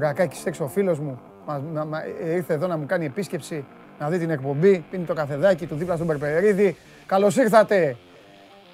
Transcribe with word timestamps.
Γιωργάρας, 0.00 0.18
ο 0.18 0.22
Γιωργακάκης 0.22 0.46
έξω, 0.46 0.64
ο 0.64 0.68
φίλος 0.68 0.98
μου. 0.98 1.20
Μα, 1.46 1.62
μα, 1.72 1.84
μα, 1.84 2.02
ήρθε 2.34 2.54
εδώ 2.54 2.66
να 2.66 2.76
μου 2.76 2.86
κάνει 2.86 3.04
επίσκεψη, 3.04 3.64
να 3.98 4.08
δει 4.08 4.18
την 4.18 4.30
εκπομπή. 4.30 4.84
Πίνει 4.90 5.04
το 5.04 5.14
καφεδάκι 5.14 5.66
του 5.66 5.74
δίπλα 5.74 5.94
στον 5.94 6.06
Περπερίδη. 6.06 6.76
Καλώς 7.06 7.36
ήρθατε 7.36 7.96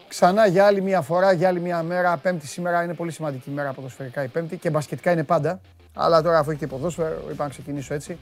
ξανά 0.09 0.47
για 0.47 0.67
άλλη 0.67 0.83
μια 0.83 1.01
φορά, 1.01 1.33
για 1.33 1.49
άλλη 1.49 1.61
μια 1.61 1.83
μέρα. 1.83 2.17
Πέμπτη 2.17 2.47
σήμερα 2.47 2.83
είναι 2.83 2.95
πολύ 2.95 3.11
σημαντική 3.11 3.51
μέρα 3.51 3.73
ποδοσφαιρικά 3.73 4.23
η 4.25 4.29
Πέμπτη 4.29 4.57
και 4.57 4.71
μπασκετικά 4.71 5.13
είναι 5.13 5.25
πάντα. 5.25 5.61
Αλλά 5.95 6.23
τώρα 6.23 6.39
αφού 6.39 6.51
έχει 6.51 6.59
και 6.59 6.67
ποδόσφαιρο, 6.67 7.23
είπα 7.31 7.45
να 7.45 7.51
ξεκινήσω 7.51 7.95
έτσι. 7.95 8.19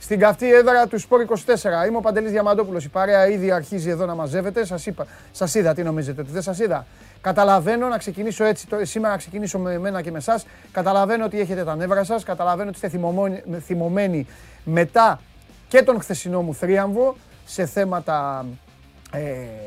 Στην 0.00 0.18
καυτή 0.18 0.54
έδρα 0.54 0.86
του 0.86 0.98
Σπόρ 0.98 1.24
24. 1.28 1.86
Είμαι 1.88 1.96
ο 1.96 2.00
Παντελής 2.00 2.30
Διαμαντόπουλος. 2.30 2.84
Η 2.84 2.88
παρέα 2.88 3.28
ήδη 3.28 3.50
αρχίζει 3.50 3.90
εδώ 3.90 4.06
να 4.06 4.14
μαζεύεται. 4.14 4.64
Σας, 4.64 4.86
είπα, 4.86 5.06
σας 5.32 5.54
είδα, 5.54 5.74
τι 5.74 5.82
νομίζετε, 5.82 6.20
ότι 6.20 6.30
δεν 6.30 6.42
σας 6.42 6.58
είδα; 6.58 6.86
Καταλαβαίνω 7.20 7.88
να 7.88 7.98
ξεκινήσω 7.98 8.44
έτσι, 8.44 8.66
σήμερα 8.82 9.12
να 9.12 9.18
ξεκινήσω 9.18 9.58
με 9.58 9.72
εμένα 9.72 10.02
και 10.02 10.10
με 10.10 10.18
εσάς. 10.18 10.46
Καταλαβαίνω 10.72 11.24
ότι 11.24 11.40
έχετε 11.40 11.64
τα 11.64 11.76
νεύρα 11.76 12.04
σας. 12.04 12.24
Καταλαβαίνω 12.24 12.68
ότι 12.68 12.86
είστε 12.86 13.00
θυμωμένοι 13.60 14.26
μετά 14.64 15.20
και 15.68 15.82
τον 15.82 16.00
χθεσινό 16.00 16.42
μου 16.42 16.54
θρίαμβο 16.54 17.16
σε 17.46 17.66
θέματα 17.66 18.46
ε, 19.12 19.20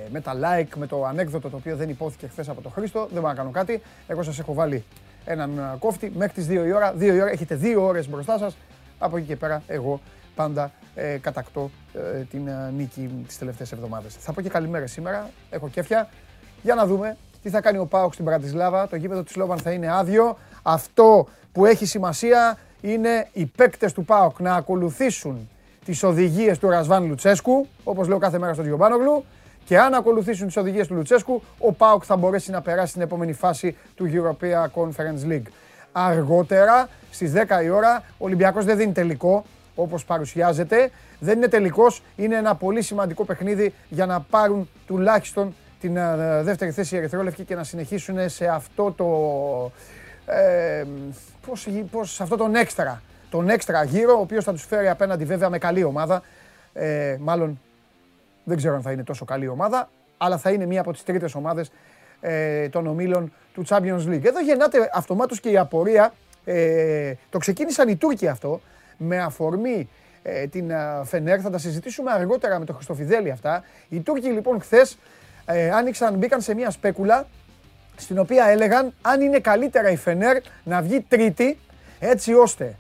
με 0.10 0.22
τα 0.22 0.34
like, 0.34 0.76
με 0.76 0.88
το 0.88 1.06
ανέκδοτο 1.06 1.50
το 1.50 1.56
οποίο 1.56 1.76
δεν 1.76 1.90
υπόθηκε 1.90 2.28
χθες 2.28 2.50
από 2.50 2.62
τον 2.62 2.72
Χρήστο. 2.72 3.00
Δεν 3.00 3.22
μπορώ 3.22 3.28
να 3.28 3.34
κάνω 3.34 3.50
κάτι. 3.50 3.82
Εγώ 4.08 4.24
σας 4.24 4.40
έχω 4.40 4.54
βάλει 4.54 4.84
έναν 5.26 5.76
κόφτη 5.80 6.12
μέχρι 6.16 6.34
τις 6.34 6.48
2 6.48 6.66
η 6.66 6.72
ώρα. 6.72 6.94
2 6.94 7.02
η 7.02 7.22
ώρα, 7.22 7.32
έχετε 7.32 7.60
2 7.62 7.76
ώρες 7.82 8.10
μπροστά 8.10 8.38
σας. 8.38 8.58
Από 9.00 9.18
εκεί 9.18 9.28
και 9.28 9.36
πέρα 9.36 9.64
εγώ 9.68 10.02
πάντα 10.36 10.72
ε, 10.96 11.18
κατακτώ 11.18 11.72
ε, 11.94 12.20
την 12.20 12.48
ε, 12.48 12.72
νίκη 12.76 13.24
τις 13.28 13.38
τελευταίες 13.38 13.72
εβδομάδες. 13.72 14.16
Θα 14.20 14.34
πω 14.34 14.42
και 14.42 14.50
καλημέρα 14.50 14.88
σήμερα, 14.88 15.30
έχω 15.50 15.70
κέφια. 15.70 16.10
Για 16.64 16.76
να 16.76 16.86
δούμε 16.86 17.18
τι 17.44 17.50
θα 17.50 17.62
κάνει 17.62 17.78
ο 17.78 17.86
Πάοκ 17.86 18.14
στην 18.14 18.26
Πρατισλάβα; 18.26 18.88
Το 18.88 18.96
γήπεδο 18.96 19.24
της 19.24 19.36
Λόβαν 19.36 19.58
θα 19.58 19.72
είναι 19.72 19.92
άδειο. 19.92 20.38
Αυτό 20.62 21.28
που 21.52 21.66
έχει 21.66 21.86
σημασία 21.86 22.58
είναι 22.82 23.28
οι 23.34 23.46
παίκτες 23.46 23.94
του 23.94 24.06
Πάοκ 24.06 24.40
να 24.40 24.56
ακολουθήσουν 24.56 25.50
τις 25.86 26.04
οδηγίες 26.04 26.58
του 26.58 26.70
Ρασβάν 26.70 27.06
Λουτσέσκου, 27.06 27.68
όπως 27.84 28.08
λέω 28.08 28.18
κάθε 28.18 28.40
μέρα 28.40 28.54
στον 28.54 28.66
Τζιομπάνογλου, 28.66 29.26
και 29.66 29.80
αν 29.80 29.94
ακολουθήσουν 29.94 30.48
τις 30.48 30.58
οδηγίες 30.58 30.88
του 30.88 30.94
Λουτσέσκου, 30.94 31.42
ο 31.58 31.74
ΠΑΟΚ 31.74 32.04
θα 32.06 32.16
μπορέσει 32.16 32.52
να 32.52 32.62
περάσει 32.62 32.90
στην 32.90 33.02
επόμενη 33.02 33.34
φάση 33.34 33.78
του 33.96 34.10
European 34.14 34.82
Conference 34.82 35.32
League. 35.32 35.48
Αργότερα, 35.92 36.90
στις 37.12 37.32
10 37.32 37.64
η 37.64 37.70
ώρα, 37.70 38.04
ο 38.18 38.26
Ολυμπιακός 38.26 38.66
δεν 38.66 38.78
δίνει 38.78 38.92
τελικό, 38.92 39.46
όπως 39.76 40.06
παρουσιάζεται. 40.06 40.92
Δεν 41.20 41.38
είναι 41.38 41.48
τελικός, 41.48 42.02
είναι 42.16 42.36
ένα 42.36 42.56
πολύ 42.56 42.82
σημαντικό 42.82 43.26
παιχνίδι 43.26 43.74
για 43.90 44.06
να 44.06 44.20
πάρουν 44.20 44.70
τουλάχιστον 44.88 45.56
την 45.82 45.98
ε, 45.98 46.42
δεύτερη 46.44 46.72
θέση 46.72 46.96
οι 46.96 46.98
Ερυθρόλευκοι 46.98 47.44
και 47.44 47.56
να 47.56 47.64
συνεχίσουν 47.64 48.30
σε 48.30 48.48
αυτό 48.48 48.92
το... 48.92 49.12
Ε, 50.34 50.84
πώς, 51.48 51.68
πώς, 51.92 52.14
σε 52.14 52.24
αυτό 52.24 52.36
τον 52.36 52.56
έξτρα, 52.56 53.02
τον 53.30 53.50
έξτρα 53.50 53.84
γύρο, 53.84 54.18
ο 54.18 54.20
οποίος 54.20 54.44
θα 54.44 54.52
τους 54.52 54.66
φέρει 54.66 54.90
απέναντι 54.90 55.26
βέβαια 55.26 55.50
με 55.50 55.58
καλή 55.58 55.84
ομάδα. 55.84 56.22
Ε, 56.74 57.18
μάλλον 57.20 57.60
δεν 58.44 58.58
ξέρω 58.58 58.76
αν 58.76 58.82
θα 58.82 58.92
είναι 58.92 59.04
τόσο 59.04 59.26
καλή 59.26 59.48
ομάδα, 59.48 59.90
αλλά 60.18 60.38
θα 60.38 60.52
είναι 60.52 60.66
μία 60.66 60.82
από 60.82 60.92
τις 60.92 61.04
τρίτες 61.04 61.36
ομάδες 61.36 61.72
ε, 62.22 62.70
των 62.70 62.88
ομίλων 62.88 63.34
του 63.54 63.64
Champions 63.68 64.08
League. 64.08 64.26
Εδώ 64.26 64.42
γεννάται 64.42 64.90
αυτομάτως 64.94 65.40
και 65.40 65.50
η 65.50 65.58
απορία, 65.58 66.14
ε, 66.46 67.14
το 67.30 67.38
ξεκίνησαν 67.38 67.90
οι 67.90 67.96
Τούρκοι 67.96 68.28
αυτό, 68.28 68.62
με 68.98 69.18
αφορμή 69.18 69.90
ε, 70.24 70.48
την 70.48 70.72
Φενέρ, 71.04 71.40
θα 71.44 71.50
τα 71.50 71.58
συζητήσουμε 71.58 72.12
αργότερα 72.12 72.60
με 72.60 72.66
τον 72.66 72.76
Χριστοφιδέλη 72.76 73.32
αυτά. 73.32 73.64
Οι 73.90 74.00
Τούρκοι 74.00 74.28
λοιπόν 74.28 74.62
χθες 74.62 74.98
ε, 75.46 75.70
άνοιξαν, 75.70 76.16
μπήκαν 76.16 76.42
σε 76.42 76.54
μια 76.54 76.70
σπέκουλα 76.70 77.28
στην 77.96 78.20
οποία 78.20 78.46
έλεγαν 78.46 78.94
αν 79.02 79.22
είναι 79.22 79.40
καλύτερα 79.40 79.90
η 79.90 79.96
Φενέρ 79.96 80.38
να 80.64 80.82
βγει 80.82 81.06
τρίτη 81.08 81.58
έτσι 82.00 82.34
ώστε 82.34 82.76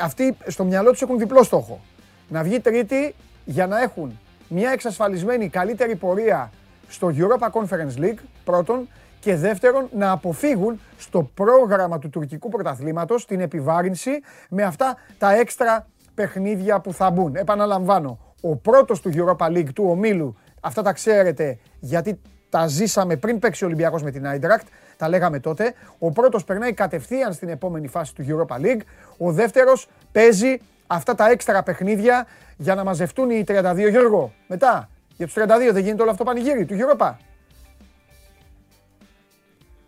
αυτοί 0.00 0.36
στο 0.46 0.64
μυαλό 0.64 0.90
τους 0.90 1.02
έχουν 1.02 1.18
διπλό 1.18 1.42
στόχο. 1.42 1.80
Να 2.28 2.42
βγει 2.42 2.60
τρίτη 2.60 3.14
για 3.44 3.66
να 3.66 3.82
έχουν 3.82 4.18
μια 4.48 4.70
εξασφαλισμένη 4.70 5.48
καλύτερη 5.48 5.96
πορεία 5.96 6.50
στο 6.88 7.12
Europa 7.16 7.50
Conference 7.50 8.00
League, 8.00 8.18
πρώτον, 8.44 8.88
και 9.20 9.36
δεύτερον, 9.36 9.88
να 9.92 10.10
αποφύγουν 10.10 10.80
στο 10.98 11.30
πρόγραμμα 11.34 11.98
του 11.98 12.10
τουρκικού 12.10 12.48
πρωταθλήματος 12.48 13.26
την 13.26 13.40
επιβάρυνση 13.40 14.10
με 14.48 14.62
αυτά 14.62 14.96
τα 15.18 15.34
έξτρα 15.34 15.86
παιχνίδια 16.14 16.80
που 16.80 16.92
θα 16.92 17.10
μπουν. 17.10 17.36
Επαναλαμβάνω, 17.36 18.18
ο 18.40 18.56
πρώτος 18.56 19.00
του 19.00 19.10
Europa 19.14 19.46
League 19.46 19.72
του 19.74 19.84
ομίλου, 19.88 20.36
αυτά 20.60 20.82
τα 20.82 20.92
ξέρετε 20.92 21.58
γιατί 21.80 22.20
τα 22.50 22.66
ζήσαμε 22.66 23.16
πριν 23.16 23.38
παίξει 23.38 23.64
ο 23.64 23.66
Ολυμπιακός 23.66 24.02
με 24.02 24.10
την 24.10 24.24
Eintracht, 24.26 24.66
τα 24.96 25.08
λέγαμε 25.08 25.40
τότε. 25.40 25.74
Ο 25.98 26.10
πρώτος 26.10 26.44
περνάει 26.44 26.72
κατευθείαν 26.72 27.32
στην 27.32 27.48
επόμενη 27.48 27.88
φάση 27.88 28.14
του 28.14 28.24
Europa 28.28 28.56
League. 28.60 28.80
Ο 29.16 29.32
δεύτερος 29.32 29.88
παίζει 30.12 30.60
αυτά 30.86 31.14
τα 31.14 31.30
έξτρα 31.30 31.62
παιχνίδια 31.62 32.26
για 32.56 32.74
να 32.74 32.84
μαζευτούν 32.84 33.30
οι 33.30 33.44
32 33.48 33.86
Γιώργο. 33.90 34.32
Μετά, 34.46 34.88
για 35.16 35.26
τους 35.26 35.34
32 35.38 35.44
δεν 35.72 35.82
γίνεται 35.82 36.02
όλο 36.02 36.10
αυτό 36.10 36.24
πανηγύρι 36.24 36.64
του 36.64 36.76
Europa. 36.78 37.12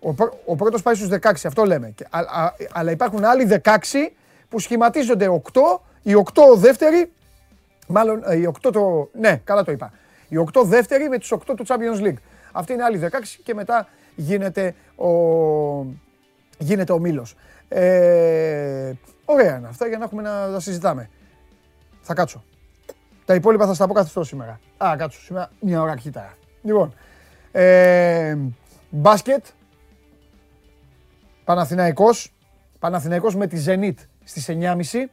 Ο, 0.00 0.14
ο 0.44 0.56
πρώτος 0.56 0.82
πάει 0.82 0.94
στους 0.94 1.08
16, 1.08 1.32
αυτό 1.46 1.64
λέμε. 1.64 1.92
Και, 1.94 2.06
αλλά 2.72 2.90
υπάρχουν 2.90 3.24
άλλοι 3.24 3.60
16 3.64 3.70
που 4.48 4.58
σχηματίζονται 4.58 5.40
8, 5.52 5.60
οι 6.02 6.12
8 6.34 6.56
δεύτεροι, 6.56 7.12
μάλλον 7.86 8.22
ε, 8.26 8.36
οι 8.36 8.52
8 8.62 8.70
το, 8.72 9.10
ναι, 9.12 9.40
καλά 9.44 9.64
το 9.64 9.72
είπα. 9.72 9.92
Οι 10.30 10.36
8 10.54 10.62
δεύτεροι 10.64 11.08
με 11.08 11.18
τους 11.18 11.32
8 11.32 11.38
του 11.56 11.64
Champions 11.66 12.06
League. 12.06 12.20
Αυτή 12.52 12.72
είναι 12.72 12.82
άλλοι 12.82 12.98
16 12.98 13.08
και 13.42 13.54
μετά 13.54 13.88
γίνεται 14.16 14.74
ο, 14.96 15.08
γίνεται 16.58 16.92
ο 16.92 16.98
Μήλος. 16.98 17.34
Ε, 17.68 18.92
ωραία 19.24 19.56
είναι 19.56 19.68
αυτά 19.68 19.86
για 19.86 19.98
να 19.98 20.04
έχουμε 20.04 20.22
να 20.22 20.50
τα 20.52 20.60
συζητάμε. 20.60 21.10
Θα 22.00 22.14
κάτσω. 22.14 22.44
Τα 23.24 23.34
υπόλοιπα 23.34 23.66
θα 23.66 23.74
στα 23.74 23.86
πω 23.86 23.92
καθιστώ 23.92 24.24
σήμερα. 24.24 24.60
Α, 24.84 24.94
κάτσω 24.98 25.20
σήμερα 25.20 25.50
μια 25.60 25.82
ώρα 25.82 25.92
αρχίτερα. 25.92 26.34
Λοιπόν, 26.62 26.94
ε, 27.52 28.36
μπάσκετ, 28.90 29.44
Παναθηναϊκός, 31.44 32.32
Παναθηναϊκός 32.78 33.36
με 33.36 33.46
τη 33.46 33.64
Zenit 33.66 33.94
στις 34.24 34.48
9.30. 34.48 35.10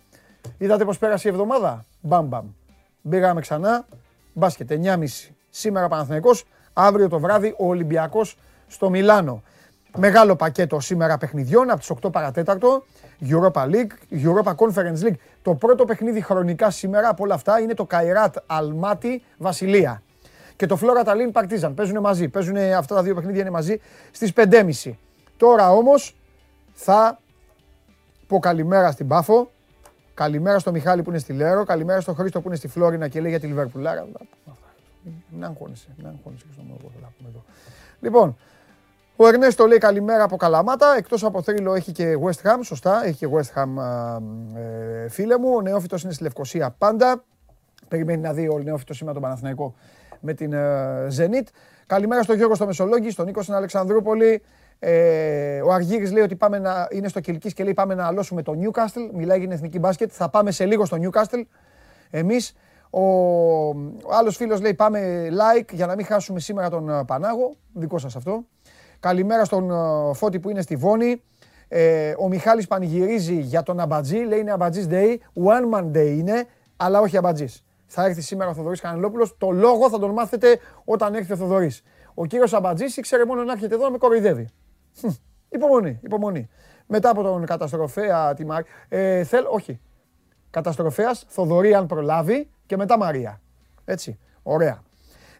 Είδατε 0.57 0.85
πώς 0.85 0.97
πέρασε 0.97 1.27
η 1.27 1.31
εβδομάδα; 1.31 1.85
Μπαμ 2.01 2.27
μπαμ. 2.27 2.45
Μπήγαμε 3.01 3.41
ξανά. 3.41 3.85
Μπάσκετ 4.37 4.71
9.30. 4.71 5.03
Σήμερα 5.49 5.87
Παναθηναϊκός. 5.87 6.45
Αύριο 6.73 7.09
το 7.09 7.19
βράδυ 7.19 7.55
ο 7.57 7.67
Ολυμπιακός 7.67 8.37
στο 8.67 8.89
Μιλάνο. 8.89 9.43
Μεγάλο 9.97 10.35
πακέτο 10.35 10.79
σήμερα 10.79 11.17
παιχνιδιών 11.17 11.69
από 11.69 11.79
τις 11.79 11.91
8 12.01 12.11
παρατέταρτο. 12.11 12.83
Europa 13.29 13.61
League, 13.61 13.91
Europa 14.11 14.55
Conference 14.55 15.05
League. 15.05 15.15
Το 15.41 15.55
πρώτο 15.55 15.85
παιχνίδι 15.85 16.21
χρονικά 16.21 16.71
σήμερα 16.71 17.09
από 17.09 17.23
όλα 17.23 17.33
αυτά 17.33 17.59
είναι 17.59 17.73
το 17.73 17.85
Καϊράτ 17.85 18.35
Αλμάτι 18.45 19.23
Βασιλεία. 19.37 20.01
Και 20.55 20.65
το 20.65 20.75
Φλόρα 20.75 21.03
Ταλίν 21.03 21.31
Παρτίζαν. 21.31 21.73
Παίζουν 21.73 21.99
μαζί. 21.99 22.27
Παίζουν 22.27 22.57
αυτά 22.57 22.95
τα 22.95 23.03
δύο 23.03 23.15
παιχνίδια 23.15 23.41
είναι 23.41 23.49
μαζί 23.49 23.81
στις 24.11 24.33
5.30. 24.35 24.91
Τώρα 25.37 25.71
όμως 25.71 26.15
θα 26.73 27.19
πω 28.27 28.39
καλημέρα 28.39 28.91
στην 28.91 29.07
Πάφο. 29.07 29.51
Καλημέρα 30.17 30.59
στο 30.59 30.71
Μιχάλη 30.71 31.01
που 31.03 31.09
είναι 31.09 31.19
στη 31.19 31.33
Λέρο. 31.33 31.63
Καλημέρα 31.63 32.01
στο 32.01 32.13
Χρήστο 32.13 32.41
που 32.41 32.47
είναι 32.47 32.57
στη 32.57 32.67
Φλόρινα 32.67 33.07
και 33.07 33.21
λέει 33.21 33.29
για 33.29 33.39
τη 33.39 33.47
Λιβερπουλάρα. 33.47 34.07
Να 35.29 35.47
αγχώνεσαι, 35.47 35.87
να 35.97 36.09
αγχώνεσαι 36.09 36.45
και 36.47 36.53
στον 36.53 37.43
Λοιπόν, 37.99 38.37
ο 39.15 39.27
Ερνέστο 39.27 39.65
λέει 39.65 39.77
καλημέρα 39.77 40.23
από 40.23 40.37
Καλαμάτα. 40.37 40.95
Εκτός 40.97 41.23
από 41.23 41.41
θρύλο 41.41 41.73
έχει 41.73 41.91
και 41.91 42.17
West 42.23 42.47
Ham, 42.47 42.59
σωστά. 42.61 43.05
Έχει 43.05 43.17
και 43.17 43.27
West 43.31 43.61
Ham 43.61 43.83
ε, 44.55 45.09
φίλε 45.09 45.37
μου. 45.37 45.53
Ο 45.55 45.61
Νεόφυτος 45.61 46.03
είναι 46.03 46.13
στη 46.13 46.23
Λευκοσία 46.23 46.75
πάντα. 46.77 47.23
Περιμένει 47.87 48.21
να 48.21 48.33
δει 48.33 48.47
ο 48.47 48.59
Νεόφυτος 48.59 48.97
σήμερα 48.97 49.13
τον 49.13 49.23
Παναθηναϊκό 49.27 49.75
με 50.19 50.33
την 50.33 50.53
ε, 50.53 51.07
Zenit. 51.17 51.47
Καλημέρα 51.87 52.23
στο 52.23 52.33
Γιώργο 52.33 52.55
στο 52.55 52.65
Μεσολόγγι, 52.65 53.09
στον 53.09 53.25
Νίκο 53.25 53.41
στην 53.41 53.53
Αλεξανδρούπολη. 53.53 54.41
Ε, 54.79 55.61
ο 55.61 55.71
Αργύρης 55.71 56.11
λέει 56.11 56.23
ότι 56.23 56.35
πάμε 56.35 56.59
να, 56.59 56.87
είναι 56.91 57.07
στο 57.07 57.19
Κιλκής 57.19 57.53
και 57.53 57.63
λέει 57.63 57.73
πάμε 57.73 57.95
να 57.95 58.05
αλώσουμε 58.05 58.41
το 58.41 58.53
Newcastle. 58.61 59.09
Μιλάει 59.13 59.37
για 59.37 59.47
την 59.47 59.55
εθνική 59.57 59.79
μπάσκετ. 59.79 60.09
Θα 60.13 60.29
πάμε 60.29 60.51
σε 60.51 60.65
λίγο 60.65 60.85
στο 60.85 60.97
Newcastle. 61.01 61.41
Εμείς 62.09 62.53
ο, 62.89 63.01
ο 63.01 64.13
άλλος 64.19 64.35
φίλος 64.35 64.61
λέει 64.61 64.73
πάμε 64.73 65.27
like 65.31 65.73
για 65.73 65.85
να 65.85 65.95
μην 65.95 66.05
χάσουμε 66.05 66.39
σήμερα 66.39 66.69
τον 66.69 66.89
ε, 66.89 67.03
Πανάγο. 67.05 67.55
Δικό 67.73 67.97
σας 67.97 68.15
αυτό. 68.15 68.43
Καλημέρα 68.99 69.45
στον 69.45 69.71
ε, 69.71 70.13
Φώτη 70.13 70.39
που 70.39 70.49
είναι 70.49 70.61
στη 70.61 70.75
Βόνη. 70.75 71.21
Ε, 71.67 72.13
ο 72.17 72.27
Μιχάλης 72.27 72.67
πανηγυρίζει 72.67 73.39
για 73.39 73.63
τον 73.63 73.79
Αμπατζή. 73.79 74.17
Λέει 74.17 74.39
είναι 74.39 74.51
Αμπατζής 74.51 74.87
Day. 74.89 75.15
One 75.45 75.75
man 75.75 75.91
day 75.91 76.15
είναι, 76.17 76.45
αλλά 76.77 76.99
όχι 76.99 77.17
Αμπατζής. 77.17 77.65
Θα 77.85 78.05
έρθει 78.05 78.21
σήμερα 78.21 78.49
ο 78.49 78.53
Θοδωρής 78.53 78.81
Κανελόπουλος. 78.81 79.35
Το 79.37 79.51
λόγο 79.51 79.89
θα 79.89 79.99
τον 79.99 80.11
μάθετε 80.11 80.59
όταν 80.85 81.13
έρθει 81.13 81.33
ο 81.33 81.35
Θοδωρής. 81.35 81.83
Ο 82.13 82.25
κύριος 82.25 82.53
Αμπατζής 82.53 82.97
ήξερε 82.97 83.25
μόνο 83.25 83.43
να 83.43 83.51
έρχεται 83.51 83.75
εδώ 83.75 83.83
να 83.83 83.91
με 83.91 83.97
κοροϊδεύει. 83.97 84.47
Υπομονή, 85.49 85.99
υπομονή. 86.03 86.49
Μετά 86.87 87.09
από 87.09 87.23
τον 87.23 87.45
καταστροφέα 87.45 88.33
τη 88.33 88.45
Μαρία. 88.45 88.65
Ε, 88.87 89.23
θέλ, 89.23 89.45
όχι. 89.49 89.79
Καταστροφέας, 90.49 91.25
Θοδωρή 91.27 91.73
αν 91.73 91.85
προλάβει 91.85 92.49
και 92.65 92.77
μετά 92.77 92.97
Μαρία. 92.97 93.41
Έτσι. 93.85 94.19
Ωραία. 94.43 94.81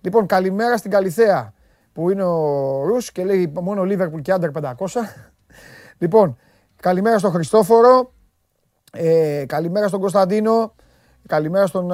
Λοιπόν, 0.01 0.25
καλημέρα 0.25 0.77
στην 0.77 0.91
Καλιθέα. 0.91 1.53
που 1.93 2.09
είναι 2.09 2.23
ο 2.23 2.83
Ρους 2.85 3.11
και 3.11 3.23
λέει 3.23 3.53
μόνο 3.61 3.81
Liverpool 3.81 4.21
και 4.21 4.31
Άντερ 4.31 4.49
500. 4.53 4.71
λοιπόν, 6.01 6.37
καλημέρα 6.81 7.17
στον 7.17 7.31
Χριστόφορο, 7.31 8.13
ε, 8.91 9.43
καλημέρα 9.47 9.87
στον 9.87 9.99
Κωνσταντίνο, 9.99 10.75
καλημέρα 11.27 11.67
στον 11.67 11.87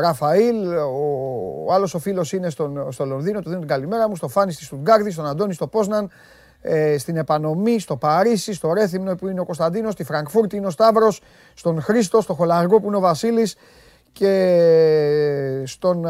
Ραφαήλ, 0.00 0.76
ο, 0.76 1.72
άλλος 1.72 1.94
ο 1.94 1.98
φίλος 1.98 2.32
είναι 2.32 2.50
στον, 2.50 2.92
στο 2.92 3.04
Λονδίνο, 3.04 3.40
του 3.40 3.48
δίνω 3.48 3.60
την 3.60 3.68
καλημέρα 3.68 4.08
μου, 4.08 4.16
στο 4.16 4.28
Φάνη 4.28 4.52
στη 4.52 4.64
Στουτγκάρδη, 4.64 5.10
στον 5.10 5.26
Αντώνη 5.26 5.52
στο 5.52 5.66
Πόσναν, 5.66 6.10
ε, 6.68 6.98
στην 6.98 7.16
Επανομή, 7.16 7.78
στο 7.78 7.96
Παρίσι, 7.96 8.52
στο 8.54 8.72
Ρέθυμνο 8.72 9.14
που 9.14 9.28
είναι 9.28 9.40
ο 9.40 9.44
Κωνσταντίνος, 9.44 9.92
στη 9.92 10.04
Φραγκφούρτη 10.04 10.56
είναι 10.56 10.66
ο 10.66 10.70
Σταύρος, 10.70 11.20
στον 11.54 11.82
Χρήστο, 11.82 12.20
στο 12.20 12.34
Χολαργό 12.34 12.80
που 12.80 12.86
είναι 12.86 12.96
ο 12.96 13.00
Βασίλης 13.00 13.56
και 14.12 15.62
στον 15.64 16.04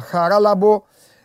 Χαράλαμπο 0.00 0.82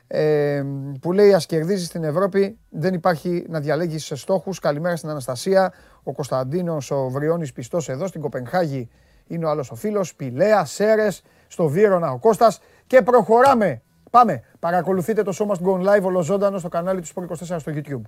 ε, 0.08 0.64
που 1.02 1.12
λέει 1.12 1.34
ας 1.34 1.46
κερδίζεις 1.46 1.88
στην 1.88 2.04
Ευρώπη 2.04 2.58
δεν 2.70 2.94
υπάρχει 2.94 3.46
να 3.50 3.60
διαλέγεις 3.60 4.06
σε 4.06 4.16
στόχους. 4.16 4.60
Καλημέρα 4.60 4.96
στην 4.96 5.10
Αναστασία, 5.10 5.74
ο 6.04 6.14
Κωνσταντίνος, 6.14 6.92
ο 6.92 7.10
Βριώνης 7.10 7.54
πιστός 7.54 7.90
εδώ, 7.90 8.08
στην 8.08 8.22
Κοπενχάγη 8.22 8.90
είναι 9.28 9.46
ο 9.46 9.50
άλλος 9.50 9.72
ο 9.72 9.76
φίλος, 9.76 10.16
Πηλαία, 10.16 10.66
Σέρες, 10.66 11.24
στο 11.48 11.68
Βύρονα 11.68 12.12
ο 12.12 12.18
Κώστας 12.18 12.62
και 12.88 13.02
προχωράμε. 13.02 13.82
Πάμε. 14.18 14.44
Παρακολουθείτε 14.60 15.24
το 15.24 15.32
σώμα 15.32 15.56
Go 15.64 15.88
Live 15.88 16.02
ολοζώντανο 16.02 16.60
στο 16.60 16.70
κανάλι 16.70 17.02
του 17.02 17.08
Sport 17.08 17.56
24 17.56 17.60
στο 17.60 17.72
YouTube. 17.76 18.02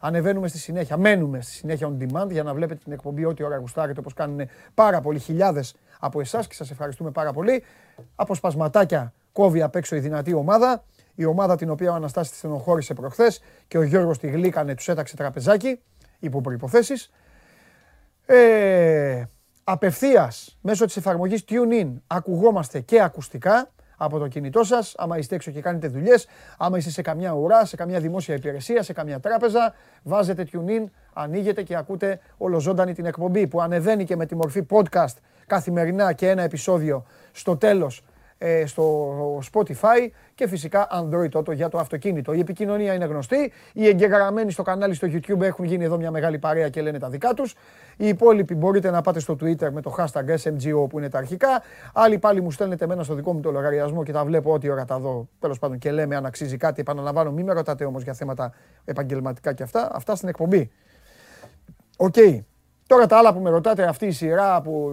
Ανεβαίνουμε 0.00 0.48
στη 0.48 0.58
συνέχεια, 0.58 0.96
μένουμε 0.96 1.40
στη 1.40 1.52
συνέχεια 1.52 1.88
on 1.88 2.02
demand 2.02 2.30
για 2.30 2.42
να 2.42 2.54
βλέπετε 2.54 2.80
την 2.84 2.92
εκπομπή 2.92 3.24
ό,τι 3.24 3.42
ώρα 3.42 3.56
γουστάρετε 3.56 4.00
όπως 4.00 4.14
κάνουν 4.14 4.48
πάρα 4.74 5.00
πολλοί 5.00 5.18
χιλιάδες 5.18 5.74
από 6.00 6.20
εσάς 6.20 6.46
και 6.46 6.54
σας 6.54 6.70
ευχαριστούμε 6.70 7.10
πάρα 7.10 7.32
πολύ. 7.32 7.64
Αποσπασματάκια 8.14 9.12
κόβει 9.32 9.62
απ' 9.62 9.76
έξω 9.76 9.96
η 9.96 9.98
δυνατή 9.98 10.34
ομάδα. 10.34 10.84
Η 11.14 11.24
ομάδα 11.24 11.56
την 11.56 11.70
οποία 11.70 11.90
ο 11.90 11.94
Αναστάσης 11.94 12.32
τη 12.32 12.38
στενοχώρησε 12.38 12.94
προχθές 12.94 13.42
και 13.68 13.78
ο 13.78 13.82
Γιώργος 13.82 14.18
τη 14.18 14.26
γλύκανε, 14.26 14.74
τους 14.74 14.88
έταξε 14.88 15.16
τραπεζάκι 15.16 15.80
υπό 16.18 16.40
προϋποθέσεις. 16.40 17.10
Ε, 18.26 19.22
απευθείας 19.64 20.58
μέσω 20.60 20.84
της 20.84 20.96
εφαρμογής 20.96 21.44
TuneIn 21.48 21.92
ακουγόμαστε 22.06 22.80
και 22.80 23.02
ακουστικά 23.02 23.73
από 23.96 24.18
το 24.18 24.28
κινητό 24.28 24.64
σας, 24.64 24.94
άμα 24.96 25.18
είστε 25.18 25.34
έξω 25.34 25.50
και 25.50 25.60
κάνετε 25.60 25.88
δουλειές, 25.88 26.26
άμα 26.58 26.78
είστε 26.78 26.90
σε 26.90 27.02
καμιά 27.02 27.32
ουρά, 27.32 27.64
σε 27.64 27.76
καμιά 27.76 28.00
δημόσια 28.00 28.34
υπηρεσία, 28.34 28.82
σε 28.82 28.92
καμιά 28.92 29.20
τράπεζα, 29.20 29.74
βάζετε 30.02 30.48
TuneIn, 30.52 30.84
ανοίγετε 31.12 31.62
και 31.62 31.76
ακούτε 31.76 32.20
ολοζώντανη 32.38 32.94
την 32.94 33.06
εκπομπή 33.06 33.46
που 33.46 33.60
ανεβαίνει 33.60 34.04
και 34.04 34.16
με 34.16 34.26
τη 34.26 34.34
μορφή 34.34 34.66
podcast 34.70 35.14
καθημερινά 35.46 36.12
και 36.12 36.28
ένα 36.28 36.42
επεισόδιο 36.42 37.04
στο 37.32 37.56
τέλος 37.56 37.98
ε, 37.98 38.13
στο 38.64 39.38
Spotify 39.52 40.08
και 40.34 40.48
φυσικά 40.48 40.86
Android 40.90 41.38
Auto 41.38 41.54
για 41.54 41.68
το 41.68 41.78
αυτοκίνητο. 41.78 42.32
Η 42.32 42.38
επικοινωνία 42.38 42.94
είναι 42.94 43.04
γνωστή. 43.04 43.52
Οι 43.72 43.86
εγγεγραμμένοι 43.86 44.50
στο 44.50 44.62
κανάλι 44.62 44.94
στο 44.94 45.08
YouTube 45.10 45.40
έχουν 45.40 45.64
γίνει 45.64 45.84
εδώ 45.84 45.96
μια 45.96 46.10
μεγάλη 46.10 46.38
παρέα 46.38 46.68
και 46.68 46.82
λένε 46.82 46.98
τα 46.98 47.08
δικά 47.08 47.34
τους. 47.34 47.54
Οι 47.96 48.08
υπόλοιποι 48.08 48.54
μπορείτε 48.54 48.90
να 48.90 49.00
πάτε 49.00 49.20
στο 49.20 49.36
Twitter 49.40 49.70
με 49.70 49.80
το 49.80 49.96
hashtag 49.98 50.34
SMGO 50.42 50.88
που 50.88 50.98
είναι 50.98 51.08
τα 51.08 51.18
αρχικά. 51.18 51.62
Άλλοι 51.94 52.18
πάλι 52.18 52.40
μου 52.40 52.50
στέλνετε 52.50 52.84
εμένα 52.84 53.02
στο 53.02 53.14
δικό 53.14 53.32
μου 53.32 53.40
το 53.40 53.50
λογαριασμό 53.50 54.02
και 54.02 54.12
τα 54.12 54.24
βλέπω 54.24 54.52
ό,τι 54.52 54.68
ώρα 54.68 54.84
τα 54.84 54.98
δω. 54.98 55.28
Τέλος 55.38 55.58
πάντων 55.58 55.78
και 55.78 55.90
λέμε 55.90 56.16
αν 56.16 56.26
αξίζει 56.26 56.56
κάτι. 56.56 56.80
Επαναλαμβάνω, 56.80 57.32
μην 57.32 57.44
με 57.44 57.52
ρωτάτε 57.52 57.84
όμως 57.84 58.02
για 58.02 58.12
θέματα 58.12 58.52
επαγγελματικά 58.84 59.52
και 59.52 59.62
αυτά. 59.62 59.90
Αυτά 59.92 60.14
στην 60.14 60.28
εκπομπή. 60.28 60.70
Οκ. 61.96 62.14
Τώρα 62.86 63.06
τα 63.06 63.18
άλλα 63.18 63.34
που 63.34 63.40
με 63.40 63.50
ρωτάτε, 63.50 63.82
αυτή 63.82 64.06
η 64.06 64.10
σειρά 64.10 64.62
που 64.62 64.92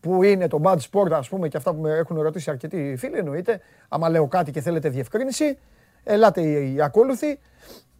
που 0.00 0.22
είναι 0.22 0.48
το 0.48 0.60
bad 0.62 0.76
sport, 0.90 1.10
ας 1.10 1.28
πούμε, 1.28 1.48
και 1.48 1.56
αυτά 1.56 1.74
που 1.74 1.80
με 1.80 1.90
έχουν 1.90 2.20
ρωτήσει 2.20 2.50
αρκετοί 2.50 2.94
φίλοι, 2.98 3.18
εννοείται. 3.18 3.60
Άμα 3.88 4.08
λέω 4.08 4.28
κάτι 4.28 4.50
και 4.50 4.60
θέλετε 4.60 4.88
διευκρίνηση, 4.88 5.58
ελάτε 6.04 6.42
οι 6.42 6.82
ακόλουθοι. 6.82 7.38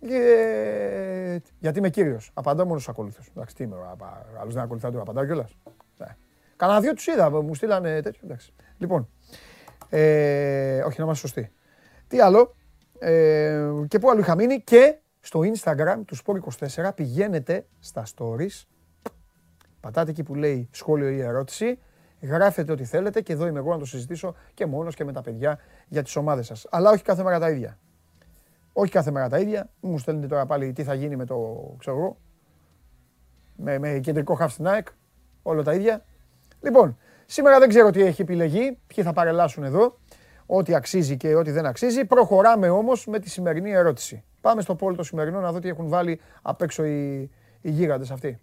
Ε, 0.01 1.37
γιατί 1.59 1.79
είμαι 1.79 1.91
κύριος. 1.91 2.31
Απαντάω 2.35 2.67
μόνος 2.67 2.83
στους 2.83 2.95
ακόλουθους. 2.95 3.29
Εντάξει, 3.29 3.55
τι 3.55 3.65
είμαι, 3.65 3.77
άλλος 4.41 4.55
δεν 4.55 4.63
ακολουθάω, 4.63 4.91
το 4.91 5.01
απαντάω 5.01 5.25
κιόλας. 5.25 5.57
Ναι. 5.97 6.07
Κανένα 6.57 6.81
δύο 6.81 6.95
τους 6.95 7.07
είδα, 7.07 7.31
μου 7.31 7.55
στείλανε 7.55 8.01
τέτοιο. 8.03 8.21
Εντάξει. 8.25 8.53
Λοιπόν, 8.79 9.09
ε, 9.89 10.79
όχι 10.79 10.99
να 10.99 11.05
είμαστε 11.05 11.27
σωστοί. 11.27 11.53
Τι 12.09 12.21
άλλο, 12.21 12.55
ε, 12.99 13.71
και 13.89 13.99
πού 13.99 14.11
άλλο 14.11 14.21
είχα 14.21 14.35
μείνει 14.35 14.61
και 14.61 14.99
στο 15.21 15.41
Instagram 15.41 16.01
του 16.07 16.17
Sport24 16.17 16.91
πηγαίνετε 16.95 17.67
στα 17.79 18.07
stories, 18.17 18.65
πατάτε 19.81 20.11
εκεί 20.11 20.23
που 20.23 20.35
λέει 20.35 20.69
σχόλιο 20.73 21.09
ή 21.09 21.21
ερώτηση 21.21 21.79
Γράφετε 22.21 22.73
ό,τι 22.73 22.85
θέλετε 22.85 23.21
και 23.21 23.33
εδώ 23.33 23.47
είμαι 23.47 23.59
εγώ 23.59 23.73
να 23.73 23.79
το 23.79 23.85
συζητήσω 23.85 24.35
και 24.55 24.67
μόνος 24.67 24.95
και 24.95 25.05
με 25.05 25.13
τα 25.13 25.21
παιδιά 25.21 25.59
για 25.89 26.03
τις 26.03 26.17
ομάδες 26.17 26.47
σας. 26.47 26.67
Αλλά 26.71 26.91
όχι 26.91 27.03
κάθε 27.03 27.23
μέρα 27.23 27.39
τα 27.39 27.51
ίδια. 27.51 27.79
Όχι 28.73 28.91
κάθε 28.91 29.11
μέρα 29.11 29.29
τα 29.29 29.39
ίδια. 29.39 29.71
Μου 29.81 29.99
στέλνετε 29.99 30.27
τώρα 30.27 30.47
πάλι 30.47 30.73
τι 30.73 30.85
θα 30.85 30.95
γίνει 30.95 31.17
με 31.17 31.25
το, 31.25 31.37
ξέρω 31.79 31.97
εγώ, 31.97 32.17
με, 33.57 33.79
με 33.79 33.99
κεντρικό 33.99 34.35
χαφ 34.35 34.53
στην 34.53 34.67
ΑΕΚ. 34.67 34.87
Όλα 35.43 35.63
τα 35.63 35.75
ίδια. 35.75 36.05
Λοιπόν, 36.61 36.99
σήμερα 37.27 37.59
δεν 37.59 37.69
ξέρω 37.69 37.91
τι 37.91 38.03
έχει 38.03 38.23
επιλεγεί, 38.23 38.79
ποιοι 38.87 39.05
θα 39.05 39.13
παρελάσουν 39.13 39.65
εδώ, 39.65 39.99
ό,τι 40.47 40.75
αξίζει 40.75 41.17
και 41.17 41.35
ό,τι 41.35 41.51
δεν 41.51 41.67
αξίζει. 41.67 42.05
Προχωράμε 42.05 42.69
όμως 42.69 43.07
με 43.07 43.19
τη 43.19 43.31
σημερινή 43.31 43.71
ερώτηση. 43.71 44.25
Πάμε 44.41 44.63
στο 44.63 44.75
πόλο 44.75 44.97
το 44.97 45.03
σημερινό 45.03 45.41
να 45.41 45.53
δω 45.53 45.59
τι 45.59 45.69
έχουν 45.69 45.89
βάλει 45.89 46.21
απ' 46.43 46.63
έξω 46.63 46.85
οι, 46.85 47.31
οι 47.61 47.71
γίγαντες 47.71 48.11
αυτοί. 48.11 48.41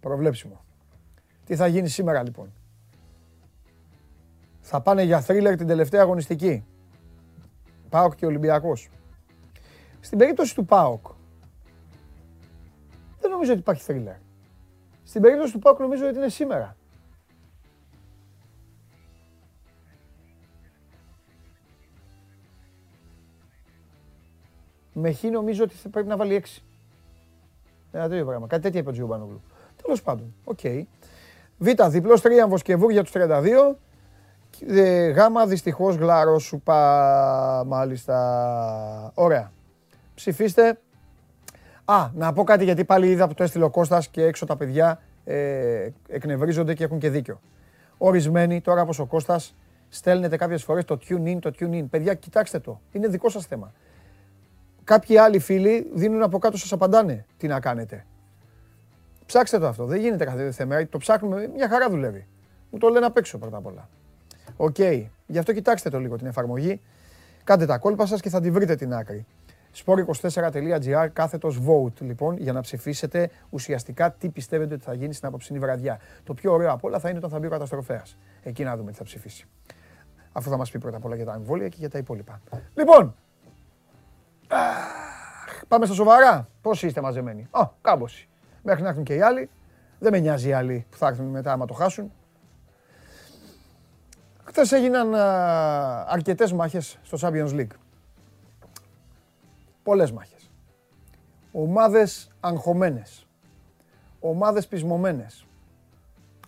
Προβλέψιμο. 0.00 0.64
Τι 1.44 1.56
θα 1.56 1.66
γίνει 1.66 1.88
σήμερα 1.88 2.22
λοιπόν; 2.22 2.52
Θα 4.60 4.80
πάνε 4.80 5.02
για 5.02 5.20
θρίλερ 5.20 5.56
την 5.56 5.66
τελευταία 5.66 6.00
αγωνιστική. 6.00 6.64
ΠΑΟΚ 7.88 8.14
και 8.14 8.26
Ολυμπιακός. 8.26 8.88
Στην 10.00 10.18
περίπτωση 10.18 10.54
του 10.54 10.64
ΠΑΟΚ, 10.64 11.06
δεν 13.20 13.30
νομίζω 13.30 13.50
ότι 13.50 13.60
υπάρχει 13.60 13.82
θρίλερ. 13.82 14.16
Στην 15.04 15.22
περίπτωση 15.22 15.52
του 15.52 15.58
ΠΑΟΚ 15.58 15.78
νομίζω 15.78 16.06
ότι 16.06 16.16
είναι 16.16 16.28
σήμερα. 16.28 16.76
Με 24.92 25.12
χ 25.12 25.22
νομίζω 25.22 25.64
ότι 25.64 25.74
θα 25.74 25.88
πρέπει 25.88 26.08
να 26.08 26.16
βάλει 26.16 26.34
6. 26.34 26.62
Ένα 27.92 28.08
τέτοιο 28.08 28.24
πράγμα. 28.24 28.46
Κάτι 28.46 28.62
τέτοιο 28.62 28.80
είπε 28.80 28.88
ο 28.88 28.92
Τζιουμπάνογλου. 28.92 29.40
Τέλος 29.82 30.02
πάντων. 30.02 30.34
Οκ. 30.44 30.58
Okay. 30.62 30.82
Β. 31.58 31.68
Διπλός 31.88 32.20
θρίαμβος 32.20 32.62
και 32.62 32.76
για 32.90 33.02
τους 33.02 33.12
32. 33.12 33.76
Γ. 35.12 35.46
Δυστυχώς 35.46 35.96
γλαρόσουπα. 35.96 37.64
Μάλιστα. 37.66 39.12
Ωραία. 39.14 39.52
Ψηφίστε. 40.14 40.78
Α, 41.84 42.10
να 42.14 42.32
πω 42.32 42.44
κάτι 42.44 42.64
γιατί 42.64 42.84
πάλι 42.84 43.10
είδα 43.10 43.28
που 43.28 43.34
το 43.34 43.42
έστειλε 43.42 43.64
ο 43.64 43.70
Κώστας 43.70 44.08
και 44.08 44.22
έξω 44.22 44.46
τα 44.46 44.56
παιδιά 44.56 45.00
ε, 45.24 45.88
εκνευρίζονται 46.08 46.74
και 46.74 46.84
έχουν 46.84 46.98
και 46.98 47.10
δίκιο. 47.10 47.40
Ορισμένοι, 47.98 48.60
τώρα 48.60 48.82
όπως 48.82 48.98
ο 48.98 49.06
Κώστας, 49.06 49.54
στέλνετε 49.88 50.36
κάποιες 50.36 50.64
φορές 50.64 50.84
το 50.84 50.98
TuneIn, 51.08 51.38
το 51.40 51.50
TuneIn. 51.60 51.84
Παιδιά, 51.90 52.14
κοιτάξτε 52.14 52.58
το. 52.58 52.80
Είναι 52.92 53.08
δικό 53.08 53.28
σας 53.28 53.46
θέμα. 53.46 53.72
Κάποιοι 54.84 55.16
άλλοι 55.16 55.38
φίλοι 55.38 55.90
δίνουν 55.94 56.22
από 56.22 56.38
κάτω 56.38 56.56
σας 56.56 56.72
απαντάνε 56.72 57.26
τι 57.36 57.46
να 57.46 57.60
κάνετε. 57.60 58.06
Ψάξτε 59.30 59.58
το 59.58 59.66
αυτό. 59.66 59.84
Δεν 59.84 60.00
γίνεται 60.00 60.24
κάθε 60.24 60.50
θέμα. 60.50 60.86
Το 60.88 60.98
ψάχνουμε. 60.98 61.50
Μια 61.54 61.68
χαρά 61.68 61.90
δουλεύει. 61.90 62.26
Μου 62.70 62.78
το 62.78 62.88
λένε 62.88 63.06
απ' 63.06 63.16
έξω 63.16 63.38
πρώτα 63.38 63.56
απ' 63.56 63.66
όλα. 63.66 63.88
Οκ. 64.56 64.78
Γι' 65.26 65.38
αυτό 65.38 65.52
κοιτάξτε 65.52 65.90
το 65.90 65.98
λίγο 65.98 66.16
την 66.16 66.26
εφαρμογή. 66.26 66.80
Κάντε 67.44 67.66
τα 67.66 67.78
κόλπα 67.78 68.06
σας 68.06 68.20
και 68.20 68.28
θα 68.28 68.40
τη 68.40 68.50
βρείτε 68.50 68.74
την 68.74 68.94
άκρη. 68.94 69.26
sport24.gr 69.84 71.08
κάθετος 71.12 71.58
vote 71.66 72.00
λοιπόν 72.00 72.36
για 72.36 72.52
να 72.52 72.60
ψηφίσετε 72.60 73.30
ουσιαστικά 73.50 74.12
τι 74.12 74.28
πιστεύετε 74.28 74.74
ότι 74.74 74.82
θα 74.82 74.94
γίνει 74.94 75.14
στην 75.14 75.28
απόψινή 75.28 75.58
βραδιά. 75.58 76.00
Το 76.24 76.34
πιο 76.34 76.52
ωραίο 76.52 76.72
απ' 76.72 76.84
όλα 76.84 76.98
θα 76.98 77.08
είναι 77.08 77.18
όταν 77.18 77.30
θα 77.30 77.38
μπει 77.38 77.46
ο 77.46 77.50
καταστροφέας. 77.50 78.16
Εκεί 78.42 78.64
να 78.64 78.76
δούμε 78.76 78.90
τι 78.90 78.96
θα 78.96 79.04
ψηφίσει. 79.04 79.44
Αφού 80.32 80.50
θα 80.50 80.56
μας 80.56 80.70
πει 80.70 80.78
πρώτα 80.78 80.96
απ' 80.96 81.04
όλα 81.04 81.16
για 81.16 81.24
τα 81.24 81.34
εμβόλια 81.34 81.68
και 81.68 81.76
για 81.78 81.90
τα 81.90 81.98
υπόλοιπα. 81.98 82.40
Λοιπόν, 82.74 83.14
πάμε 85.68 85.86
στα 85.86 85.94
σοβαρά. 85.94 86.48
Πώς 86.60 86.82
είστε 86.82 87.00
μαζεμένοι; 87.00 87.48
Α, 87.50 87.68
κάμποση 87.80 88.24
μέχρι 88.62 88.82
να 88.82 88.88
έρθουν 88.88 89.04
και 89.04 89.14
οι 89.14 89.20
άλλοι. 89.20 89.50
Δεν 89.98 90.12
με 90.12 90.18
νοιάζει 90.18 90.48
οι 90.48 90.52
άλλοι 90.52 90.86
που 90.90 90.96
θα 90.96 91.06
έρθουν 91.06 91.26
μετά 91.26 91.52
άμα 91.52 91.66
το 91.66 91.74
χάσουν. 91.74 92.12
Χθες 94.44 94.72
έγιναν 94.72 95.14
αρκετές 96.06 96.52
μάχες 96.52 96.98
στο 97.02 97.18
Champions 97.20 97.50
League. 97.50 97.74
Πολλές 99.82 100.12
μάχες. 100.12 100.50
Ομάδες 101.52 102.30
αγχωμένες. 102.40 103.26
Ομάδες 104.20 104.66
πεισμωμένες. 104.66 105.46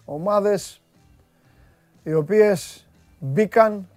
Ομάδες 0.05 0.83
οι 2.03 2.13
οποίες 2.15 2.89
μπήκαν 3.19 3.89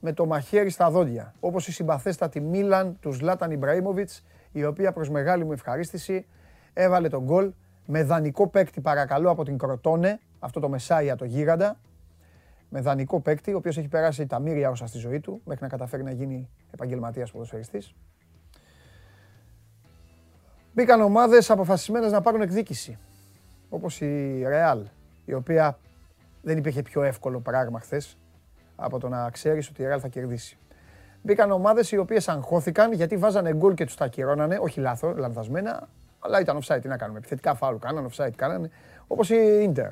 με 0.00 0.12
το 0.12 0.26
μαχαίρι 0.26 0.70
στα 0.70 0.90
δόντια. 0.90 1.34
Όπως 1.40 1.68
η 1.68 1.72
συμπαθέστατη 1.72 2.40
Μίλαν 2.40 2.98
τους 3.00 3.16
Ζλάταν 3.16 3.50
Ιμπραήμοβιτς, 3.50 4.24
η 4.52 4.64
οποία 4.64 4.92
προς 4.92 5.10
μεγάλη 5.10 5.44
μου 5.44 5.52
ευχαρίστηση 5.52 6.26
έβαλε 6.72 7.08
τον 7.08 7.22
γκολ 7.22 7.52
με 7.86 8.02
δανεικό 8.02 8.48
παίκτη 8.48 8.80
παρακαλώ 8.80 9.30
από 9.30 9.44
την 9.44 9.58
Κροτόνε, 9.58 10.20
αυτό 10.38 10.60
το 10.60 10.68
Μεσάια 10.68 11.16
το 11.16 11.24
γίγαντα. 11.24 11.76
με 12.74 12.80
δανεικό 12.80 13.20
παίκτη, 13.20 13.52
ο 13.52 13.56
οποίος 13.56 13.78
έχει 13.78 13.88
περάσει 13.88 14.26
τα 14.26 14.38
μύρια 14.38 14.70
όσα 14.70 14.86
στη 14.86 14.98
ζωή 14.98 15.20
του, 15.20 15.40
μέχρι 15.44 15.62
να 15.62 15.68
καταφέρει 15.68 16.02
να 16.02 16.10
γίνει 16.10 16.48
επαγγελματίας 16.72 17.30
ποδοσφαιριστής. 17.30 17.94
Μπήκαν 20.74 21.00
ομάδες 21.00 21.50
αποφασισμένες 21.50 22.12
να 22.12 22.20
πάρουν 22.20 22.40
εκδίκηση, 22.40 22.98
όπως 23.68 24.00
η 24.00 24.42
Real, 24.46 24.82
η 25.24 25.34
οποία 25.34 25.78
δεν 26.42 26.58
υπήρχε 26.58 26.82
πιο 26.82 27.02
εύκολο 27.02 27.40
πράγμα 27.40 27.80
χθες 27.80 28.18
από 28.76 28.98
το 28.98 29.08
να 29.08 29.30
ξέρεις 29.30 29.68
ότι 29.68 29.82
η 29.82 29.86
Real 29.88 29.98
θα 30.00 30.08
κερδίσει. 30.08 30.58
Μπήκαν 31.22 31.50
ομάδες 31.50 31.92
οι 31.92 31.96
οποίες 31.96 32.28
αγχώθηκαν 32.28 32.92
γιατί 32.92 33.16
βάζανε 33.16 33.54
γκολ 33.54 33.74
και 33.74 33.84
τους 33.84 33.96
τα 33.96 34.04
ακυρώνανε, 34.04 34.58
όχι 34.60 34.80
λάθος, 34.80 35.16
λανθασμένα, 35.16 35.88
αλλά 36.24 36.40
ήταν 36.40 36.58
offside, 36.62 36.78
τι 36.82 36.88
να 36.88 36.96
κάνουμε, 36.96 37.18
επιθετικά 37.18 37.54
φάουλ 37.54 37.76
κάνανε, 37.76 38.08
offside 38.12 38.32
κάνανε, 38.36 38.70
όπως 39.06 39.30
η 39.30 39.72
Inter. 39.74 39.90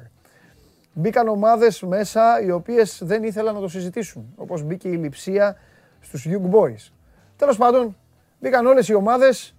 Μπήκαν 0.92 1.28
ομάδες 1.28 1.82
μέσα 1.82 2.40
οι 2.42 2.50
οποίες 2.50 3.00
δεν 3.04 3.22
ήθελαν 3.22 3.54
να 3.54 3.60
το 3.60 3.68
συζητήσουν, 3.68 4.32
όπως 4.36 4.62
μπήκε 4.62 4.88
η 4.88 4.96
Λιψία 4.96 5.56
στους 6.00 6.26
Young 6.28 6.50
Boys. 6.50 6.92
Τέλος 7.36 7.56
πάντων, 7.56 7.96
μπήκαν 8.40 8.66
όλες 8.66 8.88
οι 8.88 8.94
ομάδες 8.94 9.54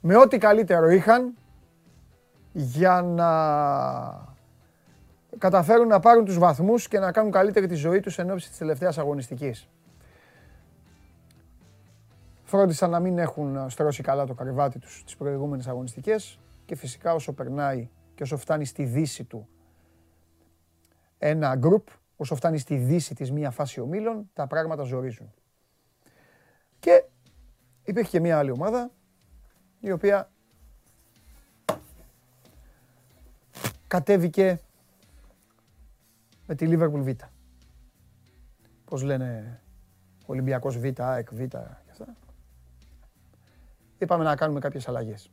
με 0.00 0.16
ό,τι 0.16 0.38
καλύτερο 0.38 0.88
είχαν 0.88 1.34
για 2.52 3.02
να 3.02 3.28
καταφέρουν 5.38 5.88
να 5.88 6.00
πάρουν 6.00 6.24
τους 6.24 6.38
βαθμούς 6.38 6.88
και 6.88 6.98
να 6.98 7.12
κάνουν 7.12 7.30
καλύτερη 7.30 7.66
τη 7.66 7.74
ζωή 7.74 8.00
τους 8.00 8.18
εν 8.18 8.30
ώψη 8.30 8.48
της 8.48 8.58
τελευταίας 8.58 8.98
αγωνιστικής. 8.98 9.68
Φρόντισαν 12.44 12.90
να 12.90 13.00
μην 13.00 13.18
έχουν 13.18 13.70
στρώσει 13.70 14.02
καλά 14.02 14.26
το 14.26 14.34
καρβάτι 14.34 14.78
τους 14.78 15.02
τις 15.04 15.16
προηγούμενες 15.16 15.66
αγωνιστικές 15.66 16.38
και 16.64 16.74
φυσικά 16.74 17.14
όσο 17.14 17.32
περνάει 17.32 17.88
και 18.14 18.22
όσο 18.22 18.36
φτάνει 18.36 18.64
στη 18.64 18.84
δύση 18.84 19.24
του 19.24 19.48
ένα 21.18 21.56
γκρουπ, 21.56 21.88
όσο 22.16 22.34
φτάνει 22.34 22.58
στη 22.58 22.76
δύση 22.76 23.14
της 23.14 23.32
μία 23.32 23.50
φάση 23.50 23.80
ομίλων, 23.80 24.30
τα 24.32 24.46
πράγματα 24.46 24.82
ζορίζουν. 24.82 25.32
Και 26.78 27.04
υπήρχε 27.84 28.10
και 28.10 28.20
μία 28.20 28.38
άλλη 28.38 28.50
ομάδα, 28.50 28.90
η 29.80 29.90
οποία 29.90 30.30
κατέβηκε 33.86 34.60
με 36.46 36.54
τη 36.54 36.66
Liverpool 36.68 37.00
Β. 37.00 37.08
Πώς 38.84 39.02
λένε 39.02 39.60
Ολυμπιακός 40.26 40.78
Β, 40.78 41.00
ΑΕΚ 41.00 41.34
Β 41.34 41.40
και 44.04 44.12
αυτά. 44.12 44.14
Είπαμε 44.14 44.24
να 44.24 44.36
κάνουμε 44.36 44.60
κάποιες 44.60 44.88
αλλαγές. 44.88 45.30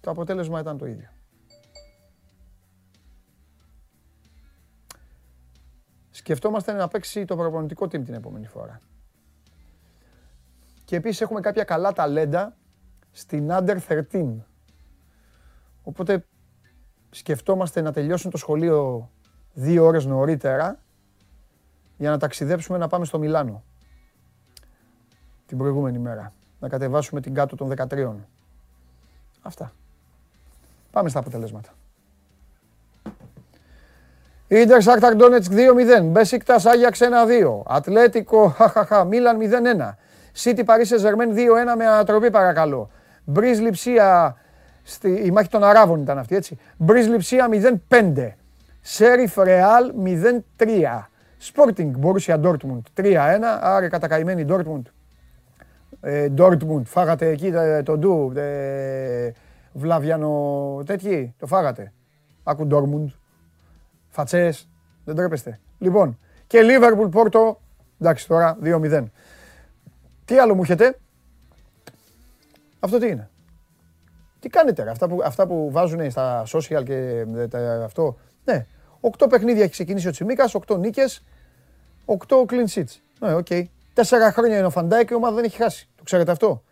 Το 0.00 0.10
αποτέλεσμα 0.10 0.60
ήταν 0.60 0.78
το 0.78 0.86
ίδιο. 0.86 1.08
Σκεφτόμαστε 6.10 6.72
να 6.72 6.88
παίξει 6.88 7.24
το 7.24 7.36
προπονητικό 7.36 7.84
team 7.84 8.04
την 8.04 8.14
επόμενη 8.14 8.46
φορά. 8.46 8.80
Και 10.84 10.96
επίσης 10.96 11.20
έχουμε 11.20 11.40
κάποια 11.40 11.64
καλά 11.64 11.92
ταλέντα 11.92 12.56
στην 13.10 13.48
Under 13.50 13.78
13. 14.12 14.46
Οπότε 15.82 16.26
σκεφτόμαστε 17.10 17.80
να 17.80 17.92
τελειώσουν 17.92 18.30
το 18.30 18.36
σχολείο 18.36 19.10
δύο 19.52 19.84
ώρες 19.84 20.04
νωρίτερα 20.04 20.82
για 21.96 22.10
να 22.10 22.18
ταξιδέψουμε 22.18 22.78
να 22.78 22.88
πάμε 22.88 23.04
στο 23.04 23.18
Μιλάνο 23.18 23.64
την 25.54 25.62
προηγούμενη 25.62 25.98
μέρα. 25.98 26.32
Να 26.60 26.68
κατεβάσουμε 26.68 27.20
την 27.20 27.34
κάτω 27.34 27.56
των 27.56 27.68
13. 27.68 28.14
Αυτά. 29.42 29.72
Πάμε 30.90 31.08
στα 31.08 31.18
αποτελέσματα. 31.18 31.68
Ίντερ 34.48 34.82
Σάκταρ 34.82 35.14
Ντόνετσκ 35.14 35.52
2-0. 35.52 36.04
Μπέσικτα 36.04 36.60
Άγιαξ 36.64 37.00
1-2. 37.00 37.62
Ατλέτικο 37.66 38.48
χαχαχα 38.48 39.04
Μίλαν 39.04 39.38
0-1. 39.38 39.94
Σίτι 40.32 40.64
Παρίσι 40.64 40.96
Ζερμέν 40.96 41.34
2-1 41.34 41.36
με 41.76 41.86
ανατροπή 41.86 42.30
παρακαλώ. 42.30 42.90
Μπριζ 43.24 43.58
Λιψία 43.58 44.36
Στη, 44.82 45.08
η 45.24 45.30
μάχη 45.30 45.48
των 45.48 45.64
Αράβων 45.64 46.00
ήταν 46.00 46.18
αυτή, 46.18 46.36
έτσι. 46.36 46.58
Μπριζ 46.76 47.06
Λιψία 47.06 47.48
0-5. 47.88 48.30
Σέριφ 48.80 49.36
Ρεάλ 49.36 49.92
0-3. 50.58 51.08
Σπόρτινγκ 51.38 51.94
Μπορούσια 51.96 52.38
Ντόρτμουντ 52.38 52.86
3-1. 52.96 53.04
Άρα 53.60 53.88
κατακαημένη 53.88 54.44
Ντόρτμουντ. 54.44 54.86
Ε, 56.04 56.28
Ντόρτμουντ. 56.28 56.86
Φάγατε 56.86 57.28
εκεί 57.28 57.46
ε, 57.46 57.82
το 57.82 57.96
ντου. 57.96 58.32
Ε, 58.36 59.32
Βλαβιανο 59.72 60.82
τέτοιοι. 60.86 61.34
Το 61.38 61.46
φάγατε. 61.46 61.92
Άκου 62.42 62.66
Ντόρτμουντ. 62.66 63.08
Φατσές. 64.08 64.68
Δεν 65.04 65.14
τρέπεστε. 65.14 65.60
Λοιπόν. 65.78 66.18
Και 66.46 66.62
Λίβερπουλ 66.62 67.08
Πόρτο. 67.08 67.60
Εντάξει 68.00 68.28
τώρα 68.28 68.58
2-0. 68.62 69.04
Τι 70.24 70.38
άλλο 70.38 70.54
μου 70.54 70.62
έχετε; 70.62 70.98
Αυτό 72.80 72.98
τι 72.98 73.08
είναι; 73.08 73.30
Τι 74.40 74.48
κάνετε, 74.48 74.90
αυτά 74.90 75.08
που, 75.08 75.20
αυτά 75.24 75.46
που 75.46 75.70
βάζουν 75.70 76.10
στα 76.10 76.44
social 76.46 76.82
και 76.84 77.26
αυτό; 77.84 78.16
Ναι, 78.44 78.66
οκτώ 79.00 79.26
παιχνίδια 79.26 79.62
έχει 79.62 79.72
ξεκινήσει 79.72 80.08
ο 80.08 80.10
Τσιμίκας, 80.10 80.54
οκτώ 80.54 80.76
νίκες, 80.76 81.24
οκτώ 82.04 82.44
clean 82.48 82.66
sheets. 82.74 83.00
Ναι, 83.20 83.34
οκ. 83.34 83.46
Okay. 83.50 83.64
Τέσσερα 83.94 84.32
χρόνια 84.32 84.56
είναι 84.56 84.66
ο 84.66 84.70
Φαντάικ 84.70 85.06
και 85.06 85.12
η 85.12 85.16
ομάδα 85.16 85.34
δεν 85.34 85.44
έχει 85.44 85.56
χάσει. 85.56 85.88
Το 85.96 86.02
ξέρετε 86.02 86.30
αυτό. 86.30 86.62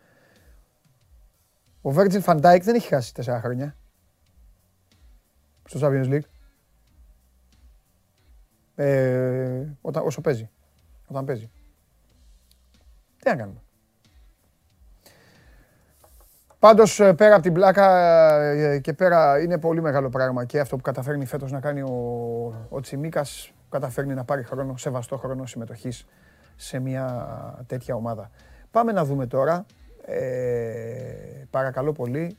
Ο 1.83 1.91
Virgil 1.97 2.21
Φαντάικ 2.21 2.63
δεν 2.63 2.75
έχει 2.75 2.89
χάσει 2.89 3.15
τέσσερα 3.15 3.41
χρόνια. 3.41 3.77
Στο 5.65 5.81
Champions 5.83 6.09
League. 6.09 6.29
Ε, 8.75 9.67
όταν, 9.81 10.07
όσο 10.07 10.21
παίζει. 10.21 10.51
Όταν 11.07 11.25
παίζει. 11.25 11.51
Τι 13.19 13.31
να 13.31 13.37
κάνουμε. 13.37 13.63
Πάντως 16.59 17.01
ε, 17.01 17.13
πέρα 17.15 17.35
από 17.35 17.43
την 17.43 17.53
πλάκα 17.53 17.87
ε, 18.43 18.79
και 18.79 18.93
πέρα 18.93 19.41
είναι 19.41 19.59
πολύ 19.59 19.81
μεγάλο 19.81 20.09
πράγμα 20.09 20.45
και 20.45 20.61
αυτό 20.61 20.77
που 20.77 20.83
καταφέρνει 20.83 21.25
φέτος 21.25 21.51
να 21.51 21.61
κάνει 21.61 21.83
ο, 21.83 22.67
ο 22.69 22.81
Τσιμίκας. 22.81 23.53
Καταφέρνει 23.71 24.15
να 24.15 24.25
πάρει 24.25 24.43
χρόνο, 24.43 24.77
σεβαστό 24.77 25.17
χρόνο 25.17 25.47
συμμετοχής 25.47 26.07
σε 26.63 26.79
μια 26.79 27.65
τέτοια 27.67 27.95
ομάδα. 27.95 28.31
Πάμε 28.71 28.93
να 28.93 29.05
δούμε 29.05 29.27
τώρα, 29.27 29.67
ε, 30.05 31.45
παρακαλώ 31.51 31.93
πολύ, 31.93 32.37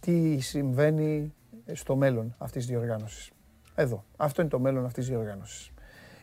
τι 0.00 0.40
συμβαίνει 0.40 1.34
στο 1.72 1.96
μέλλον 1.96 2.34
αυτής 2.38 2.66
της 2.66 2.76
διοργάνωσης. 2.76 3.30
Εδώ, 3.74 4.04
αυτό 4.16 4.40
είναι 4.40 4.50
το 4.50 4.58
μέλλον 4.58 4.84
αυτής 4.84 5.04
της 5.06 5.14
διοργάνωσης. 5.14 5.70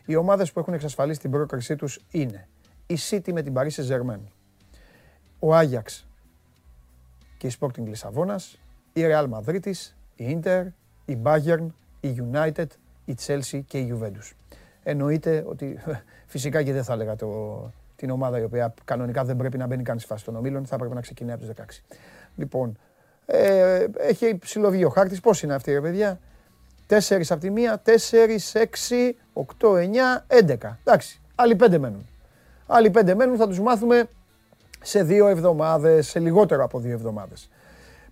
Οι 0.06 0.16
ομάδες 0.16 0.52
που 0.52 0.58
έχουν 0.58 0.74
εξασφαλίσει 0.74 1.20
την 1.20 1.30
πρόκρισή 1.30 1.76
τους 1.76 2.00
είναι 2.10 2.48
η 2.86 2.96
City 3.10 3.32
με 3.32 3.42
την 3.42 3.54
Paris 3.56 3.70
Saint-Germain, 3.70 4.20
ο 5.38 5.54
Άγιαξ 5.54 6.08
και 7.38 7.46
η 7.46 7.52
Sporting 7.60 7.84
Λισαβόνας, 7.84 8.60
η 8.92 9.00
Real 9.04 9.28
Madrid, 9.30 9.66
η 10.14 10.40
Inter, 10.42 10.66
η 11.04 11.18
Bayern, 11.22 11.66
η 12.00 12.16
United, 12.32 12.66
η 13.04 13.16
Chelsea 13.26 13.60
και 13.66 13.78
η 13.78 13.94
Juventus. 13.94 14.32
Εννοείται 14.90 15.44
ότι 15.46 15.78
φυσικά 16.32 16.62
και 16.62 16.72
δεν 16.72 16.84
θα 16.84 16.92
έλεγα 16.92 17.16
το, 17.16 17.70
την 17.96 18.10
ομάδα 18.10 18.38
η 18.38 18.42
οποία 18.42 18.74
κανονικά 18.84 19.24
δεν 19.24 19.36
πρέπει 19.36 19.58
να 19.58 19.66
μπαίνει 19.66 19.82
καν 19.82 19.98
στη 19.98 20.08
φάση 20.08 20.24
των 20.24 20.36
ομίλων, 20.36 20.66
θα 20.66 20.76
πρέπει 20.76 20.94
να 20.94 21.00
ξεκινάει 21.00 21.34
από 21.34 21.44
τους 21.44 21.54
16. 21.80 21.82
Λοιπόν, 22.36 22.78
ε, 23.26 23.84
έχει 23.96 24.38
ψηλοβγεί 24.38 24.84
ο 24.84 24.88
χάρτης. 24.88 25.20
Πώς 25.20 25.42
είναι 25.42 25.54
αυτή, 25.54 25.72
ρε 25.72 25.80
παιδιά; 25.80 26.18
4 26.88 27.22
από 27.28 27.40
τη 27.40 27.50
μία, 27.50 27.82
4, 27.84 27.92
6, 28.52 29.14
8, 29.32 29.76
9, 29.76 30.24
11. 30.26 30.78
Εντάξει, 30.84 31.20
άλλοι 31.34 31.56
5 31.60 31.78
μένουν. 31.78 32.06
Άλλοι 32.66 32.90
5 32.94 33.14
μένουν, 33.14 33.36
θα 33.36 33.48
τους 33.48 33.60
μάθουμε 33.60 34.08
σε 34.82 35.02
δύο 35.02 35.26
εβδομάδες, 35.26 36.08
σε 36.08 36.18
λιγότερο 36.18 36.64
από 36.64 36.78
δύο 36.78 36.92
εβδομάδες. 36.92 37.50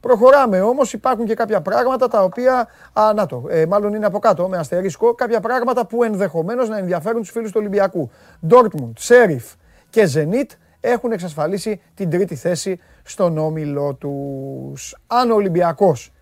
Προχωράμε 0.06 0.60
όμως, 0.60 0.92
υπάρχουν 0.92 1.24
και 1.26 1.34
κάποια 1.34 1.60
πράγματα 1.60 2.08
τα 2.08 2.22
οποία, 2.22 2.68
α, 2.92 3.12
να 3.14 3.26
το, 3.26 3.44
ε, 3.48 3.66
μάλλον 3.66 3.94
είναι 3.94 4.06
από 4.06 4.18
κάτω 4.18 4.48
με 4.48 4.56
αστερίσκο, 4.56 5.14
κάποια 5.14 5.40
πράγματα 5.40 5.86
που 5.86 6.02
ενδεχομένως 6.02 6.68
να 6.68 6.78
ενδιαφέρουν 6.78 7.20
τους 7.20 7.30
φίλους 7.30 7.50
του 7.50 7.56
Ολυμπιακού. 7.60 8.10
Dortmund, 8.48 8.92
Σέριφ 8.96 9.52
και 9.90 10.08
Zenit 10.14 10.50
έχουν 10.80 11.12
εξασφαλίσει 11.12 11.80
την 11.94 12.10
τρίτη 12.10 12.34
θέση 12.34 12.80
στον 13.02 13.38
όμιλο 13.38 13.94
τους. 13.94 14.96
Αν 15.06 15.30
ο 15.30 15.34
Ολυμπιακός 15.34 16.12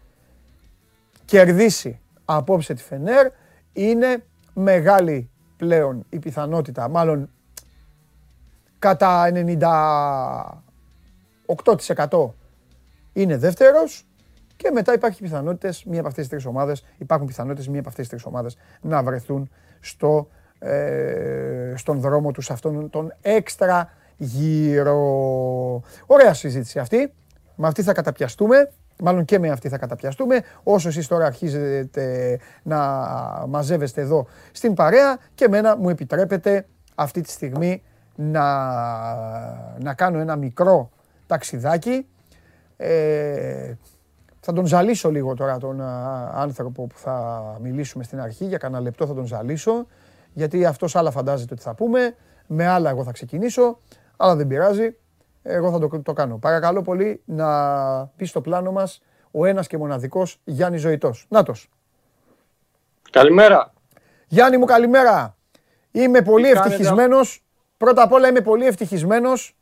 κερδίσει 1.25 2.01
απόψε 2.25 2.75
τη 2.75 2.83
Φενέρ, 2.83 3.27
είναι 3.73 4.25
μεγάλη 4.55 5.31
πλέον 5.57 6.07
η 6.09 6.19
πιθανότητα, 6.19 6.89
μάλλον 6.89 7.31
κατά 8.79 9.31
98% 11.47 12.35
είναι 13.15 13.37
δεύτερος 13.37 14.07
και 14.57 14.71
μετά 14.71 14.93
υπάρχει 14.93 15.23
πιθανότητες, 15.23 15.85
μία 15.85 15.99
από 15.99 16.09
αυτές 16.09 16.23
τις 16.23 16.33
τρεις 16.33 16.45
ομάδες, 16.45 16.85
υπάρχουν 16.99 17.27
πιθανότητες 17.27 17.69
μία 17.69 17.81
από 17.81 17.89
αυτές 17.89 18.09
τις 18.09 18.15
τρεις 18.15 18.25
ομάδες 18.33 18.57
να 18.81 19.03
βρεθούν 19.03 19.51
στο, 19.81 20.29
ε, 20.59 21.73
στον 21.77 22.01
δρόμο 22.01 22.31
τους 22.31 22.51
αυτόν 22.51 22.91
τον 22.91 23.15
έξτρα 23.21 23.91
γύρο. 24.17 25.03
Ωραία 26.07 26.35
συζήτηση 26.35 26.79
αυτή. 26.79 27.13
Με 27.55 27.67
αυτή 27.67 27.83
θα 27.83 27.93
καταπιαστούμε. 27.93 28.73
Μάλλον 29.03 29.25
και 29.25 29.39
με 29.39 29.51
αυτή 29.51 29.69
θα 29.69 29.79
καταπιαστούμε. 29.79 30.41
Όσο 30.63 30.89
εσείς 30.89 31.07
τώρα 31.07 31.27
αρχίζετε 31.27 32.39
να 32.63 32.79
μαζεύεστε 33.49 34.01
εδώ 34.01 34.27
στην 34.53 34.75
παρέα 34.75 35.19
και 35.35 35.49
μένα 35.49 35.77
μου 35.77 35.89
επιτρέπετε 35.89 36.67
αυτή 36.95 37.21
τη 37.21 37.31
στιγμή 37.31 37.83
να, 38.15 38.45
να 39.79 39.95
κάνω 39.95 40.19
ένα 40.19 40.37
μικρό 40.37 40.91
ταξιδάκι. 41.27 42.07
Ε, 42.77 43.75
θα 44.41 44.53
τον 44.53 44.67
ζαλίσω 44.67 45.11
λίγο 45.11 45.35
τώρα 45.35 45.59
τον 45.59 45.81
άνθρωπο 46.33 46.87
που 46.87 46.99
θα 46.99 47.57
μιλήσουμε 47.61 48.05
στην 48.05 48.21
αρχή. 48.21 48.45
Για 48.45 48.59
κανένα 48.59 48.83
λεπτό 48.83 49.07
θα 49.07 49.15
τον 49.15 49.27
ζαλίσω. 49.27 49.87
Γιατί 50.33 50.65
αυτός 50.65 50.97
άλλα 50.97 51.11
φαντάζεται 51.11 51.55
ότι 51.55 51.63
θα 51.63 51.75
πούμε. 51.75 52.15
Με 52.47 52.67
άλλα 52.67 52.91
εγώ 52.91 53.05
θα 53.05 53.13
ξεκινήσω. 53.13 53.79
Αλλά 54.17 54.37
δεν 54.37 54.47
πειράζει. 54.47 54.97
Εγώ 55.43 55.71
θα 55.71 55.79
το, 55.79 56.01
το 56.03 56.13
κάνω. 56.13 56.37
Παρακαλώ 56.37 56.83
πολύ 56.83 57.23
να 57.25 57.47
πει 58.07 58.25
στο 58.25 58.41
πλάνο 58.41 58.73
μας 58.73 59.03
ο 59.31 59.45
ένας 59.45 59.67
και 59.67 59.79
μοναδικός 59.79 60.41
Γιάννης 60.45 60.81
Ζωητός. 60.81 61.27
Νάτος. 61.29 61.71
Καλημέρα. 63.11 63.73
Γιάννη 64.27 64.57
μου 64.57 64.65
καλημέρα. 64.65 65.37
Είμαι 65.91 66.23
πολύ 66.23 66.51
ευτυχισμένος. 66.51 67.45
Πρώτα 67.77 68.03
απ' 68.03 68.13
όλα 68.13 68.29
είμαι 68.29 68.41
πολύ 68.41 68.67
ευτυχισμένος 68.67 69.57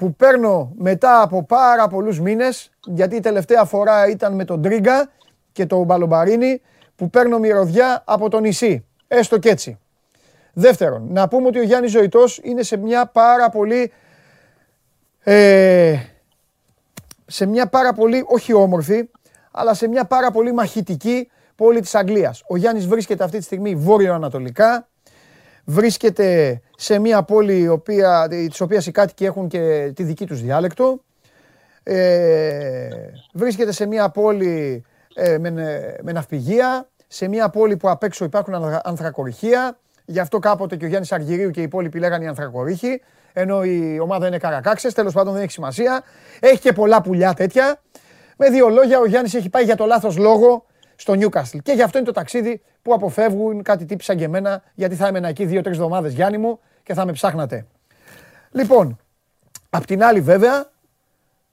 που 0.00 0.14
παίρνω 0.14 0.72
μετά 0.76 1.22
από 1.22 1.44
πάρα 1.44 1.88
πολλούς 1.88 2.20
μήνες, 2.20 2.70
γιατί 2.86 3.16
η 3.16 3.20
τελευταία 3.20 3.64
φορά 3.64 4.08
ήταν 4.08 4.34
με 4.34 4.44
τον 4.44 4.62
Τρίγκα 4.62 5.10
και 5.52 5.66
τον 5.66 5.84
Μπαλομπαρίνη, 5.84 6.60
που 6.96 7.10
παίρνω 7.10 7.38
μυρωδιά 7.38 8.02
από 8.06 8.28
το 8.28 8.40
νησί. 8.40 8.84
Έστω 9.08 9.38
και 9.38 9.48
έτσι. 9.48 9.78
Δεύτερον, 10.52 11.06
να 11.10 11.28
πούμε 11.28 11.46
ότι 11.46 11.58
ο 11.58 11.62
Γιάννης 11.62 11.90
Ζωητός 11.90 12.40
είναι 12.42 12.62
σε 12.62 12.76
μια 12.76 13.06
πάρα 13.06 13.50
πολύ... 13.50 13.92
Ε, 15.22 15.96
σε 17.26 17.46
μια 17.46 17.68
πάρα 17.68 17.92
πολύ, 17.92 18.24
όχι 18.26 18.52
όμορφη, 18.52 19.10
αλλά 19.50 19.74
σε 19.74 19.88
μια 19.88 20.04
πάρα 20.04 20.30
πολύ 20.30 20.52
μαχητική 20.52 21.30
πόλη 21.54 21.80
της 21.80 21.94
Αγγλίας. 21.94 22.42
Ο 22.48 22.56
Γιάννης 22.56 22.86
βρίσκεται 22.86 23.24
αυτή 23.24 23.38
τη 23.38 23.44
στιγμή 23.44 23.74
βόρειο-ανατολικά, 23.74 24.88
βρίσκεται 25.70 26.60
σε 26.76 26.98
μια 26.98 27.22
πόλη 27.22 27.68
οποία, 27.68 28.28
της 28.28 28.60
οποίας 28.60 28.86
οι 28.86 28.90
κάτοικοι 28.90 29.24
έχουν 29.24 29.48
και 29.48 29.92
τη 29.94 30.02
δική 30.02 30.26
τους 30.26 30.42
διάλεκτο. 30.42 31.00
Ε, 31.82 32.88
βρίσκεται 33.32 33.72
σε 33.72 33.86
μια 33.86 34.08
πόλη 34.08 34.84
ε, 35.14 35.38
με, 35.38 35.50
με 36.02 36.12
ναυπηγεία, 36.12 36.88
σε 37.06 37.28
μια 37.28 37.48
πόλη 37.48 37.76
που 37.76 37.90
απ' 37.90 38.02
έξω 38.02 38.24
υπάρχουν 38.24 38.54
ανθρακοριχεία. 38.82 39.78
Γι' 40.04 40.18
αυτό 40.20 40.38
κάποτε 40.38 40.76
και 40.76 40.84
ο 40.84 40.88
Γιάννης 40.88 41.12
Αργυρίου 41.12 41.50
και 41.50 41.60
οι 41.60 41.62
υπόλοιποι 41.62 41.98
λέγανε 41.98 42.24
οι 42.24 42.26
ανθρακορίχοι, 42.26 43.02
ενώ 43.32 43.64
η 43.64 43.98
ομάδα 44.00 44.26
είναι 44.26 44.38
καρακάξες, 44.38 44.94
τέλος 44.94 45.12
πάντων 45.12 45.32
δεν 45.32 45.42
έχει 45.42 45.52
σημασία. 45.52 46.02
Έχει 46.40 46.58
και 46.58 46.72
πολλά 46.72 47.02
πουλιά 47.02 47.34
τέτοια. 47.34 47.80
Με 48.36 48.48
δύο 48.48 48.68
λόγια, 48.68 48.98
ο 48.98 49.06
Γιάννης 49.06 49.34
έχει 49.34 49.48
πάει 49.48 49.64
για 49.64 49.76
το 49.76 49.84
λάθος 49.84 50.16
λόγο 50.16 50.64
στο 51.00 51.14
Newcastle. 51.16 51.58
Και 51.62 51.72
γι' 51.72 51.82
αυτό 51.82 51.98
είναι 51.98 52.06
το 52.06 52.12
ταξίδι 52.12 52.62
που 52.82 52.94
αποφεύγουν 52.94 53.62
κάτι 53.62 53.84
τύποι 53.84 54.02
σαν 54.02 54.16
και 54.16 54.24
εμένα, 54.24 54.62
γιατί 54.74 54.94
θα 54.94 55.06
έμενα 55.06 55.28
εκεί 55.28 55.44
δύο-τρεις 55.44 55.76
εβδομάδες 55.76 56.12
Γιάννη 56.12 56.38
μου 56.38 56.60
και 56.82 56.94
θα 56.94 57.04
με 57.04 57.12
ψάχνατε. 57.12 57.66
Λοιπόν, 58.50 58.98
απ' 59.70 59.84
την 59.84 60.04
άλλη 60.04 60.20
βέβαια, 60.20 60.70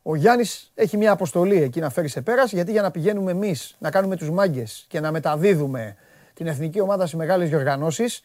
ο 0.02 0.16
Γιάννης 0.16 0.72
έχει 0.76 0.98
μια 0.98 1.12
αποστολή 1.12 1.62
εκεί 1.62 1.80
να 1.80 1.90
φέρει 1.90 2.08
σε 2.08 2.22
πέρας, 2.22 2.52
γιατί 2.52 2.72
για 2.72 2.82
να 2.82 2.92
πηγαίνουμε 2.92 3.32
εμείς 3.32 3.76
να 3.80 3.92
κάνουμε 3.92 4.16
τους 4.16 4.30
μάγκες 4.30 4.86
και 4.88 5.00
να 5.00 5.12
μεταδίδουμε 5.12 5.96
την 6.34 6.48
εθνική 6.48 6.80
ομάδα 6.80 7.06
σε 7.06 7.16
μεγάλες 7.16 7.50
διοργανώσεις, 7.50 8.22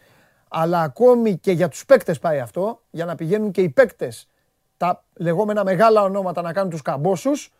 αλλά 0.49 0.83
ακόμη 0.83 1.37
και 1.37 1.53
για 1.53 1.69
τους 1.69 1.85
παίκτες 1.85 2.19
πάει 2.19 2.41
αυτό, 2.41 2.83
για 2.91 3.05
να 3.05 3.15
πηγαίνουν 3.15 3.51
και 3.51 3.61
οι 3.61 3.69
παίκτες 3.69 4.29
τα 4.77 5.05
λεγόμενα 5.15 5.65
μεγάλα 5.65 6.03
ονόματα 6.03 6.43
να 6.43 6.53
κάνουν 6.53 6.71
τους 6.71 6.83
καμπόσους, 6.83 7.53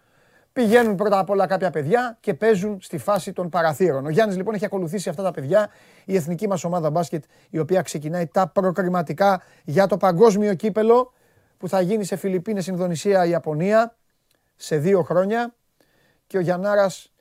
Πηγαίνουν 0.53 0.95
πρώτα 0.95 1.19
απ' 1.19 1.31
όλα 1.31 1.47
κάποια 1.47 1.71
παιδιά 1.71 2.17
και 2.21 2.35
παίζουν 2.35 2.81
στη 2.81 2.99
φάση 2.99 3.33
των 3.33 3.49
παραθύρων. 3.49 4.07
Ο 4.07 4.09
Γιάννης 4.09 4.37
λοιπόν 4.37 4.55
έχει 4.55 4.65
ακολουθήσει 4.65 5.09
αυτά 5.09 5.23
τα 5.23 5.31
παιδιά. 5.31 5.71
Η 6.05 6.17
εθνική 6.17 6.49
μας 6.49 6.65
ομάδα 6.65 6.91
μπάσκετ 6.91 7.25
η 7.51 7.59
οποία 7.59 7.83
ξεκινάει 7.83 8.27
τα 8.27 8.49
προκριματικά 8.49 9.43
για 9.65 9.87
το 9.87 9.97
παγκόσμιο 9.97 10.55
κύπελο 10.55 11.13
που 11.59 11.69
θα 11.69 11.81
γίνει 11.81 12.05
σε 12.05 12.17
Φιλιππίνες, 12.17 12.67
Ινδονησία, 12.67 13.27
Ιαπωνία 13.27 13.97
σε 14.57 14.77
δύο 14.77 15.03
χρόνια. 15.03 15.55
Και 16.27 16.37
ο 16.37 16.41
Γιαννάρας 16.41 17.13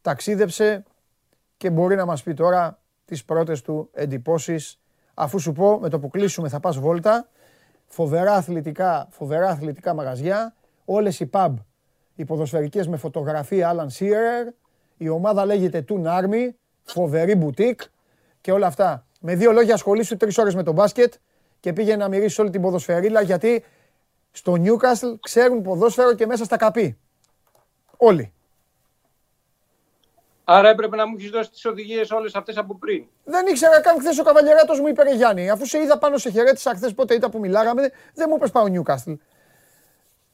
ταξίδεψε 0.00 0.82
και 1.56 1.70
μπορεί 1.70 1.96
να 1.96 2.04
μας 2.04 2.22
πει 2.22 2.34
τώρα 2.34 2.78
τις 3.04 3.24
πρώτες 3.24 3.62
του 3.62 3.90
εντυπώσεις. 3.92 4.80
Αφού 5.14 5.38
σου 5.38 5.52
πω 5.52 5.78
με 5.78 5.88
το 5.88 5.98
που 5.98 6.08
κλείσουμε 6.08 6.48
θα 6.48 6.60
πας 6.60 6.78
βόλτα. 6.78 7.28
Φοβερά 7.86 8.32
αθλητικά, 8.34 9.06
φοβερά 9.10 9.48
αθλητικά 9.48 9.94
μαγαζιά. 9.94 10.54
Όλες 10.84 11.20
οι 11.20 11.30
pub 11.32 11.54
οι 12.16 12.24
ποδοσφαιρικές 12.24 12.88
με 12.88 12.96
φωτογραφία 12.96 13.74
Alan 13.74 13.98
Shearer, 13.98 14.52
η 14.96 15.08
ομάδα 15.08 15.44
λέγεται 15.44 15.84
Toon 15.88 16.04
Army, 16.04 16.48
φοβερή 16.82 17.34
μπουτίκ 17.34 17.80
και 18.40 18.52
όλα 18.52 18.66
αυτά. 18.66 19.06
Με 19.20 19.34
δύο 19.34 19.52
λόγια 19.52 19.74
ασχολήσου 19.74 20.16
τρεις 20.16 20.38
ώρες 20.38 20.54
με 20.54 20.62
τον 20.62 20.74
μπάσκετ 20.74 21.14
και 21.60 21.72
πήγε 21.72 21.96
να 21.96 22.08
μυρίσει 22.08 22.40
όλη 22.40 22.50
την 22.50 22.60
ποδοσφαιρίλα 22.60 23.20
γιατί 23.20 23.64
στο 24.30 24.52
Newcastle 24.52 25.18
ξέρουν 25.20 25.62
ποδόσφαιρο 25.62 26.14
και 26.14 26.26
μέσα 26.26 26.44
στα 26.44 26.56
καπί. 26.56 26.98
Όλοι. 27.96 28.32
Άρα 30.44 30.68
έπρεπε 30.68 30.96
να 30.96 31.06
μου 31.06 31.14
έχεις 31.18 31.30
δώσει 31.30 31.50
τις 31.50 31.64
οδηγίες 31.64 32.10
όλες 32.10 32.34
αυτές 32.34 32.56
από 32.56 32.74
πριν. 32.74 33.04
Δεν 33.24 33.46
ήξερα 33.46 33.80
καν 33.80 33.98
χθες 33.98 34.18
ο 34.18 34.22
καβαλιεράτος 34.22 34.80
μου 34.80 34.86
είπε 34.86 35.14
Γιάννη. 35.14 35.50
Αφού 35.50 35.66
σε 35.66 35.78
είδα 35.78 35.98
πάνω 35.98 36.18
σε 36.18 36.30
χαιρέτησα 36.30 36.74
χθες 36.74 36.94
πότε 36.94 37.14
ήταν 37.14 37.30
που 37.30 37.38
μιλάγαμε, 37.38 37.90
δεν 38.14 38.26
μου 38.28 38.36
είπες 38.36 38.50
πάω 38.50 38.64
Newcastle. 38.72 39.16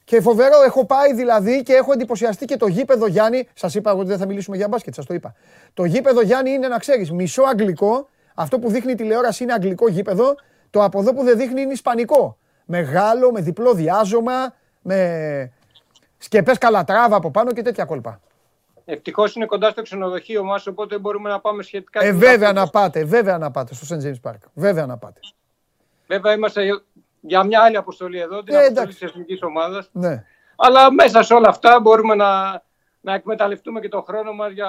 Και 0.05 0.21
φοβερό, 0.21 0.63
έχω 0.63 0.87
πάει 0.87 1.15
δηλαδή 1.15 1.63
και 1.63 1.73
έχω 1.73 1.93
εντυπωσιαστεί 1.93 2.45
και 2.45 2.57
το 2.57 2.67
γήπεδο 2.67 3.07
Γιάννη. 3.07 3.49
Σας 3.55 3.75
είπα 3.75 3.93
ότι 3.93 4.07
δεν 4.07 4.19
θα 4.19 4.27
μιλήσουμε 4.27 4.57
για 4.57 4.69
μπάσκετ, 4.69 4.95
σας 4.95 5.07
το 5.07 5.15
είπα. 5.15 5.35
Το 5.75 5.85
γήπεδο 5.85 6.23
Γιάννη 6.23 6.51
είναι 6.51 6.69
να 6.69 6.79
ξέρεις, 6.79 7.13
μισό 7.13 7.43
αγγλικό. 7.43 8.09
Αυτό 8.35 8.59
που 8.59 8.71
δείχνει 8.71 8.93
η 8.93 8.95
τηλεόραση 8.95 9.43
είναι 9.43 9.53
αγγλικό 9.53 9.89
γήπεδο. 9.89 10.35
Το 10.71 10.85
από 10.85 11.01
εδώ 11.01 11.15
που 11.15 11.25
δεν 11.25 11.37
δείχνει 11.37 11.61
είναι 11.61 11.73
ισπανικό. 11.73 12.37
Μεγάλο, 12.65 13.33
με 13.33 13.41
διπλό 13.41 13.75
διάζωμα, 13.75 14.55
με 14.83 15.53
σκεπές 16.19 16.59
καλατράβα 16.59 17.17
από 17.17 17.31
πάνω 17.31 17.53
και 17.53 17.63
τέτοια 17.63 17.85
κόλπα. 17.85 18.21
Ευτυχώς 18.85 19.35
είναι 19.35 19.47
κοντά 19.47 19.71
στο 19.71 19.83
ξενοδοχείο 19.83 20.45
μας, 20.45 20.67
οπότε 20.67 20.99
μπορούμε 20.99 21.31
να 21.31 21.41
πάμε 21.41 21.63
σχετικά. 21.63 22.05
Ε, 22.05 22.13
βέβαια 22.13 22.53
να 22.53 22.67
πάτε, 22.67 23.05
βέβαια 23.05 23.39
να 23.39 23.51
πάτε 23.51 23.75
στο 23.75 23.97
St. 23.97 24.07
James 24.07 24.31
Park. 24.31 24.39
Βέβαια 24.55 24.87
να 24.87 24.97
πάτε. 24.97 25.21
Βέβαια 26.07 26.33
είμαστε 26.33 26.63
για 27.25 27.45
μια 27.45 27.63
άλλη 27.63 27.77
αποστολή 27.77 28.19
εδώ, 28.19 28.43
την 28.43 28.55
ε, 28.55 28.59
αποστολή 28.59 28.93
της 28.93 29.03
εθνικής 29.03 29.43
ομάδας. 29.43 29.89
Ναι. 29.93 30.25
Αλλά 30.57 30.93
μέσα 30.93 31.23
σε 31.23 31.35
όλα 31.35 31.49
αυτά 31.49 31.81
μπορούμε 31.81 32.15
να, 32.15 32.63
να 33.01 33.15
εκμεταλλευτούμε 33.15 33.81
και 33.81 33.89
τον 33.89 34.03
χρόνο 34.03 34.33
μας 34.33 34.53
για, 34.53 34.69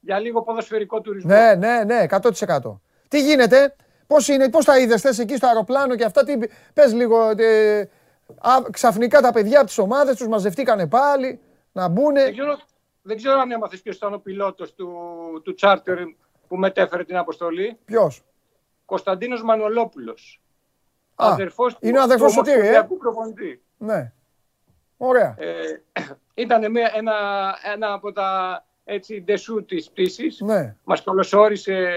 για 0.00 0.18
λίγο 0.18 0.42
ποδοσφαιρικό 0.42 1.00
τουρισμό. 1.00 1.34
Ναι, 1.34 1.54
ναι, 1.54 1.84
ναι, 1.84 2.06
100%. 2.10 2.78
Τι 3.08 3.20
γίνεται, 3.20 3.76
πώς 4.06 4.28
είναι, 4.28 4.50
πώς 4.50 4.64
τα 4.64 4.78
είδες, 4.78 5.00
θες 5.00 5.18
εκεί 5.18 5.36
στο 5.36 5.46
αεροπλάνο 5.46 5.96
και 5.96 6.04
αυτά, 6.04 6.24
τι, 6.24 6.38
πες 6.74 6.92
λίγο, 6.92 7.30
ε, 7.36 7.80
α, 8.38 8.50
ξαφνικά 8.70 9.20
τα 9.20 9.32
παιδιά 9.32 9.58
από 9.58 9.66
τις 9.66 9.78
ομάδες 9.78 10.16
τους 10.16 10.28
μαζευτήκανε 10.28 10.86
πάλι, 10.86 11.40
να 11.72 11.88
μπουν. 11.88 12.14
Δεν 12.14 12.32
ξέρω, 12.32 12.58
δεν 13.02 13.16
ξέρω 13.16 13.40
αν 13.40 13.50
έμαθες 13.50 13.82
ποιος 13.82 13.96
ήταν 13.96 14.14
ο 14.14 14.18
πιλότος 14.18 14.74
του, 14.74 14.88
του 15.44 15.54
τσάρτερ 15.54 15.98
που 16.48 16.56
μετέφερε 16.56 17.04
την 17.04 17.16
αποστολή. 17.16 17.78
Ποιος; 17.84 18.22
Κωνσταντίνος 18.84 19.42
Μανολόπουλος 19.42 20.40
αδερφός 21.16 21.76
είναι 21.80 21.98
ο 21.98 22.02
αδερφός 22.02 22.28
του 22.28 22.34
Σωτήρη, 22.34 22.66
ε; 22.66 22.86
προπονητή. 22.98 23.62
Ναι. 23.78 24.12
Ωραία. 24.96 25.34
Ε, 25.38 25.82
ήταν 26.34 26.64
ένα, 26.94 27.14
ένα 27.74 27.92
από 27.92 28.12
τα 28.12 28.64
έτσι 28.84 29.22
ντεσού 29.22 29.64
της 29.64 29.90
πτήσης. 29.90 30.40
Ναι. 30.40 30.76
Μας 30.84 31.02
καλωσόρισε 31.02 31.88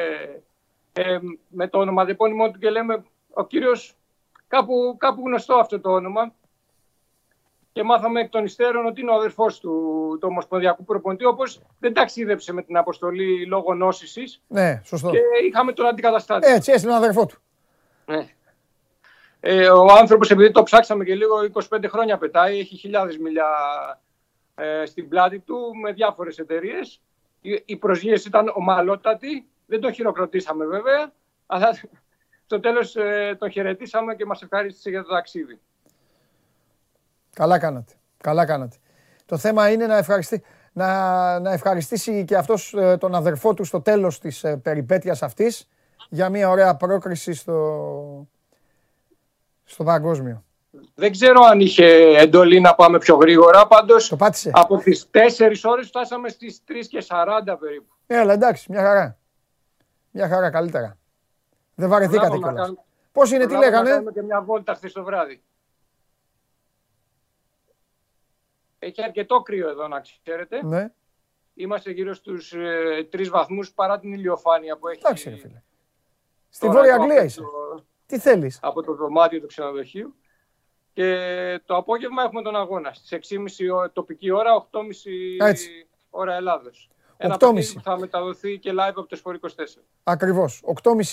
ε, 0.93 1.17
με 1.47 1.67
το 1.67 1.79
ονοματεπώνυμό 1.79 2.51
του 2.51 2.60
και 2.60 2.69
λέμε 2.69 3.03
ο 3.34 3.45
κύριος 3.45 3.95
κάπου, 4.47 4.95
κάπου 4.97 5.21
γνωστό 5.25 5.55
αυτό 5.55 5.79
το 5.79 5.91
όνομα 5.91 6.34
και 7.71 7.84
μάθαμε 7.84 8.19
εκ 8.19 8.29
των 8.29 8.45
υστέρων 8.45 8.86
ότι 8.86 9.01
είναι 9.01 9.12
ο 9.12 9.15
αδερφός 9.15 9.60
του, 9.60 9.69
του 10.21 10.27
Ομοσπονδιακού 10.32 10.84
Προπονητή, 10.84 11.25
όπως 11.25 11.62
δεν 11.79 11.93
ταξίδεψε 11.93 12.53
με 12.53 12.62
την 12.62 12.77
αποστολή 12.77 13.45
λόγω 13.45 13.73
νόσησης. 13.73 14.41
Ναι, 14.47 14.82
σωστό. 14.84 15.10
Και 15.10 15.19
είχαμε 15.47 15.73
τον 15.73 15.86
αντικαταστάτη. 15.86 16.47
Έτσι, 16.47 16.71
έστειλε 16.71 16.93
τον 16.93 17.01
αδερφό 17.01 17.25
του. 17.25 17.38
Ναι. 18.05 18.27
Ε, 19.39 19.69
ο 19.69 19.86
άνθρωπος, 19.91 20.32
επειδή 20.32 20.52
το 20.52 20.63
ψάξαμε 20.63 21.04
και 21.04 21.15
λίγο, 21.15 21.36
25 21.69 21.86
χρόνια 21.88 22.17
πετάει, 22.17 22.60
έχει 22.60 22.75
χιλιάδες 22.75 23.17
μιλιά 23.17 23.47
ε, 24.56 24.86
στην 24.86 25.08
πλάτη 25.08 25.39
του 25.39 25.58
με 25.82 25.91
διάφορες 25.91 26.38
εταιρείες. 26.38 27.02
Η, 27.41 27.63
η 27.65 27.75
προσγείωση 27.75 28.28
ήταν 28.28 28.52
ομαλότατη. 28.56 29.47
Δεν 29.65 29.80
τον 29.82 29.93
χειροκροτήσαμε 29.93 30.65
βέβαια, 30.65 31.12
αλλά 31.45 31.80
στο 32.45 32.60
τέλος 32.60 32.95
ε, 32.95 33.36
τον 33.39 33.52
χαιρετήσαμε 33.52 34.15
και 34.15 34.25
μας 34.25 34.41
ευχαρίστησε 34.41 34.89
για 34.89 35.04
το 35.04 35.10
ταξίδι. 35.10 35.60
Καλά 37.36 37.60
κάνατε. 37.60 37.93
Καλά 38.17 38.45
κάνατε. 38.45 38.75
Το 39.25 39.38
θέμα 39.38 39.71
είναι 39.71 39.88
να, 39.88 39.97
ευχαριστεί, 39.97 40.43
να, 40.73 41.39
να 41.39 41.52
ευχαριστήσει 41.52 42.25
και 42.25 42.38
αυτός 42.38 42.73
ε, 42.73 42.97
τον 42.97 43.15
αδερφό 43.15 43.54
του 43.54 43.63
στο 43.63 43.82
τέλος 43.82 44.19
της 44.19 44.43
ε, 44.43 44.58
περιπέτειας 44.58 45.23
αυτής 45.23 45.69
για 46.10 46.30
μια 46.30 46.49
ωραία 46.49 46.75
πρόκριση 46.75 47.34
στο, 47.34 48.28
στο 49.69 49.84
παγκόσμιο. 49.84 50.43
Δεν 50.95 51.12
ξέρω 51.12 51.41
αν 51.41 51.60
είχε 51.60 51.86
εντολή 52.17 52.60
να 52.60 52.75
πάμε 52.75 52.97
πιο 52.97 53.15
γρήγορα. 53.15 53.67
Πάντως 53.67 54.08
Το 54.08 54.15
πάτησε. 54.15 54.51
από 54.53 54.77
τις 54.77 55.10
4 55.12 55.63
ώρες 55.63 55.88
φτάσαμε 55.88 56.29
στις 56.29 56.63
3 56.67 56.88
και 56.88 57.01
40 57.08 57.58
περίπου. 57.60 57.93
Έλα, 58.08 58.34
εντάξει, 58.34 58.71
μια 58.71 58.82
χαρά. 58.82 59.17
Μια 60.12 60.27
χαρά, 60.27 60.49
καλύτερα. 60.49 60.97
Δεν 61.75 61.89
βαρεθήκατε 61.89 62.27
Προλάβαμε 62.27 62.45
να 62.45 62.51
κιόλας. 62.51 62.65
κάνουμε- 62.67 62.86
Πώς 63.12 63.32
είναι, 63.32 63.39
τι 63.45 63.45
προλάβαμε 63.47 63.75
Να 63.75 63.82
λέγανε; 63.82 63.89
κάνουμε 63.95 64.12
και 64.12 64.21
μια 64.21 64.41
βόλτα 64.41 64.73
χθες 64.73 64.91
το 64.91 65.03
βράδυ. 65.03 65.41
Έχει 68.79 69.03
αρκετό 69.03 69.41
κρύο 69.41 69.69
εδώ, 69.69 69.88
να 69.88 69.99
ξέρετε. 70.23 70.63
Ναι, 70.65 70.89
Είμαστε 71.53 71.91
γύρω 71.91 72.13
στους 72.13 72.53
ε, 72.53 73.08
3 73.12 73.29
βαθμούς 73.29 73.71
παρά 73.71 73.99
την 73.99 74.13
ηλιοφάνεια 74.13 74.77
που 74.77 74.88
έχει. 74.88 75.01
εντάξει, 75.03 75.29
ρε 75.29 75.36
φίλε. 75.36 75.62
Στη 76.49 76.65
τώρα 76.65 76.77
Βόρεια 76.79 76.95
το 76.95 77.01
Αγγλία 77.01 77.19
απ' 77.21 77.25
είσαι. 77.27 77.41
το- 77.41 77.86
Τι 78.10 78.19
θέλεις; 78.19 78.60
από 78.62 78.84
το 78.84 78.93
δωμάτιο 78.93 79.39
του 79.39 79.48
ξενοδοχείου. 79.48 80.15
Και 80.93 81.62
το 81.65 81.76
απόγευμα 81.76 82.24
έχουμε 82.24 82.41
τον 82.41 82.56
αγώνα. 82.56 82.93
Στις 82.93 83.12
6.30 83.12 83.69
ω- 83.76 83.89
τοπική 83.89 84.32
ώρα, 84.32 84.54
8.30 84.72 85.45
Έτσι. 85.48 85.88
ώρα 86.10 86.36
Ελλάδος. 86.36 86.89
Ένα 87.21 87.36
8.30. 87.36 87.39
παιχνίδι 87.39 87.73
που 87.73 87.82
θα 87.82 87.99
μεταδοθεί 87.99 88.58
και 88.58 88.71
live 88.73 88.93
από 88.95 89.05
το 89.05 89.15
Σπορ 89.15 89.39
24. 89.41 89.47
Ακριβώς. 90.03 90.62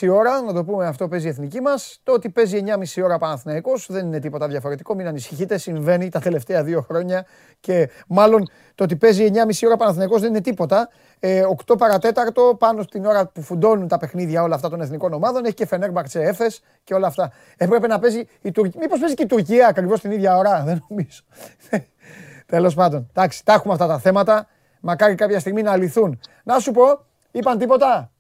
8.30 0.01 0.09
ώρα, 0.11 0.43
να 0.43 0.53
το 0.53 0.65
πούμε 0.65 0.87
αυτό 0.87 1.09
παίζει 1.09 1.27
η 1.27 1.29
εθνική 1.29 1.61
μας. 1.61 2.01
Το 2.03 2.13
ότι 2.13 2.31
παίζει 2.31 2.63
9.30 2.67 3.03
ώρα 3.05 3.19
Παναθηναϊκός 3.19 3.87
δεν 3.91 4.07
είναι 4.07 4.19
τίποτα 4.19 4.49
διαφορετικό. 4.49 4.95
Μην 4.95 5.07
ανησυχείτε, 5.07 5.59
συμβαίνει 5.59 6.09
τα 6.09 6.21
τελευταία 6.21 6.65
δύο 6.65 6.81
χρόνια. 6.81 7.27
Και 7.61 7.91
μάλλον 8.07 8.49
το 8.75 8.85
ότι 8.85 8.97
παίζει 8.97 9.31
9.30 9.33 9.67
ώρα 9.67 9.77
Παναθηναϊκός 9.77 10.21
δεν 10.21 10.31
είναι 10.31 10.41
τίποτα. 10.41 10.89
Ε, 11.19 11.43
8 11.67 11.79
παρατέταρτο 11.79 12.57
πάνω 12.59 12.83
στην 12.83 13.05
ώρα 13.05 13.27
που 13.27 13.43
φουντώνουν 13.43 13.89
τα 13.89 13.99
παιχνίδια 13.99 14.43
όλα 14.43 14.55
αυτά 14.55 14.69
των 14.69 14.81
εθνικών 14.81 15.13
ομάδων. 15.13 15.45
Έχει 15.45 15.55
και 15.55 15.67
Φενέρμπαξε 15.67 16.21
Έφε 16.21 16.51
και 16.85 16.95
όλα 16.95 17.07
αυτά. 17.07 17.33
Έπρεπε 17.57 17.87
να 17.87 17.99
παίζει 17.99 18.27
η 18.43 18.51
Τουρκία. 18.51 18.81
Μήπως 18.83 18.99
παίζει 18.99 19.15
και 19.15 19.23
η 19.23 19.27
Τουρκία 19.27 19.69
ακριβώς 19.69 20.01
την 20.01 20.11
ίδια 20.11 20.37
ώρα, 20.37 20.63
δεν 20.65 20.85
νομίζω. 20.89 21.23
Τέλος 22.47 22.75
πάντων, 22.75 23.09
εντάξει, 23.11 23.45
τα 23.45 23.53
έχουμε 23.53 23.73
αυτά 23.73 23.87
τα 23.87 23.99
θέματα. 23.99 24.47
Μακάρι 24.81 25.15
κάποια 25.15 25.41
στιγμή 25.41 25.63
να 25.63 25.77
λυθούν. 25.77 26.21
Να 26.45 26.59
σου 26.59 26.73
πω, 26.73 27.05
είπαν 27.31 27.59
τίποτα; 27.59 28.11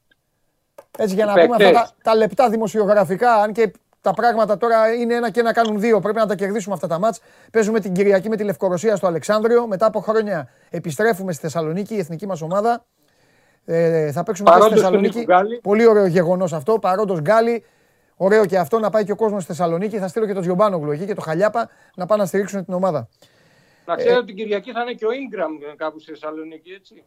Έτσι 0.98 1.14
για 1.14 1.24
να 1.24 1.32
Οι 1.32 1.34
πούμε 1.34 1.54
αυτά 1.56 1.56
παίκτες. 1.56 1.80
τα, 1.82 2.10
τα 2.10 2.14
λεπτά 2.14 2.48
δημοσιογραφικά, 2.48 3.34
αν 3.34 3.52
και 3.52 3.72
τα 4.00 4.12
πράγματα 4.12 4.56
τώρα 4.56 4.92
είναι 4.92 5.14
ένα 5.14 5.30
και 5.30 5.40
ένα 5.40 5.52
κάνουν 5.52 5.80
δύο. 5.80 6.00
Πρέπει 6.00 6.18
να 6.18 6.26
τα 6.26 6.34
κερδίσουμε 6.34 6.74
αυτά 6.74 6.86
τα 6.86 6.98
μάτς. 6.98 7.20
Παίζουμε 7.52 7.80
την 7.80 7.92
Κυριακή 7.92 8.28
με 8.28 8.36
τη 8.36 8.44
Λευκορωσία 8.44 8.96
στο 8.96 9.06
Αλεξάνδριο. 9.06 9.66
Μετά 9.66 9.86
από 9.86 10.00
χρόνια 10.00 10.48
επιστρέφουμε 10.70 11.32
στη 11.32 11.42
Θεσσαλονίκη, 11.42 11.94
η 11.94 11.98
εθνική 11.98 12.26
μας 12.26 12.42
ομάδα. 12.42 12.84
Ε, 13.64 14.12
θα 14.12 14.22
παίξουμε 14.22 14.50
και 14.50 14.56
στη 14.56 14.60
Παρόντος 14.60 14.68
του 14.68 14.74
Θεσσαλονίκη. 14.74 15.18
Νίκου 15.18 15.32
Γκάλη. 15.32 15.60
Πολύ 15.62 15.86
ωραίο 15.86 16.06
γεγονός 16.06 16.52
αυτό. 16.52 16.78
Παρόντος 16.78 17.20
Γκάλι. 17.20 17.64
Ωραίο 18.16 18.46
και 18.46 18.58
αυτό 18.58 18.78
να 18.78 18.90
πάει 18.90 19.04
και 19.04 19.12
ο 19.12 19.16
κόσμος 19.16 19.42
στη 19.42 19.52
Θεσσαλονίκη. 19.52 19.98
Θα 19.98 20.08
στείλω 20.08 20.26
και 20.26 20.32
τον 20.32 20.42
Τζιομπάνογλου 20.42 20.90
εκεί 20.90 21.04
και 21.04 21.14
το 21.14 21.20
Χαλιάπα 21.20 21.68
να 21.96 22.06
πάνε 22.06 22.22
να 22.22 22.28
στηρίξουν 22.28 22.64
την 22.64 22.74
ομάδα. 22.74 23.08
Να 23.86 23.92
Ε, 23.92 23.96
ξέρετε 23.96 24.16
ότι 24.18 24.26
την 24.26 24.36
Κυριακή 24.36 24.72
θα 24.72 24.80
είναι 24.82 24.92
και 24.94 25.06
ο 25.06 25.08
Ingram 25.10 25.74
κάπου 25.76 25.98
στη 25.98 26.10
Θεσσαλονίκη, 26.10 26.70
έτσι. 26.72 27.04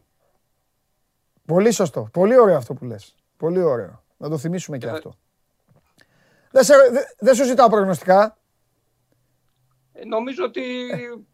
Πολύ 1.46 1.70
σωστό. 1.72 2.08
Πολύ 2.12 2.38
ωραίο 2.38 2.56
αυτό 2.56 2.74
που 2.74 2.84
λες. 2.84 3.14
Πολύ 3.36 3.62
ωραίο. 3.62 4.02
Να 4.16 4.28
το 4.28 4.38
θυμίσουμε 4.38 4.78
και 4.78 4.86
Ε, 4.86 4.90
αυτό. 4.90 5.12
Δεν, 6.50 6.64
σε, 6.64 6.74
δε- 6.90 7.04
δεν 7.18 7.34
σου 7.34 7.44
ζητάω 7.44 7.68
προγνωστικά. 7.68 8.38
Ε, 9.92 10.04
Νομίζω 10.04 10.44
ότι 10.44 10.62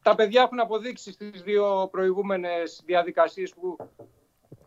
τα 0.02 0.14
παιδιά 0.14 0.42
έχουν 0.42 0.60
αποδείξει 0.60 1.12
στις 1.12 1.42
δύο 1.42 1.88
προηγούμενες 1.90 2.82
διαδικασίες 2.84 3.54
που, 3.54 3.76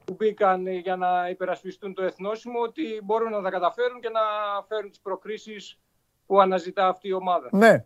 που 0.05 0.13
μπήκαν 0.13 0.67
για 0.67 0.95
να 0.95 1.29
υπερασπιστούν 1.29 1.93
το 1.93 2.03
εθνόσημο 2.03 2.59
ότι 2.61 3.01
μπορούν 3.03 3.31
να 3.31 3.41
τα 3.41 3.49
καταφέρουν 3.49 4.01
και 4.01 4.09
να 4.09 4.19
φέρουν 4.67 4.89
τις 4.89 4.99
προκρίσεις 4.99 5.79
που 6.25 6.39
αναζητά 6.41 6.87
αυτή 6.87 7.07
η 7.07 7.13
ομάδα. 7.13 7.49
Ναι. 7.51 7.85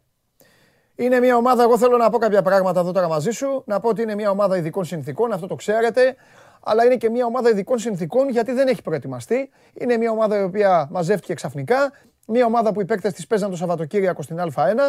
Είναι 0.95 1.19
μια 1.19 1.35
ομάδα, 1.35 1.63
εγώ 1.63 1.77
θέλω 1.77 1.97
να 1.97 2.09
πω 2.09 2.17
κάποια 2.17 2.41
πράγματα 2.41 2.79
εδώ 2.79 2.91
τώρα 2.91 3.07
μαζί 3.07 3.31
σου. 3.31 3.63
Να 3.65 3.79
πω 3.79 3.89
ότι 3.89 4.01
είναι 4.01 4.15
μια 4.15 4.29
ομάδα 4.29 4.57
ειδικών 4.57 4.85
συνθήκων, 4.85 5.31
αυτό 5.33 5.47
το 5.47 5.55
ξέρετε. 5.55 6.15
Αλλά 6.63 6.85
είναι 6.85 6.95
και 6.95 7.09
μια 7.09 7.25
ομάδα 7.25 7.49
ειδικών 7.49 7.79
συνθήκων 7.79 8.29
γιατί 8.29 8.51
δεν 8.51 8.67
έχει 8.67 8.81
προετοιμαστεί. 8.81 9.49
Είναι 9.73 9.97
μια 9.97 10.11
ομάδα 10.11 10.39
η 10.39 10.43
οποία 10.43 10.87
μαζεύτηκε 10.91 11.33
ξαφνικά. 11.33 11.91
Μια 12.27 12.45
ομάδα 12.45 12.71
που 12.73 12.81
οι 12.81 12.85
παίκτες 12.85 13.13
της 13.13 13.27
παίζαν 13.27 13.49
το 13.49 13.55
Σαββατοκύριακο 13.55 14.21
στην 14.21 14.37
Α1. 14.39 14.79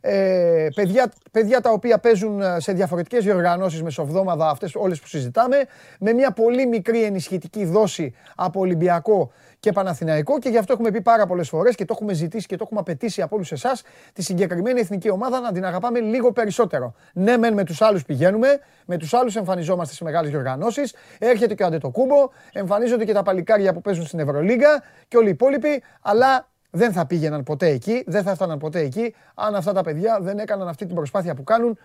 Ε, 0.00 0.68
παιδιά, 0.74 1.12
παιδιά 1.30 1.60
τα 1.60 1.70
οποία 1.70 1.98
παίζουν 1.98 2.40
ε, 2.40 2.60
σε 2.60 2.72
διαφορετικές 2.72 3.24
διοργανώσεις 3.24 3.82
μεσοβδόμαδα 3.82 4.48
αυτές 4.48 4.74
όλες 4.74 5.00
που 5.00 5.06
συζητάμε 5.06 5.56
με 5.98 6.12
μια 6.12 6.30
πολύ 6.30 6.66
μικρή 6.66 7.02
ενισχυτική 7.02 7.64
δόση 7.64 8.14
από 8.36 8.60
Ολυμπιακό 8.60 9.32
και 9.60 9.72
Παναθηναϊκό 9.72 10.38
και 10.38 10.48
γι' 10.48 10.58
αυτό 10.58 10.72
έχουμε 10.72 10.90
πει 10.90 11.00
πάρα 11.00 11.26
πολλές 11.26 11.48
φορές 11.48 11.74
και 11.74 11.84
το 11.84 11.92
έχουμε 11.96 12.12
ζητήσει 12.12 12.46
και 12.46 12.56
το 12.56 12.62
έχουμε 12.64 12.80
απαιτήσει 12.80 13.22
από 13.22 13.36
όλους 13.36 13.52
εσάς 13.52 13.82
τη 14.12 14.22
συγκεκριμένη 14.22 14.80
εθνική 14.80 15.10
ομάδα 15.10 15.40
να 15.40 15.52
την 15.52 15.64
αγαπάμε 15.64 16.00
λίγο 16.00 16.32
περισσότερο. 16.32 16.94
Ναι, 17.12 17.36
μεν 17.36 17.54
με 17.54 17.64
τους 17.64 17.82
άλλους 17.82 18.04
πηγαίνουμε, 18.04 18.58
με 18.86 18.96
τους 18.96 19.14
άλλους 19.14 19.36
εμφανιζόμαστε 19.36 19.94
σε 19.94 20.04
μεγάλες 20.04 20.30
διοργανώσεις, 20.30 20.94
έρχεται 21.18 21.54
και 21.54 21.62
ο 21.62 21.66
Αντετοκούμπο, 21.66 22.30
εμφανίζονται 22.52 23.04
και 23.04 23.12
τα 23.12 23.22
παλικάρια 23.22 23.72
που 23.72 23.80
παίζουν 23.80 24.06
στην 24.06 24.18
Ευρωλίγκα 24.18 24.82
και 25.08 25.16
όλοι 25.16 25.26
οι 25.26 25.30
υπόλοιποι, 25.30 25.82
αλλά 26.00 26.48
δεν 26.70 26.92
θα 26.92 27.06
πήγαιναν 27.06 27.42
ποτέ 27.42 27.66
εκεί, 27.66 28.04
δεν 28.06 28.22
θα 28.22 28.30
έφταναν 28.30 28.58
ποτέ 28.58 28.80
εκεί, 28.80 29.14
αν 29.34 29.54
αυτά 29.54 29.72
τα 29.72 29.82
παιδιά 29.82 30.18
δεν 30.20 30.38
έκαναν 30.38 30.68
αυτή 30.68 30.86
την 30.86 30.94
προσπάθεια 30.94 31.34
που 31.34 31.44
κάνουν. 31.44 31.78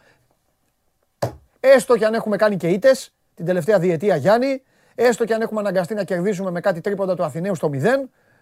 Έστω 1.60 1.98
και 1.98 2.06
αν 2.06 2.14
έχουμε 2.14 2.36
κάνει 2.36 2.58
και 2.58 2.68
ήττες, 2.68 3.14
την 3.36 3.46
τελευταία 3.46 3.80
διετία 3.80 4.16
Γιάννη, 4.16 4.64
έστω 4.96 5.26
και 5.26 5.34
αν 5.34 5.42
έχουμε 5.42 5.60
αναγκαστεί 5.60 5.94
να 5.94 6.04
κερδίσουμε 6.04 6.52
με 6.52 6.60
κάτι 6.60 6.82
τρίποντα 6.82 7.16
του 7.16 7.24
Αθηναίου 7.24 7.56
στο 7.56 7.70
0, 7.74 7.80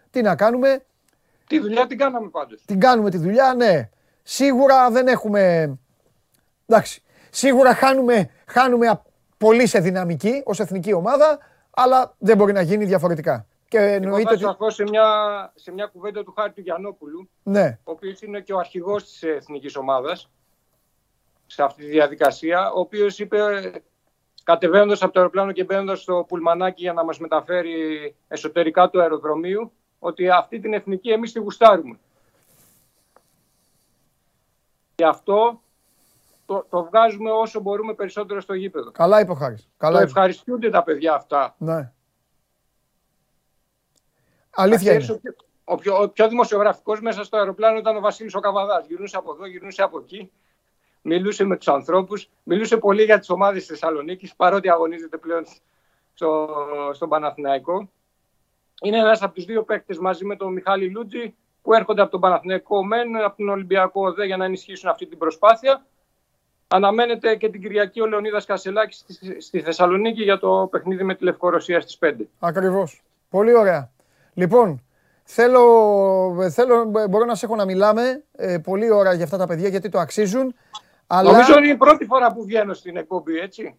τι 0.09 0.21
να 0.21 0.35
κάνουμε, 0.35 0.83
Τη 1.47 1.59
δουλειά 1.59 1.87
την 1.87 1.97
κάναμε 1.97 2.29
πάντως. 2.29 2.61
την 2.65 2.79
κάνουμε 2.79 3.09
τη 3.09 3.17
δουλειά, 3.17 3.53
ναι. 3.53 3.89
Σίγουρα 4.23 4.89
δεν 4.91 5.07
έχουμε. 5.07 5.73
Εντάξει. 6.67 7.03
Σίγουρα 7.29 7.73
χάνουμε, 7.75 8.29
χάνουμε 8.45 8.87
α- 8.87 9.01
πολύ 9.37 9.67
σε 9.67 9.79
δυναμική 9.79 10.41
ως 10.45 10.59
εθνική 10.59 10.93
ομάδα, 10.93 11.39
αλλά 11.69 12.15
δεν 12.17 12.37
μπορεί 12.37 12.53
να 12.53 12.61
γίνει 12.61 12.85
διαφορετικά. 12.85 13.45
Και 13.67 13.77
Εγώ 13.77 13.93
εννοείται 13.93 14.23
θα 14.27 14.31
ότι. 14.31 14.39
σταθώ 14.43 14.69
σε 14.69 14.83
μια, 14.83 15.05
σε 15.55 15.71
μια 15.71 15.85
κουβέντα 15.85 16.23
του 16.23 16.33
Χάρη 16.37 16.51
του 16.51 16.61
Γιαννόπουλου, 16.61 17.29
Ναι, 17.43 17.77
ο 17.83 17.91
οποίος 17.91 18.21
είναι 18.21 18.39
και 18.41 18.53
ο 18.53 18.57
αρχηγός 18.57 19.03
της 19.03 19.23
εθνικής 19.23 19.75
ομάδας 19.75 20.29
σε 21.47 21.63
αυτή 21.63 21.83
τη 21.83 21.89
διαδικασία, 21.89 22.71
ο 22.71 22.79
οποίος 22.79 23.19
είπε 23.19 23.37
κατεβαίνοντας 24.43 25.01
από 25.01 25.13
το 25.13 25.19
αεροπλάνο 25.19 25.51
και 25.51 25.63
μπαίνοντας 25.63 26.01
στο 26.01 26.25
πουλμανάκι 26.27 26.81
για 26.81 26.93
να 26.93 27.03
μας 27.03 27.19
μεταφέρει 27.19 28.15
εσωτερικά 28.27 28.89
του 28.89 29.01
αεροδρομίου, 29.01 29.71
ότι 29.99 30.29
αυτή 30.29 30.59
την 30.59 30.73
εθνική 30.73 31.09
εμείς 31.09 31.31
τη 31.31 31.39
γουστάρουμε. 31.39 31.99
Και 34.95 35.05
αυτό 35.05 35.61
το, 36.45 36.65
το 36.69 36.83
βγάζουμε 36.83 37.31
όσο 37.31 37.59
μπορούμε 37.59 37.93
περισσότερο 37.93 38.41
στο 38.41 38.53
γήπεδο. 38.53 38.91
καλά 38.91 39.19
είπε 39.19 39.31
ο 39.31 39.35
Χάρης. 39.35 39.63
Το 39.63 39.69
Καλά 39.77 39.97
είπε. 39.97 40.07
ευχαριστούνται 40.07 40.69
τα 40.69 40.83
παιδιά 40.83 41.13
αυτά. 41.13 41.55
Ναι. 41.57 41.91
Αλήθεια 44.55 44.93
Να 44.93 44.99
ξέρεις, 44.99 45.07
είναι. 45.23 45.35
Ο 45.63 45.75
πιο, 45.75 45.93
ο 45.93 45.97
πιο, 45.97 46.03
ο 46.03 46.09
πιο 46.09 46.27
δημοσιογραφικός 46.27 47.01
μέσα 47.01 47.23
στο 47.23 47.37
αεροπλάνο 47.37 47.77
ήταν 47.77 47.95
ο 47.95 47.99
Βασίλης 47.99 48.35
ο 48.35 48.39
Καβαδάς. 48.39 48.85
Γυρνούσε 48.87 49.17
από 49.17 49.31
εδώ, 49.33 49.45
γυρνούσε 49.45 49.81
από 49.81 49.99
εκεί. 49.99 50.31
Μιλούσε 51.01 51.43
με 51.43 51.57
τους 51.57 51.67
ανθρώπους. 51.67 52.29
Μιλούσε 52.43 52.77
πολύ 52.77 53.03
για 53.03 53.19
τις 53.19 53.29
ομάδες 53.29 53.59
της 53.59 53.67
Θεσσαλονίκης, 53.67 54.35
παρότι 54.35 54.69
αγωνίζεται 54.69 55.17
πλέον 55.17 55.43
στο, 56.13 56.49
στον 56.93 57.09
Παναθηναϊκό. 57.09 57.89
Είναι 58.81 58.97
ένας 58.97 59.21
από 59.21 59.33
τους 59.33 59.45
δύο 59.45 59.63
παίκτες 59.63 59.97
μαζί 59.97 60.25
με 60.25 60.35
τον 60.35 60.53
Μιχάλη 60.53 60.89
Λούτζη 60.89 61.35
που 61.61 61.73
έρχονται 61.73 62.01
από 62.01 62.11
τον 62.11 62.19
Παναθηναϊκό 62.19 62.85
ΜΕΝ, 62.85 63.15
από 63.15 63.37
τον 63.37 63.49
Ολυμπιακό 63.49 64.13
ΔΕ 64.13 64.25
για 64.25 64.37
να 64.37 64.45
ενισχύσουν 64.45 64.89
αυτή 64.89 65.05
την 65.05 65.17
προσπάθεια. 65.17 65.85
Αναμένεται 66.67 67.35
και 67.35 67.49
την 67.49 67.61
Κυριακή 67.61 68.01
ο 68.01 68.05
Λεωνίδας 68.05 68.45
Κασελάκης 68.45 68.97
στη, 68.97 69.41
στη 69.41 69.61
Θεσσαλονίκη 69.61 70.23
για 70.23 70.39
το 70.39 70.67
παιχνίδι 70.71 71.03
με 71.03 71.15
τη 71.15 71.23
Λευκορωσία 71.23 71.81
στις 71.81 71.97
5. 72.01 72.13
Ακριβώς. 72.39 73.03
Πολύ 73.29 73.57
ωραία. 73.57 73.91
Λοιπόν, 74.33 74.83
θέλω, 75.23 75.63
θέλω, 76.49 76.85
μπορώ 77.09 77.25
να 77.25 77.35
σε 77.35 77.45
έχω 77.45 77.55
να 77.55 77.65
μιλάμε 77.65 78.23
ε, 78.35 78.57
πολύ 78.57 78.91
ώρα 78.91 79.13
για 79.13 79.23
αυτά 79.23 79.37
τα 79.37 79.47
παιδιά 79.47 79.67
γιατί 79.67 79.89
το 79.89 79.99
αξίζουν. 79.99 80.55
Αλλά... 81.13 81.31
Νομίζω 81.31 81.57
είναι 81.57 81.67
η 81.67 81.75
πρώτη 81.75 82.05
φορά 82.05 82.33
που 82.33 82.43
βγαίνω 82.43 82.73
στην 82.73 82.97
εκπομπή, 82.97 83.39
έτσι. 83.39 83.75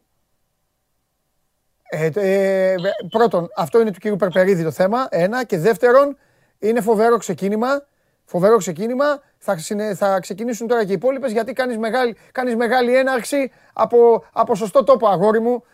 Ε, 1.82 2.10
ε, 2.14 2.74
πρώτον, 3.10 3.48
αυτό 3.56 3.80
είναι 3.80 3.90
του 3.90 3.98
κύριου 3.98 4.16
Περπερίδη 4.16 4.62
το 4.62 4.70
θέμα. 4.70 5.06
Ένα. 5.10 5.44
Και 5.44 5.58
δεύτερον, 5.58 6.16
είναι 6.58 6.80
φοβερό 6.80 7.16
ξεκίνημα. 7.16 7.86
Φοβερό 8.24 8.56
ξεκίνημα. 8.56 9.22
Θα, 9.38 9.56
συνε- 9.56 9.96
θα 9.96 10.20
ξεκινήσουν 10.20 10.66
τώρα 10.66 10.84
και 10.84 10.90
οι 10.90 10.94
υπόλοιπες 10.94 11.32
γιατί 11.32 11.52
κάνεις 11.52 11.78
μεγάλη, 11.78 12.16
κάνεις 12.32 12.56
μεγάλη 12.56 12.96
έναρξη 12.96 13.52
από, 13.72 14.24
από 14.32 14.54
σωστό 14.54 14.84
τόπο, 14.84 15.08
αγόρι 15.08 15.40
μου. 15.40 15.64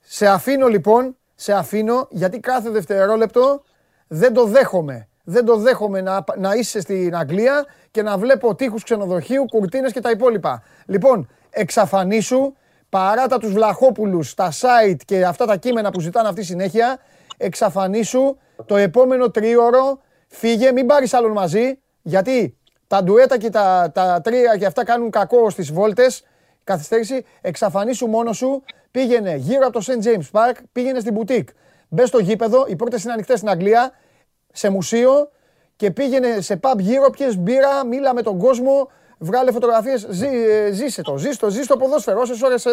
Σε 0.00 0.26
αφήνω 0.26 0.66
λοιπόν, 0.66 1.16
σε 1.34 1.52
αφήνω 1.52 2.06
γιατί 2.10 2.40
κάθε 2.40 2.70
δευτερόλεπτο 2.70 3.62
δεν 4.06 4.32
το 4.32 4.44
δέχομαι. 4.44 5.07
Δεν 5.30 5.44
το 5.44 5.56
δέχομαι 5.56 6.00
να, 6.00 6.24
να 6.36 6.54
είσαι 6.54 6.80
στην 6.80 7.16
Αγγλία 7.16 7.66
και 7.90 8.02
να 8.02 8.18
βλέπω 8.18 8.54
τείχους 8.54 8.82
ξενοδοχείου, 8.82 9.44
κουρτίνες 9.44 9.92
και 9.92 10.00
τα 10.00 10.10
υπόλοιπα. 10.10 10.62
Λοιπόν, 10.86 11.28
εξαφανίσου, 11.50 12.52
παράτα 12.88 13.38
τους 13.38 13.52
Βλαχόπουλους, 13.52 14.34
τα 14.34 14.52
site 14.52 14.96
και 15.04 15.24
αυτά 15.24 15.46
τα 15.46 15.56
κείμενα 15.56 15.90
που 15.90 16.00
ζητάνε 16.00 16.28
αυτή 16.28 16.42
συνέχεια, 16.42 16.98
εξαφανίσου 17.36 18.36
το 18.66 18.76
επόμενο 18.76 19.30
τρίωρο, 19.30 20.00
φύγε, 20.28 20.72
μην 20.72 20.86
πάρεις 20.86 21.14
άλλον 21.14 21.32
μαζί, 21.32 21.78
γιατί 22.02 22.56
Τα 22.86 23.02
ντουέτα 23.02 23.38
και 23.38 23.50
τα, 23.50 23.90
τα 23.94 24.20
τρία 24.24 24.56
και 24.56 24.66
αυτά 24.66 24.84
κάνουν 24.84 25.10
κακό 25.10 25.50
στις 25.50 25.72
βόλτες. 25.72 26.24
Καθυστέρηση, 26.64 27.24
εξαφανίσου 27.40 28.06
μόνος 28.06 28.36
σου. 28.36 28.62
Πήγαινε 28.90 29.34
γύρω 29.36 29.66
από 29.66 29.72
το 29.72 29.84
St. 29.86 30.06
James 30.06 30.30
Park, 30.40 30.54
πήγαινε 30.72 31.00
στην 31.00 31.12
μπουτίκ. 31.12 31.48
Μπες 31.88 32.08
στο 32.08 32.18
γήπεδο, 32.18 32.64
οι 32.68 32.76
πόρτε 32.76 32.98
είναι 33.02 33.12
ανοιχτές 33.12 33.38
στην 33.38 33.50
Αγγλία, 33.50 33.92
σε 34.58 34.68
μουσείο 34.70 35.30
και 35.76 35.90
πήγαινε 35.90 36.40
σε 36.40 36.60
pub 36.62 36.78
γύρω, 36.78 37.10
πιες 37.10 37.36
μπύρα, 37.36 37.86
μίλα 37.86 38.14
με 38.14 38.22
τον 38.22 38.38
κόσμο, 38.38 38.90
βγάλε 39.18 39.52
φωτογραφίες, 39.52 40.06
ζή, 40.10 40.26
ε, 40.26 40.70
ζήσε 40.72 41.02
το, 41.02 41.16
ζήσε 41.16 41.38
το, 41.38 41.48
ζήσε 41.50 41.66
το 41.66 41.76
ποδόσφαιρο, 41.76 42.20
όσες 42.20 42.42
ώρες 42.42 42.66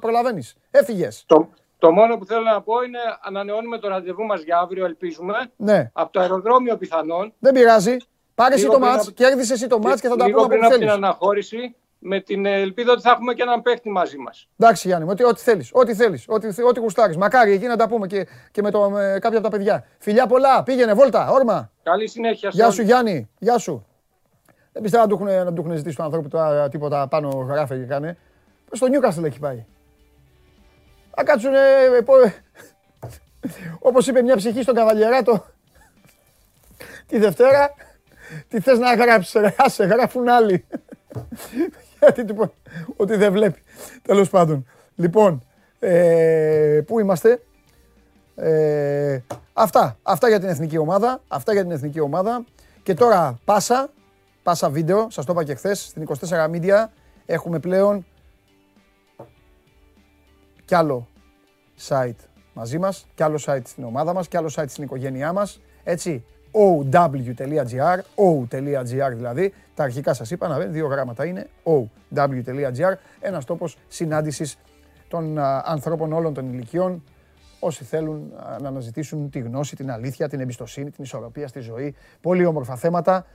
προλαβαίνεις. 0.00 0.54
Έφυγες. 0.70 1.24
Το, 1.26 1.48
το 1.78 1.92
μόνο 1.92 2.16
που 2.16 2.24
θέλω 2.24 2.40
να 2.42 2.62
πω 2.62 2.82
είναι 2.82 2.98
ανανεώνουμε 3.22 3.78
το 3.78 3.88
ραντεβού 3.88 4.24
μας 4.24 4.42
για 4.42 4.58
αύριο, 4.58 4.84
ελπίζουμε. 4.84 5.34
Ναι. 5.56 5.90
Από 5.92 6.12
το 6.12 6.20
αεροδρόμιο 6.20 6.76
πιθανόν. 6.76 7.32
Δεν 7.38 7.52
πειράζει. 7.54 7.96
Πάρε 8.34 8.54
εσύ 8.54 8.62
Λίγο 8.62 8.74
το 8.74 8.78
πριν 8.80 8.90
μάτς, 8.92 9.06
από- 9.06 9.16
κέρδισε 9.16 9.52
εσύ 9.52 9.66
το 9.66 9.78
μάτς 9.78 10.00
και 10.00 10.08
θα 10.08 10.16
τα 10.16 10.26
Λίγο 10.26 10.36
πούμε 10.42 10.48
πριν 10.48 10.64
από 10.64 10.74
από 10.74 10.74
ό,τι 10.74 10.84
την 10.84 10.92
θέλεις. 10.94 11.04
αναχώρηση, 11.06 11.74
με 12.06 12.20
την 12.20 12.46
ελπίδα 12.46 12.92
ότι 12.92 13.02
θα 13.02 13.10
έχουμε 13.10 13.34
και 13.34 13.42
έναν 13.42 13.62
παίχτη 13.62 13.90
μαζί 13.90 14.16
μας. 14.18 14.48
Εντάξει 14.58 14.88
Γιάννη, 14.88 15.04
μου, 15.04 15.10
ό,τι, 15.12 15.24
ό,τι 15.24 15.40
θέλεις, 15.40 15.70
ό,τι 15.72 15.94
θέλεις, 15.94 16.24
ό,τι, 16.28 16.52
θε- 16.52 16.64
ό,τι 16.64 16.80
γουστάρεις. 16.80 17.16
Μακάρι 17.16 17.52
εκεί 17.52 17.66
να 17.66 17.76
τα 17.76 17.88
πούμε 17.88 18.06
και, 18.06 18.26
και 18.50 18.62
με, 18.62 18.70
το, 18.70 18.90
με 18.90 19.18
κάποια 19.20 19.38
από 19.38 19.48
τα 19.50 19.56
παιδιά. 19.56 19.86
Φιλιά 19.98 20.26
πολλά, 20.26 20.62
πήγαινε, 20.62 20.94
βόλτα, 20.94 21.28
όρμα. 21.30 21.70
Καλή 21.82 22.08
συνέχεια. 22.08 22.50
σε 22.50 22.56
Γεια 22.56 22.64
όλους. 22.64 22.76
σου 22.76 22.82
Γιάννη, 22.82 23.30
γεια 23.38 23.58
σου. 23.58 23.86
Δεν 24.72 24.82
πιστεύω 24.82 25.02
να 25.02 25.08
του 25.08 25.14
έχουν, 25.14 25.44
να 25.44 25.52
του 25.52 25.62
έχουν 25.64 25.76
ζητήσει 25.76 25.96
του 25.96 26.02
ανθρώπου 26.02 26.28
τώρα 26.28 26.68
τίποτα 26.68 27.08
πάνω 27.08 27.28
γράφε 27.28 27.76
και 27.76 27.84
κάνε. 27.84 28.16
Στο 28.72 28.86
Νιούκαστελ 28.86 29.24
έχει 29.24 29.38
πάει. 29.38 29.64
Θα 31.14 31.24
κάτσουνε, 31.24 31.58
ε, 31.98 32.00
πω- 32.00 32.14
όπως 33.88 34.06
είπε 34.06 34.22
μια 34.22 34.36
ψυχή 34.36 34.62
στον 34.62 34.74
Καβαλιεράτο 34.74 35.44
τη 37.08 37.18
Δευτέρα, 37.18 37.74
τι 38.48 38.60
θες 38.60 38.78
να 38.78 38.94
γράψεις 38.94 39.32
ρε, 39.40 39.54
άσε, 39.58 39.84
γράφουν 39.84 40.28
άλλοι. 40.28 40.66
Γιατί 42.04 42.24
του 42.24 42.34
πω 42.34 42.52
ότι 42.96 43.16
δεν 43.16 43.32
βλέπει. 43.32 43.62
Τέλος 44.02 44.30
πάντων. 44.30 44.66
Λοιπόν, 44.94 45.42
ε, 45.78 46.80
πού 46.86 47.00
είμαστε; 47.00 47.40
Ε, 48.36 49.18
αυτά, 49.52 49.98
αυτά 50.02 50.28
για 50.28 50.40
την 50.40 50.48
εθνική 50.48 50.78
ομάδα. 50.78 51.22
Αυτά 51.28 51.52
για 51.52 51.62
την 51.62 51.70
εθνική 51.70 52.00
ομάδα. 52.00 52.44
Και 52.82 52.94
τώρα 52.94 53.38
πάσα, 53.44 53.90
πάσα 54.42 54.70
βίντεο, 54.70 55.10
σας 55.10 55.24
το 55.24 55.32
είπα 55.32 55.44
και 55.44 55.54
χθες, 55.54 55.84
στην 55.84 56.02
24 56.02 56.50
Media 56.50 56.84
έχουμε 57.26 57.58
πλέον 57.58 58.06
κι 60.64 60.74
άλλο 60.74 61.08
site 61.88 62.28
μαζί 62.52 62.78
μας, 62.78 63.06
κι 63.14 63.22
άλλο 63.22 63.40
site 63.46 63.62
στην 63.64 63.84
ομάδα 63.84 64.12
μας, 64.12 64.28
κι 64.28 64.36
άλλο 64.36 64.52
site 64.56 64.68
στην 64.68 64.84
οικογένειά 64.84 65.32
μας. 65.32 65.60
Έτσι, 65.84 66.24
ow.gr, 66.54 67.98
o.gr 68.14 69.12
δηλαδή, 69.14 69.52
τα 69.74 69.82
αρχικά 69.82 70.14
σας 70.14 70.30
είπα, 70.30 70.48
να 70.48 70.58
δείτε, 70.58 70.70
δύο 70.70 70.86
γράμματα 70.86 71.26
είναι, 71.26 71.46
ow.gr, 71.62 72.94
ένας 73.20 73.44
τόπος 73.44 73.78
συνάντησης 73.88 74.58
των 75.08 75.38
α, 75.38 75.62
ανθρώπων 75.66 76.12
όλων 76.12 76.34
των 76.34 76.52
ηλικιών, 76.52 77.02
όσοι 77.58 77.84
θέλουν 77.84 78.32
α, 78.36 78.58
να 78.60 78.68
αναζητήσουν 78.68 79.30
τη 79.30 79.38
γνώση, 79.38 79.76
την 79.76 79.90
αλήθεια, 79.90 80.28
την 80.28 80.40
εμπιστοσύνη, 80.40 80.90
την 80.90 81.04
ισορροπία 81.04 81.48
στη 81.48 81.60
ζωή. 81.60 81.94
Πολύ 82.20 82.44
όμορφα 82.44 82.76
θέματα. 82.76 83.26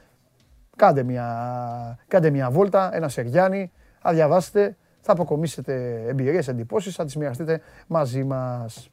Κάντε 0.75 1.03
μια, 1.03 1.97
κάντε 2.07 2.29
μια 2.29 2.49
βόλτα, 2.49 2.95
ένα 2.95 3.09
σεριάνι, 3.09 3.71
θα 4.01 4.13
διαβάσετε, 4.13 4.77
θα 5.01 5.11
αποκομίσετε 5.11 6.03
εμπειρίες, 6.07 6.47
εντυπώσεις, 6.47 6.95
θα 6.95 7.05
τις 7.05 7.15
μοιραστείτε 7.15 7.61
μαζί 7.87 8.23
μας. 8.23 8.91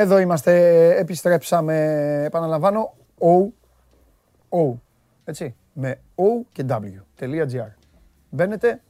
Εδώ 0.00 0.18
είμαστε, 0.18 0.88
επιστρέψαμε, 0.98 1.74
επαναλαμβάνω, 2.24 2.94
O, 3.18 3.48
O, 4.48 4.78
έτσι, 5.24 5.54
με 5.72 6.00
O 6.14 6.46
και 6.52 6.64
W.gr. 6.68 7.68
Μπαίνετε, 8.30 8.80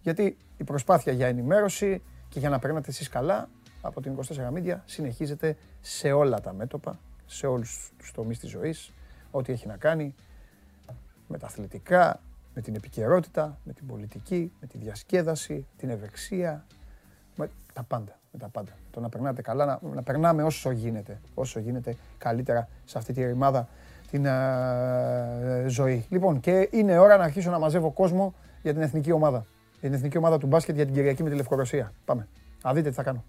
γιατί 0.00 0.36
η 0.56 0.64
προσπάθεια 0.64 1.12
για 1.12 1.26
ενημέρωση 1.26 2.02
και 2.28 2.38
για 2.38 2.48
να 2.48 2.58
περνάτε 2.58 2.90
εσείς 2.90 3.08
καλά 3.08 3.48
από 3.80 4.00
την 4.00 4.16
24 4.16 4.58
Media 4.58 4.76
συνεχίζεται 4.84 5.56
σε 5.80 6.12
όλα 6.12 6.40
τα 6.40 6.52
μέτωπα, 6.52 6.98
σε 7.26 7.46
όλους 7.46 7.92
τους 7.98 8.12
τομείς 8.12 8.38
της 8.38 8.50
ζωής, 8.50 8.92
ό,τι 9.30 9.52
έχει 9.52 9.66
να 9.66 9.76
κάνει 9.76 10.14
με 11.28 11.38
τα 11.38 11.46
αθλητικά, 11.46 12.20
με 12.54 12.60
την 12.60 12.74
επικαιρότητα, 12.74 13.58
με 13.64 13.72
την 13.72 13.86
πολιτική, 13.86 14.52
με 14.60 14.66
τη 14.66 14.78
διασκέδαση, 14.78 15.66
την 15.76 15.90
ευεξία, 15.90 16.66
με 17.36 17.50
τα 17.72 17.82
πάντα. 17.82 18.20
Με 18.32 18.38
τα 18.38 18.48
πάντα. 18.48 18.70
Το 18.90 19.00
να 19.00 19.08
περνάτε 19.08 19.42
καλά, 19.42 19.64
να, 19.64 19.78
να 19.94 20.02
περνάμε 20.02 20.42
όσο 20.42 20.70
γίνεται, 20.70 21.20
όσο 21.34 21.60
γίνεται 21.60 21.96
καλύτερα 22.18 22.68
σε 22.84 22.98
αυτή 22.98 23.12
τη 23.12 23.24
ρημάδα 23.24 23.68
την 24.10 24.24
ε, 24.24 25.64
ζωή. 25.66 26.06
Λοιπόν, 26.08 26.40
και 26.40 26.68
είναι 26.70 26.98
ώρα 26.98 27.16
να 27.16 27.24
αρχίσω 27.24 27.50
να 27.50 27.58
μαζεύω 27.58 27.90
κόσμο 27.90 28.34
για 28.62 28.72
την 28.72 28.82
εθνική 28.82 29.12
ομάδα. 29.12 29.46
Για 29.80 29.88
την 29.88 29.98
εθνική 29.98 30.18
ομάδα 30.18 30.38
του 30.38 30.46
μπάσκετ 30.46 30.74
για 30.74 30.84
την 30.84 30.94
Κυριακή 30.94 31.22
με 31.22 31.30
τη 31.30 31.36
Λευκορωσία. 31.36 31.92
Πάμε. 32.04 32.28
Να 32.62 32.72
δείτε 32.72 32.88
τι 32.88 32.94
θα 32.94 33.02
κάνω. 33.02 33.24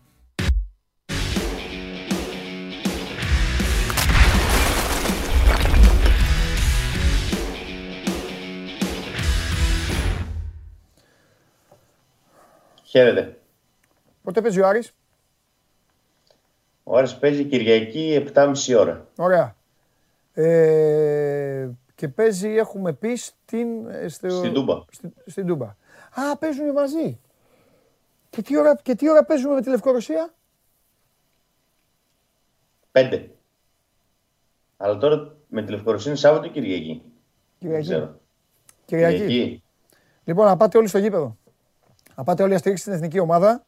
Χαίρετε. 12.84 13.43
Πότε 14.24 14.42
παίζει 14.42 14.60
ο 14.60 14.68
Άρης; 14.68 14.94
Ο 16.84 16.98
Άρης 16.98 17.18
παίζει 17.18 17.44
Κυριακή 17.46 18.26
7.30 18.34 18.54
ώρα. 18.80 19.08
Ωραία. 19.18 19.56
Ε, 20.34 21.70
και 21.96 22.08
παίζει, 22.08 22.50
έχουμε 22.50 22.94
πει, 22.94 23.16
στην, 23.16 23.88
ε, 23.90 24.08
στο- 24.08 24.30
Στην 24.30 24.54
Τούμπα. 24.54 24.84
Στην, 24.92 25.14
στην 25.26 25.46
Τούμπα. 25.48 25.66
Α, 26.14 26.38
παίζουμε 26.40 26.72
μαζί. 26.72 27.20
Και 28.30 28.42
τι, 28.42 28.58
ώρα, 28.58 28.76
και 28.76 28.96
τι 28.96 29.10
ώρα 29.10 29.24
παίζουμε 29.26 29.54
με 29.54 29.62
τη 29.62 29.70
Λευκορωσία; 29.70 30.34
5. 32.92 33.28
Αλλά 34.78 34.98
τώρα 34.98 35.36
με 35.48 35.64
τη 35.64 35.72
Λευκορωσία 35.72 36.12
είναι 36.12 36.20
Σάββατο 36.20 36.46
ή 36.46 36.50
Κυριακή; 36.50 37.02
Δεν 37.04 37.12
Κυριακή. 37.60 37.84
ξέρω. 37.88 38.20
Κυριακή. 38.86 39.64
Λοιπόν, 40.24 40.46
να 40.46 40.58
πάτε 40.58 40.78
όλοι 40.78 40.88
στο 40.88 40.98
γήπεδο. 40.98 41.38
Να 42.16 42.24
πάτε 42.24 42.44
όλοι 42.44 42.52
να 42.52 42.58
στηρίξετε 42.58 42.90
την 42.92 43.00
εθνική 43.00 43.20
ομάδα 43.20 43.66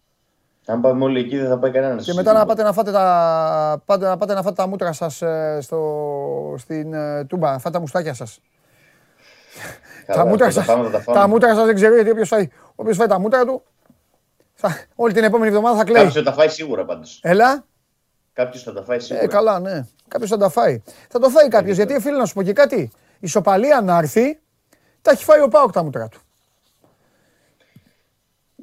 Αν 0.65 0.81
πάμε 0.81 1.03
όλοι 1.03 1.19
εκεί 1.19 1.37
δεν 1.37 1.47
θα 1.47 1.57
πάει 1.57 1.71
κανένας. 1.71 2.05
και 2.05 2.13
μετά 2.13 2.33
να 2.33 2.45
πάτε 2.45 2.63
να 2.63 2.73
φάτε 2.73 2.91
τα, 2.91 3.81
πάτε, 3.85 4.07
να 4.07 4.17
πάτε 4.17 4.33
να 4.33 4.41
φάτε 4.41 4.55
τα 4.55 4.67
μούτρα 4.67 4.93
σας 4.93 5.21
ε, 5.21 5.59
στο, 5.61 6.55
στην 6.57 6.93
ε, 6.93 7.25
Τούμπα, 7.25 7.51
να 7.51 7.57
φάτε 7.57 7.69
τα 7.69 7.79
μουστάκια 7.79 8.13
σας. 8.13 8.39
τα 10.05 10.25
μούτρα 10.25 10.51
σας, 10.51 10.65
τα 11.05 11.27
μούτρα 11.27 11.55
σας 11.55 11.65
δεν 11.65 11.75
ξέρω 11.75 11.95
γιατί 11.95 12.09
όποιος 12.09 12.27
φάει, 12.27 12.49
όποιος 12.75 12.97
φάει 12.97 13.07
τα 13.07 13.19
μούτρα 13.19 13.45
του, 13.45 13.63
θα, 14.53 14.77
όλη 14.95 15.13
την 15.13 15.23
επόμενη 15.23 15.49
εβδομάδα 15.49 15.77
θα 15.77 15.83
κλαίει. 15.83 16.03
Κάποιος 16.03 16.23
θα 16.23 16.23
τα 16.23 16.33
φάει 16.33 16.49
σίγουρα 16.49 16.85
πάντως. 16.85 17.19
Έλα. 17.23 17.65
Κάποιος 18.33 18.63
θα 18.63 18.73
τα 18.73 18.83
φάει 18.83 18.99
σίγουρα. 18.99 19.23
Ε, 19.23 19.27
καλά, 19.27 19.59
ναι. 19.59 19.85
Κάποιος 20.07 20.29
θα 20.29 20.37
τα 20.37 20.49
φάει. 20.49 20.81
Θα 21.09 21.19
το 21.19 21.29
φάει 21.29 21.47
κάποιος. 21.47 21.75
Γιατί 21.75 21.99
φίλε 21.99 22.17
να 22.17 22.25
σου 22.25 22.33
πω 22.33 22.43
και 22.43 22.53
κάτι. 22.53 22.91
Η 23.19 23.27
σοπαλία 23.27 23.81
να 23.81 23.97
έρθει, 23.97 24.39
τα 25.01 25.11
έχει 25.11 25.23
φάει 25.23 25.41
ο 25.41 25.47
Πάοκ 25.47 25.71
τα 25.71 25.83
μούτρα 25.83 26.07
του. 26.07 26.19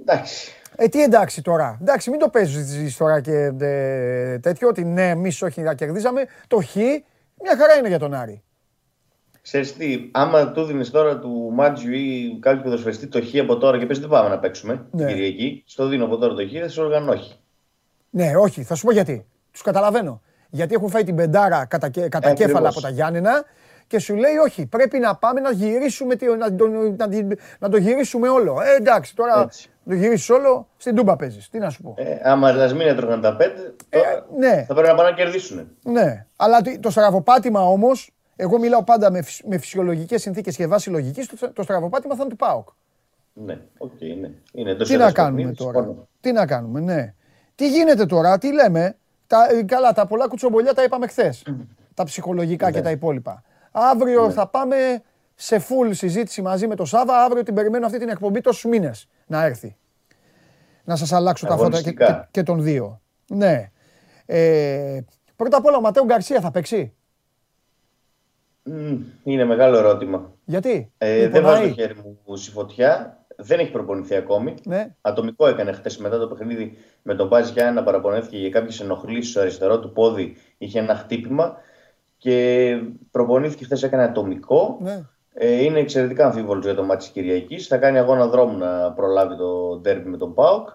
Εντάξει. 0.01 0.62
Ε, 0.77 0.89
τι 0.89 1.03
εντάξει 1.03 1.43
τώρα. 1.43 1.79
Εντάξει, 1.81 2.11
μην 2.11 2.19
το 2.19 2.29
παίζεις 2.29 2.97
τώρα 2.97 3.21
και 3.21 3.53
ε, 3.61 4.39
τέτοιο. 4.39 4.69
Ότι 4.69 4.85
ναι, 4.85 5.09
εμείς 5.09 5.43
όχι 5.43 5.61
να 5.61 5.75
κερδίζαμε. 5.75 6.25
Το 6.47 6.57
χ, 6.57 6.75
μια 7.43 7.57
χαρά 7.59 7.75
είναι 7.79 7.89
για 7.89 7.99
τον 7.99 8.15
Άρη. 8.15 8.43
Ξέρεις 9.43 9.77
τι, 9.77 10.09
άμα 10.13 10.51
του 10.53 10.65
δίνεις 10.65 10.91
τώρα 10.91 11.19
του 11.19 11.51
Μάτζιου 11.53 11.93
ή 11.93 12.39
κάποιου 12.41 12.63
ποδοσφαιριστή 12.63 13.07
το 13.07 13.21
χ 13.23 13.39
από 13.41 13.57
τώρα 13.59 13.79
και 13.79 13.87
πες 13.87 13.99
δεν 13.99 14.09
πάμε 14.09 14.29
να 14.29 14.39
παίξουμε 14.39 14.87
Ναι. 14.91 15.05
την 15.07 15.15
Κυριακή, 15.15 15.63
στο 15.67 15.87
δίνω 15.87 16.05
από 16.05 16.17
τώρα 16.17 16.35
το 16.35 16.43
χ, 16.49 16.51
θα 16.61 16.69
σε 16.69 16.81
οργανώσει. 16.81 17.37
Ναι, 18.11 18.37
όχι, 18.37 18.63
θα 18.63 18.75
σου 18.75 18.85
πω 18.87 18.93
γιατί. 18.93 19.27
Τους 19.53 19.63
καταλαβαίνω. 19.63 20.23
Γιατί 20.51 20.75
έχουν 20.75 20.89
φάει 20.89 21.05
την 21.05 21.15
πεντάρα 21.17 21.65
κατά, 21.65 21.89
κε- 21.89 22.09
κατά 22.09 22.29
Ε, 22.29 22.33
κέφαλα 22.33 22.57
ακριβώς. 22.57 22.77
από 22.77 22.81
τα 22.87 22.89
Γιάννενα 22.91 23.45
και 23.93 23.99
σου 23.99 24.15
λέει 24.17 24.37
όχι, 24.37 24.67
πρέπει 24.67 24.99
να 24.99 25.17
πάμε 25.17 25.41
να 25.41 25.51
γυρίσουμε, 25.51 26.15
τη- 26.17 26.27
να, 26.37 26.55
το, 26.55 26.69
να, 26.97 27.09
τη- 27.09 27.27
να 27.59 27.69
το 27.69 27.77
γυρίσουμε 27.77 28.29
όλο. 28.29 28.61
Ε, 28.61 28.75
εντάξει, 28.77 29.17
τώρα 29.17 29.41
Έτσι. 29.43 29.69
το 29.89 29.95
γυρίσεις 29.95 30.31
όλο, 30.31 30.69
στην 30.77 30.95
Τούμπα 30.95 31.17
παίζεις. 31.17 31.49
Τι 31.49 31.59
να 31.59 31.71
σου 31.71 31.83
πω. 31.83 31.95
Ε, 31.99 32.21
άμα 32.23 32.53
λας 32.53 32.73
μην 32.73 32.87
έτρωγαν 32.87 33.21
τα 33.21 33.37
πέντε, 33.37 33.75
τώρα 33.89 34.27
ναι. 34.39 34.65
θα 34.69 34.75
πρέπει 34.75 34.89
να 34.89 34.95
πάνε 34.95 35.09
να 35.11 35.15
κερδίσουν. 35.17 35.69
Ναι, 35.83 36.27
αλλά 36.37 36.61
το- 36.61 36.79
το 36.81 36.91
στραβοπάτημα 36.91 37.61
όμως, 37.69 38.11
εγώ 38.37 38.59
μιλάω 38.59 38.83
πάντα 38.85 39.11
με, 39.11 39.23
φυσ- 39.23 39.45
με 39.47 39.59
φυσιολογικές 39.59 40.21
συνθήκες 40.23 40.57
και 40.57 40.67
βάση 40.67 40.91
λογικής, 40.91 41.27
το, 41.29 41.53
το 41.53 41.63
στραβοπάτημα 41.63 42.15
θα 42.15 42.21
είναι 42.23 42.31
του 42.31 42.37
ΠΑΟΚ. 42.37 42.69
Ναι, 43.33 43.59
οκ, 43.79 43.91
ναι. 44.21 44.31
Είναι 44.53 44.75
το 44.75 44.85
Τι 44.85 44.97
να 44.97 45.13
κάνουμε 45.13 45.53
τώρα; 45.53 45.95
Τι 46.21 46.33
να 46.33 46.47
κάνουμε, 46.47 46.81
ναι. 46.81 47.15
Τι 47.55 47.69
γίνεται 47.69 48.07
τώρα, 48.07 48.39
τι 48.39 48.53
λέμε; 48.53 48.97
Τα, 49.27 49.47
ε, 49.51 49.63
καλά, 49.63 49.93
τα 49.93 50.07
πολλά 50.07 50.29
κουτσομπολιά 50.29 50.75
τα 50.75 50.83
είπαμε 50.83 51.07
χθες. 51.07 51.43
τα 51.95 52.05
ψυχολογικά 52.05 52.71
και 52.71 52.81
τα 52.81 52.91
υπόλοιπα. 52.91 53.43
Αύριο 53.73 54.31
θα 54.31 54.47
πάμε 54.47 55.03
σε 55.35 55.57
full 55.57 55.91
συζήτηση 55.91 56.43
μαζί 56.43 56.67
με 56.67 56.75
τον 56.75 56.87
Σάβα. 56.87 57.25
Αύριο 57.25 57.43
την 57.43 57.55
περιμένω 57.55 57.87
αυτή 57.87 57.99
την 57.99 58.09
εκπομπή 58.09 58.41
τόσους 58.41 58.65
μήνες 58.65 59.09
να 59.27 59.45
έρθει. 59.45 59.77
Να 60.85 60.97
σας 60.97 61.13
αλλάξω 61.13 61.47
τα 61.47 61.57
φώτα 61.57 61.83
και, 61.83 61.93
και, 61.93 62.27
και 62.31 62.43
των 62.43 62.63
δύο. 62.63 63.01
Ναι. 63.29 63.71
Ε, 64.27 65.01
πρώτα 65.37 65.57
απ' 65.57 65.65
όλα 65.65 65.77
ο 65.77 65.81
Ματέο 65.81 66.05
Γκαρσία 66.05 66.41
θα 66.41 66.51
παίξει; 66.51 66.95
Είναι 69.23 69.45
μεγάλο 69.45 69.77
ερώτημα. 69.77 70.33
Γιατί; 70.45 70.93
Ε, 70.99 71.29
δεν 71.29 71.43
βάζω 71.43 71.63
το 71.63 71.73
χέρι 71.75 71.95
μου 72.27 72.37
στη 72.37 72.51
φωτιά. 72.51 73.17
Δεν 73.37 73.59
έχει 73.59 73.71
προπονηθεί 73.71 74.15
ακόμη. 74.15 74.55
Ναι. 74.65 74.95
Ατομικό 75.01 75.47
έκανε 75.47 75.73
χθε 75.73 75.91
μετά 75.99 76.19
το 76.19 76.27
παιχνίδι 76.27 76.77
με 77.03 77.15
τον 77.15 77.27
Μπάζ 77.27 77.49
Γιάννη 77.49 77.83
παραπονέθηκε 77.83 78.39
για 78.39 78.51
κάποιες 78.51 78.81
ενοχλήσεις 78.81 79.31
στο 79.31 79.41
αριστερό 79.41 79.81
του 79.81 79.93
πόδι. 79.93 80.37
Είχε 80.59 80.79
ένα 80.79 80.95
χτύπημα 80.95 81.57
και 82.23 82.77
προπονήθηκε 83.11 83.65
χθες 83.65 83.83
έκανε 83.83 84.03
ατομικό. 84.03 84.79
Ναι. 84.81 85.05
Ε, 85.35 85.63
είναι 85.63 85.79
εξαιρετικά 85.79 86.27
αμφίβολος 86.27 86.65
για 86.65 86.75
το 86.75 86.83
μάτι 86.83 86.99
της 86.99 87.09
Κυριακής. 87.09 87.67
Θα 87.67 87.79
κάνει 87.79 87.99
αγώνα 87.99 88.27
δρόμου 88.27 88.59
να 88.59 88.93
προλάβει 88.93 89.37
το 89.37 89.79
ντέρμπι 89.81 90.09
με 90.09 90.17
τον 90.17 90.35
Πάουκ. 90.35 90.69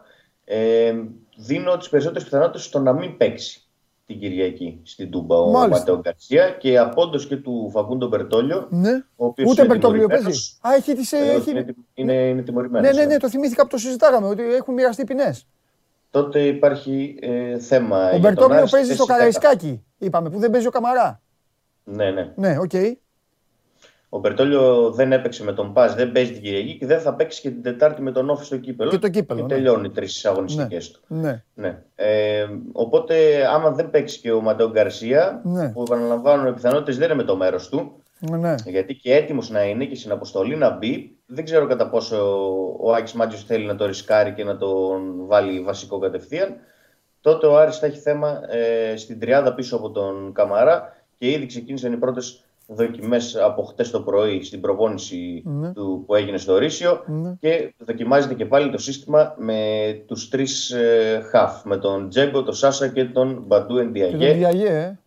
Ε, 0.46 0.94
δίνω 1.38 1.78
τις 1.78 1.90
περισσότερες 1.90 2.24
πιθανότητες 2.24 2.64
στο 2.64 2.80
να 2.80 2.94
μην 2.94 3.18
παίξει 3.18 3.62
την 4.06 4.20
Κυριακή 4.20 4.80
στην 4.84 5.12
Τούμπα 5.12 5.36
ο 5.36 5.68
Ματέο 5.68 6.00
Γκαρσία 6.00 6.50
και 6.50 6.78
απόντος 6.78 7.18
και 7.18 7.36
του 7.36 7.70
Φαγκούντο 7.74 8.08
Μπερτόλιο. 8.08 8.68
Ναι. 8.70 9.04
Ο 9.16 9.26
Ούτε 9.48 9.66
Μπερτόλιο 9.66 10.08
παίζει. 10.08 10.58
Α, 10.62 10.74
έχει 10.76 10.96
τις, 10.96 11.12
ε, 11.12 11.18
έχει... 11.18 11.50
Είναι, 11.50 11.66
είναι, 11.94 12.14
είναι 12.14 12.42
τιμωρημένος. 12.42 12.96
Ναι, 12.96 13.02
ναι, 13.02 13.06
ναι, 13.06 13.18
το 13.18 13.30
θυμήθηκα 13.30 13.62
που 13.62 13.70
το 13.70 13.78
συζητάγαμε 13.78 14.28
ότι 14.28 14.44
έχουν 14.54 14.74
μοιραστεί 14.74 15.04
ποινές. 15.04 15.48
Τότε 16.10 16.42
υπάρχει 16.42 17.18
ε, 17.22 17.60
θέμα. 17.60 18.12
Ο 18.14 18.18
Μπερτόλιο 18.18 18.68
παίζει 18.72 18.94
στο 18.94 19.06
Καραϊσκάκι, 19.06 19.84
είπαμε, 19.98 20.30
που 20.30 20.40
δεν 20.40 20.52
παίζει 20.52 20.68
ο 20.68 20.72
Καμαρά. 20.72 21.22
Ναι, 21.88 22.12
ναι. 22.12 22.32
Ναι, 22.36 22.58
ok. 22.60 22.70
Okay. 22.74 22.92
Ο 24.10 24.20
Μπερτόλιο 24.20 24.92
δεν 24.92 25.12
έπαιξε 25.12 25.44
με 25.44 25.54
τον 25.54 25.74
Πα, 25.74 25.88
δεν 25.88 26.12
παίζει 26.12 26.32
την 26.32 26.42
Κυριακή 26.42 26.78
και 26.78 26.86
δεν 26.86 27.00
θα 27.00 27.14
παίξει 27.14 27.42
και 27.42 27.50
την 27.50 27.62
Τετάρτη 27.62 28.02
με 28.02 28.12
τον 28.12 28.30
ΟΦΗ 28.30 28.46
στο 28.46 28.58
κύπελο. 28.58 28.90
Και 28.90 28.98
το 28.98 29.10
κύπελο. 29.10 29.40
Και 29.40 29.46
ναι. 29.46 29.54
τελειώνει 29.54 29.90
τρεις 29.90 30.26
αγωνιστικές 30.26 31.02
ναι. 31.08 31.18
του. 31.18 31.22
Ναι. 31.22 31.44
ναι. 31.54 31.82
Ε, 31.96 32.48
οπότε, 32.72 33.46
άμα 33.48 33.72
δεν 33.72 33.90
παίξει 33.90 34.20
και 34.20 34.32
ο 34.32 34.42
Μαντέο 34.42 34.70
Γκαρσία, 34.70 35.42
ναι. 35.44 35.70
που 35.70 35.82
επαναλαμβάνω, 35.82 36.48
οι 36.48 36.54
πιθανότητες 36.54 36.98
δεν 36.98 37.06
είναι 37.06 37.18
με 37.18 37.24
το 37.24 37.36
μέρος 37.36 37.70
του. 37.70 38.02
Ναι. 38.20 38.56
Γιατί 38.66 38.94
και 38.94 39.16
έτοιμος 39.16 39.50
να 39.50 39.64
είναι 39.64 39.86
και 39.86 39.96
στην 39.96 40.12
αποστολή 40.12 40.56
να 40.56 40.78
μπει, 40.78 41.18
δεν 41.26 41.44
ξέρω 41.44 41.68
κατά 41.68 41.90
πόσο 41.90 42.18
ο 42.80 42.94
Άκης 42.94 43.14
Μάτζιο 43.14 43.40
θέλει 43.40 43.66
να 43.66 43.76
το 43.76 43.86
ρισκάρει 43.86 44.34
και 44.34 44.44
να 44.44 44.58
τον 44.58 45.26
βάλει 45.26 45.62
βασικό 45.62 46.00
κατευθείαν. 46.00 46.56
Τότε 47.22 47.48
ο 47.48 47.58
Άρης 47.58 47.78
θα 47.78 47.86
έχει 47.86 48.00
θέμα 48.00 48.42
ε, 48.50 48.98
στην 48.98 49.20
τριάδα 49.20 49.54
πίσω 49.54 49.76
από 49.76 49.92
τον 49.92 50.34
Καμαρά 50.34 50.97
και 51.18 51.32
ήδη 51.32 51.46
ξεκίνησαν 51.46 51.94
οι 51.94 51.98
πρώτες 51.98 52.48
δοκιμές 52.68 53.36
από 53.36 53.64
χτες 53.64 53.92
το 53.92 54.02
πρωί 54.02 54.44
στην 54.44 54.62
προπόνηση 54.62 55.44
ναι. 55.46 55.74
του, 55.74 56.04
που 56.06 56.16
έγινε 56.16 56.38
στο 56.38 56.58
Ρήσιο 56.58 57.04
ναι. 57.06 57.34
και 57.40 57.74
δοκιμάζεται 57.78 58.34
και 58.34 58.46
πάλι 58.46 58.72
το 58.72 58.78
σύστημα 58.78 59.36
με 59.38 59.60
τους 60.08 60.30
τρεις 60.30 60.72
ε, 60.72 61.22
χαφ, 61.30 61.64
με 61.64 61.78
τον 61.78 62.10
Τζέγκο, 62.10 62.44
τον 62.44 62.54
Σάσα 62.54 62.88
και 62.88 63.06
τον 63.06 63.44
Μπαντού 63.48 63.78
Εντιαγέ. 63.78 64.28
Ε. 64.68 64.98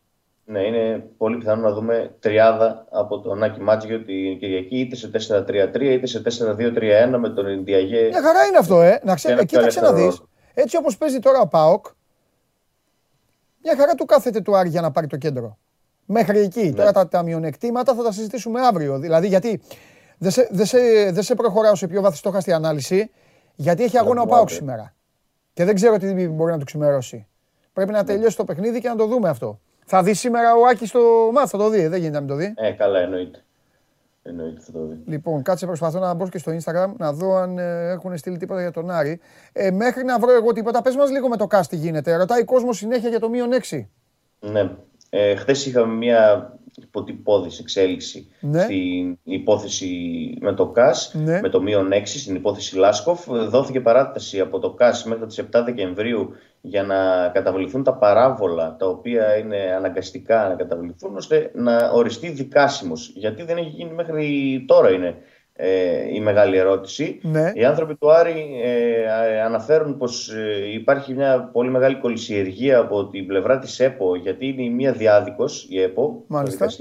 Ναι, 0.44 0.60
είναι 0.60 1.04
πολύ 1.16 1.36
πιθανό 1.36 1.62
να 1.62 1.74
δούμε 1.74 2.14
τριάδα 2.20 2.86
από 2.90 3.20
τον 3.20 3.42
Άκη 3.42 3.60
Μάτζιο 3.60 4.04
την 4.04 4.38
Κυριακή 4.38 4.78
είτε 4.78 4.96
σε 4.96 5.10
4-3-3 5.46 5.80
είτε 5.80 6.06
σε 6.06 6.22
4-2-3-1 6.24 7.16
με 7.18 7.28
τον 7.28 7.46
Εντιαγέ. 7.46 8.08
Μια 8.08 8.22
χαρά 8.22 8.44
είναι 8.44 8.58
αυτό, 8.58 8.80
ε. 8.80 9.00
Να 9.04 9.14
ξέρει, 9.14 9.46
κοίταξε 9.46 9.80
να 9.80 9.92
δεις. 9.92 10.22
Έτσι 10.54 10.76
όπως 10.76 10.96
παίζει 10.96 11.18
τώρα 11.18 11.40
ο 11.40 11.48
ΠΑΟΚ, 11.48 11.86
μια 13.62 13.76
χαρά 13.76 13.94
του 13.94 14.04
κάθεται 14.04 14.40
του 14.40 14.56
Άρη 14.56 14.68
για 14.68 14.80
να 14.80 14.90
πάρει 14.90 15.06
το 15.06 15.16
κέντρο. 15.16 15.58
Μέχρι 16.12 16.38
εκεί. 16.38 16.62
Ναι. 16.62 16.72
Τώρα 16.72 16.92
τα, 16.92 17.08
τα 17.08 17.22
μειονεκτήματα 17.22 17.94
θα 17.94 18.02
τα 18.02 18.12
συζητήσουμε 18.12 18.60
αύριο. 18.60 18.98
Δηλαδή, 18.98 19.26
γιατί 19.26 19.60
δεν 20.18 20.30
σε, 20.30 20.48
δε 20.50 20.64
σε, 20.64 20.78
δε 21.12 21.22
σε 21.22 21.34
προχωράω 21.34 21.74
σε 21.74 21.86
πιο 21.86 22.00
βαθιστόχαστη 22.00 22.52
ανάλυση, 22.52 23.10
γιατί 23.54 23.82
έχει 23.82 23.98
αγώνα 23.98 24.22
ο 24.22 24.26
Πάοκ 24.26 24.50
σήμερα. 24.50 24.94
Και 25.52 25.64
δεν 25.64 25.74
ξέρω 25.74 25.96
τι 25.96 26.28
μπορεί 26.28 26.52
να 26.52 26.58
του 26.58 26.64
ξημερώσει. 26.64 27.26
Πρέπει 27.72 27.92
να 27.92 28.04
τελειώσει 28.04 28.36
το 28.36 28.44
παιχνίδι 28.44 28.80
και 28.80 28.88
να 28.88 28.96
το 28.96 29.06
δούμε 29.06 29.28
αυτό. 29.28 29.60
Θα 29.86 30.02
δει 30.02 30.14
σήμερα 30.14 30.54
ο 30.54 30.66
Άκης 30.70 30.90
το 30.90 31.00
μάθημα, 31.32 31.46
θα 31.46 31.58
το 31.58 31.68
δει. 31.68 31.86
Δεν 31.86 32.00
γίνεται 32.00 32.14
να 32.14 32.20
μην 32.20 32.28
το 32.28 32.34
δει. 32.34 32.54
Ε, 32.56 32.70
καλά, 32.70 32.98
εννοείται. 32.98 33.44
Εννοείται 34.22 34.60
θα 34.60 34.72
το 34.72 34.86
δει. 34.86 35.02
Λοιπόν, 35.06 35.42
κάτσε 35.42 35.66
προσπαθώ 35.66 35.98
να 35.98 36.14
μπω 36.14 36.28
και 36.28 36.38
στο 36.38 36.52
Instagram 36.52 36.92
να 36.96 37.12
δω 37.12 37.34
αν 37.34 37.58
ε, 37.58 37.90
έχουν 37.90 38.16
στείλει 38.16 38.36
τίποτα 38.36 38.60
για 38.60 38.70
τον 38.70 38.90
Άρη. 38.90 39.20
Ε, 39.52 39.70
μέχρι 39.70 40.04
να 40.04 40.18
βρω 40.18 40.32
εγώ 40.32 40.52
τίποτα, 40.52 40.82
πες 40.82 40.96
μας 40.96 41.10
λίγο 41.10 41.28
με 41.28 41.36
το 41.36 41.46
κάστι 41.46 41.76
γίνεται. 41.76 42.16
Ρωτάει 42.16 42.44
κόσμος 42.44 42.76
συνέχεια 42.76 43.08
για 43.08 43.20
το 43.20 43.28
μείον 43.28 43.50
6. 43.70 43.86
Ναι. 44.40 44.70
Ε, 45.10 45.34
Χθες 45.34 45.66
είχαμε 45.66 45.94
μια 45.94 46.52
υποτυπώδης 46.82 47.58
εξέλιξη 47.58 48.28
ναι. 48.40 48.62
στην 48.62 49.18
υπόθεση 49.22 49.88
με 50.40 50.52
το 50.52 50.66
ΚΑΣ, 50.68 51.14
ναι. 51.14 51.40
με 51.40 51.48
το 51.48 51.62
μείον 51.62 51.88
6, 51.92 52.02
στην 52.04 52.34
υπόθεση 52.34 52.76
Λάσκοφ. 52.76 53.26
Δόθηκε 53.28 53.80
παράταση 53.80 54.40
από 54.40 54.58
το 54.58 54.70
ΚΑΣ 54.70 55.04
μέχρι 55.04 55.26
τις 55.26 55.42
7 55.52 55.62
Δεκεμβρίου 55.64 56.30
για 56.60 56.82
να 56.82 57.28
καταβληθούν 57.28 57.82
τα 57.82 57.94
παράβολα, 57.94 58.76
τα 58.76 58.86
οποία 58.86 59.36
είναι 59.36 59.74
αναγκαστικά 59.76 60.48
να 60.48 60.54
καταβληθούν, 60.54 61.16
ώστε 61.16 61.50
να 61.54 61.90
οριστεί 61.90 62.30
δικάσιμος. 62.30 63.12
Γιατί 63.14 63.42
δεν 63.42 63.56
έχει 63.56 63.68
γίνει 63.68 63.92
μέχρι 63.92 64.64
τώρα 64.66 64.90
είναι 64.90 65.16
ε, 65.62 66.14
η 66.14 66.20
μεγάλη 66.20 66.56
ερώτηση. 66.56 67.20
Ναι. 67.22 67.52
Οι 67.54 67.64
άνθρωποι 67.64 67.94
του 67.94 68.12
Άρη 68.12 68.60
ε, 68.62 69.40
αναφέρουν 69.42 69.96
πως 69.96 70.30
ε, 70.30 70.72
υπάρχει 70.72 71.14
μια 71.14 71.50
πολύ 71.52 71.70
μεγάλη 71.70 71.96
κολυσιεργία 71.96 72.78
από 72.78 73.08
την 73.08 73.26
πλευρά 73.26 73.58
της 73.58 73.80
ΕΠΟ 73.80 74.16
γιατί 74.16 74.46
είναι 74.46 74.62
η 74.62 74.70
μία 74.70 74.92
διάδικος, 74.92 75.66
η 75.70 75.80
ΕΠΟ, 75.80 76.24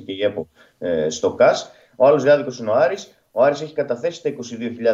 και 0.05 0.11
η 0.11 0.23
ΕΠΟ 0.23 0.47
ε, 0.79 1.09
στο 1.09 1.33
ΚΑΣ. 1.33 1.71
Ο 1.95 2.05
άλλος 2.05 2.23
διάδικος 2.23 2.59
είναι 2.59 2.69
ο 2.69 2.73
Άρης. 2.73 3.13
Ο 3.31 3.43
Άρης 3.43 3.61
έχει 3.61 3.73
καταθέσει 3.73 4.23
τα 4.23 4.29
22.000 4.29 4.35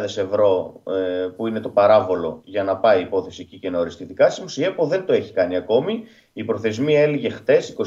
ευρώ 0.02 0.80
ε, 0.86 1.26
που 1.36 1.46
είναι 1.46 1.60
το 1.60 1.68
παράβολο 1.68 2.40
για 2.44 2.62
να 2.62 2.76
πάει 2.76 2.98
η 2.98 3.02
υπόθεση 3.02 3.42
εκεί 3.42 3.58
και 3.58 3.70
να 3.70 3.78
οριστεί 3.78 4.04
δικάσιμος. 4.04 4.56
Η 4.56 4.64
ΕΠΟ 4.64 4.86
δεν 4.86 5.04
το 5.06 5.12
έχει 5.12 5.32
κάνει 5.32 5.56
ακόμη. 5.56 6.02
Η 6.32 6.44
προθεσμία 6.44 7.02
έλεγε 7.02 7.28
χτες, 7.28 7.76
24 7.78 7.82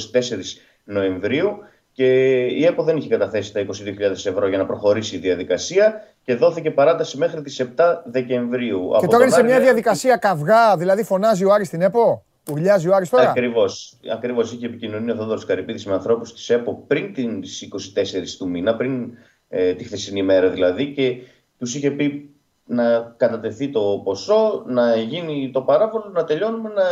Νοεμβρίου 0.83 1.57
και 1.99 2.45
η 2.45 2.65
ΕΠΟ 2.65 2.83
δεν 2.83 2.97
είχε 2.97 3.07
καταθέσει 3.07 3.53
τα 3.53 3.65
22.000 3.65 4.11
ευρώ 4.11 4.47
για 4.47 4.57
να 4.57 4.65
προχωρήσει 4.65 5.15
η 5.15 5.19
διαδικασία 5.19 6.03
και 6.23 6.35
δόθηκε 6.35 6.71
παράταση 6.71 7.17
μέχρι 7.17 7.41
τις 7.41 7.61
7 7.75 7.95
Δεκεμβρίου. 8.05 8.89
Και 8.99 9.07
τώρα 9.07 9.23
είναι 9.23 9.33
σε 9.33 9.43
μια 9.43 9.59
διαδικασία 9.59 10.15
καυγά, 10.17 10.77
δηλαδή 10.77 11.03
φωνάζει 11.03 11.45
ο 11.45 11.53
Άρης 11.53 11.67
στην 11.67 11.81
ΕΠΟ, 11.81 12.23
ουρλιάζει 12.51 12.87
ο 12.87 12.95
Άρης 12.95 13.09
τώρα; 13.09 13.29
Ακριβώς. 13.29 13.97
Ακριβώς 14.13 14.53
είχε 14.53 14.65
επικοινωνία 14.65 15.13
ο 15.13 15.17
Θόδωρος 15.17 15.45
Καρυπίδης 15.45 15.85
με 15.85 15.93
ανθρώπους 15.93 16.33
της 16.33 16.49
ΕΠΟ 16.49 16.83
πριν 16.87 17.13
τις 17.41 17.61
24 17.61 18.37
του 18.37 18.49
μήνα, 18.49 18.75
πριν 18.75 19.11
ε, 19.49 19.73
τη 19.73 19.83
χθεσινή 19.83 20.23
μέρα 20.23 20.49
δηλαδή 20.49 20.93
και 20.93 21.17
τους 21.57 21.75
είχε 21.75 21.91
πει 21.91 22.33
να 22.65 23.13
κατατεθεί 23.17 23.69
το 23.69 24.01
ποσό, 24.03 24.63
να 24.67 24.95
γίνει 24.95 25.49
το 25.53 25.61
παράβολο, 25.61 26.11
να 26.13 26.23
τελειώνουμε, 26.23 26.69
να 26.69 26.83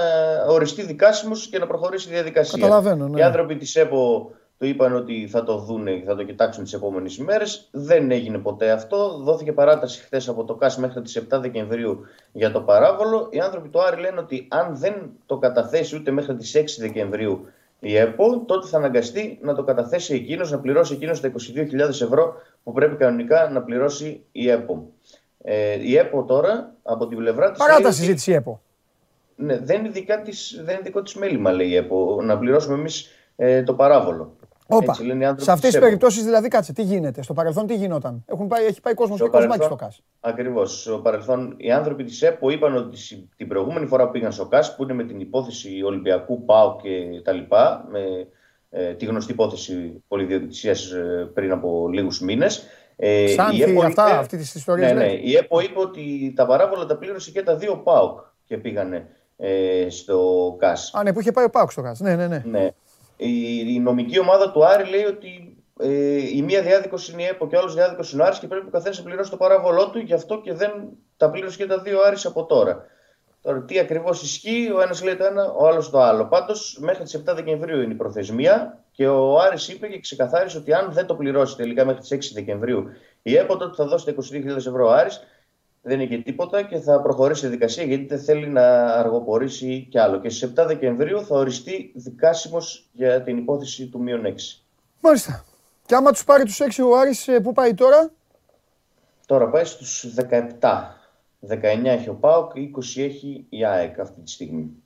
οριστεί 0.54 0.82
δικάσιμος 0.82 1.48
και 1.48 1.60
να 1.60 1.68
προχωρήσει 1.68 2.10
η 2.10 2.12
διαδικασία. 2.12 2.60
Καταλαβαίνω, 2.60 3.08
ναι. 3.08 3.20
Οι 3.20 3.24
άνθρωποι 3.24 3.56
της 3.56 3.76
ΕΠΟ 3.76 4.32
το 4.58 4.66
είπαν 4.66 4.96
ότι 4.96 5.28
θα 5.28 5.44
το 5.44 5.58
δούνε 5.58 5.92
και 5.92 6.06
θα 6.06 6.16
το 6.16 6.24
κοιτάξουν 6.24 6.64
τις 6.64 6.74
επόμενες 6.74 7.18
ημέρες. 7.18 7.68
Δεν 7.72 8.12
έγινε 8.12 8.38
ποτέ 8.38 8.72
αυτό. 8.72 9.18
Δόθηκε 9.18 9.54
παράταση 9.54 10.02
χθες 10.02 10.28
από 10.28 10.44
το 10.44 10.56
ΚΑΣ 10.56 10.78
μέχρι 10.78 11.02
τις 11.02 11.26
7 11.32 11.40
Δεκεμβρίου 11.40 12.06
για 12.32 12.52
το 12.52 12.62
παράβολο. 12.62 13.28
Οι 13.32 13.40
άνθρωποι 13.40 13.70
του 13.70 13.82
Άρη 13.82 14.02
λένε 14.02 14.20
ότι 14.20 14.48
αν 14.50 14.78
δεν 14.78 15.10
το 15.26 15.38
καταθέσει 15.38 15.96
ούτε 15.96 16.12
μέχρι 16.12 16.36
τις 16.36 16.56
6 16.56 16.64
Δεκεμβρίου 16.80 17.46
η 17.80 17.96
ΕΠΟ, 17.96 18.44
τότε 18.46 18.68
θα 18.68 18.78
αναγκαστεί 18.78 19.40
να 19.42 19.56
το 19.56 19.64
καταθέσει 19.64 20.14
εκείνος, 20.14 20.52
να 20.52 20.60
πληρώσει 20.60 20.94
εκείνος 20.94 21.22
τα 21.22 21.32
22.000 21.56 21.80
ευρώ 21.90 22.34
που 22.64 22.72
πρέπει 22.72 22.96
κανονικά 22.96 23.50
να 23.50 23.62
πληρώσει 23.62 24.24
η 24.32 24.50
ΕΠΟ. 24.50 24.90
Ε, 25.44 25.84
η 25.84 25.98
ΕΠΟ 25.98 26.24
τώρα 26.24 26.76
από 26.84 27.08
την 27.08 27.18
πλευρά 27.18 27.52
της. 27.52 27.60
Παράταση 27.60 28.04
ζήτησε 28.04 28.32
η 28.32 28.34
ΕΠΟ. 28.34 28.62
Ναι, 29.36 29.58
δεν 29.58 29.86
είναι, 29.86 30.22
της, 30.24 30.62
δεν 30.64 30.74
είναι 30.74 30.84
δικό 30.84 31.02
της 31.02 31.16
μέλημα, 31.16 31.52
λέει 31.52 31.68
η 31.68 31.76
ΕΠΟ, 31.76 32.22
να 32.24 32.38
πληρώσουμε 32.38 32.76
εμείς 32.76 33.08
ε, 33.36 33.64
το 33.64 33.74
παράβολο. 33.74 34.36
Όπα. 34.68 34.94
Σε 35.36 35.52
αυτές 35.52 35.72
τις 35.72 35.80
περιπτώσεις, 35.80 36.24
δηλαδή, 36.24 36.48
κάτσε, 36.48 36.74
τι 36.74 36.82
γίνεται. 36.82 37.22
Στο 37.22 37.34
παρελθόν 37.34 37.68
τι 37.68 37.76
γινόταν; 37.76 38.24
Έχουν 38.26 38.48
πάει, 38.48 38.66
έχει 38.66 38.82
πάει 38.82 38.94
κόσμος 38.94 39.22
και 39.22 39.28
κοσμάκι 39.28 39.64
στο 39.64 39.76
ΚΑΣ. 39.76 40.04
Ακριβώς. 40.20 40.82
Στο 40.82 40.98
παρελθόν, 40.98 41.54
οι 41.58 41.72
άνθρωποι 41.72 42.04
της 42.04 42.22
ΕΠΟ 42.22 42.50
είπαν 42.50 42.76
ότι 42.76 42.98
την 43.36 43.48
προηγούμενη 43.48 43.86
φορά 43.86 44.06
που 44.06 44.12
πήγαν 44.12 44.32
στο 44.32 44.46
ΚΑΣ, 44.46 44.76
που 44.76 44.84
είναι 44.84 44.94
με 44.94 45.04
την 45.04 45.20
υπόθεση 45.20 45.82
Ολυμπιακού, 45.86 46.46
ΠΑΟ 46.46 46.76
και 46.76 47.22
τα 47.24 47.32
λοιπά, 47.32 47.88
με 47.90 48.28
ε, 48.70 48.94
τη 48.94 49.06
γνωστή 49.06 49.32
υπόθεση 49.32 50.04
πολυδιοκτησίας 50.08 50.92
ε, 50.92 51.30
πριν 51.34 51.52
από 51.52 51.90
λίγους 51.92 52.22
μήνες. 52.22 52.64
Ε, 52.96 53.28
Σάνθη, 53.28 53.74
η 53.74 53.82
αυτά, 53.84 54.08
είπε, 54.08 54.18
αυτής 54.18 54.40
της 54.40 54.56
ιστορίας. 54.56 54.92
Ναι, 54.92 55.00
ναι, 55.00 55.12
η 55.12 55.36
ΕΠΟ 55.36 55.60
είπε 55.60 55.80
ότι 55.80 56.34
τα 56.36 56.46
παράβολα 56.46 56.86
τα 56.86 56.98
πλήρωσε 56.98 57.32
και 57.32 57.44
τα 57.44 57.56
δύο 57.56 57.78
ΠΑΟΚ 57.78 58.20
και 58.44 58.58
πήγανε 58.58 59.08
ε, 59.38 59.88
στο 59.90 60.56
ΚΑΣ. 60.60 60.94
Α, 60.94 61.04
ναι, 61.04 61.14
που 61.14 61.20
είχε 61.20 61.32
πάει 61.32 61.46
ο 61.46 61.50
ΠΑΟΚ 61.50 61.72
στο 61.72 61.82
ΚΑΣ. 61.82 62.00
Ναι, 62.00 62.16
ναι, 62.16 62.28
ναι. 62.28 62.44
ναι. 62.46 62.70
Η, 63.18 63.60
η 63.74 63.80
νομική 63.80 64.20
ομάδα 64.20 64.52
του 64.52 64.66
Άρη 64.66 64.90
λέει 64.90 65.04
ότι 65.04 65.58
ε, 65.80 66.38
η 66.38 66.42
μία 66.42 66.62
διάδικος 66.62 67.10
είναι 67.10 67.22
η 67.22 67.26
ΕΠΟ 67.26 67.48
και 67.48 67.56
ο 67.56 67.60
άλλος 67.60 67.74
διάδικος 67.74 68.12
είναι 68.12 68.22
ο 68.22 68.26
Άρης 68.26 68.40
και 68.40 68.48
πρέπει 68.48 68.68
ο 68.68 68.70
καθένας 68.70 68.98
να 68.98 69.04
πληρώσει 69.04 69.30
το 69.30 69.38
παράβολό 69.38 69.90
του, 69.90 70.00
γι' 70.00 70.14
αυτό 70.14 70.42
και 70.42 70.54
δεν 70.54 70.72
τα 71.18 71.30
πλήρωσε 71.30 71.58
και 71.58 71.66
τα 71.66 71.80
δύο 71.80 72.02
Άρης 72.02 72.26
από 72.26 72.46
τώρα. 72.46 72.86
Τώρα, 73.42 73.64
τι 73.64 73.80
ακριβώς 73.80 74.22
ισχύει, 74.22 74.72
ο 74.76 74.82
ένας 74.82 75.04
λέει 75.04 75.16
το 75.16 75.26
ένα, 75.26 75.52
ο 75.52 75.68
άλλος 75.68 75.90
το 75.90 76.02
άλλο. 76.02 76.26
Πάντως, 76.26 76.78
μέχρι 76.82 77.04
τις 77.04 77.24
7 77.26 77.34
Δεκεμβρίου 77.36 77.82
είναι 77.82 77.94
η 77.94 77.96
προθεσμία 77.96 78.84
Και 78.92 79.08
ο 79.08 79.40
Άρης 79.40 79.68
είπε 79.68 79.88
και 79.88 80.00
ξεκαθάρισε 80.00 80.58
ότι 80.58 80.74
αν 80.74 80.92
δεν 80.92 81.06
το 81.06 81.16
πληρώσει 81.16 81.56
τελικά 81.56 81.86
μέχρι 81.86 82.02
τις 82.02 82.32
6 82.32 82.34
Δεκεμβρίου 82.34 82.90
η 83.22 83.36
ΕΠΟ, 83.36 83.58
τότε 83.58 83.76
θα 83.76 83.86
δώσει 83.86 84.06
τα 84.06 84.14
22.000 84.32 84.56
ευρώ 84.56 84.88
ο 84.88 84.92
Άρης. 84.92 85.22
Δεν 85.88 86.00
είναι 86.00 86.16
και 86.16 86.24
τίποτα 86.24 86.62
και 86.62 86.78
θα 86.80 87.02
προχωρήσει 87.02 87.46
η 87.46 87.50
δικασία 87.50 87.84
γιατί 87.84 88.06
δεν 88.06 88.20
θέλει 88.20 88.48
να 88.48 88.86
αργοπορήσει 88.86 89.88
κι 89.90 90.00
άλλο. 90.00 90.20
Και 90.20 90.30
στις 90.30 90.52
7 90.56 90.66
Δεκεμβρίου 90.68 91.26
θα 91.26 91.36
οριστεί 91.36 91.92
δικάσιμος 91.96 92.90
για 92.92 93.22
την 93.24 93.38
υπόθεση 93.38 93.88
του 93.88 94.02
μείον 94.02 94.26
6. 94.26 94.30
Μάλιστα. 95.02 95.46
Και 95.86 95.96
άμα 95.96 96.12
τους 96.12 96.24
πάρει 96.24 96.44
τους 96.44 96.60
6 96.62 96.84
ο 96.84 96.98
Άρης, 96.98 97.28
ε, 97.28 97.40
πού 97.40 97.54
πάει 97.54 97.74
τώρα; 97.74 98.12
Τώρα 99.26 99.50
πάει 99.50 99.64
στους 99.66 100.06
17. 100.16 100.98
19 101.40 101.90
έχει 101.90 102.10
ο 102.10 102.14
ΠΑΟΚ, 102.14 102.52
20 102.56 103.02
έχει 103.02 103.46
η 103.50 103.66
ΑΕΚ 103.66 104.00
αυτή 104.00 104.22
τη 104.22 104.32
στιγμή. 104.32 104.84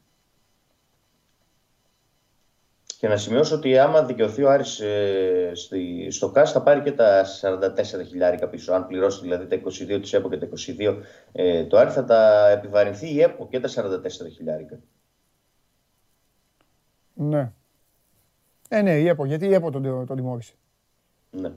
Και 3.01 3.07
να 3.07 3.17
σημειώσω 3.17 3.55
ότι 3.55 3.77
άμα 3.77 4.03
δικαιωθεί 4.03 4.43
ο 4.43 4.49
Άρης 4.49 4.79
ε, 4.79 5.51
στη, 5.53 6.07
στο 6.11 6.31
ΚΑΣ 6.31 6.51
θα 6.51 6.61
πάρει 6.61 6.81
και 6.81 6.91
τα 6.91 7.25
44 7.41 8.05
χιλιάρικα 8.07 8.47
πίσω. 8.47 8.73
Αν 8.73 8.87
πληρώσει 8.87 9.21
δηλαδή 9.21 9.45
τα 9.45 9.61
22 9.95 10.01
της 10.01 10.13
ΕΠΟ 10.13 10.29
και 10.29 10.37
τα 10.37 10.47
22 10.79 11.01
ε, 11.31 11.65
το 11.65 11.77
Άρη 11.77 11.91
θα 11.91 12.03
τα 12.03 12.49
επιβαρυνθεί 12.49 13.13
η 13.13 13.21
ΕΠΟ 13.21 13.47
και 13.47 13.59
τα 13.59 13.69
44 13.69 13.73
χιλιάρικα. 14.35 14.79
Ναι. 17.13 17.51
Ε, 18.69 18.81
ναι, 18.81 18.97
η 18.97 19.07
ΕΠΟ. 19.07 19.25
Γιατί 19.25 19.45
η 19.45 19.53
ΕΠΟ 19.53 19.71
τον, 19.71 20.05
τον 20.05 20.15
τιμώρησε. 20.15 20.53
Ναι. 21.29 21.51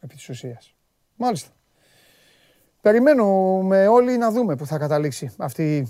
Επί 0.00 0.14
της 0.14 0.28
ουσίας. 0.28 0.74
Μάλιστα. 1.16 1.50
Περιμένουμε 2.80 3.86
όλοι 3.86 4.16
να 4.16 4.30
δούμε 4.30 4.56
που 4.56 4.66
θα 4.66 4.78
καταλήξει 4.78 5.34
αυτή 5.38 5.88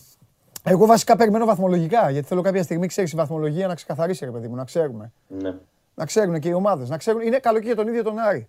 εγώ 0.69 0.87
βασικά 0.87 1.17
περιμένω 1.17 1.45
βαθμολογικά, 1.45 2.11
γιατί 2.11 2.27
θέλω 2.29 2.43
κάποια 2.43 2.63
στιγμή, 2.63 2.87
ξέρεις, 2.87 3.13
η 3.13 3.17
βαθμολογία 3.17 3.67
να 3.67 3.75
ξεκαθαρίσει, 3.75 4.25
ρε 4.25 4.31
παιδί 4.31 4.49
μου, 4.49 4.55
να 4.55 4.65
ξέρουμε. 4.65 5.13
Ναι. 5.29 5.55
Να 5.95 6.05
ξέρουν 6.07 6.39
και 6.41 6.49
οι 6.49 6.53
ομάδες. 6.53 6.89
Να 6.89 6.97
ξέρουν, 6.97 7.21
είναι 7.21 7.39
καλό 7.39 7.59
και 7.59 7.67
για 7.67 7.75
τον 7.77 7.89
ίδιο 7.89 8.03
τον 8.03 8.19
Άρη. 8.19 8.49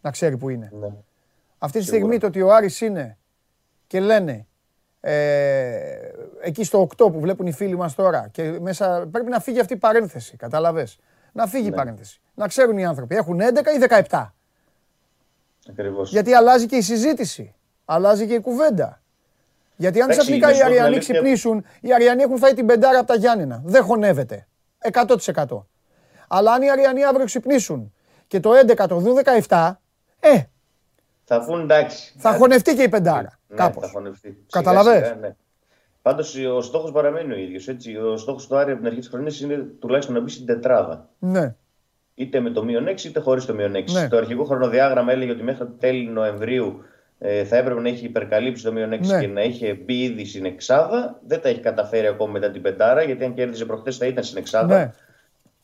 Να 0.00 0.10
ξέρει 0.10 0.36
που 0.36 0.48
είναι. 0.48 0.70
ναι. 0.80 0.88
Αυτή 1.58 1.78
τη 1.78 1.84
στιγμή 1.84 2.18
το 2.18 2.26
ότι 2.26 2.42
ο 2.42 2.54
Άρης 2.54 2.80
είναι 2.80 3.16
και 3.86 4.00
λένε 4.00 4.46
ε, 5.00 5.80
εκεί 6.40 6.64
στο 6.64 6.82
8 6.96 7.12
που 7.12 7.20
βλέπουν 7.20 7.46
οι 7.46 7.52
φίλοι 7.52 7.76
μας 7.76 7.94
τώρα 7.94 8.28
και 8.32 8.58
μέσα 8.60 9.08
πρέπει 9.10 9.30
να 9.30 9.40
φύγει 9.40 9.60
αυτή 9.60 9.72
η 9.72 9.76
παρένθεση, 9.76 10.36
κατάλαβες. 10.36 10.98
Να 11.32 11.46
φύγει 11.46 11.66
η 11.66 11.70
Ναι. 11.70 11.76
παρένθεση. 11.76 12.20
Να 12.34 12.48
ξέρουν 12.48 12.78
οι 12.78 12.84
άνθρωποι, 12.86 13.16
έχουν 13.16 13.40
11 13.40 13.44
ή 13.74 13.78
17. 14.08 14.34
Ακριβώς. 15.70 16.10
Γιατί 16.10 16.32
αλλάζει 16.34 16.66
και 16.66 16.76
η 16.76 16.80
συζήτηση. 16.82 17.54
Αλλάζει 17.84 18.26
και 18.26 18.34
η 18.34 18.40
κουβέντα. 18.40 18.99
Γιατί 19.80 20.00
αν 20.00 20.10
Εντάξει, 20.10 20.18
ξαφνικά 20.20 20.46
να 20.46 20.52
οι 20.52 20.54
σου 20.56 20.60
πω 20.62 20.66
την 20.68 20.74
Αριανοί 20.78 20.94
αλήθεια- 20.94 21.14
ξυπνήσουν, 21.14 21.64
οι 21.80 21.92
Αριανοί 21.94 22.22
έχουν 22.22 22.36
φάει 22.38 22.54
την 22.54 22.66
πεντάρα 22.66 22.98
από 22.98 23.06
τα 23.06 23.14
Γιάννενα. 23.14 23.62
Δεν 23.64 23.82
χωνεύεται. 23.82 24.46
100%. 24.78 25.66
Αλλά 26.28 26.52
αν 26.52 26.62
οι 26.62 26.70
Αριανοί 26.70 27.04
αύριο 27.04 27.24
ξυπνήσουν 27.24 27.92
και 28.26 28.40
το 28.40 28.50
11 28.54 28.86
το 28.86 28.96
δουν 28.96 29.14
17, 29.14 29.80
ε, 30.20 30.42
Θα 31.24 31.44
πούν 31.44 31.60
εντάξει. 31.60 32.14
θα 32.18 32.32
χωνευτεί 32.32 32.74
και 32.74 32.82
η 32.82 32.88
πεντάρα. 32.88 33.38
Ναι, 33.48 33.56
κάπως. 33.56 33.84
θα 33.86 33.90
χωνευτεί. 33.92 34.28
Σιγά, 34.28 34.40
Καταλαβες; 34.50 35.06
σιγά, 35.06 35.14
Ναι. 35.20 35.36
Πάντως 36.02 36.36
ο 36.36 36.60
στόχος 36.60 36.92
παραμένει 36.92 37.32
ο 37.32 37.36
ίδιος. 37.36 37.68
Ο 38.12 38.16
στόχος 38.16 38.46
του 38.46 38.56
Άρη 38.56 38.70
από 38.70 38.78
την 38.78 38.86
αρχή 38.88 39.00
της 39.00 39.08
χρονιάς 39.08 39.40
είναι 39.40 39.56
τουλάχιστον 39.80 40.14
να 40.14 40.20
μπει 40.20 40.30
στην 40.30 40.46
τετράδα. 40.46 41.08
Ναι. 41.18 41.54
Είτε 42.14 42.40
με 42.40 42.50
το 42.50 42.64
μείον 42.64 42.86
6 42.88 43.08
είτε 43.08 43.20
χωρίς 43.20 43.44
το 43.44 43.54
μείον 43.54 43.74
6. 43.74 43.92
Ναι. 43.92 44.08
Το 44.08 44.16
αρχικό 44.16 44.44
χρονοδιάγραμμα 44.44 45.12
έλεγε 45.12 45.30
ότι 45.30 45.42
μέχρι 45.42 45.64
το 45.66 45.70
τέλη 45.78 46.06
Νοεμβρίου 46.08 46.82
ε, 47.22 47.44
θα 47.44 47.56
έπρεπε 47.56 47.80
να 47.80 47.88
έχει 47.88 48.04
υπερκαλύψει 48.04 48.64
το 48.64 48.72
μείον 48.72 48.92
6 48.92 48.98
Ναι. 49.06 49.20
και 49.20 49.26
να 49.26 49.42
είχε 49.42 49.74
μπει 49.74 50.02
ήδη 50.02 50.24
στην 50.26 50.44
εξάδα. 50.44 51.20
Δεν 51.26 51.40
τα 51.40 51.48
έχει 51.48 51.60
καταφέρει 51.60 52.06
ακόμα 52.06 52.32
μετά 52.32 52.50
την 52.50 52.62
πεντάρα, 52.62 53.02
γιατί 53.02 53.24
αν 53.24 53.34
κέρδιζε 53.34 53.64
προχθές 53.64 53.96
θα 53.96 54.06
ήταν 54.06 54.24
στην 54.24 54.38
εξάδα. 54.38 54.76
ναι. 54.78 54.90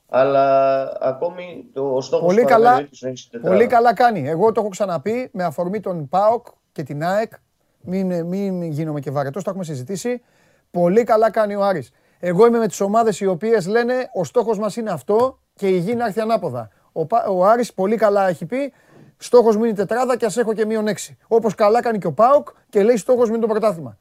Αλλά 0.09 0.83
ακόμη 1.01 1.65
το, 1.73 1.95
ο 1.95 2.01
στόχος 2.01 2.27
Πολύ 2.27 2.41
του 2.41 2.47
καλά, 2.49 2.65
παραμένει 2.65 2.89
να 3.01 3.09
έχει 3.09 3.17
στην 3.19 3.31
τετράδα. 3.31 3.57
πολύ 3.57 3.67
καλά 3.69 3.95
κάνει. 3.95 4.29
Εγώ 4.29 4.53
το 4.53 4.61
έχω 4.61 4.69
ξαναπεί 4.69 5.29
με 5.33 5.45
αφορμή 5.45 5.81
τον 5.81 6.09
ΠΑΟΚ 6.09 6.47
και 6.73 6.83
την 6.83 7.05
ΑΕΚ. 7.05 7.33
Μην, 7.81 8.25
μην 8.27 8.63
γίνομαι 8.63 9.01
και 9.01 9.11
βαρετός, 9.11 9.43
το 9.45 9.51
έχουμε 9.51 9.65
συζητήσει. 9.65 10.23
Πολύ 10.71 11.05
καλά 11.05 11.31
κάνει 11.31 11.55
ο 11.55 11.65
Άρης. 11.65 11.91
Εγώ 12.21 12.47
είμαι 12.47 12.59
με 12.59 12.67
τις 12.67 12.81
ομάδες 12.81 13.21
οι 13.21 13.27
οποίες 13.27 13.67
λένε 13.67 13.95
ο 14.15 14.25
στόχος 14.25 14.59
μας 14.59 14.77
είναι 14.77 14.91
αυτό 14.91 15.39
και 15.55 15.69
η 15.69 15.77
γη 15.79 15.95
να 15.95 16.05
έρθει 16.07 16.21
ανάποδα. 16.21 16.69
Ο, 16.93 17.07
Πα- 17.07 17.27
ο 17.29 17.45
Άρης 17.47 17.73
πολύ 17.75 17.97
καλά 17.97 18.29
έχει 18.29 18.47
πει 18.47 18.73
στόχος 19.17 19.57
μου 19.57 19.63
είναι 19.63 19.73
η 19.73 19.77
τετράδα 19.77 20.17
και 20.17 20.25
ας 20.25 20.37
έχω 20.37 20.53
και 20.53 20.67
μείον 20.67 20.87
έξι. 20.89 21.17
Όπως 21.29 21.55
καλά 21.55 21.83
κάνει 21.83 21.99
και 21.99 22.07
ο 22.07 22.13
ΠΑΟΚ 22.13 22.49
και 22.69 22.83
λέει 22.83 22.97
στόχος 22.97 23.29
μου 23.29 23.35
είναι 23.35 23.43
το 23.47 23.49
πρωτάθλημα. 23.53 23.99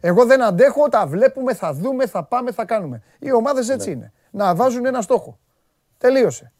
Εγώ 0.00 0.24
δεν 0.24 0.42
αντέχω, 0.42 0.88
τα 0.88 1.06
βλέπουμε, 1.06 1.54
θα 1.54 1.72
δούμε, 1.72 2.06
θα 2.06 2.24
πάμε, 2.24 2.52
θα 2.52 2.64
κάνουμε. 2.64 3.02
Οι 3.18 3.32
ομάδες 3.32 3.68
έτσι 3.68 3.90
είναι. 3.90 4.12
Να 4.30 4.54
βάζουν 4.54 4.86
ένα 4.86 5.00
στόχο. 5.00 5.38
Τελείωσε. 5.98 6.52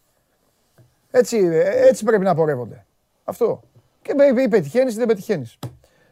Έτσι, 1.11 1.36
ε, 1.38 1.86
έτσι 1.88 2.05
πρέπει 2.05 2.24
να 2.24 2.34
πορεύονται. 2.34 2.84
Αυτό. 3.24 3.61
Και 4.03 4.14
με- 4.14 4.42
ή 4.42 4.48
πετυχαίνεις 4.48 4.94
ή 4.94 4.96
δεν 4.96 5.07
πετυχαίνεις. 5.07 5.59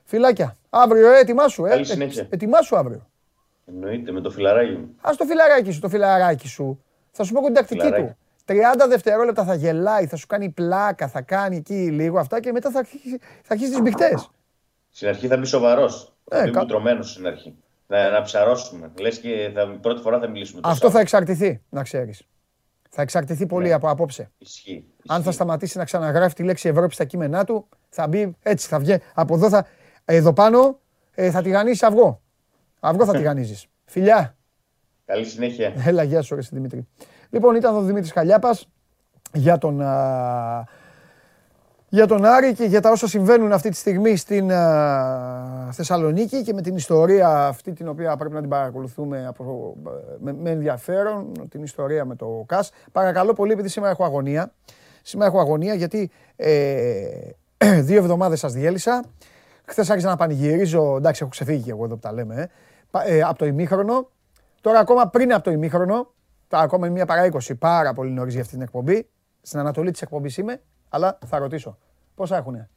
Φιλάκια. 0.05 0.57
Αύριο, 0.71 1.11
ε, 1.13 1.19
ετοιμάσου. 1.19 1.65
Ε. 1.65 1.69
Καλή 1.69 1.85
συνέχεια. 1.85 2.23
Ε, 2.23 2.27
ετοιμάσου 2.31 2.77
αύριο. 2.77 3.07
Εννοείται 3.67 4.13
με 4.13 4.21
το 4.21 4.31
φιλαράκι 4.31 4.73
μου. 4.73 4.95
Α 5.01 5.11
το 5.17 5.25
φιλαράκι 5.25 5.71
σου, 5.71 5.81
το 5.81 5.89
φιλαράκι 5.89 6.49
σου. 6.49 6.85
Θα 7.11 7.25
σου 7.25 7.33
πω 7.33 7.41
και 7.41 7.47
την 7.47 7.55
τακτική 7.55 7.81
Φιλαράκι. 7.81 8.07
του. 8.07 8.17
30 8.49 8.55
δευτερόλεπτα 8.89 9.45
θα 9.45 9.55
γελάει, 9.55 10.07
θα 10.07 10.17
σου 10.17 10.27
κάνει 10.27 10.49
πλάκα, 10.51 11.09
θα 11.09 11.21
κάνει 11.23 11.57
εκεί 11.57 11.91
λίγο 11.91 12.19
αυτά 12.19 12.41
και 12.41 12.53
μετά 12.53 12.71
θα 12.71 12.79
αρχίσει, 12.79 13.19
θα 13.19 13.55
αρχίσει 13.55 13.71
τις 13.71 13.81
μπιχτές. 13.81 14.31
Στην 14.91 15.09
αρχή 15.09 15.27
θα 15.27 15.37
μπει 15.37 15.47
σοβαρός. 15.47 16.13
Ε, 16.31 16.37
θα 16.39 16.45
μπει 16.45 16.51
κα- 16.51 16.61
μπουτρωμένο 16.61 17.03
στην 17.03 17.27
αρχή. 17.27 17.55
Να, 17.87 18.11
να 18.11 18.23
ψαρώσουμε. 18.23 18.91
Λες 19.01 19.19
και 19.19 19.51
θα, 19.55 19.79
πρώτη 19.81 20.01
φορά 20.01 20.19
θα 20.19 20.29
μιλήσουμε. 20.29 20.61
τόσο. 20.61 20.75
Αυτό 20.75 20.91
θα 20.91 21.01
εξαρτηθεί, 21.01 21.61
να 21.69 21.83
ξέρεις. 21.83 22.23
Θα 22.91 23.03
εξαρτηθεί 23.03 23.47
πολύ 23.47 23.69
Ναι. 23.69 23.73
από 23.75 23.91
απόψε. 23.91 24.31
Ισχύει. 24.39 24.85
Αν 25.07 25.17
θα 25.17 25.19
ισχύει. 25.19 25.33
σταματήσει 25.33 25.79
να 25.79 25.85
ξαναγράφει 25.85 26.35
τη 26.35 26.43
λέξη 26.43 26.69
Ευρώπη 26.69 26.95
στα 26.95 27.05
κείμενά 27.05 27.45
του, 27.45 27.69
θα 27.89 28.09
μπει 28.09 28.37
έτσι, 28.43 28.69
θα 28.69 28.79
βγει. 28.79 28.99
Από 29.15 29.35
εδώ, 29.35 29.49
θα, 29.49 29.67
εδώ 30.05 30.33
πάνω 30.33 30.79
ε, 31.15 31.31
θα 31.31 31.43
τηγανίσει 31.43 31.87
αυγό. 31.87 32.21
Αυγό 32.81 33.05
θα 33.05 33.13
τηγανίζεις. 33.19 33.67
Φιλιά. 33.85 34.37
Καλή 35.05 35.25
συνέχεια. 35.25 35.73
Έλα, 35.87 36.03
γεια 36.03 36.23
σου, 36.23 36.35
ρε 36.35 36.41
εσύ, 36.41 36.51
Δημήτρη. 36.53 36.87
Λοιπόν, 37.31 37.55
ήταν 37.55 37.77
ο 37.77 37.81
Δημήτρης 37.81 38.13
Χαλιάπας 38.13 38.69
για 39.33 39.59
τον, 39.59 39.81
α, 39.83 40.65
για 41.89 42.07
τον 42.07 42.25
Άρη 42.25 42.55
και 42.55 42.65
για 42.65 42.81
τα 42.81 42.91
όσα 42.91 43.09
συμβαίνουν 43.09 43.53
αυτή 43.53 43.69
τη 43.71 43.77
στιγμή 43.77 44.17
στην 44.17 44.53
α, 44.53 45.69
Θεσσαλονίκη 45.73 46.43
και 46.43 46.53
με 46.53 46.63
την 46.63 46.77
ιστορία 46.77 47.47
αυτή 47.47 47.73
την 47.73 47.89
οποία 47.89 48.17
πρέπει 48.17 48.35
να 48.35 48.41
την 48.41 48.49
παρακολουθούμε 48.49 49.27
από, 49.27 49.77
με, 50.21 50.33
με 50.33 50.51
ενδιαφέρον, 50.51 51.33
την 51.49 51.63
ιστορία 51.63 52.05
με 52.05 52.15
το 52.17 52.45
ΚΑΣ. 52.47 52.71
Παρακαλώ 52.93 53.33
πολύ, 53.33 53.53
επειδή 53.53 53.69
σήμερα 53.69 53.91
έχω 53.91 54.05
αγωνία. 54.05 54.53
Σήμερα 55.03 55.31
έχω 55.31 55.41
αγωνία 55.41 55.75
γιατί 55.75 56.11
ε, 56.37 57.01
δύο 57.89 57.99
εβδομάδες 57.99 58.39
σας 58.39 58.53
διέλυσα. 58.53 59.05
Χθες 59.65 59.91
άρχισα 59.91 60.09
να 60.09 60.17
πανηγυρίζω, 60.17 60.97
εντάξει 60.97 61.21
έχω 61.23 61.31
ξεφύγει 61.31 61.63
και 61.63 61.71
εγώ 61.71 61.85
εδώ 61.85 61.95
που 61.95 62.01
τα 62.01 62.13
λέμε, 62.13 62.35
ε, 62.41 62.47
πα- 62.91 63.07
ε, 63.09 63.23
από 63.23 63.39
το 63.39 63.47
ημίχρονο. 63.47 64.09
Τώρα 64.61 64.79
ακόμα 64.79 65.09
πριν 65.09 65.33
από 65.35 65.43
το 65.43 65.51
ημίχρονο, 65.51 66.11
τώρα 66.49 66.63
ακόμα 66.63 66.87
είναι 66.87 66.95
μία 66.95 67.07
παρά 67.07 67.29
20, 67.33 67.59
πάρα 67.59 67.93
πολύ 67.93 68.11
νωρίς 68.11 68.33
για 68.33 68.43
αυτή 68.43 68.55
την 68.55 68.63
εκπομπή. 68.63 69.09
Στην 69.43 69.59
ανατολή 69.59 69.91
της 69.91 70.03
εκπομπής 70.03 70.37
είμαι, 70.37 70.63
αλλά 70.89 71.19
θα 71.27 71.39
ρωτήσω. 71.39 71.79
Πόσα 72.15 72.37
έχουνε; 72.37 72.71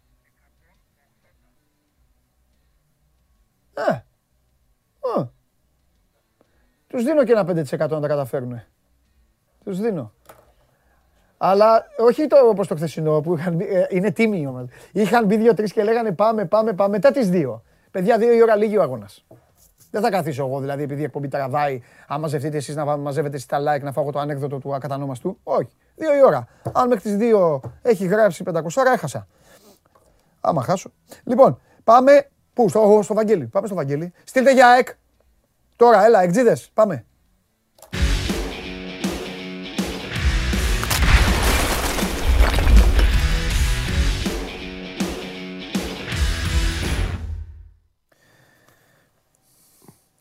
Ε, 3.74 3.92
ε. 3.92 5.26
Τους 6.88 7.04
δίνω 7.04 7.24
και 7.24 7.32
ένα 7.32 7.46
5% 7.46 7.90
να 7.90 8.00
τα 8.00 8.08
καταφέρουνε. 8.08 8.68
Τους 9.64 9.80
δίνω. 9.80 10.14
Αλλά 11.38 11.86
όχι 11.98 12.28
το 12.28 12.38
όπως 12.48 12.68
το 12.68 12.76
χθεσινό 12.76 13.22
που 13.22 13.38
είχαν 13.38 13.56
μπει, 13.56 13.66
ε, 13.66 13.86
είναι 13.90 14.12
τίμη 14.12 14.42
η 14.42 14.46
ομάδα. 14.46 14.68
Είχαν 14.92 15.26
μπει 15.26 15.38
δύο-τρεις 15.38 15.74
και 15.74 15.84
λέγανε 15.84 16.12
πάμε, 16.12 16.46
πάμε, 16.46 16.74
πάμε. 16.74 16.90
Μετά 16.90 17.12
τις 17.12 17.30
δύο. 17.30 17.64
Παιδιά, 17.92 18.18
δύο 18.18 18.34
η 18.34 18.42
ώρα 18.42 18.56
λίγη 18.56 18.78
ο 18.78 18.82
αγώνας. 18.82 19.26
Δεν 19.92 20.02
θα 20.02 20.10
καθίσω 20.10 20.46
εγώ 20.46 20.60
δηλαδή 20.60 20.84
επειδή 20.84 21.02
η 21.02 21.04
εκπομπή 21.04 21.28
τραβάει. 21.28 21.82
Αν 22.08 22.20
μαζευτείτε 22.20 22.58
εσείς 22.58 22.76
να 22.76 22.86
βα- 22.86 22.98
μαζεύετε 22.98 23.36
εσείς 23.36 23.48
τα 23.48 23.58
like 23.60 23.82
να 23.82 23.92
φάω 23.92 24.04
εγώ 24.04 24.12
το 24.12 24.20
ανέκδοτο 24.20 24.58
του 24.58 24.76
ακατανόμαστου. 24.76 25.38
Όχι. 25.44 25.70
Δύο 25.96 26.16
η 26.16 26.24
ώρα. 26.26 26.48
Αν 26.74 26.88
μέχρι 26.88 27.04
τις 27.04 27.16
δύο 27.16 27.62
έχει 27.82 28.06
γράψει 28.06 28.44
500 28.44 28.86
έχασα. 28.94 29.28
Άμα 30.42 30.62
χάσω. 30.64 30.92
Λοιπόν, 31.24 31.60
πάμε. 31.84 32.30
Πού, 32.54 32.70
στο, 32.70 33.00
στο 33.04 33.14
Βαγγέλη. 33.14 33.46
Πάμε 33.48 33.68
στο 33.68 33.76
Βαγγέλη. 33.76 34.14
Στείλτε 34.24 34.54
για 34.54 34.68
ΑΕΚ. 34.70 34.88
Τώρα, 35.76 36.06
έλα, 36.06 36.22
εκτζίδες. 36.22 36.70
Πάμε. 36.74 37.06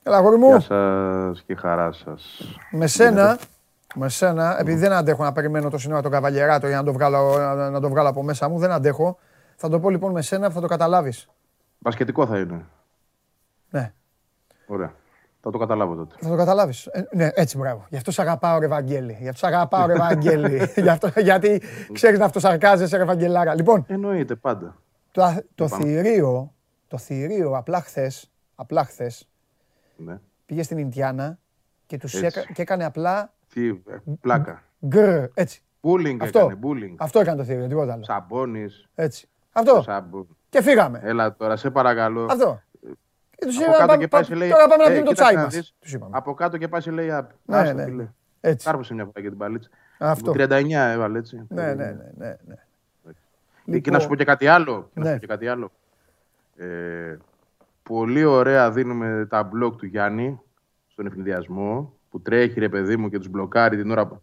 Έλα, 0.03 0.17
αγόρι 0.17 0.37
μου. 0.37 0.49
Γεια 0.49 0.61
σας 0.61 1.43
και 1.43 1.55
χαρά 1.55 1.93
σας. 1.93 2.41
Με 2.71 2.87
σένα, 2.87 3.39
με 3.95 4.09
σένα, 4.09 4.57
επειδή 4.61 4.79
δεν 4.79 4.93
αντέχω 4.93 5.23
να 5.25 5.33
περιμένω 5.33 5.71
το 5.71 5.79
σύνορα 5.79 6.03
τον 6.03 6.11
Καβαλιεράτο 6.11 6.67
για 6.67 6.77
να 6.77 6.83
το, 6.85 6.93
βγάλω, 6.93 7.39
να, 7.39 7.71
να 7.71 7.81
το 7.81 7.89
βγάλω 7.89 8.09
από 8.09 8.23
μέσα 8.23 8.49
μου, 8.49 8.59
δεν 8.59 8.71
αντέχω. 8.71 9.19
Θα 9.57 9.69
το 9.69 9.81
πω 9.81 9.91
λοιπόν 9.91 10.13
με 10.13 10.23
σένα 10.23 10.49
που 10.49 10.55
θα 10.55 10.61
το 10.61 10.67
καταλάβεις. 10.67 11.29
Μπασκετικό 11.79 12.27
θα 12.27 12.39
είναι. 12.39 12.65
Ναι. 13.71 13.93
Ωραία. 14.67 14.93
Θα 15.43 15.51
το 15.51 15.59
καταλάβω 15.59 15.95
τότε. 15.95 16.15
Θα 16.21 16.29
το 16.29 16.37
καταλάβεις. 16.37 16.89
ναι, 17.13 17.29
έτσι 17.35 17.57
μπράβο. 17.59 17.87
Γι' 17.89 17.97
αυτό 17.97 18.11
σε 18.11 18.23
αγαπάω, 18.23 18.59
ρε 18.59 18.67
Βαγγέλη. 18.67 19.17
Γι' 19.21 19.29
αυτό 19.29 19.47
σε 19.47 19.55
αγαπάω, 19.55 19.87
ρε 19.87 19.95
Βαγγέλη. 19.95 20.71
Γι' 20.77 20.89
αυτό, 20.89 21.11
γιατί 21.21 21.63
ξέρεις 21.93 22.19
να 22.19 22.25
αυτοσαρκάζεσαι, 22.25 22.97
ρε 22.97 23.05
Βαγγελάρα. 23.05 23.55
Λοιπόν, 23.55 23.85
Εννοείται 23.89 24.35
πάντα. 24.35 24.77
το, 25.13 25.23
το 25.55 25.69
θηρίο, 25.69 26.53
το 26.89 26.99
θηρίο 26.99 27.57
απλά 27.57 27.81
χθες, 27.81 28.31
απλά 28.55 28.85
χθες, 28.85 29.29
Ναι. 30.05 30.19
πήγε 30.47 30.63
στην 30.63 30.79
Ινδιάνα 30.79 31.39
και, 31.87 31.99
τους 31.99 32.15
Έτσι. 32.15 32.27
έκα, 32.41 32.53
και 32.53 32.63
έκανε 32.63 32.85
απλά 32.85 33.33
Τι, 33.53 33.69
ε, 33.69 33.75
πλάκα. 34.21 34.63
γκρ, 34.87 35.25
έτσι. 35.35 35.63
Bullying 35.83 36.17
Αυτό. 36.21 36.39
έκανε, 36.39 36.59
bullying. 36.63 36.95
Αυτό 36.99 37.21
έκανε 37.21 37.37
το 37.37 37.45
θηρίο, 37.45 37.67
τίποτα 37.67 37.93
άλλο. 37.93 38.05
Σαμπόνις, 38.05 38.89
Έτσι. 38.95 39.29
Αυτό. 39.53 39.83
σάμπο. 39.83 40.25
Και 40.49 40.63
φύγαμε. 40.63 41.01
Έλα 41.03 41.37
τώρα, 41.37 41.57
σε 41.57 41.71
παρακαλώ. 41.71 42.25
Αυτό. 42.31 42.61
Και 43.37 43.47
τους 43.47 43.57
Από 43.57 43.63
είπαμε, 43.65 43.77
κάτω 43.77 43.87
πάμε- 43.87 44.03
και 44.03 44.09
πάει 44.09 44.21
πα- 44.21 44.27
σε 44.27 44.35
λέει. 44.35 44.51
Τώρα 44.51 44.67
πάμε 44.69 44.85
να 44.85 44.91
«Ε, 44.91 44.93
πιούμε 44.93 45.05
το 45.07 45.11
κοίταξε 45.13 45.23
τσάι 45.33 45.35
να 45.37 45.43
μας. 45.45 45.55
δεις, 45.55 45.75
Τους 45.81 45.93
είπαμε. 45.93 46.17
Από 46.17 46.35
κάτω 46.35 46.57
και 46.59 46.69
πάει 46.69 46.81
σε 46.81 46.91
λέει. 46.91 47.11
«Α, 47.11 47.29
Ναι, 47.45 47.57
άστα, 47.57 47.75
ναι. 47.75 47.85
φίλε». 47.85 48.09
Έτσι. 48.41 48.67
Κάρπωσε 48.67 48.95
μια 48.95 49.05
φορά 49.05 49.21
για 49.21 49.29
την 49.31 49.39
παλίτσα. 49.39 49.69
Αυτό. 49.99 50.33
39 50.33 50.91
έβαλε 50.93 51.19
έτσι. 51.19 51.43
Ναι, 51.49 51.63
ναι, 51.75 51.75
ναι, 51.75 52.11
ναι, 52.17 52.37
ναι. 52.47 52.55
Ε, 53.77 53.79
Και 53.79 53.91
να 53.91 53.99
σου 53.99 54.09
πω 54.09 54.15
και 54.17 54.25
κάτι 54.25 54.47
άλλο. 54.47 54.91
Και 54.95 55.01
να 55.01 55.05
Ναι. 55.05 55.09
σου 55.11 55.15
πω 55.15 55.21
και 55.21 55.27
κάτι 55.27 55.49
άλλο. 55.49 55.71
Ε, 56.57 57.17
πολύ 57.95 58.25
ωραία 58.25 58.71
δίνουμε 58.71 59.27
τα 59.31 59.43
μπλοκ 59.43 59.77
του 59.77 59.87
Γιάννη 59.87 60.41
στον 60.89 61.07
ευνηδιασμό 61.07 61.93
που 62.11 62.21
τρέχει 62.21 62.61
ρε 62.61 62.69
παιδί 62.69 62.97
μου 62.97 63.09
και 63.09 63.19
τους 63.19 63.29
μπλοκάρει 63.29 63.77
την 63.77 63.91
ώρα 63.91 64.07
που 64.07 64.23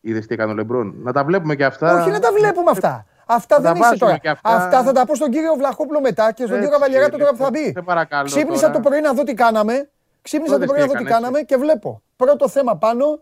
είδες 0.00 0.26
τι 0.26 0.34
έκανε 0.34 0.52
ο 0.52 0.54
Λεμπρόν; 0.54 0.94
Να 1.02 1.12
τα 1.12 1.24
βλέπουμε 1.24 1.54
και 1.56 1.64
αυτά. 1.64 2.00
Όχι 2.00 2.10
να 2.10 2.18
τα 2.18 2.32
βλέπουμε 2.32 2.70
αυτά. 2.70 3.06
Αυτά 3.26 3.56
Θα 3.56 3.62
δεν 3.62 3.72
τα 3.72 3.78
είσαι 3.78 3.88
βάζουμε 3.88 3.98
τώρα. 4.06 4.18
και 4.18 4.28
αυτά. 4.28 4.48
Αυτά 4.50 4.82
θα 4.82 4.92
τα 4.92 5.04
πω 5.06 5.14
στον 5.14 5.30
κύριο 5.30 5.54
Βλαχόπουλο 5.54 6.00
μετά 6.00 6.32
και 6.32 6.44
στον 6.44 6.56
Έτσι, 6.56 6.68
κύριο 6.68 6.70
Καβαλιαράτο 6.78 7.18
τώρα 7.18 7.30
που 7.30 7.36
θα 7.36 7.44
λοιπόν, 7.44 7.62
μπει. 7.62 7.72
σε 7.72 7.82
παρακαλώ 7.82 8.24
Ξύπνησα 8.24 8.60
τώρα. 8.66 8.72
το 8.80 8.88
πρωί 8.88 9.00
να 9.00 9.12
δω 9.12 9.22
τι 9.22 9.34
κάναμε. 9.34 9.90
Ξύπνησα 10.22 10.52
το 10.54 10.60
Τότε 10.60 10.72
πρωί 10.72 10.80
να 10.80 10.86
τι 10.86 10.92
δω 10.92 10.98
τι 10.98 11.04
έκανες, 11.04 11.20
κάναμε 11.22 11.40
και 11.42 11.56
βλέπω. 11.56 12.02
Πρώτο 12.16 12.48
θέμα 12.48 12.76
πάνω. 12.76 13.20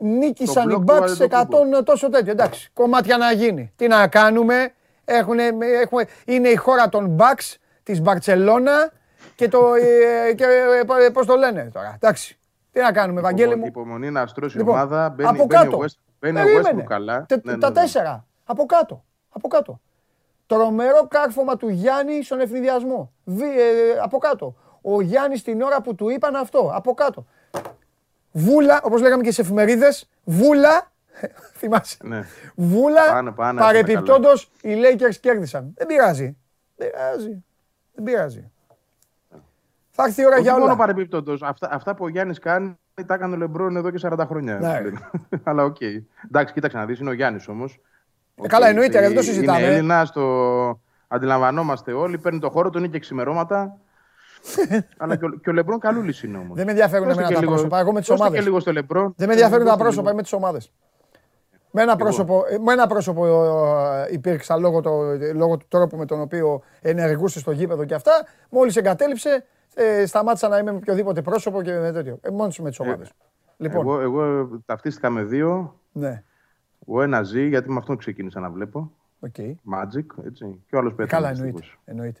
Νίκησαν 0.00 0.70
οι 0.70 0.76
μπλοκ 0.76 0.86
του 0.86 1.02
Bucks 1.04 1.08
σε 1.16 1.24
100 1.24 1.34
Αντετοκούμπο. 1.34 1.82
τόσο 1.82 2.08
τέτοιο. 2.10 2.32
Εντάξει, 2.32 2.70
κομμάτια 2.72 3.16
να 3.16 3.32
γίνει. 3.32 3.72
Τι 3.76 3.86
να 3.86 4.08
κάνουμε. 4.08 4.72
Έχουνε, 5.04 5.42
έχουμε, 5.82 6.04
είναι 6.24 6.48
η 6.48 6.56
χώρα 6.56 6.88
των 6.88 7.16
Bucks, 7.18 7.54
της 7.88 8.00
Μπαρτσελώνα 8.00 8.92
και 9.34 9.48
το, 9.48 9.74
ε, 9.74 10.32
και, 10.34 10.44
ε, 11.06 11.08
πώς 11.10 11.26
το 11.26 11.34
λένε 11.36 11.70
τώρα. 11.72 11.92
Εντάξει, 12.00 12.38
τι 12.72 12.80
να 12.80 12.92
κάνουμε, 12.92 13.20
Βαγγέλη 13.20 13.56
μου. 13.56 13.66
Υπομονή 13.66 14.10
να 14.10 14.26
στρώσει 14.26 14.56
η 14.56 14.58
Λοιπόν, 14.60 14.74
ομάδα. 14.74 15.08
Μπαίνει, 15.08 15.28
από 15.28 15.44
μπαίνει 15.46 15.62
κάτω. 15.64 15.76
ο 15.76 15.80
West, 15.82 15.94
μπαίνει 16.20 16.40
ο 16.40 16.42
Περίμενε. 16.44 16.82
Westbrook 16.82 16.86
καλά. 16.86 17.24
Τε- 17.28 17.44
Ναι, 17.44 17.52
ναι, 17.52 17.58
τα 17.58 17.68
ναι. 17.68 17.74
τέσσερα. 17.74 18.26
Από 18.44 18.66
κάτω. 18.66 19.04
Από 19.28 19.48
κάτω. 19.48 19.80
Τρομερό 20.46 21.06
κάρφωμα 21.08 21.56
του 21.56 21.68
Γιάννη 21.68 22.22
στον 22.24 22.40
ευνηδιασμό. 22.40 23.12
Βι- 23.24 23.42
ε, 23.58 23.98
από 24.02 24.18
κάτω. 24.18 24.54
Ο 24.82 25.00
Γιάννης 25.00 25.42
την 25.42 25.62
ώρα 25.62 25.80
που 25.82 25.94
του 25.94 26.08
είπαν 26.08 26.34
αυτό. 26.36 26.70
Από 26.74 26.94
κάτω. 26.94 27.26
Βούλα, 28.32 28.80
όπως 28.82 29.00
λέγαμε 29.00 29.22
και 29.22 29.32
σε 29.32 29.40
εφημερίδες, 29.40 30.08
βούλα, 30.24 30.92
θυμάσαι, 31.58 31.96
Ναι. 32.02 32.24
βούλα, 32.54 33.06
Πάνε, 33.12 33.30
πάνε, 33.30 33.60
παρεπιπτόντως 33.60 34.50
οι 34.62 34.74
Lakers 34.82 35.14
κέρδισαν. 35.20 35.72
Δεν 35.76 35.86
πειράζει. 35.86 36.36
Δεν 36.76 36.90
πειράζει. 36.90 37.44
Δεν 37.98 38.06
πειράζει. 38.06 38.50
Θα 39.90 40.04
έρθει 40.04 40.20
η 40.20 40.24
ώρα 40.26 40.34
Όχι 40.34 40.42
για 40.42 40.52
μόνο 40.52 40.64
όλα. 40.64 40.76
παρεμπιπτόντως. 40.76 41.42
Αυτά, 41.42 41.68
αυτά 41.72 41.94
που 41.94 42.04
ο 42.04 42.08
Γιάννης 42.08 42.38
κάνει 42.38 42.78
τα 43.06 43.14
έκανε 43.14 43.34
ο 43.34 43.38
Λεμπρόν 43.38 43.76
εδώ 43.76 43.90
και 43.90 44.08
40 44.10 44.18
χρόνια. 44.26 44.58
Ναι. 44.58 44.82
Αλλά 45.50 45.64
οκ. 45.64 45.76
Εντάξει, 46.26 46.52
κοίταξε 46.52 46.76
να 46.76 46.86
δεις, 46.86 46.98
είναι 46.98 47.10
ο 47.10 47.12
Γιάννης 47.12 47.48
όμως. 47.48 47.80
Ε, 48.42 48.46
καλά, 48.46 48.68
εννοείται, 48.68 49.00
δεν 49.00 49.14
το 49.14 49.22
συζητάμε. 49.22 49.58
Είναι 49.58 49.66
Έλληνας, 49.68 50.06
το 50.06 50.22
αντιλαμβανόμαστε 51.08 51.92
όλοι. 51.92 52.18
Παίρνει 52.18 52.38
το 52.38 52.50
χώρο 52.50 52.70
του, 52.70 52.78
είναι 52.78 52.88
και 52.88 52.98
ξημερώματα. 52.98 53.78
Αλλά 54.98 55.16
και 55.16 55.24
ο, 55.24 55.28
και 55.28 55.50
ο 55.50 55.52
Λεμπρόν 55.52 55.78
καλούλης 55.78 56.22
είναι 56.22 56.38
όμως. 56.38 56.56
Δεν 56.56 56.64
με 56.64 56.70
ενδιαφέρουν 56.70 57.10
εμένα 57.10 57.30
τα 57.30 57.40
πρόσωπα. 57.40 57.78
Εγώ 57.78 57.92
με 57.92 58.00
τις 58.00 58.10
ομάδες. 58.10 58.38
και 58.38 58.44
λίγο 58.44 58.60
στο 58.60 58.72
Λεμπρόν. 58.72 59.14
Δεν 59.16 59.26
με 59.26 59.32
ενδιαφέρουν 59.32 59.64
τα 59.64 59.70
Δώστε 59.70 59.82
πρόσωπα, 59.82 60.02
λίγο. 60.02 60.12
είμαι 60.12 60.22
τις 60.22 60.32
ομάδες. 60.32 60.72
Με 61.70 61.82
ένα 61.82 61.96
πρόσωπο, 61.96 62.44
ε, 62.48 62.58
με 62.58 62.72
ένα 62.72 62.86
πρόσωπο 62.86 63.26
ε, 63.26 64.08
υπήρξα 64.12 64.56
λόγω, 64.56 64.80
το, 64.80 64.90
λόγω 65.34 65.56
του 65.56 65.66
τρόπου 65.68 65.96
με 65.96 66.04
τον 66.06 66.20
οποίο 66.20 66.62
ενεργούσε 66.80 67.38
στο 67.38 67.50
γήπεδο 67.50 67.84
και 67.84 67.94
αυτά. 67.94 68.12
Μόλις 68.50 68.76
εγκατέλειψε, 68.76 69.44
ε, 69.74 70.06
σταμάτησα 70.06 70.48
να 70.48 70.58
είμαι 70.58 70.70
με 70.70 70.76
οποιοδήποτε 70.76 71.22
πρόσωπο 71.22 71.62
και 71.62 71.78
με 71.78 71.92
τέτοιο. 71.92 72.18
Ε, 72.20 72.30
μόνος 72.30 72.58
με 72.58 72.70
τι 72.70 72.76
ομάδε. 72.82 73.04
λοιπόν, 73.56 73.80
Εγώ, 73.80 74.00
εγώ 74.00 74.48
ταυτίστηκα 74.66 75.10
με 75.10 75.22
δύο. 75.22 75.80
ναι. 75.92 76.22
Ο 76.90 77.02
ένας 77.02 77.26
ζει, 77.28 77.48
γιατί 77.48 77.70
με 77.70 77.78
αυτόν 77.78 77.96
ξεκίνησα 77.96 78.40
να 78.40 78.50
βλέπω. 78.50 78.92
Οκ. 79.20 79.34
Magic, 79.74 80.24
έτσι. 80.24 80.62
Και 80.68 80.76
ο 80.76 80.78
άλλος 80.78 80.94
πέθανε. 80.94 81.22
Καλά, 81.22 81.28
δυστυχώς. 81.28 81.78
εννοείται. 81.84 82.20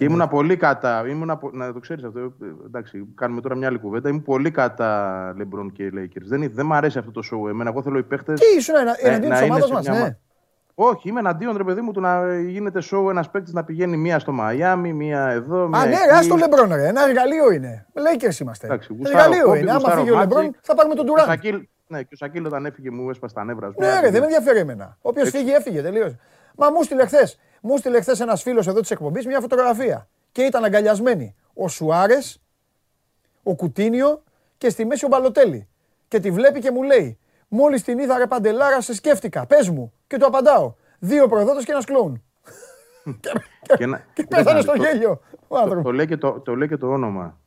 Και 0.00 0.06
ήμουνα 0.06 0.28
πολύ 0.28 0.56
κατά. 0.56 1.04
Ήμουνα, 1.08 1.36
πο- 1.36 1.50
να 1.52 1.72
το 1.72 1.78
ξέρεις 1.78 2.04
αυτό. 2.04 2.18
ε, 2.18 2.26
Εντάξει, 2.66 3.06
κάνουμε 3.14 3.40
τώρα 3.40 3.54
μια 3.56 3.66
άλλη 3.68 3.78
κουβέντα. 3.78 4.08
Ήμουν 4.08 4.22
πολύ 4.22 4.50
κατά 4.50 5.34
LeBron 5.38 5.66
και 5.72 5.90
Lakers. 5.94 6.22
Δεν, 6.26 6.50
δεν 6.54 6.66
μου 6.66 6.74
αρέσει 6.74 6.98
αυτό 6.98 7.10
το 7.10 7.20
show. 7.32 7.48
Εμένα, 7.50 7.70
εγώ 7.70 7.82
θέλω 7.82 7.98
οι 7.98 8.02
παίχτε. 8.02 8.32
Τι 8.32 8.56
ήσουν 8.58 8.74
ενα- 8.74 8.96
εναντίον 8.98 9.30
να 9.30 9.36
της 9.36 9.44
είναι 9.44 9.54
ομάδας 9.54 9.68
σε 9.68 9.74
μας, 9.74 9.88
μια 9.88 9.92
ναι. 9.98 10.00
μα- 10.04 10.16
Όχι, 10.74 11.08
είμαι 11.08 11.18
εναντίον 11.20 11.56
ρε 11.56 11.64
παιδί 11.64 11.80
μου 11.80 11.92
του 11.92 12.00
να 12.00 12.38
γίνεται 12.40 12.80
show 12.90 13.10
ένας 13.10 13.30
παίκτης 13.30 13.52
να 13.52 13.64
πηγαίνει 13.64 13.96
μία 13.96 14.18
στο 14.18 14.32
Μαϊάμι, 14.32 14.92
μία 14.92 15.26
εδώ. 15.28 15.68
Μία 15.68 15.78
Α, 15.80 15.86
ναι, 15.86 15.94
εκεί. 15.94 16.22
ρε, 16.22 16.28
το 16.28 16.36
Λεμπρόν, 16.36 16.68
ρε. 16.74 16.86
Ένα 16.86 17.02
εργαλείο 17.08 17.50
είναι. 17.50 17.86
Lakers 17.94 18.40
είμαστε. 18.40 18.66
Εντάξει, 18.66 18.94
γουστάρω 18.98 19.24
εργαλείο 19.24 19.50
Kobe, 19.52 19.58
είναι. 19.58 19.70
Άμα 19.70 19.78
γουστάρω 19.78 20.00
φύγει 20.00 20.10
ο 20.10 20.14
Magic. 20.16 20.20
Λεμπρόν, 20.20 20.56
θα 20.60 20.74
πάρουμε 20.74 20.94
τον 20.94 21.04
Και 21.04 21.10
ο 21.10 21.14
Τουράν. 21.14 21.28
Σακίλ- 21.28 21.68
Ναι, 21.86 21.98
και 22.02 22.08
ο 22.12 22.16
Σακίλ 22.16 22.46
όταν 22.46 22.66
έφυγε 22.66 22.90
μου 22.90 23.10
έσπασε 23.10 23.34
τα 23.34 23.44
νεύρα. 23.44 23.66
ας 23.66 23.74
πούμε. 23.74 23.86
Ναι, 23.86 24.00
ρε, 24.00 24.10
δεν 24.10 24.20
με 24.20 24.26
ενδιαφέρει 24.26 24.58
εμένα. 24.58 24.96
Όποιος 25.02 25.30
φύγει, 25.30 25.50
έφυγε 25.52 25.82
τελείως. 25.82 26.14
Μα 26.56 26.70
μου 26.70 26.82
στείλε 26.82 27.04
χθες. 27.06 27.38
Μου 27.60 27.76
στείλε 27.76 28.00
χθες 28.00 28.20
ένας 28.20 28.42
φίλος 28.42 28.66
εδώ 28.66 28.80
της 28.80 28.90
εκπομπής 28.90 29.26
μια 29.26 29.40
φωτογραφία. 29.40 30.08
Και 30.32 30.42
ήταν 30.42 30.64
αγκαλιασμένοι 30.64 31.34
ο 31.54 31.68
Σουάρες, 31.68 32.40
ο 33.42 33.54
Κουτίνιο 33.54 34.22
και 34.58 34.68
στη 34.70 34.84
μέση 34.84 35.04
ο 35.04 35.08
Μπαλοτέλη. 35.08 35.68
Και 36.08 36.20
τη 36.20 36.30
βλέπει 36.30 36.60
και 36.60 36.70
μου 36.70 36.82
λέει: 36.82 37.18
Μόλις 37.48 37.82
την 37.82 37.98
είδα 37.98 38.18
ρε 38.18 38.26
Παντελάρα, 38.26 38.80
σε 38.80 38.94
σκέφτηκα. 38.94 39.46
Πες 39.46 39.68
μου. 39.68 39.92
Και 40.06 40.16
του 40.16 40.26
απαντάω: 40.26 40.74
Δύο 40.98 41.28
προδότες 41.28 41.64
και 41.64 41.70
ένας 41.72 41.84
κλόουν. 41.84 42.22
Και 43.76 43.84
ένα- 43.84 44.04
Και 44.14 44.24
πέθανε 44.26 44.60
στο 44.60 44.72
το- 44.72 44.82
γέλιο. 44.82 45.10
Ο 45.10 45.46
Το, 45.48 45.56
άνθρωπος. 45.56 45.82
το, 45.84 45.92
λέει 45.92 46.06
και 46.06 46.16
το, 46.16 46.40
το 46.40 46.54
λέει 46.56 46.68
και 46.68 46.76
το 46.76 46.86
όνομα. 46.92 47.38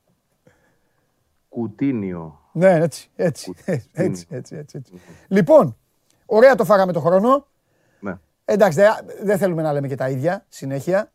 Κουτίνιο. 1.49 2.39
Ναι, 2.51 2.73
έτσι, 2.79 3.09
έτσι, 3.15 3.53
έτσι, 3.65 3.89
έτσι, 3.93 4.27
έτσι, 4.29 4.55
έτσι, 4.55 4.77
έτσι. 4.77 4.93
Λοιπόν, 5.27 5.77
ωραία 6.25 6.55
το 6.55 6.65
φάγαμε 6.65 6.91
το 6.91 6.99
χρόνο. 6.99 7.47
Ναι. 8.45 8.53
Εντάξει, 8.53 8.79
δεν 8.79 8.91
δεν 9.23 9.37
θέλουμε 9.37 9.61
να 9.61 9.73
λέμε 9.73 9.87
και 9.87 9.95
τα 9.95 10.09
ίδια 10.09 10.45
συνέχεια. 10.49 11.11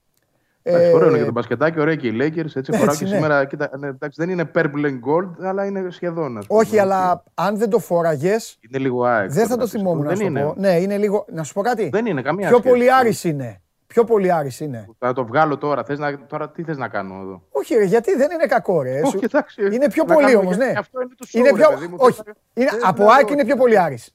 Εντάξει, 0.62 0.88
Ε, 0.88 0.92
ωραίο 0.92 1.08
είναι 1.08 1.18
και 1.18 1.24
το 1.24 1.32
μπασκετάκι, 1.32 1.80
ωραία 1.80 1.94
και 1.96 2.06
οι 2.06 2.16
Lakers. 2.20 2.56
Έτσι, 2.56 2.72
φοράω 2.72 2.94
και 2.96 3.04
ναι. 3.04 3.10
σήμερα. 3.14 3.44
Κοίτα, 3.44 3.70
ναι, 3.78 3.86
εντάξει, 3.86 4.20
δεν 4.20 4.30
είναι 4.30 4.50
purple 4.54 4.84
and 4.84 4.98
gold, 5.08 5.30
αλλά 5.42 5.64
είναι 5.64 5.90
σχεδόν. 5.90 6.38
ας 6.38 6.46
πούμε. 6.46 6.60
Όχι, 6.60 6.78
αλλά 6.78 7.22
αν 7.34 7.56
δεν 7.58 7.70
το 7.70 7.78
φόραγες, 7.78 8.58
Είναι 8.68 8.78
λίγο 8.78 9.04
ΑΕΚ. 9.04 9.30
δεν 9.30 9.46
θα 9.46 9.56
το 9.56 9.62
πιστεύω. 9.62 9.82
θυμόμουν 9.84 10.02
να 10.02 10.08
Δεν 10.08 10.16
σου 10.16 10.22
το 10.22 10.28
είναι. 10.28 10.42
πω. 10.42 10.54
Ναι, 10.56 10.80
είναι 10.80 10.96
λίγο. 10.98 11.24
Να 11.32 11.42
σου 11.42 11.52
πω 11.52 11.62
κάτι. 11.62 11.88
Δεν 11.88 12.06
είναι 12.06 12.22
καμία 12.22 12.48
Πιο 12.48 12.56
σχέση. 12.56 12.72
πολύ 12.74 12.92
Άρης 12.92 13.24
είναι. 13.24 13.60
Πιο 13.86 14.04
πολύ 14.04 14.32
Άρης 14.32 14.60
είναι. 14.60 14.88
Θα 14.98 15.12
το 15.12 15.24
βγάλω 15.26 15.58
τώρα. 15.58 15.84
Θες 15.84 15.98
να, 15.98 16.26
τώρα 16.26 16.50
τι 16.50 16.62
θες 16.62 16.76
να 16.76 16.88
κάνω 16.88 17.14
εδώ; 17.20 17.42
Όχι, 17.50 17.74
ρε, 17.74 17.84
γιατί 17.84 18.14
δεν 18.16 18.30
είναι 18.30 18.46
κακό, 18.46 18.82
ρε. 18.82 19.00
Όχι, 19.00 19.10
Σου- 19.10 19.20
εντάξει, 19.24 19.62
είναι 19.74 19.88
πιο 19.90 20.04
να 20.06 20.14
πολύ 20.14 20.26
κάνουμε 20.26 20.44
όμως, 20.44 20.56
γιατί 20.56 20.72
ναι. 20.72 20.78
αυτό 20.78 21.00
είναι 21.00 21.10
το 21.16 21.26
show, 21.28 21.34
είναι 21.34 21.48
ρε 21.48 21.54
πιο... 21.54 21.68
παιδί 21.68 21.86
μου, 21.86 21.96
Όχι, 21.98 22.20
δεν- 22.24 22.34
είναι... 22.54 22.70
δεν- 22.70 22.86
από 22.86 23.02
δεν- 23.04 23.12
ΑΕΚ 23.14 23.30
είναι 23.30 23.44
πιο 23.44 23.56
πολύ 23.56 23.78
Άρης. 23.78 24.14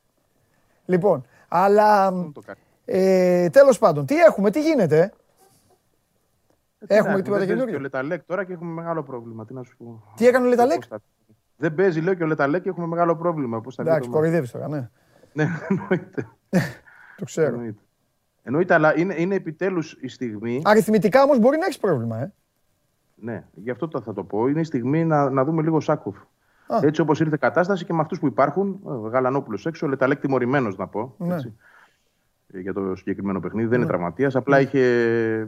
Λοιπόν, 0.85 1.25
αλλά 1.47 2.11
το 2.33 2.41
κάνει. 2.45 2.59
Ε, 2.85 3.49
τέλος 3.49 3.79
πάντων, 3.79 4.05
τι 4.05 4.15
έχουμε, 4.15 4.51
τι 4.51 4.61
γίνεται; 4.61 5.13
Τι 6.87 6.95
Έχουμε 6.95 7.09
να 7.13 7.21
τίποτα 7.21 7.37
δεν 7.37 7.47
παίζει 7.47 7.47
καινούριο; 7.47 7.71
Και 7.73 7.75
ο 7.75 7.79
Λεταλέκ 7.81 8.23
τώρα 8.23 8.43
και 8.43 8.53
έχουμε 8.53 8.73
μεγάλο 8.73 9.03
πρόβλημα. 9.03 9.45
Τι 9.45 9.53
να 9.53 9.63
σου 9.63 9.77
πω. 9.77 10.03
Τι 10.15 10.27
έκανε 10.27 10.45
ο 10.45 10.49
Λεταλέκ; 10.49 10.75
Πώς 10.77 10.87
θα- 10.87 10.99
Δεν 11.57 11.73
παίζει, 11.75 11.99
λέω 12.01 12.13
και 12.13 12.23
ο 12.23 12.27
Λεταλέκ 12.27 12.61
και 12.61 12.69
έχουμε 12.69 12.87
μεγάλο 12.87 13.15
πρόβλημα. 13.15 13.61
Πώς 13.61 13.75
θα 13.75 13.83
βγει 13.83 13.91
Εντάξει, 13.91 14.09
το 14.09 14.15
μάτι. 14.15 14.25
κοροϊδεύεις 14.27 14.51
τώρα, 14.51 14.67
ναι. 14.67 14.89
Ναι, 15.33 15.47
εννοείται. 15.69 16.27
Το 17.17 17.25
ξέρω. 17.25 17.53
εννοείται. 17.53 17.81
Εννοείται, 18.43 18.73
αλλά 18.73 18.97
είναι, 18.97 19.15
είναι 19.17 19.35
επιτέλους 19.35 19.97
η 20.01 20.07
στιγμή. 20.07 20.61
Αριθμητικά 20.65 21.23
όμως 21.23 21.39
μπορεί 21.39 21.57
να 21.57 21.65
έχεις 21.65 21.77
πρόβλημα, 21.77 22.17
ε. 22.19 22.33
Ναι, 23.15 23.43
γι' 23.53 23.69
αυτό 23.71 23.87
το 23.87 24.01
θα 24.01 24.13
το 24.13 24.23
πω. 24.23 24.47
Είναι 24.47 24.59
η 24.59 24.63
στιγμή 24.63 25.05
να, 25.05 25.29
να 25.29 25.43
δούμε 25.43 25.61
λίγο 25.61 25.79
Σάκοφ. 25.79 26.15
Α. 26.67 26.79
Έτσι 26.81 27.01
όπως 27.01 27.19
ήρθε 27.19 27.35
η 27.35 27.37
κατάσταση 27.37 27.85
και 27.85 27.93
με 27.93 28.01
αυτούς 28.01 28.19
που 28.19 28.27
υπάρχουν. 28.27 28.79
Ο 28.83 28.93
Γαλανόπουλος 28.93 29.65
έξω, 29.65 29.85
ο 29.85 29.89
Λεταλέκ 29.89 30.19
τιμωρημένος 30.19 30.77
να 30.77 30.87
πω. 30.87 31.15
Ναι. 31.17 31.33
Έτσι, 31.35 31.47
ε, 31.47 31.63
για 32.53 32.73
το 32.73 32.95
συγκεκριμένο 32.95 33.39
παιχνίδι. 33.39 33.67
Δεν 33.67 33.79
είναι 33.79 33.87
τραυματίας. 33.87 34.35
Απλά 34.35 34.59
είχε 34.59 34.79
ε, 34.79 35.47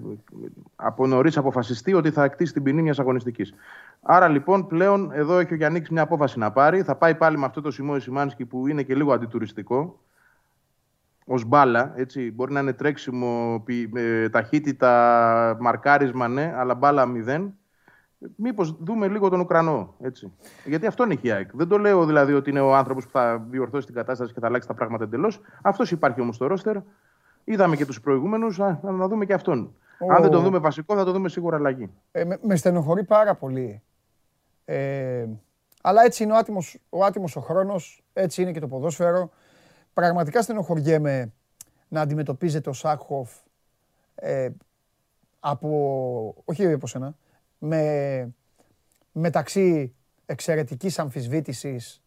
από 0.75 1.07
νωρίς 1.07 1.37
αποφασιστεί 1.37 1.93
ότι 1.93 2.11
θα 2.11 2.27
κτίσει 2.27 2.53
την 2.53 2.63
ποινή 2.63 2.81
μιας 2.81 2.99
αγωνιστικής. 2.99 3.53
Άρα 4.01 4.27
λοιπόν 4.27 4.67
πλέον 4.67 5.11
εδώ 5.13 5.39
έχει 5.39 5.53
ο 5.53 5.55
Γιάννης 5.55 5.89
μια 5.89 6.01
απόφαση 6.01 6.39
να 6.39 6.51
πάρει. 6.51 6.81
Θα 6.81 6.95
πάει 6.95 7.15
πάλι 7.15 7.37
με 7.37 7.45
αυτό 7.45 7.61
το 7.61 7.71
Σιμώη 7.71 7.99
Σιμάνσκι 7.99 8.45
που 8.45 8.67
είναι 8.67 8.83
και 8.83 8.95
λίγο 8.95 9.13
αντιτουριστικό. 9.13 9.99
Ω 11.27 11.35
μπάλα, 11.47 11.93
έτσι. 11.95 12.31
Μπορεί 12.31 12.53
να 12.53 12.59
είναι 12.59 12.73
τρέξιμο, 12.73 13.61
πι- 13.65 13.97
ε, 13.97 14.29
ταχύτητα, 14.29 15.57
μαρκάρισμα, 15.59 16.27
ναι, 16.27 16.53
αλλά 16.55 16.75
μπάλα 16.75 17.05
μηδέν. 17.05 17.53
Μήπως 18.35 18.75
δούμε 18.79 19.07
λίγο 19.07 19.29
τον 19.29 19.39
Ουκρανό. 19.39 19.95
Έτσι. 20.01 20.31
Γιατί 20.65 20.85
αυτό 20.85 21.03
είναι 21.03 21.17
η 21.21 21.31
ΑΕΚ. 21.31 21.49
Δεν 21.53 21.67
το 21.67 21.77
λέω 21.77 22.05
δηλαδή 22.05 22.33
ότι 22.33 22.49
είναι 22.49 22.59
ο 22.59 22.75
άνθρωπος 22.75 23.05
που 23.05 23.11
θα 23.11 23.45
διορθώσει 23.49 23.85
την 23.85 23.95
κατάσταση 23.95 24.33
και 24.33 24.39
θα 24.39 24.47
αλλάξει 24.47 24.67
τα 24.67 24.73
πράγματα 24.73 25.03
εντελώς. 25.03 25.41
Αυτός 25.61 25.91
υπάρχει 25.91 26.21
όμως 26.21 26.35
στο 26.35 26.47
ρόστερ. 26.47 26.77
Είδαμε 27.43 27.75
και 27.75 27.85
τους 27.85 28.01
προηγούμενους, 28.01 28.57
να, 28.57 28.79
να 28.81 29.07
δούμε 29.07 29.25
και 29.25 29.33
αυτόν. 29.33 29.75
Ο- 29.99 30.13
Αν 30.13 30.21
δεν 30.21 30.31
τον 30.31 30.43
δούμε 30.43 30.57
βασικό, 30.57 30.95
θα 30.95 31.03
το 31.05 31.11
δούμε 31.11 31.29
σίγουρα 31.29 31.55
αλλαγή. 31.57 31.89
Ε, 32.11 32.25
με, 32.25 32.39
με 32.41 32.55
στενοχωρεί 32.55 33.03
πάρα 33.03 33.35
πολύ 33.35 33.81
Ε, 34.65 35.25
αλλά 35.81 36.03
έτσι 36.03 36.23
είναι 36.23 36.33
ο 36.33 36.35
άτιμος 36.35 36.79
ο, 36.89 37.03
άτιμος 37.03 37.35
ο 37.35 37.39
χρόνος, 37.41 38.03
έτσι 38.13 38.41
είναι 38.41 38.51
και 38.51 38.59
το 38.59 38.67
ποδόσφαιρο. 38.67 39.29
Πραγματικά 39.93 40.41
στενοχωριέμαι 40.41 41.33
να 41.87 42.01
αντιμετωπίζεται 42.01 42.69
ο 42.69 42.73
Σάκχοφ 42.73 43.31
ε, 44.15 44.49
από, 45.39 45.69
όχι 46.45 46.71
από 46.71 46.87
σένα, 46.87 47.15
με, 47.65 48.33
μεταξύ 49.11 49.95
εξαιρετικής 50.25 50.99
αμφισβήτησης 50.99 52.01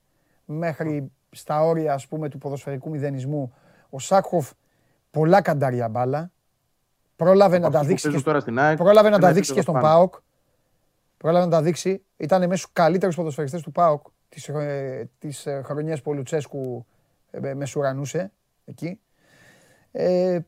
μέχρι 0.45 1.11
στα 1.31 1.63
όρια 1.63 1.93
ας 1.93 2.07
πούμε 2.07 2.29
του 2.29 2.39
ποδοσφαιρικού 2.39 2.91
μηδενισμού. 2.91 3.55
Ο 3.91 3.99
Σάκχοφ 3.99 4.51
πολλά 5.11 5.41
καντάρια 5.41 5.89
μπάλα. 5.89 6.31
Πρόλαβε 7.17 7.59
να 7.59 7.71
τα 7.71 7.85
δείξει 7.85 8.11
και, 8.11 8.21
πρόλαβε 8.77 9.09
να 9.09 9.19
τα 9.19 9.33
δείξει 9.33 9.53
και 9.53 9.61
στον 9.61 9.81
ΠΑΟΚ. 9.81 10.15
Πρόλαβε 11.17 11.45
να 11.45 11.51
τα 11.51 11.63
δείξει. 11.63 12.03
Ήταν 12.17 12.41
μέσα 12.41 12.57
στους 12.57 12.73
καλύτερους 12.73 13.17
ποδοσφαιριστές 13.17 13.63
του 13.63 13.73
ΠΑΟΚ 13.73 14.07
της, 14.29 14.49
ε, 14.49 15.09
της 15.19 15.47
ε, 15.47 15.63
χρονιάς 15.65 16.03
που 16.03 16.11
ο 16.11 16.15
Λουτσέσκου 16.15 16.87
ε, 17.31 17.55
μεσουρανούσε 17.55 18.33
εκεί. 18.65 19.01
Ε, 19.93 20.39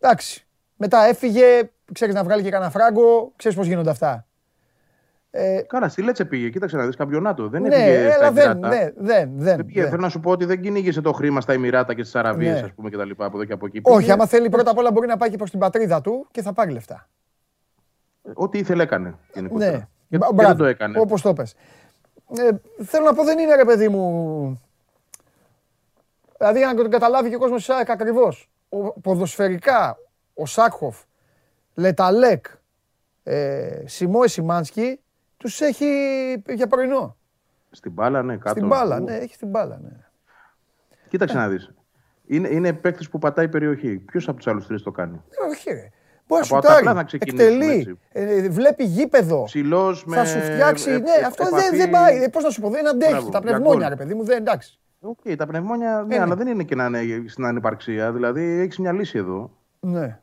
εντάξει. 0.00 0.46
Μετά 0.76 1.04
έφυγε, 1.04 1.70
ξέρεις 1.92 2.14
να 2.14 2.24
βγάλει 2.24 2.42
και 2.42 2.50
κανένα 2.50 2.70
φράγκο, 2.70 3.32
ξέρεις 3.36 3.56
πώς 3.56 3.66
γίνονται 3.66 3.90
αυτά. 3.90 4.26
Ε, 5.30 5.60
Καλά, 5.66 5.88
στη 5.88 6.02
Λέτσε 6.02 6.24
πήγε. 6.24 6.48
Κοίταξε 6.48 6.76
να 6.76 6.86
δεις 6.86 6.96
καμπιονάτο. 6.96 7.48
Δεν 7.48 7.62
ναι, 7.62 7.74
έφυγε 7.74 8.12
αλλά 8.14 8.30
δεν, 8.32 8.60
δεν, 8.60 8.92
δεν, 8.96 9.30
δεν, 9.34 9.64
πήγε. 9.66 9.80
δεν. 9.80 9.90
Θέλω 9.90 10.02
να 10.02 10.08
σου 10.08 10.20
πω 10.20 10.30
ότι 10.30 10.44
δεν 10.44 10.60
κυνήγησε 10.60 11.00
το 11.00 11.12
χρήμα 11.12 11.40
στα 11.40 11.52
Εμμυράτα 11.52 11.94
και 11.94 12.02
στις 12.02 12.14
Αραβίες, 12.14 12.60
Ναι. 12.60 12.66
ας 12.66 12.72
πούμε, 12.72 12.90
και 12.90 12.96
τα 12.96 13.04
λοιπά 13.04 13.24
από 13.24 13.36
εδώ 13.36 13.44
και 13.46 13.52
από 13.52 13.66
εκεί. 13.66 13.80
Όχι, 13.82 13.98
Πήγε, 13.98 14.12
άμα 14.12 14.26
θέλει 14.26 14.48
πρώτα 14.48 14.70
απ' 14.70 14.78
όλα 14.78 14.90
μπορεί 14.92 15.06
να 15.06 15.16
πάει 15.16 15.30
και 15.30 15.36
προς 15.36 15.50
την 15.50 15.58
πατρίδα 15.58 16.00
του 16.00 16.26
και 16.30 16.42
θα 16.42 16.52
πάρει 16.52 16.70
λεφτά. 16.72 17.08
Ό,τι 18.34 18.58
ήθελε 18.58 18.82
έκανε. 18.82 19.14
γενικότερα. 19.34 19.70
Ναι, 19.70 19.86
Και, 20.08 20.16
Μπα- 20.18 20.26
και 20.26 20.32
μπράβο, 20.34 20.48
δεν 20.48 20.56
το 20.56 20.64
έκανε. 20.64 20.98
Όπως 21.00 21.22
το 21.22 21.32
πες. 21.32 21.54
Ε, 22.38 22.48
θέλω 22.84 23.04
να 23.04 23.14
πω 23.14 23.24
δεν 23.24 23.38
είναι 23.38 23.54
ρε 23.54 23.64
παιδί 23.64 23.88
μου... 23.88 24.62
Δηλαδή 26.38 26.58
για 26.58 26.66
να 26.66 26.74
το 26.82 26.88
καταλάβει 26.88 27.28
και 27.28 27.34
ο 27.34 27.38
κόσμος 27.38 27.64
της 27.66 27.74
ΑΕΚ 27.74 27.90
ακριβώς. 27.90 28.50
Ο, 28.68 29.00
ποδοσφαιρικά, 29.00 29.96
ο 30.34 30.46
Σάκχοφ, 30.46 30.96
Λεταλέκ, 31.78 32.46
ε, 33.22 33.82
Σιμόε 33.84 34.28
Σιμάνσκι, 34.28 35.00
τους 35.36 35.60
έχει 35.60 35.86
για 36.48 36.66
πρωινό. 36.66 37.16
Στην 37.70 37.92
μπάλα, 37.92 38.22
ναι, 38.22 38.36
κάτω. 38.36 38.48
Στην 38.48 38.66
μπάλα, 38.66 38.96
Ου. 39.00 39.04
ναι, 39.04 39.14
έχει 39.16 39.34
στην 39.34 39.48
μπάλα, 39.48 39.78
ναι. 39.82 39.90
Κοίταξε 41.08 41.36
να 41.36 41.48
δεις. 41.48 41.72
Είναι, 42.26 42.48
είναι 42.48 42.72
παίκτης 42.72 43.08
που 43.08 43.18
πατάει 43.18 43.48
περιοχή. 43.48 43.98
Ποιος 43.98 44.28
από 44.28 44.36
τους 44.36 44.46
άλλους 44.46 44.66
τρεις 44.66 44.82
το 44.82 44.90
κάνει; 44.90 45.22
Ε, 45.28 45.48
Όχι 45.50 45.70
ρε. 45.70 45.88
Μπορεί 46.26 46.44
να 46.50 46.56
Από 46.56 46.66
τα 46.66 46.68
σουτάρει, 46.68 46.78
απλά 46.78 46.92
να 46.92 47.04
ξεκινήσουμε, 47.04 47.44
εκτελεί, 47.52 47.74
έτσι. 47.78 47.98
ε, 48.12 48.48
βλέπει 48.48 48.84
γήπεδο. 48.84 49.42
Ψηλός 49.44 50.04
με. 50.04 50.16
Θα 50.16 50.24
σου 50.24 50.38
φτιάξει. 50.40 50.90
ε, 50.90 50.98
ναι, 50.98 51.10
ε, 51.20 51.24
αυτό 51.26 51.44
επαφή. 51.46 51.68
δεν, 51.68 51.78
δεν 51.78 51.90
πάει. 51.90 52.30
Πώς 52.30 52.42
να 52.44 52.50
σου 52.50 52.60
πω, 52.60 52.70
δεν 52.70 52.88
αντέχει. 52.88 53.10
Μπράβο, 53.12 53.28
τα 53.28 53.38
για 53.38 53.48
πνευμόνια, 53.50 53.78
γκολ. 53.80 53.88
ρε 53.88 53.96
παιδί 53.96 54.14
μου, 54.14 54.24
δεν 54.24 54.36
εντάξει. 54.36 54.78
Οκ, 55.00 55.18
τα 55.36 55.46
πνευμόνια, 55.46 56.04
ναι, 56.08 56.16
ναι. 56.16 56.22
αλλά 56.22 56.34
δεν 56.36 56.46
είναι 56.46 56.62
και 56.64 56.74
να 56.74 56.84
είναι 56.86 57.28
στην 57.28 57.44
ανυπαρξία. 57.44 58.12
Δηλαδή 58.12 58.42
έχεις 58.60 58.78
μια 58.78 58.92
λύση 58.92 59.18
εδώ. 59.18 59.50
Ναι. 59.80 60.18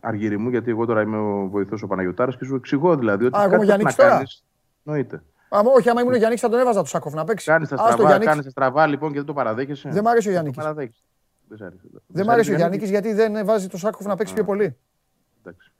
Αργύρι 0.00 0.38
μου, 0.38 0.48
γιατί 0.48 0.70
εγώ 0.70 0.86
τώρα 0.86 1.02
είμαι 1.02 1.16
ο 1.16 1.48
βοηθός 1.48 1.82
ο 1.82 1.86
Παναγιοτάρα 1.86 2.32
και 2.32 2.44
σου 2.44 2.54
εξηγώ 2.54 2.96
δηλαδή 2.96 3.24
ότι 3.24 3.38
Α, 3.38 3.42
εγώ 3.42 3.50
κάτι 3.50 3.64
είμαι 3.64 3.66
πρέπει 3.74 3.84
να 3.84 3.90
Γιάννης 3.90 3.96
τώρα; 3.96 4.10
κάνεις. 4.10 4.44
Εννοείται. 4.84 5.22
Άμα, 5.48 5.70
όχι, 5.76 5.88
άμα 5.90 6.00
ήμουν 6.00 6.12
ο 6.12 6.16
Γιάννης 6.16 6.40
θα 6.40 6.48
τον 6.48 6.58
έβαζα 6.60 6.80
τους 6.80 6.90
Σάκοφ 6.90 7.12
να 7.14 7.24
παίξει. 7.24 7.46
Κάνεις 7.50 7.68
τα 7.68 7.74
Άστο, 7.74 7.86
στραβά, 7.86 8.02
Γιάννικης. 8.08 8.28
κάνεις 8.32 8.44
τα 8.44 8.50
στραβά 8.50 8.86
λοιπόν 8.86 9.08
και 9.10 9.16
δεν 9.16 9.26
το 9.26 9.32
παραδέχεσαι. 9.32 9.88
Δεν 9.88 10.02
μ' 10.02 10.08
αρέσει 10.08 10.26
ο 10.26 10.30
Το 10.30 10.36
Γιάννης. 10.36 10.56
παραδέχεσαι. 10.56 11.02
Δεν 11.48 11.58
σ' 11.58 11.62
άρεσε. 11.62 11.80
Δεν 12.06 12.26
μ' 12.26 12.30
αρέσει 12.30 12.52
ο 12.52 12.54
Γιάννης 12.56 12.90
γιατί 12.90 13.12
δεν 13.12 13.44
βάζει 13.44 13.66
το 13.68 13.76
Σάκοφ 13.78 14.06
να 14.06 14.16
παίξει 14.16 14.34
πιο 14.34 14.44
πολύ. 14.44 14.76
Εντάξει. 15.42 15.72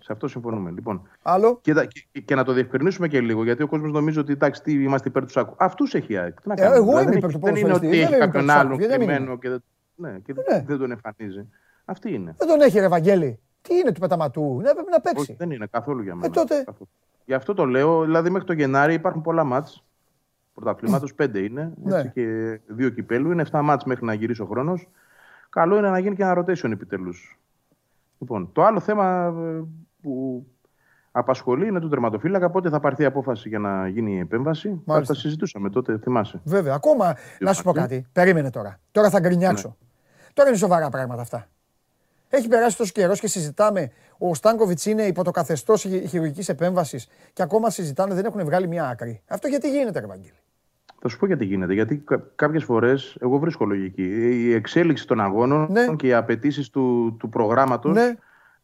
Σε 0.00 0.12
αυτό 0.12 0.28
συμφωνούμε. 0.28 0.70
Λοιπόν, 0.70 1.08
Άλλο; 1.22 1.58
και, 1.62 1.74
τα- 1.74 1.84
και, 1.84 2.20
και 2.24 2.34
να 2.34 2.44
το 2.44 2.52
διευκρινίσουμε 2.52 3.08
και 3.08 3.20
λίγο, 3.20 3.44
γιατί 3.44 3.62
ο 3.62 3.66
κόσμος 3.68 3.92
νομίζει 3.92 4.18
ότι 4.18 4.32
εντάξει, 4.32 4.62
τι, 4.62 4.72
είμαστε 4.72 5.08
υπέρ 5.08 5.22
τους 5.22 5.32
Σάκου. 5.32 5.54
Αυτούς 5.58 5.94
έχει 5.94 6.12
η 6.12 6.16
ΑΕΚ. 6.16 6.40
Τι 6.40 6.48
να 6.48 6.54
Ε, 6.54 6.56
κάνουμε. 6.56 6.76
εγώ 6.76 6.86
Δηλαδή, 6.86 7.02
είμαι 7.02 7.10
δεν 7.10 7.18
υπέρ 7.18 7.30
έχει- 7.30 7.38
του 7.38 7.44
Δεν 7.44 7.56
είναι 7.56 7.72
ότι 7.72 7.72
ποδοσφαιριστή, 7.72 7.96
δεν 7.96 8.04
έχει 8.04 8.14
είμαι 8.14 8.16
υπέρ 8.16 8.26
κάποιον 8.26 8.42
του 8.44 8.48
Σάκου, 8.50 8.66
άλλον 8.66 8.78
γιατί 8.78 8.96
δεν 8.96 9.06
κρυμμένο 9.08 9.38
και, 9.38 9.48
δεν- 9.48 9.62
ναι, 9.94 10.18
και 10.24 10.32
Ναι. 10.32 10.62
δεν 10.66 10.78
τον 10.78 10.90
εμφανίζει. 10.90 11.48
Αυτή 11.92 12.14
είναι. 12.14 12.34
Δεν 12.38 12.48
τον 12.48 12.60
έχει, 12.60 12.78
ρε 12.78 12.88
Βαγγέλη. 12.88 13.38
Τι 13.62 13.74
είναι 13.74 13.92
του 13.92 14.00
πεταματού. 14.00 14.60
Ναι, 14.62 14.72
πρέπει 14.72 14.90
να 14.90 15.00
παίξει. 15.00 15.20
Όχι, 15.20 15.34
δεν 15.38 15.50
είναι 15.50 15.66
καθόλου 15.66 16.02
για 16.02 16.14
μένα. 16.14 16.26
Ε, 16.26 16.30
τότε. 16.30 16.62
Καθόλου. 16.64 16.88
Γι' 17.24 17.34
αυτό 17.34 17.54
το 17.54 17.64
λέω, 17.64 18.04
δηλαδή 18.04 18.30
μέχρι 18.30 18.46
το 18.46 18.52
Γενάρη 18.52 18.94
υπάρχουν 18.94 19.22
πολλά 19.22 19.44
μάτς. 19.44 19.84
Πρωταθλήματος 20.54 21.14
πέντε 21.14 21.38
είναι. 21.38 21.72
Ναι. 21.82 21.96
Έτσι, 21.96 22.10
και 22.10 22.60
δύο 22.66 22.88
κυπέλου. 22.88 23.30
Είναι 23.30 23.44
7 23.50 23.60
μάτς 23.62 23.84
μέχρι 23.84 24.04
να 24.04 24.14
γυρίσει 24.14 24.42
ο 24.42 24.46
χρόνος. 24.46 24.88
Καλό 25.48 25.76
είναι 25.76 25.90
να 25.90 25.98
γίνει 25.98 26.16
και 26.16 26.22
ένα 26.22 26.38
rotation 26.38 26.70
επιτέλους. 26.70 27.38
Λοιπόν, 28.18 28.52
το 28.52 28.64
άλλο 28.64 28.80
θέμα 28.80 29.34
ε, 29.36 29.62
που 30.02 30.46
απασχολεί 31.12 31.66
είναι 31.66 31.80
του 31.80 31.88
τερματοφύλακα. 31.88 32.50
Πότε 32.50 32.68
θα 32.68 32.80
πάρθει 32.80 33.02
η 33.02 33.04
απόφαση 33.04 33.48
για 33.48 33.58
να 33.58 33.88
γίνει 33.88 34.14
η 34.14 34.18
επέμβαση. 34.18 34.80
Μάλιστα. 34.84 35.14
Τα 35.14 35.20
συζητούσαμε 35.20 35.70
τότε, 35.70 35.98
θυμάσαι. 35.98 36.40
Βέβαια, 36.44 36.74
ακόμα. 36.74 37.16
Να 37.40 37.52
σου 37.52 37.62
πω 37.62 37.72
κάτι. 37.72 38.06
Περίμενε 38.12 38.50
τώρα. 38.50 38.80
Τώρα 38.90 39.10
θα 39.10 39.20
γκρινιάξω. 39.20 39.68
Ναι. 39.68 39.74
Τώρα 40.32 40.48
είναι 40.48 40.58
σοβαρά 40.58 40.88
πράγματα 40.88 41.20
αυτά. 41.20 41.48
Έχει 42.34 42.48
περάσει 42.48 42.76
τόσο 42.76 42.92
καιρός 42.94 43.20
και 43.20 43.26
συζητάμε. 43.26 43.90
Ο 44.18 44.34
Στάνκοβιτς 44.34 44.86
είναι 44.86 45.02
υπό 45.02 45.24
το 45.24 45.30
καθεστώς 45.30 45.80
χειρουργικής 46.08 46.48
επέμβασης 46.48 47.08
και 47.32 47.42
ακόμα 47.42 47.70
συζητάνε, 47.70 48.14
δεν 48.14 48.24
έχουν 48.24 48.44
βγάλει 48.44 48.68
μια 48.68 48.88
άκρη. 48.88 49.22
Αυτό 49.28 49.48
γιατί 49.48 49.70
γίνεται, 49.70 50.00
ρε 50.00 50.06
Βαγγέλη; 50.06 50.34
Θα 51.00 51.08
σου 51.08 51.18
πω 51.18 51.26
γιατί 51.26 51.44
γίνεται. 51.44 51.72
Γιατί 51.72 52.04
κάποιες 52.34 52.64
φορές 52.64 53.16
εγώ 53.20 53.38
βρίσκω 53.38 53.64
λογική. 53.64 54.02
Η 54.46 54.52
εξέλιξη 54.54 55.06
των 55.06 55.20
αγώνων 55.20 55.66
Ναι. 55.70 55.86
και 55.96 56.06
οι 56.06 56.14
απαιτήσεις 56.14 56.70
του, 56.70 57.16
του 57.18 57.28
προγράμματος 57.28 57.94
Ναι. 57.94 58.14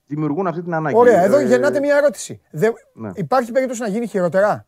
δημιουργούν 0.06 0.46
αυτή 0.46 0.62
την 0.62 0.74
ανάγκη. 0.74 0.96
Ωραία, 0.96 1.22
εδώ 1.22 1.38
Ε, 1.38 1.44
γεννάται 1.44 1.80
μια 1.80 1.96
ερώτηση. 1.96 2.40
Δεν- 2.50 2.72
ναι. 2.94 3.10
Υπάρχει 3.14 3.52
περίπτωση 3.52 3.80
να 3.80 3.88
γίνει 3.88 4.06
χειρότερα; 4.06 4.66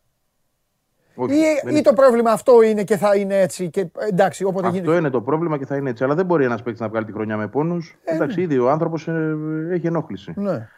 Όχι, 1.24 1.34
Ή, 1.34 1.60
δεν 1.64 1.76
ή 1.76 1.82
το 1.82 1.92
πρόβλημα 1.92 2.30
αυτό 2.30 2.62
είναι 2.62 2.84
και 2.84 2.96
θα 2.96 3.16
είναι 3.16 3.40
έτσι. 3.40 3.70
Και, 3.70 3.86
εντάξει, 4.10 4.44
όποτε 4.44 4.66
Αυτό 4.66 4.78
γίνεται. 4.78 4.96
είναι 4.98 5.10
το 5.10 5.20
πρόβλημα 5.22 5.58
και 5.58 5.66
θα 5.66 5.76
είναι 5.76 5.90
έτσι. 5.90 6.04
Αλλά 6.04 6.14
δεν 6.14 6.26
μπορεί 6.26 6.44
ένας 6.44 6.62
παίκτης 6.62 6.80
να 6.80 6.88
βγάλει 6.88 7.04
τη 7.06 7.12
χρονιά 7.12 7.36
με 7.36 7.48
πόνους. 7.48 7.96
Εντάξει, 8.04 8.40
ήδη 8.40 8.58
ο 8.58 8.70
άνθρωπος 8.70 9.08
έχει 9.70 9.86
ενόχληση. 9.86 10.32
Ναι. 10.36 10.68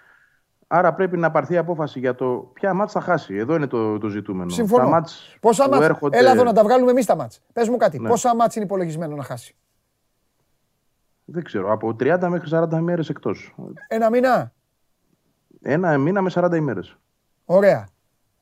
Άρα 0.66 0.95
πρέπει 0.95 1.16
να 1.16 1.30
πάρθει 1.30 1.57
απόφαση 1.57 1.99
για 1.99 2.14
το 2.14 2.51
ποια 2.53 2.74
μάτς 2.74 2.93
θα 2.93 3.01
χάσει. 3.01 3.34
Εδώ 3.36 3.55
είναι 3.55 3.66
το, 3.66 3.99
το 3.99 4.09
ζητούμενο. 4.09 4.51
Συμφωνώ. 4.51 4.82
Τα 4.84 4.88
μάτς 4.90 5.36
Πόσα 5.40 5.64
που 5.64 5.70
μάτς, 5.70 5.84
έρχονται- 5.84 6.18
έλα 6.20 6.30
εδώ 6.30 6.45
να 6.45 6.53
τα 6.53 6.62
βγάλουμε 6.62 6.90
εμείς 6.90 7.07
τα 7.07 7.16
μάτς. 7.16 7.40
Πες 7.53 7.68
μου 7.68 7.76
κάτι, 7.76 7.99
Ναι. 7.99 8.09
πόσα 8.09 8.34
μάτς 8.36 8.57
είναι 8.57 8.64
υπολογισμένο 8.64 9.16
να 9.16 9.22
χάσει; 9.22 9.57
Δεν 11.24 11.43
ξέρω, 11.45 11.72
από 11.72 11.95
30 12.01 12.28
μέχρι 12.28 12.49
40 12.53 12.78
ημέρες 12.78 13.09
εκτός. 13.09 13.55
Ένα 13.88 14.11
μήνα; 14.11 14.53
Ένα 15.62 15.99
μήνα 15.99 16.22
με 16.22 16.30
40 16.30 16.57
ημέρες. 16.57 16.97
Ωραία. 17.45 17.88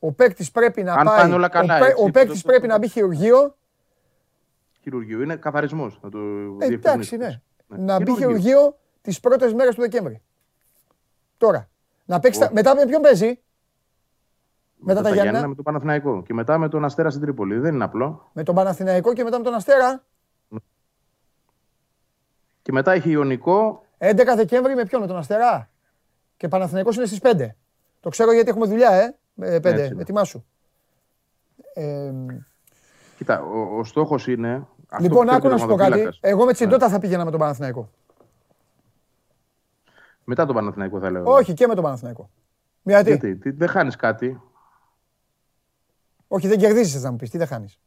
Ο 0.03 0.11
παίκτης 0.11 0.51
πρέπει 0.51 0.83
να 0.83 0.93
Αν 0.93 1.05
πάει. 1.05 1.17
πάνε 1.17 1.33
όλα 1.33 1.49
καλά, 1.49 1.75
ο, 1.75 1.79
παί- 1.79 1.89
έτσι, 1.89 2.03
ο 2.03 2.11
παίκτης 2.11 2.41
το- 2.41 2.47
πρέπει 2.47 2.67
να 2.67 2.77
μπει 2.77 2.87
χειρουργείο. 2.87 3.57
Χειρουργείο. 4.81 5.21
Είναι 5.21 5.35
καθαρισμός. 5.35 5.99
Να 6.01 6.09
το 6.09 6.17
Ε, 6.19 6.21
εντάξει, 6.21 6.57
ναι. 6.57 6.67
διευκρινίσουμε. 6.67 7.41
Να 7.67 7.97
μπει 7.97 8.03
Χειρουργείο. 8.11 8.15
χειρουργείο 8.27 8.77
τις 9.01 9.19
πρώτες 9.19 9.53
μέρες 9.53 9.75
του 9.75 9.81
Δεκέμβρη. 9.81 10.21
Τώρα. 11.37 11.69
Να 12.05 12.19
παίξει. 12.19 12.39
τα- 12.39 12.45
Όχι. 12.45 12.53
Μετά 12.53 12.75
με 12.75 12.85
ποιον 12.85 13.01
παίζει; 13.01 13.39
Μετά 14.83 14.95
τα 15.01 15.01
Γιάννενα 15.01 15.21
Γιάννενα. 15.21 15.47
Με 15.47 15.55
τον 15.55 15.63
Παναθηναϊκό. 15.63 16.23
Και 16.23 16.33
μετά 16.33 16.57
με 16.57 16.69
τον 16.69 16.85
Αστέρα 16.85 17.09
στην 17.09 17.21
Τρίπολη. 17.21 17.57
Δεν 17.59 17.73
είναι 17.73 17.83
απλό. 17.83 18.29
Με 18.33 18.43
τον 18.43 18.55
Παναθηναϊκό 18.55 19.13
και 19.13 19.23
μετά 19.23 19.37
με 19.37 19.43
τον 19.43 19.53
Αστέρα. 19.53 20.03
Και 22.61 22.71
μετά 22.71 22.91
έχει 22.91 23.09
Ιωνικό. 23.09 23.83
11 23.97 24.35
Δεκέμβρη 24.35 24.75
με 24.75 24.85
ποιον, 24.85 25.01
με 25.01 25.07
τον 25.07 25.17
Αστερά. 25.17 25.69
Και 26.37 26.47
Παναθηναϊκός 26.47 26.95
είναι 26.95 27.05
στις 27.05 27.19
5. 27.19 27.55
Το 27.99 28.09
ξέρω 28.09 28.31
γιατί 28.33 28.49
έχουμε 28.49 28.65
δουλειά, 28.65 28.91
ε. 28.91 29.15
Ε 29.35 29.55
5. 29.55 29.65
Έτσι 29.65 29.85
είναι. 29.91 30.01
Ετοιμάσου. 30.01 30.43
Ε, 31.73 32.11
Κοίτα, 33.17 33.41
ο, 33.41 33.77
ο 33.77 33.83
στόχος 33.83 34.27
είναι. 34.27 34.67
αυτό 34.89 35.07
λοιπόν, 35.07 35.25
που 35.27 35.31
άκου 35.33 35.41
θέλει 35.41 35.49
να 35.49 35.55
ο 35.55 35.57
σου 35.57 35.65
πω 35.67 35.75
κάτι. 35.75 35.77
τερματοφύλακας. 35.91 36.19
Εγώ 36.21 36.45
με 36.45 36.53
τσιντότα 36.53 36.89
θα 36.89 36.99
πήγαινα 36.99 37.25
με 37.25 37.31
τον 37.31 37.39
Παναθηναϊκό. 37.39 37.89
Μετά 40.23 40.45
τον 40.45 40.55
Παναθηναϊκό 40.55 40.99
θα 40.99 41.11
λέω. 41.11 41.23
Όχι, 41.25 41.53
και 41.53 41.67
με 41.67 41.73
τον 41.75 41.83
Παναθηναϊκό. 41.83 42.29
Γιατί. 42.83 43.09
Γιατί, 43.09 43.35
τι- 43.35 43.51
δεν 43.51 43.67
χάνεις 43.67 43.95
κάτι; 43.95 44.41
Όχι, 46.27 46.47
δεν 46.47 46.57
κερδίζεις, 46.57 47.03
να 47.03 47.11
μου 47.11 47.17
πεις. 47.17 47.29
Τι 47.29 47.37
δεν 47.37 47.47
χάνεις; 47.47 47.79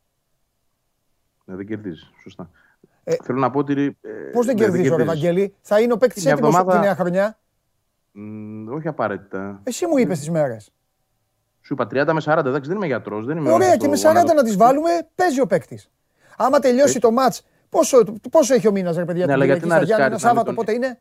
Ναι, 1.44 1.54
δεν 1.56 1.66
κερδίζεις. 1.66 2.12
Σωστά. 2.22 2.50
Ε, 3.04 3.14
Θέλω 3.22 3.38
να 3.38 3.50
πω 3.50 3.58
ότι. 3.58 3.98
ε, 4.00 4.08
Πώς 4.32 4.46
δεν 4.46 4.54
ναι, 4.54 4.60
κερδίζω, 4.62 4.82
ρε 4.96 5.04
κερδίζεις. 5.04 5.06
Βαγγέλη. 5.22 5.54
Θα 5.60 5.80
είναι 5.80 5.92
ο 5.92 5.96
παίκτης 5.96 6.22
Μια 6.24 6.32
έτοιμος 6.32 6.50
εβδομάδα- 6.54 6.78
τη 6.80 6.86
νέα 6.86 6.94
χρονιά; 6.96 7.38
Μ, 8.12 8.68
όχι 8.72 8.88
απαραίτητα. 8.88 9.60
Εσύ 9.64 9.86
μου 9.86 9.96
είπες 9.98 10.18
τις 10.18 10.30
μέρες. 10.30 10.72
Σου 11.66 11.72
είπα 11.72 11.86
30 11.90 12.12
με 12.12 12.20
40. 12.24 12.38
Εντάξει, 12.46 12.68
δεν 12.68 12.76
είμαι 12.76 12.86
γιατρός. 12.86 13.24
Δεν 13.26 13.36
είμαι 13.36 13.50
Ωραία, 13.52 13.68
στο 13.68 13.76
και 13.76 13.88
με 13.88 13.96
γόνατο. 13.96 14.32
40 14.32 14.34
να 14.34 14.42
τις 14.42 14.56
βάλουμε, 14.56 14.90
παίζει 15.14 15.40
ο 15.40 15.46
παίκτης. 15.46 15.90
Άμα 16.36 16.58
τελειώσει 16.58 16.98
το 17.00 17.10
ματ, 17.10 17.34
πόσο, 17.68 18.04
πόσο 18.30 18.54
έχει 18.54 18.68
ο 18.68 18.72
μήνας, 18.72 18.96
ρε 18.96 19.04
παιδιά, 19.04 19.20
Ναι, 19.20 19.32
την 19.32 19.34
αλλά 19.34 19.44
γιατί 19.44 19.60
Κυριακή 19.60 19.80
να 19.80 19.86
στα 19.86 19.96
Γιάννενα, 19.96 20.14
ρισκάρεις 20.14 20.22
να 20.22 20.28
Σάββατο, 20.28 20.46
μην 20.50 20.56
τον- 20.56 20.76
πότε 20.76 20.86
είναι; 20.86 21.00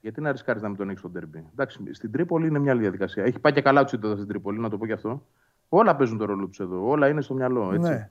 Γιατί 0.00 0.20
να 0.20 0.32
ρισκάρεις 0.32 0.62
να 0.62 0.68
μην 0.68 0.76
τον 0.76 0.86
έχεις 0.88 1.00
στον 1.00 1.12
τερμπι. 1.12 1.44
Εντάξει, 1.52 1.78
στην 1.92 2.10
Τρίπολη 2.12 2.46
είναι 2.46 2.58
μια 2.58 2.72
άλλη 2.72 2.80
διαδικασία. 2.80 3.24
Έχει 3.24 3.38
πάει 3.38 3.52
και 3.52 3.62
καλά 3.62 3.82
του 3.82 3.88
σύντομα 3.88 4.14
στην 4.14 4.28
Τρίπολη, 4.28 4.58
να 4.58 4.68
το 4.70 4.78
πω 4.78 4.86
και 4.86 4.92
αυτό. 4.92 5.26
Όλα 5.68 5.96
παίζουν 5.96 6.18
το 6.18 6.24
ρόλο 6.24 6.46
τους 6.46 6.60
εδώ. 6.60 6.88
Όλα 6.88 7.08
είναι 7.08 7.20
στο 7.20 7.34
μυαλό. 7.34 7.72
Έτσι. 7.74 7.90
Ναι. 7.90 8.10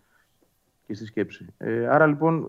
Και 0.87 0.93
στη 0.93 1.05
σκέψη. 1.05 1.45
Ε, 1.57 1.87
άρα 1.87 2.05
λοιπόν, 2.05 2.47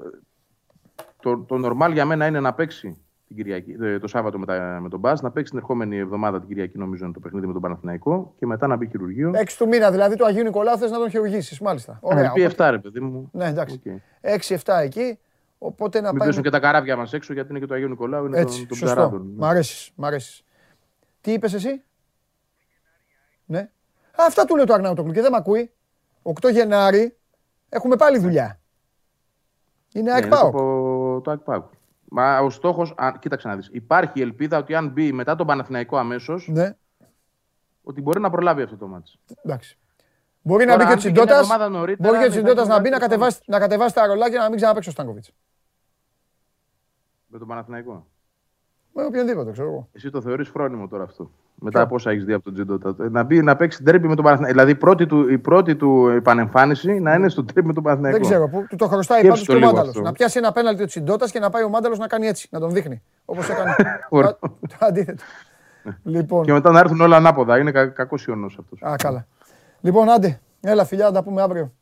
το, 1.22 1.38
το 1.38 1.56
normal 1.64 1.90
για 1.92 2.04
μένα 2.04 2.26
είναι 2.26 2.40
να 2.40 2.54
παίξει 2.54 2.96
την 3.26 3.36
Κυριακή, 3.36 3.76
ε, 3.80 3.98
το 3.98 4.06
Σάββατο 4.08 4.38
με, 4.38 4.46
τα, 4.46 4.78
με 4.82 4.88
τον 4.88 5.00
Μπα, 5.00 5.12
να 5.22 5.30
παίξει 5.30 5.50
την 5.50 5.58
ερχόμενη 5.60 5.96
εβδομάδα 5.96 6.38
την 6.38 6.48
Κυριακή, 6.48 6.78
νομίζω 6.78 7.04
είναι 7.04 7.12
το 7.14 7.20
παιχνίδι 7.20 7.46
με 7.46 7.52
τον 7.52 7.62
Παναθηναϊκό 7.62 8.34
και 8.38 8.46
μετά 8.46 8.66
να 8.66 8.76
μπει 8.76 8.86
χειρουργείο. 8.88 9.30
6 9.34 9.44
του 9.58 9.68
μήνα 9.68 9.90
δηλαδή 9.90 10.16
του 10.16 10.26
Αγίου 10.26 10.42
Νικολάου 10.42 10.78
θες 10.78 10.90
να 10.90 10.98
τον 10.98 11.10
χειρουργήσεις, 11.10 11.60
μάλιστα. 11.60 11.98
Ωραία. 12.00 12.32
Πει 12.32 12.48
7, 12.56 12.68
ρε 12.70 12.78
παιδί 12.78 13.00
μου. 13.00 13.28
Ναι, 13.32 13.46
εντάξει. 13.46 13.80
Okay. 13.84 14.56
6-7 14.56 14.56
εκεί. 14.82 15.18
Οπότε 15.58 16.00
να 16.00 16.08
Μην 16.10 16.18
πάει. 16.18 16.28
πέσουν 16.28 16.42
και 16.42 16.50
τα 16.50 16.60
καράβια 16.60 16.96
μας 16.96 17.12
έξω 17.12 17.32
γιατί 17.32 17.50
είναι 17.50 17.58
και 17.58 17.66
το 17.66 17.74
Αγίου 17.74 17.88
Νικολάου. 17.88 18.26
Είναι 18.26 18.38
Έτσι, 18.38 18.66
τον, 18.66 18.76
σωστό. 18.76 19.08
τον 19.08 19.32
Μ' 19.36 19.44
αρέσεις, 19.44 19.90
μ' 19.94 20.04
αρέσεις. 20.04 20.44
Τι 21.20 21.32
είπες 21.32 21.54
εσύ, 21.54 21.82
Ναι. 23.44 23.58
Α, 23.58 24.24
αυτά 24.26 24.44
του 24.44 24.56
λέει 24.56 24.64
το 24.64 24.72
Αρναούτοκλου 24.74 25.12
και 25.12 25.20
δεν 25.20 25.30
με 25.30 25.36
ακούει. 25.36 25.70
8 26.22 26.50
Γενάρη 26.52 27.16
έχουμε 27.68 27.96
πάλι 27.96 28.18
δουλειά. 28.18 28.60
Είναι 29.92 30.04
Ναι, 30.04 30.12
ΑΕΚ 30.12 30.24
είναι 30.24 30.34
ΠΑΟΚ. 30.34 30.52
το, 30.56 31.20
το 31.20 31.30
ΑΕΚ 31.30 31.40
ΠΑΟΚ. 31.40 31.64
Μα 32.08 32.38
ο 32.40 32.50
στόχος, 32.50 32.94
κοίταξε 33.18 33.48
να 33.48 33.56
δεις. 33.56 33.68
Υπάρχει 33.72 34.20
ελπίδα 34.20 34.58
ότι 34.58 34.74
αν 34.74 34.88
μπει 34.88 35.12
μετά 35.12 35.36
τον 35.36 35.46
Παναθηναϊκό 35.46 35.96
αμέσως, 35.96 36.48
Ναι, 36.48 36.76
ότι 37.82 38.00
μπορεί 38.00 38.20
να 38.20 38.30
προλάβει 38.30 38.62
αυτό 38.62 38.76
το 38.76 38.86
μάτι. 38.86 39.10
εντάξει. 39.42 39.78
Μπορεί 40.42 40.64
να 40.64 40.72
Τώρα, 40.72 40.84
μπει 40.84 40.90
και 40.90 40.92
ο 40.92 40.92
αν 40.92 40.98
μπει 40.98 41.02
και 41.02 41.10
μια 41.12 41.22
Τσιντότα. 41.26 41.40
εβδομάδα 41.40 41.68
νωρίτερα, 41.78 42.08
Μπορεί 42.08 42.18
και 42.20 42.24
ο 42.24 42.28
ναι, 42.28 42.34
θα 42.34 42.40
Τσιντότα 42.42 42.60
έχει 42.60 42.70
να 42.70 42.76
μπει 42.80 42.88
να 42.90 42.90
μεγάλη 42.98 43.10
κατεβάσει, 43.10 43.40
να 43.46 43.58
κατεβάσει 43.58 43.94
τα 43.94 44.06
ρολάκια 44.06 44.38
να 44.40 44.48
μην 44.48 44.56
ξαναπέξει 44.56 44.88
ο 44.88 44.92
Στάνκοβιτς. 44.92 45.30
Με 47.26 47.38
τον 47.38 47.48
Παναθηναϊκό. 47.48 48.06
Με 48.98 49.04
οποιονδήποτε, 49.04 49.50
ξέρω 49.52 49.68
εγώ. 49.68 49.88
Εσύ 49.92 50.10
το 50.10 50.20
θεωρείς 50.20 50.48
φρόνιμο 50.48 50.88
τώρα 50.88 51.02
αυτό. 51.02 51.30
Μετά 51.54 51.80
από 51.80 51.94
όσα 51.94 52.10
έχεις 52.10 52.24
δει 52.24 52.32
από 52.32 52.44
τον 52.44 52.54
Τζιντότα. 52.54 52.94
Να, 53.10 53.22
μπει, 53.22 53.42
να 53.42 53.56
παίξει 53.56 53.82
τέρπι 53.82 54.08
με 54.08 54.14
τον 54.14 54.24
Παναθηναϊκό. 54.24 54.54
Δηλαδή 54.58 54.72
η 54.72 54.80
πρώτη 54.80 55.06
του, 55.06 55.28
η 55.28 55.38
πρώτη 55.38 55.76
του 55.76 56.08
επανεμφάνιση 56.08 57.00
να 57.00 57.14
είναι 57.14 57.28
στο 57.28 57.44
τέρπι 57.44 57.66
με 57.66 57.72
τον 57.72 57.82
Παναθηναϊκό. 57.82 58.18
Δεν 58.18 58.26
ξέρω 58.28 58.48
πού. 58.48 58.66
Του 58.68 58.76
το 58.76 58.86
χρωστάει 58.88 59.18
Σκέψου 59.18 59.44
πάντως 59.44 59.46
το 59.46 59.52
και 59.52 59.56
ο 59.56 59.58
λίγο 59.58 59.70
Μάνταλος. 59.70 59.88
αυτό. 59.96 60.02
Να 60.02 60.12
πιάσει 60.12 60.38
ένα 60.38 60.52
πέναλτι 60.52 60.82
ο 60.82 60.86
Τσιντότα 60.86 61.28
και 61.28 61.38
να 61.38 61.50
πάει 61.50 61.62
ο 61.62 61.68
Μάνταλος 61.68 61.98
να 61.98 62.06
κάνει 62.06 62.26
έτσι. 62.26 62.48
Να 62.50 62.60
τον 62.60 62.70
δείχνει. 62.70 63.02
Όπως 63.24 63.48
έκανε. 63.48 63.74
Ωραίο. 64.08 64.36
το, 64.40 64.52
το 64.60 64.76
αντίθετο. 64.78 65.22
λοιπόν. 66.02 66.44
Και 66.44 66.52
μετά 66.52 66.70
να 66.70 66.78
έρθουν 66.78 67.00
όλα 67.00 67.16
ανάποδα. 67.16 67.58
Είναι 67.58 67.70
κα, 67.70 67.86
κακός 67.86 68.26
ιονό 68.26 68.46
αυτός. 68.46 68.82
Α, 68.82 68.94
καλά. 68.96 69.26
Λοιπόν, 69.80 70.10
άντε. 70.10 70.40
Έλα, 70.60 70.84
φιλιά, 70.84 71.04
να 71.04 71.12
τα 71.12 71.22
πούμε 71.22 71.42
αύριο. 71.42 71.72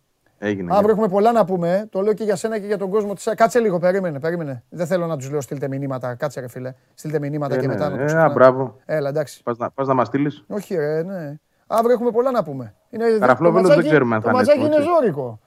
Έγινε. 0.46 0.74
Αύριο 0.76 0.90
έχουμε 0.90 1.08
πολλά 1.08 1.32
να 1.32 1.44
πούμε. 1.44 1.72
ε. 1.72 1.86
Το 1.86 2.00
λέω 2.00 2.12
και 2.12 2.24
για 2.24 2.36
σένα 2.36 2.58
και 2.58 2.66
για 2.66 2.78
τον 2.78 2.90
κόσμο. 2.90 3.14
της- 3.14 3.32
Κάτσε 3.36 3.58
λίγο, 3.58 3.78
περίμενε, 3.78 4.20
περίμενε. 4.20 4.62
Δεν 4.68 4.86
θέλω 4.86 5.06
να 5.06 5.16
τους 5.16 5.30
λέω 5.30 5.40
στείλτε 5.40 5.68
μηνύματα. 5.68 6.14
Κάτσε, 6.14 6.40
ρε 6.40 6.48
φίλε. 6.48 6.72
Στείλτε 6.94 7.18
μηνύματα 7.18 7.54
Ε, 7.54 7.58
και 7.58 7.66
ναι, 7.66 7.72
μετά 7.72 7.88
να 7.88 7.94
ε, 7.94 7.98
τους 7.98 8.04
α, 8.12 8.16
ξανά- 8.16 8.32
μπράβο. 8.32 8.76
Έλα, 8.84 9.08
εντάξει. 9.08 9.42
Πας 9.42 9.56
να, 9.58 9.70
πας 9.70 9.86
να 9.86 9.94
μας 9.94 10.06
στείλεις. 10.06 10.44
Όχι, 10.48 10.74
ρε, 10.76 11.02
ναι. 11.02 11.34
Αύριο 11.66 11.92
έχουμε 11.92 12.10
πολλά 12.10 12.30
να 12.30 12.44
πούμε. 12.44 12.74
Είναι, 12.90 13.04
Καραφλόβελος 13.18 13.62
το 13.62 13.68
δεν 13.68 13.76
ματσάκι- 13.76 13.88
ξέρουμε 13.88 14.14
αν 14.14 14.20
θα 14.22 14.30
Το 14.30 14.36
είναι 14.36 14.38
ματσάκι 14.46 14.66
είναι 14.66 14.76
έτοιμο, 14.76 14.94
ζώρικο. 14.94 15.40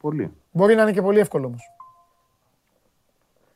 Πολύ. 0.00 0.32
Μπορεί 0.50 0.74
να 0.74 0.82
είναι 0.82 0.92
και 0.92 1.02
πολύ 1.02 1.18
εύκολο 1.18 1.46
όμως. 1.46 1.62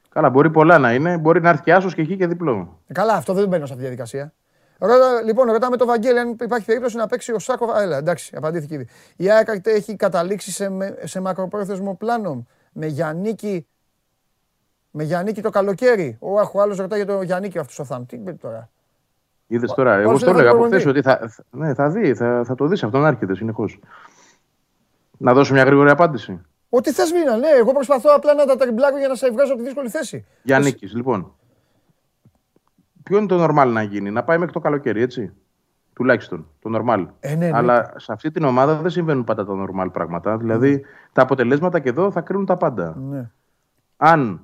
Καλά, 0.08 0.30
μπορεί 0.30 0.50
πολλά 0.50 0.78
να 0.78 0.94
είναι. 0.94 1.18
Μπορεί 1.18 1.40
να 1.40 1.48
έρθει 1.48 1.62
και 1.62 1.72
άσος 1.74 1.94
και 1.94 2.00
εκεί 2.02 2.16
και 2.16 2.26
διπλό. 2.26 2.78
Ε, 2.86 2.92
Καλά, 2.92 3.14
αυτό 3.14 3.32
δεν 3.32 3.48
μπαίνω 3.48 3.66
σε 3.66 3.72
αυτή 3.72 3.74
τη 3.76 3.80
διαδικασία. 3.80 4.32
Ρώτα, 4.78 5.22
λοιπόν, 5.22 5.50
ρωτάμε 5.50 5.76
το 5.76 5.86
Βαγγέλη 5.86 6.18
αν 6.18 6.36
υπάρχει 6.40 6.66
περίπτωση 6.66 6.96
να 6.96 7.06
παίξει 7.06 7.32
ο 7.32 7.38
Σάκο. 7.38 7.76
Έλα, 7.76 7.96
εντάξει, 7.96 8.32
απαντήθηκε 8.36 8.74
ήδη. 8.74 8.86
Η 9.16 9.30
ΑΕΚ 9.30 9.48
έχει 9.62 9.96
καταλήξει 9.96 10.52
σε, 10.52 10.68
με- 10.68 10.96
σε 11.04 11.20
μακροπρόθεσμο 11.20 11.94
πλάνο 11.94 12.46
με 12.72 12.86
Γιάννικη, 12.86 13.66
με 14.90 15.04
Γιάννικη 15.04 15.42
το 15.42 15.50
καλοκαίρι. 15.50 16.16
Ο 16.20 16.38
Αχ, 16.40 16.54
ο 16.54 16.60
άλλος 16.60 16.76
ρωτάει 16.76 17.02
για 17.02 17.14
το 17.14 17.22
Γιάννικη 17.22 17.58
αυτός 17.58 17.78
ο 17.78 17.84
Θάμ. 17.84 18.06
Τι 18.06 18.16
είπε 18.16 18.32
τώρα; 18.32 18.70
Είδες 19.46 19.72
τώρα. 19.72 19.90
Όλος 19.92 20.02
Εγώ 20.02 20.10
είναι 20.10 20.18
στο 20.20 20.30
έλεγα 20.30 20.48
από 20.50 20.58
προπονητή. 20.58 20.80
χθε 20.80 20.90
ότι 20.90 21.02
θα, 21.02 21.28
θα- 21.28 21.44
ναι, 21.50 21.74
θα 21.74 21.88
δει, 21.90 22.14
θα, 22.14 22.42
θα 22.46 22.54
το 22.54 22.66
δεις 22.66 22.82
αυτό 22.82 22.98
να 22.98 23.08
έρχεται 23.08 23.34
συνεχώς. 23.34 23.80
Να 25.18 25.34
δώσω 25.34 25.52
μια 25.52 25.64
γρήγορη 25.64 25.90
απάντηση. 25.90 26.40
Ό,τι 26.68 26.92
θες, 26.92 27.12
Μίνα, 27.12 27.36
ναι. 27.36 27.48
Εγώ 27.48 27.72
προσπαθώ 27.72 28.10
απλά 28.14 28.34
να 28.34 28.46
τα 28.46 28.56
τριμπλάρω 28.56 28.98
για 28.98 29.08
να 29.08 29.14
σε 29.14 29.30
βγάζω 29.30 29.52
από 29.52 29.60
τη 29.60 29.66
δύσκολη 29.66 29.88
θέση. 29.88 30.26
Για 30.42 30.58
νίκη, 30.58 30.86
λοιπόν. 30.86 31.34
Ποιο 33.08 33.18
είναι 33.18 33.26
το 33.26 33.44
normal 33.44 33.70
να 33.72 33.82
γίνει, 33.82 34.10
να 34.10 34.24
πάει 34.24 34.38
μέχρι 34.38 34.52
το 34.52 34.60
καλοκαίρι, 34.60 35.02
έτσι; 35.02 35.32
Τουλάχιστον, 35.92 36.46
το 36.60 36.70
normal. 36.74 37.06
Ε, 37.20 37.34
ναι, 37.34 37.46
ναι. 37.46 37.56
Αλλά 37.56 37.92
σε 37.96 38.12
αυτή 38.12 38.30
την 38.30 38.44
ομάδα 38.44 38.76
δεν 38.76 38.90
συμβαίνουν 38.90 39.24
πάντα 39.24 39.44
τα 39.44 39.52
normal 39.54 39.88
πράγματα. 39.92 40.36
Δηλαδή, 40.36 40.84
τα 41.12 41.22
αποτελέσματα 41.22 41.78
και 41.78 41.88
εδώ 41.88 42.10
θα 42.10 42.20
κρίνουν 42.20 42.46
τα 42.46 42.56
πάντα. 42.56 42.96
Ναι. 43.10 43.30
Αν 43.96 44.40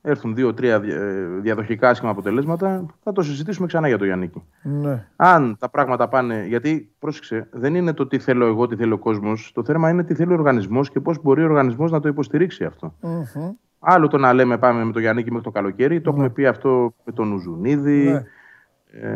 έρθουν 0.00 0.34
δύο-τρία 0.34 0.74
ε, 0.74 1.24
διαδοχικά 1.40 1.88
άσχημα 1.88 2.10
αποτελέσματα, 2.10 2.86
θα 3.02 3.12
το 3.12 3.22
συζητήσουμε 3.22 3.66
ξανά 3.66 3.88
για 3.88 3.98
το 3.98 4.04
Γιάννικη. 4.04 4.42
ναι. 4.62 5.06
Αν 5.16 5.56
τα 5.58 5.68
πράγματα 5.68 6.08
πάνε. 6.08 6.44
Γιατί, 6.46 6.92
πρόσεξε, 6.98 7.48
δεν 7.50 7.74
είναι 7.74 7.92
το 7.92 8.06
τι 8.06 8.18
θέλω 8.18 8.46
εγώ, 8.46 8.66
τι 8.66 8.76
θέλει 8.76 8.92
ο 8.92 8.98
κόσμος. 8.98 9.52
Το 9.54 9.64
θέμα 9.64 9.90
είναι 9.90 10.04
τι 10.04 10.14
θέλει 10.14 10.30
ο 10.30 10.34
οργανισμός 10.34 10.90
και 10.90 11.00
πώς 11.00 11.22
μπορεί 11.22 11.42
ο 11.42 11.44
οργανισμός 11.44 11.90
να 11.90 12.00
το 12.00 12.08
υποστηρίξει 12.08 12.64
αυτό. 12.64 12.94
Μμμ. 13.00 13.50
Άλλο 13.86 14.08
το 14.08 14.18
να 14.18 14.32
λέμε 14.32 14.58
πάμε 14.58 14.84
με 14.84 14.92
το 14.92 14.98
Γιάννικη 14.98 15.28
μέχρι 15.30 15.44
το 15.44 15.50
καλοκαίρι. 15.50 16.00
Το 16.00 16.10
έχουμε 16.10 16.28
πει 16.30 16.46
αυτό 16.46 16.94
με 17.04 17.12
τον 17.12 17.32
Ουζουνίδη, 17.32 18.10
Ναι. 18.10 18.22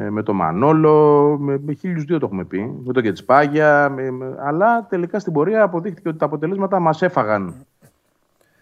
ε, 0.06 0.10
με 0.10 0.22
τον 0.22 0.36
Μανόλο, 0.36 1.36
με, 1.40 1.58
με 1.64 1.72
χίλιους 1.72 2.04
δύο 2.04 2.18
το 2.18 2.26
έχουμε 2.26 2.44
πει. 2.44 2.80
Με 2.84 2.92
τον 2.92 3.02
Κετσπάγια. 3.02 3.88
Με, 3.88 4.10
με- 4.10 4.34
αλλά 4.40 4.86
τελικά 4.88 5.18
στην 5.18 5.32
πορεία 5.32 5.62
αποδείχθηκε 5.62 6.08
ότι 6.08 6.18
τα 6.18 6.24
αποτελέσματα 6.24 6.78
μας 6.78 7.02
έφαγαν. 7.02 7.54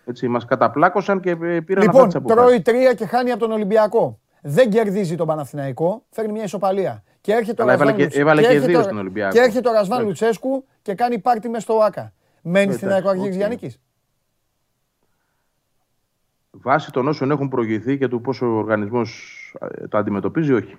Έτσι, 0.09 0.29
μας 0.29 0.45
καταπλάκωσαν 0.45 1.21
και 1.21 1.31
ε, 1.31 1.35
πήραν 1.37 1.59
αυτά 1.59 1.83
Λοιπόν, 1.85 2.05
τις 2.07 2.15
αποφάσεις. 2.15 2.43
τρώει 2.45 2.61
τρία 2.63 2.95
και 2.95 3.07
χάνει 3.07 3.31
από 3.31 3.41
τον 3.41 3.53
Ολυμπιακό. 3.53 4.19
Δεν 4.43 4.71
κερδίζει 4.71 5.17
τον 5.17 5.27
Παναθηναϊκό, 5.27 6.03
φέρνει 6.11 6.33
μια 6.33 6.43
ισοπαλία. 6.45 7.03
Και 7.21 7.33
έρχεται 7.33 7.63
ο 7.63 7.65
Αλλά 7.65 7.73
έβαλε 7.73 7.91
Ρασβάν 7.91 7.97
και- 7.97 8.03
Λουτσέ- 8.03 8.23
έβαλε 8.23 8.41
και 8.41 8.47
έρχεται 8.47 8.67
δύο 8.67 8.79
ο- 8.79 8.83
στον 8.83 8.99
Ολυμπιακό. 8.99 9.33
Και 9.35 9.41
έρχεται 9.41 9.69
ο 9.69 9.73
Ρασβάν 9.73 9.99
Εντάξει. 10.01 10.23
Λουτσέσκου 10.23 10.65
και 10.83 10.95
κάνει 10.95 11.19
πάρτι 11.19 11.49
μες 11.49 11.63
στο 11.63 11.79
ΟΑΚΑ. 11.79 12.13
Μένει 12.43 12.73
στην 12.73 12.89
Εντάξει, 12.89 12.95
ΑΕΚ 12.95 13.07
ο 13.07 13.09
Αργύρης 13.09 13.31
οκ. 13.33 13.37
Γιάννικης. 13.37 13.81
Βάσει 16.67 16.93
των 16.93 17.09
όσων 17.09 17.31
έχουν 17.31 17.49
προηγηθεί 17.49 17.99
και 17.99 18.09
του 18.09 18.21
πόσο 18.21 18.47
ο 18.47 18.57
οργανισμός 18.57 19.11
ε, 19.61 19.87
το 19.89 19.99
αντιμετωπίζει, 19.99 20.53
όχι. 20.53 20.79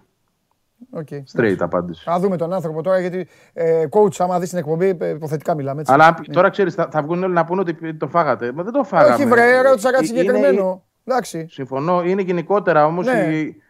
Ok. 0.90 1.08
Straight 1.36 1.56
απάντηση. 1.60 2.04
Θα 2.04 2.20
δούμε 2.20 2.38
τον 2.38 2.54
άνθρωπο 2.54 2.82
τώρα 2.82 3.00
γιατί 3.00 3.28
ε, 3.54 3.84
coach, 3.90 4.16
άμα 4.18 4.40
δεις 4.40 4.50
την 4.50 4.58
εκπομπή, 4.58 4.98
ε, 5.00 5.10
υποθετικά 5.10 5.56
μιλάμε. 5.56 5.80
Έτσι. 5.82 5.94
Αλλά 5.94 6.18
τώρα 6.32 6.50
ξέρεις, 6.50 6.74
θα, 6.74 6.88
θα 6.92 7.02
βγουν 7.02 7.24
όλοι 7.24 7.34
να 7.34 7.46
πούνε 7.46 7.62
ότι 7.62 7.94
το 7.94 8.08
φάγατε. 8.08 8.52
Μα 8.52 8.64
δεν 8.64 8.74
το 8.74 8.84
φάγαμε. 8.84 9.14
Όχι, 9.14 9.26
βρε, 9.26 9.62
ρώτησα 9.62 9.92
κάτι 9.92 10.06
Ε, 10.06 10.08
είναι- 10.08 10.20
συγκεκριμένο. 10.20 10.84
Εντάξει. 11.06 11.48
Συμφωνώ. 11.50 12.04
Είναι 12.04 12.22
γενικότερα 12.22 12.86
όμως 12.86 13.06
Ναι. 13.06 13.20
η, 13.32 13.62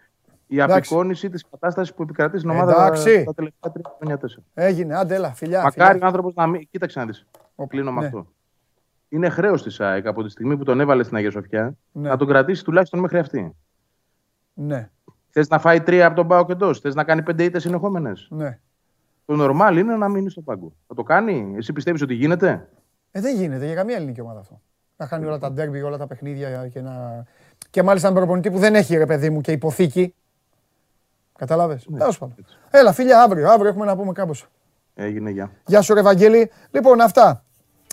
η 0.48 0.60
Εντάξει. 0.62 0.78
απεικόνιση 0.78 1.30
της 1.30 1.46
κατάστασης 1.50 1.94
που 1.94 2.02
επικρατεί 2.04 2.38
στην 2.38 2.50
ομάδα 2.50 2.72
Εντάξει. 2.72 3.24
τα 3.24 3.34
τελευταία 3.34 3.72
τρία 3.72 3.92
χρόνια 3.98 4.18
τέσσερα. 4.18 4.42
Έγινε, 4.54 4.96
άντε, 4.98 5.16
έλα, 5.16 5.34
φιλιά. 5.34 5.62
Μακάρι 5.64 5.92
φιλιά. 5.92 6.04
ο 6.06 6.08
άνθρωπος 6.08 6.34
να 6.36 6.48
μην. 6.48 6.68
Κοίταξε 6.72 7.00
να 7.00 7.06
δεις. 7.06 7.26
Κλείνω 7.68 7.92
με 7.92 8.00
ναι. 8.00 8.06
αυτό. 8.06 8.28
Είναι 9.10 9.30
χρέος 9.30 9.64
της 9.64 9.80
ΑΕΚ 9.80 10.08
από 10.08 10.24
τη 10.24 10.30
στιγμή 10.30 10.58
που 10.58 10.64
τον 10.64 10.80
έβαλε 10.80 11.04
στην 11.04 11.18
Αγία 11.18 11.32
Σοφιά 11.32 11.78
Ναι. 11.92 12.10
να 12.10 12.18
τον 12.18 12.28
κρατήσει 12.28 12.64
τουλάχιστον 12.64 13.00
μέχρι 13.00 13.18
αυτή. 13.18 13.56
Ναι, 14.54 14.90
Θες 15.30 15.48
να 15.48 15.60
φάει 15.60 15.82
τρία 15.82 16.06
από 16.06 16.16
τον 16.16 16.28
Πάο 16.28 16.46
και 16.46 16.52
εντό. 16.52 16.74
Θες 16.74 16.96
να 16.96 17.04
κάνει 17.04 17.24
πέντε 17.24 17.44
ήττες 17.44 17.62
συνεχόμενες. 17.62 18.28
ναι. 18.32 18.60
Το 19.26 19.36
normal 19.40 19.76
είναι 19.78 19.96
να 19.96 20.08
μείνει 20.10 20.30
στο 20.30 20.42
πάγκο. 20.42 20.72
Θα 20.88 20.94
το 20.96 21.04
κάνει. 21.04 21.54
Εσύ 21.58 21.74
πιστεύεις 21.74 22.02
ότι 22.02 22.14
γίνεται; 22.14 22.70
Ε, 23.12 23.22
δεν 23.22 23.36
γίνεται 23.36 23.66
για 23.66 23.76
καμία 23.76 23.96
ελληνική 23.96 24.22
ομάδα 24.22 24.40
αυτό. 24.40 24.62
Να 24.98 25.08
χάνει 25.08 25.26
όλα 25.26 25.38
τα 25.40 25.52
ντέρμπι, 25.52 25.82
όλα 25.82 25.98
τα 25.98 26.08
παιχνίδια 26.08 26.68
και 26.68 26.82
να. 26.82 27.24
Και 27.70 27.84
μάλιστα 27.84 28.10
με 28.12 28.16
προπονητή 28.16 28.52
που 28.52 28.58
δεν 28.58 28.76
έχει 28.76 28.98
ρε 28.98 29.06
παιδί 29.06 29.30
μου 29.30 29.42
και 29.42 29.52
υποθήκη. 29.52 30.16
Κατάλαβες; 31.38 31.86
Ναι, 31.88 31.98
Τέλος 31.98 32.18
πάντων. 32.18 32.36
Έλα, 32.70 32.94
φίλια, 32.94 33.22
αύριο. 33.22 33.50
Αύριο 33.50 33.70
έχουμε 33.70 33.86
να 33.86 33.96
πούμε 33.96 34.12
κάπω. 34.12 34.34
Έγινε, 34.96 35.30
γεια. 35.30 35.52
Γεια 35.66 35.82
σου, 35.82 35.94
ρε 35.94 36.02
Βαγγέλη. 36.02 36.52
Λοιπόν, 36.72 37.02
αυτά. 37.02 37.46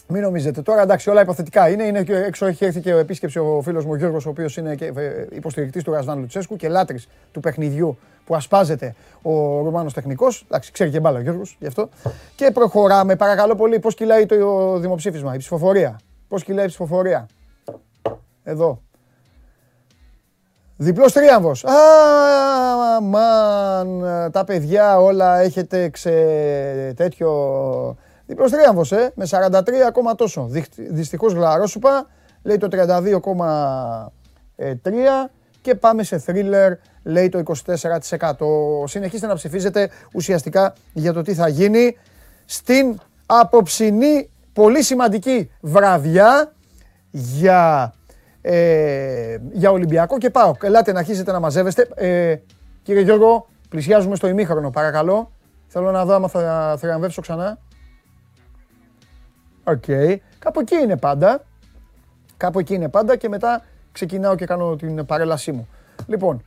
Μην 0.09 0.23
νομίζετε. 0.23 0.63
Τώρα 0.63 0.83
εντάξει, 0.83 1.11
όλα 1.11 1.21
υποθετικά 1.21 1.69
είναι. 1.69 1.83
είναι 1.83 2.03
και 2.03 2.15
έξω 2.15 2.47
έχει 2.47 2.65
έρθει 2.65 2.81
και 2.81 2.95
ο 2.95 2.99
επίσκεψη 2.99 3.39
ο 3.39 3.61
φίλος 3.63 3.85
μου 3.85 3.91
ο 3.93 3.97
Γιώργος, 3.97 4.27
ο 4.27 4.29
οποίος 4.29 4.57
είναι 4.57 4.75
και 4.75 4.93
υποστηρικτής 5.31 5.83
του 5.83 5.93
Ρασβάν 5.93 6.19
Λουτσέσκου 6.19 6.57
και 6.57 6.69
λάτρης 6.69 7.09
του 7.33 7.41
παιχνιδιού 7.41 7.99
που 8.25 8.35
ασπάζεται 8.35 8.95
ο 9.23 9.33
Ρουμάνος 9.63 9.93
τεχνικός. 9.93 10.45
Εντάξει, 10.49 10.73
ξέρει 10.73 10.91
και 10.91 11.01
μπάλα 11.01 11.19
ο 11.19 11.21
Γιώργος 11.21 11.57
γι' 11.61 11.67
αυτό. 11.67 11.89
Και 12.35 12.51
προχωράμε. 12.51 13.17
Παρακαλώ 13.17 13.55
πολύ, 13.55 13.79
πώς 13.79 13.95
κυλάει 13.95 14.27
το 14.27 14.79
δημοψήφισμα, 14.79 15.35
η 15.35 15.39
ψηφοφορία; 15.39 16.01
Πώς 16.29 16.45
κυλάει 16.45 16.65
η 16.65 16.69
ψηφοφορία; 16.69 17.29
Εδώ. 18.45 18.83
Διπλός 20.77 21.13
τρίαμβος. 21.13 21.65
Α, 21.65 21.73
μαν, 23.03 24.05
τα 24.33 24.45
παιδιά 24.45 25.01
όλα 25.01 25.41
έχετε 25.41 25.89
ξε... 25.89 26.13
τέτοιο... 26.97 27.31
Διπλός 28.27 28.51
τρίαμβος, 28.51 28.93
ε, 28.93 29.13
με 29.15 29.27
43 29.27 29.87
ακόμα 29.87 30.15
τόσο. 30.15 30.47
Δυχ- 30.51 30.81
Δυστυχώς 30.91 31.33
γλαρόσουπα, 31.33 32.07
λέει 32.43 32.57
το 32.57 32.69
32,3 32.69 35.31
και 35.61 35.75
πάμε 35.75 36.03
σε 36.03 36.19
θρίλερ, 36.19 36.73
λέει 37.03 37.29
το 37.29 37.39
24%. 37.39 38.85
Συνεχίστε 38.87 39.27
να 39.27 39.35
ψηφίζετε 39.35 39.91
ουσιαστικά 40.13 40.73
για 40.93 41.13
το 41.13 41.23
τι 41.23 41.35
θα 41.35 41.49
γίνει 41.49 41.97
στην 42.45 42.99
απόψινή 43.27 44.31
πολύ 44.53 44.83
σημαντική 44.83 45.51
βραδιά 45.61 46.53
για, 47.11 47.93
ε, 48.41 49.37
για 49.53 49.71
Ολυμπιακό 49.71 50.19
και 50.19 50.31
πάω. 50.31 50.53
Ελάτε 50.63 50.93
να 50.93 50.99
αρχίσετε 50.99 51.33
να 51.33 51.41
μαζεύεστε. 51.41 51.89
Ε, 51.95 52.35
κύριε 52.83 53.03
Γιώργο, 53.03 53.47
πλησιάζουμε 53.69 54.17
στο 54.17 54.29
ημίχρονο, 54.29 54.71
παρακαλώ. 54.71 55.31
Θέλω 55.67 55.91
να 55.91 56.05
δω 56.05 56.15
άμα 56.15 56.29
θα 56.29 56.77
θριαμβεύσω 56.79 57.21
ξανά. 57.21 57.59
Οκ. 59.65 59.85
Κάπου 60.39 60.61
εκεί 60.61 60.75
είναι 60.75 60.97
πάντα. 60.97 61.45
Κάπου 62.37 62.59
εκεί 62.59 62.75
είναι 62.75 62.89
πάντα 62.89 63.17
και 63.17 63.29
μετά 63.29 63.63
ξεκινάω 63.93 64.35
και 64.35 64.47
κάνω 64.47 64.77
την 64.77 65.07
παρέλασή 65.07 65.53
μου. 65.53 65.69
Λοιπόν, 66.07 66.45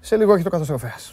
σε 0.00 0.16
λίγο 0.16 0.34
έχει 0.34 0.42
το 0.42 0.50
καταστροφέας. 0.50 1.12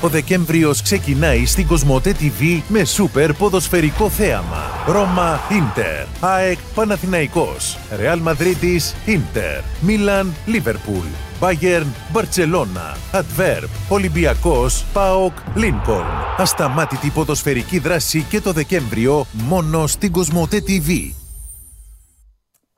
Ο 0.00 0.08
Δεκέμβριος 0.08 0.82
ξεκινάει 0.82 1.46
στην 1.46 1.66
Cosmote 1.66 2.14
TV 2.18 2.62
με 2.68 2.84
σούπερ 2.84 3.32
ποδοσφαιρικό 3.32 4.08
θέαμα. 4.10 4.62
Ρώμα 4.86 5.40
Ίντερ, 5.50 6.06
ΑΕΚ 6.20 6.58
Παναθηναϊκός, 6.74 7.78
Ρεάλ 7.96 8.18
Μαδρίτης 8.18 8.94
Ίντερ, 9.06 9.60
Μίλαν 9.80 10.34
Λίβερπουλ, 10.46 11.06
Bayern 11.40 11.86
Μπαρτσελώνα, 12.12 12.96
Adverb, 13.12 13.68
Ολυμπιακός, 13.88 14.84
ΠΑΟΚ 14.92 15.32
Λίνκολν. 15.54 16.06
Ασταμάτητη 16.36 17.10
ποδοσφαιρική 17.10 17.78
δράση 17.78 18.22
και 18.22 18.40
το 18.40 18.52
Δεκέμβριο 18.52 19.26
μόνο 19.32 19.86
στην 19.86 20.12
Κοσμοτέ 20.12 20.62
TV. 20.66 21.12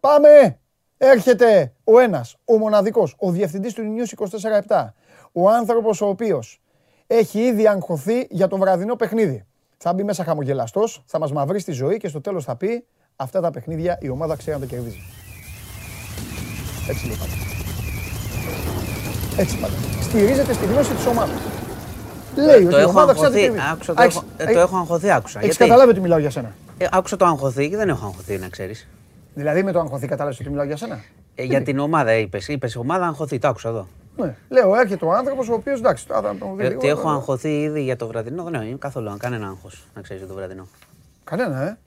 Πάμε! 0.01 0.59
Έρχεται 0.99 1.73
ο 1.85 1.99
ένας, 1.99 2.37
ο 2.45 2.59
μοναδικός, 2.59 3.15
ο 3.19 3.31
διευθυντής 3.31 3.75
του 3.75 3.83
News 3.83 4.27
24-7. 4.69 4.95
Ο 5.33 5.51
άνθρωπος 5.51 6.01
ο 6.01 6.07
οποίος 6.07 6.61
έχει 7.07 7.41
ήδη 7.41 7.67
αγχωθεί 7.67 8.27
για 8.31 8.49
το 8.49 8.57
βραδινό 8.57 8.97
παιχνίδι. 8.97 9.45
Θα 9.77 9.93
μπει 9.93 10.03
μέσα 10.05 10.25
χαμογελαστός, 10.25 11.03
θα 11.07 11.19
μας 11.19 11.33
μαυρίσει 11.33 11.65
τη 11.65 11.73
ζωή 11.73 11.97
και 11.97 12.09
στο 12.09 12.21
τέλος 12.21 12.45
θα 12.45 12.57
πει 12.57 12.87
αυτά 13.17 13.41
τα 13.41 13.51
παιχνίδια 13.51 13.99
η 14.01 14.09
ομάδα 14.09 14.37
ξέρει 14.37 14.59
να 14.59 14.67
τα 14.67 14.75
κερδίζει. 14.75 15.01
Έτσι 16.89 17.07
λέει 17.07 17.17
πάντα. 17.17 17.50
Έτσι 19.37 19.57
πάντα. 19.61 19.75
Στηρίζεται 20.03 20.53
στη 20.53 20.65
γνώση 20.67 20.93
της 20.95 21.07
ομάδας. 21.07 21.39
Λέει 22.37 22.61
Το 22.63 22.67
ότι 22.67 22.77
η 22.77 22.81
έχω 22.81 22.91
ομάδα 22.91 23.13
ξέρει 23.13 23.29
να 23.29 23.31
τα 23.31 23.37
αγχωθεί. 23.37 23.41
κερδίζει. 23.41 23.69
Άκουσα, 23.73 23.95
το 23.95 24.01
Α, 24.01 24.05
έχεις- 24.05 24.17
έχω- 24.39 24.51
ε, 24.51 24.53
το 24.55 24.61
έχω 24.61 24.77
αγχωθεί, 24.77 25.11
άκουσα. 25.11 25.39
Έχεις 25.39 25.49
Γιατί; 25.51 25.57
καταλάβει 25.65 25.91
ότι 25.91 26.01
μιλάω 26.01 26.19
για 26.19 26.31
σένα; 26.31 26.55
Ε, 26.79 26.87
άκουσα 26.91 27.17
το 27.17 27.25
αγχωθεί 27.25 27.69
και 27.71 27.77
δεν 27.77 27.89
έχω 27.89 28.07
αγχωθεί, 28.07 28.39
να 28.39 28.49
ξέρεις. 28.49 28.89
Δηλαδή 29.35 29.63
με 29.63 29.73
το 29.73 29.79
αγχωθεί 29.81 30.07
κατάλαβες 30.07 30.41
ότι 30.41 30.49
μιλάω 30.49 30.65
για 30.65 30.77
σένα; 30.77 31.01
Ε, 31.35 31.43
για 31.43 31.63
την 31.63 31.79
ομάδα 31.79 32.15
είπες. 32.15 32.49
Είπες 32.49 32.77
ομάδα 32.77 33.07
αγχωθεί, 33.07 33.39
το 33.39 33.49
άκουσα 33.49 33.69
εδώ. 33.69 33.89
Ναι. 34.17 34.35
Λέω, 34.49 34.75
έρχεται 34.75 35.05
ο 35.05 35.13
άνθρωπος 35.13 35.49
ο 35.49 35.53
οποίος 35.55 35.79
εντάξει, 35.79 36.07
τώρα 36.07 36.21
θα 36.21 36.37
τον 36.39 36.57
δει 36.57 36.65
Ε, 36.65 36.69
λίγο, 36.69 36.79
Ότι 36.79 36.89
έχω 36.89 37.11
ε, 37.11 37.13
αγχωθεί 37.13 37.61
ήδη 37.61 37.83
για 37.83 37.97
το 37.97 38.07
βραδινό, 38.07 38.43
δεν 38.43 38.55
έχω 38.55 38.79
καθόλου 38.79 39.15
κανένα 39.19 39.47
άγχος, 39.47 39.85
να 39.95 40.01
ξέρεις 40.03 40.23
για 40.23 40.31
το 40.33 40.37
βραδινό. 40.39 40.67
Κανένα, 41.25 41.63
ε; 41.63 41.79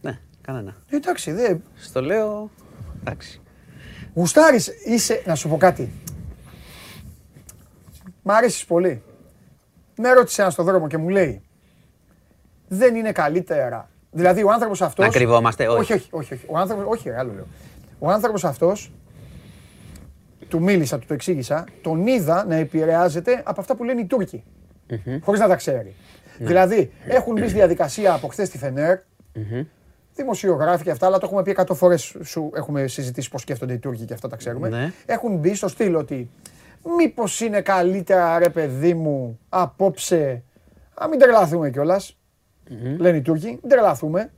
Ναι, 0.00 0.18
κανένα. 0.40 0.74
Ε, 0.90 0.96
Εντάξει, 0.96 1.32
δε. 1.32 1.54
Στο 1.76 2.02
λέω. 2.02 2.50
Εντάξει. 3.00 3.40
Γουστάρεις, 4.14 4.70
είσαι, 4.84 5.22
να 5.26 5.34
σου 5.34 5.48
πω 5.48 5.56
κάτι. 5.56 5.92
Μ' 8.22 8.30
αρέσεις 8.30 8.64
πολύ. 8.64 9.02
Με 9.96 10.12
ρώτησε 10.12 10.40
ένας 10.40 10.52
στον 10.52 10.64
δρόμο 10.64 10.86
και 10.86 10.96
μου 10.96 11.08
λέει, 11.08 11.42
δεν 12.68 12.94
είναι 12.94 13.12
καλύτερα. 13.12 13.88
Δηλαδή 14.10 14.42
ο 14.42 14.50
άνθρωπος 14.50 14.82
αυτός... 14.82 15.06
Να 15.06 15.12
κρυβόμαστε, 15.12 15.68
όχι. 15.68 15.80
Όχι, 15.80 15.92
όχι, 15.92 16.08
όχι. 16.10 16.34
όχι. 16.34 16.44
Ο 16.48 16.58
άνθρωπος, 16.58 16.84
όχι, 16.88 17.08
ρε, 17.08 17.18
άλλο 17.18 17.32
λέω. 17.32 17.46
Ο 17.98 18.10
άνθρωπος 18.10 18.44
αυτός, 18.44 18.92
του 20.48 20.62
μίλησα, 20.62 20.98
του 20.98 21.06
το 21.06 21.14
εξήγησα, 21.14 21.64
τον 21.82 22.06
είδα 22.06 22.44
να 22.44 22.54
επηρεάζεται 22.54 23.42
από 23.44 23.60
αυτά 23.60 23.76
που 23.76 23.84
λένε 23.84 24.00
οι 24.00 24.06
Τούρκοι. 24.06 24.44
Χωρίς 25.20 25.40
να 25.40 25.48
τα 25.48 25.56
ξέρει. 25.56 25.94
Ναι. 26.38 26.46
Δηλαδή, 26.46 26.92
έχουν 27.06 27.32
μπει 27.32 27.42
στη 27.42 27.52
διαδικασία 27.52 28.12
από 28.12 28.28
χθες 28.28 28.48
στη 28.48 28.58
Φενέρ, 28.58 28.98
δημοσιογράφοι 30.14 30.84
και 30.84 30.90
αυτά, 30.90 31.06
αλλά 31.06 31.18
το 31.18 31.26
έχουμε 31.26 31.42
πει 31.42 31.50
εκατό 31.50 31.74
φορές. 31.74 32.16
Σου 32.22 32.50
έχουμε 32.54 32.86
συζητήσει 32.86 33.30
πώς 33.30 33.40
σκέφτονται 33.40 33.72
οι 33.72 33.78
Τούρκοι 33.78 34.04
και 34.04 34.14
αυτά 34.14 34.28
τα 34.28 34.36
ξέρουμε. 34.36 34.68
Ναι. 34.68 34.92
Έχουν 35.06 35.36
μπει 35.36 35.54
στο 35.54 35.68
στυλ 35.68 35.94
ότι 35.94 36.30
μήπως 36.96 37.40
είναι 37.40 37.60
καλύτερα 37.60 38.38
ρε 38.38 38.48
παιδί 38.48 38.94
μου 38.94 39.38
απόψε. 39.48 40.42
Α 40.94 41.08
μην 41.08 41.18
τρελαθούμε 41.18 41.70
κιόλας, 41.70 42.18
Λένε 42.96 43.16
οι 43.16 43.22
Τούρκοι, 43.22 43.46
μην 43.46 43.68
τρελαθούμε. 43.68 44.32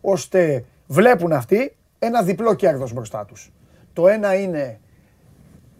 Ώστε 0.00 0.64
βλέπουν 0.86 1.32
αυτοί 1.32 1.76
ένα 1.98 2.22
διπλό 2.22 2.54
κέρδος 2.54 2.92
μπροστά 2.92 3.24
τους. 3.24 3.52
Το 3.92 4.08
ένα 4.08 4.34
είναι 4.34 4.80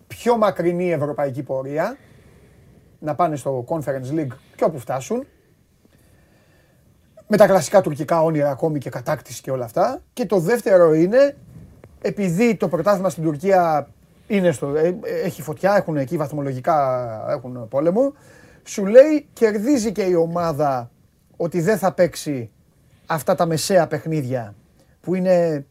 πιο 0.07 0.37
μακρινή 0.37 0.93
ευρωπαϊκή 0.93 1.43
πορεία, 1.43 1.97
να 2.99 3.15
πάνε 3.15 3.37
στο 3.37 3.65
Conference 3.69 4.19
League 4.19 4.37
και 4.57 4.65
όπου 4.65 4.79
φτάσουν, 4.79 5.27
με 7.35 7.41
τα 7.41 7.47
κλασικά 7.47 7.81
τουρκικά 7.81 8.23
όνειρα 8.23 8.51
ακόμη 8.51 8.79
και 8.79 8.91
κατάκτηση 8.91 9.43
και 9.43 9.51
όλα 9.51 9.65
αυτά. 9.65 10.03
Και 10.13 10.27
το 10.27 10.39
δεύτερο 10.39 10.95
είναι, 10.95 11.37
επειδή 12.01 12.57
το 12.57 12.69
πρωτάθλημα 12.69 13.09
στην 13.09 13.23
Τουρκία 13.23 13.89
είναι 14.27 14.53
στο, 14.53 14.77
ε, 14.77 14.99
έχει 15.25 15.43
φωτιά, 15.43 15.77
έχουν 15.77 15.97
εκεί 15.97 16.17
βαθμολογικά 16.17 17.09
έχουν 17.31 17.69
πόλεμο, 17.69 18.13
σου 18.65 18.87
λέει 18.87 19.27
κερδίζει 19.33 19.93
και 19.93 20.03
η 20.03 20.15
ομάδα 20.15 20.91
ότι 21.37 21.61
δεν 21.61 21.79
θα 21.79 21.93
παίξει 21.93 22.51
αυτά 23.07 23.35
τα 23.35 23.47
μεσαία 23.47 23.87
παιχνίδια 23.87 24.55
που 25.01 25.15
είναι 25.15 25.67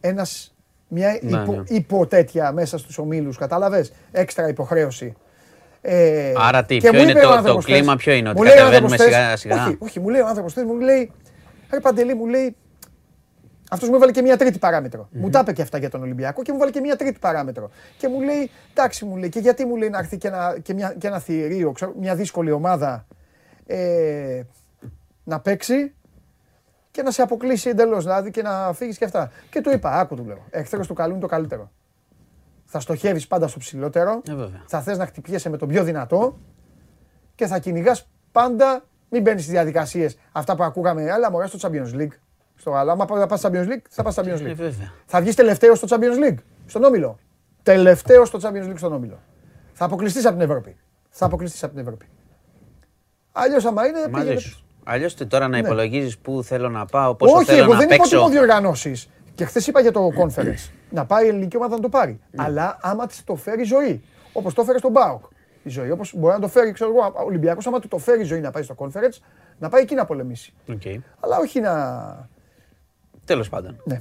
ένας, 0.00 0.54
μια 0.88 1.18
Ναι, 1.22 1.40
υπο, 1.40 1.52
ναι. 1.52 1.62
υπο 1.66 2.06
τέτοια 2.06 2.52
μέσα 2.52 2.78
στους 2.78 2.98
ομίλους, 2.98 3.36
κατάλαβες, 3.36 3.92
έξτρα 4.12 4.48
υποχρέωση. 4.48 5.14
Ε, 5.88 6.32
Άρα 6.36 6.64
τι, 6.64 6.76
και 6.76 6.80
ποιο 6.80 6.92
μου 6.98 7.02
είναι 7.02 7.10
είπε 7.10 7.20
το- 7.20 7.26
ο 7.26 7.30
το 7.30 7.36
άνθρωπος 7.36 7.64
κλίμα, 7.64 7.82
χθες, 7.92 7.96
ποιο 8.04 8.12
είναι, 8.12 8.28
ότι 8.28 8.38
μου 8.38 8.44
λέει 8.44 8.52
ο 8.52 8.56
κατεβαίνουμε 8.56 8.92
άνθρωπος 8.92 9.06
χθες- 9.16 9.36
σιγά 9.36 9.36
σιγά; 9.36 9.64
Όχι, 9.66 9.76
όχι, 9.80 10.00
μου 10.00 10.08
λέει 10.08 10.20
ο 10.20 10.26
άνθρωπος 10.26 10.52
χθες, 10.52 10.64
μου 10.64 10.74
λέει, 10.78 11.12
ρε 11.72 11.80
Παντελή, 11.80 12.14
μου 12.14 12.26
λέει, 12.26 12.56
αυτός 13.70 13.88
μου 13.88 13.94
έβαλε 13.94 14.12
και 14.12 14.22
μια 14.22 14.36
τρίτη 14.36 14.58
παράμετρο. 14.58 15.08
Μου 15.12 15.30
τα 15.30 15.38
είπε 15.40 15.52
και 15.52 15.62
αυτά 15.62 15.78
για 15.78 15.90
τον 15.90 16.02
Ολυμπιακό 16.02 16.42
και 16.42 16.52
μου 16.52 16.58
βάλε 16.58 16.70
και 16.70 16.80
μια 16.80 16.96
τρίτη 16.96 17.18
παράμετρο. 17.18 17.70
Και 17.98 18.08
μου 18.08 18.20
λέει, 18.20 18.50
εντάξει 18.70 19.04
μου 19.04 19.16
λέει, 19.16 19.28
και 19.28 19.38
γιατί 19.38 19.64
μου 19.64 19.76
λέει 19.76 19.88
να 19.88 19.98
έρθει 19.98 20.16
και 20.18 20.28
ένα, 20.28 20.56
και 20.62 20.74
μια, 20.74 20.94
και 20.98 21.06
ένα 21.06 21.18
θηρίο, 21.18 21.72
ξέρω, 21.72 21.92
μια 22.00 22.14
δύσκολη 22.14 22.50
ομάδα 22.50 23.06
ε, 23.66 24.40
να 25.24 25.40
παίξει 25.40 25.94
και 26.90 27.02
να 27.02 27.10
σε 27.10 27.22
αποκλείσει 27.22 27.68
εντελώς, 27.68 28.04
δηλαδή 28.04 28.30
και 28.30 28.42
να 28.42 28.72
φύγεις 28.72 28.98
και 28.98 29.04
αυτά. 29.04 29.30
Και 29.50 29.60
του 29.60 29.70
είπα, 29.70 29.90
άκου 29.98 30.14
του 30.16 30.24
λέω, 30.26 30.44
εχθρός 30.50 30.86
του 30.86 30.94
καλού 30.94 31.10
είναι 31.12 31.20
το 31.20 31.26
καλύτερο. 31.26 31.70
Θα 32.76 32.82
στοχεύεις 32.84 33.26
πάντα 33.26 33.48
στο 33.48 33.58
ψηλότερο, 33.58 34.22
Ε, 34.28 34.34
βέβαια. 34.34 34.62
θα 34.66 34.80
θες 34.80 34.98
να 34.98 35.06
χτυπιέσαι 35.06 35.48
με 35.48 35.56
τον 35.56 35.68
πιο 35.68 35.84
δυνατό 35.84 36.38
και 37.34 37.46
θα 37.46 37.58
κυνηγάς 37.58 38.08
πάντα. 38.32 38.84
Μην 39.10 39.22
μπαίνεις 39.22 39.40
στις 39.42 39.52
διαδικασίες 39.54 40.16
αυτά 40.32 40.56
που 40.56 40.62
ακούγαμε. 40.62 41.10
Αλλά 41.10 41.30
μωρέ 41.30 41.46
στο 41.46 41.58
Champions 41.62 42.00
League. 42.00 42.12
Στο 42.54 42.72
άλλο, 42.74 42.90
άμα 42.90 43.06
θα 43.06 43.26
πας 43.26 43.38
στο 43.38 43.48
Champions 43.52 43.66
League, 43.66 43.82
θα 43.90 44.02
πας 44.02 44.12
στο 44.12 44.22
Champions 44.22 44.40
Ε, 44.40 44.50
League. 44.50 44.54
βέβαια. 44.54 44.92
Θα 45.06 45.20
βγεις 45.20 45.34
τελευταίο 45.34 45.74
στο 45.74 45.86
Champions 45.90 46.28
League. 46.30 46.36
Στον 46.66 46.84
Όμιλο. 46.84 47.18
Τελευταίο 47.62 48.24
στο 48.24 48.38
Champions 48.42 48.68
League 48.70 48.76
στον 48.76 48.92
Όμιλο. 48.92 49.18
Θα 49.72 49.84
αποκλειστείς 49.84 50.26
από 50.26 50.34
την 50.34 50.44
Ευρώπη. 50.48 50.76
Θα 51.08 51.26
αποκλειστείς 51.26 51.62
από 51.62 51.72
την 51.72 51.82
Ευρώπη. 51.82 52.06
Αλλιώς, 53.32 53.64
άμα 53.64 53.86
είναι. 53.86 53.98
Μαζί 53.98 54.10
πήγαινε- 54.24 54.40
σου. 54.40 54.64
Αλλιώς 54.84 55.14
τώρα 55.14 55.48
να 55.48 55.60
Ναι. 55.60 55.66
υπολογίζεις 55.66 56.18
πού 56.18 56.42
θέλω 56.42 56.68
να 56.68 56.84
πάω, 56.86 57.14
πόσο 57.14 57.34
Όχι, 57.36 57.44
θέλω 57.44 57.62
εγώ 57.62 57.72
να 57.72 57.78
δεν 57.78 57.86
είπα 57.86 57.94
ότι 57.94 58.02
παίξω. 58.10 58.16
έχω 58.24 58.28
διοργανώσει. 58.30 59.02
Και 59.34 59.44
χθες 59.44 59.66
είπα 59.66 59.80
για 59.80 59.92
το 59.92 60.08
conference. 60.18 60.70
Να 60.90 61.04
πάει 61.06 61.24
η 61.24 61.28
ελληνική 61.28 61.56
ομάδα 61.56 61.74
να 61.74 61.80
το 61.82 61.88
πάρει. 61.88 62.20
Αλλά 62.36 62.78
άμα 62.80 63.06
της 63.06 63.24
το 63.24 63.34
φέρει 63.36 63.60
η 63.60 63.64
ζωή. 63.64 64.02
Όπως 64.32 64.54
το 64.54 64.64
φέρει 64.64 64.78
στον 64.78 64.90
ΠΑΟΚ. 64.90 65.24
Η 65.62 65.68
ζωή. 65.68 65.90
Όπως 65.90 66.12
μπορεί 66.16 66.34
να 66.34 66.40
το 66.40 66.48
φέρει, 66.48 66.72
ξέρω 66.72 66.90
εγώ, 66.90 67.06
ο 67.06 67.22
Ολυμπιακός, 67.24 67.66
άμα 67.66 67.78
του 67.80 67.88
το 67.88 67.98
φέρει 67.98 68.20
η 68.20 68.24
ζωή 68.24 68.40
να 68.40 68.50
πάει 68.50 68.62
στο 68.62 68.74
conference, 68.78 69.18
να 69.58 69.68
πάει 69.68 69.82
εκεί 69.82 69.94
να 69.94 70.04
πολεμήσει. 70.04 70.52
Οκ. 70.70 70.82
Αλλά 71.20 71.38
όχι 71.38 71.60
να. 71.60 72.28
Τέλος 73.24 73.48
πάντων. 73.48 73.80
Ναι. 73.84 74.00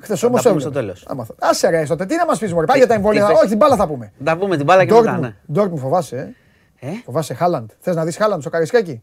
Χθες 0.00 0.20
τα 0.20 0.26
όμως 0.26 0.42
πούμε 0.42 0.60
στο 0.60 0.70
τέλος. 0.70 1.06
Άσε 1.38 1.68
ρε, 1.68 1.84
τότε, 1.84 2.06
τι 2.06 2.16
να 2.16 2.24
μας 2.26 2.38
πεις, 2.38 2.52
Μωρέ, 2.52 2.66
πάει 2.66 2.78
για 2.78 2.86
τα 2.86 2.94
εμβόλια. 2.94 3.20
τι 3.26 3.32
πες; 3.32 3.38
Όχι, 3.38 3.48
την 3.48 3.56
μπάλα 3.56 3.76
θα 3.76 3.86
πούμε. 3.86 4.12
Να 4.18 4.36
πούμε 4.36 4.56
την 4.56 4.64
μπάλα 4.64 4.84
και 4.84 4.92
μετά, 4.92 5.18
ναι. 5.18 5.34
Ντόρκμουν 5.52 5.78
φοβάσαι, 5.78 6.34
ε; 6.78 6.88
Ε, 6.88 6.92
Φοβάσαι 7.04 7.34
Χάλαντ. 7.34 7.70
Θες 7.80 7.94
να 7.94 8.04
δεις 8.04 8.16
Χάλαντ 8.16 8.40
στο 8.40 8.50
Καρισκάκι; 8.50 9.02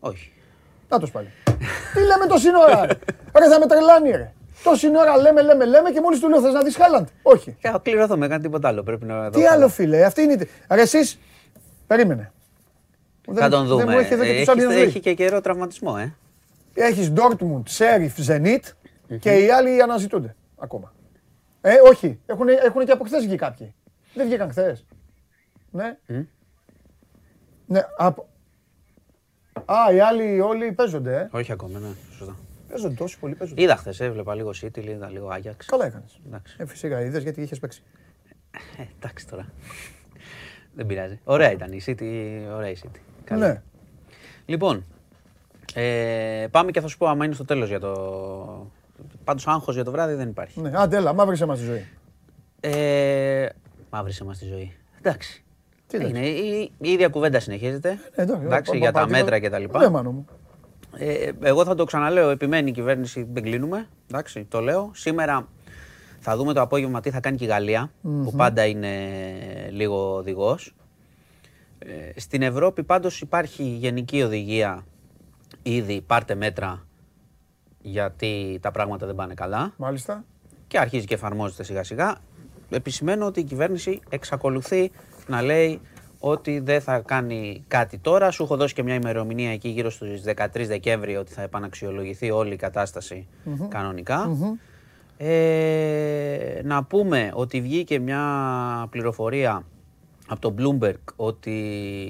όχι. 0.00 0.32
Να 0.88 0.98
το 0.98 1.06
πάλι. 1.12 1.28
Τι 1.94 2.00
λέμε 2.00 2.26
τόση 2.28 2.48
ώρα. 2.68 2.86
ρε; 2.86 2.92
Ρε 3.38 3.48
θα 3.48 3.58
με 3.58 3.66
τρελάνει 3.66 4.10
ρε. 4.10 4.32
Τόση 4.62 4.86
ώρα 4.96 5.16
λέμε, 5.16 5.42
λέμε, 5.42 5.64
λέμε 5.64 5.90
και 5.90 6.00
μόλις 6.00 6.20
του 6.20 6.28
λέω 6.28 6.40
θες 6.40 6.52
να 6.52 6.62
δεις 6.62 6.76
Χάλαντ; 6.76 7.08
Όχι. 7.22 7.56
Και 7.60 7.68
θα 7.68 7.78
κληρωθώ 7.78 8.16
με 8.16 8.28
κάτι 8.28 8.42
τίποτα 8.42 8.68
άλλο. 8.68 8.82
Πρέπει 8.82 9.04
να 9.04 9.30
Τι 9.30 9.46
άλλο 9.46 9.68
φίλε, 9.68 10.04
αυτή 10.04 10.22
είναι. 10.22 10.32
η- 10.32 10.48
Ρε 10.70 10.80
εσείς, 10.82 11.18
περίμενε. 11.86 12.32
Θα 13.26 13.32
Δεν- 13.32 13.50
τον 13.50 13.66
δούμε. 13.66 13.84
Δεν 13.84 13.92
μου 13.92 13.98
έχει 13.98 14.12
εδώ 14.12 14.22
και 14.24 14.30
Ε, 14.30 14.44
τους 14.44 14.48
έχει, 14.48 14.60
Champions 14.66 14.70
έχει 14.86 14.98
League. 14.98 15.00
και 15.02 15.14
καιρό 15.14 15.40
τραυματισμό, 15.40 15.96
ε. 15.98 16.14
Έχεις 16.74 17.12
Dortmund, 17.16 17.62
Sheriff, 17.78 18.26
Zenit 18.30 18.60
και 19.18 19.32
οι 19.44 19.50
άλλοι 19.50 19.82
αναζητούνται 19.82 20.36
ακόμα. 20.58 20.92
Ε, 21.60 21.74
όχι. 21.84 22.20
Έχουν, 22.26 22.48
έχουν 22.48 22.84
και 22.84 22.92
από 22.92 23.04
χθες 23.04 23.24
βγει 23.26 23.36
κάποιοι. 23.36 23.74
Δεν 24.14 24.26
βγήκαν 24.26 24.50
χθες. 24.50 24.84
Ναι. 25.70 25.96
Ναι, 27.66 27.80
από... 27.96 28.28
Α, 29.64 29.92
οι 29.94 30.00
άλλοι 30.00 30.40
όλοι 30.40 30.72
παίζονται, 30.72 31.16
ε. 31.16 31.28
Όχι 31.30 31.52
ακόμα, 31.52 31.78
ναι. 31.78 31.88
Σωστά. 32.18 32.36
Παίζονται 32.68 32.94
τόσοι 32.94 33.18
πολλοί 33.18 33.34
παίζονται. 33.34 33.62
Είδα 33.62 33.76
χθες, 33.76 34.00
έβλεπα 34.00 34.34
λίγο 34.34 34.50
City, 34.62 34.84
είδα 34.84 35.08
λίγο 35.10 35.28
Ajax. 35.32 35.56
Καλά 35.66 35.86
έκανες. 35.86 36.20
Εντάξει. 36.26 36.56
Ε, 36.58 36.66
φυσικά, 36.66 37.00
είδες 37.00 37.22
γιατί 37.22 37.42
είχες 37.42 37.58
παίξει. 37.58 37.82
Ε, 38.78 38.82
εντάξει 38.98 39.26
τώρα. 39.28 39.46
Δεν 40.74 40.86
πειράζει. 40.86 41.20
Ωραία 41.24 41.52
ήταν 41.52 41.72
η 41.72 41.80
City, 41.86 42.02
ωραία 42.54 42.70
η 42.70 42.76
City. 42.84 42.98
Καλή. 43.24 43.40
Ναι. 43.40 43.62
Λοιπόν, 44.46 44.84
ε, 45.74 46.46
πάμε 46.50 46.70
και 46.70 46.80
θα 46.80 46.86
σου 46.88 46.98
πω 46.98 47.06
άμα 47.06 47.24
είναι 47.24 47.34
στο 47.34 47.44
τέλος 47.44 47.68
για 47.68 47.80
το... 47.80 48.72
Πάντως 49.24 49.46
άγχος 49.46 49.74
για 49.74 49.84
το 49.84 49.90
βράδυ 49.90 50.14
δεν 50.14 50.28
υπάρχει. 50.28 50.60
Ναι, 50.60 50.70
άντε 50.74 50.96
έλα, 50.96 51.12
μαύρησε 51.12 51.46
μας 51.46 51.58
τη 51.58 51.64
ζωή. 51.64 51.86
Ε, 52.60 53.48
μαύρησε 53.90 54.24
μας 54.24 54.38
τη 54.38 54.44
ζωή. 54.44 54.76
Εντάξει. 54.98 55.44
Τι 55.86 55.96
είναι, 56.06 56.26
η, 56.28 56.72
η 56.80 56.90
ίδια 56.90 57.08
κουβέντα 57.08 57.40
συνεχίζεται. 57.40 57.98
Ε, 58.14 58.22
εντάξει, 58.22 58.44
εντάξει, 58.44 58.70
πα- 58.70 58.76
για 58.76 58.92
πα- 58.92 59.00
τα 59.00 59.06
πα- 59.06 59.10
μέτρα 59.12 59.38
και 59.38 59.50
τα 59.50 59.58
λοιπά. 59.58 59.78
Ναι, 59.78 59.88
μάνο 59.88 60.10
μου. 60.12 60.26
Ε, 60.98 61.30
εγώ 61.40 61.64
θα 61.64 61.74
το 61.74 61.84
ξαναλέω, 61.84 62.30
επιμένει 62.30 62.68
η 62.68 62.72
κυβέρνηση, 62.72 63.26
δεν 63.32 63.42
κλείνουμε. 63.42 63.88
Εντάξει, 64.10 64.44
το 64.44 64.60
λέω. 64.60 64.90
Σήμερα 64.94 65.48
θα 66.18 66.36
δούμε 66.36 66.52
το 66.52 66.60
απόγευμα 66.60 67.00
τι 67.00 67.10
θα 67.10 67.20
κάνει 67.20 67.36
και 67.36 67.44
η 67.44 67.46
γαλλια 67.46 67.90
που 68.02 68.32
πάντα 68.36 68.66
είναι 68.66 68.90
λίγο 69.70 70.14
οδηγός. 70.14 70.74
Ε, 71.78 72.20
στην 72.20 72.42
Ευρώπη 72.42 72.82
πάντως 72.82 73.20
υπάρχει 73.20 73.62
γενική 73.62 74.22
οδηγία 74.22 74.84
ήδη 75.62 76.00
πάρτε 76.00 76.34
μέτρα 76.34 76.86
γιατί 77.80 78.58
τα 78.62 78.70
πράγματα 78.70 79.06
δεν 79.06 79.14
πάνε 79.14 79.34
καλά 79.34 79.72
Μάλιστα. 79.76 80.24
και 80.66 80.78
αρχίζει 80.78 81.06
και 81.06 81.14
εφαρμόζεται 81.14 81.62
σιγά 81.62 81.82
σιγά. 81.84 82.16
Επισημαίνω 82.70 83.26
ότι 83.26 83.40
η 83.40 83.44
κυβέρνηση 83.44 84.00
εξακολουθεί 84.08 84.90
να 85.26 85.42
λέει 85.42 85.80
ότι 86.18 86.58
δεν 86.58 86.80
θα 86.80 86.98
κάνει 86.98 87.64
κάτι 87.68 87.98
τώρα. 87.98 88.30
Σου 88.30 88.42
έχω 88.42 88.56
δώσει 88.56 88.74
και 88.74 88.82
μια 88.82 88.94
ημερομηνία 88.94 89.50
εκεί 89.52 89.68
γύρω 89.68 89.90
στους 89.90 90.20
13 90.36 90.46
Δεκέμβρη 90.66 91.16
ότι 91.16 91.32
θα 91.32 91.42
επαναξιολογηθεί 91.42 92.30
όλη 92.30 92.52
η 92.52 92.56
κατασταση 92.56 93.26
κανονικα 93.68 94.36
Ε, 95.20 96.60
να 96.64 96.84
πούμε 96.84 97.30
ότι 97.34 97.60
βγήκε 97.60 97.98
μια 97.98 98.22
πληροφορία 98.90 99.64
από 100.28 100.40
το 100.40 100.54
Bloomberg 100.58 101.14
ότι 101.16 101.50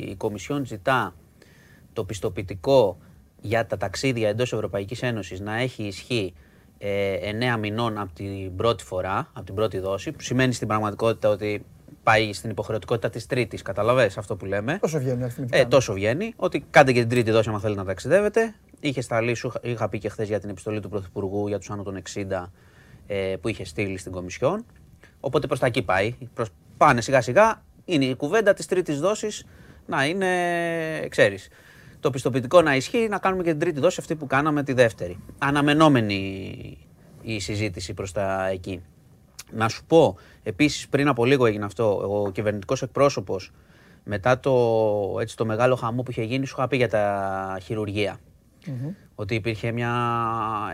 η 0.08 0.14
Κομισιόν 0.16 0.66
ζητά 0.66 1.14
το 1.92 2.04
πιστοποιητικό 2.04 2.98
για 3.40 3.66
τα 3.66 3.76
ταξίδια 3.76 4.28
εντός 4.28 4.52
Ευρωπαϊκής 4.52 5.02
Ένωσης 5.02 5.40
να 5.40 5.56
έχει 5.56 5.82
ισχύ 5.82 6.34
ε, 6.78 7.16
9 7.54 7.58
μηνών 7.58 7.98
από 7.98 8.12
την 8.12 8.56
πρώτη 8.56 8.84
φορά, 8.84 9.30
από 9.32 9.46
την 9.46 9.54
πρώτη 9.54 9.78
δόση, 9.78 10.12
που 10.12 10.20
σημαίνει 10.20 10.52
στην 10.52 10.68
πραγματικότητα 10.68 11.28
ότι 11.28 11.64
πάει 12.02 12.32
στην 12.32 12.50
υποχρεωτικότητα 12.50 13.10
της 13.10 13.26
τρίτης, 13.26 13.62
καταλαβες 13.62 14.18
αυτό 14.18 14.36
που 14.36 14.44
λέμε. 14.44 14.78
Τόσο 14.80 14.98
βγαίνει 14.98 15.22
αριθμητικά. 15.22 15.56
Ε, 15.58 15.64
τόσο 15.64 15.92
βγαίνει, 15.92 16.32
ότι 16.36 16.64
κάντε 16.70 16.92
και 16.92 17.00
την 17.00 17.08
τρίτη 17.08 17.30
δόση 17.30 17.48
άμα 17.48 17.60
θέλετε 17.60 17.80
να 17.80 17.86
ταξιδεύετε. 17.86 18.54
Είχε 18.80 19.00
σταλεί, 19.00 19.34
σου 19.34 19.46
είχα- 19.46 19.60
είχα 19.62 19.88
πει 19.88 19.98
και 19.98 20.08
χθες 20.08 20.28
για 20.28 20.40
την 20.40 20.50
επιστολή 20.50 20.80
του 20.80 20.88
Πρωθυπουργού 20.88 21.48
για 21.48 21.58
τους 21.58 21.70
άνω 21.70 21.82
των 21.82 21.96
60 21.96 22.52
ε, 23.06 23.34
που 23.40 23.48
είχε 23.48 23.64
στείλει 23.64 23.98
στην 23.98 24.12
Κομισιόν. 24.12 24.64
Οπότε 25.20 25.46
προς 25.46 25.58
τα 25.58 25.66
εκεί 25.66 25.82
πάει. 25.82 26.14
Προς, 26.34 26.48
πάνε 26.76 27.00
σιγά 27.00 27.20
σιγά. 27.20 27.62
Είναι 27.84 28.04
η 28.04 28.14
κουβέντα 28.16 28.54
της 28.54 28.66
τρίτης 28.66 29.00
δόσης 29.00 29.44
να 29.86 30.04
είναι, 30.06 30.28
ξέρεις. 31.08 31.48
Το 32.00 32.10
πιστοποιητικό 32.10 32.62
να 32.62 32.76
ισχύει, 32.76 33.06
να 33.10 33.18
κάνουμε 33.18 33.42
και 33.42 33.50
την 33.50 33.58
τρίτη 33.58 33.80
δόση 33.80 33.96
αυτή 34.00 34.14
που 34.14 34.26
κάναμε 34.26 34.62
τη 34.62 34.72
δεύτερη. 34.72 35.18
Αναμενόμενη 35.38 36.78
η 37.22 37.40
συζήτηση 37.40 37.94
προς 37.94 38.12
τα 38.12 38.48
εκεί. 38.48 38.82
Να 39.52 39.68
σου 39.68 39.84
πω, 39.84 40.16
επίσης 40.48 40.88
πριν 40.88 41.08
από 41.08 41.24
λίγο 41.24 41.46
έγινε 41.46 41.64
αυτό, 41.64 41.96
ο 42.24 42.30
κυβερνητικός 42.30 42.82
εκπρόσωπος 42.82 43.50
μετά 44.04 44.40
το, 44.40 44.54
έτσι, 45.20 45.36
το 45.36 45.44
μεγάλο 45.44 45.74
χαμό 45.76 46.02
που 46.02 46.10
είχε 46.10 46.22
γίνει, 46.22 46.46
σου 46.46 46.54
είχα 46.58 46.68
πει 46.68 46.76
για 46.76 46.88
τα 46.88 47.58
χειρουργεια 47.62 48.18
Ότι 49.14 49.34
υπήρχε 49.34 49.72
μια 49.72 49.92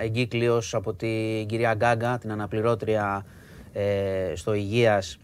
εγκύκλειος 0.03 0.75
από 0.75 0.95
την 0.95 1.47
κυρία 1.47 1.75
Γκάγκα, 1.75 2.19
την 2.19 2.31
αναπληρώτρια 2.33 3.27
ε, 3.73 4.33
στο 4.35 4.55
Υγείας, 4.55 5.19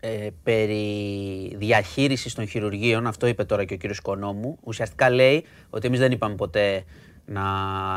ε, 0.00 0.28
περί 0.42 1.56
διαχείρισης 1.56 2.34
των 2.34 2.46
χειρουργείων, 2.48 3.06
αυτό 3.06 3.26
είπε 3.26 3.44
τώρα 3.44 3.64
και 3.64 3.74
ο 3.74 3.76
κύριος 3.76 3.98
Οικονόμου, 3.98 4.58
ουσιαστικά 4.62 5.10
λέει 5.10 5.44
ότι 5.70 5.86
εμείς 5.86 5.98
δεν 5.98 6.12
είπαμε 6.12 6.34
ποτέ 6.34 6.84
να 7.26 7.42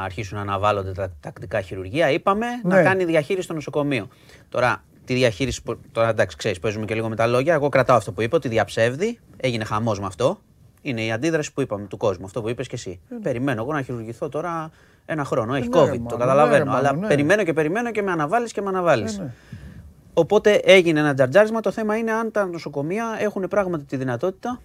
αρχίσουν 0.04 0.36
να 0.38 0.42
αναβάλλονται 0.44 0.92
τα 0.92 1.14
τακτικά 1.20 1.62
χειρουργεία, 1.62 2.12
είπαμε 2.12 2.46
να 2.64 2.76
Ναι. 2.76 2.84
κάνει 2.84 3.06
διαχείριση 3.06 3.44
στο 3.46 3.54
νοσοκομείο. 3.54 4.08
Τώρα, 4.50 4.84
τη 5.08 5.14
διαχείριση, 5.14 5.64
που- 5.64 5.80
τώρα 5.92 6.10
εντάξει, 6.10 6.38
ξέρεις, 6.38 6.60
παίζουμε 6.60 6.86
και 6.86 6.94
λίγο 6.94 7.10
με 7.10 7.16
τα 7.16 7.28
λόγια, 7.28 7.54
εγώ 7.54 7.70
κρατάω 7.70 7.98
αυτό 7.98 8.12
που 8.12 8.22
είπε, 8.22 8.36
ότι 8.36 8.48
διαψεύδει, 8.48 9.20
έγινε 9.38 9.64
χαμός 9.64 10.00
με 10.00 10.06
αυτό, 10.06 10.40
είναι 10.82 11.02
η 11.04 11.12
αντίδραση 11.12 11.54
που 11.54 11.62
είπαμε 11.62 11.86
του 11.88 11.98
κόσμου, 11.98 12.26
αυτό 12.26 12.42
που 12.42 12.50
είπες 12.50 12.68
και 12.68 12.76
εσύ. 12.76 13.00
Περιμένω 13.22 13.62
εγώ 13.62 13.74
να 13.74 13.82
χειρουργηθώ 13.82 14.30
τώρα 14.30 14.72
ένα 15.06 15.24
χρόνο, 15.24 15.56
έχει 15.56 15.68
ναι, 15.68 15.80
ρε, 15.80 15.86
COVID, 15.86 15.96
το 15.96 16.02
μάλλον, 16.02 16.20
καταλαβαίνω, 16.20 16.66
ναι, 16.66 16.72
ρε, 16.72 16.78
αλλά 16.78 16.88
μάλλον, 16.88 17.00
ναι. 17.02 17.08
περιμένω 17.08 17.44
και 17.44 17.54
περιμένω 17.54 17.92
και 17.92 18.02
με 18.02 18.12
αναβάλεις 18.12 18.52
και 18.52 18.62
με 18.62 18.68
αναβάλεις. 18.68 19.18
Ε, 19.18 19.22
ναι. 19.22 19.34
Οπότε 20.14 20.54
έγινε 20.54 21.00
ένα 21.00 21.14
τζαρτζάρισμα. 21.14 21.60
Το 21.60 21.72
θέμα 21.72 21.98
είναι 21.98 22.12
αν 22.12 22.32
τα 22.32 22.46
νοσοκομεία 22.46 23.18
έχουν 23.20 23.48
πράγματι 23.50 23.84
τη 23.84 23.98
δυνατότητα 23.98 24.62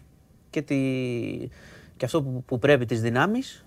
και, 0.51 0.63
τη... 0.63 0.77
και 1.97 2.05
αυτό 2.05 2.23
που, 2.23 2.45
που 2.47 2.59
πρέπει 2.59 2.85
τις 2.85 3.01
δυνάμεις 3.01 3.65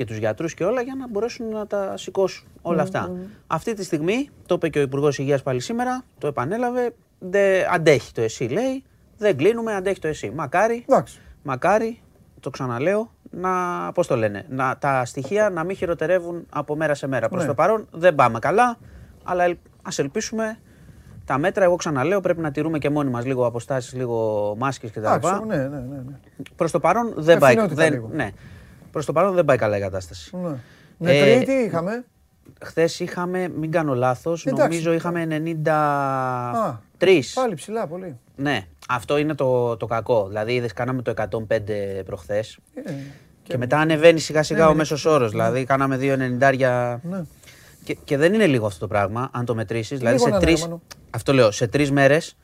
και 0.00 0.06
τους 0.06 0.16
γιατρούς 0.16 0.54
και 0.54 0.64
όλα 0.64 0.80
για 0.82 0.94
να 0.94 1.08
μπορέσουν 1.08 1.48
να 1.48 1.66
τα 1.66 1.96
σηκώσουν 1.96 2.46
όλα 2.62 2.82
αυτά. 2.82 3.10
Αυτή 3.46 3.74
τη 3.74 3.84
στιγμή, 3.84 4.28
το 4.46 4.54
είπε 4.54 4.68
και 4.68 4.78
ο 4.78 4.82
Υπουργός 4.82 5.18
Υγείας 5.18 5.42
πάλι 5.42 5.60
σήμερα, 5.60 6.02
το 6.18 6.26
επανέλαβε, 6.26 6.94
δεν 7.18 7.72
αντέχει 7.72 8.12
το 8.12 8.20
ΕΣΥ 8.20 8.48
λέει, 8.48 8.82
δεν 9.18 9.36
κλείνουμε, 9.36 9.74
αντέχει 9.74 10.00
το 10.00 10.08
ΕΣΥ. 10.08 10.30
Μακάρι, 10.34 10.84
Εντάξει. 10.88 11.20
μακάρι, 11.42 12.00
το 12.40 12.50
ξαναλέω, 12.50 13.10
να, 13.30 13.50
πώς 13.94 14.06
το 14.06 14.16
λένε, 14.16 14.44
να, 14.48 14.76
τα 14.78 15.04
στοιχεία 15.04 15.50
να 15.50 15.64
μην 15.64 15.76
χειροτερεύουν 15.76 16.46
από 16.50 16.76
μέρα 16.76 16.94
σε 16.94 17.06
μέρα. 17.06 17.28
Προς 17.28 17.42
Ναι. 17.42 17.48
το 17.48 17.54
παρόν 17.54 17.86
δεν 17.90 18.14
πάμε 18.14 18.38
καλά, 18.38 18.78
αλλά 19.24 19.44
ελ, 19.44 19.56
ας 19.82 19.98
ελπίσουμε 19.98 20.58
τα 21.24 21.38
μέτρα, 21.38 21.64
εγώ 21.64 21.76
ξαναλέω, 21.76 22.20
πρέπει 22.20 22.40
να 22.40 22.50
τηρούμε 22.50 22.78
και 22.78 22.90
μόνοι 22.90 23.10
μας 23.10 23.24
λίγο 23.24 23.46
αποστάσεις, 23.46 23.92
λίγο 23.94 24.54
μάσκες 24.58 24.90
κτλ. 24.90 24.98
Εντάξει, 25.00 25.32
ναι, 25.46 25.56
ναι, 25.56 25.62
ναι. 25.68 25.78
ναι. 25.78 26.16
Προς 26.56 26.70
το 26.70 26.80
παρόν 26.80 27.12
δεν 27.16 27.38
πάει, 27.38 27.52
Ευθυνότητα 27.54 27.82
δεν, 27.82 27.92
λίγο. 27.92 28.10
ναι. 28.12 28.30
Προς 28.90 29.04
το 29.06 29.12
παρόν 29.12 29.34
δεν 29.34 29.44
πάει 29.44 29.56
καλά 29.56 29.76
η 29.76 29.80
κατάσταση. 29.80 30.36
ναι. 30.36 30.48
Ε, 31.10 31.22
Νεκροί 31.22 31.44
τι 31.44 31.52
είχαμε. 31.52 32.04
Χθες 32.62 33.00
είχαμε, 33.00 33.48
μην 33.48 33.70
κάνω 33.70 33.94
λάθος, 33.94 34.46
Εντάξει. 34.46 34.62
νομίζω 34.62 34.92
είχαμε 34.92 35.26
93. 35.64 35.68
Α, 35.68 36.78
πάλι 37.34 37.54
ψηλά 37.54 37.86
πολύ. 37.86 38.18
Ναι, 38.36 38.66
αυτό 38.88 39.16
είναι 39.18 39.34
το, 39.34 39.76
το 39.76 39.86
κακό. 39.86 40.26
Δηλαδή, 40.28 40.54
είδες, 40.54 40.72
κάναμε 40.72 41.02
το 41.02 41.12
105 41.16 42.02
προχθές 42.04 42.58
Ε, 42.74 42.92
και, 43.42 43.56
μετά 43.58 43.78
ανεβαίνει 43.78 44.20
σιγά 44.20 44.42
σιγά 44.42 44.58
Ναι, 44.60 44.66
ο 44.66 44.70
ναι. 44.70 44.76
μέσος 44.76 45.04
όρος. 45.04 45.30
Δηλαδή, 45.30 45.64
κάναμε 45.64 45.96
2,90. 46.00 46.98
ναι. 47.02 47.22
Και, 47.84 47.94
και 48.04 48.16
δεν 48.16 48.34
είναι 48.34 48.46
λίγο 48.46 48.66
αυτό 48.66 48.78
το 48.78 48.86
πράγμα, 48.86 49.30
αν 49.32 49.44
το 49.44 49.54
μετρήσεις. 49.54 49.98
Δηλαδή, 49.98 50.16
Λίγο 50.16 50.26
σε 50.26 50.30
να 50.30 50.36
είναι, 50.36 50.46
τρεις, 50.46 50.60
Ρωμανό. 50.62 50.82
αυτό 51.10 51.32
λέω, 51.32 51.50
σε 51.50 51.66
τρεις 51.66 51.90
μέρες, 51.90 52.36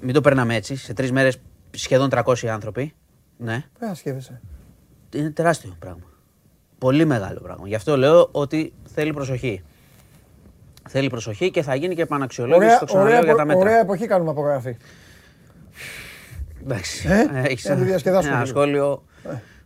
μην 0.00 0.14
το 0.14 0.20
περνάμε 0.20 0.54
έτσι, 0.54 0.76
σε 0.76 0.92
τρεις 0.92 1.12
μέρες 1.12 1.38
σχεδόν 1.70 2.08
300 2.10 2.46
άνθρωποι. 2.46 2.94
Ναι, 3.36 3.64
Ε, 3.78 3.86
ασκεύεσαι. 3.86 4.40
Είναι 5.14 5.30
τεράστιο 5.30 5.76
πράγμα. 5.78 6.02
Πολύ 6.78 7.04
μεγάλο 7.04 7.40
πράγμα. 7.40 7.68
Γι' 7.68 7.74
αυτό 7.74 7.96
λέω 7.96 8.28
ότι 8.32 8.72
θέλει 8.94 9.12
προσοχή. 9.12 9.62
Θέλει 10.88 11.08
προσοχή 11.08 11.50
και 11.50 11.62
θα 11.62 11.74
γίνει 11.74 11.94
και 11.94 12.02
επαναξιολόγηση, 12.02 12.64
Ωραία, 12.66 12.78
το 12.78 12.84
ξαναλέω 12.84 13.10
ωραία, 13.12 13.24
για 13.24 13.34
τα 13.34 13.44
μέτρα. 13.44 13.60
ωραία 13.62 13.78
εποχή 13.80 14.06
κάνουμε 14.06 14.30
απογραφή. 14.30 14.76
Εντάξει. 16.62 17.08
Ε, 17.08 17.40
έχεις 17.48 17.64
να 17.64 17.76
το 17.76 17.84
διασκεδάσουμε 17.84 18.34
ένα 18.34 18.44
λίγο. 18.44 18.56
σχόλιο 18.58 19.02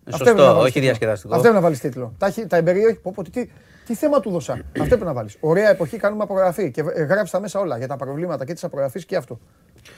Αυτό 0.07 0.11
σωστό, 0.11 0.31
έπρεπε 0.31 0.41
να 0.41 0.47
βάλεις 0.47 0.63
όχι 0.63 0.73
τίτλο. 0.73 0.83
διασκεδαστικό. 0.89 1.35
Αυτό 1.35 1.49
έπρεπε 1.49 1.55
να 1.57 1.63
βάλεις 1.65 1.81
τίτλο. 1.81 2.15
Τα, 2.19 2.27
έχει- 2.27 2.47
τα 2.47 2.57
εμπειρία 2.57 2.89
έχει. 2.89 2.99
Πω, 2.99 3.13
πω, 3.15 3.23
τι, 3.31 3.49
τι 3.87 3.95
θέμα 3.95 4.21
του 4.21 4.31
δώσα. 4.31 4.53
αυτό 4.73 4.83
έπρεπε 4.85 5.05
να 5.05 5.13
βάλεις. 5.13 5.37
Ωραία 5.41 5.71
εποχή 5.71 5.97
κάνουμε 5.97 6.23
απογραφή. 6.23 6.71
Και 6.71 6.85
ε, 6.95 7.03
γράψει 7.03 7.33
τα 7.33 7.41
μέσα 7.41 7.61
όλα 7.61 7.79
για 7.79 7.87
τα 7.89 7.97
προβλήματα 7.97 8.45
και 8.45 8.53
τη 8.55 8.61
απογραφή 8.65 9.05
και 9.05 9.17
αυτό. 9.17 9.39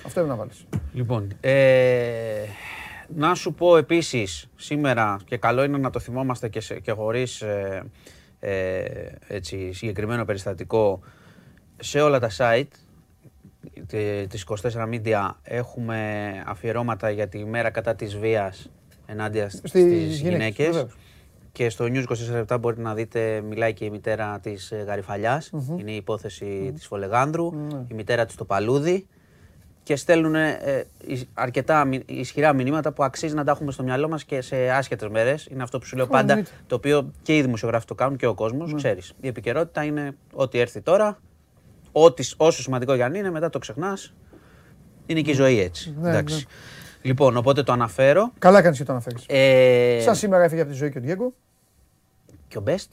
Αυτό 0.06 0.20
έπρεπε 0.20 0.28
να 0.28 0.34
βάλεις. 0.36 0.64
Λοιπόν, 0.92 1.28
ε, 1.40 1.52
να 3.14 3.34
σου 3.34 3.54
πω 3.54 3.76
επίσης 3.76 4.48
σήμερα 4.56 5.16
και 5.24 5.36
καλό 5.36 5.62
είναι 5.64 5.78
να 5.78 5.90
το 5.90 5.98
θυμόμαστε 5.98 6.48
και, 6.48 6.60
σε, 6.60 6.80
και 6.80 6.92
χωρίς 6.92 7.40
ε, 7.42 7.82
ε, 8.40 8.82
έτσι, 9.28 9.72
συγκεκριμένο 9.72 10.24
περιστατικό 10.24 11.00
σε 11.80 12.00
όλα 12.00 12.18
τα 12.18 12.30
site 12.36 12.66
τε- 13.86 14.28
της 14.28 14.44
24 14.62 14.88
Media 14.92 15.30
έχουμε 15.42 16.30
αφιερώματα 16.46 17.10
για 17.10 17.28
τη 17.28 17.44
μέρα 17.44 17.70
κατά 17.70 17.94
της 17.94 18.16
βίας 18.18 18.70
ενάντια 19.06 19.48
στις, 19.50 19.70
Στις 19.70 19.82
στις 19.82 19.90
γυναίκες, 20.20 20.20
γυναίκες. 20.20 20.66
βεβαίως. 20.66 20.96
Και 21.52 21.68
στο 21.70 21.84
News 21.84 22.04
24 22.08 22.30
λεπτά 22.30 22.58
μπορείτε 22.58 22.82
να 22.82 22.94
δείτε, 22.94 23.40
μιλάει 23.40 23.72
και 23.72 23.84
η 23.84 23.90
μητέρα 23.90 24.38
της 24.40 24.70
ε, 24.70 24.76
γαριφαλιας 24.86 25.50
Είναι 25.76 25.90
η 25.90 25.96
υπόθεση 25.96 26.72
της 26.74 26.86
Φολεγάνδρου, 26.86 27.50
Ναι. 27.54 27.84
η 27.90 27.94
μητέρα 27.94 28.24
της 28.24 28.34
στο 28.34 28.44
Παλούδι 28.44 29.06
και 29.88 29.96
στέλνουν 29.96 30.34
ε, 30.34 30.86
εις- 31.06 31.28
αρκετά 31.34 31.84
μη- 31.84 32.02
ισχυρά 32.10 32.52
μηνύματα 32.52 32.92
που 32.92 33.04
αξίζει 33.04 33.34
να 33.34 33.44
τα 33.44 33.50
έχουμε 33.50 33.72
στο 33.72 33.82
μυαλό 33.82 34.08
μας 34.08 34.24
και 34.24 34.40
σε 34.40 34.70
άσχετες 34.70 35.08
μέρες. 35.08 35.46
Είναι 35.50 35.62
αυτό 35.62 35.78
που 35.78 35.84
σου 35.86 35.96
λέω 35.96 36.06
Καλά, 36.06 36.18
πάντα, 36.20 36.32
εννοείται. 36.32 36.56
το 36.66 36.74
οποίο 36.74 37.12
και 37.22 37.36
οι 37.36 37.42
δημοσιογράφοι 37.42 37.86
το 37.86 37.94
κάνουν 37.94 38.16
και 38.16 38.26
ο 38.26 38.34
κόσμος, 38.34 38.74
ξέρεις. 38.74 39.12
Η 39.20 39.28
επικαιρότητα 39.28 39.84
είναι 39.84 40.16
ό,τι 40.32 40.58
έρθει 40.58 40.80
τώρα, 40.80 41.18
ό,τι, 41.92 42.30
όσο 42.36 42.62
σημαντικό 42.62 42.94
για 42.94 43.06
αν 43.06 43.14
είναι, 43.14 43.30
μετά 43.30 43.50
το 43.50 43.58
ξεχνάς. 43.58 44.14
Είναι 45.06 45.20
και 45.20 45.30
η 45.30 45.34
ζωή 45.34 45.60
έτσι. 45.60 45.94
Ναι, 46.00 46.08
Εντάξει. 46.08 46.46
Λοιπόν, 47.02 47.36
οπότε 47.36 47.62
το 47.62 47.72
αναφέρω. 47.72 48.32
Καλά 48.38 48.62
κάνεις 48.62 48.78
και 48.78 48.84
το 48.84 48.92
αναφέρεις. 48.92 49.24
Ε, 49.28 49.98
Σαν 50.02 50.14
σήμερα 50.14 50.44
έφυγε 50.44 50.60
από 50.60 50.70
τη 50.70 50.76
ζωή 50.76 50.90
και 50.90 50.98
ο 50.98 51.00
Διέγκο 51.00 51.32
Και 52.48 52.58
ο 52.58 52.62
Best, 52.66 52.88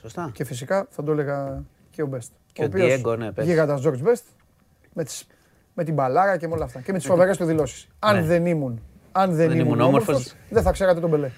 σωστά. 0.00 0.30
και 0.32 0.44
φυσικά 0.44 0.86
θα 0.90 1.02
το 1.02 1.12
έλεγα 1.12 1.62
και 1.90 2.02
ο 2.02 2.08
Best. 2.14 2.28
Και 2.52 2.64
ο 2.64 2.68
Diego, 2.74 3.18
ναι, 3.18 3.32
πες. 3.32 3.46
Γίγαντας 3.46 3.82
George 3.84 4.02
Best 4.08 4.22
με, 4.92 5.04
τις, 5.04 5.26
με 5.74 5.84
την 5.84 5.94
μπαλάρα 5.94 6.36
και 6.36 6.48
με 6.48 6.54
όλα 6.54 6.64
αυτά. 6.64 6.80
Και 6.80 6.92
με 6.92 6.98
τις 6.98 7.06
φοβερές 7.06 7.36
του 7.36 7.44
δηλώσεις. 7.44 7.88
Αν 7.98 8.16
Ναι. 8.16 8.22
δεν 8.22 8.46
ήμουν, 8.46 8.82
αν 9.12 9.28
δεν 9.34 9.48
Δεν 9.48 9.56
ήμουν 9.58 9.66
ήμουν 9.66 9.80
όμορφος, 9.80 10.08
όμορφος. 10.08 10.34
δεν 10.50 10.62
θα 10.62 10.72
ξέρατε 10.72 11.00
τον 11.00 11.10
Μπελέ. 11.10 11.30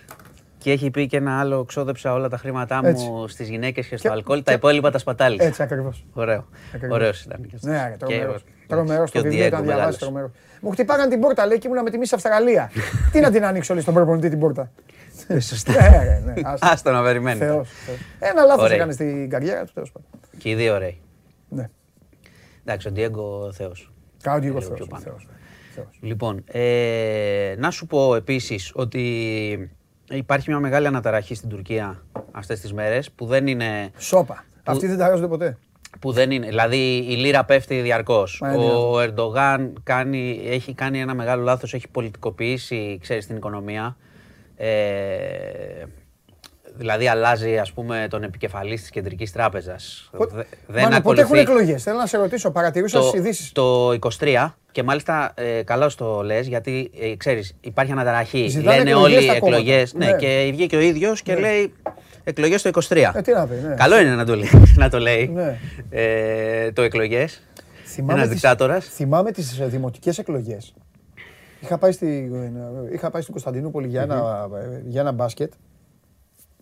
Και 0.58 0.72
έχει 0.72 0.90
πει 0.90 1.06
και 1.06 1.16
ένα 1.16 1.38
άλλο, 1.40 1.64
ξόδεψα 1.64 2.12
όλα 2.12 2.28
τα 2.28 2.36
χρήματά 2.36 2.80
Έτσι. 2.84 3.06
μου 3.06 3.28
στις 3.28 3.48
γυναίκες 3.48 3.86
και 3.86 3.96
στο 3.96 4.08
Και- 4.08 4.14
αλκοόλ, 4.14 4.38
και- 4.38 4.44
τα 4.44 4.52
υπόλοιπα 4.52 4.90
τα 4.90 4.98
σπατάλησα. 4.98 5.46
Έτσι 5.46 5.62
ακριβώς. 5.62 6.04
Ωραίο. 6.12 6.44
Ακριβώς. 6.74 6.96
Ωραίος 6.96 7.22
ήταν. 7.24 7.40
και 7.40 7.46
αυτός. 7.54 7.62
Ναι, 7.62 7.82
ρε, 7.82 7.90
Και- 7.90 7.96
τρομερός. 7.98 8.42
και 8.42 8.50
Τρομερός 8.66 9.10
ο 9.10 9.12
το 9.12 9.22
βιβλίο 9.22 9.44
Diego 9.44 9.46
ήταν 9.46 9.58
διαβάσει. 9.62 9.76
μεγάλος. 9.76 9.98
Τρομερό. 9.98 10.30
Μου 10.60 10.70
χτυπάγαν 10.70 11.08
την 11.08 11.20
πόρτα, 11.20 11.46
λέει 11.46 11.58
και 11.58 11.66
ήμουνα 11.66 11.82
με 11.82 11.90
τη 11.90 11.98
μίση 11.98 12.14
Αυστραλία. 12.14 12.70
Τι 13.12 13.20
να 13.20 13.30
την 13.30 13.44
ανοίξω, 13.44 13.72
λέει 13.72 13.82
στον 13.82 13.94
προπονητή 13.94 14.28
την 14.28 14.38
πόρτα; 14.38 14.70
Σωστά. 15.40 15.72
Ναι, 15.72 15.88
ρε, 16.04 16.22
ναι. 16.24 16.32
άστα. 16.50 16.70
Άστο 16.70 16.90
να 16.90 17.02
περιμένει. 17.02 17.38
Θεός, 17.38 17.68
Θεός. 17.86 17.98
Ένα 18.18 18.42
λάθος 18.44 18.62
Ωραία. 18.64 18.76
έκανε 18.76 18.92
στην 18.92 19.30
καριέρα 19.30 19.64
του, 19.64 19.72
τέλος 19.74 19.92
πάντων. 19.92 20.08
Και 20.38 20.48
οι 20.50 20.54
δύο 20.54 20.74
ωραίοι. 20.74 21.00
Ναι. 21.48 21.68
Εντάξει, 22.64 22.88
ο 22.88 22.90
Ντιέγκο 22.90 23.52
Θεός. 23.52 23.90
Κάνω 24.26 24.40
και 24.40 24.46
εγώ 24.46 24.58
Λίγο 24.58 24.66
Θεός. 24.68 24.78
πιο 24.78 24.86
πάνω. 24.86 25.02
Θεός, 25.04 25.28
Θεός. 25.74 25.98
Λοιπόν, 26.00 26.44
ε, 26.46 27.54
να 27.58 27.70
σου 27.70 27.86
πω 27.86 28.14
επίσης 28.14 28.72
ότι 28.74 29.70
υπάρχει 30.10 30.50
μια 30.50 30.58
μεγάλη 30.58 30.86
αναταραχή 30.86 31.34
στην 31.34 31.48
Τουρκία 31.48 32.02
αυτές 32.32 32.60
τις 32.60 32.72
μέρες 32.72 33.10
που 33.10 33.26
δεν 33.26 33.46
είναι 33.46 33.90
Σόπα. 33.98 34.44
Αυτοί 34.64 34.86
δεν 34.86 34.98
ταράζονται 34.98 35.28
ποτέ. 35.28 35.58
που 36.00 36.12
δεν 36.12 36.30
είναι. 36.30 36.46
Δηλαδή 36.46 36.96
η 36.96 37.14
λίρα 37.16 37.44
πέφτει 37.44 37.80
διαρκώς. 37.80 38.38
Μα 38.42 38.52
είναι 38.54 38.64
Ο 38.64 39.00
Ερντογάν 39.00 39.72
κάνει, 39.82 40.40
έχει 40.46 40.74
κάνει 40.74 41.00
ένα 41.00 41.14
μεγάλο 41.14 41.42
λάθος, 41.42 41.74
έχει 41.74 41.88
πολιτικοποιήσει 41.88 42.98
ξέρεις, 43.02 43.26
την 43.26 43.36
οικονομία. 43.36 43.96
Ε, 44.56 45.84
δηλαδή 46.76 47.08
αλλάζει 47.08 47.58
ας 47.58 47.72
πούμε 47.72 48.06
τον 48.10 48.22
επικεφαλής 48.22 48.80
της 48.80 48.90
κεντρικής 48.90 49.32
τράπεζας. 49.32 50.08
Πο- 50.16 50.26
Δε- 50.66 50.80
Μάνα, 50.82 51.00
ποτέ 51.00 51.20
έχουν 51.20 51.36
εκλογές; 51.36 51.82
Θέλω 51.82 51.96
να 51.98 52.06
σε 52.06 52.16
ρωτήσω, 52.16 52.50
παρατηρούσα 52.50 53.00
στις 53.02 53.20
ειδήσεις; 53.20 53.52
το 53.52 53.92
23 53.92 54.54
και 54.72 54.82
μάλιστα 54.82 55.32
ε, 55.36 55.62
καλώς 55.62 55.94
το 55.94 56.22
λες 56.22 56.46
γιατί 56.46 56.90
ε, 57.00 57.16
ξέρεις 57.16 57.54
υπάρχει 57.60 57.92
αναταραχή. 57.92 58.48
Ζητάνε 58.48 58.76
Λένε 58.76 58.90
εκλογές 58.90 59.16
όλοι 59.16 59.22
στα 59.28 59.38
κόμματα. 59.38 59.56
εκλογές. 59.58 59.94
Ναι, 59.94 60.06
Ναι. 60.06 60.16
και 60.16 60.48
βγήκε 60.52 60.76
ο 60.76 60.80
ίδιος 60.80 61.22
και 61.22 61.34
λέει 61.34 61.72
εκλογές 62.24 62.62
το 62.62 62.68
23. 62.88 63.12
Ε, 63.14 63.20
τι 63.22 63.32
να 63.32 63.46
πει, 63.46 63.54
ναι. 63.54 63.74
Καλό 63.74 64.00
είναι 64.00 64.14
να 64.14 64.24
το 64.24 64.36
λέει, 64.36 64.50
να 64.76 64.88
το, 64.88 64.98
λέει. 64.98 65.28
Ναι. 65.34 65.58
Ε, 65.90 66.72
το 66.72 66.82
εκλογές. 66.82 67.42
Θυμάμαι 67.84 68.12
Ένας 68.12 68.24
τις- 68.28 68.40
δικτάτορας. 68.40 68.86
Θυμάμαι 68.86 69.30
τις 69.32 69.58
ε, 69.60 69.66
δημοτικές 69.66 70.18
εκλογές. 70.18 70.74
Είχα 71.60 71.78
πάει, 71.78 71.92
στη, 71.92 72.30
ε, 72.34 72.94
είχα 72.94 73.10
πάει 73.10 73.20
στην 73.22 73.32
Κωνσταντινούπολη 73.32 73.86
για 73.88 74.02
ένα, 74.02 74.48
ε, 74.54 74.82
για 74.86 75.00
ένα 75.00 75.12
μπάσκετ. 75.12 75.52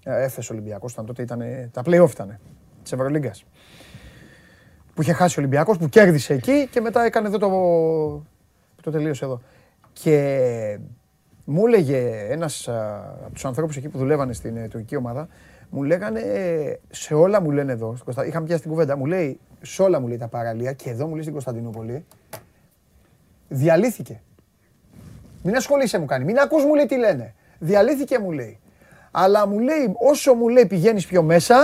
Ε, 0.05 0.23
Έφες 0.23 0.51
Ολυμπιακός 0.51 0.93
ήταν 0.93 1.07
τότε, 1.07 1.23
ήταν, 1.23 1.43
τα 1.73 1.83
play-off 1.85 2.11
ήταν 2.11 2.39
της 2.83 2.93
Ευρωλίγκας. 2.93 3.45
Που 4.95 5.03
είχε 5.03 5.13
χάσει 5.13 5.39
ο 5.39 5.43
Ολυμπιακός, 5.43 5.79
που 5.79 5.89
κέρδισε 5.89 6.35
εκεί 6.35 6.69
και 6.71 6.81
μετά 6.81 7.05
έκανε 7.05 7.29
εδώ 7.29 7.39
το, 7.39 7.49
το 8.83 8.91
τελείωσε 8.91 9.25
εδώ. 9.25 9.41
Και 9.93 10.79
μου 11.45 11.67
έλεγε 11.67 12.27
ένας 12.29 12.69
α, 12.69 12.97
από 13.25 13.33
τους 13.33 13.45
ανθρώπους 13.45 13.77
εκεί 13.77 13.89
που 13.89 13.99
δουλεύανε 13.99 14.33
στην 14.33 14.57
ε, 14.57 14.69
τουρκική 14.69 14.97
ομάδα, 14.97 15.29
μου 15.71 15.83
λέγανε, 15.83 16.21
ε, 16.21 16.79
σε 16.91 17.15
όλα 17.15 17.41
μου 17.41 17.51
λένε 17.51 17.73
εδώ, 17.73 17.93
στην 17.93 18.05
Κωνστα... 18.05 18.27
είχαμε 18.27 18.47
πιάσει 18.47 18.63
την 18.63 18.71
κουβέντα, 18.71 18.97
μου 18.97 19.07
λέει, 19.07 19.41
σε 19.63 19.83
όλα 19.83 20.01
μου 20.01 20.09
λέει 20.09 20.17
τα 20.17 20.29
παραλία 20.29 20.73
και 20.73 20.91
εδώ 20.91 21.07
μου 21.07 21.13
λέει 21.13 21.21
στην 21.21 21.33
Κωνσταντινούπολη, 21.33 22.05
διαλύθηκε. 23.49 24.21
Μην 25.43 25.57
ασχολείσαι 25.57 25.99
μου 25.99 26.05
κάνει, 26.05 26.25
μην 26.25 26.39
ακούς 26.39 26.65
μου 26.65 26.75
λέει 26.75 26.87
τι 26.87 26.97
λένε. 26.97 27.35
Διαλύθηκε 27.59 28.19
μου 28.19 28.33
λέει. 28.33 28.59
Αλλά 29.17 29.47
μου 29.47 29.59
λέει, 29.59 29.95
όσο 30.11 30.35
μου 30.35 30.49
λέει 30.49 30.67
πηγαίνεις 30.67 31.07
πιο 31.07 31.23
μέσα, 31.23 31.55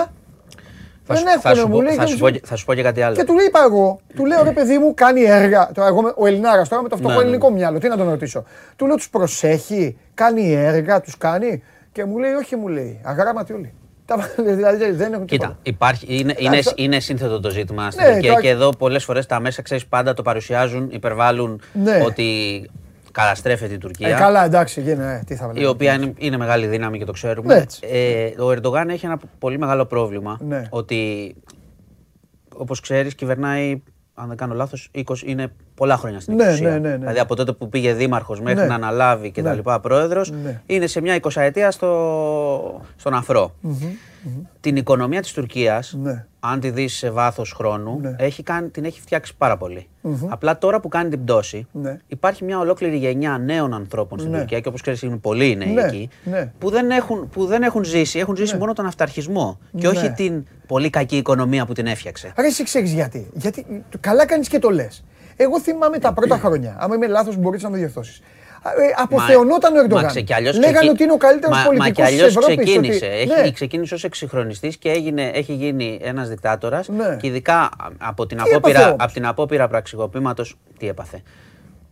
Θα 1.05 1.15
δεν 1.15 1.17
σου- 1.17 1.41
θα 1.41 1.51
έχουν 1.51 1.61
σου 1.61 1.67
μου 1.69 1.75
πω- 1.75 1.83
λέει. 1.83 1.95
θα 1.95 2.05
και 2.05 2.09
σου 2.11 2.15
μου 2.15 2.21
πω 2.21 2.27
σου- 2.27 2.33
και- 2.33 2.47
Θα 2.47 2.57
σου 2.57 2.65
πω 2.65 2.75
και 2.75 2.83
κάτι 2.83 3.03
άλλο. 3.03 3.15
και 3.17 3.25
του 3.25 3.35
λέει 3.35 3.47
είπα 3.47 3.61
εγώ, 3.65 4.01
του 4.17 4.27
λέω 4.27 4.43
ρε 4.43 4.51
παιδί 4.53 4.79
μου, 4.79 4.95
κάνει 4.95 5.23
έργα. 5.23 5.71
Τώρα, 5.75 5.89
εγώ, 5.89 6.03
με- 6.03 6.13
ο 6.17 6.27
Ελληνάρας 6.27 6.69
τώρα 6.69 6.83
με 6.83 6.89
το 6.89 6.97
φτωχό 6.97 7.11
Ναι, 7.13 7.19
ναι. 7.19 7.25
ελληνικό 7.25 7.51
μυαλό, 7.51 7.79
τι 7.79 7.89
να 7.89 7.97
τον 7.97 8.09
ρωτήσω. 8.09 8.45
Του 8.77 8.87
λέω 8.87 8.97
τους 8.97 9.11
προσέχει, 9.11 9.97
κάνει 10.15 10.53
έργα, 10.53 11.01
τους 11.01 11.17
κάνει. 11.19 11.63
Και 11.93 12.05
μου 12.05 12.19
λέει, 12.19 12.33
όχι, 12.33 12.57
μου 12.57 12.69
λέει. 12.69 13.01
Αγράμματοι 13.05 13.53
όλοι. 13.53 13.73
Τα- 14.05 14.29
δηλαδή 14.57 14.91
δεν 14.91 15.13
έχουν 15.13 15.25
Κοίτα, 15.25 15.45
τίποτα. 15.47 15.59
υπάρχει, 15.63 16.07
είναι, 16.09 16.35
είναι, 16.39 16.49
Εντάξει, 16.57 16.73
είναι 16.77 17.01
σύνθετο 17.01 17.41
το 17.41 17.51
ζήτημα 17.51 17.91
στην 17.91 18.05
Ναι, 18.05 18.13
Τουρκία 18.13 18.29
τώρα- 18.29 18.41
και 18.43 18.49
εδώ 18.49 18.71
πολλές 18.79 19.05
φορές 19.05 19.27
τα 19.27 19.41
μέσα, 19.41 19.63
ξέρεις, 19.63 19.87
πάντα 19.87 20.15
το 20.15 20.23
παρουσιάζουν, 20.23 20.89
υπερβάλλουν 20.91 21.61
Ναι. 21.73 22.03
ότι 22.07 22.25
καταστρέφεται 23.13 23.75
η 23.75 23.79
Τουρκία. 23.79 24.09
Ε, 24.09 24.13
καλά, 24.19 24.45
εντάξει, 24.45 24.81
γίνεται. 24.81 25.13
Ε, 25.13 25.23
τι 25.27 25.35
θα 25.35 25.47
η 25.47 25.53
βλέπω. 25.53 25.71
οποία 25.71 25.93
είναι, 25.95 26.13
είναι 26.19 26.37
μεγάλη 26.37 26.67
δύναμη 26.67 26.99
και 26.99 27.05
το 27.05 27.13
ξέρουμε. 27.13 27.55
Ναι, 27.55 27.61
έτσι. 27.61 27.81
Ε, 27.91 28.43
ο 28.43 28.51
Ερντογάν 28.51 28.89
έχει 28.89 29.07
ένα 29.07 29.19
πολύ 29.39 29.59
μεγάλο 29.59 29.87
πρόβλημα. 29.87 30.39
Ναι. 30.41 30.63
Ότι, 30.71 31.35
όπως 32.57 32.81
ξέρεις, 32.81 33.15
κυβερνάει, 33.15 33.83
αν 34.15 34.29
δεν 34.29 34.37
κάνω 34.37 34.55
λάθος, 34.55 34.91
20, 34.95 35.03
είναι 35.25 35.53
πολλά 35.75 35.97
χρόνια 35.97 36.21
στην 36.21 36.35
Ναι, 36.35 36.45
εξουσία. 36.45 36.71
ναι, 36.71 36.79
ναι, 36.79 36.89
ναι. 36.89 36.97
Δηλαδή 36.97 37.19
από 37.19 37.37
τότε 37.37 37.53
που 37.53 37.69
πήγε 37.69 37.93
δήμαρχος 37.95 38.41
μέχρι 38.41 38.61
Ναι. 38.61 38.67
να 38.67 38.75
αναλάβει 38.75 39.31
και 39.31 39.43
τα 39.43 39.51
Ναι. 39.51 39.55
λοιπά 39.57 39.81
πρόεδρος, 39.81 40.31
Ναι. 40.31 40.61
είναι 40.67 40.87
σε 40.87 41.01
μια 41.01 41.15
εικοσαετία 41.15 41.71
στο, 41.71 42.81
στον 42.97 43.15
αφρό. 43.15 43.55
Την 44.61 44.77
οικονομία 44.77 45.21
της 45.21 45.33
Τουρκίας, 45.33 45.97
Ναι. 46.03 46.25
αν 46.41 46.61
τη 46.61 46.71
δεις 46.71 46.97
σε 46.97 47.11
βάθος 47.11 47.53
χρόνου, 47.53 47.99
Ναι. 48.01 48.15
έχει 48.19 48.43
κάνει, 48.43 48.69
την 48.69 48.85
έχει 48.85 49.01
φτιάξει 49.01 49.35
πάρα 49.39 49.57
πολύ. 49.57 49.89
Απλά 50.29 50.59
τώρα 50.59 50.81
που 50.81 50.89
κάνει 50.89 51.11
την 51.11 51.25
πτώση, 51.25 51.67
Ναι. 51.73 51.97
υπάρχει 52.07 52.45
μια 52.45 52.59
ολόκληρη 52.59 52.97
γενιά 52.97 53.39
νέων 53.39 53.75
ανθρώπων 53.75 54.19
στην 54.19 54.31
Ναι. 54.31 54.39
Τουρκία 54.39 54.61
και 54.61 54.69
όπως 54.69 54.81
ξέρεις 54.81 55.03
είναι 55.03 55.17
πολλοί 55.17 55.57
νέοι 55.57 55.73
Ναι, 55.73 55.83
εκεί, 55.83 56.09
ναι. 56.25 56.53
που, 56.59 56.71
δεν 56.71 56.91
έχουν, 56.91 57.29
που 57.29 57.47
δεν 57.47 57.63
έχουν 57.63 57.85
ζήσει, 57.85 58.19
έχουν 58.19 58.37
ζήσει 58.37 58.57
μόνο 58.57 58.73
τον 58.73 58.87
αυταρχισμό 58.87 59.59
και 59.77 59.87
Ναι. 59.87 59.89
όχι 59.89 60.11
την 60.11 60.45
πολύ 60.67 60.91
κακή 60.91 61.17
οικονομία 61.17 61.67
που 61.67 61.73
την 61.73 61.87
έφτιαξε. 61.87 62.33
Άρα 62.37 62.47
εσύ 62.47 62.65
ξέρεις 62.65 62.93
γιατί. 62.93 63.31
Γιατί 63.35 63.85
καλά 64.01 64.27
κάνεις 64.27 64.49
και 64.49 64.59
το 64.59 64.71
λες. 64.71 65.05
Εγώ 65.37 65.61
θυμάμαι 65.61 65.99
τα 65.99 66.13
πρώτα 66.13 66.37
χρόνια. 66.39 66.77
Άμα 66.81 66.95
είμαι 66.95 67.07
λάθος 67.07 67.37
μπορείς 67.37 67.63
να 67.63 67.71
με 67.71 67.77
διορθώσεις. 67.79 68.21
Ε, 68.65 69.03
αποθεωνόταν 69.03 69.77
ο 69.77 69.81
Ερντογάν. 69.81 70.05
Μα 70.05 70.11
ξε- 70.11 70.25
κι 70.25 70.35
αλλιώς 70.35 70.55
Λέγανε 70.59 70.77
ξεκι- 70.77 70.93
ότι 70.93 71.03
είναι 71.03 71.13
ο 71.13 71.17
καλύτερος 71.17 71.57
μα, 71.57 71.65
πολιτικός 71.65 71.89
Μα 71.89 71.95
κι 71.95 72.03
της 72.03 72.11
αλλιώς 72.21 72.37
Ευρώπης. 72.37 72.57
ξεκίνησε. 72.65 73.07
ότι- 73.07 73.15
Έχει, 73.33 73.43
Ναι. 73.43 73.51
ξεκίνησε 73.51 73.95
ως 73.95 74.05
εξυγχρονιστής 74.05 74.77
και 74.77 74.91
έγινε, 74.91 75.31
έχει 75.35 75.53
γίνει 75.55 75.99
ένας 76.03 76.29
δικτάτορας 76.29 76.89
Ναι. 76.89 77.17
και 77.21 77.27
ειδικά 77.27 77.57
α- 77.61 77.69
από 77.99 78.27
την, 78.27 78.37
Τι 78.37 78.43
έπαθε 78.43 78.57
απόπειρα, 78.57 78.87
όμως; 78.87 78.97
από 79.01 79.13
την 79.13 79.27
απόπειρα 79.27 79.69
πραξικοπήματος, 79.69 80.57
τι 80.79 80.89
έπαθε; 80.89 81.23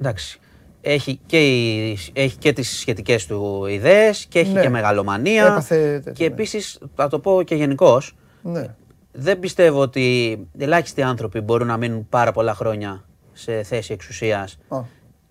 Εντάξει. 0.01 0.41
Έχει 0.81 1.21
και, 1.27 1.39
οι- 1.47 1.99
έχει 2.13 2.37
και 2.37 2.53
τις 2.53 2.79
σχετικές 2.79 3.27
του 3.27 3.67
ιδέες 3.71 4.27
και 4.29 4.39
έχει 4.39 4.53
Ναι. 4.53 4.61
και 4.61 4.69
μεγαλομανία. 4.69 5.45
Έπαθε 5.47 5.77
τέτοιο, 5.95 6.13
και 6.13 6.25
ναι. 6.29 6.33
επίσης, 6.35 6.79
θα 6.95 7.09
το 7.09 7.19
πω 7.19 7.43
και 7.43 7.55
γενικώς. 7.55 8.17
Ναι. 8.43 8.67
δεν 9.13 9.39
πιστεύω 9.39 9.81
ότι 9.81 10.39
ελάχιστοι 10.59 11.03
άνθρωποι 11.03 11.41
μπορούν 11.41 11.67
να 11.67 11.77
μείνουν 11.77 12.09
πάρα 12.09 12.33
πολλά 12.33 12.55
χρόνια 12.55 13.05
σε 13.33 13.63
θέση 13.63 13.93
εξουσίας 13.93 14.59
Α. 14.69 14.79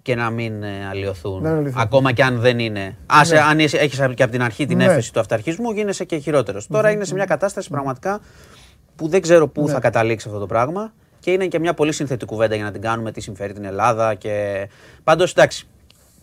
και 0.07 0.15
να 0.15 0.29
μην 0.29 0.63
ε, 0.63 0.87
αλλοιωθούν. 0.89 1.41
Να 1.41 1.49
μην 1.49 1.57
αλλοιωθούν. 1.57 1.81
Ακόμα 1.81 2.11
και 2.11 2.23
αν 2.23 2.39
δεν 2.39 2.59
είναι. 2.59 2.95
Άσε, 3.05 3.33
Ναι. 3.35 3.41
αν 3.41 3.59
είσαι- 3.59 3.77
έχεις 3.77 3.99
και 4.15 4.23
από 4.23 4.31
την 4.31 4.41
αρχή 4.41 4.65
την 4.65 4.77
Ναι. 4.77 4.83
έφεση 4.85 5.13
του 5.13 5.19
αυταρχισμού, 5.19 5.71
γίνεσαι 5.71 6.03
και 6.05 6.17
χειρότερος. 6.17 6.67
Τώρα 6.67 6.91
είναι 6.91 7.05
σε 7.05 7.13
μια 7.13 7.25
κατάσταση 7.25 7.69
πραγματικά 7.69 8.19
που 8.95 9.07
δεν 9.07 9.21
ξέρω 9.21 9.47
πού 9.47 9.63
Ναι. 9.65 9.71
θα 9.71 9.79
καταλήξει 9.79 10.27
αυτό 10.27 10.39
το 10.39 10.45
πράγμα 10.45 10.93
και 11.19 11.31
είναι 11.31 11.47
και 11.47 11.59
μια 11.59 11.73
πολύ 11.73 11.91
σύνθετη 11.91 12.25
κουβέντα 12.25 12.55
για 12.55 12.63
να 12.63 12.71
την 12.71 12.81
κάνουμε, 12.81 13.11
τι 13.11 13.21
συμφέρει 13.21 13.53
την 13.53 13.65
Ελλάδα 13.65 14.13
και... 14.13 14.67
Πάντως, 15.03 15.31
εντάξει, 15.31 15.67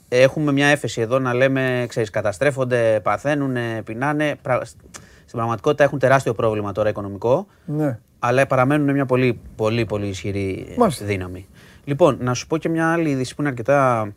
έχουμε 0.09 0.53
μια 0.53 0.67
έφεση 0.67 1.01
εδώ 1.01 1.19
να 1.19 1.35
λέμε, 1.35 1.85
ξέρεις, 1.89 2.11
καταστρέφονται, 2.11 3.01
παθαίνουν, 3.03 3.57
πεινάνε. 3.85 4.35
Πρα- 4.43 4.65
Στην 4.65 5.39
πραγματικότητα 5.39 5.85
έχουν 5.85 5.99
τεράστιο 5.99 6.35
πρόβλημα 6.35 6.73
τώρα 6.73 6.89
οικονομικό 6.89 7.47
Ναι. 7.65 7.99
αλλά 8.19 8.47
παραμένουν 8.47 8.91
μια 8.93 9.07
πολύ, 9.07 9.41
πολύ, 9.57 9.85
πολύ 9.85 10.07
ισχυρή 10.07 10.67
ε, 10.71 10.75
Μάλιστα. 10.79 11.05
δύναμη. 11.05 11.47
Λοιπόν, 11.85 12.19
να 12.21 12.35
σου 12.35 12.47
πω 12.47 12.57
και 12.57 12.69
μια 12.69 12.93
άλλη 12.93 13.11
είδηση 13.11 13.35
που 13.35 13.41
είναι 13.43 13.51
αρκετά 13.51 14.13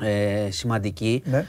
ε, 0.00 0.50
σημαντική. 0.50 1.22
Ναι. 1.24 1.44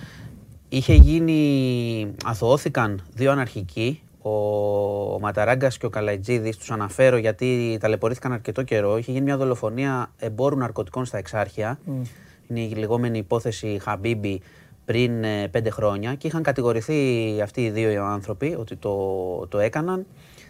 Είχε 0.70 0.94
γίνει, 0.94 2.14
αθωώθηκαν 2.24 3.02
δύο 3.14 3.32
αναρχικοί, 3.32 4.02
ο, 4.22 4.30
ο 5.14 5.20
Ματαράγκας 5.20 5.78
και 5.78 5.86
ο 5.86 5.90
Καλαϊτζίδης, 5.90 6.58
τους 6.58 6.72
αναφέρω 6.72 7.18
γιατί 7.18 7.78
ταλαιπωρήθηκαν 7.80 8.32
αρκετό 8.32 8.64
καιρό. 8.64 8.98
Είχε 8.98 9.12
γίνει 9.12 9.24
μια 9.24 9.38
δολοφονία 9.38 10.12
εμπόρου 10.18 10.58
ναρκωτικών 10.58 11.06
στα 11.06 11.18
Εξάρχεια. 11.18 11.80
Είναι 12.48 12.60
η 12.60 12.76
λεγόμενη 12.76 13.18
υπόθεση 13.18 13.80
Χαμπίμπι 13.82 14.42
πριν 14.86 15.24
ε, 15.24 15.48
πέντε 15.48 15.70
χρόνια 15.70 16.16
και 16.16 16.28
είχαν 16.28 16.44
κατηγορηθεί 16.44 17.02
αυτοί 17.44 17.62
οι 17.62 17.70
δύο 17.70 18.06
άνθρωποι 18.06 18.56
ότι 18.60 18.76
το, 18.76 18.96
το 19.50 19.60
έκαναν. 19.60 20.06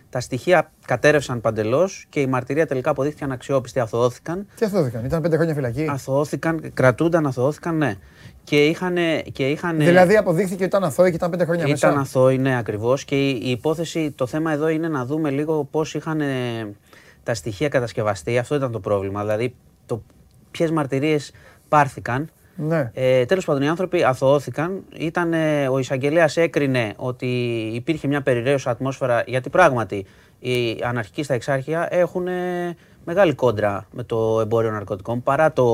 Τα 0.09 0.19
στοιχεία 0.19 0.71
κατέρευσαν 0.85 1.41
παντελώς 1.41 2.05
και 2.09 2.19
η 2.19 2.27
μαρτυρία 2.27 2.67
τελικά 2.67 2.89
αποδείχθηκε 2.89 3.23
αναξιόπιστη. 3.23 3.79
Αθωώθηκαν. 3.79 4.47
Τι 4.55 4.65
αθώθηκαν, 4.65 5.05
ήταν 5.05 5.21
πέντε 5.21 5.35
χρόνια 5.35 5.53
φυλακή; 5.53 5.87
Αθωώθηκαν, 5.89 6.71
κρατούνταν, 6.73 7.25
αθωώθηκαν, 7.25 7.77
ναι. 7.77 7.95
Και 8.43 8.65
είχαν. 8.65 8.95
Και 9.31 9.49
είχαν 9.49 9.77
Δηλαδή 9.77 10.17
αποδείχθηκε 10.17 10.55
ότι 10.55 10.63
ήταν 10.63 10.83
αθώοι 10.83 11.09
και 11.09 11.15
ήταν 11.15 11.29
πέντε 11.29 11.45
χρόνια 11.45 11.67
μέσα; 11.67 11.87
ήταν 11.87 11.99
αθώοι, 11.99 12.37
ναι, 12.37 12.57
ακριβώς. 12.57 13.05
Και 13.05 13.29
η, 13.29 13.39
η 13.43 13.49
υπόθεση, 13.49 14.11
το 14.11 14.27
θέμα 14.27 14.51
εδώ 14.51 14.67
είναι 14.67 14.87
να 14.87 15.05
δούμε 15.05 15.29
λίγο 15.29 15.63
πώς 15.63 15.93
είχαν 15.93 16.21
ε, 16.21 16.75
τα 17.23 17.33
στοιχεία 17.33 17.69
κατασκευαστεί. 17.69 18.37
Αυτό 18.37 18.55
ήταν 18.55 18.71
το 18.71 18.79
πρόβλημα. 18.79 19.21
Δηλαδή, 19.21 19.55
το, 19.85 20.03
ποιες 20.51 20.71
μαρτυρίες 20.71 21.31
πάρθηκαν. 21.69 22.29
Ναι. 22.57 22.91
Ε, 22.93 23.25
Τέλος 23.25 23.45
πάντων, 23.45 23.61
οι 23.61 23.67
άνθρωποι 23.69 24.03
αθωώθηκαν. 24.03 24.83
Ήταν, 24.97 25.33
ε, 25.33 25.67
ο 25.67 25.77
εισαγγελέας 25.79 26.37
έκρινε 26.37 26.93
ότι 26.95 27.27
υπήρχε 27.73 28.07
μια 28.07 28.21
περιραίωση 28.21 28.69
ατμόσφαιρα 28.69 29.23
γιατί 29.27 29.49
πράγματι 29.49 30.05
οι 30.39 30.77
αναρχικοί 30.83 31.23
στα 31.23 31.33
εξάρχεια 31.33 31.87
έχουν 31.91 32.27
ε, 32.27 32.75
μεγάλη 33.05 33.33
κόντρα 33.33 33.87
με 33.91 34.03
το 34.03 34.39
εμπόριο 34.41 34.71
ναρκωτικών 34.71 35.23
παρά 35.23 35.53
το 35.53 35.65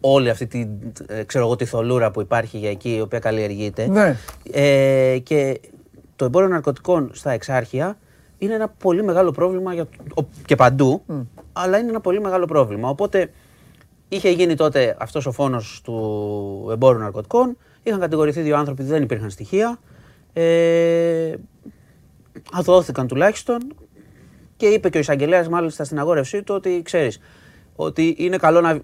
όλη 0.00 0.30
αυτή 0.30 0.46
τη, 0.46 0.66
ε, 1.06 1.22
ξέρω 1.22 1.44
εγώ, 1.44 1.56
τη 1.56 1.64
θολούρα 1.64 2.10
που 2.10 2.20
υπάρχει 2.20 2.58
για 2.58 2.70
εκεί 2.70 2.94
η 2.96 3.00
οποία 3.00 3.18
καλλιεργείται. 3.18 3.86
Ναι. 3.86 4.16
Ε, 4.52 5.18
και 5.22 5.60
το 6.16 6.24
εμπόριο 6.24 6.48
ναρκωτικών 6.48 7.10
στα 7.12 7.30
εξάρχεια 7.30 7.98
είναι 8.38 8.54
ένα 8.54 8.68
πολύ 8.68 9.02
μεγάλο 9.04 9.30
πρόβλημα 9.30 9.74
για, 9.74 9.86
ο- 10.20 10.24
και 10.46 10.56
παντού, 10.56 11.02
αλλά 11.52 11.78
είναι 11.78 11.88
ένα 11.88 12.00
πολύ 12.00 12.20
μεγάλο 12.20 12.44
πρόβλημα. 12.46 12.88
Οπότε 12.88 13.30
είχε 14.14 14.30
γίνει 14.30 14.54
τότε 14.54 14.96
αυτός 14.98 15.26
ο 15.26 15.32
φόνος 15.32 15.80
του 15.84 16.68
εμπόρου 16.72 16.98
ναρκωτικών 16.98 17.56
Είχαν 17.84 18.00
κατηγορηθεί 18.00 18.40
δύο 18.40 18.56
άνθρωποι, 18.56 18.82
δεν 18.82 19.02
υπήρχαν 19.02 19.30
στοιχεία. 19.30 19.78
Ε, 20.32 21.34
αθωώθηκαν 22.52 23.06
τουλάχιστον 23.06 23.74
και 24.56 24.66
είπε 24.66 24.88
και 24.88 24.96
ο 24.96 25.00
εισαγγελέας, 25.00 25.48
μάλιστα 25.48 25.84
στην 25.84 25.98
αγόρευσή 25.98 26.42
του, 26.42 26.54
ότι 26.54 26.82
ξέρεις, 26.84 27.20
ότι 27.76 28.14
είναι 28.18 28.36
καλό 28.36 28.60
να. 28.60 28.78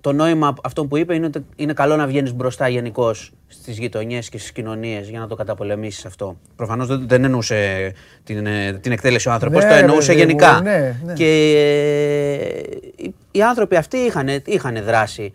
Το 0.00 0.12
νόημα 0.12 0.54
αυτό 0.62 0.84
που 0.86 0.96
είπε 0.96 1.14
είναι 1.14 1.26
ότι 1.26 1.44
είναι 1.56 1.72
καλό 1.72 1.96
να 1.96 2.06
βγαίνεις 2.06 2.34
μπροστά 2.34 2.68
γενικώς 2.68 3.32
στις 3.46 3.78
γειτονιές 3.78 4.28
και 4.28 4.38
στις 4.38 4.52
κοινωνίες 4.52 5.08
για 5.08 5.20
να 5.20 5.26
το 5.26 5.34
καταπολεμήσεις 5.34 6.04
αυτό. 6.06 6.36
Προφανώς 6.56 6.86
δεν, 6.86 7.08
δεν 7.08 7.24
εννοούσε 7.24 7.92
την, 8.24 8.46
ε, 8.46 8.72
την 8.72 8.92
εκτέλεση 8.92 9.28
ο 9.28 9.32
άνθρωπος, 9.32 9.62
Ναι, 9.64 9.68
το 9.70 9.74
εννοούσε 9.76 10.06
παιδί 10.12 10.20
μου, 10.22 10.26
γενικά. 10.26 10.60
ναι, 10.60 10.96
ναι. 11.04 11.12
Και 11.12 11.24
ε, 11.26 12.60
οι- 12.96 13.14
οι 13.30 13.42
άνθρωποι 13.42 13.76
αυτοί 13.76 13.96
είχαν, 13.96 14.28
είχαν 14.46 14.82
δράσει 14.84 15.32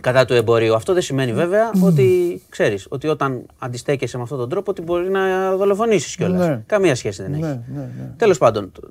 κατά 0.00 0.24
του 0.24 0.34
εμπορίου. 0.34 0.74
Αυτό 0.74 0.92
δεν 0.92 1.02
σημαίνει 1.02 1.32
βέβαια 1.32 1.70
ότι 1.82 2.40
ξέρεις 2.48 2.86
ότι 2.88 3.08
όταν 3.08 3.46
αντιστέκεσαι 3.58 4.16
με 4.16 4.22
αυτόν 4.22 4.38
τον 4.38 4.48
τρόπο 4.48 4.70
ότι 4.70 4.82
μπορεί 4.82 5.10
να 5.10 5.56
δολοφονήσεις 5.56 6.16
κιόλας. 6.16 6.46
Ναι. 6.48 6.62
Καμία 6.66 6.94
σχέση 6.94 7.22
δεν 7.22 7.32
έχει. 7.32 7.42
Ναι, 7.42 7.48
ναι, 7.48 7.80
ναι. 7.80 8.10
Τέλος 8.16 8.38
πάντων, 8.38 8.72
τ- 8.72 8.84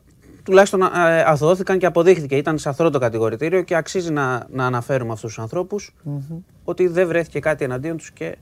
τουλάχιστον 0.48 0.82
ε, 0.82 1.22
αθωώθηκαν 1.22 1.78
και 1.78 1.86
αποδείχθηκε. 1.86 2.36
Ήταν 2.36 2.58
σαθρό 2.58 2.90
το 2.90 3.00
κατηγορητήριο 3.00 3.62
και 3.62 3.76
αξίζει 3.76 4.12
να, 4.12 4.46
να 4.50 4.66
αναφέρουμε 4.66 5.12
αυτούς 5.14 5.34
τους 5.34 5.40
ανθρώπους 5.44 5.94
ότι 6.64 6.88
δεν 6.88 7.08
βρέθηκε 7.08 7.40
κάτι 7.40 7.64
εναντίον 7.64 7.98
τους 7.98 8.12
και 8.12 8.38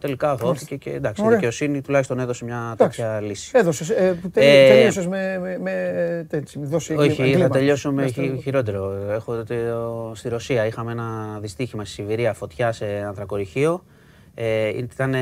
τελικά 0.00 0.30
αθωώθηκε 0.30 0.76
και 0.76 0.90
εντάξει, 0.90 1.22
η 1.22 1.24
Ωραία. 1.24 1.36
δικαιοσύνη 1.36 1.80
τουλάχιστον 1.80 2.18
έδωσε 2.18 2.44
μια 2.44 2.70
Εντάξει. 2.72 3.00
τέτοια 3.00 3.20
λύση. 3.20 3.50
Έδωσες, 3.54 3.90
ε, 3.90 4.18
που 4.22 4.30
Ε, 4.34 4.68
τελείωσες 4.68 5.06
με, 5.06 5.38
με, 5.38 5.58
με 5.58 6.26
τέτοιο, 6.28 6.60
δώσει 6.64 6.94
Όχι, 6.94 7.22
εγκλήμα. 7.22 7.42
θα 7.44 7.48
τελειώσω 7.50 7.92
με 7.92 8.02
Μες 8.02 8.10
στο- 8.10 8.22
χει- 8.22 8.42
χειρότερο. 8.42 8.92
Έχω, 9.10 9.42
το- 9.44 10.12
στη 10.14 10.28
Ρωσία 10.28 10.66
είχαμε 10.66 10.92
ένα 10.92 11.38
δυστύχημα 11.40 11.84
στη 11.84 11.92
Σιβηρία, 11.94 12.32
φωτιά 12.32 12.72
σε 12.72 12.84
ανθρακοριχείο. 13.06 13.84
Ε, 14.34 14.68
ήταν 14.68 15.14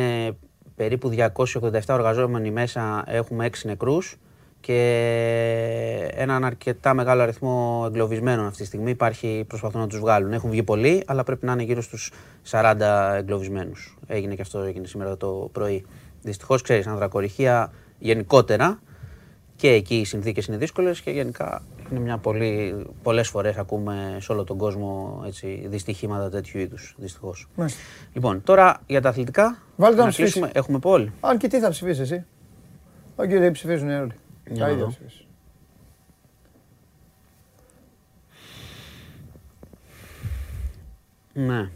περίπου 0.77 1.09
287 1.09 1.95
εργαζόμενοι 1.95 2.51
μέσα, 2.51 3.05
έχουμε 3.07 3.45
6 3.45 3.67
νεκρούς 3.69 4.17
και 4.67 6.11
έναν 6.15 6.45
αρκετά 6.45 6.95
μεγάλο 6.95 7.23
αριθμό 7.23 7.85
εγκλωβισμένων 7.87 8.47
αυτή 8.47 8.61
τη 8.61 8.67
στιγμή. 8.67 8.91
Υπάρχει, 8.91 9.45
προσπαθούν 9.49 9.81
να 9.81 9.87
τους 9.87 9.99
βγάλουν. 9.99 10.33
Έχουν 10.33 10.51
βγει 10.51 10.63
πολλοί, 10.63 11.03
αλλά 11.07 11.25
πρέπει 11.25 11.47
να 11.47 11.53
είναι 11.53 11.63
γύρω 11.63 11.83
στους 11.83 12.13
40 12.51 13.15
εγκλωβισμένους. 13.17 13.99
Έγινε 14.07 14.35
και 14.35 14.43
αυτό 14.43 14.61
έγινε 14.61 14.87
σήμερα 14.87 15.17
το 15.17 15.49
πρωί. 15.53 15.85
Δυστυχώς, 16.23 16.63
ξέρεις, 16.63 16.87
ανθρακοριχεία 16.87 17.73
γενικότερα 17.99 18.79
και 19.57 19.69
εκεί 19.69 19.97
οι 19.97 20.05
συνθήκες 20.05 20.47
είναι 20.47 20.57
δύσκολες 20.57 21.01
και 21.01 21.11
γενικά 21.11 21.63
είναι 21.91 22.01
μια 22.01 22.19
πολύ. 22.19 22.77
Πολλές 23.03 23.29
φορές 23.29 23.57
ακούμε 23.57 24.17
σε 24.21 24.33
όλο 24.33 24.45
τον 24.45 24.57
κόσμο 24.57 25.23
έτσι, 25.27 25.67
δυστυχήματα 25.69 26.29
τέτοιου 26.29 26.61
είδους. 26.61 26.95
Δυστυχώς. 26.99 27.49
Μάλιστα. 27.55 27.81
Λοιπόν, 28.13 28.43
τώρα 28.43 28.81
για 28.87 29.01
τα 29.01 29.09
αθλητικά. 29.09 29.59
Βάλτε 29.77 29.97
να 29.97 30.03
να 30.05 30.09
ψηφίσεις. 30.09 30.35
κλείσουμε. 30.35 30.59
Έχουμε 30.59 30.79
πόλ. 30.79 31.11
Αν 31.21 31.39
και 31.39 31.49
τι 31.49 31.59
θα 31.59 31.69
ψηφίσεις 31.71 32.01
εσύ. 32.01 32.25
Όχι, 33.17 33.39
δεν 33.39 33.53
ψηφίζουν 33.53 33.91
όλοι. 33.91 34.13
Για 34.47 34.57
Τα 34.59 34.65
να 34.67 34.71
ίδια 34.71 34.85
δω. 34.85 34.91
ψηφίσεις. 34.91 35.27
Ναι. 41.33 41.69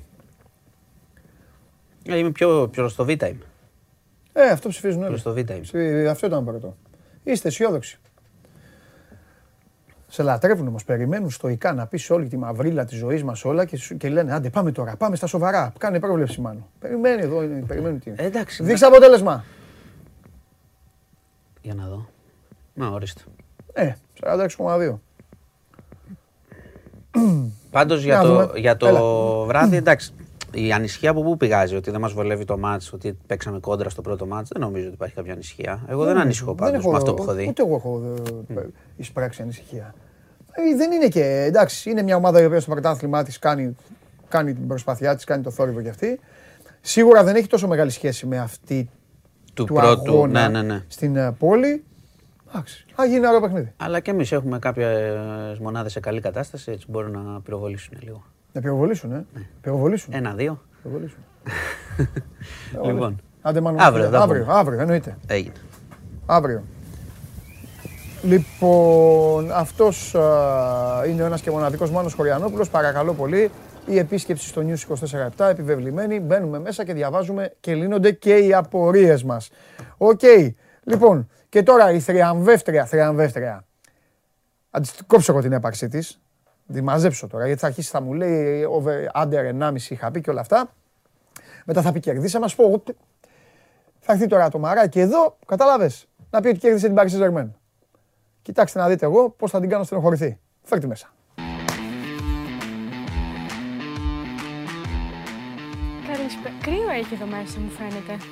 Ε, 2.06 2.16
είμαι 2.18 2.30
πιο, 2.30 2.68
πιο 2.68 2.88
στο 2.88 3.04
Β 3.04 3.08
είμαι. 3.08 3.36
Ε, 4.32 4.48
αυτό 4.50 4.68
ψηφίζουν 4.68 4.98
Πιο 5.00 5.08
όλοι. 5.08 5.18
στο 5.18 5.32
Β 5.32 5.36
είμαι. 5.38 5.58
Ψη- 5.60 6.06
Αυτό 6.08 6.26
ήταν 6.26 6.44
πρώτο. 6.44 6.76
Είστε 7.22 7.48
αισιόδοξοι. 7.48 7.98
Σε 10.08 10.22
λατρεύουν 10.22 10.66
όμως. 10.66 10.84
Περιμένουν 10.84 11.30
στοικά 11.30 11.72
να 11.72 11.86
πεις 11.86 12.10
όλη 12.10 12.28
τη 12.28 12.36
μαυρίλα 12.36 12.84
της 12.84 12.98
ζωής 12.98 13.24
μας 13.24 13.44
όλα 13.44 13.64
και, 13.64 13.76
σου- 13.76 13.96
και 13.96 14.08
λένε 14.08 14.32
Άντε, 14.34 14.50
πάμε 14.50 14.72
τώρα, 14.72 14.96
πάμε 14.96 15.16
στα 15.16 15.26
σοβαρά. 15.26 15.72
Κάνε 15.78 16.00
πρόβλεψη 16.00 16.40
μάλλον. 16.40 16.66
Περιμένει 16.78 17.22
εδώ, 17.22 17.42
είναι- 17.42 17.64
περιμένει 17.66 17.98
τι. 17.98 18.10
Ε, 18.16 18.24
εντάξει. 18.24 18.62
Δείξε 18.64 18.84
αποτέλεσμα. 18.86 19.44
Για 21.62 21.74
να 21.74 21.86
δω. 21.88 22.08
Να, 22.80 22.88
ορίστε. 22.88 23.20
Ε, 23.72 23.92
46,2. 24.22 24.94
Πάντως 27.70 28.02
για, 28.02 28.16
Να 28.16 28.22
το, 28.22 28.28
δούμε. 28.28 28.58
για 28.58 28.76
το 28.76 28.86
Έλα. 28.86 29.00
βράδυ, 29.46 29.76
εντάξει. 29.76 30.12
Η 30.52 30.72
ανησυχία 30.72 31.10
από 31.10 31.22
πού 31.22 31.36
πηγάζει, 31.36 31.76
ότι 31.76 31.90
δεν 31.90 32.00
μας 32.00 32.12
βολεύει 32.12 32.44
το 32.44 32.58
μάτς, 32.58 32.92
ότι 32.92 33.18
παίξαμε 33.26 33.58
κόντρα 33.58 33.88
στο 33.90 34.02
πρώτο 34.02 34.26
μάτς, 34.26 34.48
δεν 34.52 34.62
νομίζω 34.62 34.84
ότι 34.84 34.94
υπάρχει 34.94 35.14
κάποια 35.14 35.32
ανησυχία. 35.32 35.84
Εγώ 35.88 36.04
δεν, 36.04 36.18
ανησυχώ 36.18 36.46
Δεν 36.54 36.54
πάντως 36.54 36.80
έχω- 36.80 36.90
με 36.90 36.96
αυτό 36.96 37.14
που 37.14 37.22
έχω 37.22 37.32
δει. 37.32 37.46
Ούτε 37.48 37.62
εγώ 37.62 37.74
έχω 37.74 38.02
ε, 38.56 38.60
εισπράξει 38.96 39.42
ανησυχία. 39.42 39.94
Ε, 40.52 40.76
Δεν 40.76 40.92
είναι 40.92 41.08
και. 41.08 41.24
Εντάξει, 41.24 41.90
είναι 41.90 42.02
μια 42.02 42.16
ομάδα 42.16 42.42
η 42.42 42.44
οποία 42.44 42.60
στο 42.60 42.70
πρωτάθλημά 42.70 43.22
της 43.22 43.38
κάνει, 43.38 43.76
κάνει 44.28 44.54
την 44.54 44.66
προσπάθειά 44.66 45.14
της, 45.14 45.24
κάνει 45.24 45.42
το 45.42 45.50
θόρυβο 45.50 45.82
κι 45.82 45.88
αυτή. 45.88 46.20
Σίγουρα 46.80 47.24
δεν 47.24 47.36
έχει 47.36 47.46
τόσο 47.46 47.66
μεγάλη 47.68 47.90
σχέση 47.90 48.26
με 48.26 48.38
αυτή 48.38 48.90
Του, 49.54 49.64
του 49.64 49.74
πρώτου, 49.74 50.12
αγώνα 50.12 50.48
ναι, 50.48 50.60
ναι, 50.62 50.74
ναι. 50.74 50.82
στην 50.88 51.16
ε, 51.16 51.32
πόλη. 51.38 51.84
Εντάξει, 52.52 52.84
θα 52.94 53.04
γίνει 53.04 53.16
ένα 53.16 53.28
ωραίο 53.28 53.40
παιχνίδι. 53.40 53.72
Αλλά 53.76 54.00
και 54.00 54.10
εμείς 54.10 54.32
έχουμε 54.32 54.58
κάποιες 54.58 55.58
μονάδες 55.60 55.92
σε 55.92 56.00
καλή 56.00 56.20
κατάσταση, 56.20 56.70
έτσι 56.70 56.86
μπορούν 56.88 57.10
να 57.10 57.40
πυροβολήσουν 57.40 57.98
λίγο. 58.00 58.22
Να 58.52 58.60
πυροβολήσουν, 58.60 59.12
ε. 59.12 59.26
Πυροβολήσουν. 59.60 60.14
Ένα-δύο. 60.14 60.60
Πυροβολήσουν. 60.82 61.18
λοιπόν, 62.86 63.20
Άντε, 63.42 63.60
μάλλον, 63.60 63.80
Αύριο, 63.80 64.08
θα 64.08 64.18
αύριο, 64.20 64.42
πούμε. 64.44 64.54
αύριο, 64.58 64.80
εννοείται. 64.80 65.16
έγινε. 65.26 65.54
Αύριο. 66.26 66.62
Λοιπόν, 68.22 69.52
αυτός 69.52 70.14
α, 70.14 71.04
είναι 71.08 71.22
ο 71.22 71.26
ένας 71.26 71.40
και 71.40 71.50
μοναδικός 71.50 71.90
Μάνος 71.90 72.14
Χωριανόπουλος. 72.14 72.70
Παρακαλώ 72.70 73.12
πολύ. 73.14 73.50
Η 73.86 73.98
επίσκεψη 73.98 74.48
στο 74.48 74.62
News 74.66 74.94
24-7 75.38 75.48
επιβεβλημένη. 75.50 76.20
Μπαίνουμε 76.20 76.58
μέσα 76.58 76.84
και 76.84 76.92
διαβάζουμε 76.92 77.52
και 77.60 77.74
λύνονται 77.74 78.12
και 78.12 78.36
οι 78.36 78.54
απορίες 78.54 79.22
μας. 79.24 79.50
Οκ. 79.96 80.20
Λοιπόν, 80.84 81.28
και 81.50 81.62
τώρα 81.62 81.90
η 81.90 82.00
θριαμβεύτρια, 82.00 82.86
θριαμβεύτρια. 82.86 83.64
Αν 84.70 84.82
της 84.82 84.94
κόψω 85.06 85.32
εγώ 85.32 85.40
την 85.40 85.52
έπαρσή 85.52 85.88
της. 85.88 86.20
Τη 86.72 86.82
μαζέψω 86.82 87.26
τώρα, 87.26 87.46
γιατί 87.46 87.60
θα 87.60 87.66
αρχίσει 87.66 87.90
θα 87.90 88.00
μου 88.00 88.12
λέει 88.12 88.66
over, 88.70 89.22
under 89.22 89.52
1,5 89.60 89.74
είχα 89.88 90.10
πει 90.10 90.20
και 90.20 90.30
όλα 90.30 90.40
αυτά. 90.40 90.74
Μετά 91.64 91.82
θα 91.82 91.92
πει 91.92 92.00
κερδίσαμε, 92.00 92.44
ας 92.44 92.54
πω 92.54 92.64
εγώ 92.64 92.82
θα 94.00 94.12
έρθει 94.12 94.26
τώρα 94.26 94.48
το 94.48 94.58
μαράκι 94.58 95.00
εδώ, 95.00 95.36
κατάλαβε. 95.46 95.90
Να 96.30 96.40
πει 96.40 96.48
ότι 96.48 96.58
κέρδισε 96.58 96.86
την 96.86 96.96
Paris 96.98 97.08
Saint-Germain. 97.10 97.50
Κοιτάξτε 98.42 98.78
να 98.78 98.88
δείτε 98.88 99.04
εγώ 99.04 99.30
πώς 99.30 99.50
θα 99.50 99.60
την 99.60 99.68
κάνω 99.68 99.84
στενοχωρηθεί. 99.84 100.38
Φέρτε 100.62 100.86
μέσα. 100.86 101.12
Καλησπέρα. 106.06 106.54
Κρύο 106.62 106.90
έχει 106.90 107.14
εδώ 107.14 107.26
μέσα, 107.26 107.58
μου 107.60 107.70
φαίνεται. 107.70 108.24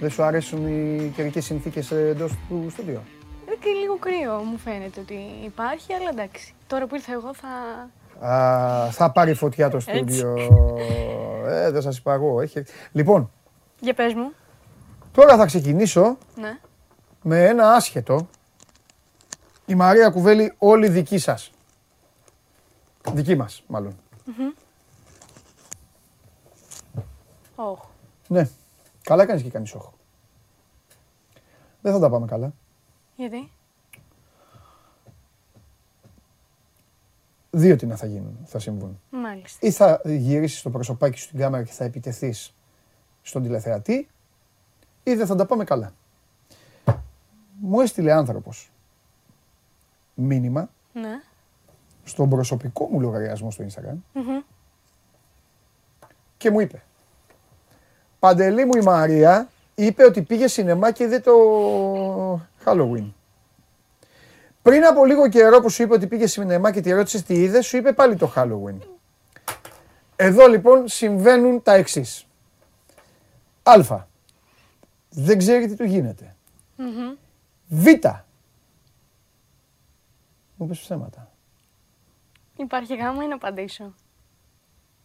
Δεν 0.00 0.10
σου 0.10 0.22
αρέσουν 0.22 0.66
οι 0.66 1.12
καιρικές 1.16 1.44
συνθήκες 1.44 1.90
εντός 1.90 2.32
του 2.48 2.66
στούντιο; 2.70 3.02
Είναι 3.46 3.56
και 3.60 3.68
λίγο 3.80 3.96
κρύο, 3.98 4.42
μου 4.42 4.58
φαίνεται 4.58 5.00
ότι 5.00 5.18
υπάρχει, 5.44 5.92
αλλά 5.92 6.08
εντάξει. 6.12 6.54
Τώρα 6.66 6.86
που 6.86 6.94
ήρθα 6.94 7.12
εγώ 7.12 7.34
θα. 7.34 7.48
Α, 8.28 8.90
θα 8.90 9.10
πάρει 9.10 9.34
φωτιά 9.34 9.70
το 9.70 9.80
στούντιο. 9.80 10.34
Ε, 11.46 11.70
δεν 11.70 11.82
σας 11.82 11.98
είπα 11.98 12.12
εγώ. 12.14 12.40
Έχει... 12.40 12.62
Λοιπόν, 12.92 13.30
Για 13.80 13.94
πες 13.94 14.14
μου. 14.14 14.32
τώρα 15.12 15.36
θα 15.36 15.46
ξεκινήσω 15.46 16.18
Ναι. 16.34 16.58
με 17.22 17.44
ένα 17.44 17.72
άσχετο. 17.72 18.28
Η 19.66 19.74
Μαρία 19.74 20.10
Κουβέλη, 20.10 20.54
όλη 20.58 20.88
δική 20.88 21.18
σας. 21.18 21.50
Δική 23.12 23.36
μας, 23.36 23.62
μάλλον. 23.66 23.96
Όχ. 27.54 27.78
Ναι. 28.28 28.48
Καλά 29.04 29.26
κάνεις 29.26 29.42
και 29.42 29.50
κάνεις 29.50 29.74
όχο. 29.74 29.92
Δεν 31.82 31.92
θα 31.92 31.98
τα 31.98 32.10
πάμε 32.10 32.26
καλά. 32.26 32.52
Γιατί; 33.16 33.50
Δύο 37.50 37.76
τι 37.76 37.86
να 37.86 37.96
θα 37.96 38.06
γίνουν, 38.06 38.38
θα 38.44 38.58
συμβούν. 38.58 39.00
Μάλιστα. 39.10 39.66
Ή 39.66 39.70
θα 39.70 40.00
γυρίσεις 40.04 40.62
το 40.62 40.70
προσωπάκι 40.70 41.18
σου 41.18 41.24
στην 41.24 41.38
κάμερα 41.38 41.62
και 41.64 41.72
θα 41.72 41.84
επιτεθείς 41.84 42.54
στον 43.22 43.42
τηλεθεατή 43.42 44.08
ή 45.02 45.14
δεν 45.14 45.26
θα 45.26 45.34
τα 45.34 45.46
πάμε 45.46 45.64
καλά. 45.64 45.92
Μου 47.60 47.80
έστειλε 47.80 48.12
άνθρωπος 48.12 48.70
μήνυμα 50.14 50.70
Ναι. 50.92 51.22
στον 52.04 52.28
προσωπικό 52.28 52.86
μου 52.86 53.00
λογαριασμό 53.00 53.50
στο 53.50 53.64
Instagram 53.64 53.96
Μμμ. 54.12 54.40
και 56.36 56.50
μου 56.50 56.60
είπε 56.60 56.82
Παντελή 58.24 58.64
μου 58.64 58.76
η 58.76 58.82
Μαρία 58.82 59.48
είπε 59.74 60.04
ότι 60.04 60.22
πήγε 60.22 60.48
σινεμά 60.48 60.90
και 60.90 61.04
είδε 61.04 61.20
το 61.20 61.32
Halloween. 62.64 63.12
Πριν 64.62 64.84
από 64.84 65.04
λίγο 65.04 65.28
καιρό 65.28 65.60
που 65.60 65.70
σου 65.70 65.82
είπε 65.82 65.94
ότι 65.94 66.06
πήγε 66.06 66.26
σινεμά 66.26 66.72
και 66.72 66.80
τη 66.80 66.92
ρώτησες 66.92 67.22
τι 67.22 67.34
είδες, 67.34 67.66
σου 67.66 67.76
είπε 67.76 67.92
πάλι 67.92 68.16
το 68.16 68.32
Halloween. 68.36 68.78
Εδώ 70.16 70.46
λοιπόν 70.46 70.88
συμβαίνουν 70.88 71.62
τα 71.62 71.72
εξής. 71.72 72.26
Α. 73.62 74.04
Δεν 75.10 75.38
ξέρει 75.38 75.66
τι 75.66 75.76
του 75.76 75.84
γίνεται. 75.84 76.34
Μμμ. 76.76 77.16
Β. 77.68 77.86
Μου 80.56 80.66
πες 80.66 80.78
ψέματα. 80.78 81.30
Υπάρχει 82.56 82.96
γάμα 82.96 83.24
ή 83.24 83.26
να 83.26 83.34
απαντήσω; 83.34 83.94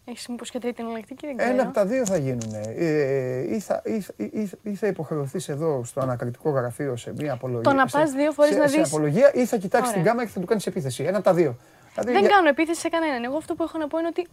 Έχεις 0.10 0.27
μήπως 0.27 0.49
και 0.52 0.60
τρίτη 0.60 0.81
εναλλακτική, 0.81 1.26
δεν 1.27 1.40
Ένα 1.40 1.49
ξέρω. 1.49 1.64
από 1.64 1.73
τα 1.73 1.86
δύο 1.86 2.06
θα 2.06 2.18
γίνουν. 2.18 2.53
Ε, 2.53 3.56
ή, 3.56 3.60
θα, 3.60 3.81
ή, 3.86 4.06
ή, 4.18 4.49
ή 4.64 4.76
θα 4.76 4.88
υποχρεωθείς 4.88 5.49
εδώ 5.49 5.84
στο 5.84 6.02
ανακριτικό 6.02 6.49
γραφείο 6.49 6.95
σε 6.95 7.14
μια 7.18 7.34
απολογία. 7.34 7.61
Το 7.64 7.73
να 7.73 7.88
σε- 7.88 7.98
πας 7.98 8.11
δύο 8.11 8.31
φορές 8.31 8.52
σε- 8.53 8.57
να 8.60 8.68
σε 8.68 8.77
δεις- 8.77 8.88
απολογία 8.88 9.31
ή 9.34 9.45
θα 9.45 9.57
κοιτάξεις 9.57 9.90
Ωραία. 9.90 10.02
την 10.02 10.03
κάμερα 10.11 10.27
και 10.27 10.34
θα 10.34 10.40
του 10.40 10.45
κάνεις 10.45 10.68
επίθεση. 10.68 11.03
Ένα 11.03 11.15
από 11.18 11.26
τα 11.26 11.34
δύο. 11.34 11.56
Δηλαδή, 11.94 12.11
Δεν 12.11 12.19
για- 12.22 12.30
κάνω 12.30 12.48
επίθεση 12.48 12.80
σε 12.80 12.90
κανέναν. 12.90 13.23
Εγώ 13.23 13.38
αυτό 13.38 13.56
που 13.56 13.64
έχω 13.64 13.77
να 13.77 13.88
πω 13.88 13.98
είναι 13.99 14.07
ότι 14.07 14.27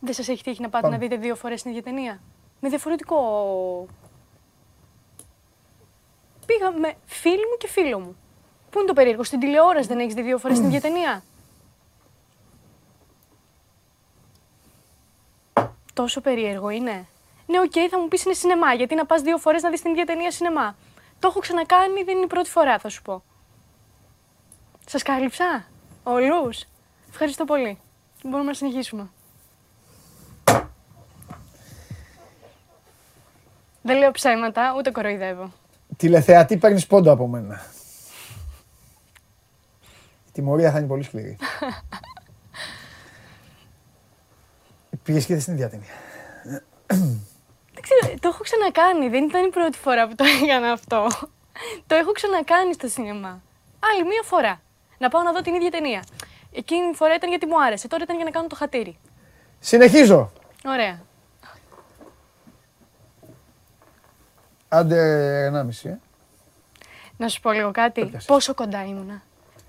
δεν 0.00 0.14
σας 0.14 0.28
έχει 0.28 0.42
τύχει 0.42 0.60
να 0.62 0.68
πάτε 0.68 0.82
Πάμε. 0.82 0.96
να 0.96 1.02
δείτε 1.02 1.16
δύο 1.16 1.34
φορές 1.34 1.62
την 1.62 1.70
ίδια 1.70 1.82
ταινία. 1.82 2.20
Με 2.60 2.68
διαφορετικό. 2.68 3.16
Πήγα 6.46 6.70
με 6.72 6.92
φίλη 7.04 7.36
μου 7.50 7.56
και 7.58 7.68
φίλο 7.68 7.98
μου. 7.98 8.16
Πού 8.70 8.78
είναι 8.78 8.88
το 8.88 8.92
περίεργο, 8.94 9.22
στην 9.24 9.38
τηλεόραση 9.40 9.88
δεν 9.88 9.98
έχεις 9.98 10.14
δει 10.14 10.22
δύο 10.22 10.38
φορές 10.38 10.56
την 10.58 10.66
ίδια 10.66 10.80
ταινία; 10.88 11.22
Τόσο 15.94 16.20
περίεργο 16.20 16.68
είναι. 16.70 17.06
Ναι, 17.46 17.58
οκ, 17.60 17.72
θα 17.90 17.98
μου 18.00 18.08
πεις 18.08 18.24
είναι 18.24 18.34
σινεμά. 18.34 18.74
Γιατί 18.74 18.94
να 18.94 19.06
πας 19.06 19.22
δύο 19.22 19.38
φορές 19.38 19.62
να 19.62 19.70
δεις 19.70 19.80
την 19.80 19.90
ίδια 19.90 20.04
ταινία 20.04 20.30
σινεμά. 20.30 20.76
Το 21.18 21.28
έχω 21.28 21.40
ξανακάνει, 21.40 22.02
δεν 22.02 22.14
είναι 22.14 22.24
η 22.24 22.26
πρώτη 22.26 22.50
φορά, 22.50 22.78
θα 22.78 22.88
σου 22.88 23.02
πω. 23.02 23.22
Σας 24.86 25.02
κάλυψα, 25.02 25.64
όλους; 26.02 26.64
Ευχαριστώ 27.08 27.44
πολύ. 27.44 27.78
Μπορούμε 28.24 28.48
να 28.48 28.54
συνεχίσουμε. 28.54 29.10
Δεν 33.82 33.98
λέω 33.98 34.10
ψέματα, 34.10 34.74
ούτε 34.76 34.90
κοροϊδεύω. 34.90 35.52
Τηλεθεατή 35.96 36.56
παίρνεις 36.56 36.86
πόντο 36.86 37.12
από 37.12 37.26
μένα. 37.26 37.62
Η 40.26 40.30
τιμωρία 40.32 40.70
θα 40.70 40.78
είναι 40.78 40.86
πολύ 40.86 41.02
σκληρή. 41.02 41.36
Πήγες 45.02 45.24
και 45.24 45.32
είδες 45.32 45.44
την 45.44 45.52
ίδια 45.52 45.70
ταινία. 45.70 45.86
Δεν 47.74 47.82
ξέρω, 47.82 48.14
το 48.20 48.28
έχω 48.28 48.42
ξανακάνει. 48.42 49.08
Δεν 49.08 49.24
ήταν 49.24 49.44
η 49.44 49.50
πρώτη 49.50 49.78
φορά 49.78 50.08
που 50.08 50.14
το 50.14 50.24
έκανα 50.42 50.72
αυτό. 50.72 51.06
το 51.86 51.94
έχω 51.94 52.12
ξανακάνει 52.12 52.74
στο 52.74 52.88
σινεμά. 52.88 53.42
Άλλη 53.92 54.04
μία 54.04 54.22
φορά. 54.24 54.60
Να 54.98 55.08
πάω 55.08 55.22
να 55.22 55.32
δω 55.32 55.40
την 55.40 55.54
ίδια 55.54 55.70
ταινία. 55.70 56.04
Εκείνη 56.52 56.88
η 56.88 56.94
φορά 56.94 57.14
ήταν 57.14 57.28
γιατί 57.28 57.46
μου 57.46 57.62
άρεσε. 57.62 57.88
Τώρα 57.88 58.02
ήταν 58.02 58.16
για 58.16 58.24
να 58.24 58.30
κάνω 58.30 58.46
το 58.46 58.56
χατήρι. 58.56 58.98
Συνεχίζω. 59.58 60.32
Ωραία. 60.64 61.02
Άντε 64.68 65.50
1,5. 65.84 65.90
Ε. 65.90 65.98
Να 67.16 67.28
σου 67.28 67.40
πω 67.40 67.52
λίγο 67.52 67.70
κάτι. 67.70 68.06
πιάσεις. 68.06 68.28
Πόσο 68.28 68.54
κοντά 68.54 68.84
ήμουνα. 68.84 69.22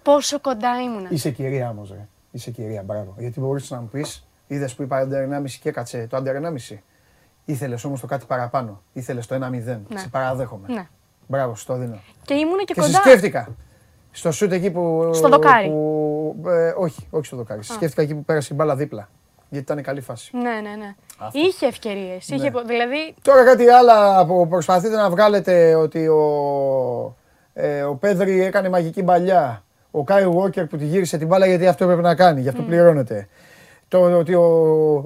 Πόσο 0.04 0.40
κοντά 0.40 0.82
ήμουνα. 0.82 1.10
Είσαι 1.12 1.32
κυρία 1.32 1.70
όμως, 1.70 1.90
ρε. 1.90 2.08
Είσαι 2.32 2.52
κυρία, 2.52 2.84
μπράβο. 2.84 3.16
Γιατί 3.18 3.40
μπορείς 3.40 3.70
να 3.70 3.80
μου 3.80 3.88
πεις, 3.88 4.28
είδες 4.48 4.74
που 4.76 4.82
είπα 4.84 5.08
under 5.08 5.40
1,5 5.42 5.44
και 5.62 5.70
έκατσε 5.70 6.08
το 6.10 6.18
under 6.18 6.36
1,5. 6.72 6.78
Ήθελες 7.46 7.84
όμως 7.84 8.02
το 8.02 8.08
κάτι 8.08 8.26
παραπάνω. 8.26 8.82
Ήθελες 8.94 9.26
το 9.28 9.36
1-0. 9.36 9.40
Ναι. 9.40 10.00
Σε 10.00 10.08
παραδέχομαι. 10.12 10.68
Ναι. 10.74 10.88
Μπράβο, 11.28 11.56
στο 11.56 11.76
δίνω. 11.76 12.00
Και 12.22 12.34
ήμουνα 12.34 12.64
και, 12.64 12.74
Και 12.74 12.82
σε 12.82 12.88
κοντά. 12.88 13.00
σκέφτηκα. 13.00 13.48
Στο 14.12 14.32
σουτ 14.32 14.52
εκεί 14.52 14.72
που. 14.72 15.10
Στο 15.14 15.30
δοκάρι. 15.30 15.68
Που, 15.68 16.44
ε, 16.48 16.74
όχι, 16.78 17.08
όχι 17.10 17.26
στο 17.26 17.36
δοκάρι. 17.36 17.64
Σε 17.64 17.74
σκέφτηκα 17.74 18.02
εκεί 18.02 18.14
που 18.16 18.24
πέρασε 18.24 18.50
η 18.52 18.56
μπάλα 18.58 18.76
δίπλα. 18.76 19.10
Γιατί 19.50 19.72
ήταν 19.72 19.84
καλή 19.84 20.02
φάση. 20.02 20.38
Ναι, 20.38 20.50
ναι, 20.50 20.76
ναι. 20.76 20.96
Είχε 21.32 21.66
ευκαιρίες. 21.66 22.28
Είχε... 22.30 22.52
πο- 22.52 22.62
Δηλαδή, 22.66 23.16
Τώρα 23.22 23.44
κάτι 23.46 23.68
άλλο 23.68 24.26
που 24.26 24.48
προσπαθείτε 24.48 24.96
να 24.96 25.10
βγάλετε 25.10 25.76
ότι 25.76 26.08
ο, 26.08 27.16
ε, 27.54 27.82
ο 27.84 27.96
Πέδρη 27.96 28.42
έκανε 28.44 28.70
μαγική 28.70 29.04
παλιά. 29.04 29.64
Ο 29.92 30.04
Κάι 30.04 30.24
Walker 30.38 30.70
που 30.70 30.78
τη 30.78 30.86
γύρισε 30.86 31.18
την 31.18 31.28
μπάλα 31.28 31.46
γιατί 31.46 31.68
αυτό 31.68 31.84
έπρεπε 31.84 32.02
να 32.02 32.16
κάνει, 32.16 32.42
γι' 32.42 32.50
αυτό 32.50 32.62
πληρώνεται. 32.62 33.28
Το 33.88 34.18
ότι 34.18 34.34
ο, 34.34 34.44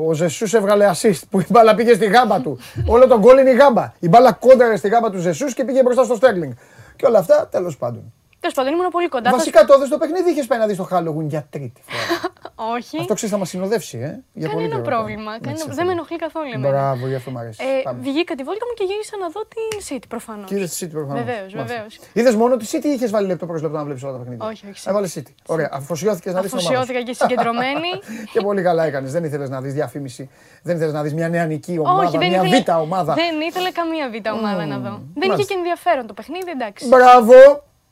ο 0.07 0.13
Ζεσούς 0.13 0.53
έβγαλε 0.53 0.91
assist 0.93 1.21
που 1.29 1.39
η 1.39 1.45
μπάλα 1.49 1.75
πήγε 1.75 1.93
στη 1.93 2.05
γάμπα 2.05 2.41
του. 2.41 2.59
Όλο 2.87 3.07
τον 3.07 3.19
γκολ 3.19 3.37
είναι 3.37 3.49
η 3.49 3.55
γάμπα. 3.55 3.93
Η 3.99 4.07
μπάλα 4.07 4.31
κόνταρε 4.31 4.75
στη 4.75 4.87
γάμπα 4.87 5.09
του 5.09 5.19
Ζεσούς 5.19 5.53
και 5.53 5.63
πήγε 5.63 5.83
μπροστά 5.83 6.03
στο 6.03 6.15
Στέρλινγκ. 6.15 6.51
Και 6.95 7.05
όλα 7.05 7.19
αυτά 7.19 7.47
τέλος 7.47 7.77
πάντων. 7.77 8.13
Τέλος 8.39 8.55
πάντων, 8.55 8.73
ήμουν 8.73 8.87
πολύ 8.89 9.07
κοντά. 9.09 9.29
Θα 9.29 9.35
Βασικά 9.37 9.65
το 9.65 9.77
δες 9.79 9.89
το 9.89 9.97
παιχνίδι 9.97 10.29
είχες 10.31 10.45
πάει 10.47 10.59
να 10.59 10.65
δεις 10.67 10.77
το 10.77 10.87
Halloween 10.91 11.27
για 11.33 11.47
τρίτη 11.49 11.81
φορά. 11.87 12.03
σου- 12.21 12.31
Όχι. 12.75 12.97
Αυτό 12.99 13.13
ξέρεις 13.13 13.33
θα 13.33 13.39
μας 13.39 13.49
συνοδεύσει, 13.49 13.97
ε. 13.97 13.99
Για 14.33 14.49
πολύ 14.49 14.67
Κανένα 14.67 14.69
καιρό 14.83 14.95
πρόβλημα. 14.95 15.31
ακόμα. 15.31 15.39
Κανένα- 15.45 15.65
Ναι, 15.67 15.73
Δεν 15.73 15.85
με 15.85 15.91
ξέρω. 15.91 15.91
ενοχλεί 15.91 16.17
καθόλου 16.25 16.49
εμένα. 16.53 16.69
Μπράβο, 16.69 17.07
γι' 17.07 17.15
αυτό 17.15 17.29
μου 17.31 17.39
αρέσει. 17.39 17.59
Ε, 17.63 17.81
Πάμε. 17.83 17.99
βγήκα 18.01 18.35
τη 18.35 18.43
βόλτα 18.43 18.65
μου 18.69 18.73
και 18.79 18.83
γύρισα 18.91 19.15
να 19.23 19.27
δω 19.35 19.41
την 19.53 19.69
City 19.87 20.07
προφανώς. 20.13 20.47
Και 20.49 20.55
είδες 20.55 20.69
τη 20.75 20.75
City 20.85 20.91
προφανώς. 20.97 21.23
Βεβαίως, 21.23 21.53
Μάλιστα. 21.53 21.63
βεβαίως. 21.73 21.99
Είδες 22.13 22.35
μόνο 22.35 22.53
τη 22.57 22.65
City 22.71 22.85
ή 22.85 22.89
είχες 22.97 23.11
βάλει 23.15 23.27
λεπτό 23.27 23.45
προς 23.45 23.61
λεπτό 23.61 23.77
να 23.77 23.83
βλέπεις 23.87 24.03
όλα 24.03 24.11
τα 24.11 24.17
παιχνίδια; 24.21 24.45
Όχι, 24.51 24.63
όχι, 24.69 24.79
City. 24.83 24.89
Έβαλε 24.91 25.07
City. 25.15 25.31
Ωραία. 25.45 25.69
Αφοσιώθηκες 25.79 26.33
να 26.33 26.41
δεις 26.41 26.49
την 26.51 26.59
ομάδα. 26.59 26.75
σου. 26.75 26.81
Αφοσιώθηκα 26.81 27.11
και 27.11 27.13
συγκεντρωμένη. 27.21 27.91
και 28.33 28.39
πολύ 28.47 28.61
καλά 28.61 28.83
έκανες. 28.89 29.11
Δεν 29.11 29.23
ήθελες 29.23 29.49
να 29.49 29.61
δεις 29.61 29.73
διαφήμιση. 29.73 30.29
Δεν 30.63 30.75
ήθελες 30.75 30.93
να 30.93 31.01
δεις 31.03 31.13
μια 31.13 31.29
νεανική 31.29 31.77
ομάδα, 31.79 32.03
Όχι, 32.07 32.17
δεν 32.17 32.27
μια 32.29 32.43
ήθελε, 32.43 32.63
β' 32.77 32.79
ομάδα. 32.81 33.13
Δεν 33.13 33.41
ήθελε 33.49 33.69
καμία 33.71 34.05
β' 34.09 34.33
ομάδα 34.39 34.65
να 34.65 34.77
δω. 34.77 34.89
Δεν 34.89 34.99
είχε 35.17 35.27
Μάλιστα. 35.27 35.53
και 35.53 35.57
ενδιαφέρον 35.59 36.07
το 36.07 36.13
παιχνίδι, 36.13 36.49
εντάξει. 36.51 36.87
Μπράβο. 36.87 37.33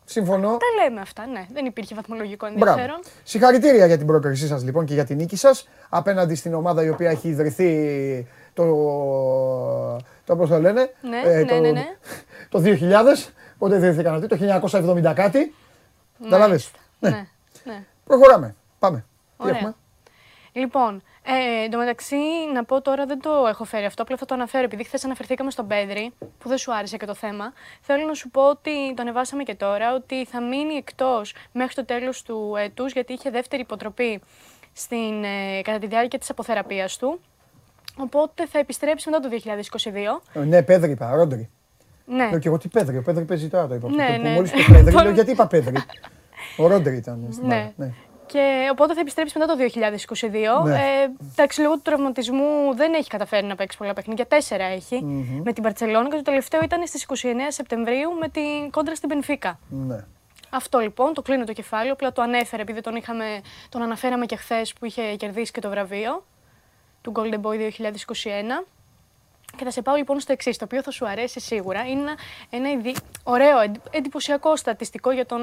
Συμφωνώ. 0.10 0.58
Τα 0.58 0.84
λέμε 0.84 1.02
αυτά, 1.02 1.26
ναι. 1.26 1.46
Δεν 1.54 1.66
υπήρχε 1.66 1.96
βαθμολογικό 1.96 2.48
Μπράβο. 2.50 2.70
ενδιαφέρον. 2.72 3.00
Συγχαρητήρια 3.24 3.86
για 3.86 3.98
την 3.98 4.08
πρόκρισή 4.08 4.48
σας 4.48 4.64
λοιπόν 4.64 4.86
και 4.86 4.94
για 4.94 5.06
την 5.06 5.18
νίκη 5.18 5.36
σας 5.36 5.68
απέναντι 5.90 6.36
στην 6.36 6.54
ομάδα 6.54 6.84
η 6.84 6.90
οποία 6.90 7.10
έχει 7.10 7.28
ιδρυθεί 7.28 8.28
το, 8.54 8.64
το 10.26 10.36
πώς 10.36 10.50
το 10.50 10.60
λένε, 10.60 10.92
Ναι, 11.02 11.22
ε, 11.26 11.38
ναι, 11.38 11.46
το, 11.46 11.60
ναι, 11.60 11.72
ναι. 11.72 11.86
το 12.50 12.62
2000, 12.64 13.30
πότε 13.58 13.76
ιδρύθηκαν 13.76 14.14
αυτοί, 14.14 14.28
το 14.28 14.38
1970 14.72 15.14
κάτι. 15.16 15.54
Καταλάβες. 16.24 16.40
Μάλιστα. 16.40 16.78
Ναι. 17.00 17.10
Ναι, 17.10 17.74
ναι. 17.74 17.84
Προχωράμε. 18.06 18.56
Πάμε. 18.80 18.98
Τι 19.38 19.44
Ωραία. 19.44 19.56
έχουμε; 19.56 19.76
Λοιπόν, 20.52 21.04
ε, 21.30 21.64
εν 21.64 21.72
τω 21.72 21.78
μεταξύ 21.78 22.16
να 22.54 22.64
πω 22.64 22.82
τώρα 22.82 23.06
δεν 23.06 23.22
το 23.22 23.30
έχω 23.50 23.64
φέρει 23.64 23.86
αυτό, 23.86 24.02
απλά 24.02 24.18
θα 24.18 24.26
το 24.26 24.34
αναφέρω 24.34 24.64
επειδή 24.64 24.84
χθες 24.84 25.06
αναφερθήκαμε 25.06 25.52
στον 25.52 25.68
Πέδρη, 25.68 26.12
που 26.40 26.50
δεν 26.50 26.58
σου 26.58 26.74
άρεσε 26.76 26.98
και 26.98 27.06
το 27.06 27.14
θέμα. 27.14 27.54
Θέλω 27.82 28.06
να 28.06 28.14
σου 28.14 28.30
πω 28.30 28.50
ότι 28.50 28.94
το 28.96 29.02
ανεβάσαμε 29.02 29.44
και 29.44 29.56
τώρα, 29.56 29.94
ότι 29.94 30.26
θα 30.26 30.42
μείνει 30.42 30.74
εκτός 30.74 31.34
μέχρι 31.52 31.74
το 31.76 31.86
τέλος 31.86 32.24
του 32.24 32.56
έτους, 32.60 32.94
γιατί 32.94 33.14
είχε 33.14 33.30
δεύτερη 33.30 33.62
υποτροπή 33.62 34.22
στην, 34.74 35.24
ε, 35.24 35.62
κατά 35.62 35.78
τη 35.80 35.88
διάρκεια 35.88 36.20
της 36.20 36.30
αποθεραπείας 36.30 36.98
του. 36.98 37.20
Οπότε 37.98 38.48
θα 38.48 38.60
επιστρέψει 38.60 39.10
μετά 39.10 39.22
το 39.22 39.30
2022. 39.30 40.22
Ε, 40.34 40.40
Ναι, 40.40 40.64
Πέδρη 40.64 40.92
είπα, 40.92 41.16
Ρόντρι. 41.16 41.50
Ναι. 42.06 42.30
Λέω 42.30 42.40
και 42.40 42.48
εγώ 42.48 42.58
τι 42.58 42.68
Πέδρη, 42.68 42.98
ο 42.98 43.02
Πέδρη 43.02 43.24
παίζει 43.26 43.48
τώρα 43.50 43.68
το 43.68 43.76
είπα. 43.76 43.90
Ναι, 43.90 44.16
Που 44.16 44.22
ναι. 44.22 44.30
Μόλις 44.30 44.52
είπε 44.52 44.72
Πέδρη, 44.74 44.94
Τον- 44.94 45.04
λέω 45.04 45.12
γιατί 45.14 45.32
είπα 45.32 45.48
Πέδρη; 45.48 45.76
Ο 46.58 46.68
Ρόντρι 46.68 46.96
ήταν 46.96 47.28
στην 47.32 47.48
Ναι. 47.48 47.56
μπάλα, 47.56 47.72
ναι. 47.76 47.94
Και 48.28 48.68
οπότε 48.72 48.94
θα 48.94 49.00
επιστρέψει 49.00 49.38
μετά 49.40 49.56
το 49.56 49.64
2022. 50.62 50.64
Ναι. 50.66 50.76
Ε, 50.76 51.10
εντάξει, 51.32 51.62
λόγω 51.62 51.74
του 51.76 51.82
τραυματισμού 51.82 52.76
δεν 52.76 52.94
έχει 52.94 53.10
καταφέρει 53.10 53.46
να 53.46 53.56
παίξει 53.56 53.78
πολλά 53.78 53.94
παιχνίδια. 53.94 54.26
Τέσσερα 54.28 54.64
έχει 54.64 55.04
με 55.44 55.54
την 55.54 55.64
Παρσελόνα 55.64 56.10
και 56.10 56.16
το 56.16 56.22
τελευταίο 56.22 56.62
ήταν 56.64 56.88
στις 56.88 57.06
29 57.08 57.14
Σεπτεμβρίου 57.48 58.12
με 58.20 58.30
την 58.30 58.72
κόντρα 58.72 58.96
στην 58.96 59.10
Πενφύκα. 59.10 59.60
ναι. 59.70 60.06
Αυτό 60.50 60.80
λοιπόν, 60.80 61.14
το 61.14 61.22
κλείνω 61.22 61.44
το 61.44 61.54
κεφάλαιο, 61.54 61.94
απλά 61.94 62.12
το 62.12 62.22
ανέφερε 62.22 62.62
επειδή 62.62 62.82
τον, 62.82 62.96
είχαμε, 62.96 63.42
τον 63.70 63.82
αναφέραμε 63.82 64.26
και 64.26 64.36
χθες 64.36 64.74
που 64.74 64.86
είχε 64.86 65.16
κερδίσει 65.16 65.52
και 65.52 65.62
το 65.62 65.70
βραβείο 65.70 66.26
του 67.02 67.12
Golden 67.16 67.42
Boy 67.42 67.58
2021. 67.58 68.66
Και 69.58 69.64
θα 69.64 69.72
σε 69.72 69.82
πάω 69.82 69.96
λοιπόν 69.96 70.20
στο 70.20 70.32
εξής, 70.32 70.58
το 70.58 70.66
οποίο 70.66 70.82
θα 70.82 70.92
σου 70.92 71.08
αρέσει 71.08 71.40
σίγουρα. 71.40 71.86
Είναι 71.86 72.02
ένα, 72.02 72.16
ένα 72.50 72.72
ειδι- 72.72 72.98
ωραίο, 73.24 73.60
εντι- 73.60 73.80
εντυπωσιακό 73.92 74.56
στατιστικό 74.56 75.12
για 75.12 75.26
τον, 75.26 75.42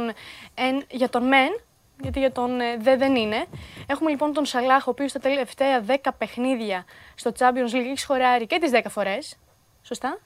εν, 0.55 0.85
για 0.91 1.09
τον 1.09 1.27
μεν, 1.27 1.61
γιατί 2.01 2.19
για 2.19 2.33
τον 2.33 2.61
ε, 2.61 2.77
δε 2.77 2.97
δεν 2.97 3.17
είναι. 3.17 3.47
Έχουμε 3.87 4.11
λοιπόν 4.11 4.33
τον 4.33 4.45
Σαλάχ, 4.45 4.87
ο 4.87 4.91
οποίος 4.91 5.11
στα 5.11 5.21
τελευταία 5.21 5.85
10 5.87 5.97
παιχνίδια 6.19 6.85
στο 7.15 7.33
Champions 7.39 7.75
League 7.75 7.87
έχει 7.91 7.99
σχοράρει 7.99 8.47
και 8.47 8.59
τις 8.59 8.71
10 8.73 8.81
φορές. 8.89 9.39
Σωστά; 9.83 10.19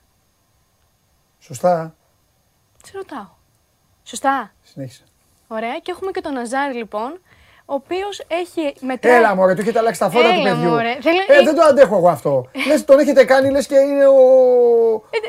Σωστά. 1.38 1.94
Σε 2.84 2.92
ρωτάω. 2.96 3.28
Σωστά; 4.02 4.52
Συνέχισε. 4.62 5.04
Ωραία. 5.48 5.78
Και 5.78 5.90
έχουμε 5.90 6.10
και 6.10 6.20
τον 6.20 6.36
Αζάρ 6.36 6.74
λοιπόν, 6.74 7.20
ο 7.70 7.74
οποίος 7.80 8.14
έχει 8.42 8.64
μετράει... 8.90 9.14
Έλα 9.18 9.30
μωρέ, 9.34 9.54
του 9.54 9.60
έχετε 9.64 9.78
αλλάξει 9.78 10.00
τα 10.04 10.08
φώτα 10.10 10.28
του 10.28 10.40
Έλα, 10.40 10.48
παιδιού. 10.48 10.68
μωρέ. 10.70 10.92
Θέλω- 11.06 11.24
Ε, 11.40 11.42
δεν 11.48 11.54
το 11.58 11.62
αντέχω 11.70 11.96
εγώ 12.00 12.08
αυτό. 12.16 12.32
Λες, 12.68 12.84
τον 12.84 12.98
έχετε 12.98 13.22
κάνει, 13.24 13.50
λες 13.50 13.66
και 13.70 13.78
είναι 13.90 14.06
ο... 14.06 14.20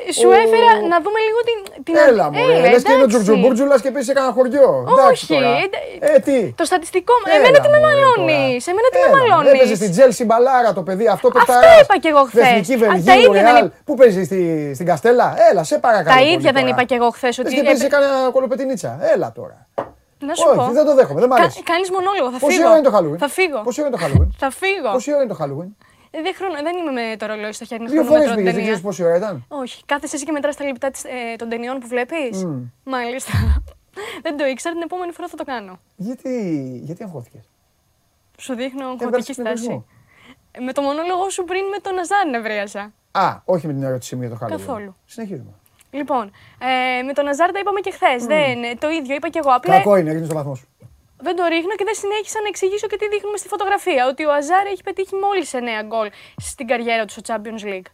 Ε, 0.07 0.11
σου 0.19 0.27
ο- 0.29 0.39
έφερα 0.43 0.69
να 0.91 0.97
δούμε 1.03 1.19
λίγο 1.27 1.39
την... 1.49 1.57
την 1.85 1.95
Έλα 2.07 2.25
μωρέ, 2.31 2.53
Έλα, 2.57 2.69
λες 2.73 2.83
και 2.83 2.91
είναι 2.91 3.01
ο 3.01 3.03
εντάξει. 3.03 3.23
Τζουρτζουμπουρτζουλας 3.23 3.79
και 3.83 3.91
πες 3.91 4.05
σε 4.05 4.13
κανένα 4.13 4.33
χωριό. 4.37 4.69
Εντάξει 4.91 5.11
Όχι, 5.23 5.27
τώρα. 5.33 5.49
εντα- 5.63 6.13
Ε, 6.15 6.19
τι; 6.27 6.37
Το 6.61 6.63
στατιστικό 6.69 7.13
μου. 7.19 7.25
Έλα, 7.33 7.37
Εμένα 7.39 7.57
τι 7.63 7.69
με 7.73 7.79
μωρέ, 7.79 7.93
μαλώνεις. 7.95 8.63
τώρα. 8.65 8.71
Εμένα 8.73 8.87
τι 8.91 8.97
με 8.97 9.05
Έλα, 9.07 9.17
μωρέ, 9.17 9.29
μαλώνεις. 9.33 9.51
Έπαιζε 9.59 9.75
στην 9.81 9.91
Τζέλσι 9.93 10.23
μπαλάρα 10.27 10.69
το 10.79 10.83
παιδί 10.87 11.05
αυτό 11.15 11.27
Αυτό 11.27 11.29
παιχταράς. 11.37 11.81
είπα 11.81 11.95
κι 12.03 12.09
εγώ 12.13 12.21
χθες. 12.29 12.45
Εθνική 12.47 12.73
Α, 12.73 12.77
τα 12.79 12.85
Βελγίου, 12.85 13.13
ίδια 13.19 13.31
δεν 13.31 13.41
Ρεάλ. 13.47 13.65
είπα. 13.65 13.75
Πού 13.87 13.93
παίζει 13.99 14.21
στη, 14.29 14.39
στην 14.77 14.85
Καστέλα; 14.89 15.27
Έλα, 15.51 15.61
σε 15.71 15.75
παρακαλώ. 15.85 16.09
Τα 16.15 16.21
πολύ 16.21 16.33
ίδια 16.35 16.51
δεν 16.57 16.61
τώρα. 16.65 16.73
είπα 16.73 16.83
κι 16.89 16.95
εγώ 16.99 17.09
χθες. 17.17 17.33
Λες 17.37 17.45
Ότι 17.47 17.55
και 17.55 17.63
παίζει 17.69 17.85
έπαι- 17.85 17.93
κανένα 17.95 18.29
κολοπετινίτσα. 18.35 18.91
Έλα 19.13 19.29
τώρα. 19.39 19.57
Να 20.19 20.33
σου 20.35 20.43
Όχι, 20.47 20.57
πω. 20.57 20.71
δεν 20.71 20.85
το 20.85 20.95
δέχομαι, 20.95 21.19
δεν 21.19 21.29
μ' 21.29 21.33
αρέσει. 21.33 21.63
Κάνεις 21.63 21.89
μονόλογο. 21.91 22.31
Θα 22.31 22.39
Πόση 22.39 22.55
φύγω. 22.55 22.67
ώρα 22.69 22.77
είναι 22.77 22.89
το 22.89 22.97
Halloween; 22.97 23.17
Θα 23.17 23.27
φύγω. 23.27 23.61
Πόση 23.61 23.79
ώρα 23.81 23.89
είναι 23.89 23.97
το 23.97 24.03
Halloween; 24.05 24.27
Θα 24.37 24.49
φύγω. 24.49 24.91
Πόση 24.91 25.13
ώρα 25.13 25.23
είναι 25.23 25.33
το 25.33 25.37
Halloween; 25.41 25.69
Ε, 26.11 26.21
Δεν, 26.21 26.33
χρόνο, 26.35 26.53
δεν 26.67 26.75
είμαι 26.77 26.91
με 26.91 27.15
το 27.17 27.25
ρολόι 27.25 27.51
στο 27.51 27.65
χέρι 27.65 27.83
να 27.83 27.89
Δύο 27.89 28.03
φορές 28.03 28.23
χρονομετρώ 28.25 28.35
την 28.35 28.43
πήγε, 28.43 28.51
δεν 28.51 28.53
ταινία. 28.55 28.79
ξέρεις 28.79 28.81
πόση 28.87 29.03
ώρα 29.03 29.15
ήταν. 29.15 29.45
Όχι. 29.47 29.83
Κάθεσαι 29.85 30.15
εσύ 30.15 30.25
και 30.25 30.31
μετράς 30.31 30.55
τα 30.55 30.63
λεπτά 30.65 30.91
της, 30.91 31.03
ε, 31.03 31.35
των 31.37 31.49
ταινιών 31.49 31.79
που 31.79 31.87
βλέπεις; 31.87 32.45
Μάλιστα. 32.83 33.31
δεν 34.25 34.37
το 34.37 34.45
ήξερα. 34.45 34.73
Την 34.73 34.83
επόμενη 34.83 35.11
φορά 35.11 35.27
θα 35.27 35.37
το 35.37 35.43
κάνω. 35.43 35.79
Γιατί, 35.95 36.33
γιατί 36.83 37.03
αγχώθηκες; 37.03 37.43
Σου 38.37 38.53
δείχνω 38.55 38.81
Έβγαλες 38.89 39.01
αγχωτική 39.01 39.33
τον 39.35 39.45
στάση. 39.45 39.63
εγωισμό. 39.63 39.85
Με 40.65 40.71
το 40.73 40.81
μονόλογο 40.81 41.29
σου 41.29 41.43
πριν 41.43 41.63
με 41.65 41.77
τον 41.81 41.93
Ναζάρ 41.95 42.27
νευρίασα. 42.29 42.91
Α, 43.11 43.35
όχι 43.45 43.67
με 43.67 43.73
την 43.73 43.83
ερώτησή 43.83 44.15
μου 44.15 44.21
για 44.21 44.29
το 44.31 44.37
Halloween. 44.41 44.49
Καθόλου. 44.49 44.95
Συνεχίζουμε. 45.05 45.51
Λοιπόν, 45.91 46.31
ε, 46.59 47.01
με 47.01 47.13
τον 47.13 47.25
Ναζάρ 47.25 47.51
τα 47.51 47.59
είπαμε 47.59 47.79
και 47.79 47.91
χθες. 47.91 48.25
Δεν, 48.25 48.63
ε, 48.63 48.75
το 48.75 48.89
ίδιο 48.89 49.15
είπα 49.15 49.29
και 49.29 49.39
εγώ. 49.39 49.51
Απλά 49.53 49.77
Κακό 49.77 49.95
είναι, 49.95 50.11
ρίχνει 50.11 50.27
το 50.27 50.33
βαθμός 50.33 50.57
σου. 50.59 50.67
δεν 51.17 51.35
το 51.35 51.45
ρίχνω 51.45 51.75
και 51.75 51.83
δεν 51.83 51.95
συνέχισα 51.95 52.41
να 52.41 52.47
εξηγήσω 52.47 52.87
και 52.87 52.97
τι 52.97 53.07
δείχνουμε 53.09 53.37
στη 53.37 53.47
φωτογραφία. 53.47 54.07
Ότι 54.07 54.25
ο 54.25 54.33
Αζάρ 54.33 54.65
έχει 54.65 54.83
πετύχει 54.83 55.15
μόλις 55.15 55.53
9 55.53 55.83
γκολ 55.85 56.09
στην 56.37 56.67
καριέρα 56.67 57.05
του 57.05 57.11
στο 57.11 57.21
Champions 57.25 57.65
League. 57.65 57.89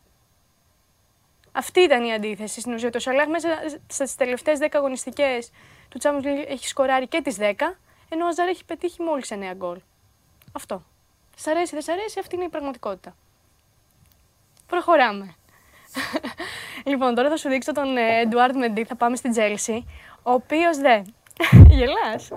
Αυτή 1.51 1.79
ήταν 1.79 2.03
η 2.03 2.13
αντίθεση 2.13 2.59
στην 2.59 2.73
ουσία. 2.73 2.89
Το 2.89 2.99
Σαλάχ 2.99 3.27
μέσα 3.27 3.49
στις 3.87 4.15
τελευταίες 4.15 4.59
10 4.61 4.67
αγωνιστικές 4.71 5.51
του 5.89 5.99
Champions 6.01 6.25
League 6.25 6.45
έχει 6.47 6.67
σκοράρει 6.67 7.07
και 7.07 7.21
τις 7.21 7.37
10, 7.39 7.77
ενώ 8.09 8.25
ο 8.25 8.27
Αζάρ 8.27 8.47
έχει 8.47 8.65
πετύχει 8.65 9.01
μόλις 9.01 9.31
9 9.31 9.53
γκολ. 9.55 9.79
Αυτό. 10.51 10.83
Σ' 11.37 11.47
αρέσει, 11.47 11.73
δεν 11.73 11.81
σ' 11.81 11.89
αρέσει, 11.89 12.19
αυτή 12.19 12.35
είναι 12.35 12.43
η 12.45 12.49
πραγματικότητα. 12.49 13.15
Προχωράμε. 14.67 15.35
Λοιπόν, 16.85 17.15
τώρα 17.15 17.29
θα 17.29 17.37
σου 17.37 17.49
δείξω 17.49 17.71
τον 17.71 17.97
Εντουάρντ 17.97 18.55
Μεντί, 18.55 18.83
θα 18.83 18.95
πάμε 18.95 19.15
στην 19.15 19.31
Τσέλσι, 19.31 19.85
ο 20.23 20.31
οποίος 20.31 20.77
δε, 20.77 21.01
γελάς, 21.77 22.31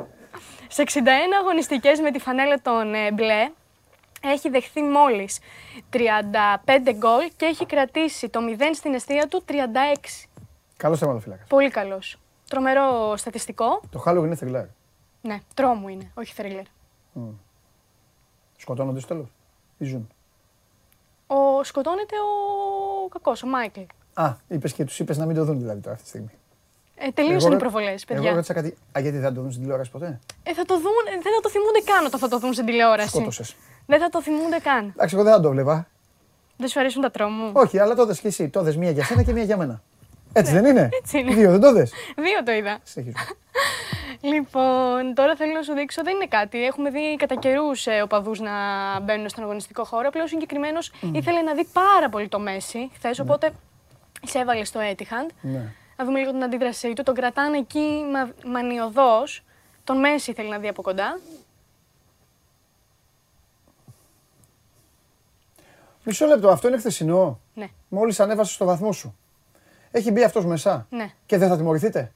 σε 0.69 0.83
61 0.87 0.99
αγωνιστικές 1.41 2.01
με 2.01 2.11
τη 2.11 2.19
φανέλα 2.19 2.61
των 2.61 2.95
ε, 2.95 3.13
μπλε, 3.13 3.51
έχει 4.23 4.49
δεχθεί 4.49 4.83
μόλις 4.83 5.39
35 5.93 5.99
γκολ 6.95 7.31
και 7.37 7.45
έχει 7.45 7.67
κρατήσει 7.67 8.29
το 8.29 8.41
0 8.59 8.63
στην 8.75 8.95
αιστεία 8.95 9.29
του 9.29 9.45
36. 9.49 9.53
Καλός 10.77 10.99
θεματοφύλακας. 10.99 11.47
Πολύ 11.49 11.71
καλός. 11.71 12.19
Τρομερό 12.49 13.17
στατιστικό. 13.17 13.81
Το 13.91 14.03
Halloween 14.07 14.25
είναι 14.25 14.35
θρυλάρ. 14.35 14.65
Ναι, 15.21 15.39
τρόμου 15.55 15.89
είναι, 15.89 16.11
όχι 16.15 16.33
θρίλερ. 16.33 16.65
Σκοτώνονται 18.57 19.01
στο 19.01 19.09
τέλος. 19.09 19.29
Ή 19.79 19.85
ζουν; 19.85 20.09
Ο, 21.31 21.65
σκοτώνεται 21.65 22.15
ο 22.17 23.09
κακός, 23.09 23.43
ο 23.43 23.47
Μάικλ. 23.47 23.81
Α, 24.15 24.35
είπες 24.49 24.73
και 24.73 24.85
τους 24.85 24.99
είπες 24.99 25.17
να 25.17 25.27
μην 25.27 25.37
το 25.37 25.45
δουν 25.45 25.59
δηλαδή 25.59 25.81
τώρα 25.81 25.93
αυτή 25.93 26.03
τη 26.05 26.09
στιγμή. 26.09 26.31
Ε, 26.97 27.11
τελείωσαν 27.11 27.47
Εγώ- 27.47 27.57
οι 27.57 27.61
προβολές, 27.61 28.05
παιδιά. 28.05 28.25
Εγώ 28.27 28.35
ρώτησα 28.35 28.53
κάτι. 28.55 28.69
Α, 28.97 29.01
γιατί 29.01 29.19
δεν 29.19 29.35
το 29.35 29.41
δουν 29.41 29.51
στην 29.51 29.63
τηλεόραση 29.63 29.91
ποτέ; 29.91 30.21
Ε, 30.43 30.55
θα 30.55 30.65
το 30.65 30.75
δουν, 30.75 31.05
ε, 31.09 31.11
δεν 31.11 31.33
θα 31.35 31.41
το 31.43 31.49
θυμούνται 31.49 31.81
καν 31.85 32.05
όταν 32.07 32.21
θα 32.21 32.29
το 32.29 32.39
δουν 32.39 32.53
στην 32.53 32.65
τηλεόραση. 32.67 33.09
Σκότωσες. 33.09 33.57
Δεν 33.87 34.01
θα 34.01 34.09
το 34.09 34.23
θυμούνται 34.23 34.59
καν. 34.59 34.93
Εντάξει, 34.97 35.15
εγώ 35.15 35.25
δεν 35.25 35.33
θα 35.33 35.41
το 35.41 35.51
βλέπα. 35.51 35.89
Δεν 36.57 36.69
σου 36.69 36.81
αρέσουν 36.81 37.03
τα 37.03 37.11
τρόμου; 37.11 37.51
Όχι, 37.53 37.79
αλλά 37.79 37.95
το 37.95 38.07
δες 38.07 38.21
και 38.21 38.29
εσύ. 38.29 38.49
Το 38.49 38.63
δες 38.63 38.77
μία 38.77 38.91
για 38.91 39.05
σένα 39.05 39.23
και 39.23 39.33
μία 39.33 39.43
για 39.45 39.57
μένα. 39.57 39.83
Έτσι 40.33 40.53
δεν 40.53 40.65
είναι; 40.65 40.81
Ναι, 40.81 40.89
έτσι 41.03 41.19
είναι. 41.19 41.35
Δύο 41.35 41.51
δεν 41.51 41.61
το 41.61 41.73
δες; 41.73 41.93
Δύο 42.17 42.43
το 42.45 42.53
είδα. 42.53 42.79
Συνεχίζουμε. 42.83 43.23
Λοιπόν, 44.21 45.15
τώρα 45.15 45.37
θέλω 45.37 45.53
να 45.53 45.63
σου 45.63 45.73
δείξω, 45.73 46.03
δεν 46.03 46.15
είναι 46.15 46.27
κάτι. 46.27 46.65
Έχουμε 46.65 46.91
δει 46.91 47.17
κατά 47.17 47.35
καιρούς 47.35 47.87
ε, 47.87 48.01
οπαδούς 48.03 48.41
να 48.41 48.51
μπαίνουν 49.01 49.29
στον 49.29 49.45
αγωνιστικό 49.45 49.85
χώρο. 49.85 50.09
Απλά 50.09 50.23
ο 50.23 50.27
συγκεκριμένος 50.27 50.93
ήθελε 51.13 51.43
να 51.43 51.55
δει 51.55 51.69
πάρα 51.73 52.09
πολύ 52.09 52.29
το 52.29 52.39
Μέση 52.39 52.91
χθες, 52.95 53.19
οπότε 53.19 53.53
σε 54.27 54.39
έβαλε 54.39 54.65
στο 54.65 54.81
Etihad. 54.93 55.31
Ναι. 55.41 55.73
Να 55.97 56.05
δούμε 56.05 56.19
λίγο 56.19 56.31
την 56.31 56.43
αντίδρασή 56.43 56.93
του. 56.93 57.03
Τον 57.03 57.15
κρατάνε 57.15 57.59
εκεί 57.59 58.05
μα, 58.13 58.51
μανιωδώς. 58.51 59.45
Τον 59.85 59.99
Μέση 59.99 60.31
ήθελε 60.31 60.49
να 60.49 60.59
δει 60.59 60.69
από 60.69 60.83
κοντά. 60.83 61.19
Μισό 66.05 66.27
λεπτό, 66.27 66.49
αυτό 66.49 66.69
είναι 66.69 66.79
χθεσινό; 66.79 67.41
Ναι, 67.55 67.69
Μόλις 67.89 68.21
ανέβασε 68.21 68.53
στο 68.53 68.65
βαθμό 68.65 68.93
σου. 68.93 69.17
Έχει 69.91 70.11
μπει 70.11 70.25
αυτός 70.25 70.45
μέσα. 70.45 70.87
ναι. 70.91 71.11
Και 71.27 71.39
δεν 71.39 71.49
θα 71.49 71.57
τιμωρηθείτε; 71.57 72.13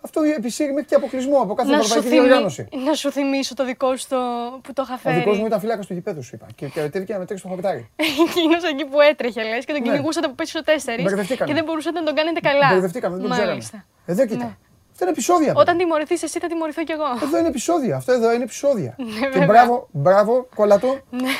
Αυτό 0.00 0.20
επισύρει 0.22 0.72
μέχρι 0.72 0.88
και 0.88 0.94
αποκλεισμό 0.94 1.38
από 1.40 1.54
κάθε 1.54 1.70
Να 1.70 1.76
σου, 1.76 1.82
ευρωπαϊκή 1.82 2.08
θυμί- 2.08 2.22
διοργάνωση. 2.26 2.68
να 2.84 2.94
σου 2.94 3.10
θυμίσω 3.12 3.54
το 3.54 3.64
δικό 3.64 3.96
σου 3.96 4.06
το... 4.08 4.16
που 4.62 4.72
το 4.72 4.82
είχα 4.84 4.94
Ο 4.94 4.96
φέρει. 4.96 5.16
δικό 5.18 5.32
μου 5.32 5.46
ήταν 5.46 5.60
φυλάκας 5.60 5.86
του 5.86 5.92
γηπέδου, 5.94 6.22
σου 6.22 6.34
είπα. 6.34 6.46
Και 6.54 6.66
κατέβηκε 6.68 7.12
να 7.12 7.18
μετρήσει 7.18 7.42
το 7.42 7.48
χαπιτάρι. 7.48 7.90
Εκείνος 8.28 8.62
εκεί 8.72 8.84
που 8.84 9.00
έτρεχε, 9.00 9.42
λες, 9.42 9.64
και 9.64 9.72
τον 9.72 9.82
Ναι. 9.82 9.88
κυνηγούσατε 9.88 10.26
από 10.26 10.34
πίσω 10.34 10.62
τέσσερις. 10.64 11.04
Μπερδευτήκανε. 11.04 11.50
Και 11.50 11.56
δεν 11.56 11.64
μπορούσατε 11.64 11.98
να 11.98 12.04
τον 12.06 12.14
κάνετε 12.14 12.40
καλά. 12.40 12.68
Μπερδευτήκαμε, 12.72 13.16
δεν 13.16 13.24
το 13.24 13.30
ξέραμε. 13.30 13.50
Μάλιστα. 13.52 13.84
Εδώ 14.06 14.26
κοίτα. 14.26 14.44
Ναι. 14.44 14.56
Αυτό 14.98 15.08
είναι 15.08 15.14
επεισόδια. 15.18 15.46
παιδιά. 15.46 15.60
Όταν 15.60 15.76
τιμωρηθείς, 15.76 16.22
εσύ 16.22 16.38
θα 16.38 16.46
τιμωρηθώ 16.46 16.82
κι 16.84 16.92
εγώ. 16.92 17.04
Εδώ 17.22 17.38
είναι 17.38 17.48
επεισόδια. 17.48 17.96
Αυτό 17.96 18.12
εδώ 18.12 18.32
είναι 18.32 18.42
επεισόδια. 18.42 18.94
και 18.96 19.02
Ναι, 19.04 19.10
βέβαια. 19.20 19.38
Ναι. 19.40 19.46
μπράβο, 19.46 19.88
μπράβο, 19.90 20.46
κολλατό. 20.54 20.98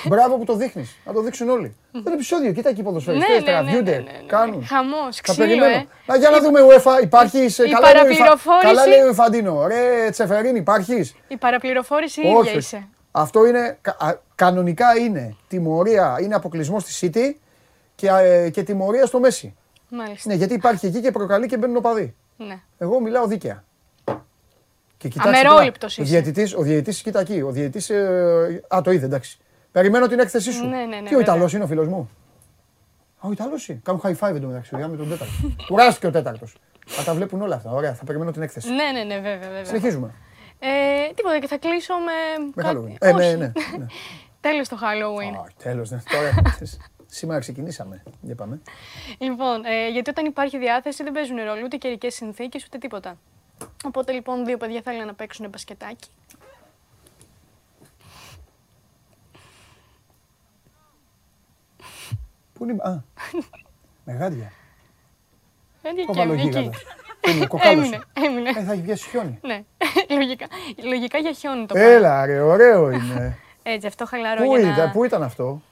Μπράβο 0.08 0.36
που 0.36 0.44
το 0.44 0.54
δείχνεις. 0.56 0.96
Να 1.04 1.12
το 1.12 1.20
δείξουν 1.20 1.48
όλοι. 1.48 1.76
Αυτό 1.86 1.98
είναι 2.06 2.14
επεισόδιο. 2.14 2.52
Κοίτα 2.52 2.68
εκεί 2.68 2.80
οι 2.80 2.82
ποδοσφαιριστές, 2.82 3.28
Ναι, 3.28 3.34
ναι, 3.34 3.40
ναι, 3.40 3.46
τραβιούνται, 3.46 3.90
ναι, 3.90 3.96
ναι, 3.96 4.02
ναι. 4.02 4.26
κάνουν. 4.26 4.66
Χαμός, 4.66 5.16
Θα 5.16 5.22
ξύλο, 5.22 5.46
περιμένω. 5.46 5.72
ε. 5.72 5.86
Να, 6.06 6.16
για 6.16 6.30
να 6.30 6.36
Η- 6.36 6.40
δούμε 6.40 6.60
UEFA. 6.68 7.02
Υπάρχεις. 7.02 7.54
σε- 7.54 7.64
η 7.64 7.70
καλά 7.70 7.92
λέει 7.92 8.02
ο 8.02 8.06
Ιφα- 8.10 8.24
παραπληροφόρηση- 8.24 8.66
Καλά 8.66 8.86
λέει 8.86 9.00
ο 9.00 9.08
Ιφαντίνο. 9.08 9.66
Ρε 9.66 10.08
Τσεφερίν, 10.10 10.56
υπάρχεις. 10.56 11.14
Η 11.28 11.36
παραπληροφόρηση 11.36 12.20
η 12.26 12.28
ίδια 12.28 12.52
είσαι. 12.52 12.88
Αυτό 13.10 13.46
είναι, 13.46 13.78
κα- 13.80 13.96
α, 13.98 14.14
κανονικά 14.34 14.96
είναι 14.98 15.36
τιμωρία, 15.48 16.18
είναι 16.22 16.34
αποκλεισμό 16.34 16.80
στη 16.80 17.10
City 17.12 17.34
και, 17.94 18.08
ε, 18.08 18.50
και 18.50 18.62
τιμωρία 18.62 19.06
στο 19.06 19.20
Μέση. 19.20 19.54
Μάλιστα. 19.88 20.28
Ναι, 20.28 20.34
γιατί 20.34 20.54
υπάρχει 20.54 20.86
εκεί 20.86 21.00
και 21.00 21.10
προκαλεί 21.10 21.46
και 21.46 21.56
μπαίνουν 21.56 21.76
οπαδοί. 21.76 22.14
Ναι. 22.36 22.60
Εγώ 22.78 23.00
μιλάω 23.00 23.26
δίκαια. 23.26 23.64
Και 24.96 25.08
κοιτάξτε 25.08 25.38
Αμερόληπτος 25.48 25.94
τώρα, 25.94 26.08
Ο 26.08 26.12
είσαι. 26.12 26.20
διαιτητής, 26.22 26.54
ο 26.54 26.62
διαιτητής, 26.62 27.02
κοίτα 27.02 27.20
εκεί. 27.20 27.40
Ο 27.42 27.50
διαιτητής, 27.50 27.90
ε, 27.90 28.62
α, 28.68 28.80
το 28.80 28.90
είδε, 28.90 29.04
εντάξει. 29.06 29.38
Περιμένω 29.72 30.06
την 30.06 30.18
έκθεσή 30.18 30.52
σου. 30.52 30.66
Ναι, 30.68 30.76
ναι, 30.76 30.84
ναι, 30.84 30.96
και 30.96 31.14
ο 31.14 31.18
βέβαια. 31.18 31.20
Ιταλός 31.20 31.52
είναι 31.52 31.64
ο 31.64 31.66
φίλος 31.66 31.86
μου. 31.88 32.10
Α, 33.18 33.28
ο 33.28 33.30
Ιταλός 33.32 33.68
είναι. 33.68 33.80
Κάνουν 33.84 34.00
high 34.04 34.16
five 34.18 34.34
εντωμεταξύ. 34.34 34.74
με 34.76 34.96
τον 34.96 35.08
τέταρτο. 35.08 35.32
Κουράστηκε 35.66 36.06
ο 36.06 36.10
τέταρτος. 36.10 36.56
Θα 36.86 37.02
τα 37.02 37.14
βλέπουν 37.14 37.42
όλα 37.42 37.54
αυτά. 37.54 37.70
Ωραία, 37.70 37.94
θα 37.94 38.04
περιμένω 38.04 38.30
την 38.30 38.42
έκθεση. 38.42 38.68
Ναι, 38.72 38.90
ναι, 38.92 39.02
ναι, 39.04 39.14
βέβαια. 39.14 39.38
βέβαια. 39.38 39.64
Συνεχίζουμε. 39.64 40.14
Ε, 40.58 41.12
τίποτα 41.14 41.38
και 41.38 41.46
θα 41.46 41.58
κλείσω 41.58 41.94
με. 41.94 42.44
Με 42.54 42.62
κάτι- 42.62 42.76
Halloween. 42.76 42.96
Ε, 42.98 43.12
ναι, 43.12 43.26
Όχι. 43.26 43.36
ναι. 43.36 43.52
ναι. 43.78 43.86
Τέλος 44.40 44.68
το 44.68 44.76
Halloween. 44.82 45.36
Α, 45.38 45.46
τέλος, 45.62 45.90
ναι. 45.90 45.98
Τώρα, 46.10 46.28
σήμερα 47.16 47.38
ξεκινήσαμε. 47.40 48.02
Για 48.20 48.34
πάμε. 48.34 48.60
Λοιπόν, 49.18 49.64
ε, 49.64 49.88
γιατί 49.88 50.10
όταν 50.10 50.24
υπάρχει 50.26 50.58
διάθεση 50.58 51.02
δεν 51.02 51.12
παίζουν 51.12 51.36
ρόλο 51.36 51.60
ούτε 51.64 51.76
καιρικές 51.76 52.14
συνθήκες 52.14 52.64
ούτε 52.64 52.78
τίποτα. 52.78 53.18
Οπότε 53.84 54.12
λοιπόν 54.12 54.44
δύο 54.44 54.56
παιδιά 54.56 54.80
θέλουν 54.82 55.06
να 55.06 55.14
παίξουν 55.14 55.48
μπασκετάκι. 55.48 56.08
Πού 62.52 62.64
είναι. 62.64 62.72
η- 62.72 62.88
Α, 62.88 63.04
μεγάδια. 64.04 64.52
Έτσι 65.82 66.04
Το 66.06 66.12
και 66.12 66.18
βάλω 66.18 66.32
έμεινε 66.32 66.48
εκεί. 66.48 66.58
εκεί. 66.58 66.70
κάτω. 67.20 67.36
Είναι, 67.36 67.46
κοκάλωσε. 67.46 68.00
Έμεινε, 68.14 68.38
έμεινε. 68.40 68.60
Ε, 68.60 68.64
θα 68.64 68.72
έχει 68.72 68.82
πιάσει 68.82 69.08
χιόνι. 69.08 69.38
Ναι, 69.42 69.64
λογικά. 70.18 70.46
Λογικά 70.84 71.18
για 71.18 71.32
χιόνι 71.32 71.66
το 71.66 71.74
πάνω. 71.74 71.86
Έλα 71.86 72.26
ρε, 72.26 72.40
ωραίο 72.40 72.90
είναι. 72.90 73.38
Έτσι, 73.62 73.86
αυτό 73.86 74.06
χαλαρό 74.06 74.44
Πού 74.44 74.56
για 74.56 74.60
ήταν, 74.72 74.86
να... 74.86 74.90
πού 74.90 75.04
ήταν 75.04 75.22
αυτό; 75.22 75.62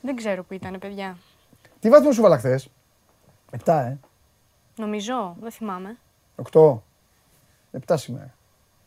Δεν 0.00 0.16
ξέρω 0.16 0.42
που 0.44 0.54
ήταν, 0.54 0.76
παιδιά. 0.80 1.16
Τι 1.80 1.88
βαθμό 1.88 2.12
σου 2.12 2.22
βάλα 2.22 2.38
χθες; 2.38 2.68
Επτά, 3.50 3.80
ε. 3.80 3.98
Νομίζω, 4.76 5.36
δεν 5.40 5.50
θυμάμαι. 5.50 5.96
Οκτώ. 6.36 6.82
Επτά 7.72 7.96
σήμερα. 7.96 8.34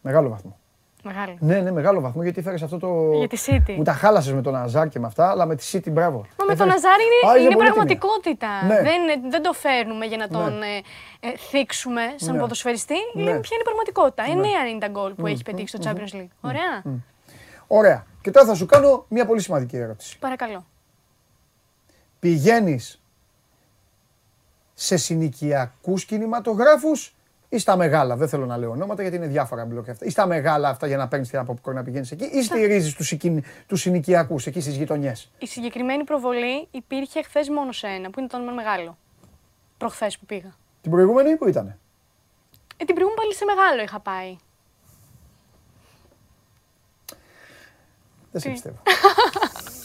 Μεγάλο 0.01 0.29
βαθμό. 0.29 0.57
Μεγάλο. 1.03 1.35
Ναι, 1.39 1.59
ναι, 1.59 1.71
μεγάλο 1.71 1.99
βαθμό 2.01 2.23
γιατί 2.23 2.41
φέρες 2.41 2.61
αυτό 2.63 2.77
το. 2.79 3.11
Για 3.17 3.27
τη 3.27 3.37
City. 3.47 3.75
Μου 3.75 3.83
τα 3.83 3.93
χάλασες 3.93 4.33
με 4.33 4.41
τον 4.41 4.55
Αζάρ 4.55 4.87
και 4.89 4.99
με 4.99 5.05
αυτά, 5.07 5.29
αλλά 5.29 5.45
με 5.45 5.55
τη 5.55 5.69
City 5.71 5.91
μπράβο. 5.91 6.17
Μα 6.17 6.45
με 6.45 6.53
Έφερες- 6.53 6.57
τον 6.57 6.69
Αζάρι 6.69 7.03
είναι, 7.03 7.31
Α, 7.31 7.35
είσαι 7.35 7.43
είναι 7.45 7.53
πολύτιμη. 7.55 7.63
πραγματικότητα. 7.75 8.65
Ναι. 8.65 8.81
Δεν, 8.81 9.29
δεν 9.31 9.41
το 9.41 9.53
φέρνουμε 9.53 10.05
για 10.05 10.17
να 10.17 10.27
τον 10.27 10.57
Ναι. 10.57 10.65
ε, 10.65 11.27
ε, 11.27 11.37
θίξουμε 11.37 12.01
σαν 12.15 12.33
Ναι. 12.35 12.39
ποδοσφαιριστή. 12.41 12.93
Ναι. 13.13 13.23
Λέμε 13.23 13.39
ποια 13.39 13.51
είναι 13.57 13.61
η 13.61 13.69
πραγματικότητα; 13.69 14.23
9 14.27 14.69
είναι 14.69 14.79
τα 14.79 14.87
γκολ 14.87 15.13
που 15.13 15.27
έχει 15.27 15.43
πετύχει 15.43 15.67
στο 15.67 15.79
Champions 15.83 16.15
League. 16.15 16.27
Ωραία. 16.41 17.01
Ωραία. 17.67 18.05
Και 18.21 18.31
τώρα 18.31 18.45
θα 18.45 18.53
σου 18.55 18.65
κάνω 18.65 19.05
μια 19.07 19.25
πολύ 19.25 19.41
σημαντική 19.41 19.77
ερώτηση. 19.77 20.19
Παρακαλώ. 20.19 20.65
Πηγαίνεις 22.23 23.01
σε 24.73 24.97
συνοικιακούς 24.97 26.05
κινηματογράφους 26.05 27.15
ή 27.49 27.57
στα 27.57 27.75
μεγάλα; 27.75 28.15
Δεν 28.15 28.27
θέλω 28.27 28.45
να 28.45 28.57
λέω 28.57 28.69
ονόματα 28.69 29.01
γιατί 29.01 29.17
είναι 29.17 29.27
διάφορα 29.27 29.65
μπλοκ 29.65 29.89
αυτά. 29.89 30.05
Ή 30.05 30.09
στα 30.09 30.25
μεγάλα 30.25 30.69
αυτά 30.69 30.87
για 30.87 30.97
να 30.97 31.07
παίρνεις 31.07 31.29
την 31.29 31.39
από 31.39 31.71
να 31.71 31.83
πηγαίνεις 31.83 32.11
εκεί, 32.11 32.23
ή 32.23 32.43
στηρίζεις 32.43 32.93
τους 32.93 33.15
τους 33.67 33.81
συνοικιακούς 33.81 34.45
εκεί 34.45 34.61
στις 34.61 34.75
γειτονιές; 34.75 35.31
Η 35.37 35.47
συγκεκριμένη 35.47 36.03
προβολή 36.03 36.67
υπήρχε 36.71 37.23
χθες 37.23 37.49
μόνο 37.49 37.71
σε 37.71 37.87
ένα, 37.87 38.09
που 38.09 38.19
είναι 38.19 38.27
το 38.27 38.37
όνομα 38.37 38.51
μεγάλο. 38.51 38.97
Προχθές 39.77 40.17
που 40.17 40.25
πήγα. 40.25 40.55
Την 40.81 40.91
προηγούμενη 40.91 41.35
που 41.35 41.47
ήταν. 41.47 41.67
Ε, 42.77 42.85
την 42.85 42.95
προηγούμενη 42.95 43.15
πάλι 43.15 43.33
σε 43.33 43.45
μεγάλο 43.45 43.81
είχα 43.81 43.99
πάει. 43.99 44.37
Δεν 48.31 48.41
σε 48.41 48.47
Τι; 48.47 48.53
πιστεύω. 48.53 48.77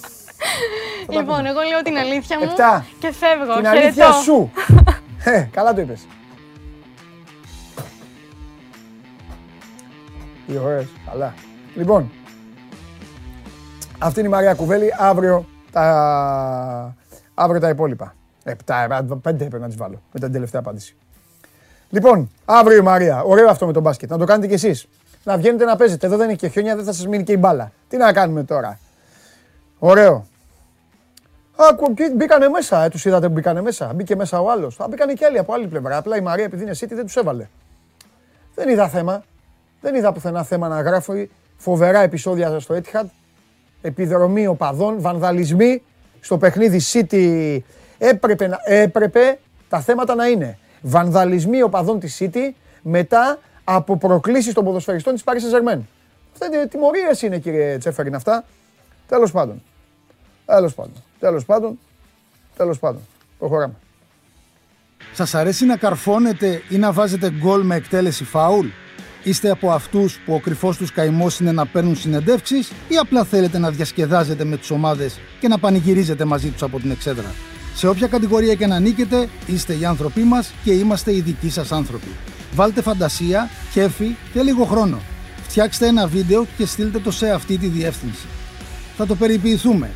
Λοιπόν, 1.08 1.46
εγώ 1.46 1.60
λέω 1.68 1.82
την 1.82 1.96
αλήθεια 1.96 2.38
μου 2.38 2.44
Επτά. 2.44 2.84
και 2.98 3.12
φεύγω. 3.12 3.56
Την 3.56 3.66
αλήθεια 3.68 3.92
Χαιρετώ. 3.92 4.12
σου. 4.22 4.50
Ε, 5.24 5.48
καλά 5.52 5.74
το 5.74 5.80
είπες. 5.80 6.06
Τι 10.46 10.56
ωραίες, 10.58 10.86
καλά. 11.10 11.34
Λοιπόν, 11.74 12.10
αυτή 13.98 14.18
είναι 14.18 14.28
η 14.28 14.32
Μαρία 14.32 14.54
Κουβέλη. 14.54 14.94
Αύριο 14.98 15.46
τα, 15.72 16.94
αύριο 17.34 17.60
τα 17.60 17.68
υπόλοιπα. 17.68 18.14
Επτά, 18.44 18.82
ε, 18.82 18.88
πέντε 19.22 19.44
έπρεπε 19.44 19.58
να 19.58 19.66
τις 19.66 19.76
βάλω 19.76 20.02
με 20.12 20.20
την 20.20 20.32
τελευταία 20.32 20.60
απάντηση. 20.60 20.96
Λοιπόν, 21.90 22.30
αύριο 22.44 22.76
η 22.76 22.82
Μαρία. 22.82 23.22
Ωραίο 23.22 23.48
αυτό 23.50 23.66
με 23.66 23.72
τον 23.72 23.82
μπάσκετ. 23.82 24.10
Να 24.10 24.18
το 24.18 24.24
κάνετε 24.24 24.46
κι 24.46 24.54
εσείς. 24.54 24.86
Να 25.24 25.36
βγαίνετε 25.36 25.64
να 25.64 25.76
παίζετε. 25.76 26.06
Εδώ 26.06 26.16
δεν 26.16 26.28
είναι 26.28 26.36
και 26.36 26.48
χιόνια, 26.48 26.76
δεν 26.76 26.84
θα 26.84 26.92
σας 26.92 27.06
μείνει 27.06 27.22
και 27.24 27.32
η 27.32 27.36
μπάλα. 27.38 27.72
Τι 27.88 27.96
να 27.96 28.12
κάνουμε 28.12 28.44
τώρα. 28.44 28.78
Ωραίο. 29.78 30.26
Άκου, 31.60 31.94
και 31.94 32.10
μπήκανε 32.16 32.48
μέσα, 32.48 32.84
ε, 32.84 32.88
τους 32.88 33.04
είδατε 33.04 33.26
που 33.26 33.32
μπήκανε 33.32 33.60
μέσα. 33.60 33.92
Μπήκε 33.94 34.16
μέσα 34.16 34.40
ο 34.40 34.50
άλλος. 34.50 34.74
Θα 34.74 34.88
μπήκανε 34.88 35.12
και 35.12 35.24
άλλοι 35.24 35.38
από 35.38 35.52
άλλη 35.52 35.66
πλευρά. 35.66 35.96
Απλά 35.96 36.16
η 36.16 36.20
Μαρία 36.20 36.44
επειδή 36.44 36.62
είναι 36.62 36.72
City 36.80 36.88
δεν 36.88 37.04
τους 37.04 37.16
έβαλε. 37.16 37.48
Δεν 38.54 38.68
είδα 38.68 38.88
θέμα. 38.88 39.24
Δεν 39.80 39.94
είδα 39.94 40.12
πουθενά 40.12 40.44
θέμα 40.44 40.68
να 40.68 40.80
γράφω 40.80 41.12
φοβερά 41.56 42.00
επεισόδια 42.00 42.60
στο 42.60 42.74
Etihad. 42.74 43.04
Επιδρομή 43.80 44.46
οπαδών, 44.46 45.00
βανδαλισμοί 45.00 45.82
στο 46.20 46.38
παιχνίδι 46.38 46.80
City. 46.92 47.58
Έπρεπε, 47.98 48.46
να, 48.46 48.58
έπρεπε 48.64 49.38
τα 49.68 49.80
θέματα 49.80 50.14
να 50.14 50.26
είναι 50.26 50.58
βανδαλισμοί 50.80 51.62
οπαδών 51.62 52.00
της 52.00 52.22
City 52.22 52.52
μετά 52.82 53.38
από 53.64 53.96
προκλήσεις 53.96 54.54
των 54.54 54.64
ποδοσφαιριστών 54.64 55.14
της 55.14 55.22
Paris 55.26 55.30
Saint-Germain. 55.30 55.80
Αυτά 56.32 56.46
είναι 56.46 56.66
τιμωρίες 56.66 57.22
είναι 57.22 57.38
κύριε 57.38 57.78
Τσέφεριν 57.78 58.14
αυτά. 58.14 58.44
Τέλος 59.08 59.32
πάντων. 59.32 59.62
Τέλος 60.46 60.74
πάντων. 60.74 61.02
Τέλος 61.18 61.44
πάντων. 61.44 61.78
Τέλος 62.56 62.78
πάντων. 62.78 63.00
Προχωράμε. 63.38 63.74
Σας 65.12 65.34
αρέσει 65.34 65.66
να 65.66 65.76
καρφώνετε 65.76 66.62
ή 66.68 66.76
να 66.76 66.92
βάζετε 66.92 67.30
γκολ 67.30 67.62
με 67.62 67.74
εκτέλεση 67.74 68.24
φάουλ; 68.24 68.66
Είστε 69.22 69.50
από 69.50 69.70
αυτούς 69.70 70.18
που 70.18 70.34
ο 70.34 70.40
κρυφός 70.40 70.76
τους 70.76 70.92
καημός 70.92 71.40
είναι 71.40 71.52
να 71.52 71.66
παίρνουν 71.66 71.96
συνεντεύξεις 71.96 72.70
ή 72.88 72.96
απλά 72.96 73.24
θέλετε 73.24 73.58
να 73.58 73.70
διασκεδάζετε 73.70 74.44
με 74.44 74.56
τις 74.56 74.70
ομάδες 74.70 75.20
και 75.40 75.48
να 75.48 75.58
πανηγυρίζετε 75.58 76.24
μαζί 76.24 76.48
τους 76.50 76.62
από 76.62 76.80
την 76.80 76.90
εξέδρα; 76.90 77.34
Σε 77.74 77.88
όποια 77.88 78.06
κατηγορία 78.06 78.54
και 78.54 78.66
να 78.66 78.76
ανήκετε, 78.76 79.28
είστε 79.46 79.74
οι 79.78 79.84
άνθρωποι 79.84 80.20
μας 80.20 80.52
και 80.64 80.72
είμαστε 80.72 81.14
οι 81.14 81.20
δικοί 81.20 81.50
σας 81.50 81.72
άνθρωποι. 81.72 82.08
Βάλτε 82.54 82.82
φαντασία, 82.82 83.50
κέφι 83.72 84.16
και 84.32 84.42
λίγο 84.42 84.64
χρόνο. 84.64 84.98
Φτιάξτε 85.42 85.86
ένα 85.86 86.06
βίντεο 86.06 86.46
και 86.56 86.66
στείλτε 86.66 86.98
το 86.98 87.10
σε 87.10 87.30
αυτή 87.30 87.58
τη 87.58 87.66
διεύθυνση. 87.66 88.26
Θα 88.96 89.06
το 89.06 89.14
περιποιηθούμε. 89.14 89.90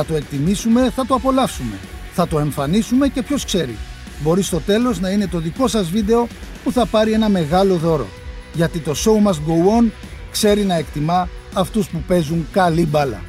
Θα 0.00 0.06
το 0.06 0.14
εκτιμήσουμε, 0.14 0.90
θα 0.90 1.06
το 1.06 1.14
απολαύσουμε. 1.14 1.76
Θα 2.12 2.28
το 2.28 2.38
εμφανίσουμε 2.38 3.08
και 3.08 3.22
ποιος 3.22 3.44
ξέρει. 3.44 3.76
Μπορεί 4.22 4.42
στο 4.42 4.60
τέλος 4.60 5.00
να 5.00 5.10
είναι 5.10 5.26
το 5.26 5.38
δικό 5.38 5.68
σας 5.68 5.90
βίντεο 5.90 6.26
που 6.64 6.72
θα 6.72 6.86
πάρει 6.86 7.12
ένα 7.12 7.28
μεγάλο 7.28 7.76
δώρο. 7.76 8.06
Γιατί 8.52 8.80
το 8.80 8.92
show 8.96 9.26
must 9.26 9.34
go 9.34 9.80
on 9.80 9.90
ξέρει 10.30 10.64
να 10.64 10.74
εκτιμά 10.74 11.28
αυτούς 11.54 11.88
που 11.90 12.04
παίζουν 12.08 12.48
καλή 12.52 12.86
μπάλα. 12.86 13.22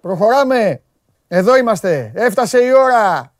Προχωράμε. 0.00 0.82
Εδώ 1.28 1.56
είμαστε. 1.56 2.12
Έφτασε 2.14 2.58
η 2.58 2.72
ώρα. 2.72 3.34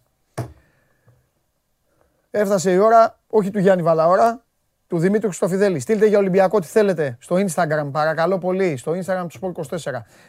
Έφτασε 2.31 2.73
η 2.73 2.79
ώρα, 2.79 3.19
όχι 3.27 3.51
του 3.51 3.59
Γιάννη 3.59 3.83
Βαλαώρα, 3.83 4.45
του 4.91 4.99
Δημήτρου 4.99 5.29
Χρυστοφιδέλη. 5.29 5.79
Στείλτε 5.81 6.07
για 6.07 6.19
Ολυμπιακό 6.19 6.61
τι 6.61 6.67
θέλετε 6.67 7.17
στο 7.21 7.37
Instagram, 7.37 7.89
παρακαλώ 7.93 8.39
πολύ, 8.39 8.77
στο 8.77 8.93
Instagram 8.93 9.27
του 9.29 9.39
Sport 9.55 9.77
24. 9.77 9.77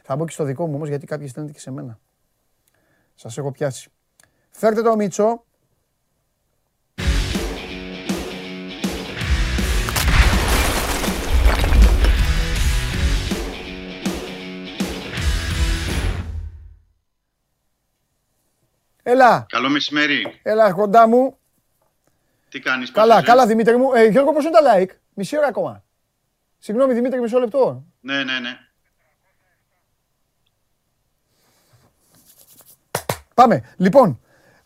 Θα 0.03 0.15
μπω 0.15 0.25
και 0.25 0.31
στο 0.31 0.43
δικό 0.43 0.67
μου 0.67 0.75
όμως 0.75 0.87
γιατί 0.89 1.05
κάποιοι 1.05 1.27
στέλνετε 1.27 1.53
και 1.53 1.59
σε 1.61 1.71
μένα. 1.71 1.99
Σας 3.15 3.37
έχω 3.37 3.51
πιάσει. 3.51 3.89
Φέρτε 4.49 4.81
το 4.81 4.95
Μίτσο. 4.95 5.43
Έλα, 19.03 19.45
Καλό 19.49 19.69
μεσημέρι. 19.69 20.39
έλα 20.43 20.71
κοντά 20.71 21.07
μου. 21.07 21.37
Τι 22.51 22.59
κάνεις, 22.59 22.91
Καλά, 22.91 23.15
πώς 23.15 23.23
καλά 23.25 23.41
είσαι; 23.41 23.51
Δημήτρη 23.51 23.77
μου. 23.77 23.93
Ε, 23.93 24.05
Γιώργο, 24.05 24.33
πώς 24.33 24.43
είναι 24.43 24.53
τα 24.53 24.59
like; 24.75 24.89
Μισή 25.13 25.37
ώρα 25.37 25.47
ακόμα. 25.47 25.83
Συγγνώμη 26.57 26.93
Δημήτρη, 26.93 27.21
μισό 27.21 27.39
λεπτό. 27.39 27.85
Ναι, 27.99 28.23
ναι, 28.23 28.39
ναι. 28.39 28.57
Πάμε. 33.33 33.63
Λοιπόν, 33.77 34.19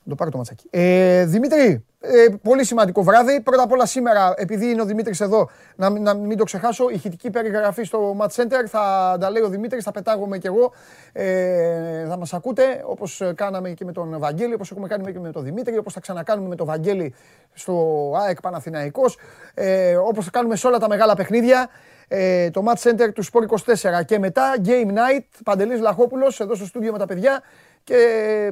να 0.04 0.10
το 0.10 0.16
πάρω 0.16 0.32
το 0.32 0.38
ματσάκι. 0.38 0.68
Ε, 0.70 1.26
Δημήτρη, 1.26 1.86
ε, 2.08 2.28
πολύ 2.44 2.64
σημαντικό 2.66 3.04
βράδυ. 3.04 3.42
Πρώτα 3.42 3.64
απ' 3.64 3.72
όλα 3.72 3.86
σήμερα, 3.86 4.34
επειδή 4.38 4.70
είναι 4.70 4.82
ο 4.82 4.86
Δημήτρης 4.86 5.22
εδώ, 5.22 5.50
να, 5.76 5.90
μην- 5.90 6.04
να 6.04 6.14
μην 6.14 6.38
το 6.38 6.44
ξεχάσω, 6.44 6.90
ηχητική 6.90 7.30
περιγραφή 7.30 7.84
στο 7.84 8.16
Match 8.20 8.42
Center. 8.42 8.66
Θα 8.68 9.18
τα 9.20 9.30
λέει 9.30 9.42
ο 9.44 9.50
Δημήτρης, 9.50 9.84
θα 9.84 9.92
πετάγομαι 9.92 10.38
κι 10.38 10.48
εγώ. 10.48 10.72
Ε, 11.14 12.06
θα 12.08 12.18
μας 12.18 12.34
ακούτε, 12.34 12.64
όπως 12.86 13.22
κάναμε 13.36 13.70
και 13.70 13.86
με 13.86 13.92
τον 13.92 14.20
Βαγγέλη, 14.20 14.54
όπως 14.54 14.72
έχουμε 14.72 14.88
κάνει 14.88 15.12
και 15.12 15.20
με 15.20 15.32
τον 15.32 15.44
Δημήτρη, 15.44 15.78
όπως 15.78 15.94
θα 15.94 16.00
ξανακάνουμε 16.00 16.48
με 16.48 16.56
τον 16.56 16.66
Βαγγέλη 16.66 17.14
στο 17.54 18.12
ΑΕΚ 18.26 18.42
Παναθηναϊκός, 18.42 19.18
ε, 19.54 19.96
όπως 19.96 20.26
θα 20.26 20.32
κάνουμε 20.32 20.56
σε 20.56 20.68
όλα 20.68 20.78
τα 20.78 20.88
μεγάλα 20.88 21.16
παιχνίδια. 21.16 21.70
Ε, 22.08 22.50
το 22.50 22.64
Match 22.68 22.90
Center 22.90 23.10
του 23.14 23.24
Sport 23.26 23.42
24 23.42 24.04
και 24.06 24.20
μετά 24.20 24.54
Game 24.66 24.88
Night, 24.90 25.24
Παντελής 25.44 25.80
Λαχόπουλος 25.80 26.40
εδώ 26.40 26.56
στο 26.56 26.66
στούντιο 26.66 26.92
με 26.92 26.98
τα 26.98 27.06
παιδιά 27.06 27.42
και 27.86 27.96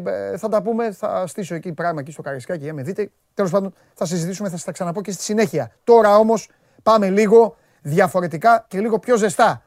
ε, 0.06 0.38
θα 0.38 0.50
τα 0.50 0.62
πούμε, 0.62 0.92
θα 0.92 1.28
στήσω 1.28 1.56
εκεί 1.56 1.74
πράγμα 1.74 2.00
εκεί 2.00 2.12
στο 2.12 2.22
Καρισκάκι 2.22 2.64
για 2.64 2.72
να 2.72 2.74
με 2.74 2.84
δείτε. 2.84 3.12
Τέλος 3.34 3.52
πάντων 3.52 3.74
θα 3.94 4.06
συζητήσουμε, 4.06 4.50
θα 4.50 4.56
σας 4.56 4.66
τα 4.66 4.72
ξαναπώ 4.72 5.02
και 5.02 5.12
στη 5.12 5.24
συνέχεια. 5.24 5.72
Τώρα 5.84 6.18
όμως 6.18 6.50
πάμε 6.84 7.10
λίγο 7.10 7.56
διαφορετικά 7.82 8.66
και 8.68 8.80
λίγο 8.80 9.00
πιο 9.00 9.18
ζεστά 9.18 9.64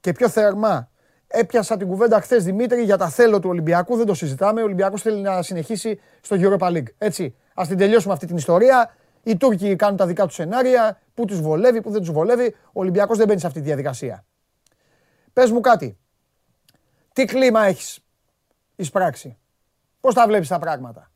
και 0.00 0.12
πιο 0.12 0.28
θερμά. 0.28 0.88
Έπιασα 1.26 1.76
την 1.76 1.86
κουβέντα 1.86 2.20
χθες 2.20 2.44
Δημήτρη 2.44 2.82
για 2.82 2.96
τα 2.96 3.08
θέλω 3.08 3.40
του 3.40 3.48
Ολυμπιακού. 3.48 3.96
Δεν 3.96 4.06
το 4.06 4.14
συζητάμε. 4.14 4.60
Ο 4.60 4.64
Ολυμπιακός 4.64 5.02
θέλει 5.02 5.20
να 5.20 5.42
συνεχίσει 5.42 6.00
στο 6.20 6.36
Europa 6.40 6.66
League. 6.68 6.88
Έτσι. 6.98 7.34
Α 7.54 7.64
την 7.68 7.76
τελειώσουμε 7.76 8.12
αυτή 8.12 8.26
την 8.26 8.36
ιστορία. 8.36 8.94
Οι 9.22 9.36
Τούρκοι 9.36 9.76
κάνουν 9.76 9.96
τα 9.96 10.06
δικά 10.06 10.26
τους 10.26 10.34
σενάρια. 10.34 11.00
Πού 11.14 11.24
τους 11.24 11.40
βολεύει, 11.40 11.80
πού 11.80 11.90
δεν 11.90 12.00
τους 12.00 12.10
βολεύει. 12.10 12.54
Ο 12.66 12.80
Ολυμπιακός 12.80 13.16
δεν 13.18 13.26
μπαίνει 13.26 13.40
σε 13.40 13.46
αυτή 13.46 13.58
τη 13.58 13.64
διαδικασία. 13.66 14.24
Πες 15.32 15.50
μου 15.50 15.60
κάτι. 15.60 15.98
Τι 17.12 17.24
κλίμα 17.24 17.64
έχεις; 17.64 17.98
Εισπράξει. 18.82 19.36
Πώς 20.00 20.14
τα 20.14 20.26
βλέπεις 20.26 20.48
τα 20.48 20.58
πράγματα; 20.58 21.10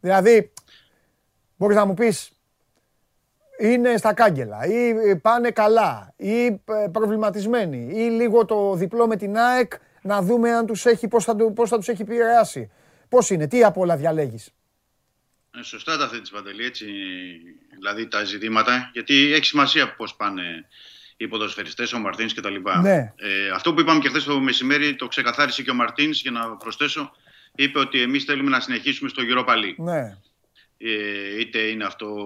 Δηλαδή, 0.00 0.52
μπορείς 1.56 1.76
να 1.76 1.84
μου 1.84 1.94
πεις 1.94 2.32
είναι 3.58 3.96
στα 3.96 4.14
κάγκελα 4.14 4.66
ή 4.66 5.16
πάνε 5.16 5.50
καλά 5.50 6.12
ή 6.16 6.44
ε, 6.44 6.60
προβληματισμένοι 6.92 7.90
ή 7.92 8.10
λίγο 8.10 8.44
το 8.44 8.74
διπλό 8.74 9.06
με 9.06 9.16
την 9.16 9.36
ΑΕΚ 9.38 9.72
να 10.02 10.22
δούμε 10.22 10.52
αν 10.52 10.66
τους 10.66 10.86
έχει, 10.86 11.08
πώς 11.08 11.24
θα, 11.24 11.36
του- 11.36 11.52
πώς 11.52 11.68
θα 11.68 11.76
τους 11.76 11.88
έχει 11.88 12.02
επηρεάσει. 12.02 12.70
Πώς 13.08 13.30
είναι, 13.30 13.46
τι 13.46 13.64
από 13.64 13.80
όλα 13.80 13.96
διαλέγεις; 13.96 14.50
Ε, 15.58 15.62
Σωστά 15.62 15.96
τα 15.98 16.08
θέτεις 16.08 16.30
Παντελή, 16.30 16.64
έτσι, 16.64 16.86
δηλαδή 17.74 18.08
τα 18.08 18.24
ζητήματα, 18.24 18.90
γιατί 18.92 19.32
έχει 19.32 19.44
σημασία 19.44 19.94
πώς 19.94 20.16
πάνε 20.16 20.42
οι 21.20 21.28
ποδοσφαιριστές, 21.28 21.92
ο 21.92 21.98
Μαρτίνς 21.98 22.34
κτλ. 22.34 22.54
Ναι. 22.82 23.12
Ε, 23.16 23.50
αυτό 23.54 23.74
που 23.74 23.80
είπαμε 23.80 24.00
και 24.00 24.08
χθες 24.08 24.24
το 24.24 24.40
μεσημέρι 24.40 24.94
το 24.94 25.06
ξεκαθάρισε 25.06 25.62
και 25.62 25.70
ο 25.70 25.74
Μαρτίνς, 25.74 26.20
για 26.20 26.30
να 26.30 26.56
προσθέσω, 26.56 27.12
είπε 27.54 27.78
ότι 27.78 28.00
εμείς 28.00 28.24
θέλουμε 28.24 28.50
να 28.50 28.60
συνεχίσουμε 28.60 29.08
στο 29.08 29.22
Europa 29.26 29.52
League. 29.52 29.74
Ναι, 29.76 30.16
Ε, 30.78 31.40
είτε 31.40 31.58
είναι 31.58 31.84
αυτό 31.84 32.16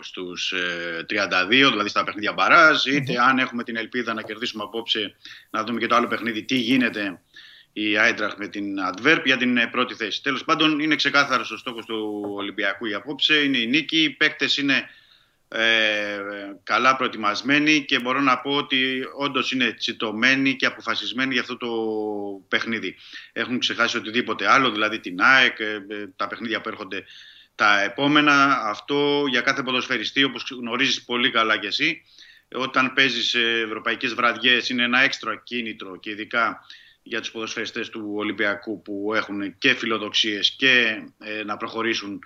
στους 0.00 0.52
ε, 0.52 1.06
32, 1.08 1.48
δηλαδή 1.48 1.88
στα 1.88 2.04
παιχνίδια 2.04 2.32
μπαράζ, 2.32 2.84
είτε 2.84 3.20
αν 3.20 3.38
έχουμε 3.38 3.64
την 3.64 3.76
ελπίδα 3.76 4.14
να 4.14 4.22
κερδίσουμε 4.22 4.62
απόψε, 4.62 5.14
να 5.50 5.64
δούμε 5.64 5.80
και 5.80 5.86
το 5.86 5.94
άλλο 5.94 6.06
παιχνίδι, 6.06 6.42
τι 6.42 6.56
γίνεται 6.56 7.20
η 7.72 7.96
Άιντραχ 7.96 8.36
με 8.36 8.48
την 8.48 8.76
Adverb 8.92 9.22
για 9.24 9.36
την 9.36 9.56
ε, 9.56 9.66
πρώτη 9.66 9.94
θέση. 9.94 10.22
Τέλος 10.22 10.44
πάντων, 10.44 10.78
είναι 10.78 10.94
ξεκάθαρος 10.94 11.50
ο 11.50 11.56
στόχος 11.56 11.84
του 11.84 12.24
Ολυμπιακού 12.36 12.86
για 12.86 12.96
απόψε, 12.96 13.34
είναι 13.34 13.58
η 13.58 13.66
νίκη, 13.66 14.02
οι 14.02 14.10
παίκτες 14.10 14.56
είναι 14.56 14.88
ε, 15.58 16.20
καλά 16.62 16.96
προετοιμασμένοι 16.96 17.84
και 17.84 18.00
μπορώ 18.00 18.20
να 18.20 18.38
πω 18.38 18.50
ότι 18.50 19.04
όντως 19.18 19.52
είναι 19.52 19.72
τσιτωμένοι 19.72 20.56
και 20.56 20.66
αποφασισμένοι 20.66 21.32
για 21.32 21.40
αυτό 21.40 21.56
το 21.56 21.68
παιχνίδι. 22.48 22.96
Έχουν 23.32 23.58
ξεχάσει 23.58 23.96
οτιδήποτε 23.96 24.50
άλλο, 24.50 24.70
δηλαδή 24.70 25.00
την 25.00 25.20
ΑΕΚ, 25.20 25.60
ε, 25.60 25.84
ε, 25.88 26.06
τα 26.16 26.26
παιχνίδια 26.26 26.60
που 26.60 26.68
έρχονται 26.68 27.04
τα 27.54 27.82
επόμενα. 27.82 28.60
Αυτό 28.64 29.24
για 29.28 29.40
κάθε 29.40 29.62
ποδοσφαιριστή, 29.62 30.24
όπως 30.24 30.50
γνωρίζεις 30.50 31.04
πολύ 31.04 31.30
καλά 31.30 31.58
κι 31.58 31.66
εσύ, 31.66 32.02
όταν 32.54 32.92
παίζεις 32.92 33.28
σε 33.28 33.40
ευρωπαϊκές 33.40 34.14
βραδιές 34.14 34.68
είναι 34.68 34.82
ένα 34.82 35.00
έξτρα 35.00 35.36
κίνητρο 35.36 35.96
και 35.96 36.10
ειδικά 36.10 36.66
για 37.02 37.20
τους 37.20 37.30
ποδοσφαιριστές 37.30 37.88
του 37.88 38.12
Ολυμπιακού 38.14 38.82
που 38.82 39.12
έχουν 39.14 39.58
και 39.58 39.74
φιλοδοξίες 39.74 40.50
και 40.50 41.02
ε, 41.18 41.44
να 41.44 41.56
προχωρήσουν 41.56 42.14
ε, 42.14 42.20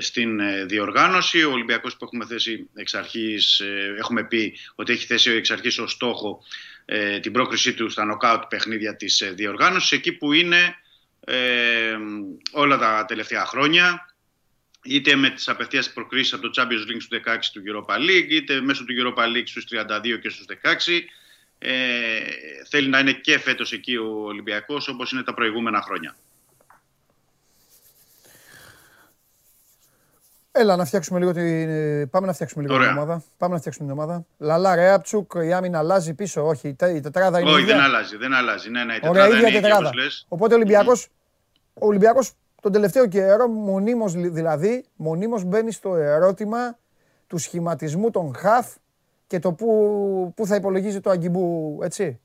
στην 0.00 0.40
ε, 0.40 0.64
διοργάνωση. 0.64 1.44
Ο 1.44 1.52
Ολυμπιακός 1.52 1.96
που 1.96 2.04
έχουμε 2.04 2.26
θέσει 2.26 2.68
εξ 2.74 2.94
αρχής, 2.94 3.60
ε, 3.60 3.94
έχουμε 3.98 4.24
πει 4.24 4.58
ότι 4.74 4.92
έχει 4.92 5.06
θέσει 5.06 5.30
εξ 5.30 5.50
αρχής 5.50 5.78
ως 5.78 5.92
στόχο 5.92 6.42
ε, 6.84 7.20
την 7.20 7.32
πρόκρισή 7.32 7.74
του 7.74 7.88
στα 7.88 8.04
νοκάουτ 8.04 8.42
παιχνίδια 8.44 8.96
της 8.96 9.20
ε, 9.20 9.30
διοργάνωσης, 9.30 9.92
εκεί 9.92 10.12
που 10.12 10.32
είναι 10.32 10.76
ε, 11.20 11.96
όλα 12.52 12.78
τα 12.78 13.04
τελευταία 13.04 13.44
χρόνια 13.46 14.14
είτε 14.82 15.14
με 15.14 15.30
τις 15.30 15.48
απευθείας 15.48 15.92
προκρίσεις 15.92 16.32
από 16.32 16.50
το 16.50 16.62
Champions 16.62 16.90
League 16.90 17.00
στους 17.00 17.20
16 17.24 17.36
του 17.52 17.62
Europa 17.66 17.96
League, 17.96 18.30
είτε 18.30 18.60
μέσω 18.60 18.84
του 18.84 18.94
Europa 18.98 19.22
League 19.22 19.46
στους 19.46 19.66
32 19.70 20.18
και 20.20 20.28
στους 20.28 20.46
16. 20.62 21.00
Ε, 21.58 22.20
θέλει 22.68 22.88
να 22.88 22.98
είναι 22.98 23.12
και 23.12 23.38
φέτος 23.38 23.72
εκεί 23.72 23.96
ο 23.96 24.24
Ολυμπιακός 24.24 24.88
όπως 24.88 25.12
είναι 25.12 25.22
τα 25.22 25.34
προηγούμενα 25.34 25.82
χρόνια. 25.82 26.16
Έλα 30.56 30.76
να 30.76 30.84
φτιάξουμε 30.84 31.18
λίγο 31.18 31.32
την. 31.32 31.42
ε, 31.68 32.06
Πάμε 32.10 32.26
να 32.26 32.32
φτιάξουμε 32.32 32.62
λίγο 32.62 32.74
την 32.74 32.82
Ωραία. 32.82 32.96
ομάδα. 32.96 33.22
Πάμε 33.38 33.54
να 33.54 33.60
φτιάξουμε 33.60 33.88
την 33.88 33.98
ομάδα. 33.98 34.24
Λαλά, 34.38 34.74
Ρέαπτσουκ, 34.74 35.32
η 35.44 35.52
άμυνα 35.52 35.78
αλλάζει 35.78 36.14
πίσω. 36.14 36.46
Όχι, 36.46 36.68
η 36.68 36.74
τε- 36.74 36.96
η 36.96 37.00
τετράδα 37.00 37.40
είναι. 37.40 37.50
Όχι, 37.50 37.62
ίδια. 37.62 37.74
δεν 37.74 37.84
αλλάζει. 37.84 38.16
Δεν 38.16 38.32
αλλάζει. 38.34 38.70
Ναι, 38.70 38.84
ναι, 38.84 38.92
η 38.94 38.96
Ωραία, 39.02 39.10
τετράδα 39.12 39.26
ίδια 39.26 39.38
είναι 39.38 39.48
ίδια, 39.48 39.60
τετράδα. 39.60 39.88
όπως 39.88 40.02
λες. 40.02 40.26
Οπότε 40.28 40.52
ο 40.54 40.56
Ολυμπιακός, 40.56 41.08
ο 41.74 41.86
Ολυμπιακός 41.86 42.32
τον 42.62 42.72
τελευταίο 42.72 43.06
καιρό 43.06 43.48
μονίμως 43.48 44.14
λι- 44.14 44.32
δηλαδή, 44.32 44.84
μονίμως 44.96 45.44
μπαίνει 45.44 45.72
στο 45.72 45.96
ερώτημα 45.96 46.78
του 47.26 47.38
σχηματισμού 47.38 48.10
των 48.10 48.34
χαφ 48.36 48.74
και 49.26 49.38
το 49.38 49.52
που, 49.52 50.32
που 50.36 50.46
θα 50.46 50.54
υπολογίζει 50.56 51.00
το 51.00 51.10
Αγκιμπού, 51.10 51.78
έτσι. 51.82 52.20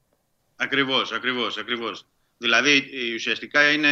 Ακριβώς, 0.56 1.12
ακριβώς, 1.12 1.58
ακριβώς. 1.58 2.08
Δηλαδή 2.42 2.90
ε, 2.94 3.14
ουσιαστικά 3.14 3.72
είναι. 3.72 3.90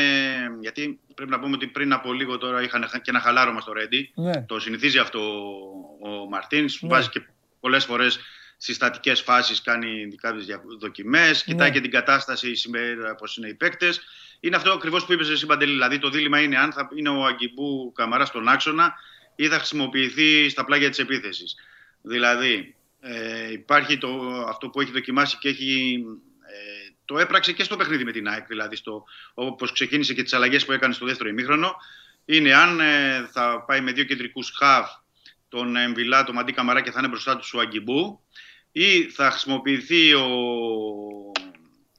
Γιατί 0.62 1.00
πρέπει 1.16 1.32
να 1.32 1.40
πούμε 1.40 1.56
ότι 1.56 1.68
πριν 1.68 1.94
από 1.94 2.14
λίγο 2.14 2.38
τώρα 2.38 2.62
είχαν 2.62 2.90
και 2.92 3.10
ένα 3.10 3.20
χαλάρωμα 3.20 3.62
στο 3.62 3.74
Ρέντι. 3.74 4.12
Ναι. 4.16 4.42
Το 4.42 4.60
συνηθίζει 4.60 4.98
αυτό 4.98 5.20
ο 6.02 6.30
Μαρτίνς. 6.30 6.82
Ναι. 6.82 6.90
Βάζει 6.90 7.10
και 7.10 7.22
πολλές 7.60 7.86
φορές 7.86 8.20
στι 8.58 8.74
στατικέ 8.74 9.16
φάσεις 9.16 9.62
κάνει 9.62 10.08
κάποιες 10.16 10.46
δοκιμές. 10.80 11.44
Κοιτάει 11.44 11.68
Ναι. 11.68 11.74
και 11.74 11.82
την 11.82 11.92
κατάσταση 11.92 12.56
σήμερα, 12.56 13.16
πώς 13.16 13.38
είναι 13.38 13.48
οι 13.48 13.54
παίκτες. 13.54 14.02
Είναι 14.40 14.56
αυτό 14.56 14.72
ακριβώς 14.72 15.06
που 15.06 15.14
είπες 15.14 15.30
εσύ, 15.30 15.46
Παντελή. 15.46 15.72
Δηλαδή 15.72 16.00
το 16.00 16.10
δίλημα 16.10 16.42
είναι 16.42 16.58
αν 16.58 16.72
θα 16.72 16.90
είναι 16.96 17.10
ο 17.10 17.26
Αγκιμπού 17.26 17.92
Καμαρά 17.96 18.26
στον 18.26 18.48
άξονα 18.48 18.94
ή 19.36 19.48
θα 19.48 19.56
χρησιμοποιηθεί 19.56 20.50
στα 20.50 20.66
πλάγια 20.66 20.90
της 20.90 21.00
επίθεσης. 21.00 21.56
Δηλαδή 22.02 22.76
ε, 23.00 23.52
υπάρχει 23.52 23.98
το, 23.98 24.10
αυτό 24.48 24.70
που 24.70 24.82
έχει 24.82 24.92
δοκιμάσει 24.92 25.38
και 25.38 25.50
έχει. 25.50 26.04
Ε, 27.08 27.14
το 27.14 27.20
έπραξε 27.20 27.52
και 27.52 27.64
στο 27.64 27.76
παιχνίδι 27.76 28.04
με 28.04 28.12
την 28.12 28.28
ΑΕΚ, 28.28 28.48
δηλαδή 28.48 28.76
στο, 28.76 29.04
όπως 29.34 29.72
ξεκίνησε 29.72 30.14
και 30.14 30.24
τις 30.24 30.34
αλλαγές 30.34 30.66
που 30.66 30.72
έκανε 30.72 30.94
στο 30.94 31.06
δεύτερο 31.06 31.30
ημίχρονο, 31.30 31.76
είναι 32.26 32.54
αν 32.54 32.80
ε, 32.80 33.28
θα 33.32 33.64
πάει 33.68 33.82
με 33.82 33.92
δύο 33.92 34.04
κεντρικούς 34.04 34.52
χαφ 34.58 34.90
τον 35.50 35.76
Εμβιλά, 35.76 36.24
τον 36.24 36.36
Μαντί 36.36 36.52
Καμαρά 36.52 36.82
και 36.82 36.92
θα 36.92 37.00
είναι 37.00 37.08
μπροστά 37.08 37.38
του 37.38 37.48
ο 37.54 37.60
Αγκιμπού 37.60 38.22
ή 38.72 39.10
θα 39.10 39.32
χρησιμοποιηθεί 39.32 40.14
ο, 40.14 40.28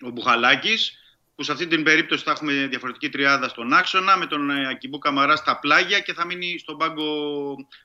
ο 0.03 0.11
Μπουχαλάκης 0.11 0.99
που 1.35 1.43
σε 1.43 1.53
αυτή 1.53 1.67
την 1.67 1.83
περίπτωση 1.83 2.25
θα 2.25 2.31
έχουμε 2.31 2.67
διαφορετική 2.67 3.09
τριάδα 3.09 3.49
στον 3.49 3.73
άξονα 3.73 4.17
με 4.17 4.27
τον 4.27 4.51
ε, 4.51 4.67
Αγκιμπού 4.67 4.99
Καμαρά 4.99 5.37
στα 5.37 5.59
πλάγια 5.59 6.01
και 6.01 6.13
θα 6.13 6.27
μείνει 6.27 6.59
στον 6.59 6.77
πάγκο 6.77 7.05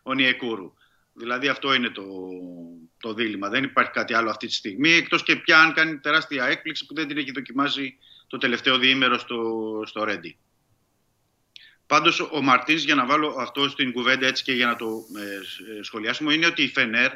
ο 0.03 0.13
Νιεκούρου. 0.13 0.73
Δηλαδή 1.13 1.47
αυτό 1.47 1.73
είναι 1.73 1.89
το, 1.89 2.03
το 3.03 3.13
δίλημα. 3.13 3.49
Δεν 3.49 3.63
υπάρχει 3.63 3.91
κάτι 3.91 4.13
άλλο 4.13 4.29
αυτή 4.29 4.47
τη 4.47 4.53
στιγμή 4.53 4.91
εκτός 4.91 5.23
και 5.23 5.35
πια 5.35 5.59
αν 5.59 5.73
κάνει 5.73 5.97
τεράστια 5.97 6.45
έκπληξη 6.45 6.85
που 6.85 6.93
δεν 6.93 7.07
την 7.07 7.17
έχει 7.17 7.31
δοκιμάσει 7.31 7.97
το 8.27 8.37
τελευταίο 8.37 8.77
διήμερο 8.77 9.17
στο, 9.17 9.39
στο 9.85 10.03
Ρέντι. 10.03 10.37
Πάντως 11.87 12.19
ο 12.19 12.41
Μαρτίνς 12.41 12.83
για 12.83 12.95
να 12.95 13.05
βάλω 13.05 13.35
αυτό 13.39 13.69
στην 13.69 13.91
κουβέντα 13.91 14.27
έτσι 14.27 14.43
και 14.43 14.53
για 14.53 14.65
να 14.65 14.75
το 14.75 15.05
ε, 15.17 15.83
σχολιάσουμε 15.83 16.33
είναι 16.33 16.45
ότι 16.45 16.63
η 16.63 16.67
Φενέρ 16.67 17.11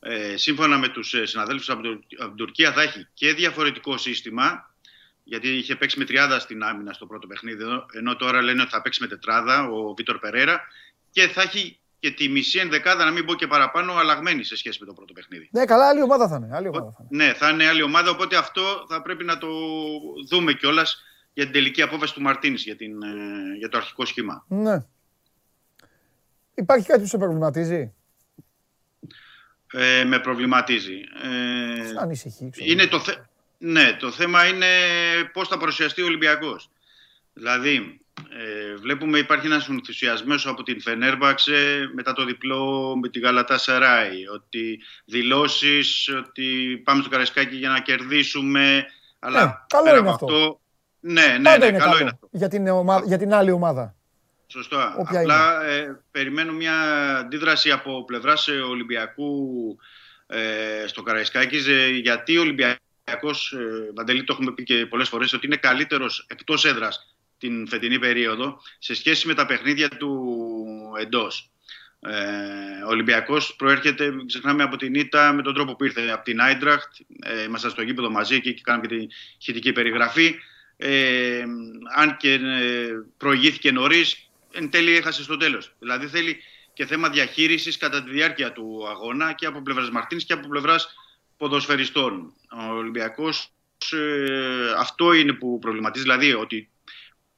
ε, 0.00 0.36
σύμφωνα 0.36 0.78
με 0.78 0.88
τους 0.88 1.14
ε, 1.14 1.26
συναδέλφους 1.26 1.70
από, 1.70 1.82
το, 1.82 1.90
από 2.18 2.28
την 2.28 2.36
Τουρκία 2.36 2.72
θα 2.72 2.82
έχει 2.82 3.06
και 3.14 3.32
διαφορετικό 3.32 3.98
σύστημα 3.98 4.74
γιατί 5.24 5.48
είχε 5.48 5.76
παίξει 5.76 5.98
με 5.98 6.04
τριάδα 6.04 6.38
στην 6.38 6.62
άμυνα 6.62 6.92
στο 6.92 7.06
πρώτο 7.06 7.26
παιχνίδι 7.26 7.62
ενώ- 7.62 7.86
ενώ 7.92 8.16
τώρα 8.16 8.42
λένε 8.42 8.62
ότι 8.62 8.70
θα 8.70 8.82
παίξει 8.82 9.00
με 9.02 9.08
τετράδα 9.08 9.68
ο 9.68 9.94
Βίτορ 9.94 10.18
Περέρα 10.18 10.60
και 11.10 11.28
θα 11.28 11.42
έχει 11.42 11.78
και 12.04 12.10
τη 12.10 12.28
μισή 12.28 12.58
ενδεκάδα 12.58 13.04
να 13.04 13.10
μην 13.10 13.24
πω 13.24 13.34
και 13.34 13.46
παραπάνω 13.46 13.92
αλλαγμένη 13.94 14.44
σε 14.44 14.56
σχέση 14.56 14.78
με 14.80 14.86
το 14.86 14.92
πρώτο 14.92 15.12
παιχνίδι. 15.12 15.48
Ναι, 15.52 15.64
καλά, 15.64 15.88
άλλη 15.88 16.02
ομάδα 16.02 16.28
θα 16.28 16.36
είναι. 16.36 16.56
Άλλη 16.56 16.68
ομάδα 16.68 16.94
θα 16.96 17.06
είναι. 17.10 17.24
Ναι, 17.24 17.32
θα 17.32 17.48
είναι 17.48 17.66
άλλη 17.66 17.82
ομάδα, 17.82 18.10
οπότε 18.10 18.36
αυτό 18.36 18.86
θα 18.88 19.02
πρέπει 19.02 19.24
να 19.24 19.38
το 19.38 19.48
δούμε 20.28 20.52
κιόλας 20.52 21.02
για 21.32 21.44
την 21.44 21.52
τελική 21.52 21.82
απόφαση 21.82 22.14
του 22.14 22.20
Μαρτίνης 22.20 22.62
για, 22.62 22.76
την, 22.76 23.02
ε, 23.02 23.56
για 23.58 23.68
το 23.68 23.76
αρχικό 23.76 24.04
σχήμα. 24.04 24.44
Ναι. 24.48 24.78
Υπάρχει 26.54 26.86
κάτι 26.86 27.00
που 27.00 27.06
σε 27.06 27.18
προβληματίζει; 27.18 27.94
Ε, 29.72 30.04
με 30.04 30.18
προβληματίζει. 30.18 31.00
Ε, 31.22 31.94
Ανησυχεί. 31.98 32.50
ξέρω. 32.50 32.70
είναι 32.70 32.86
το, 32.86 33.00
θε... 33.00 33.12
ναι, 33.58 33.92
το 33.92 34.10
θέμα 34.10 34.46
είναι 34.46 34.66
πώς 35.32 35.48
θα 35.48 35.56
παρουσιαστεί 35.56 36.02
ο 36.02 36.06
Ολυμπιακός. 36.06 36.70
Δηλαδή, 37.32 38.00
ε, 38.30 38.74
βλέπουμε 38.74 39.18
υπάρχει 39.18 39.46
ένας 39.46 39.68
ενθουσιασμός 39.68 40.46
από 40.46 40.62
την 40.62 40.80
Φενέρμπαξε 40.80 41.90
μετά 41.94 42.12
το 42.12 42.24
διπλό 42.24 42.96
με 43.02 43.08
τη 43.08 43.18
Γαλατά 43.18 43.58
Σαράι. 43.58 44.28
Ότι 44.34 44.80
δηλώσεις 45.04 46.08
ότι 46.08 46.80
πάμε 46.84 47.00
στο 47.00 47.10
Καραϊσκάκι 47.10 47.56
για 47.56 47.68
να 47.68 47.80
κερδίσουμε. 47.80 48.84
Αλλά 49.18 49.44
Ναι, 49.44 49.52
καλό 49.66 49.84
πέρα 49.84 49.98
είναι 49.98 50.08
από 50.08 50.24
αυτό. 50.24 50.60
Ναι, 51.00 51.26
ναι, 51.26 51.42
Πάντα 51.42 51.58
ναι, 51.58 51.66
είναι 51.66 51.78
καλό 51.78 51.90
καλό 51.90 52.00
είναι 52.00 52.10
αυτό. 52.14 52.28
για 52.30 52.48
την, 52.48 52.68
ομάδα, 52.68 53.06
για 53.06 53.18
την 53.18 53.34
άλλη 53.34 53.50
ομάδα. 53.50 53.94
Σωστά. 54.46 54.94
Όποια 54.98 55.20
Απλά 55.20 55.64
ε, 55.64 56.00
περιμένω 56.10 56.52
μια 56.52 56.76
αντίδραση 57.18 57.70
από 57.70 58.04
πλευράς 58.04 58.48
ε, 58.48 58.52
Ολυμπιακού 58.52 59.76
ε, 60.26 60.86
στο 60.86 61.02
Καραϊσκάκης 61.02 61.66
ε, 61.66 61.88
γιατί 61.88 62.36
ο 62.36 62.40
Ολυμπιακός, 62.40 63.52
ε, 63.52 63.92
Βαντελή 63.94 64.24
το 64.24 64.32
έχουμε 64.32 64.52
πει 64.52 64.62
και 64.62 64.86
πολλές 64.86 65.08
φορές, 65.08 65.32
ότι 65.32 65.46
είναι 65.46 65.56
καλύτερος 65.56 66.26
εκτός 66.28 66.64
έδρας 66.64 67.13
την 67.44 67.68
φετινή 67.68 67.98
περίοδο 67.98 68.60
σε 68.78 68.94
σχέση 68.94 69.26
με 69.26 69.34
τα 69.34 69.46
παιχνίδια 69.46 69.88
του 69.88 70.36
εντός. 71.00 71.50
Ε, 72.00 72.84
ο 72.86 72.88
Ολυμπιακός 72.88 73.54
προέρχεται, 73.56 74.10
μην 74.10 74.26
ξεχνάμε, 74.26 74.62
από 74.62 74.76
την 74.76 74.94
ήττα 74.94 75.32
με 75.32 75.42
τον 75.42 75.54
τρόπο 75.54 75.76
που 75.76 75.84
ήρθε 75.84 76.10
από 76.10 76.24
την 76.24 76.40
Άιντραχτ. 76.40 76.92
Ε, 77.20 77.42
ήμασταν 77.42 77.70
στο 77.70 77.82
γήπεδο 77.82 78.10
μαζί 78.10 78.34
εκεί 78.34 78.54
και 78.54 78.60
κάναμε 78.64 78.86
και 78.86 78.96
τη 78.96 79.06
χητική 79.38 79.72
περιγραφή. 79.72 80.34
Ε, 80.76 81.44
αν 81.96 82.16
και 82.16 82.32
ε, 82.32 82.88
προηγήθηκε 83.16 83.72
νωρίς, 83.72 84.30
εν 84.52 84.70
τέλει 84.70 84.96
έχασε 84.96 85.22
στο 85.22 85.36
τέλος. 85.36 85.74
Δηλαδή 85.78 86.06
θέλει 86.06 86.36
και 86.72 86.86
θέμα 86.86 87.08
διαχείρισης 87.08 87.76
κατά 87.76 88.02
τη 88.02 88.10
διάρκεια 88.10 88.52
του 88.52 88.88
αγώνα 88.88 89.32
και 89.32 89.46
από 89.46 89.62
πλευράς 89.62 89.90
Μαρτίνη 89.90 90.22
και 90.22 90.32
από 90.32 90.48
πλευράς 90.48 90.94
ποδοσφαιριστών. 91.36 92.34
Ο 92.50 92.74
Ολυμπιακός 92.74 93.48
αυτό 94.78 95.12
είναι 95.12 95.32
που 95.32 95.58
προβληματίζει, 95.58 96.04
δηλαδή 96.04 96.32
ότι 96.32 96.68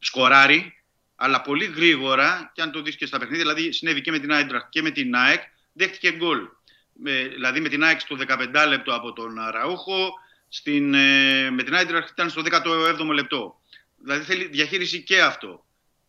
σκοράρει, 0.06 0.74
αλλά 1.16 1.40
πολύ 1.40 1.64
γρήγορα 1.64 2.50
και 2.54 2.62
αν 2.62 2.70
το 2.70 2.82
δεις 2.82 2.96
και 2.96 3.06
στα 3.06 3.18
παιχνίδια, 3.18 3.44
δηλαδή 3.44 3.72
συνέβη 3.72 4.00
και 4.00 4.10
με 4.10 4.18
την 4.18 4.32
Άιντραχτ 4.32 4.66
και 4.68 4.82
με 4.82 4.90
την 4.90 5.14
ΑΕΚ, 5.14 5.42
δέχτηκε 5.72 6.12
γκολ. 6.12 6.48
Με, 6.92 7.28
δηλαδή 7.32 7.60
με 7.60 7.68
την 7.68 7.84
ΑΕΚ 7.84 8.00
στο 8.00 8.16
15 8.28 8.66
λεπτό 8.68 8.94
από 8.94 9.12
τον 9.12 9.34
Ραούχο, 9.50 10.12
στην, 10.48 10.94
ε, 10.94 11.50
με 11.50 11.62
την 11.62 11.74
Άιντραχτ 11.74 12.10
ήταν 12.10 12.30
στο 12.30 12.42
17ο 12.42 13.12
λεπτό. 13.12 13.60
Δηλαδή 14.02 14.24
θέλει 14.24 14.44
διαχείριση 14.46 15.02
και 15.02 15.22
αυτό. 15.22 15.64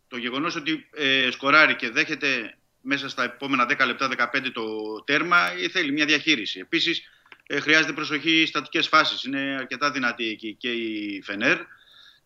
Το 0.08 0.16
γεγονός 0.16 0.56
ότι 0.56 0.88
ε, 0.94 1.30
σκοράρει 1.30 1.76
και 1.76 1.90
δέχεται 1.90 2.56
μέσα 2.80 3.08
στα 3.08 3.24
επόμενα 3.24 3.64
10 3.64 3.86
λεπτά, 3.86 4.30
15 4.34 4.50
το 4.52 4.64
τέρμα, 5.04 5.52
ε, 5.52 5.68
θέλει 5.68 5.92
μια 5.92 6.04
διαχείριση. 6.04 6.58
Επίσης, 6.58 7.02
ε, 7.46 7.60
χρειάζεται 7.60 7.92
προσοχή 7.92 8.36
στις 8.36 8.48
στατικές 8.48 8.88
φάσεις. 8.88 9.24
Είναι 9.24 9.56
αρκετά 9.58 9.90
δυνατή 9.90 10.28
εκεί 10.28 10.54
και 10.54 10.70
η 10.70 11.22
Φενέρ. 11.22 11.58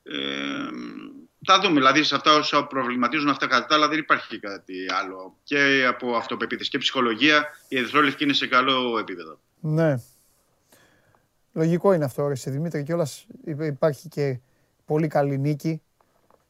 Ε, 0.02 0.18
θα 1.44 1.60
δούμε, 1.60 1.74
δηλαδή 1.74 2.02
σε 2.02 2.14
αυτά 2.14 2.32
όσα 2.34 2.66
προβληματίζουν 2.66 3.28
αυτά 3.28 3.46
κατά 3.46 3.66
τα 3.66 3.74
άλλα 3.74 3.88
δεν 3.88 3.98
υπάρχει 3.98 4.38
κάτι 4.38 4.74
άλλο. 5.02 5.36
Και 5.42 5.84
από 5.88 6.14
αυτοπεποίθηση 6.16 6.70
και 6.70 6.78
ψυχολογία 6.78 7.44
η 7.68 7.76
Ερυθρόλευκη 7.78 8.24
είναι 8.24 8.32
σε 8.32 8.46
καλό 8.46 8.98
επίπεδο. 8.98 9.38
Ναι. 9.60 9.94
Λογικό 11.52 11.92
είναι 11.92 12.04
αυτό, 12.04 12.28
ρε 12.28 12.34
σε 12.34 12.50
Δημήτρη, 12.50 12.82
και 12.82 13.64
υπάρχει 13.64 14.08
και 14.08 14.40
πολύ 14.84 15.06
καλή 15.06 15.38
νίκη. 15.38 15.82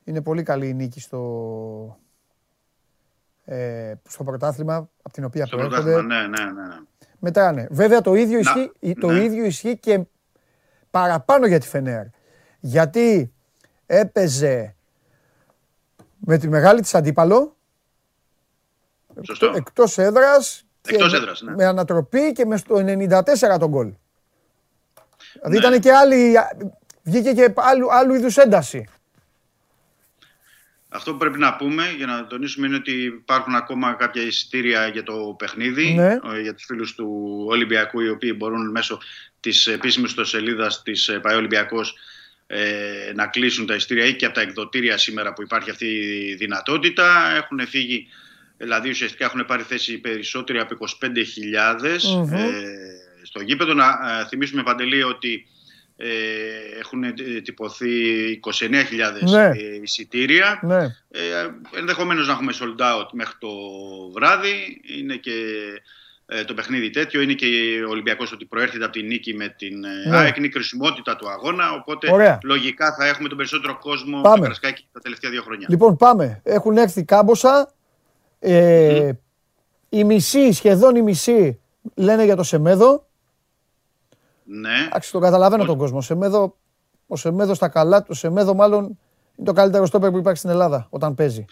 Είναι 0.05 0.23
πολύ 0.23 0.43
καλή 0.43 0.69
η 0.69 0.75
νίκη 0.75 1.01
στο, 1.01 1.99
ε, 3.45 3.95
στο 4.09 4.25
πρωτάθλημα, 4.25 4.91
από 5.03 5.13
την 5.13 5.25
οποία 5.25 5.47
Στο 5.47 5.57
προέρχονται. 5.57 5.93
πρωτάθλημα, 5.93 6.27
ναι, 6.29 6.45
ναι, 6.45 6.51
ναι. 6.51 6.75
Μετράνε. 7.19 7.69
Βέβαια 7.71 8.01
το 8.01 8.15
ίδιο, 8.15 8.41
Να, 8.41 8.51
ισχύει, 8.51 8.95
το 9.01 9.11
ναι. 9.11 9.25
ίδιο 9.25 9.45
ισχύει 9.45 9.79
και 9.79 10.01
παραπάνω 10.91 11.47
για 11.47 11.59
τη 11.61 11.67
Φενέρ. 11.69 12.05
Γιατί 12.61 13.33
έπαιζε 13.87 14.77
με 16.27 16.39
τη 16.39 16.49
μεγάλη 16.49 16.81
της 16.81 16.95
αντίπαλο, 16.95 17.57
Σωστό. 19.23 19.47
εκτό- 19.47 19.59
εκτός 19.59 19.99
έδρας, 19.99 20.65
και 20.81 20.95
Εκτός 20.95 21.13
με- 21.13 21.19
έδρας, 21.19 21.43
ναι. 21.43 21.55
με 21.55 21.65
ανατροπή 21.65 22.33
και 22.33 22.45
με 22.47 22.57
στο 22.57 22.75
94 22.79 23.59
τον 23.59 23.69
γκολ. 23.69 23.93
Δηλαδή 25.33 25.59
Ναι. 25.59 25.67
ήταν 25.67 25.81
και 25.81 25.93
άλλη, 25.93 26.35
βγήκε 27.03 27.33
και 27.33 27.53
άλλου, 27.57 27.93
άλλου 27.93 28.15
είδους 28.15 28.37
ένταση. 28.37 28.89
Αυτό 30.95 31.13
που 31.13 31.17
πρέπει 31.19 31.39
να 31.39 31.57
πούμε 31.57 31.91
για 31.97 32.07
να 32.07 32.27
τονίσουμε 32.27 32.67
είναι 32.67 32.77
ότι 32.77 32.93
υπάρχουν 33.05 33.55
ακόμα 33.55 33.93
κάποια 33.95 34.23
εισιτήρια 34.23 34.87
για 34.87 35.03
το 35.03 35.35
παιχνίδι 35.39 35.95
Ναι. 35.95 36.19
ε, 36.35 36.41
για 36.41 36.55
τους 36.55 36.65
φίλους 36.65 36.95
του 36.95 37.37
Ολυμπιακού 37.49 38.01
οι 38.01 38.09
οποίοι 38.09 38.35
μπορούν 38.37 38.71
μέσω 38.71 39.01
της 39.41 39.67
επίσημης 39.67 40.11
ιστοσελίδας 40.11 40.83
της 40.83 41.09
ε, 41.09 41.19
ΠαΕ 41.19 41.35
Ολυμπιακός 41.35 41.95
ε, 42.55 43.13
να 43.15 43.27
κλείσουν 43.27 43.67
τα 43.67 43.75
εισιτήρια 43.75 44.05
ή 44.05 44.15
και 44.15 44.25
από 44.25 44.35
τα 44.35 44.41
εκδοτήρια 44.41 44.97
σήμερα 44.99 45.33
που 45.33 45.43
υπάρχει 45.43 45.71
αυτή 45.71 45.87
η 46.31 46.35
δυνατότητα. 46.35 47.35
Έχουν 47.37 47.67
φύγει, 47.67 48.09
δηλαδή 48.57 48.89
ουσιαστικά 48.89 49.25
έχουν 49.25 49.45
πάρει 49.47 49.63
θέση 49.63 49.99
περισσότεροι 49.99 50.59
από 50.59 50.77
25.000 51.01 51.09
Μμμ. 52.17 52.33
ε, 52.33 52.51
στο 53.23 53.43
γήπεδο. 53.43 53.75
Να 53.75 53.87
ε, 53.87 54.27
θυμίσουμε 54.29 54.63
Παντελή 54.63 55.03
ότι 55.03 55.47
ε, 55.97 56.09
έχουν 56.79 57.03
ε, 57.05 57.13
τυπωθεί 57.45 57.91
29.000 58.69 58.71
Ναι. 59.31 59.45
ε, 59.45 59.81
εισιτήρια. 59.83 60.61
Ναι. 60.63 60.83
Ε, 61.11 61.49
ενδεχομένως 61.77 62.27
να 62.27 62.33
έχουμε 62.33 62.53
sold 62.61 62.81
out 62.81 63.09
μέχρι 63.13 63.35
το 63.39 63.51
βράδυ. 64.15 64.81
Είναι 64.99 65.17
και 65.17 65.33
ε, 65.33 65.83
το 66.47 66.55
παιχνίδι 66.55 66.91
τέτοιο. 66.91 67.21
Είναι 67.21 67.33
και 67.33 67.47
ο 67.87 67.91
Ολυμπιακός 67.91 68.33
ότι 68.33 68.45
προέρχεται 68.45 68.85
από 68.85 68.93
τη 68.93 69.03
νίκη 69.03 69.35
με 69.35 69.49
την 69.59 69.85
ε, 69.85 70.09
Ναι. 70.09 70.17
ΑΕΚ. 70.17 70.37
Είναι 70.37 70.47
η 70.47 70.51
χρησιμότητα 70.51 71.17
του 71.17 71.31
αγώνα. 71.31 71.73
Οπότε 71.73 72.13
Ωραία. 72.13 72.39
λογικά 72.43 72.95
θα 72.95 73.07
έχουμε 73.07 73.29
τον 73.29 73.37
περισσότερο 73.37 73.79
κόσμο 73.79 74.21
Πάμε. 74.21 74.35
στο 74.35 74.43
Καρασκάκι 74.43 74.87
τα 74.93 75.01
τελευταία 75.01 75.31
δύο 75.31 75.43
χρόνια. 75.43 75.67
Λοιπόν, 75.71 75.97
πάμε. 75.97 76.41
Έχουν 76.45 76.77
έρθει 76.77 77.05
κάμποσα. 77.05 77.73
Ε, 78.39 79.11
Οι 79.89 80.05
μισοί, 80.05 80.53
σχεδόν 80.53 80.97
οι 80.97 81.03
μισοί, 81.03 81.61
λένε 81.95 82.25
για 82.25 82.37
το 82.37 82.43
Σεμέδο. 82.43 83.07
Ναι. 84.45 84.85
Εντάξει, 84.87 85.13
τον 85.13 85.21
καταλαβαίνω 85.21 85.65
τον 85.65 85.79
κόσμο. 85.79 85.99
Ο 85.99 86.01
Σεμέδο, 86.01 86.57
ο 87.07 87.17
Σεμέδο 87.17 87.55
στα 87.55 87.69
καλά 87.69 88.01
του. 88.01 88.09
Ο 88.11 88.15
Σεμέδο, 88.15 88.55
μάλλον 88.55 88.83
είναι 89.37 89.47
το 89.47 89.53
καλύτερο 89.53 89.87
στόπερ 89.87 90.11
που 90.11 90.19
υπάρχει 90.19 90.39
στην 90.39 90.51
Ελλάδα 90.51 90.87
όταν 90.91 91.15
παίζει. 91.15 91.45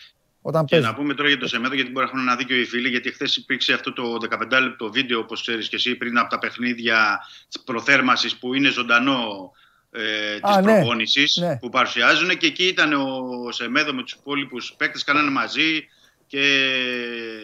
Όταν 0.42 0.64
Και 0.64 0.74
παίζει. 0.74 0.86
να 0.90 0.94
πούμε 0.94 1.14
τώρα 1.14 1.28
για 1.28 1.38
το 1.38 1.48
Σεμέδο, 1.48 1.74
γιατί 1.74 1.90
μπορεί 1.90 2.04
να 2.06 2.10
έχουν 2.12 2.26
ένα 2.26 2.36
δίκιο 2.36 2.56
οι 2.56 2.64
φίλοι, 2.64 2.88
γιατί 2.88 3.12
χθες 3.12 3.36
υπήρξε 3.36 3.72
αυτό 3.72 3.92
το 3.92 4.16
15 4.50 4.60
λεπτό 4.62 4.90
βίντεο, 4.90 5.18
όπως 5.18 5.40
ξέρεις 5.40 5.68
και 5.68 5.76
εσύ, 5.76 5.94
πριν 5.94 6.18
από 6.18 6.30
τα 6.30 6.38
παιχνίδια 6.38 7.18
της 7.48 7.60
προθέρμανσης 7.62 8.36
που 8.36 8.54
είναι 8.54 8.68
ζωντανό 8.68 9.52
ε, 9.90 10.00
της 10.40 10.50
Α, 10.56 10.60
ναι. 10.60 10.72
προπόνησης 10.76 11.36
Ναι. 11.36 11.56
που 11.58 11.68
παρουσιάζουν. 11.68 12.28
Και 12.38 12.46
εκεί 12.46 12.64
ήταν 12.66 12.92
ο 12.92 13.52
Σεμέδο 13.52 13.92
με 13.94 14.02
τους 14.02 14.12
υπόλοιπους 14.12 14.74
παίκτες, 14.76 15.04
κάνανε 15.04 15.30
μαζί 15.30 15.86
και 16.26 16.70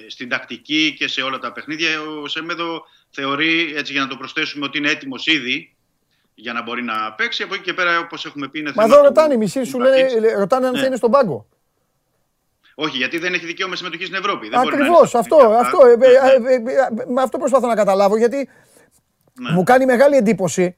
στην 0.08 0.28
τακτική 0.28 0.94
και 0.98 1.08
σε 1.08 1.22
όλα 1.22 1.38
τα 1.38 1.52
παιχνίδια. 1.52 1.88
Ο 2.22 2.28
Σεμέδο 2.28 2.82
θεωρεί, 3.10 3.72
έτσι 3.76 3.92
για 3.92 4.00
να 4.00 4.08
το 4.08 4.16
προσθέσουμε, 4.16 4.64
ότι 4.64 4.78
είναι 4.78 4.90
έτοιμος 4.90 5.26
ήδη 5.26 5.74
για 6.34 6.52
να 6.52 6.62
μπορεί 6.62 6.82
να 6.82 7.12
παίξει. 7.12 7.42
Από 7.42 7.54
εκεί 7.54 7.62
και 7.62 7.74
πέρα, 7.74 7.98
όπως 7.98 8.24
έχουμε 8.24 8.48
πει, 8.48 8.58
είναι 8.58 8.72
Μα 8.74 8.82
θέμα 8.82 8.94
εδώ 8.94 9.02
του- 9.02 9.08
ρωτάνε, 9.08 9.34
οι 9.34 9.36
μισοί 9.36 9.64
σου 9.64 9.70
του 9.72 9.78
λένε, 9.80 10.02
Μπακίτς. 10.02 10.32
ρωτάνε 10.38 10.66
αν 10.66 10.72
Ναι. 10.72 10.78
θα 10.80 10.86
είναι 10.86 10.96
στον 10.96 11.10
πάγκο. 11.10 11.46
Όχι, 12.78 12.96
γιατί 12.96 13.18
δεν 13.18 13.34
έχει 13.34 13.46
δικαίωμα 13.46 13.76
συμμετοχής 13.76 14.06
στην 14.06 14.18
Ευρώπη. 14.18 14.48
Δεν 14.48 14.60
μπορεί 14.60 14.76
να 14.76 14.82
Ακριβώς 14.82 14.98
είναι 14.98 15.08
στα 15.08 15.18
αυτό. 15.18 15.36
παιχνίδια. 15.36 15.58
αυτό, 15.60 15.86
ε, 15.86 15.96
Ναι, 15.96 16.06
ε, 16.06 16.38
ναι. 16.38 16.50
ε, 16.50 16.54
ε, 16.54 17.02
ε, 17.02 17.04
με 17.12 17.22
αυτό 17.22 17.38
προσπαθώ 17.38 17.66
να 17.66 17.74
καταλάβω 17.74 18.16
γιατί 18.16 18.48
Ναι. 19.40 19.50
μου 19.50 19.62
κάνει 19.62 19.84
μεγάλη 19.84 20.16
εντύπωση 20.16 20.76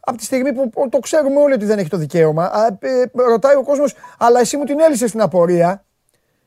από 0.00 0.16
τη 0.16 0.24
στιγμή 0.24 0.52
που 0.52 0.70
που 0.70 0.88
το 0.88 0.98
ξέρουμε 0.98 1.40
όλοι 1.40 1.52
ότι 1.54 1.64
δεν 1.64 1.78
έχει 1.78 1.88
το 1.88 1.96
δικαίωμα. 1.96 2.44
Α, 2.44 2.66
ε, 2.80 3.02
ρωτάει 3.12 3.56
ο 3.56 3.62
κόσμος, 3.62 3.94
αλλά 4.18 4.40
εσύ 4.40 4.56
μου 4.56 4.64
την 4.64 4.80
έλυσες 4.80 5.08
στην 5.08 5.20
απορία. 5.20 5.84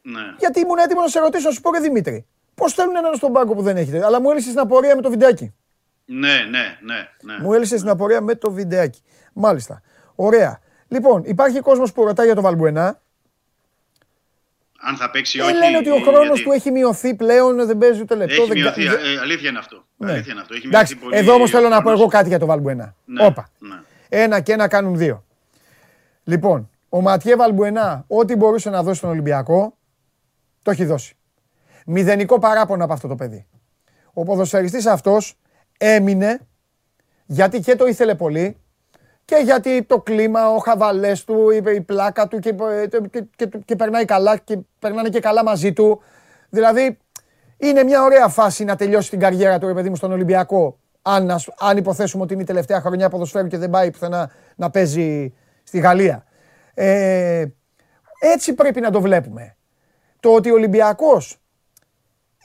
Ναι. 0.01 0.19
Γιατί 0.38 0.59
ήμουν 0.59 0.77
έτοιμο 0.77 1.01
να 1.01 1.07
σε 1.07 1.19
ρωτήσω, 1.19 1.47
να 1.47 1.53
σου 1.53 1.61
πω 1.61 1.71
ρε 1.71 1.80
Δημήτρη. 1.80 2.26
Πώς 2.55 2.73
θέλουν 2.73 2.95
έναν 2.95 3.15
στον 3.15 3.31
πάγκο 3.34 3.53
που 3.55 3.61
δεν 3.61 3.77
έχετε. 3.77 4.05
Αλλά 4.05 4.21
μου 4.21 4.30
έλυσες 4.31 4.49
την 4.51 4.59
απορία 4.59 4.95
με 4.95 5.01
το 5.01 5.09
βιντεάκι. 5.09 5.53
Ναι, 6.05 6.34
ναι, 6.49 6.77
ναι. 6.81 7.07
ναι. 7.34 7.43
Μου 7.43 7.53
έλυσες 7.53 7.80
την 7.81 7.89
απορία 7.89 8.21
με 8.21 8.35
το 8.35 8.51
βιντεάκι. 8.51 9.01
Μάλιστα. 9.34 9.81
Ωραία. 10.15 10.59
Λοιπόν, 10.88 11.21
υπάρχει 11.26 11.59
κόσμος 11.59 11.91
που 11.93 12.03
ρωτάει 12.05 12.26
για 12.26 12.35
το 12.35 12.41
Βαλμπουενά. 12.41 13.01
Αν 14.81 14.95
θα 14.97 15.10
παίξει 15.10 15.38
ή 15.38 15.41
Ε, 15.41 15.43
όχι. 15.43 15.53
λένε 15.53 15.77
ότι 15.77 15.89
ο 15.89 15.99
χρόνος 15.99 16.26
γιατί 16.27 16.43
του 16.43 16.51
έχει 16.51 16.72
μειωθεί 16.72 17.15
πλέον, 17.15 17.65
δεν 17.65 17.77
παίζει 17.77 18.01
ούτε 18.01 18.15
λεπτό. 18.15 18.34
Έχει 18.41 18.47
δεν 18.53 18.64
κα- 18.64 18.73
μειωθεί. 18.77 18.84
δεν- 18.95 19.15
ε, 19.15 19.19
αλήθεια 19.19 19.49
είναι 19.49 19.60
αυτό. 19.60 19.85
Ναι. 19.97 20.11
Αλήθεια 20.11 20.31
είναι 20.31 20.41
αυτό. 20.41 20.53
Έχει 20.53 20.68
Εντάξει, 20.68 20.93
μειωθεί 20.93 21.10
πολύ 21.10 21.22
εδώ 21.23 21.34
όμως 21.34 21.49
ο 21.49 21.51
θέλω 21.57 21.69
να 21.69 21.76
πω 21.76 21.81
χρόνος. 21.81 21.99
εγώ 21.99 22.10
κάτι 22.10 22.27
για 22.27 22.39
το 22.39 22.45
Βαλμπουενά. 22.45 22.95
Ναι, 23.06 23.26
Όπα. 23.26 23.49
ναι. 23.60 23.76
Ένα 24.10 24.39
και 24.39 24.51
ένα 24.53 24.68
κάνουν 24.68 24.97
δύο. 24.97 25.23
Λοιπόν, 26.23 26.69
ο 26.89 27.01
Ματιέ 27.01 27.35
Βαλμπουενά, 27.35 28.03
ό,τι 28.07 28.35
μπορούσε 28.35 28.69
να 28.69 28.84
δώσει 28.84 28.97
στον 28.97 29.10
Ολυμπιακό, 29.10 29.77
το 30.64 30.72
έχει 30.72 30.85
δώσει. 30.85 31.18
Μηδενικό 31.85 32.39
παράπονο 32.39 32.84
από 32.84 32.93
αυτό 32.93 33.07
το 33.07 33.15
παιδί. 33.15 33.47
Ο 34.14 34.23
ποδοσφαιριστής 34.23 34.85
αυτός 34.85 35.35
έμεινε 35.77 36.39
γιατί 37.26 37.60
και 37.60 37.76
το 37.76 37.85
ήθελε 37.85 38.15
πολύ 38.15 38.57
και 39.30 39.41
γιατί 39.43 39.84
το 39.84 40.01
κλίμα, 40.01 40.49
ο 40.49 40.57
χαβαλές 40.57 41.23
του, 41.23 41.49
η, 41.49 41.61
η 41.76 41.81
πλάκα 41.81 42.27
του 42.27 42.39
και, 42.39 42.56
και, 42.89 43.23
και, 43.35 43.49
και 43.65 43.76
περνάει 43.76 44.06
καλά 44.06 44.38
και 44.38 44.57
περνάνε 44.80 45.10
και 45.10 45.19
καλά 45.19 45.43
μαζί 45.43 45.73
του. 45.73 46.01
Δηλαδή, 46.49 46.97
είναι 47.57 47.84
μια 47.84 48.03
ωραία 48.03 48.27
φάση 48.27 48.64
να 48.64 48.76
τελειώσει 48.76 49.10
την 49.10 49.19
καριέρα 49.19 49.57
του, 49.57 49.68
ρε 49.68 49.73
παιδί 49.73 49.89
μου, 49.89 49.95
στον 49.95 50.11
Ολυμπιακό. 50.11 50.80
Αν, 51.01 51.31
ας- 51.31 51.49
αν 51.60 51.77
υποθέσουμε 51.77 52.23
ότι 52.23 52.34
είναι 52.34 52.41
η 52.41 52.45
τελευταία 52.45 52.81
χρονιά 52.81 53.10
ποδοσφαίρου 53.10 53.47
και 53.47 53.57
δεν 53.57 53.69
πάει 53.69 53.91
πουθενά 53.91 54.31
να 54.56 54.69
παίζει 54.69 55.34
στη 55.64 55.80
Γαλλία. 55.80 56.23
Ε, 56.73 57.45
έτσι 58.19 58.53
πρέπει 58.53 58.81
να 58.81 58.91
το 58.91 59.01
βλέπουμε. 59.01 59.56
Το 60.19 60.34
ότι 60.34 60.51
ο 60.51 60.53
Ολυμπιακός 60.53 61.38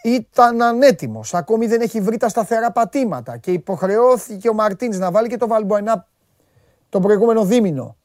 ήταν 0.03 0.63
ανέτοιμος, 0.63 1.35
ακόμη 1.35 1.67
δεν 1.67 1.81
έχει 1.81 2.01
βρει 2.01 2.17
τα 2.17 2.29
σταθερά 2.29 2.73
πατήματα 2.73 3.37
και 3.37 3.53
υποχρεώθηκε 3.53 4.49
ο 4.49 4.55
Μαρτίνς 4.55 4.99
να 4.99 5.11
βάλει 5.11 5.29
και 5.29 5.37
το 5.37 5.47
Βαλμποενά 5.47 6.09
τον 6.95 7.03
προηγούμενο 7.03 7.45
δίμηνο 7.45 7.97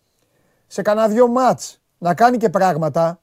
σε 0.67 0.81
κανένα 0.81 1.07
δυο 1.07 1.27
μάτς 1.27 1.81
να 1.97 2.13
κάνει 2.13 2.37
και 2.37 2.49
πράγματα, 2.49 3.21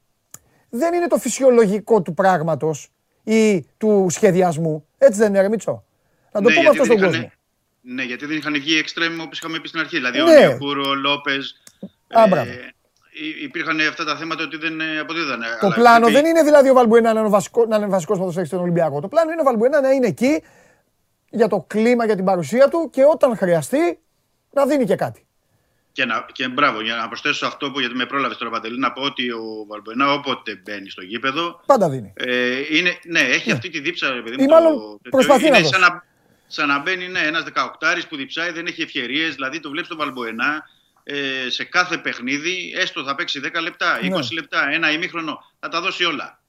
δεν 0.71 0.95
είναι 0.95 1.07
το 1.07 1.17
φυσιολογικό 1.17 2.03
του 2.03 2.15
πράγματος 2.15 2.89
ή 3.25 3.67
του 3.77 4.07
σχεδιασμού. 4.11 4.87
Έτσι 4.99 5.19
δεν 5.19 5.29
είναι, 5.29 5.41
ρε 5.41 5.49
Μίτσο. 5.49 5.85
Να 6.33 6.41
το 6.43 6.49
Ναι, 6.49 6.55
πούμε 6.55 6.61
γιατί 6.61 6.69
αυτό 6.69 6.85
στον 6.85 6.97
δεν 6.97 7.07
κόσμο. 7.07 7.23
είχαν- 7.23 7.39
Ναι, 7.81 8.03
γιατί 8.03 8.27
δεν 8.27 8.37
είχαν 8.37 8.53
βγει 8.53 8.79
εξτρέμ 8.79 9.21
όπως 9.21 9.39
είχαμε 9.39 9.59
πει 9.59 9.69
στην 9.69 9.81
αρχή. 9.81 9.97
Δηλαδή 9.97 10.19
Ναι. 10.19 10.25
ο 10.25 10.49
Νιακούρο, 10.49 10.89
ο 10.89 10.95
Λόπες. 10.95 11.63
Α, 12.15 12.27
μπράβο. 12.29 12.51
υπήρχαν 13.43 13.81
αυτά 13.81 14.05
τα 14.05 14.17
θέματα 14.17 14.43
ότι 14.43 14.57
δεν 14.57 14.81
ε, 14.81 14.99
αποδίδανε. 14.99 15.47
Το 15.61 15.67
Αλλά 15.67 15.75
πλάνο 15.75 15.99
πρέπει- 16.07 16.15
δεν 16.15 16.25
είναι 16.31 16.43
δηλαδή 16.43 16.69
ο 16.71 16.75
Βαλμπουενά 16.75 17.13
να 17.13 17.21
είναι 17.21 17.29
βασικό, 17.29 17.67
να 17.67 17.77
είναι 17.77 17.87
βασικός 17.87 18.19
ποδοσφαιριστής 18.19 18.57
στον 18.59 18.69
Ολυμπιακό. 18.69 19.01
Το 19.01 19.09
πλάνο 19.09 19.31
είναι 19.31 19.41
ο 19.41 19.45
Βαλμπουενά 19.45 19.81
να 19.81 19.91
είναι 19.91 20.07
εκεί 20.07 20.43
για 21.31 21.49
το 21.49 21.65
κλίμα, 21.67 22.05
για 22.05 22.15
την 22.17 22.25
παρουσία 22.25 22.69
του 22.69 22.91
και 22.93 23.05
όταν 23.05 23.37
χρειαστεί 23.37 23.99
να 24.53 24.67
δίνει 24.67 24.85
και 24.85 24.97
κάτι. 24.97 25.27
Και, 25.97 26.05
να, 26.05 26.27
και 26.33 26.49
μπράβο, 26.49 26.81
για 26.81 26.95
να 26.97 27.09
προσθέσω 27.09 27.35
σε 27.35 27.47
αυτό 27.47 27.71
που 27.71 27.81
γιατί 27.81 27.95
με 27.95 28.07
πρόλαβες 28.07 28.37
τώρα 28.37 28.51
Παντελή, 28.51 28.79
να 28.79 28.93
πω 28.93 29.03
ότι 29.03 29.31
ο 29.31 29.65
Βαλμποενά 29.69 30.13
όποτε 30.13 30.61
μπαίνει 30.65 30.91
στο 30.91 31.03
γήπεδο. 31.03 31.63
Πάντα 31.67 31.89
δίνει. 31.91 32.13
Ε, 32.17 32.77
είναι, 32.77 32.99
ναι, 33.05 33.21
έχει 33.21 33.51
αυτή 33.53 33.69
τη 33.71 33.81
δίψα, 33.81 34.11
ρε 34.13 34.21
παιδί 34.23 34.35
Ή 34.35 34.43
μου. 34.43 34.49
μάλλον 34.49 34.73
το- 35.03 35.09
προσπαθεί 35.11 35.47
είναι 35.47 35.59
να 35.59 35.65
σαν 35.65 35.81
δώσει. 35.81 35.93
να, 35.93 36.05
σαν 36.47 36.69
να 36.69 36.79
μπαίνει 36.79 37.09
ναι, 37.09 37.21
ένας 37.21 37.43
18 37.43 38.07
που 38.09 38.17
διψάει, 38.17 38.51
δεν 38.53 38.67
έχει 38.67 38.83
ευκαιρίες. 38.83 39.35
Δηλαδή 39.35 39.61
το 39.61 39.71
βλέπεις 39.71 39.89
τον 39.89 39.97
Βαλμποενά 39.99 40.69
ε, 41.05 41.17
σε 41.49 41.65
κάθε 41.65 41.99
παιχνίδι, 41.99 42.73
έστω 42.77 43.05
θα 43.05 43.15
παίξει 43.15 43.41
10 43.45 43.61
λεπτά, 43.63 43.99
20 44.03 44.09
Ναι. 44.09 44.19
λεπτά, 44.33 44.69
ένα 44.73 44.93
ημίχρονο, 44.93 45.39
θα 45.61 45.69
τα 45.69 45.81
δώσει 45.81 46.05
όλα. 46.05 46.41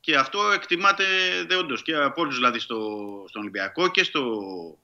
Και 0.00 0.16
αυτό 0.16 0.38
εκτιμάται 0.54 1.04
δεόντως 1.48 1.82
και 1.82 1.94
από 1.94 2.20
όλους 2.22 2.34
δηλαδή 2.34 2.58
στο, 2.58 2.76
στον 3.28 3.40
Ολυμπιακό 3.40 3.88
και, 3.90 4.04
στο, 4.04 4.20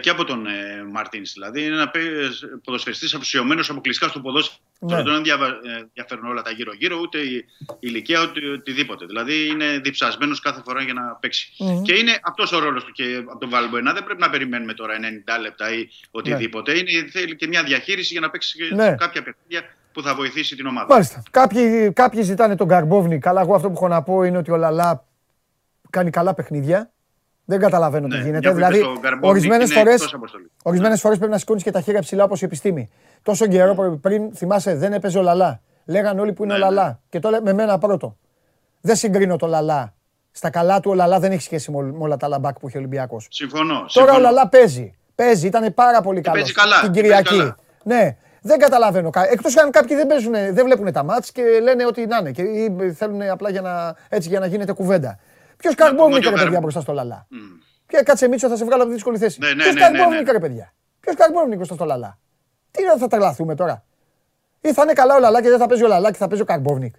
και 0.00 0.10
από 0.10 0.24
τον 0.24 0.46
ε, 0.46 0.84
Μαρτίνς. 0.92 1.32
Δηλαδή 1.32 1.64
είναι 1.64 1.74
ένα 1.74 1.88
παί- 1.88 2.04
ποδοσφαιριστής 2.64 3.14
αφοσιωμένος 3.14 3.70
αποκλειστικά 3.70 4.08
στο 4.10 4.20
ποδόσφαιρο. 4.20 4.58
Ναι. 4.78 4.94
Δεν 4.94 5.04
τον 5.04 5.14
ενδιαβα- 5.14 5.46
ε, 5.46 5.78
ενδιαφέρουν 5.80 6.26
όλα 6.26 6.42
τα 6.42 6.50
γύρω-γύρω, 6.50 6.98
ούτε 7.00 7.18
η 7.18 7.44
ηλικία, 7.80 8.22
ούτε 8.22 8.48
οτιδήποτε. 8.48 9.06
Δηλαδή 9.06 9.46
είναι 9.46 9.78
διψασμένος 9.78 10.40
κάθε 10.40 10.62
φορά 10.64 10.82
για 10.82 10.92
να 10.92 11.02
παίξει. 11.20 11.52
Μμμ. 11.58 11.82
Και 11.82 11.92
είναι 11.94 12.18
αυτός 12.22 12.52
ο 12.52 12.58
ρόλος 12.58 12.84
του 12.84 12.92
και 12.92 13.22
από 13.28 13.38
τον 13.38 13.48
Βαλμποενά. 13.50 13.92
Δεν 13.92 14.04
πρέπει 14.04 14.20
να 14.20 14.30
περιμένουμε 14.30 14.72
τώρα 14.74 14.94
90 14.94 15.38
λεπτά 15.40 15.72
ή 15.74 15.86
οτιδήποτε. 16.10 16.72
Είναι, 16.78 17.08
θέλει 17.10 17.36
και 17.36 17.46
μια 17.46 17.62
διαχείριση 17.62 18.12
για 18.12 18.20
να 18.20 18.30
παίξει 18.30 18.56
και 18.68 18.74
Ναι. 18.74 18.94
κάποια 18.94 19.22
παιχνίδια 19.22 19.62
που 19.92 20.02
θα 20.02 20.14
βοηθήσει 20.14 20.56
την 20.56 20.66
ομάδα. 20.66 20.86
Μάλιστα. 20.90 21.22
Κάποιοι, 21.30 21.92
κάποιοι 21.92 22.22
ζητάνε 22.22 22.56
τον 22.56 22.68
Καρμπόβνη. 22.68 23.18
Καλά, 23.18 23.40
εγώ 23.40 23.54
αυτό 23.54 23.68
που 23.68 23.74
έχω 23.76 23.88
να 23.88 24.02
πω 24.02 24.22
είναι 24.22 24.38
ότι 24.38 24.50
ο 24.50 24.56
Λαλά 24.56 25.04
κάνει 25.90 26.10
καλά 26.10 26.34
παιχνίδια. 26.34 26.92
Δεν 27.44 27.58
καταλαβαίνω 27.60 28.08
τι 28.08 28.16
Ναι, 28.16 28.22
γίνεται. 28.22 28.38
μια 28.38 28.52
που 28.52 28.58
είπες 28.58 28.68
Δηλαδή, 28.68 28.92
τον 28.94 29.02
Καρμπόβνη, 29.02 29.28
ορισμένες 29.28 29.70
είναι 29.70 29.78
φορέ 29.78 29.92
εκτός 29.92 30.14
αποστολής. 30.14 30.48
ορισμένες 30.62 31.00
φορές 31.00 31.16
πρέπει 31.18 31.32
να 31.32 31.38
σηκώνεις 31.38 31.62
και 31.62 31.70
τα 31.70 31.80
χέρια 31.80 32.00
ψηλά 32.00 32.24
όπως 32.24 32.42
η 32.42 32.44
επιστήμη. 32.44 32.90
Τόσο 33.22 33.46
καιρό 33.46 33.74
προ- 33.74 33.96
πριν, 34.00 34.34
θυμάσαι, 34.34 34.74
δεν 34.74 34.92
έπαιζε 34.92 35.18
ο 35.18 35.22
Λαλά. 35.22 35.60
Λέγαν 35.84 36.18
όλοι 36.18 36.32
που 36.32 36.44
είναι 36.44 36.52
Ναι, 36.58 36.64
ο 36.64 36.68
ναι. 36.68 36.74
Λαλά. 36.74 37.00
Και 37.08 37.18
το 37.18 37.30
λέει 37.30 37.40
με 37.42 37.52
μένα 37.52 37.78
πρώτο. 37.78 38.16
Δεν 38.80 38.96
συγκρίνω 38.96 39.36
το 39.36 39.46
Λαλά. 39.46 39.94
Στα 40.30 40.50
καλά 40.50 40.80
του 40.80 40.90
ο 40.90 40.94
Λαλά 40.94 41.18
δεν 41.18 41.32
έχει 41.32 41.42
σχέση 41.42 41.70
με, 41.70 41.76
ό- 41.76 41.80
με 41.80 41.98
όλα 42.04 42.16
τα 42.16 42.28
λαμπάκ 42.28 42.58
που 42.58 42.66
έχει 42.66 42.76
ο 42.76 42.80
Ολυμπιακός. 42.80 43.26
Συμφωνώ. 43.30 43.74
Τώρα 43.74 43.88
συμφωνώ. 43.88 44.16
ο 44.16 44.20
Λαλά 44.20 44.48
παίζει. 44.48 44.94
Παίζει, 45.14 45.46
ήταν 45.46 45.74
πάρα 45.74 46.00
πολύ 46.00 46.20
καλός. 46.20 46.38
παίζει 46.40 46.52
καλά, 46.54 46.80
Την 46.80 46.90
παίζει 46.92 47.00
Κυριακή. 47.00 47.36
καλά. 47.38 47.56
Ναι, 47.84 48.16
δεν 48.42 48.58
καταλαβαίνω. 48.58 49.10
Εκτός 49.30 49.56
αν 49.56 49.70
κάποιοι 49.70 49.96
δεν, 49.96 50.06
παίζουν, 50.06 50.32
δεν 50.32 50.64
βλέπουν 50.64 50.92
τα 50.92 51.02
μάτς 51.04 51.32
και 51.32 51.42
λένε 51.62 51.86
ότι 51.86 52.06
να 52.06 52.16
είναι. 52.16 52.30
Και, 52.30 52.42
ή 52.42 52.92
θέλουν 52.96 53.22
απλά 53.22 53.50
για 53.50 53.60
να, 53.60 53.94
έτσι, 54.08 54.28
για 54.28 54.40
να 54.40 54.46
γίνεται 54.46 54.72
κουβέντα. 54.72 55.18
Ποιος 55.56 55.74
πούμε 55.74 55.88
καρμπόβνικε 55.88 56.18
ότι 56.18 56.26
ο 56.26 56.30
ρε 56.30 56.34
παιδιά 56.36 56.50
Καρ- 56.50 56.62
μπροστά 56.62 56.80
στο 56.80 56.92
Λαλά; 56.92 57.26
Μμ. 57.30 57.38
Και 57.86 58.02
κάτσε 58.04 58.28
Μίτσο, 58.28 58.48
θα 58.48 58.56
σε 58.56 58.64
βγάλω 58.64 58.80
από 58.82 58.90
τη 58.90 58.94
δύσκολη 58.96 59.18
θέση. 59.18 59.38
Ναι, 59.40 59.48
ναι, 59.48 59.54
Ποιος 59.54 59.74
ναι, 59.74 59.80
ναι, 59.80 59.88
ναι. 59.88 59.96
καρμπόβνικε 59.98 60.32
ρε 60.32 60.38
παιδιά; 60.38 60.72
Ποιος 61.00 61.14
καρμπόβνικε 61.16 61.56
μπροστά 61.56 61.74
στο 61.74 61.84
Λαλά; 61.84 62.18
Τι 62.70 62.84
να 62.84 62.96
θα 62.96 63.06
τρελαθούμε 63.08 63.54
τώρα; 63.54 63.84
Ή 64.60 64.72
θα 64.72 64.82
είναι 64.82 64.92
καλά 64.92 65.14
ο 65.14 65.18
Λαλά 65.18 65.42
και 65.42 65.48
δεν 65.48 65.58
θα 65.58 65.66
παίζει 65.66 65.84
ο 65.84 65.86
Λαλά 65.88 66.10
και 66.10 66.16
θα 66.18 66.26
παίζει 66.28 66.42
ο 66.42 66.46
Καρμπόβνικ. 66.46 66.94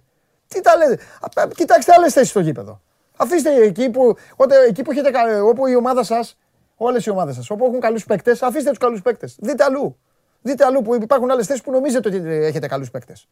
Τι 0.48 0.60
τα 0.60 0.76
λέτε. 0.76 1.02
Α, 1.36 1.42
α, 1.42 1.46
Κοιτάξτε 1.48 1.92
άλλες 1.96 2.12
θέσεις 2.12 2.30
στο 2.30 2.40
γήπεδο. 2.40 2.80
Αφήστε 3.16 3.54
εκεί 3.54 3.90
που, 3.90 4.16
όταν, 4.36 4.58
εκεί 4.68 4.82
που 4.82 4.90
έχετε, 4.90 5.10
κα- 5.10 5.42
όπου 5.44 5.66
η 5.66 5.76
ομάδα 5.76 6.02
σας, 6.04 6.38
όλες 6.76 7.06
οι 7.06 7.10
ομάδες 7.10 7.34
σας, 7.34 7.50
όπου 7.50 7.64
έχουν 7.64 7.80
καλούς 7.80 8.04
παίκτες, 8.04 8.42
αφήστε 8.42 8.68
τους 8.68 8.78
καλούς 8.78 9.02
παίκτες. 9.02 9.36
Δείτε 9.40 9.64
αλλού. 9.64 9.98
Δείτε 10.42 10.64
αλλού 10.64 10.82
που 10.82 10.94
υπάρχουν 10.94 11.30
άλλες 11.30 11.46
θέσεις 11.46 11.62
που 11.62 11.70
νομίζετε 11.70 12.08
ότι 12.08 12.16
έχετε 12.28 12.66
καλούς 12.66 12.90
παίκτες. 12.90 13.28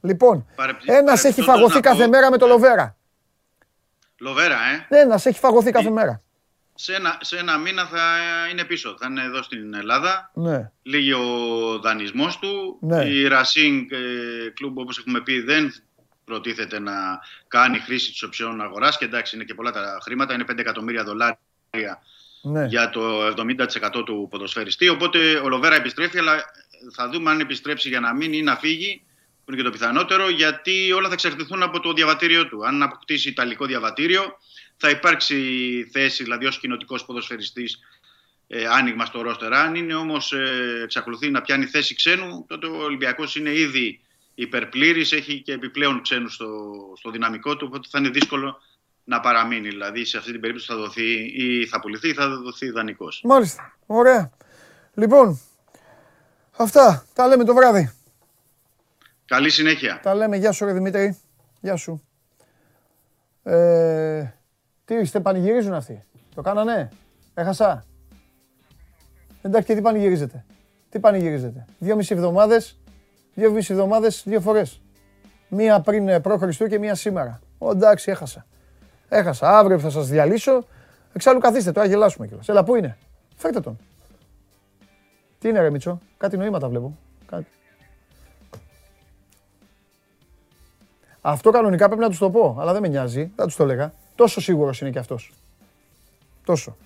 Λοιπόν, 0.00 0.46
Παρεπι- 0.56 0.88
ένας 0.90 0.94
έχει 0.96 1.22
παρεπιπτόντως 1.22 1.54
φαγωθεί 1.54 1.74
να 1.74 1.80
κάθε 1.80 2.02
πω- 2.02 2.10
μέρα 2.10 2.30
με 2.30 2.36
το 2.36 2.46
Λοβέρα. 2.46 2.96
Λοβέρα, 4.20 4.56
ε. 4.90 5.00
Ένας 5.00 5.26
έχει 5.26 5.38
φαγωθεί 5.38 5.70
κάθε 5.70 5.90
μέρα. 5.90 6.22
σε 6.74 6.94
ένα, 6.94 7.18
σε 7.20 7.36
ένα 7.38 7.58
μήνα 7.58 7.86
θα 7.86 8.16
είναι 8.50 8.64
πίσω. 8.64 8.96
Θα 9.00 9.06
είναι 9.10 9.22
εδώ 9.22 9.42
στην 9.42 9.74
Ελλάδα. 9.74 10.30
Ναι. 10.34 10.70
Λίγη 10.82 11.12
ο 11.12 11.78
δανεισμός 11.82 12.38
του. 12.38 12.78
Ναι. 12.80 13.04
Η 13.04 13.28
Racing 13.30 13.84
ε, 13.90 13.98
Club, 14.60 14.72
όπως 14.74 14.98
έχουμε 14.98 15.20
πει, 15.20 15.40
δεν 15.40 15.72
προτίθεται 16.24 16.78
να 16.80 16.92
κάνει 17.48 17.78
χρήση 17.78 18.10
της 18.10 18.22
οψιών 18.22 18.60
αγοράς. 18.60 18.98
Και 18.98 19.04
εντάξει, 19.04 19.36
είναι 19.36 19.44
και 19.44 19.54
πολλά 19.54 19.70
τα 19.70 19.98
χρήματα. 20.02 20.34
Είναι 20.34 20.44
5 20.52 20.58
εκατομμύρια 20.58 21.04
δολάρια 21.04 21.38
Ναι. 22.42 22.64
για 22.64 22.90
το 22.90 23.26
70% 23.26 24.02
του 24.04 24.28
ποδοσφαιριστή. 24.30 24.88
Οπότε 24.88 25.18
ο 25.36 25.48
Λοβέρα 25.48 25.74
επιστρέφει, 25.74 26.18
αλλά 26.18 26.44
θα 26.94 27.08
δούμε 27.08 27.30
αν 27.30 27.40
επιστρέψει 27.40 27.88
για 27.88 28.00
να 28.00 28.14
μείνει 28.14 28.36
ή 28.36 28.42
να 28.42 28.56
φύγει, 28.56 29.02
που 29.46 29.52
είναι 29.52 29.62
και 29.62 29.68
το 29.68 29.70
πιθανότερο, 29.70 30.28
γιατί 30.28 30.92
όλα 30.92 31.08
θα 31.08 31.14
εξαρτηθούν 31.14 31.62
από 31.62 31.80
το 31.80 31.92
διαβατήριο 31.92 32.48
του. 32.48 32.66
Αν 32.66 32.82
αποκτήσει 32.82 33.28
Ιταλικό 33.28 33.66
διαβατήριο, 33.66 34.38
θα 34.76 34.90
υπάρξει 34.90 35.88
θέση, 35.92 36.22
δηλαδή 36.22 36.46
ως 36.46 36.58
κοινοτικός 36.58 37.04
ποδοσφαιριστής, 37.04 37.78
ε, 38.46 38.66
άνοιγμα 38.66 39.04
στο 39.04 39.22
ρόστερ. 39.22 39.52
Αν 39.52 39.74
είναι 39.74 39.94
όμως 39.94 40.32
ε, 40.32 40.80
εξακολουθεί 40.82 41.30
να 41.30 41.40
πιάνει 41.40 41.64
θέση 41.64 41.94
ξένου, 41.94 42.44
τότε 42.48 42.66
ο 42.66 42.82
Ολυμπιακός 42.82 43.36
είναι 43.36 43.50
ήδη 43.50 44.00
υπερπλήρης, 44.34 45.12
έχει 45.12 45.42
και 45.42 45.52
επιπλέον 45.52 46.02
ξένους 46.02 46.34
στο, 46.34 46.48
στο 46.96 47.10
δυναμικό 47.10 47.56
του, 47.56 47.66
οπότε 47.68 47.88
θα 47.90 47.98
είναι 47.98 48.08
δύσκολο 48.08 48.60
να 49.04 49.20
παραμείνει. 49.20 49.68
Δηλαδή 49.68 50.04
σε 50.04 50.18
αυτή 50.18 50.30
την 50.30 50.40
περίπτωση 50.40 50.66
θα 50.68 50.76
δοθεί 50.76 51.32
ή 51.36 51.66
θα 51.66 51.80
πουληθεί 51.80 52.08
ή 52.08 52.14
θα 52.14 52.28
δοθεί 52.28 52.70
δανεικός. 52.70 53.20
Μάλιστα. 53.24 53.76
Ωραία. 53.86 54.30
Λοιπόν, 54.94 55.40
αυτά. 56.56 57.06
Τα 57.14 57.26
λέμε 57.26 57.44
το 57.44 57.54
βράδυ. 57.54 57.96
Καλή 59.26 59.50
συνέχεια. 59.50 60.00
Τα 60.02 60.14
λέμε. 60.14 60.36
Γεια 60.36 60.52
σου, 60.52 60.64
ρε 60.64 60.72
Δημήτρη. 60.72 61.18
Γεια 61.60 61.76
σου. 61.76 62.02
Ε, 63.42 64.24
τι 64.84 64.94
είστε, 64.94 65.20
πανηγυρίζουν 65.20 65.74
αυτοί. 65.74 66.02
Το 66.34 66.42
κάνανε; 66.42 66.88
Έχασα; 67.34 67.84
Εντάξει, 69.42 69.66
και 69.66 69.74
τι 69.74 69.80
πανηγυρίζετε. 69.80 70.44
Τι 70.88 70.98
πανηγυρίζετε. 70.98 71.64
Δύο 71.78 71.96
μισή 71.96 72.14
εβδομάδες, 72.14 72.78
δύο 73.34 73.50
μισή 73.50 73.72
εβδομάδες, 73.72 74.22
δύο 74.26 74.40
φορές. 74.40 74.80
Μία 75.48 75.80
πριν 75.80 76.08
ε, 76.08 76.20
προ 76.20 76.38
Χριστού 76.38 76.66
και 76.66 76.78
μία 76.78 76.94
σήμερα. 76.94 77.40
Ω, 77.58 77.70
εντάξει, 77.70 78.10
έχασα. 78.10 78.46
Έχασα. 79.08 79.58
Αύριο 79.58 79.78
θα 79.78 79.90
σας 79.90 80.08
διαλύσω. 80.08 80.64
Εξάλλου 81.12 81.38
καθίστε 81.38 81.72
τώρα, 81.72 81.86
γελάσουμε 81.86 82.26
κιόλας. 82.26 82.48
Έλα, 82.48 82.64
πού 82.64 82.76
είναι; 82.76 82.96
Φέρτε 83.36 83.60
τον. 83.60 83.78
Τι 85.38 85.48
είναι 85.48 85.60
ρε 85.60 85.70
Μίτσο, 85.70 86.00
κάτι 86.16 86.36
νοήματα 86.36 86.68
βλέπω. 86.68 86.98
Αυτό 91.28 91.50
κανονικά 91.50 91.86
πρέπει 91.86 92.02
να 92.02 92.08
τους 92.08 92.18
το 92.18 92.30
πω, 92.30 92.56
αλλά 92.60 92.72
δεν 92.72 92.82
με 92.82 92.88
νοιάζει. 92.88 93.30
Δεν 93.36 93.46
τους 93.46 93.56
το 93.56 93.62
έλεγα. 93.62 93.92
Τόσο 94.14 94.40
σίγουρος 94.40 94.80
είναι 94.80 94.90
και 94.90 94.98
αυτός. 94.98 95.32
Τόσο. 96.44 96.76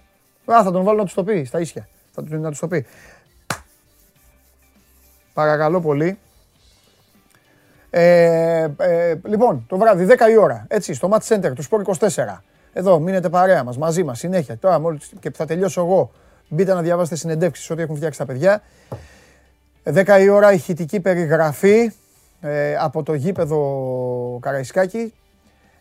Α, 0.44 0.62
θα 0.62 0.70
τον 0.72 0.84
βάλω 0.84 0.98
να 0.98 1.04
τους 1.04 1.14
το 1.14 1.24
πει 1.24 1.44
στα 1.44 1.60
ίσια. 1.60 1.88
Θα 2.12 2.22
του, 2.22 2.36
να 2.36 2.50
τους 2.50 2.58
το 2.58 2.68
πει. 2.68 2.86
Παρακαλώ 5.32 5.80
πολύ. 5.80 6.18
Ε, 7.90 8.68
ε, 8.76 9.20
λοιπόν, 9.24 9.64
το 9.68 9.76
βράδυ, 9.76 10.04
10 10.04 10.30
η 10.30 10.36
ώρα, 10.36 10.64
έτσι, 10.68 10.94
στο 10.94 11.08
Match 11.12 11.34
Center 11.34 11.52
του 11.54 11.64
Sport 11.70 11.82
24. 11.98 12.42
Εδώ, 12.72 12.98
μείνετε 12.98 13.28
παρέα 13.28 13.64
μας, 13.64 13.78
μαζί 13.78 14.04
μας, 14.04 14.18
συνέχεια. 14.18 14.58
Τώρα, 14.58 14.78
μόλις 14.78 15.12
και 15.20 15.30
θα 15.30 15.46
τελειώσω 15.46 15.80
εγώ, 15.80 16.10
μπείτε 16.48 16.74
να 16.74 16.82
διαβάσετε 16.82 17.16
συνεντεύξεις, 17.16 17.70
ό,τι 17.70 17.82
έχουν 17.82 17.96
φτιάξει 17.96 18.18
τα 18.18 18.26
παιδιά. 18.26 18.62
10 19.84 20.20
η 20.20 20.28
ώρα, 20.28 20.52
ηχητική 20.52 21.00
περιγραφή 21.00 21.92
ε, 22.40 22.76
από 22.76 23.02
το 23.02 23.14
γήπεδο 23.14 24.38
Καραϊσκάκη 24.40 25.14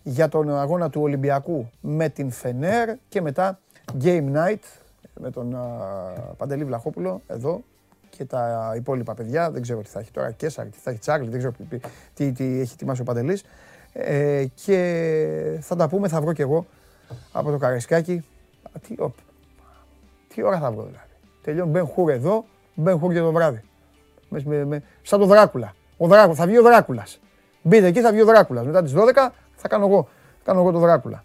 για 0.03 0.27
τον 0.27 0.57
αγώνα 0.57 0.89
του 0.89 1.01
Ολυμπιακού 1.01 1.69
με 1.81 2.09
την 2.09 2.31
Φενέρ 2.31 2.89
και 3.09 3.21
μετά 3.21 3.59
Game 4.03 4.33
Night 4.33 4.63
με 5.19 5.31
τον 5.31 5.55
α, 5.55 5.61
Παντελή 6.37 6.63
Βλαχόπουλο 6.63 7.21
εδώ 7.27 7.63
και 8.09 8.25
τα 8.25 8.73
υπόλοιπα 8.75 9.13
παιδιά. 9.13 9.51
Δεν 9.51 9.61
ξέρω 9.61 9.81
τι 9.81 9.89
θα 9.89 9.99
έχει 9.99 10.11
τώρα, 10.11 10.31
Κέσσαρ, 10.31 10.65
τι 10.65 10.77
θα 10.77 10.89
έχει 10.89 10.99
Τσάρλι, 10.99 11.29
δεν 11.29 11.37
ξέρω 11.37 11.53
τι, 11.69 11.79
τι, 12.13 12.31
τι 12.31 12.59
έχει 12.59 12.73
ετοιμάσει 12.73 13.01
ο 13.01 13.03
Παντελής. 13.03 13.43
Ε, 13.93 14.45
και 14.65 15.57
θα 15.61 15.75
τα 15.75 15.89
πούμε, 15.89 16.07
θα 16.07 16.21
βρω 16.21 16.33
κι 16.33 16.41
εγώ 16.41 16.65
από 17.31 17.51
το 17.51 17.57
Καραϊσκάκη. 17.57 18.25
Α, 18.63 18.79
Τι, 18.87 18.95
οπ, 18.99 19.15
τι 20.27 20.43
ώρα 20.43 20.59
θα 20.59 20.71
βρω 20.71 20.83
δηλαδή. 20.83 21.13
Τελειώνει 21.41 21.71
Μπεν 21.71 21.85
Χούρ 21.85 22.11
εδώ, 22.11 22.45
Μπεν 22.75 22.99
Χούρ 22.99 23.13
και 23.13 23.19
το 23.19 23.31
βράδυ. 23.31 23.63
Μες, 24.29 24.43
με, 24.43 24.65
με, 24.65 24.83
σαν 25.01 25.19
το 25.19 25.25
Δράκουλα. 25.25 25.73
Ο 26.01 26.07
Δράκου, 26.07 26.35
θα 26.35 26.45
βγει 26.45 26.57
ο 26.57 26.61
Δράκουλας. 26.61 27.19
Μπείτε 27.61 27.85
εκεί, 27.85 28.01
θα 28.01 28.11
βγει 28.11 28.21
ο 28.21 28.25
Δράκουλας. 28.25 28.65
Μετά 28.65 28.83
τις 28.83 28.93
12 28.93 29.33
θα 29.55 29.67
κάνω 29.67 29.85
εγώ, 29.85 30.07
θα 30.37 30.43
κάνω 30.43 30.59
εγώ 30.59 30.71
το 30.71 30.79
Δράκουλα. 30.79 31.23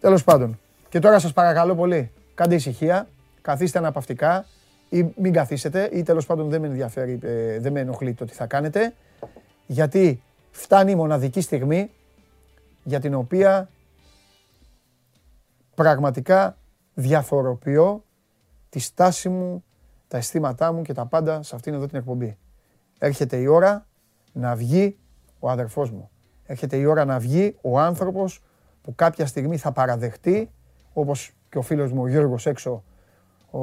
Τέλος 0.00 0.24
πάντων. 0.24 0.58
Και 0.88 0.98
τώρα 0.98 1.18
σας 1.18 1.32
παρακαλώ 1.32 1.74
πολύ, 1.74 2.12
κάντε 2.34 2.54
ησυχία, 2.54 3.08
καθίστε 3.42 3.78
αναπαυτικά 3.78 4.44
ή 4.88 5.12
μην 5.16 5.32
καθίσετε 5.32 5.88
ή 5.92 6.02
τέλος 6.02 6.26
πάντων 6.26 6.48
δεν 6.48 6.60
με 6.60 6.66
ενδιαφέρει, 6.66 7.18
ε, 7.22 7.58
δεν 7.58 7.72
με 7.72 7.80
ενοχλεί 7.80 8.14
το 8.14 8.24
τι 8.24 8.32
θα 8.32 8.46
κάνετε. 8.46 8.94
Γιατί 9.66 10.22
φτάνει 10.50 10.90
η 10.90 10.94
μοναδική 10.94 11.40
στιγμή 11.40 11.90
για 12.82 13.00
την 13.00 13.14
οποία 13.14 13.68
πραγματικά 15.74 16.56
διαφοροποιώ 16.94 18.04
τη 18.68 18.78
στάση 18.78 19.28
μου, 19.28 19.64
τα 20.08 20.16
αισθήματά 20.16 20.72
μου 20.72 20.82
και 20.82 20.92
τα 20.92 21.06
πάντα 21.06 21.42
σε 21.42 21.54
αυτήν 21.54 21.74
εδώ 21.74 21.86
την 21.86 21.98
εκπομπή. 21.98 22.38
Έρχεται 22.98 23.36
η 23.36 23.46
ώρα 23.46 23.86
να 24.34 24.54
βγει 24.54 24.98
ο 25.38 25.50
αδερφός 25.50 25.90
μου. 25.90 26.10
Έρχεται 26.46 26.76
η 26.76 26.84
ώρα 26.84 27.04
να 27.04 27.18
βγει 27.18 27.56
ο 27.60 27.78
άνθρωπος 27.78 28.42
που 28.82 28.94
κάποια 28.94 29.26
στιγμή 29.26 29.56
θα 29.56 29.72
παραδεχτεί, 29.72 30.50
όπως 30.92 31.32
και 31.48 31.58
ο 31.58 31.62
φίλος 31.62 31.92
μου 31.92 32.02
ο 32.02 32.08
Γιώργος 32.08 32.46
έξω, 32.46 32.84
ο, 33.50 33.58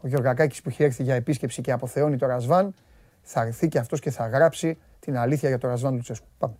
ο 0.00 0.06
Γιωργακάκης 0.08 0.62
που 0.62 0.68
έχει 0.68 0.82
έρθει 0.82 1.02
για 1.02 1.14
επίσκεψη 1.14 1.60
και 1.60 1.72
αποθεώνει 1.72 2.16
το 2.16 2.26
Ρασβάν, 2.26 2.74
θα 3.22 3.42
έρθει 3.42 3.68
και 3.68 3.78
αυτός 3.78 4.00
και 4.00 4.10
θα 4.10 4.28
γράψει 4.28 4.78
την 4.98 5.16
αλήθεια 5.16 5.48
για 5.48 5.58
το 5.58 5.68
Ρασβάν 5.68 5.94
Λουτσέσκου. 5.94 6.26
Πάμε. 6.38 6.54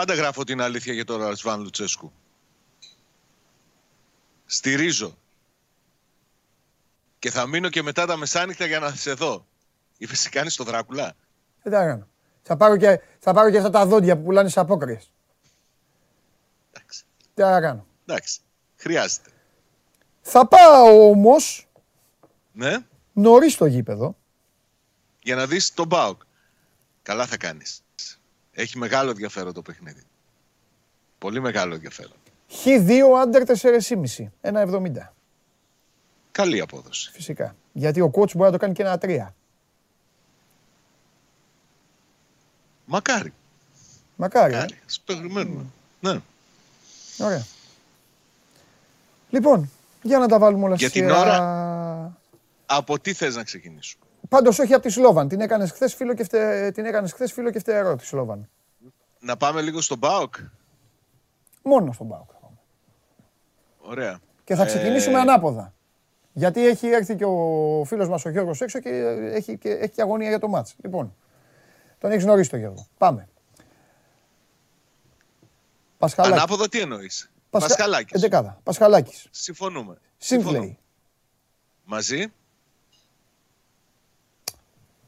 Πάντα 0.00 0.14
γράφω 0.14 0.44
την 0.44 0.60
αλήθεια 0.60 0.92
για 0.92 1.04
τον 1.04 1.22
Ρασβάν 1.22 1.60
Λουτσέσκου. 1.60 2.12
Στηρίζω. 4.46 5.16
Και 7.18 7.30
θα 7.30 7.46
μείνω 7.46 7.68
και 7.68 7.82
μετά 7.82 8.06
τα 8.06 8.16
μεσάνυχτα 8.16 8.66
για 8.66 8.78
να 8.78 8.90
σε 8.90 9.12
δω. 9.12 9.46
Είπε, 9.98 10.16
σε 10.16 10.28
κάνεις 10.28 10.56
το 10.56 10.64
Δράκουλα. 10.64 11.12
Δεν 11.62 11.72
τα 11.72 11.86
κάνω. 11.86 12.08
Θα 12.42 12.56
πάρω 12.56 12.76
και, 12.76 13.00
θα 13.18 13.32
πάρω 13.32 13.50
και 13.50 13.56
αυτά 13.56 13.70
τα 13.70 13.86
δόντια 13.86 14.16
που 14.16 14.22
πουλάνε 14.22 14.48
σε 14.48 14.60
απόκριες. 14.60 15.10
Εντάξει. 16.72 17.04
Τι 17.34 17.42
θα 17.42 17.60
κάνω. 17.60 17.86
Εντάξει. 18.06 18.40
Χρειάζεται. 18.76 19.30
Θα 20.22 20.46
πάω 20.48 21.08
όμως 21.10 21.68
Ναι. 22.52 22.76
νωρίς 23.12 23.52
στο 23.52 23.66
γήπεδο. 23.66 24.16
Για 25.22 25.34
να 25.34 25.46
δεις 25.46 25.74
τον 25.74 25.86
Μπάουκ. 25.86 26.22
Καλά 27.02 27.26
θα 27.26 27.36
κάνεις. 27.36 27.82
Έχει 28.52 28.78
μεγάλο 28.78 29.10
ενδιαφέρον 29.10 29.52
το 29.52 29.62
παιχνίδι. 29.62 30.02
Πολύ 31.18 31.40
μεγάλο 31.40 31.74
ενδιαφέρον. 31.74 32.12
Χ2 32.64 33.00
άντερ 33.22 33.42
4,5. 33.46 34.30
1,70. 34.40 35.12
Καλή 36.32 36.60
απόδοση. 36.60 37.10
Φυσικά. 37.12 37.56
Γιατί 37.72 38.00
ο 38.00 38.10
coach 38.14 38.32
μπορεί 38.32 38.50
να 38.50 38.50
το 38.50 38.56
κάνει 38.56 38.72
και 38.74 38.82
ένα 38.82 38.98
3. 39.02 39.26
Μακάρι. 42.84 43.32
Μακάρι. 44.16 44.52
ε. 44.52 44.56
Μακάρι. 44.56 44.78
Ας 44.86 45.00
περιμένουμε. 45.00 45.64
Ναι. 46.00 46.20
Ωραία. 47.18 47.46
Λοιπόν, 49.30 49.70
για 50.02 50.18
να 50.18 50.28
τα 50.28 50.38
βάλουμε 50.38 50.64
όλα 50.64 50.74
Για 50.74 50.88
στη 50.88 51.00
την 51.00 51.08
σειρά. 51.08 52.16
Από 52.66 52.98
τι 52.98 53.12
θες 53.12 53.36
να 53.36 53.42
ξεκινήσουμε; 53.44 54.04
Πάντως 54.30 54.58
όχι 54.58 54.74
από 54.74 54.82
τη 54.82 54.88
Σλόβαν. 54.90 55.28
Την 55.28 55.40
έκανες 55.40 55.70
χθες 55.70 55.94
φίλο 55.94 56.14
και, 56.14 56.24
φτε... 56.24 56.70
την 56.70 56.84
έκανες 56.84 57.12
χθες 57.12 57.32
φίλο 57.32 57.50
και 57.50 57.58
φτερό 57.58 57.96
τη 57.96 58.06
Σλόβαν. 58.06 58.48
Να 59.20 59.36
πάμε 59.36 59.60
λίγο 59.60 59.80
στον 59.80 59.98
Μπάουκ; 59.98 60.34
Μόνο 61.62 61.92
στον 61.92 62.08
Πάοκ. 62.08 62.30
Ωραία. 63.78 64.18
Και 64.44 64.54
θα 64.54 64.62
Ε, 64.62 64.66
ξεκινήσουμε 64.66 65.18
ανάποδα. 65.18 65.74
Γιατί 66.32 66.66
έχει 66.66 66.86
έρθει 66.88 67.16
και 67.16 67.24
ο 67.24 67.82
φίλος 67.86 68.08
μας 68.08 68.24
ο 68.24 68.28
Γιώργος 68.28 68.60
έξω 68.60 68.80
και 68.80 68.88
έχει 69.32 69.58
και, 69.58 69.70
έχει 69.70 69.92
και 69.92 70.02
αγωνία 70.02 70.28
για 70.28 70.38
το 70.38 70.48
μάτς. 70.48 70.74
Λοιπόν, 70.82 71.16
τον 71.98 72.10
έχεις 72.10 72.24
γνωρίσει 72.24 72.50
τον 72.50 72.58
Γιώργο. 72.58 72.86
Πάμε. 72.98 73.28
Πασχαλάκη. 75.98 76.34
Ανάποδα 76.34 76.68
τι 76.68 76.80
εννοείς; 76.80 77.30
Πασχα- 77.50 77.68
Πασχαλάκης. 77.68 78.12
Εντεκάδα. 78.12 78.60
Πασχαλάκης. 78.62 79.26
Συμφωνούμε. 79.30 79.98
Σίμφλεϊ. 80.18 80.78
Μαζί; 81.84 82.32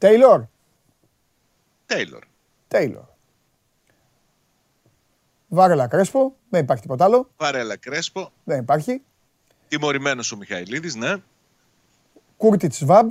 Τέιλορ. 0.07 0.43
Τέιλορ. 1.85 2.23
Τέιλορ. 2.67 3.03
Βάρελα 5.47 5.87
Κρέσπο. 5.87 6.35
Δεν 6.49 6.63
υπάρχει 6.63 6.81
τίποτα 6.81 7.03
άλλο. 7.05 7.29
Βαρέλα 7.37 7.77
Κρέσπο. 7.77 8.31
Δεν 8.43 8.59
υπάρχει. 8.59 9.01
Τιμωρημένος 9.67 10.31
ο 10.31 10.37
Μιχαηλίδης, 10.37 10.95
ναι. 10.95 11.15
Κούρτιτς 12.37 12.77
Σβάμπ, 12.77 13.09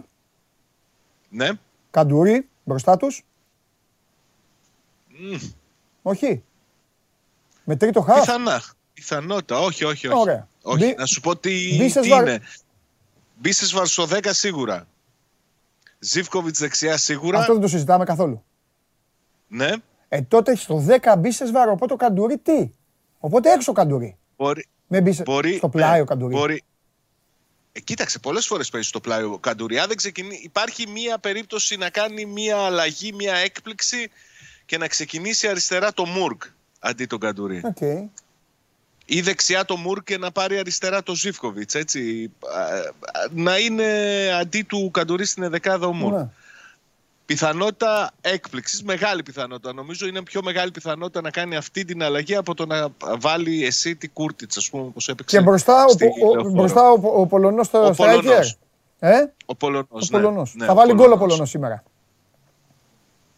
Ναι. 1.28 1.48
Καντουρί 1.90 2.48
μπροστά 2.64 2.96
τους. 2.96 3.24
Όχι. 6.02 6.42
Με 7.64 7.76
τρίτο 7.76 8.00
χαφ. 8.00 8.20
Πιθανά. 8.20 8.62
Πιθανότητα. 8.92 9.58
Όχι, 9.58 9.84
όχι, 9.84 10.06
όχι. 10.08 10.18
Ωραία. 10.18 10.48
όχι. 10.62 10.84
Μπι- 10.86 10.98
Να 10.98 11.06
σου 11.06 11.20
πω 11.20 11.36
τι, 11.36 11.76
Μπίσεσβαρ- 11.78 12.24
τι 12.24 12.30
είναι. 12.30 12.40
Μπίσεσβαρ 13.38 13.86
στο 13.86 14.06
10 14.06 14.32
σίγουρα. 14.32 14.86
Ζίβκοβιτ 16.04 16.56
δεξιά 16.56 16.96
σίγουρα. 16.96 17.38
Αυτό 17.38 17.52
δεν 17.52 17.62
το 17.62 17.68
συζητάμε 17.68 18.04
καθόλου. 18.04 18.44
Ναι. 19.48 19.70
Ε, 20.08 20.22
τότε 20.22 20.56
στο 20.56 20.84
10 20.88 21.14
μπίσες 21.18 21.50
βάρο. 21.50 21.72
Οπότε 21.72 21.92
ο 21.92 21.96
Καντουρί 21.96 22.38
τι; 22.38 22.70
Οπότε 23.18 23.52
έξω 23.52 23.70
ο 23.70 23.74
Καντουρί. 23.74 24.16
Μπορεί, 24.36 24.66
Με 24.86 25.00
μπίσε 25.00 25.22
μπορεί, 25.22 25.56
στο 25.56 25.68
πλάι 25.68 25.94
ναι, 25.94 26.00
ο 26.00 26.04
Καντουρί. 26.04 26.34
Μπορεί. 26.34 26.62
Ε, 27.72 27.80
κοίταξε, 27.80 28.18
πολλές 28.18 28.46
φορές 28.46 28.68
παίζει 28.68 28.88
στο 28.88 29.00
πλάι 29.00 29.22
ο 29.22 29.38
Καντουρί. 29.38 29.78
Αν 29.78 29.88
δεν 29.88 29.96
ξεκινεί, 29.96 30.40
υπάρχει 30.42 30.88
μία 30.88 31.18
περίπτωση 31.18 31.76
να 31.76 31.90
κάνει 31.90 32.24
μία 32.24 32.56
αλλαγή, 32.56 33.12
μία 33.12 33.34
έκπληξη 33.34 34.10
και 34.66 34.78
να 34.78 34.88
ξεκινήσει 34.88 35.48
αριστερά 35.48 35.92
το 35.92 36.06
Μουργκ 36.06 36.42
αντί 36.78 37.06
τον 37.06 37.18
Καντουρί. 37.18 37.60
Οκ. 37.64 38.10
Ή 39.14 39.20
δεξιά 39.20 39.64
το 39.64 39.76
Μουργκ 39.76 40.04
και 40.04 40.18
να 40.18 40.30
πάρει 40.32 40.58
αριστερά 40.58 41.02
το 41.02 41.14
Ζίβκοβιτς. 41.14 41.74
Έτσι. 41.74 42.30
Α, 42.56 42.62
α, 42.62 42.82
Να 43.30 43.58
είναι 43.58 43.84
αντί 44.40 44.62
του 44.62 44.90
Καντουρί 44.92 45.24
στην 45.24 45.50
δεκάδα 45.50 45.86
ο 45.86 45.92
Μουργκ. 45.92 46.16
Ναι. 46.16 46.28
Πιθανότητα 47.26 48.10
έκπληξης, 48.20 48.82
μεγάλη 48.82 49.22
πιθανότητα. 49.22 49.72
Νομίζω 49.72 50.06
είναι 50.06 50.22
πιο 50.22 50.42
μεγάλη 50.42 50.70
πιθανότητα 50.70 51.20
να 51.20 51.30
κάνει 51.30 51.56
αυτή 51.56 51.84
την 51.84 52.02
αλλαγή 52.02 52.34
από 52.36 52.54
το 52.54 52.66
να 52.66 52.88
βάλει 53.18 53.64
εσύ 53.64 53.96
τη 53.96 54.08
Κούρτιτς, 54.08 54.56
ας 54.56 54.70
πούμε, 54.70 54.82
όπως 54.82 55.08
έπαιξε. 55.08 55.36
Και 55.36 55.42
μπροστά, 55.42 55.84
ο, 55.84 55.88
στη 55.88 56.04
ο, 56.04 56.08
ο, 56.08 56.32
Λεωφόρο. 56.34 56.50
μπροστά 56.54 56.90
ο, 56.90 57.20
ο 57.20 57.26
Πολωνός 57.26 57.66
στο 57.66 57.78
Ο 57.84 57.88
striker. 57.88 57.94
Πολωνός. 57.96 58.58
Ε, 58.98 59.24
Ο 59.46 59.54
Πολωνός. 59.54 59.88
ο 59.90 59.98
ναι. 60.00 60.06
Πολωνός. 60.22 60.54
Ναι, 60.54 60.66
Θα 60.66 60.72
ο 60.72 60.74
βάλει 60.74 60.92
γκολ 60.92 60.98
ο 60.98 61.04
Πολωνός. 61.06 61.26
Πολωνός 61.28 61.50
σήμερα. 61.50 61.82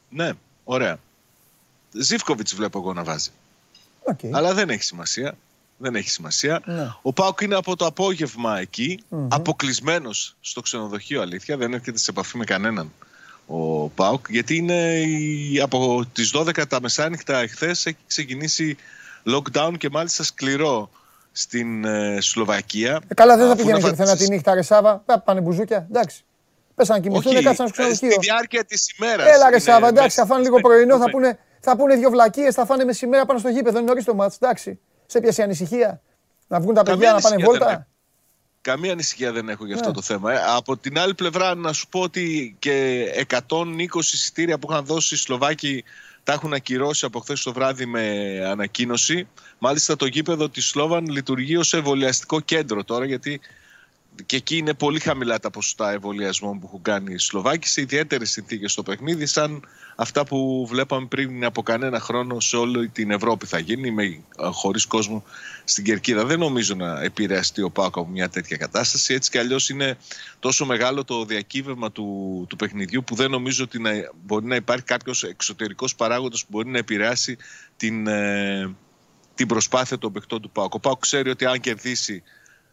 Ναι, 0.08 0.30
ωραία. 0.64 0.96
Ζίβκοβιτς 1.92 2.54
βλέπω 2.54 2.78
εγώ 2.78 2.92
να 2.92 3.04
βάζει. 3.04 3.30
Οκ. 4.02 4.18
Αλλά 4.32 4.54
δεν 4.54 4.70
έχει 4.70 4.82
σημασία. 4.82 5.34
Δεν 5.76 5.94
έχει 5.94 6.10
σημασία. 6.10 6.62
Ναι. 6.64 6.88
Ο 7.02 7.12
ΠΑΟΚ 7.12 7.40
είναι 7.40 7.54
από 7.54 7.76
το 7.76 7.86
απόγευμα 7.86 8.58
εκεί, 8.60 8.98
αποκλεισμένος 9.28 10.36
στο 10.40 10.60
ξενοδοχείο, 10.60 11.20
αλήθεια. 11.20 11.56
Δεν 11.56 11.72
έρχεται 11.72 11.98
σε 11.98 12.10
επαφή 12.10 12.36
με 12.36 12.44
κανέναν 12.44 12.92
ο 13.46 13.88
ΠΑΟΚ, 13.88 14.26
γιατί 14.30 14.56
είναι 14.56 15.00
η- 15.00 15.60
από 15.60 16.04
τις 16.12 16.30
12 16.34 16.66
τα 16.66 16.80
μεσάνυχτα 16.80 17.38
εχθές 17.38 17.86
έχει 17.86 17.96
ξεκινήσει 18.06 18.76
lockdown 19.26 19.72
και 19.78 19.88
μάλιστα 19.90 20.22
σκληρό 20.22 20.90
στην 21.32 21.84
ε, 21.84 22.18
Σλοβακία. 22.20 23.00
Ε, 23.08 23.14
καλά, 23.14 23.36
δεν 23.36 23.46
θα 23.46 23.52
Αφού 23.52 23.60
πηγαίνει 23.62 23.80
να 23.80 23.84
και 23.84 23.90
πουθενά 23.90 24.04
τη 24.04 24.04
φανταστείς- 24.10 24.28
νύχτα, 24.28 24.54
ρε 24.54 24.62
Σάβα. 24.62 25.02
Θα 25.06 25.20
πάνε 25.20 25.40
μπουζούκια. 25.40 25.86
Εντάξει. 25.90 26.24
Πες 26.74 26.88
να 26.88 26.98
κοιμηθούν, 27.00 27.34
Όχι, 27.36 27.44
κάτσαν 27.44 27.68
στο 27.68 27.82
ε, 27.82 27.86
ξενοδοχείο. 27.88 28.10
στη 28.10 28.20
διάρκεια 28.20 28.64
της 28.64 28.94
ημέρας. 28.98 29.26
Έλα 29.26 29.44
ρε 29.44 29.48
είναι 29.48 29.58
Σάβα, 29.58 29.88
εντάξει, 29.88 30.02
μέσα 30.02 30.20
θα 30.20 30.26
φάνε 30.26 30.42
στις 30.44 30.52
λίγο 30.54 30.68
πρωινό, 30.68 30.92
θα 30.92 30.98
δέκα. 30.98 31.10
πούνε, 31.10 31.38
θα 31.60 31.76
πούνε 31.76 31.94
δύο 31.96 32.10
βλακίες, 32.10 32.54
θα 32.54 32.64
φάνε 32.66 32.84
μεσημέρα 32.84 33.26
πάνω 33.26 33.38
στο 33.38 33.48
γήπεδο, 33.48 33.78
είναι 33.78 33.86
νωρίς 33.86 34.04
το 34.04 34.14
μάτς, 34.14 34.36
εντάξει. 34.40 34.78
Σε 35.06 35.20
πιάσει 35.20 35.40
η 35.40 35.44
ανησυχία. 35.44 36.00
Να 36.48 36.60
βγουν 36.60 36.74
τα 36.74 36.82
Καμία 36.82 36.98
παιδιά 36.98 37.12
να 37.12 37.20
πάνε 37.20 37.34
ανησυχία 37.34 37.58
δεν 37.58 37.66
βόλτα; 37.68 37.86
Καμία 38.60 38.92
ανησυχία 38.92 39.32
δεν 39.32 39.48
έχω 39.48 39.66
για 39.66 39.74
αυτό 39.74 39.88
Ναι. 39.88 39.94
το 39.94 40.02
θέμα. 40.02 40.32
Ε, 40.32 40.38
από 40.56 40.76
την 40.76 40.98
άλλη 40.98 41.14
πλευρά 41.14 41.54
να 41.54 41.72
σου 41.72 41.88
πω 41.88 42.00
ότι 42.00 42.56
και 42.58 43.04
120 43.28 44.12
εισιτήρια 44.12 44.58
που 44.58 44.70
είχαν 44.70 44.84
δώσει 44.84 45.14
οι 45.14 45.18
Σλοβάκοι 45.18 45.84
τα 46.22 46.32
έχουν 46.32 46.52
ακυρώσει 46.52 47.04
από 47.06 47.20
χθες 47.20 47.42
το 47.42 47.52
βράδυ 47.52 47.86
με 47.86 48.02
ανακοίνωση. 48.46 49.28
Μάλιστα 49.58 49.96
το 49.96 50.06
γήπεδο 50.06 50.48
της 50.48 50.66
Σλόβαν 50.66 51.06
λειτουργεί 51.06 51.56
ως 51.56 51.72
εμβολιαστικό 51.72 52.40
κέντρο 52.40 52.84
τώρα 52.84 53.04
γιατί 53.04 53.40
και 54.26 54.36
εκεί 54.36 54.56
είναι 54.56 54.74
πολύ 54.74 55.00
χαμηλά 55.00 55.38
τα 55.38 55.50
ποσοστά 55.50 55.92
εμβολιασμών 55.92 56.58
που 56.58 56.66
έχουν 56.66 56.82
κάνει 56.82 57.14
οι 57.14 57.18
Σλοβάκοι 57.18 57.68
σε 57.68 57.80
ιδιαίτερες 57.80 58.30
συνθήκες 58.30 58.72
στο 58.72 58.82
παιχνίδι, 58.82 59.26
σαν 59.26 59.62
αυτά 59.96 60.24
που 60.24 60.66
βλέπαμε 60.70 61.06
πριν 61.06 61.44
από 61.44 61.62
κανένα 61.62 62.00
χρόνο 62.00 62.40
σε 62.40 62.56
όλη 62.56 62.88
την 62.88 63.10
Ευρώπη 63.10 63.46
θα 63.46 63.58
γίνει, 63.58 63.90
με 63.90 64.20
χωρίς 64.36 64.86
κόσμο 64.86 65.24
στην 65.64 65.84
κερκίδα. 65.84 66.24
Δεν 66.24 66.38
νομίζω 66.38 66.74
να 66.74 67.02
επηρεαστεί 67.02 67.62
ο 67.62 67.70
Πάκο 67.70 68.00
από 68.00 68.10
μια 68.10 68.28
τέτοια 68.28 68.56
κατάσταση. 68.56 69.14
Έτσι 69.14 69.30
κι 69.30 69.38
αλλιώς 69.38 69.68
είναι 69.68 69.96
τόσο 70.38 70.66
μεγάλο 70.66 71.04
το 71.04 71.24
διακύβευμα 71.24 71.92
του, 71.92 72.46
του 72.48 72.56
παιχνιδιού 72.56 73.04
που 73.04 73.14
δεν 73.14 73.30
νομίζω 73.30 73.64
ότι 73.64 73.80
να, 73.80 73.90
μπορεί 74.24 74.46
να 74.46 74.56
υπάρχει 74.56 74.84
κάποιος 74.84 75.22
εξωτερικός 75.22 75.94
παράγοντας 75.94 76.40
που 76.40 76.48
μπορεί 76.50 76.68
να 76.68 76.78
επηρεάσει 76.78 77.36
την, 77.76 78.06
ε, 78.06 78.74
την 79.34 79.46
προσπάθεια 79.46 79.98
των 79.98 80.12
παιχτών 80.12 80.40
του 80.40 80.50
Πάουκ. 80.50 80.74
Ο 80.74 80.80
Πάουκ 80.80 81.00
ξέρει 81.00 81.30
ότι 81.30 81.44
αν 81.44 81.60
κερδίσει 81.60 82.22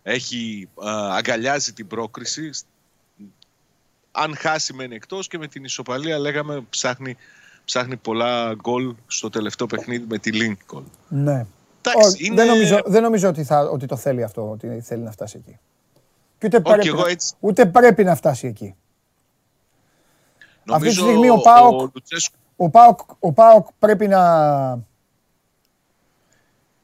έχει, 0.03 0.69
α, 0.85 1.15
αγκαλιάζει 1.15 1.73
την 1.73 1.87
πρόκριση. 1.87 2.49
Αν 4.11 4.35
χάσει 4.37 4.73
μένει 4.73 4.95
εκτός 4.95 5.27
και 5.27 5.37
με 5.37 5.47
την 5.47 5.63
ισοπαλία 5.63 6.19
λέγαμε 6.19 6.65
ψάχνει, 6.69 7.17
ψάχνει 7.65 7.97
πολλά 7.97 8.53
γκολ 8.55 8.95
στο 9.07 9.29
τελευταίο 9.29 9.67
παιχνίδι 9.67 10.05
με 10.09 10.17
τη 10.17 10.31
Lincoln. 10.33 10.83
Ναι. 11.07 11.45
Εντάξει, 11.83 12.07
Όχι, 12.07 12.25
είναι- 12.25 12.35
δεν, 12.35 12.47
νομίζω, 12.47 12.79
δεν 12.85 13.01
νομίζω 13.01 13.29
ότι, 13.29 13.43
θα, 13.43 13.59
ότι 13.61 13.85
το 13.85 13.95
θέλει 13.95 14.23
αυτό, 14.23 14.49
ότι 14.49 14.81
θέλει 14.81 15.03
να 15.03 15.11
φτάσει 15.11 15.37
εκεί. 15.45 15.59
Και 16.37 16.45
ούτε, 16.45 16.57
Όχι, 16.57 16.65
πρέπει, 16.65 16.87
εγώ 16.87 17.01
να- 17.01 17.09
έτσι- 17.09 17.33
ούτε 17.39 17.65
πρέπει 17.65 18.03
να 18.03 18.15
φτάσει 18.15 18.47
εκεί. 18.47 18.75
Αυτή 20.39 20.63
τη 20.65 20.71
Νομίζω 20.71 21.01
στιγμή 21.01 21.29
ο 21.29 21.33
ο 21.33 21.41
ΠΑΟΚ- 21.41 21.91
Λουτσέσκου 21.93 22.35
Ο 22.55 22.69
ΠΑΟΚ, 22.69 22.99
ο 23.19 23.31
ΠΑΟΚ 23.33 23.67
πρέπει 23.79 24.07
να 24.07 24.79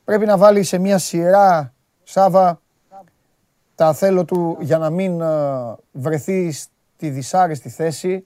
πρέπει 0.06 0.26
να 0.26 0.38
βάλει 0.38 0.64
σε 0.64 0.78
μια 0.78 0.98
σειρά 0.98 1.74
Σάβα 2.04 2.62
τα 3.78 3.94
θέλω 3.94 4.26
του 4.26 4.58
για 4.60 4.78
να 4.78 4.90
μην 4.90 5.22
ε, 5.22 5.76
βρεθεί 5.92 6.52
στη 6.52 7.10
δυσάρεστη 7.10 7.70
θέση 7.70 8.26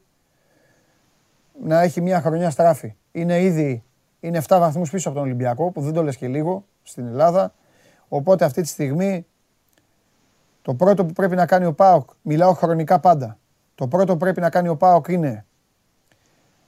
να 1.63 1.81
έχει 1.81 2.01
μια 2.01 2.21
χρονιά 2.21 2.49
στράφη. 2.49 2.95
Είναι 3.11 3.41
ήδη 3.41 3.83
είναι 4.19 4.41
7 4.47 4.57
βαθμούς 4.59 4.89
πίσω 4.89 5.09
από 5.09 5.17
τον 5.17 5.27
Ολυμπιακό 5.27 5.71
που 5.71 5.81
δεν 5.81 5.93
το 5.93 6.03
λες 6.03 6.17
και 6.17 6.27
λίγο 6.27 6.65
στην 6.83 7.05
Ελλάδα. 7.05 7.53
Οπότε 8.07 8.45
αυτή 8.45 8.61
τη 8.61 8.67
στιγμή 8.67 9.25
το 10.61 10.73
πρώτο 10.73 11.05
που 11.05 11.13
πρέπει 11.13 11.35
να 11.35 11.45
κάνει 11.45 11.65
ο 11.65 11.73
ΠΑΟΚ, 11.73 12.09
μιλάω 12.21 12.53
χρονικά 12.53 12.99
πάντα, 12.99 13.37
το 13.75 13.87
πρώτο 13.87 14.11
που 14.11 14.19
πρέπει 14.19 14.41
να 14.41 14.49
κάνει 14.49 14.67
ο 14.67 14.75
ΠΑΟΚ 14.75 15.07
είναι 15.07 15.45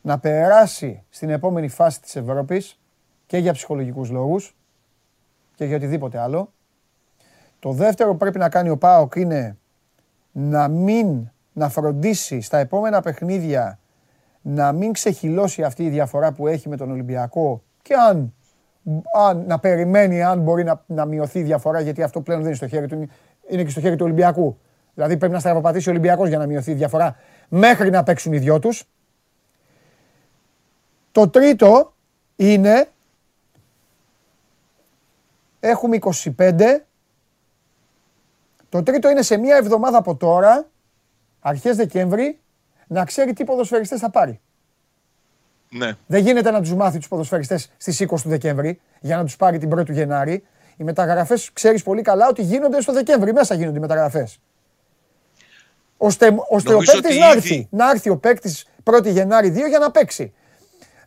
να 0.02 0.20
περάσει 0.20 1.04
στην 1.10 1.30
επόμενη 1.30 1.68
φάση 1.68 2.02
της 2.02 2.16
Ευρώπης 2.16 2.80
και 3.26 3.38
για 3.38 3.54
ψυχολογικούς 3.54 4.10
λόγους 4.10 4.56
και 5.56 5.66
για 5.66 5.76
οτιδήποτε 5.76 6.20
άλλο. 6.20 6.54
Το 7.64 7.72
δεύτερο 7.72 8.12
που 8.12 8.18
πρέπει 8.18 8.38
να 8.38 8.50
κάνει 8.50 8.70
ο 8.70 8.78
ΠΑΟΚ 8.78 9.16
είναι 9.16 9.58
να 10.32 10.68
μην, 10.68 11.32
να 11.54 11.70
φροντίσει 11.70 12.42
στα 12.42 12.58
επόμενα 12.58 13.02
παιχνίδια 13.02 13.80
να 14.42 14.72
μην 14.72 14.94
ξεχυλώσει 14.94 15.64
αυτή 15.64 15.84
η 15.84 15.90
διαφορά 15.90 16.32
που 16.32 16.48
έχει 16.48 16.70
με 16.70 16.78
τον 16.78 16.92
Ολυμπιακό 16.92 17.64
και 17.82 17.94
αν, 17.94 18.34
αν 19.28 19.46
να 19.48 19.60
περιμένει 19.60 20.24
αν 20.24 20.40
μπορεί 20.40 20.64
να, 20.64 20.84
να 20.86 21.06
μειωθεί 21.06 21.40
η 21.40 21.44
διαφορά 21.44 21.80
γιατί 21.80 22.04
αυτό 22.04 22.22
πλέον 22.22 22.40
δεν 22.40 22.48
είναι 22.48 22.58
στο 22.58 22.68
χέρι 22.68 22.88
του, 22.88 23.10
είναι 23.48 23.64
και 23.64 23.70
στο 23.70 23.80
χέρι 23.80 23.96
του 23.96 24.06
Ολυμπιακού. 24.06 24.58
Δηλαδή 24.94 25.18
πρέπει 25.18 25.34
να 25.34 25.40
στραβοπατήσει 25.40 25.90
ο 25.90 25.92
Ολυμπιακός 25.92 26.28
για 26.28 26.38
να 26.38 26.46
μειωθεί 26.46 26.72
η 26.72 26.76
διαφορά 26.76 27.16
μέχρι 27.50 27.90
να 27.90 28.04
παίξουν 28.04 28.34
οι 28.34 28.38
δυο 28.38 28.60
τους. 28.60 28.90
Το 31.12 31.30
τρίτο 31.30 31.94
είναι 32.36 32.88
έχουμε 35.60 35.98
25. 36.38 36.62
Το 38.74 38.84
τρίτο 38.84 39.10
είναι 39.10 39.22
σε 39.22 39.38
μία 39.38 39.56
εβδομάδα 39.56 39.98
από 39.98 40.16
τώρα, 40.16 40.70
αρχές 41.40 41.76
Δεκέμβρη, 41.76 42.40
να 42.88 43.06
ξέρει 43.06 43.34
τι 43.34 43.44
ποδοσφαιριστές 43.44 44.00
θα 44.00 44.10
πάρει. 44.10 44.40
ναι. 45.70 45.92
Δεν 46.08 46.22
γίνεται 46.24 46.52
να 46.52 46.62
τους 46.62 46.74
μάθει 46.74 46.98
τους 46.98 47.08
ποδοσφαιριστές 47.08 47.72
στις 47.78 48.00
20 48.02 48.22
του 48.22 48.30
Δεκέμβρη 48.30 48.80
για 49.00 49.18
να 49.18 49.24
τους 49.24 49.36
πάρει 49.36 49.58
την 49.58 49.70
1η 49.70 49.86
του 49.86 49.92
Γενάρη. 49.92 50.44
Οι 50.78 50.84
μεταγραφές 50.84 51.50
ξέρεις 51.54 51.84
πολύ 51.84 52.02
καλά 52.02 52.28
ότι 52.28 52.42
γίνονται 52.42 52.82
στο 52.82 52.94
Δεκέμβρη, 52.94 53.34
μέσα 53.34 53.56
γίνονται 53.56 53.78
οι 53.78 53.82
μεταγραφές. 53.82 54.40
Ώστε, 55.98 56.36
ώστε 56.50 56.70
ο 56.70 56.72
Νομίζω 56.72 56.92
παίκτης 56.92 57.10
ότι 57.12 57.20
να 57.20 57.28
ήδη- 57.28 57.36
έρθει. 57.38 57.68
Να 57.72 57.90
έρθει 57.90 58.10
ο 58.10 58.18
παίκτης 58.18 58.66
1η 58.84 59.10
Γενάρη 59.12 59.50
2 59.50 59.68
για 59.68 59.80
να 59.80 59.92
παίξει. 59.92 60.34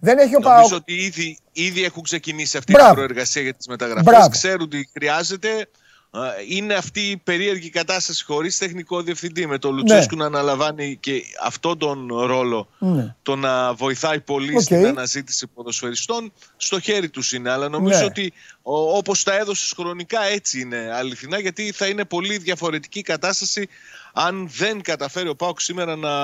Δεν 0.01 0.19
έχει 0.19 0.37
ο 0.37 0.39
Νομίζω 0.39 0.69
ΠΑΟΚ. 0.69 0.73
ότι 0.73 0.95
ήδη, 0.95 1.39
ήδη 1.53 1.85
έχουν 1.85 2.03
ξεκινήσει 2.03 2.57
αυτή 2.57 2.73
Μπράβο. 2.73 2.89
την 2.89 2.97
προεργασία 3.05 3.43
για 3.43 3.55
τις 3.55 3.67
μεταγραφές. 3.69 4.05
Μπράβο. 4.05 4.29
Ξέρουν 4.29 4.69
τι 4.69 4.89
χρειάζεται. 4.93 5.69
Α, 6.17 6.35
Είναι 6.49 6.75
αυτή 6.75 7.01
η 7.01 7.17
περίεργη 7.17 7.71
κατάσταση 7.71 8.25
χωρίς 8.25 8.59
τεχνικό 8.59 9.03
διευθυντή 9.03 9.47
με 9.47 9.59
τον 9.59 9.75
Λουτσέσκου 9.75 10.17
να 10.17 10.25
αναλαμβάνει 10.27 10.97
και 11.01 11.23
αυτόν 11.43 11.79
τον 11.79 12.09
ρόλο 12.27 12.69
Ναι. 12.79 13.15
το 13.23 13.37
να 13.37 13.75
βοηθάει 13.75 14.21
πολύ 14.21 14.55
Οκ. 14.55 14.61
στην 14.61 14.87
αναζήτηση 14.87 15.47
ποδοσφαιριστών 15.47 16.33
στο 16.57 16.81
χέρι 16.81 17.09
τους 17.09 17.33
είναι 17.33 17.51
αλλά 17.51 17.69
νομίζω 17.69 17.99
Ναι. 17.99 18.05
ότι 18.05 18.33
ο, 18.63 18.97
όπως 18.97 19.23
τα 19.23 19.37
έδωσες 19.37 19.73
χρονικά 19.77 20.23
έτσι 20.23 20.61
είναι 20.61 20.91
αληθινά 20.95 21.39
γιατί 21.39 21.73
θα 21.73 21.87
είναι 21.87 22.05
πολύ 22.05 22.37
διαφορετική 22.39 23.03
κατάσταση 23.03 23.69
αν 24.13 24.49
δεν 24.57 24.83
καταφέρει 24.83 25.29
ο 25.29 25.35
ΠΑΟΚ 25.37 25.61
σήμερα 25.61 25.97
να, 25.97 26.15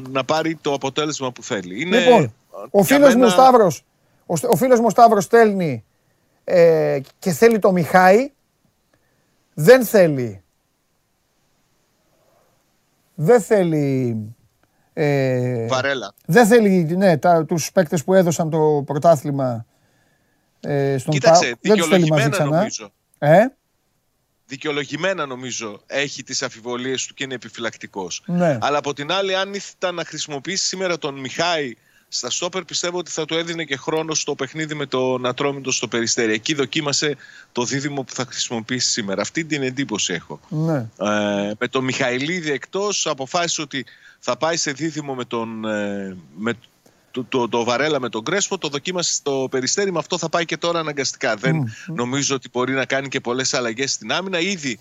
να 0.00 0.24
πάρει 0.24 0.58
το 0.60 0.72
αποτέλεσμα 0.72 1.32
που 1.32 1.42
θέλει. 1.42 1.80
Είναι, 1.80 1.98
Λοιπόν, 1.98 2.34
ο 2.70 2.82
για 2.82 2.84
φίλος 2.84 3.08
μου 3.14 3.20
ο 3.20 3.28
μένα- 3.28 3.30
Σταύρος, 3.32 3.82
ο, 4.26 4.36
Στε- 4.36 4.50
ο 4.50 4.56
φίλος 4.56 4.78
μου 4.78 4.86
ο 4.86 4.90
Σταύρος 4.90 5.24
στέλνει 5.24 5.84
ε, 6.44 7.00
και 7.18 7.30
θέλει 7.32 7.58
το 7.58 7.72
Μιχάη. 7.72 8.30
Δεν 9.54 9.84
θέλει. 9.84 10.42
δεν 13.14 13.40
θέλει. 13.40 14.34
Ε, 14.92 15.66
Βαρέλα. 15.66 16.14
δεν 16.26 16.46
θέλει 16.46 16.96
ναι, 16.96 17.18
τα, 17.18 17.44
τους 17.44 17.72
παίκτες 17.72 18.04
που 18.04 18.14
έδωσαν 18.14 18.50
το 18.50 18.82
πρωτάθλημα 18.86 19.66
ε, 20.60 20.98
στον 20.98 21.12
Κοίταξε, 21.12 21.42
ΠΑΟΚ. 21.44 21.58
Δεν 21.60 21.76
τους 21.76 21.88
θέλει 21.88 22.08
μαζί 22.08 22.22
δικαιολογημένα 22.22 22.30
ξανά. 22.30 22.56
νομίζω. 22.56 22.92
Ε, 23.18 23.46
δικαιολογημένα 24.46 25.26
νομίζω 25.26 25.82
έχει 25.86 26.22
τις 26.22 26.42
αμφιβολίες 26.42 27.06
του 27.06 27.14
και 27.14 27.24
είναι 27.24 27.34
επιφυλακτικός. 27.34 28.22
Ναι. 28.26 28.58
Αλλά 28.60 28.78
από 28.78 28.92
την 28.92 29.12
άλλη 29.12 29.34
αν 29.36 29.54
ήθελα 29.54 29.92
να 29.92 30.04
χρησιμοποιήσει 30.04 30.66
σήμερα 30.66 30.98
τον 30.98 31.18
Μιχάη 31.18 31.74
στα 32.12 32.30
στόπερ 32.30 32.64
πιστεύω 32.64 32.98
ότι 32.98 33.10
θα 33.10 33.24
του 33.24 33.34
έδινε 33.34 33.64
και 33.64 33.76
χρόνο 33.76 34.14
στο 34.14 34.34
παιχνίδι 34.34 34.74
με 34.74 34.86
τον 34.86 35.26
Ατρόμητο 35.26 35.70
στο 35.70 35.88
Περιστέρι. 35.88 36.32
Εκεί 36.32 36.54
δοκίμασε 36.54 37.16
το 37.52 37.64
δίδυμο 37.64 38.02
που 38.02 38.12
θα 38.12 38.24
χρησιμοποιήσει 38.24 38.90
σήμερα. 38.90 39.22
Αυτή 39.22 39.44
την 39.44 39.62
εντύπωση 39.62 40.12
έχω. 40.12 40.40
ναι. 40.48 40.76
Ε, 40.76 41.52
με 41.58 41.68
τον 41.70 41.84
Μιχαηλίδη 41.84 42.50
εκτός 42.50 43.06
αποφάσισε 43.06 43.62
ότι 43.62 43.84
θα 44.18 44.36
πάει 44.36 44.56
σε 44.56 44.72
δίδυμο 44.72 45.14
με 45.14 45.24
τον 45.24 45.64
ε, 45.64 46.16
με 46.36 46.52
το, 47.10 47.24
το, 47.24 47.48
το 47.48 47.64
Βαρέλα 47.64 48.00
με 48.00 48.08
τον 48.08 48.24
Κρέσπο, 48.24 48.58
το 48.58 48.68
δοκίμασε 48.68 49.12
στο 49.12 49.48
Περιστέρι, 49.50 49.92
με 49.92 49.98
αυτό 49.98 50.18
θα 50.18 50.28
πάει 50.28 50.44
και 50.44 50.56
τώρα 50.56 50.78
αναγκαστικά. 50.78 51.36
Δεν 51.36 51.74
νομίζω 51.86 52.34
ότι 52.34 52.48
μπορεί 52.52 52.72
να 52.72 52.84
κάνει 52.84 53.08
και 53.08 53.20
πολλές 53.20 53.54
αλλαγές 53.54 53.92
στην 53.92 54.12
άμυνα. 54.12 54.40
Ήδη 54.40 54.80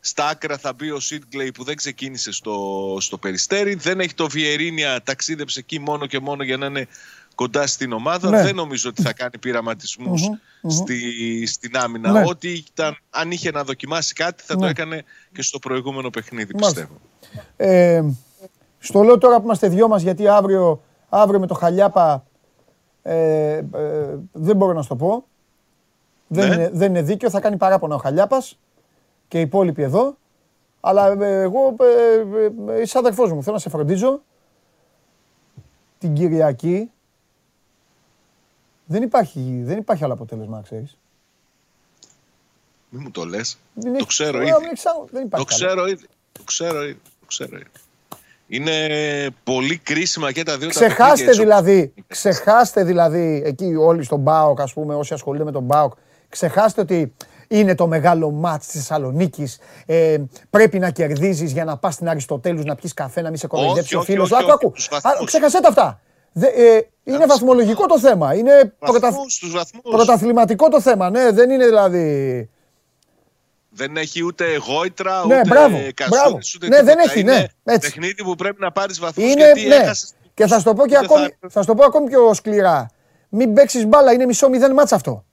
στα 0.00 0.26
άκρα 0.28 0.58
θα 0.58 0.72
μπει 0.72 0.90
ο 0.90 1.00
Σίτγκλεϊ 1.00 1.52
που 1.52 1.64
δεν 1.64 1.76
ξεκίνησε 1.76 2.32
στο, 2.32 2.96
στο 3.00 3.18
Περιστέρι. 3.18 3.74
Δεν 3.74 4.00
έχει 4.00 4.14
το 4.14 4.28
Βιερίνια, 4.28 5.02
ταξίδεψε 5.02 5.58
εκεί 5.58 5.78
μόνο 5.78 6.06
και 6.06 6.20
μόνο 6.20 6.42
για 6.42 6.56
να 6.56 6.66
είναι 6.66 6.86
κοντά 7.34 7.66
στην 7.66 7.92
ομάδα. 7.92 8.30
Ναι. 8.30 8.42
Δεν 8.42 8.54
νομίζω 8.54 8.88
ότι 8.88 9.02
θα 9.02 9.12
κάνει 9.12 9.38
πειραματισμούς 9.40 10.22
Μμμ, 10.28 10.36
μμμ. 10.62 10.70
Στη, 10.70 11.46
στην 11.46 11.76
άμυνα. 11.76 12.10
Ναι. 12.12 12.24
Ό,τι 12.26 12.52
ήταν, 12.52 12.96
αν 13.10 13.30
είχε 13.30 13.50
να 13.50 13.64
δοκιμάσει 13.64 14.14
κάτι 14.14 14.42
θα 14.46 14.54
το 14.54 14.64
Ναι. 14.64 14.70
έκανε 14.70 15.04
και 15.32 15.42
στο 15.42 15.58
προηγούμενο 15.58 16.10
παιχνίδι, 16.10 16.52
Μάλιστα. 16.54 16.80
πιστεύω. 16.80 17.00
Ε, 17.56 18.04
στο 18.78 19.02
λέω 19.02 19.18
τώρα 19.18 19.36
που 19.36 19.44
είμαστε 19.44 19.68
δυο 19.68 19.88
μας 19.88 20.02
γιατί 20.02 20.28
αύριο, 20.28 20.82
αύριο 21.08 21.40
με 21.40 21.46
το 21.46 21.54
Χαλιάπα 21.54 22.24
ε, 23.02 23.52
ε, 23.56 23.64
δεν 24.32 24.56
μπορώ 24.56 24.72
να 24.72 24.82
σου 24.82 24.88
το 24.88 24.96
πω. 24.96 25.24
Δεν, 26.26 26.48
Ναι. 26.48 26.54
είναι, 26.54 26.70
δεν 26.72 26.88
είναι 26.90 27.02
δίκαιο, 27.02 27.30
θα 27.30 27.40
κάνει 27.40 27.56
παράπονα 27.56 27.94
ο 27.94 27.98
Χαλιάπας 27.98 28.58
και 29.28 29.38
οι 29.38 29.40
υπόλοιποι 29.40 29.82
εδώ. 29.82 30.16
Αλλά 30.80 31.06
ε, 31.24 31.40
εγώ 31.40 31.76
ε, 31.80 32.72
ε, 32.72 32.80
είσαι 32.80 32.98
αδερφός 32.98 33.32
μου, 33.32 33.42
θέλω 33.42 33.54
να 33.54 33.60
σε 33.62 33.68
φροντίζω. 33.68 34.22
Την 35.98 36.14
Κυριακή 36.14 36.90
δεν 38.84 39.02
υπάρχει, 39.02 39.62
δεν 39.64 39.78
υπάρχει 39.78 40.04
άλλο 40.04 40.12
αποτέλεσμα, 40.12 40.60
ξέρεις. 40.62 40.98
Μην 42.90 43.00
μου 43.04 43.10
το 43.10 43.24
λες. 43.24 43.58
Δεν 43.74 43.90
το 43.92 43.96
έχει- 43.98 44.06
ξέρω 44.06 44.38
Ε, 44.38 44.42
ήδη. 44.42 44.52
δεν 44.60 44.74
ξέρω, 44.74 45.06
δεν 45.10 45.20
Το 45.30 45.36
υπάρχει 45.38 45.64
άλλο. 45.64 45.72
ξέρω 45.74 45.86
ήδη. 45.86 46.06
Το 46.32 46.42
ξέρω 46.44 46.82
ήδη. 46.84 47.00
Το 47.20 47.26
ξέρω 47.26 47.56
ήδη. 47.56 47.66
Είναι 48.50 49.30
πολύ 49.44 49.78
κρίσιμα 49.78 50.32
και 50.32 50.42
τα 50.42 50.58
δύο 50.58 50.66
τα 50.68 50.72
Ξεχάστε 50.74 51.04
παιχνίδια, 51.04 51.26
έτσι 51.28 51.40
δηλαδή, 51.40 51.80
όπως- 51.82 52.04
ξεχάστε 52.06 52.84
δηλαδή 52.84 53.42
εκεί 53.44 53.74
όλοι 53.74 54.02
στον 54.04 54.24
ΠΑΟΚ, 54.24 54.60
ας 54.60 54.72
πούμε, 54.72 54.94
όσοι 54.94 55.14
ασχολούνται 55.14 55.44
με 55.44 55.52
τον 55.52 55.66
ΠΑΟΚ, 55.66 55.92
ξεχάστε 56.28 56.80
ότι 56.80 57.12
είναι 57.48 57.74
το 57.74 57.86
μεγάλο 57.86 58.30
μάτς 58.30 58.66
της 58.66 58.74
Θεσσαλονίκης. 58.74 59.58
Ε, 59.86 60.16
πρέπει 60.50 60.78
να 60.78 60.90
κερδίζεις 60.90 61.52
για 61.52 61.64
να 61.64 61.76
πας 61.76 61.94
στην 61.94 62.08
Αριστοτέλους 62.08 62.64
να 62.64 62.74
πιεις 62.74 62.94
καφέ, 62.94 63.20
να 63.20 63.28
μην 63.28 63.38
σε 63.38 63.46
κοροϊδέψει 63.46 63.94
ο 63.96 63.98
όχι, 63.98 64.10
φίλος. 64.12 64.30
όχι, 64.32 64.42
Άκου, 64.42 64.50
όχι, 64.52 64.54
άκου. 64.64 64.70
τους 64.72 64.86
Α, 64.90 64.98
βαθμούς. 65.02 65.26
Ξεχασέ 65.26 65.60
τα 65.60 65.68
αυτά. 65.68 66.00
Δε, 66.32 66.46
ε, 66.46 66.88
είναι 67.04 67.26
βαθμολογικό 67.26 67.86
το 67.86 67.98
θέμα. 67.98 68.34
Είναι 68.34 68.74
πρωτα... 68.78 69.10
Βαθμούς, 69.10 69.38
τους 69.38 69.52
βαθμούς. 69.52 69.80
πρωταθληματικό 69.82 70.68
το 70.68 70.80
θέμα. 70.80 71.10
Ναι, 71.10 71.30
δεν 71.30 71.50
είναι 71.50 71.64
δηλαδή. 71.66 72.48
Δεν 73.70 73.96
έχει 73.96 74.24
ούτε 74.24 74.44
γόητρα, 74.56 75.26
Ναι, 75.26 75.34
ούτε 75.38 75.48
μπράβο, 75.48 75.78
κασούρες, 75.94 76.20
μπράβο. 76.20 76.38
ούτε 76.56 76.68
Ναι, 76.68 76.76
δεν 76.76 76.86
τίποτα. 76.86 77.02
έχει, 77.10 77.20
Είναι 77.20 77.32
ναι, 77.62 77.72
έτσι. 77.74 77.90
παιχνίδι 77.92 78.22
που 78.24 78.34
πρέπει 78.34 78.60
να 78.60 78.72
πάρεις 78.72 78.98
βαθμούς 78.98 79.30
Είναι, 79.32 79.44
γιατί 79.44 79.66
ναι. 79.66 79.74
έχασες 79.74 80.12
Και 80.34 80.46
θα 80.46 80.58
σου 80.58 80.64
το 80.64 80.74
πω 80.74 80.86
και 80.86 80.88
Δεν 80.94 80.98
θα 80.98 81.04
ακόμη, 81.04 81.24
έπρεπε. 81.24 81.48
θα 81.52 81.60
σου 81.60 81.66
το 81.66 81.74
πω 81.74 81.84
ακόμη 81.84 82.08
πιο 82.08 82.34
σκληρά. 82.34 82.90
Μην 83.28 83.52
παίξεις 83.54 83.86
μπάλα, 83.86 84.12
είναι 84.12 84.26
μισό 84.26 84.48
μηδέν 84.48 84.72
μάτς 84.72 84.92
αυτό. 84.92 85.24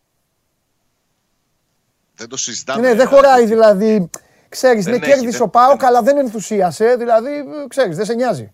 Δεν 2.15 2.27
το 2.29 2.37
συζητάμε. 2.37 2.81
Ναι, 2.87 2.93
δεν 2.93 3.07
χωράει 3.07 3.45
δηλαδή. 3.45 4.09
Ξέρεις, 4.49 4.83
Δεν 4.83 4.93
δεν 4.93 5.01
έχει, 5.03 5.11
κέρδισε 5.11 5.37
δεν- 5.37 5.47
ο 5.47 5.49
Πάοκ, 5.49 5.83
αλλά 5.83 6.01
δεν 6.01 6.17
ενθουσίασε. 6.17 6.95
Δηλαδή, 6.95 7.29
ξέρεις, 7.67 7.95
δεν 7.95 8.05
σε 8.05 8.13
νοιάζει. 8.13 8.53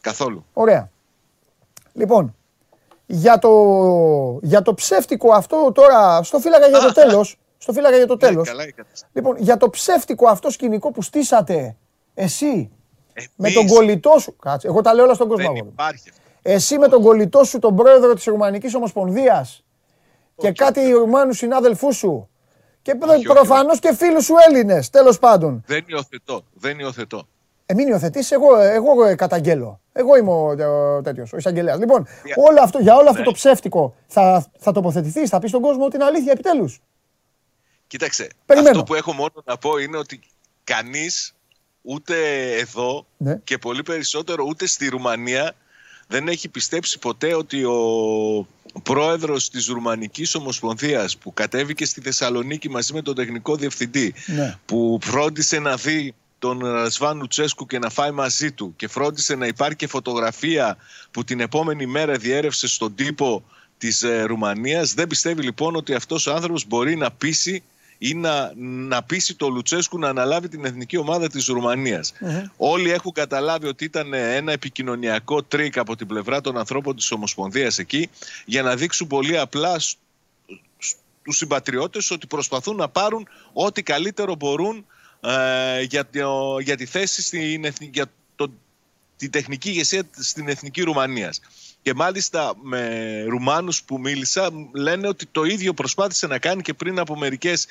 Καθόλου. 0.00 0.44
Ωραία. 0.52 0.90
Λοιπόν, 1.92 2.36
για 3.06 3.38
το, 3.38 3.50
για 4.42 4.62
το 4.62 4.74
ψεύτικο 4.74 5.32
αυτό 5.32 5.72
τώρα, 5.72 6.22
στο 6.22 6.38
φύλακα 6.38 6.66
για 6.68 6.78
το 6.80 6.92
τέλος, 6.92 7.38
στο 7.58 7.72
φύλακα 7.72 7.96
για 7.96 8.06
το 8.06 8.12
Ναι, 8.12 8.18
τέλος. 8.20 8.48
καλά 8.48 8.62
έκανες. 8.62 9.04
Λοιπόν, 9.12 9.36
για 9.38 9.56
το 9.56 9.70
ψεύτικο 9.70 10.28
αυτό 10.28 10.50
σκηνικό 10.50 10.90
που 10.90 11.02
στήσατε 11.02 11.76
εσύ 12.14 12.70
με 13.36 13.48
Εμείς 13.48 13.54
τον 13.54 13.66
κολλητό 13.66 14.18
σου. 14.18 14.36
Κάτσε, 14.36 14.66
εγώ 14.66 14.80
τα 14.80 14.94
λέω 14.94 15.04
όλα 15.04 15.14
στον 15.14 15.28
κόσμο. 15.28 15.42
Δεν 15.42 15.50
αγόρι 15.50 15.64
μου. 15.64 15.70
υπάρχει. 15.72 16.10
Εσύ 16.42 16.78
με 16.78 16.88
τον 16.88 17.02
κολλητό 17.02 17.44
σου, 17.44 17.58
τον 17.58 17.76
πρόεδρο 17.76 18.14
της 18.14 18.24
Ρουμανικής 18.24 18.74
Ομοσπονδίας 18.74 19.64
και 20.36 20.52
κάτι 20.52 20.90
Ρουμάνους 20.90 21.36
συνάδελφούς 21.36 21.96
σου 21.96 22.28
και 22.84 22.96
όχι, 23.08 23.22
προφανώς 23.22 23.78
και 23.78 23.94
φίλους 23.94 24.24
σου 24.24 24.34
Έλληνες, 24.48 24.90
τέλος 24.90 25.18
πάντων. 25.18 25.62
Δεν 25.66 25.84
υιοθετώ. 25.86 26.44
Δεν 26.54 26.78
υιοθετώ. 26.78 27.26
Ε, 27.66 27.74
μην 27.74 27.88
υιοθετήσεις, 27.88 28.30
εγώ, 28.30 28.56
εγώ 28.58 29.04
ε, 29.04 29.14
καταγγέλω. 29.14 29.80
Εγώ 29.92 30.16
είμαι 30.16 30.30
ο, 30.30 30.46
ο 30.96 31.02
τέτοιος, 31.02 31.32
ο 31.32 31.36
εισαγγελέας. 31.36 31.78
Λοιπόν, 31.78 32.06
όλο 32.48 32.60
αυτό, 32.62 32.78
για 32.78 32.94
όλο 32.96 33.08
αυτό 33.08 33.18
Ναι. 33.20 33.24
το 33.26 33.32
ψεύτικο 33.32 33.94
θα, 34.06 34.46
θα 34.58 34.72
τοποθετηθείς, 34.72 35.28
θα 35.30 35.38
πεις 35.38 35.50
στον 35.50 35.62
κόσμο 35.62 35.88
την 35.88 36.02
αλήθεια 36.02 36.32
επιτέλους. 36.32 36.80
Κοίταξε, 37.86 38.28
Περιμένω. 38.46 38.70
αυτό 38.70 38.84
που 38.84 38.94
έχω 38.94 39.12
μόνο 39.12 39.32
να 39.44 39.56
πω 39.58 39.78
είναι 39.78 39.96
ότι 39.96 40.20
κανείς 40.64 41.34
ούτε 41.82 42.14
εδώ 42.58 43.06
Ναι. 43.16 43.36
και 43.44 43.58
πολύ 43.58 43.82
περισσότερο 43.82 44.44
ούτε 44.48 44.66
στη 44.66 44.88
Ρουμανία 44.88 45.52
δεν 46.06 46.28
έχει 46.28 46.48
πιστέψει 46.48 46.98
ποτέ 46.98 47.34
ότι 47.34 47.64
ο 47.64 47.78
πρόεδρος 48.82 49.50
της 49.50 49.66
Ρουμανικής 49.66 50.34
Ομοσπονδίας 50.34 51.16
που 51.16 51.34
κατέβηκε 51.34 51.84
στη 51.84 52.00
Θεσσαλονίκη 52.00 52.70
μαζί 52.70 52.92
με 52.92 53.02
τον 53.02 53.14
τεχνικό 53.14 53.56
διευθυντή 53.56 54.14
Ναι. 54.26 54.58
που 54.66 54.98
φρόντισε 55.02 55.58
να 55.58 55.76
δει 55.76 56.14
τον 56.38 56.58
Ρασβάν 56.58 57.18
Λουτσέσκου 57.18 57.66
και 57.66 57.78
να 57.78 57.90
φάει 57.90 58.10
μαζί 58.10 58.52
του 58.52 58.72
και 58.76 58.88
φρόντισε 58.88 59.34
να 59.34 59.46
υπάρχει 59.46 59.76
και 59.76 59.86
φωτογραφία 59.86 60.76
που 61.10 61.24
την 61.24 61.40
επόμενη 61.40 61.86
μέρα 61.86 62.16
διέρευσε 62.16 62.66
στον 62.68 62.94
τύπο 62.94 63.44
της 63.78 64.02
ε, 64.02 64.22
Ρουμανίας 64.22 64.94
δεν 64.94 65.06
πιστεύει 65.06 65.42
λοιπόν 65.42 65.76
ότι 65.76 65.94
αυτός 65.94 66.26
ο 66.26 66.34
άνθρωπος 66.34 66.66
μπορεί 66.66 66.96
να 66.96 67.10
πείσει 67.10 67.62
ή 67.98 68.14
να, 68.14 68.52
να 68.56 69.02
πείσει 69.02 69.34
το 69.34 69.48
Λουτσέσκου 69.48 69.98
να 69.98 70.08
αναλάβει 70.08 70.48
την 70.48 70.64
εθνική 70.64 70.96
ομάδα 70.96 71.28
της 71.28 71.46
Ρουμανίας 71.46 72.12
Όλοι 72.56 72.90
έχουν 72.90 73.12
καταλάβει 73.12 73.66
ότι 73.66 73.84
ήταν 73.84 74.12
ένα 74.14 74.52
επικοινωνιακό 74.52 75.42
τρικ 75.42 75.78
από 75.78 75.96
την 75.96 76.06
πλευρά 76.06 76.40
των 76.40 76.58
ανθρώπων 76.58 76.96
της 76.96 77.10
Ομοσπονδίας 77.10 77.78
εκεί 77.78 78.08
για 78.44 78.62
να 78.62 78.76
δείξουν 78.76 79.06
πολύ 79.06 79.38
απλά 79.38 79.78
σ- 79.78 79.96
στους 80.78 81.36
συμπατριώτες 81.36 82.10
ότι 82.10 82.26
προσπαθούν 82.26 82.76
να 82.76 82.88
πάρουν 82.88 83.28
ό,τι 83.52 83.82
καλύτερο 83.82 84.34
μπορούν 84.34 84.86
ε, 85.20 85.82
για, 85.82 86.08
το- 86.10 86.58
για 86.58 86.76
τη 86.76 86.86
θέση 86.86 87.22
στην 87.22 87.64
εθνική, 87.64 87.90
για 87.94 88.06
το, 88.36 88.50
την 89.16 89.30
τεχνική 89.30 89.68
ηγεσία 89.68 90.02
στην 90.18 90.48
εθνική 90.48 90.82
Ρουμανίας. 90.82 91.40
Και 91.82 91.94
μάλιστα 91.94 92.52
με 92.62 93.22
Ρουμάνους 93.28 93.82
που 93.82 94.00
μίλησα 94.00 94.50
λένε 94.74 95.08
ότι 95.08 95.26
το 95.32 95.44
ίδιο 95.44 95.74
προσπάθησε 95.74 96.26
να 96.26 96.38
κάνει 96.38 96.62
και 96.62 96.74
πριν 96.74 96.98
από 96.98 97.16
μερικές 97.18 97.66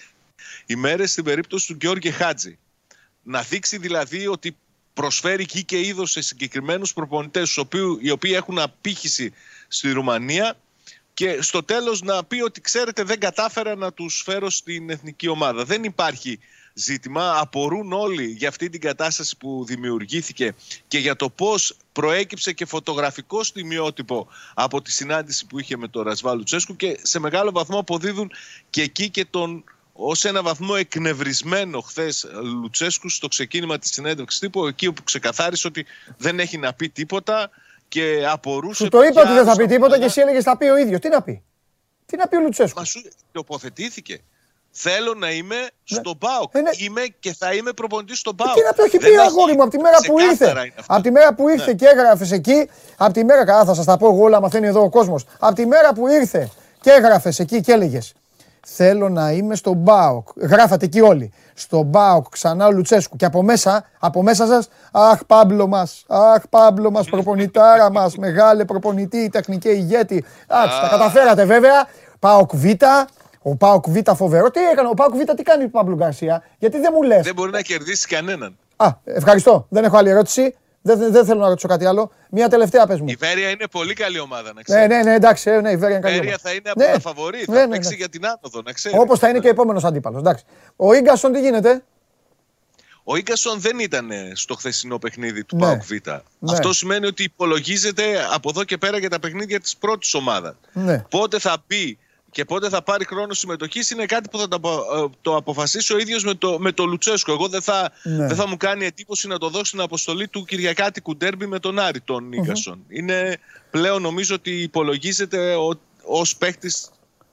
ημέρες 0.65 1.11
στην 1.11 1.23
περίπτωση 1.23 1.67
του 1.67 1.77
Γιώργη 1.81 2.11
Χάτζη. 2.11 2.57
Να 3.23 3.41
δείξει 3.41 3.77
δηλαδή 3.77 4.27
ότι 4.27 4.57
προσφέρει 4.93 5.43
εκεί 5.43 5.63
και 5.63 5.79
είδος 5.79 6.11
σε 6.11 6.21
συγκεκριμένους 6.21 6.93
προπονητές 6.93 7.43
στους 7.43 7.57
οποίου- 7.57 7.99
οι 8.01 8.09
οποίοι 8.09 8.31
έχουν 8.35 8.59
απήχηση 8.59 9.33
στη 9.67 9.91
Ρουμανία 9.91 10.57
και 11.13 11.41
στο 11.41 11.63
τέλος 11.63 12.01
να 12.01 12.23
πει 12.23 12.41
ότι 12.41 12.61
ξέρετε 12.61 13.03
δεν 13.03 13.19
κατάφερα 13.19 13.75
να 13.75 13.93
τους 13.93 14.21
φέρω 14.25 14.49
στην 14.49 14.89
εθνική 14.89 15.27
ομάδα. 15.27 15.65
Δεν 15.65 15.83
υπάρχει 15.83 16.39
ζήτημα. 16.73 17.39
Απορούν 17.39 17.93
όλοι 17.93 18.25
για 18.25 18.47
αυτή 18.47 18.69
την 18.69 18.81
κατάσταση 18.81 19.37
που 19.37 19.63
δημιουργήθηκε 19.67 20.55
και 20.87 20.97
για 20.97 21.15
το 21.15 21.29
πώς 21.29 21.77
προέκυψε 21.91 22.51
και 22.53 22.65
φωτογραφικό 22.65 23.43
στιγμιότυπο 23.43 24.27
από 24.53 24.81
τη 24.81 24.91
συνάντηση 24.91 25.45
που 25.45 25.59
είχε 25.59 25.77
με 25.77 25.87
τον 25.87 26.03
Ρασβά 26.03 26.33
Λουτσέσκου 26.33 26.75
και 26.75 26.99
σε 27.01 27.19
μεγάλο 27.19 27.51
βαθμό 27.51 27.79
αποδίδουν 27.79 28.31
και 28.69 28.81
εκεί 28.81 29.09
και 29.09 29.25
τον 29.25 29.63
ως 29.93 30.25
ένα 30.25 30.41
βαθμό 30.41 30.73
εκνευρισμένο 30.77 31.79
χθες 31.81 32.27
Λουτσέσκου 32.61 33.09
στο 33.09 33.27
ξεκίνημα 33.27 33.77
της 33.77 33.89
συνέντευξης 33.91 34.39
τύπου 34.39 34.65
εκεί 34.67 34.87
όπου 34.87 35.03
ξεκαθάρισε 35.03 35.67
ότι 35.67 35.85
δεν 36.17 36.39
έχει 36.39 36.57
να 36.57 36.73
πει 36.73 36.89
τίποτα 36.89 37.49
και 37.87 38.25
απορούσε 38.29 38.83
Σου 38.83 38.89
το 38.89 39.01
είπα 39.01 39.11
ποια 39.11 39.21
ότι 39.21 39.31
δεν 39.33 39.45
θα 39.45 39.55
πει 39.55 39.63
στο 39.63 39.71
τίποτα 39.73 39.79
και 39.91 39.97
μυαλά- 39.97 40.05
εσύ 40.09 40.21
έλεγες 40.21 40.43
θα 40.43 40.57
πει 40.57 40.65
ο 40.65 40.77
ίδιος. 40.77 40.99
Τι 40.99 41.09
να 41.09 41.21
πει; 41.21 41.43
Τι 42.05 42.17
να 42.17 42.27
πει 42.27 42.35
ο 42.35 42.39
Λουτσέσκου; 42.39 42.79
Μα 42.79 42.85
σου 42.85 43.01
τοποθετήθηκε. 43.31 44.19
Θέλω 44.75 45.13
να 45.13 45.31
είμαι 45.31 45.55
στον 45.83 46.17
ΠΑΟΚ. 46.17 46.51
Ε, 46.53 46.61
ναι. 46.61 46.69
Είμαι 46.77 47.01
και 47.19 47.33
θα 47.33 47.53
είμαι 47.53 47.71
προπονητής 47.71 48.19
στον 48.19 48.33
Ε, 48.39 48.43
ΠΑΟΚ. 48.43 48.55
Τι 48.55 48.61
να 48.63 48.73
πει, 48.73 48.81
όχι 48.81 48.97
Δεν 48.97 48.99
πει 49.09 49.15
έχει- 49.15 49.25
αγόρι 49.27 49.53
μου, 49.55 49.61
από 49.61 49.71
τη 49.71 49.77
μέρα 49.77 49.97
που 50.05 50.19
ήρθε. 50.19 50.33
ξεκάθαρα 50.33 50.65
είναι 50.65 50.73
αυτό. 50.79 50.91
Ναι. 50.93 50.97
Από 50.99 51.07
τη 51.07 51.11
μέρα 51.11 51.33
που 51.33 51.49
ήρθε 51.49 51.73
και 51.73 51.85
έγραφες 51.85 52.31
εκεί, 52.31 52.69
από 52.97 53.13
τη 53.13 53.23
μέρα, 53.23 53.45
καλά 53.45 53.65
θα 53.65 53.73
σας 53.73 53.85
τα 53.85 53.97
πω 53.97 54.05
εγώ 54.05 54.23
όλα, 54.23 54.41
μαθαίνει 54.41 54.67
εδώ 54.67 54.81
ο 54.83 54.89
κόσμος. 54.89 55.25
Από 55.39 55.55
τη 55.55 55.65
μέρα 55.65 55.93
που 55.93 56.07
ήρθε 56.07 56.49
και 56.81 56.89
έγραφες 56.91 57.39
εκεί 57.39 57.61
και 57.61 57.71
έλεγες 57.71 58.13
Θέλω 58.65 59.09
να 59.09 59.31
είμαι 59.31 59.55
στον 59.55 59.73
ΠΑΟΚ. 59.73 60.27
Γράφατε 60.35 60.85
εκεί 60.85 61.01
όλοι. 61.01 61.31
Στον 61.53 61.81
ΠΑΟΚ 61.81 62.25
ξανά 62.29 62.67
ο 62.67 62.71
Λουτσέσκου. 62.71 63.15
Και 63.15 63.25
από 63.25 63.41
μέσα, 63.41 63.85
από 63.99 64.23
μέσα 64.23 64.45
σας, 64.45 64.67
αχ 64.91 65.25
Πάμπλο 65.25 65.67
μας, 65.67 66.05
αχ 66.07 66.47
Πάμπλο 66.49 66.91
μας, 66.91 67.09
προπονητάρα 67.09 67.91
μας, 67.91 68.17
μεγάλε 68.17 68.65
προπονητή, 68.65 69.29
τεχνική 69.29 69.69
ηγέτη. 69.69 70.25
Εντάξει, 70.47 70.81
τα 70.81 70.87
καταφέρατε 70.89 71.45
βέβαια. 71.45 71.87
Πάοκ 72.19 72.55
Β, 72.55 72.65
ο 73.41 73.55
Πάοκ 73.55 73.89
Β 73.89 73.97
φοβερό. 74.15 74.51
Τι 74.51 74.59
έκανε, 74.59 74.87
ο 74.89 74.93
Πάοκ 74.93 75.15
Β 75.15 75.19
τι 75.35 75.43
κάνει 75.43 75.63
ο 75.63 75.69
Πάμπλο 75.69 75.95
Γκαρσία; 75.95 76.43
Γιατί 76.57 76.79
δεν 76.79 76.91
μου 76.95 77.03
λες. 77.03 77.23
Δεν 77.23 77.33
μπορεί 77.33 77.51
να 77.51 77.61
κερδίσει 77.61 78.07
κανέναν. 78.07 78.57
Α, 78.75 78.87
ευχαριστώ. 79.03 79.65
Δεν 79.69 79.83
έχω 79.83 79.97
άλλη 79.97 80.09
ερώτηση. 80.09 80.55
Δεν, 80.85 80.97
δεν, 80.97 81.11
δεν 81.11 81.25
θέλω 81.25 81.39
να 81.39 81.47
ρωτήσω 81.47 81.67
κάτι 81.67 81.85
άλλο. 81.85 82.11
Μία 82.29 82.49
τελευταία 82.49 82.87
πες 82.87 82.99
μου. 82.99 83.05
Η 83.09 83.15
Βέρεια 83.19 83.49
είναι 83.49 83.67
πολύ 83.71 83.93
καλή 83.93 84.19
ομάδα, 84.19 84.47
να 84.47 84.53
Ναι, 84.53 84.61
ξέρεις. 84.61 84.87
ναι, 84.87 85.03
ναι, 85.03 85.13
εντάξει, 85.13 85.49
ε, 85.51 85.61
ναι, 85.61 85.71
η 85.71 85.77
Βέρεια 85.77 85.97
είναι 85.97 86.07
Η 86.07 86.11
καλή. 86.11 86.15
Βέρεια 86.15 86.37
ομάδα. 86.43 86.49
θα 86.49 86.51
είναι 86.55 86.69
από 86.69 86.79
Ναι. 86.83 86.91
τα 86.93 86.99
φαβορή, 86.99 87.37
Ναι, 87.47 87.55
θα 87.55 87.65
ναι, 87.65 87.73
παίξει 87.73 87.89
ναι. 87.89 87.95
για 87.95 88.09
την 88.09 88.25
άνοδο, 88.25 88.61
να 88.65 88.71
ξέρεις. 88.71 88.99
Όπως 88.99 89.19
θα 89.19 89.29
είναι 89.29 89.39
και 89.39 89.47
επόμενος 89.49 89.83
αντίπαλος. 89.83 90.19
Εντάξει. 90.19 90.43
Ο 90.75 90.87
γκασον 90.99 91.31
τι 91.31 91.39
γίνεται; 91.39 91.83
Ο 93.03 93.15
Ίγκασον 93.15 93.59
δεν 93.59 93.79
ήταν 93.79 94.09
στο 94.33 94.55
χθεσινό 94.55 94.97
παιχνίδι 94.99 95.43
του 95.43 95.55
Ναι. 95.55 95.61
ΠΑΟΚ 95.61 95.81
Β. 95.83 95.91
Ναι. 95.91 96.51
Αυτό 96.51 96.73
σημαίνει 96.73 97.05
ότι 97.05 97.23
υπολογίζεται 97.23 98.03
από 98.33 98.49
εδώ 98.49 98.63
και 98.63 98.77
πέρα 98.77 98.97
για 98.97 99.09
τα 99.09 99.19
παιχνίδια 99.19 99.59
της 99.59 99.77
πρώτης 99.77 100.13
ομάδας. 100.13 100.55
Ναι. 100.73 101.03
Πότε 101.09 101.39
θα 101.39 101.63
μπει 101.67 101.97
και 102.33 102.45
πότε 102.45 102.69
θα 102.69 102.81
πάρει 102.83 103.05
χρόνο 103.05 103.33
συμμετοχής 103.33 103.89
είναι 103.89 104.05
κάτι 104.05 104.29
που 104.29 104.37
θα 104.37 104.47
το, 104.47 104.55
απο- 104.55 104.69
ε, 105.03 105.09
το 105.21 105.35
αποφασίσει 105.35 105.93
ο 105.93 105.97
ίδιος 105.97 106.23
με 106.23 106.33
το, 106.33 106.59
με 106.59 106.71
το 106.71 106.85
Λουτσέσκο. 106.85 107.31
Εγώ 107.31 107.47
δεν 107.47 107.61
θα, 107.61 107.91
Ναι. 108.03 108.27
δεν 108.27 108.35
θα 108.35 108.47
μου 108.47 108.57
κάνει 108.57 108.85
εντύπωση 108.85 109.27
να 109.27 109.37
το 109.37 109.49
δώσει 109.49 109.65
στην 109.65 109.81
αποστολή 109.81 110.27
του 110.27 110.45
Κυριακάτικου 110.45 111.15
ντέρμπι 111.17 111.45
με 111.47 111.59
τον 111.59 111.79
Άρη, 111.79 112.01
τον 112.01 112.31
Ίγκασον. 112.31 112.83
Είναι 112.87 113.37
πλέον 113.71 114.01
νομίζω 114.01 114.35
ότι 114.35 114.61
υπολογίζεται 114.61 115.55
ως 116.03 116.35
παίχτη 116.37 116.71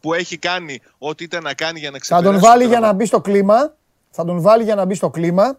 που 0.01 0.15
έχει 0.15 0.37
κάνει 0.37 0.81
ό,τι 0.99 1.25
ήταν 1.25 1.43
να 1.43 1.55
κάνει 1.55 1.79
για 1.79 1.91
να 1.91 1.95
Θα 1.97 2.01
ξεπεράσει. 2.03 2.31
τον 2.41 2.41
βάλει 2.51 2.63
το 2.63 2.69
για 2.69 2.81
να 2.81 2.93
μπει 2.93 3.07
στο 3.07 3.21
κλίμα. 3.21 3.75
Θα 4.11 4.25
τον 4.25 4.41
βάλει 4.41 4.65
για 4.65 4.75
να 4.75 4.85
μπει 4.85 4.95
στο 4.95 5.11
κλίμα. 5.11 5.59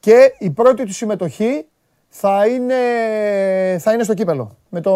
Και 0.00 0.32
η 0.38 0.50
πρώτη 0.50 0.84
του 0.86 0.92
συμμετοχή 0.92 1.64
θα 2.14 2.46
είναι, 2.46 2.74
θα 3.80 3.92
είναι 3.92 4.02
στο 4.04 4.14
κύπελο. 4.14 4.56
Με 4.68 4.80
το. 4.80 4.92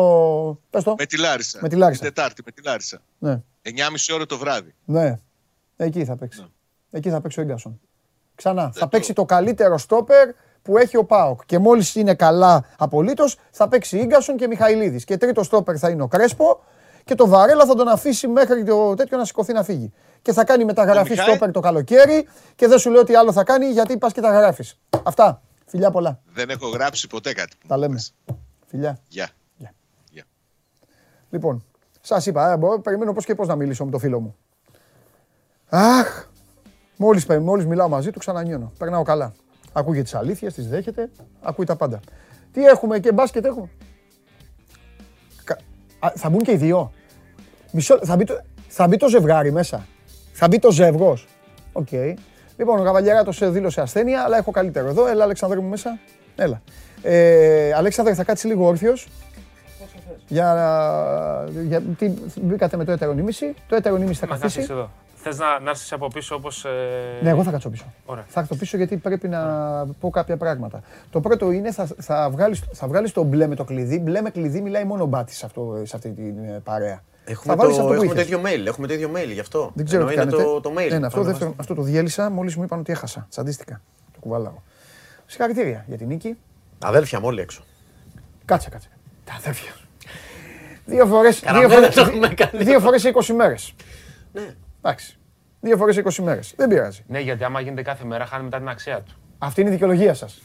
Πες 0.70 0.82
το. 0.84 0.94
Με 0.98 1.06
τη 1.06 1.18
Λάρισα. 1.18 1.59
Με 1.62 1.68
τη 1.68 1.76
Λάρισα. 1.76 2.05
Την 2.05 2.14
Τετάρτη 2.14 2.43
με 2.44 2.51
τη 2.52 2.62
Λάρισα. 2.62 2.98
Ναι. 3.18 3.43
9.30 3.62 3.70
ώρα 4.14 4.26
το 4.26 4.38
βράδυ. 4.38 4.74
ναι. 4.84 5.18
Εκεί 5.76 6.05
θα 6.05 6.16
παίξει. 6.16 6.40
Ναι. 6.40 6.47
Εκεί 6.90 7.10
θα 7.10 7.20
παίξει 7.20 7.40
ο 7.40 7.43
Ίγκασον. 7.43 7.80
Ξανά. 8.34 8.70
θα 8.74 8.88
παίξει 8.88 9.12
το 9.12 9.24
καλύτερο 9.24 9.78
στόπερ 9.78 10.28
που 10.62 10.78
έχει 10.78 10.97
ο 10.97 11.05
Πάοκ. 11.05 11.40
Και 11.47 11.59
μόλις 11.59 11.94
είναι 11.94 12.14
καλά 12.14 12.64
απολύτως, 12.78 13.38
θα 13.51 13.68
παίξει 13.68 13.98
Ίγκασον 13.98 14.36
και 14.36 14.47
Μιχαηλίδης. 14.47 15.05
Και 15.05 15.16
τρίτο 15.16 15.43
στόπερ 15.43 15.74
θα 15.78 15.88
είναι 15.90 16.02
ο 16.02 16.09
Κρέσπο. 16.09 16.64
Και 17.05 17.14
το 17.14 17.26
Βαρέλα 17.28 17.66
θα 17.66 17.74
τον 17.74 17.88
αφήσει 17.88 18.26
μέχρι 18.28 18.64
το 18.64 18.94
τέτοιο 18.94 19.18
να 19.18 19.24
σηκωθεί 19.24 19.52
να 19.52 19.62
φύγει. 19.62 19.93
Και 20.22 20.32
θα 20.32 20.44
κάνει 20.44 20.64
μεταγραφή 20.64 21.10
Μιχάη- 21.10 21.28
στόπερ 21.28 21.51
το 21.51 21.60
καλοκαίρι. 21.60 22.28
Και 22.55 22.66
δεν 22.66 22.78
σου 22.78 22.90
λέω 22.90 23.05
τι 23.05 23.14
άλλο 23.14 23.32
θα 23.32 23.44
κάνει 23.44 23.66
γιατί 23.66 23.98
πας 23.98 24.12
και 24.12 24.20
τα 24.20 24.30
γράφεις. 24.30 24.78
Αυτά. 25.02 25.43
Φιλιά 25.66 25.90
πολλά. 25.90 26.20
Δεν 26.32 26.51
έχω 26.51 26.68
γράψει 26.68 27.06
ποτέ 27.06 27.32
κάτι. 27.32 27.56
που 27.60 27.66
Τα 27.66 27.74
μου 27.74 27.80
λέμε. 27.80 27.94
πες. 27.94 28.14
Φιλιά. 28.66 28.98
Γεια. 29.09 29.28
Λοιπόν, 31.30 31.64
σας 32.01 32.26
είπα, 32.26 32.52
ε, 32.52 32.56
μπορώ, 32.56 32.80
περιμένω 32.80 33.12
πώς 33.12 33.24
και 33.24 33.34
πώς 33.34 33.48
να 33.48 33.56
μιλήσω 33.56 33.84
με 33.84 33.90
το 33.90 33.98
φίλο 33.98 34.20
μου. 34.20 34.36
Αχ, 35.68 36.28
μόλις 36.97 37.26
μόλις 37.26 37.66
μιλάω 37.66 37.88
μαζί 37.88 38.10
του, 38.10 38.18
ξανανιώνω. 38.18 38.72
Περνάω 38.78 39.02
καλά. 39.02 39.34
Ακούγεται 39.72 40.02
τις 40.02 40.14
αλήθειες, 40.14 40.55
τις 40.55 40.68
δέχεται, 40.68 41.10
ακούει 41.43 41.64
τα 41.64 41.76
πάντα. 41.76 42.01
Τι 42.52 42.64
έχουμε 42.64 42.98
και 42.98 43.12
μπάσκετ 43.12 43.44
έχουμε; 43.44 43.70
Κα- 45.44 45.59
Α, 45.98 46.12
θα 46.16 46.30
μπουν 46.30 46.40
και 46.40 46.52
οι 46.52 46.56
δύο. 46.56 46.93
Μισό, 47.72 47.98
θα, 48.05 48.16
μπει 48.16 48.24
το, 48.24 48.40
θα 48.68 48.88
μπει 48.88 48.97
το 48.97 49.09
ζευγάρι 49.09 49.52
μέσα. 49.52 49.86
Θα 50.32 50.48
μπει 50.48 50.59
το 50.59 50.70
ζεύγος. 50.70 51.26
Οκ. 51.72 51.88
Λοιπόν, 52.56 52.80
ο 52.80 52.82
Καβαλιαράτο 52.82 53.50
δήλωσε 53.50 53.80
ασθένεια, 53.80 54.22
αλλά 54.22 54.36
έχω 54.36 54.50
καλύτερο 54.50 54.88
εδώ. 54.88 55.06
Έλα, 55.06 55.24
Αλεξανδρέ 55.24 55.60
μου 55.60 55.68
μέσα. 55.68 55.98
Έλα. 56.36 56.62
Ε, 57.02 57.72
Αλέξανδρε, 57.74 58.14
θα 58.14 58.24
κάτσεις 58.24 58.50
λίγο 58.50 58.66
όρθιος. 58.66 59.08
Για, 60.28 60.44
να- 60.54 61.60
για, 61.62 61.80
τι, 61.80 62.10
μπήκατε 62.42 62.76
με 62.76 62.84
το 62.84 62.92
έτερον 62.92 63.12
ήμισυ. 63.12 63.54
Το 63.68 63.76
έτερον 63.76 63.96
ήμισυ 63.96 64.20
θα 64.20 64.26
Μα 64.26 64.32
καθίσει. 64.36 64.54
κάθεσαι 64.56 64.72
εδώ. 64.72 64.90
Θες 65.14 65.38
να, 65.38 65.58
να 65.60 65.70
έρθεις 65.70 65.92
από 65.92 66.08
πίσω 66.08 66.34
όπως. 66.34 66.64
Ναι, 67.22 67.30
εγώ 67.30 67.42
θα 67.42 67.50
κάτσω 67.50 67.70
πίσω. 67.70 67.84
Ωραία. 68.06 68.24
Θα 68.28 68.40
έρθω 68.40 68.54
πίσω 68.56 68.76
γιατί 68.76 68.96
πρέπει 68.96 69.28
να 69.28 69.40
πω 70.00 70.10
κάποια 70.10 70.36
πράγματα. 70.36 70.80
Το 71.10 71.20
πρώτο 71.20 71.50
είναι 71.50 71.72
θα, 71.72 71.88
θα, 71.98 72.28
βγάλεις, 72.30 72.62
θα 72.72 72.86
βγάλεις 72.86 73.12
το 73.12 73.22
μπλε 73.22 73.46
με 73.46 73.54
το 73.54 73.64
κλειδί. 73.64 73.98
Μπλε 73.98 74.20
με 74.20 74.30
κλειδί 74.30 74.60
μιλάει 74.60 74.84
μόνο 74.84 75.02
ο 75.02 75.06
Μπάτης 75.06 75.36
σε, 75.36 75.46
αυτό, 75.46 75.80
σε 75.84 75.96
αυτή 75.96 76.10
την 76.10 76.38
ε, 76.38 76.60
παρέα. 76.64 77.02
Έχουμε, 77.28 77.54
θα 77.54 77.56
βάλεις 77.62 77.76
το, 77.76 77.82
αυτό 77.82 77.94
που 77.94 78.02
έχουμε 78.02 78.14
το 78.14 78.20
είχες. 78.20 78.32
ίδιο 78.32 78.62
mail. 78.64 78.66
Έχουμε 78.66 78.86
το 78.86 78.94
ίδιο 78.94 79.10
mail 79.14 79.28
γι' 79.32 79.40
αυτό. 79.40 79.70
Δεν 79.74 79.84
ξέρω 79.84 80.00
Ενώ 80.02 80.10
τι 80.10 80.14
είναι 80.16 80.24
κάνετε. 80.30 80.42
το, 80.50 80.60
το 80.60 80.70
mail. 80.76 80.90
Ένα, 80.90 81.06
αυτό, 81.06 81.18
Πάμε 81.18 81.30
δεύτερο, 81.30 81.50
βάστε. 81.50 81.54
αυτό 81.56 81.74
το 81.74 81.82
διέλυσα 81.82 82.30
μόλις 82.30 82.56
μου 82.56 82.62
είπαν 82.62 82.78
ότι 82.78 82.92
έχασα. 82.92 83.26
Τσαντίστηκα. 83.30 83.80
Το 84.12 84.18
κουβαλάω. 84.20 84.54
Συγχαρητήρια 85.26 85.84
για 85.88 85.96
την 85.96 86.06
νίκη. 86.06 86.36
Αδέλφια 86.84 87.20
μου 87.20 87.26
όλοι 87.26 87.40
έξω. 87.40 87.62
Κάτσε, 88.44 88.70
κάτσε. 88.70 88.88
Τα 89.24 89.32
αδέρφια. 89.34 89.72
Δύο 90.84 91.06
φορές, 91.06 91.40
δύο 91.40 91.46
Καραμέλα 91.52 91.74
φορές, 91.74 91.94
το 91.94 92.00
έχουμε 92.00 92.28
κάνει. 92.28 92.64
δύο 92.64 92.80
φορές 92.80 93.00
σε 93.00 93.08
20 93.14 93.34
μέρες. 93.34 93.74
Ναι. 94.32 94.54
Εντάξει. 94.82 95.18
Δύο 95.60 95.76
φορές 95.76 95.94
σε 95.94 96.00
20 96.00 96.22
μέρες. 96.22 96.52
Δεν 96.56 96.68
πειράζει. 96.68 97.04
Ναι, 97.08 97.20
γιατί 97.20 97.44
άμα 97.44 97.60
γίνεται 97.60 97.82
κάθε 97.82 98.04
μέρα, 98.04 98.26
χάνει 98.26 98.44
μετά 98.44 98.58
την 98.58 98.68
αξία 98.68 99.00
του. 99.02 99.14
Αυτή 99.38 99.60
είναι 99.60 99.70
η 99.70 99.72
δικαιολογία 99.72 100.14
σας. 100.14 100.42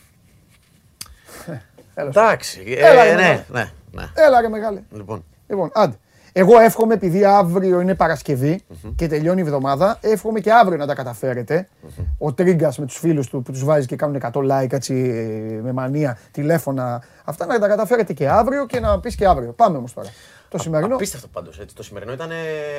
Έλα, 1.93 2.11
σου. 2.11 2.19
Εντάξει. 2.19 2.63
Έλα, 2.77 3.03
Ε, 3.03 3.09
ρε, 3.09 3.15
ναι, 3.15 3.21
μεγάλε. 3.21 3.43
ναι, 3.51 3.71
ναι. 3.91 4.07
Έλα 4.15 4.41
ρε 4.41 4.49
μεγάλε. 4.49 4.81
Λοιπόν. 4.91 5.25
Λοιπόν, 5.47 5.71
άντε. 5.73 5.95
Εγώ 6.33 6.59
εύχομαι, 6.59 6.93
επειδή 6.93 7.25
αύριο 7.25 7.79
είναι 7.79 7.95
Παρασκευή 7.95 8.63
και 8.95 9.07
τελειώνει 9.07 9.41
η 9.41 9.43
εβδομάδα, 9.43 9.97
εύχομαι 10.01 10.39
και 10.39 10.51
αύριο 10.51 10.77
να 10.77 10.85
τα 10.85 10.93
καταφέρετε. 10.93 11.67
Ο 12.17 12.33
Τρίγκας 12.33 12.77
με 12.77 12.85
τους 12.85 12.97
φίλους 12.97 13.27
του 13.27 13.41
που 13.41 13.51
τους 13.51 13.63
βάζει 13.63 13.85
και 13.85 13.95
κάνουν 13.95 14.21
100 14.31 14.31
like 14.31 14.73
έτσι 14.73 14.93
ε, 14.93 15.61
με 15.61 15.71
μανία, 15.71 16.17
τηλέφωνα. 16.31 17.03
Αυτά 17.23 17.45
να 17.45 17.59
τα 17.59 17.67
καταφέρετε 17.67 18.13
και 18.13 18.29
αύριο 18.29 18.65
και 18.65 18.79
να 18.79 18.99
πεις 18.99 19.15
και 19.15 19.25
αύριο. 19.25 19.51
Πάμε 19.51 19.77
όμως 19.77 19.93
τώρα. 19.93 20.09
Το 20.49 20.57
σημερινό. 20.57 20.95
Απίστευτο 20.95 21.27
πάντως. 21.27 21.61
Το 21.73 21.83
σημερινό 21.83 22.13
ήταν. 22.13 22.29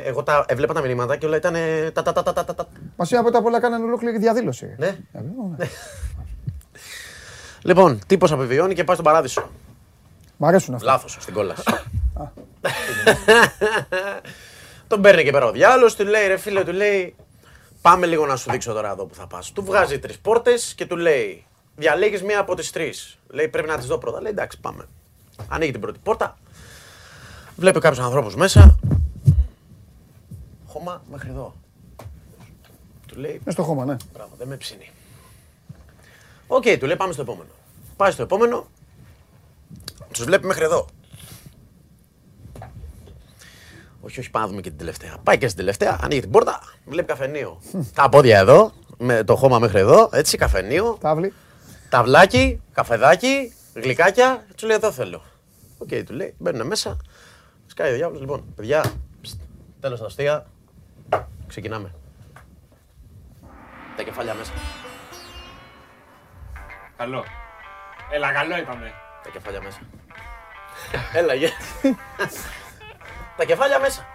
Εγώ 0.05 0.23
τα 0.23 0.45
έβλεπα 0.49 0.75
τα 0.75 0.81
μηνύματα 0.81 1.17
και 1.17 1.27
όλα 1.27 1.37
ήταν. 1.37 1.55
Τα, 1.93 2.03
τα, 2.03 2.13
τα, 2.13 2.23
τα, 2.23 2.33
τα, 2.33 2.45
τα, 2.45 2.55
τα. 2.55 2.67
Μα 2.97 3.07
είπα 3.11 3.21
πρώτα 3.23 3.39
απ' 3.39 3.47
όλα 3.47 3.61
κάνανε 3.61 3.85
ολόκληρη 3.85 4.19
διαδήλωση. 4.19 4.75
Ναι. 4.79 4.87
Ε, 4.87 5.21
ναι. 5.57 5.67
Λοιπόν, 7.65 7.99
τύπος 8.07 8.33
απεβιώνει 8.33 8.75
και 8.75 8.85
πάει 8.85 8.95
στον 8.97 9.07
παράδεισο. 9.07 9.51
Μ' 10.43 10.45
αρέσουν 10.45 10.75
αυτά. 10.75 10.87
Λάθος 10.87 11.17
στην 11.21 11.35
κόλαση. 11.35 11.63
Τον 14.89 15.01
παίρνει 15.01 15.25
και 15.25 15.31
πέρα 15.31 15.47
ο 15.47 15.53
διάλογο, 15.53 15.95
του 15.95 16.05
λέει 16.05 16.27
ρε 16.27 16.37
φίλε, 16.37 16.65
του 16.65 16.73
λέει 16.73 17.15
Πάμε 17.83 18.07
λίγο 18.07 18.27
να 18.27 18.37
σου 18.37 18.51
δείξω 18.51 18.73
τώρα 18.73 18.91
εδώ 18.91 19.05
που 19.05 19.15
θα 19.15 19.27
πας. 19.27 19.53
Του 19.53 19.65
βγάζει 19.65 19.99
τρεις 19.99 20.19
πόρτες 20.19 20.75
και 20.75 20.87
του 20.87 20.97
λέει 20.97 21.47
Διαλέγεις 21.77 22.23
μία 22.23 22.39
από 22.39 22.55
τις 22.55 22.71
τρεις. 22.71 23.19
Λέει 23.29 23.49
πρέπει 23.49 23.69
να 23.69 23.77
τις 23.77 23.87
δω 23.87 23.99
πρώτα. 23.99 24.21
Λέει 24.21 24.31
εντάξει, 24.31 24.61
πάμε. 24.61 24.89
Ανοίγει 25.49 25.73
την 25.73 25.81
πρώτη 25.81 25.99
πόρτα. 26.03 26.39
Βλέπει 27.57 27.81
κάποιους 27.81 28.05
ανθρώπους 28.05 28.35
μέσα. 28.35 28.79
Χώμα 30.67 31.03
μέχρι 31.11 31.29
εδώ. 31.29 31.55
Του 33.07 33.19
λέει 33.19 33.33
Είναι 33.33 33.51
στο 33.51 33.63
χώμα, 33.63 33.85
ναι. 33.85 33.97
Μπράβο, 34.13 34.31
δεν 34.39 34.49
με 34.49 34.57
ψήνει. 34.57 34.91
Οκ, 36.47 36.65
του 36.79 36.87
λέει 36.87 36.97
πάμε 36.97 37.13
στο 37.13 37.23
επόμενο. 37.23 37.51
Πάει 37.97 38.11
στο 38.11 38.23
επόμενο. 38.23 38.67
Τους 40.13 40.25
βλέπει 40.25 40.47
μέχρι 40.47 40.65
εδώ. 40.65 40.87
Όχι, 44.01 44.21
όχι, 44.21 44.31
πάμε 44.31 44.45
να 44.45 44.51
δούμε 44.51 44.63
και 44.63 44.69
την 44.69 44.79
τελευταία. 44.79 45.17
Πάει 45.23 45.39
και 45.39 45.47
στην 45.47 45.59
τελευταία, 45.59 45.99
ανοίγει 46.03 46.21
την 46.21 46.31
πόρτα, 46.31 46.61
βλέπει 46.85 47.09
καφενείο. 47.09 47.61
Τα 47.95 48.09
πόδια 48.09 48.39
εδώ, 48.39 48.73
με 48.99 49.25
το 49.25 49.37
χώμα 49.37 49.59
μέχρι 49.59 49.79
εδώ, 49.79 50.09
έτσι, 50.13 50.37
καφενείο. 50.37 50.99
Τάβλι. 51.01 51.33
Ταβλάκι, 51.89 52.61
καφεδάκι, 52.73 53.53
γλυκάκια. 53.75 54.47
Του 54.57 54.67
λέει 54.67 54.77
εδώ 54.77 54.93
θέλω. 54.93 55.23
Οκ, 55.79 55.89
του 55.89 56.13
λέει, 56.13 56.35
μπαίνουν 56.39 56.67
μέσα. 56.67 56.97
Σκάει 57.67 57.93
ο 57.93 57.95
διάβολος. 57.95 58.21
Λοιπόν, 58.21 58.45
παιδιά, 58.57 58.85
τέλος 59.81 60.01
τα 60.01 60.07
αστεία. 60.07 60.47
Ξεκινάμε. 61.47 61.95
Τα 63.97 64.03
κεφάλια 64.03 64.35
μέσα. 64.35 64.53
Καλό. 66.97 67.25
Έλα, 68.11 68.33
καλό 68.33 68.57
είπαμε. 68.59 69.02
Τα 69.25 69.31
κεφάλια 69.33 69.61
μέσα. 69.63 69.79
Έλα, 71.13 71.35
γεια. 71.35 71.51
Τα 73.37 73.45
κεφάλια 73.45 73.79
μέσα. 73.79 74.07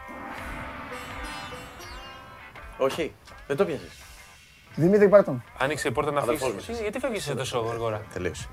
Όχι, 2.78 3.14
δεν 3.48 3.58
το 3.58 3.66
πιάσεις. 3.66 3.92
Δημήτρη 4.76 5.10
Πάρτον. 5.10 5.44
Άνοιξε 5.58 5.88
η 5.88 5.92
πόρτα 5.92 6.12
να 6.12 6.20
Αδερφός 6.20 6.50
φύγεις. 6.52 6.68
μου. 6.68 6.76
Γιατί 6.82 7.00
φεύγεις 7.00 7.34
τόσο 7.38 7.60
γρήγορα. 7.60 8.02
Τελείωσε. 8.14 8.48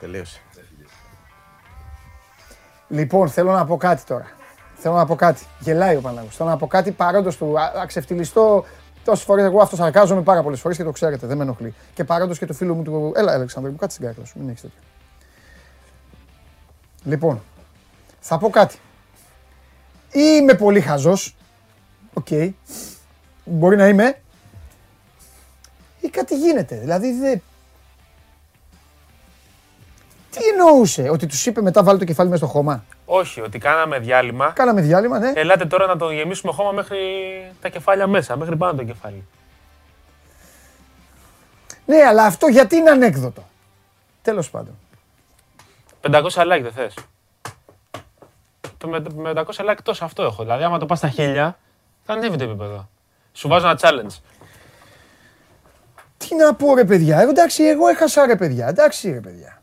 Τελείωσε. 0.00 0.40
Λοιπόν, 2.88 3.28
θέλω 3.28 3.52
να 3.52 3.64
πω 3.64 3.76
κάτι 3.76 4.02
τώρα. 4.04 4.26
Θέλω 4.74 4.94
να 4.94 5.06
πω 5.06 5.14
κάτι. 5.14 5.46
Γελάει 5.58 5.96
ο 5.96 6.00
Παναγός. 6.00 6.36
Θέλω 6.36 6.48
να 6.48 6.56
πω 6.56 6.66
κάτι 6.66 6.90
παρόντος 6.90 7.36
του. 7.36 7.60
Α, 7.60 7.72
αξευτιλιστώ 7.82 8.64
τόσες 9.04 9.24
φορές. 9.24 9.44
Εγώ 9.44 9.60
αυτός 9.62 9.78
σαρκάζομαι 9.78 10.22
πάρα 10.22 10.42
πολλές 10.42 10.60
φορές 10.60 10.76
και 10.76 10.84
το 10.84 10.90
ξέρετε. 10.90 11.26
Δεν 11.26 11.36
με 11.36 11.42
ενοχλεί. 11.42 11.74
Και 11.94 12.04
παρόντος 12.04 12.38
και 12.38 12.46
του 12.46 12.54
φίλου 12.54 12.74
μου 12.74 12.82
του. 12.82 13.12
Έλα, 13.16 13.32
Αλεξάνδρου, 13.32 13.70
μου 13.72 13.78
κάτσε 13.78 13.96
την 13.98 14.06
κάρτα 14.06 14.24
σου. 14.24 14.38
Μην 14.38 14.48
έχεις 14.48 14.60
τέτοια. 14.60 14.78
Λοιπόν, 17.04 17.42
θα 18.20 18.38
πω 18.38 18.50
κάτι. 18.50 18.76
Ή 20.12 20.20
είμαι 20.40 20.54
πολύ 20.54 20.80
χαζός 20.80 21.34
Οκ. 22.14 22.26
Μπορεί 23.44 23.76
να 23.76 23.88
είμαι. 23.88 24.20
Ή 26.00 26.08
κάτι 26.08 26.36
γίνεται. 26.36 26.76
Δηλαδή 26.76 27.12
δεν. 27.12 27.42
Τι 30.30 30.46
εννοούσε, 30.48 31.08
ότι 31.08 31.26
τους 31.26 31.46
είπε 31.46 31.62
μετά 31.62 31.82
βάλει 31.82 31.98
το 31.98 32.04
κεφάλι 32.04 32.28
μέσα 32.28 32.44
στο 32.46 32.52
χώμα; 32.54 32.84
Όχι, 33.04 33.40
ότι 33.40 33.58
κάναμε 33.58 33.98
διάλειμμα. 33.98 34.50
Κάναμε 34.50 34.80
διάλειμμα, 34.80 35.18
ναι. 35.18 35.32
Ελάτε 35.34 35.66
τώρα 35.66 35.86
να 35.86 35.96
τον 35.96 36.12
γεμίσουμε 36.12 36.52
χώμα 36.52 36.72
μέχρι 36.72 36.98
τα 37.60 37.68
κεφάλια 37.68 38.06
μέσα, 38.06 38.36
μέχρι 38.36 38.56
πάνω 38.56 38.74
το 38.74 38.84
κεφάλι. 38.84 39.24
Ναι, 41.86 42.02
αλλά 42.02 42.24
αυτό 42.24 42.46
γιατί 42.46 42.76
είναι 42.76 42.90
ανέκδοτο; 42.90 43.48
Τέλος 44.22 44.50
πάντων. 44.50 44.78
500 46.00 46.22
like 46.28 46.60
δεν 46.62 46.72
θες. 46.72 46.94
Το 48.78 48.88
με, 48.88 49.02
με 49.14 49.32
500 49.34 49.42
like 49.70 49.78
τόσο 49.82 50.04
αυτό 50.04 50.22
έχω. 50.22 50.42
Δηλαδή, 50.42 50.64
άμα 50.64 50.78
το 50.78 50.86
πας 50.86 50.98
στα 50.98 51.08
χίλια, 51.08 51.58
θα 52.02 52.12
ανέβει 52.12 52.36
το 52.36 52.44
επίπεδο. 52.44 52.88
Σου 53.32 53.48
βάζω 53.48 53.68
ένα 53.68 53.78
challenge. 53.82 54.18
Τι 56.16 56.36
να 56.36 56.54
πω 56.54 56.74
ρε 56.74 56.84
παιδιά, 56.84 57.20
ε, 57.20 57.28
εντάξει 57.28 57.64
εγώ 57.64 57.88
έχασα 57.88 58.26
ρε 58.26 58.36
παιδιά, 58.36 58.68
εντάξει 58.68 59.10
ρε 59.10 59.20
παιδιά. 59.20 59.62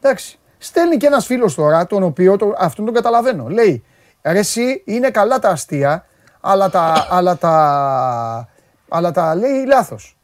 Εντάξει. 0.00 0.38
Στέλνει 0.58 0.96
και 0.96 1.06
ένας 1.06 1.26
φίλος 1.26 1.54
τώρα, 1.54 1.86
τον 1.86 2.02
οποίο 2.02 2.36
το, 2.36 2.54
αυτόν 2.58 2.84
τον 2.84 2.94
καταλαβαίνω. 2.94 3.48
Λέει, 3.48 3.84
ρε 4.22 4.38
εσύ 4.38 4.82
είναι 4.86 5.10
καλά 5.10 5.38
τα 5.38 5.48
αστεία, 5.48 6.06
αλλά 6.40 6.70
τα, 6.70 7.06
αλλά 7.10 7.36
τα, 7.36 8.48
αλλά 8.88 9.10
τα 9.10 9.34
λέει 9.34 9.64
λάθος. 9.66 10.16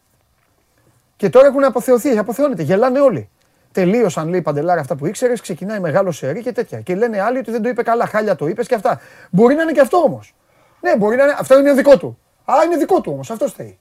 Και 1.16 1.30
τώρα 1.30 1.46
έχουν 1.46 1.64
αποθεωθεί, 1.64 2.18
αποθεώνεται, 2.18 2.62
γελάνε 2.62 3.00
όλοι. 3.00 3.30
Τελείωσαν, 3.72 4.28
λέει 4.28 4.42
παντελάρα 4.42 4.80
αυτά 4.80 4.96
που 4.96 5.06
ήξερες, 5.06 5.40
ξεκινάει 5.40 5.80
μεγάλο 5.80 6.10
σερί 6.12 6.42
και 6.42 6.52
τέτοια. 6.52 6.80
Και 6.80 6.94
λένε 6.94 7.20
άλλοι 7.20 7.38
ότι 7.38 7.50
δεν 7.50 7.62
το 7.62 7.68
είπε 7.68 7.82
καλά, 7.82 8.06
χάλια 8.06 8.34
το 8.34 8.46
είπες 8.46 8.66
και 8.66 8.74
αυτά. 8.74 9.00
Μπορεί 9.30 9.54
να 9.54 9.62
είναι 9.62 9.72
και 9.72 9.80
αυτό 9.80 9.96
όμως. 9.96 10.34
Ναι, 10.80 10.96
μπορεί 10.96 11.16
να 11.16 11.22
είναι, 11.22 11.34
αυτό 11.38 11.58
είναι 11.58 11.72
δικό 11.72 11.96
του. 11.98 12.18
Α, 12.44 12.54
είναι 12.64 12.76
δικό 12.76 13.00
του 13.00 13.12
όμως, 13.12 13.30
αυτό 13.30 13.48
θέλει. 13.48 13.78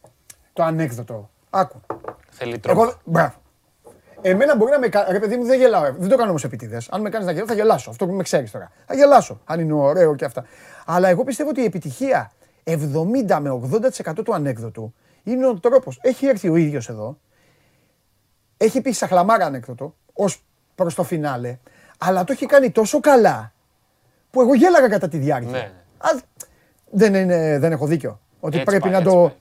Το 0.53 0.63
ανέκδοτο. 0.63 1.29
Άκου. 1.49 1.81
Θέλει 2.29 2.59
τρόπο. 2.59 2.81
Εγώ, 2.81 2.93
μπράβο. 3.03 3.33
Εμένα 4.21 4.55
μπορεί 4.55 4.71
να 4.71 4.79
με 4.79 4.87
κάνει. 4.87 5.11
Ρε 5.11 5.19
παιδί 5.19 5.37
μου, 5.37 5.43
δεν 5.43 5.59
γελάω. 5.59 5.81
Δεν 5.97 6.09
το 6.09 6.15
κάνω 6.15 6.29
όμως 6.29 6.43
επίτηδε. 6.43 6.81
Αν 6.89 7.01
με 7.01 7.09
κάνεις 7.09 7.25
να 7.25 7.31
γελάω, 7.31 7.47
θα 7.47 7.53
γελάσω. 7.53 7.89
Αυτό 7.89 8.07
που 8.07 8.13
με 8.13 8.23
ξέρεις 8.23 8.51
τώρα. 8.51 8.71
Θα 8.85 8.95
γελάσω. 8.95 9.41
Αν 9.45 9.59
είναι 9.59 9.73
ωραίο 9.73 10.15
και 10.15 10.25
αυτά. 10.25 10.45
Αλλά 10.85 11.07
εγώ 11.07 11.23
πιστεύω 11.23 11.49
ότι 11.49 11.61
η 11.61 11.65
επιτυχία 11.65 12.31
70 12.63 13.39
με 13.39 13.59
80% 14.09 14.23
του 14.23 14.33
ανέκδοτου 14.33 14.93
είναι 15.23 15.47
ο 15.47 15.59
τρόπος. 15.59 15.99
Έχει 16.01 16.25
έρθει 16.25 16.49
ο 16.49 16.55
ίδιος 16.55 16.89
εδώ. 16.89 17.17
Έχει 18.61 18.81
πει 18.81 18.91
σαχλαμάρα 18.91 19.45
ανέκδοτο 19.45 19.95
ως 20.13 20.43
προς 20.75 20.95
το 20.95 21.03
φινάλε. 21.03 21.57
Αλλά 21.97 22.23
το 22.23 22.31
έχει 22.31 22.45
κάνει 22.45 22.71
τόσο 22.71 22.99
καλά 22.99 23.51
που 24.31 24.41
εγώ 24.41 24.53
γέλαγα 24.53 24.89
κατά 24.89 25.07
τη 25.07 25.17
διάρκεια. 25.17 25.51
Ναι. 25.51 25.71
Α, 25.97 26.09
δεν, 26.91 27.13
είναι, 27.13 27.59
δεν 27.59 27.71
έχω 27.71 27.85
δίκιο. 27.85 28.19
Ότι 28.39 28.57
Έτσι 28.59 28.65
πρέπει 28.71 28.83
πάει, 28.83 28.91
να 28.91 28.97
έτσι 28.97 29.09
το. 29.15 29.21
πάει. 29.21 29.33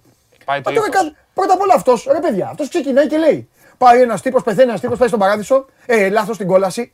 Πάει 0.44 0.60
το 0.60 0.70
Μα 0.70 0.76
τώρα 0.76 0.88
ύφος. 0.88 1.02
κα- 1.12 1.16
Πρώτα 1.34 1.52
απ' 1.52 1.60
όλα 1.60 1.74
αυτός, 1.74 2.08
ρε 2.12 2.20
παιδιά, 2.20 2.48
αυτός 2.48 2.68
ξεκινάει 2.68 3.06
και 3.06 3.16
λέει. 3.16 3.48
Πάει 3.78 4.00
ένας 4.00 4.22
τύπος, 4.22 4.42
πεθαίνει 4.42 4.68
ένας 4.68 4.80
τύπος, 4.80 4.98
πάει 4.98 5.08
στον 5.08 5.20
παράδεισο. 5.20 5.66
Ε, 5.86 6.08
λάθος 6.08 6.34
στην 6.34 6.46
κόλαση. 6.46 6.92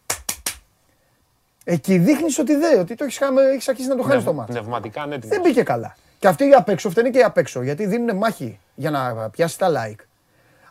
Εκεί 1.64 1.98
δείχνεις 1.98 2.38
ότι 2.38 2.55
δεν, 2.56 2.80
ότι 2.80 2.94
το 2.94 3.05
έχεις 3.05 3.18
έχεις 3.52 3.68
αρχίσει 3.68 3.88
να 3.88 3.96
το 3.96 4.02
χάνεις 4.02 4.22
Πνευ- 4.22 4.26
το 4.26 4.32
μάτι. 4.32 4.52
Πνευματικά 4.52 5.06
ναι, 5.06 5.16
Δεν 5.18 5.40
μπήκε 5.40 5.62
καλά. 5.62 5.96
Και 6.18 6.28
αυτοί 6.28 6.48
οι 6.48 6.52
απ' 6.52 6.68
έξω 6.68 6.90
φταίνουν 6.90 7.12
και 7.12 7.18
οι 7.18 7.22
απ' 7.22 7.36
έξω 7.38 7.62
γιατί 7.62 7.86
δίνουν 7.86 8.16
μάχη 8.16 8.59
για 8.74 8.90
να 8.90 9.30
πιάσει 9.30 9.59
τα 9.59 9.68
like. 9.70 10.01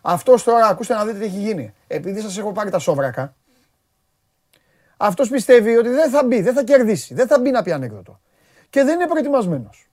Αυτός 0.06 0.44
τώρα, 0.44 0.68
ακούστε 0.68 0.94
να 0.94 1.06
δείτε 1.06 1.20
τι 1.20 1.26
έχει 1.26 1.38
γίνει. 1.38 1.74
Επειδή 1.88 2.22
σας 2.22 2.38
έχω 2.38 2.52
πάρει 2.52 2.70
τα 2.70 2.80
σόβρακα, 2.80 3.36
αυτός 4.98 5.30
πιστεύει 5.30 5.78
ότι 5.78 5.90
δεν 5.90 6.10
θα 6.10 6.24
μπει, 6.24 6.42
δεν 6.42 6.54
θα 6.54 6.64
κερδίσει, 6.64 7.14
δεν 7.14 7.28
θα 7.28 7.40
μπει 7.40 7.52
να 7.52 7.64
πει 7.64 7.72
ανέκδοτο. 7.72 8.20
Και 8.70 8.84
δεν 8.84 9.00
είναι 9.00 9.08
προετοιμασμένος. 9.08 9.88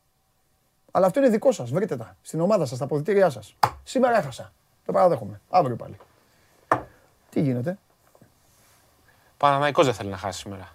Αλλά 0.91 1.07
αυτό 1.07 1.21
είναι 1.21 1.29
δικό 1.29 1.53
σας. 1.53 1.71
Βρείτε 1.71 1.97
τα 1.97 2.17
στην 2.23 2.41
ομάδα 2.41 2.67
σας, 2.67 2.77
στα 2.77 2.85
αποδητήριά 2.85 3.31
σας. 3.31 3.57
Σήμερα 3.83 4.19
έχασα. 4.19 4.53
Το 4.85 4.93
παραδέχομαι. 4.93 5.41
Αύριο 5.51 5.77
πάλι. 5.77 5.97
Τι 7.31 7.41
γίνεται; 7.41 7.79
Παναναϊκός 9.37 9.85
δεν 9.85 9.95
θέλει 9.95 10.11
να 10.11 10.17
χάσει 10.17 10.39
σήμερα. 10.39 10.69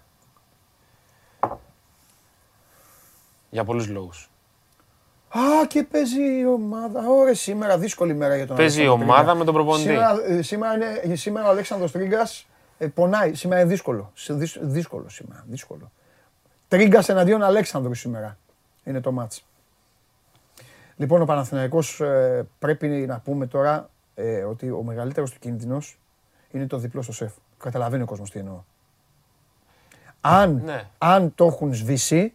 Για 3.50 3.64
πολλούς 3.64 3.88
λόγους. 3.88 4.30
Α, 5.38 5.66
και 5.66 5.82
παίζει 5.82 6.38
η 6.38 6.46
ομάδα. 6.46 7.00
Ωραία, 7.08 7.34
σήμερα 7.34 7.78
δύσκολη 7.78 8.14
μέρα 8.14 8.36
για 8.36 8.46
τον 8.46 8.56
Παίζει 8.56 8.78
η 8.78 8.80
Αλέξανδρο 8.84 9.04
ομάδα 9.04 9.20
Τρίγκα. 9.22 9.38
με 9.38 9.44
τον 9.44 9.54
προπονητή. 9.54 9.88
Σήμερα, 9.88 10.22
ε, 10.26 10.42
σήμερα, 10.42 10.74
είναι, 11.04 11.14
σήμερα 11.14 11.46
ο 11.46 11.50
Αλέξανδρος 11.50 11.92
Τρίγκας 11.92 12.46
ε, 12.78 12.86
πονάει. 12.86 13.34
Σήμερα 13.34 13.60
είναι 13.60 13.70
δύσκολο. 13.70 14.10
Σε- 14.14 14.34
δυσ- 14.34 14.58
δύσκολο 14.62 15.08
σήμερα. 15.08 15.44
Δύσκολο. 15.48 15.90
Τρίγκας 16.68 17.08
εναντίον 17.08 17.42
Αλέξανδρου 17.42 17.94
σήμερα 17.94 18.38
είναι 18.84 19.00
το 19.00 19.12
μάτς. 19.12 19.46
Λοιπόν, 20.96 21.20
ο 21.20 21.24
Παναθηναϊκός 21.24 22.00
ε, 22.00 22.46
πρέπει 22.58 22.86
να 22.86 23.18
πούμε 23.20 23.46
τώρα 23.46 23.90
ε, 24.14 24.42
ότι 24.42 24.70
ο 24.70 24.82
μεγαλύτερος 24.82 25.30
του 25.30 25.38
κίνδυνος 25.38 25.98
είναι 26.50 26.66
το 26.66 26.78
διπλό 26.78 27.02
στο 27.02 27.12
σεφ. 27.12 27.32
Καταλαβαίνει 27.58 28.02
ο 28.02 28.06
κόσμος 28.06 28.30
τι 28.30 28.38
εννοώ. 28.38 28.62
Αν, 30.20 30.62
Ναι. 30.64 30.82
αν 30.98 31.34
το 31.34 31.44
έχουν 31.46 31.74
σβήσει, 31.74 32.34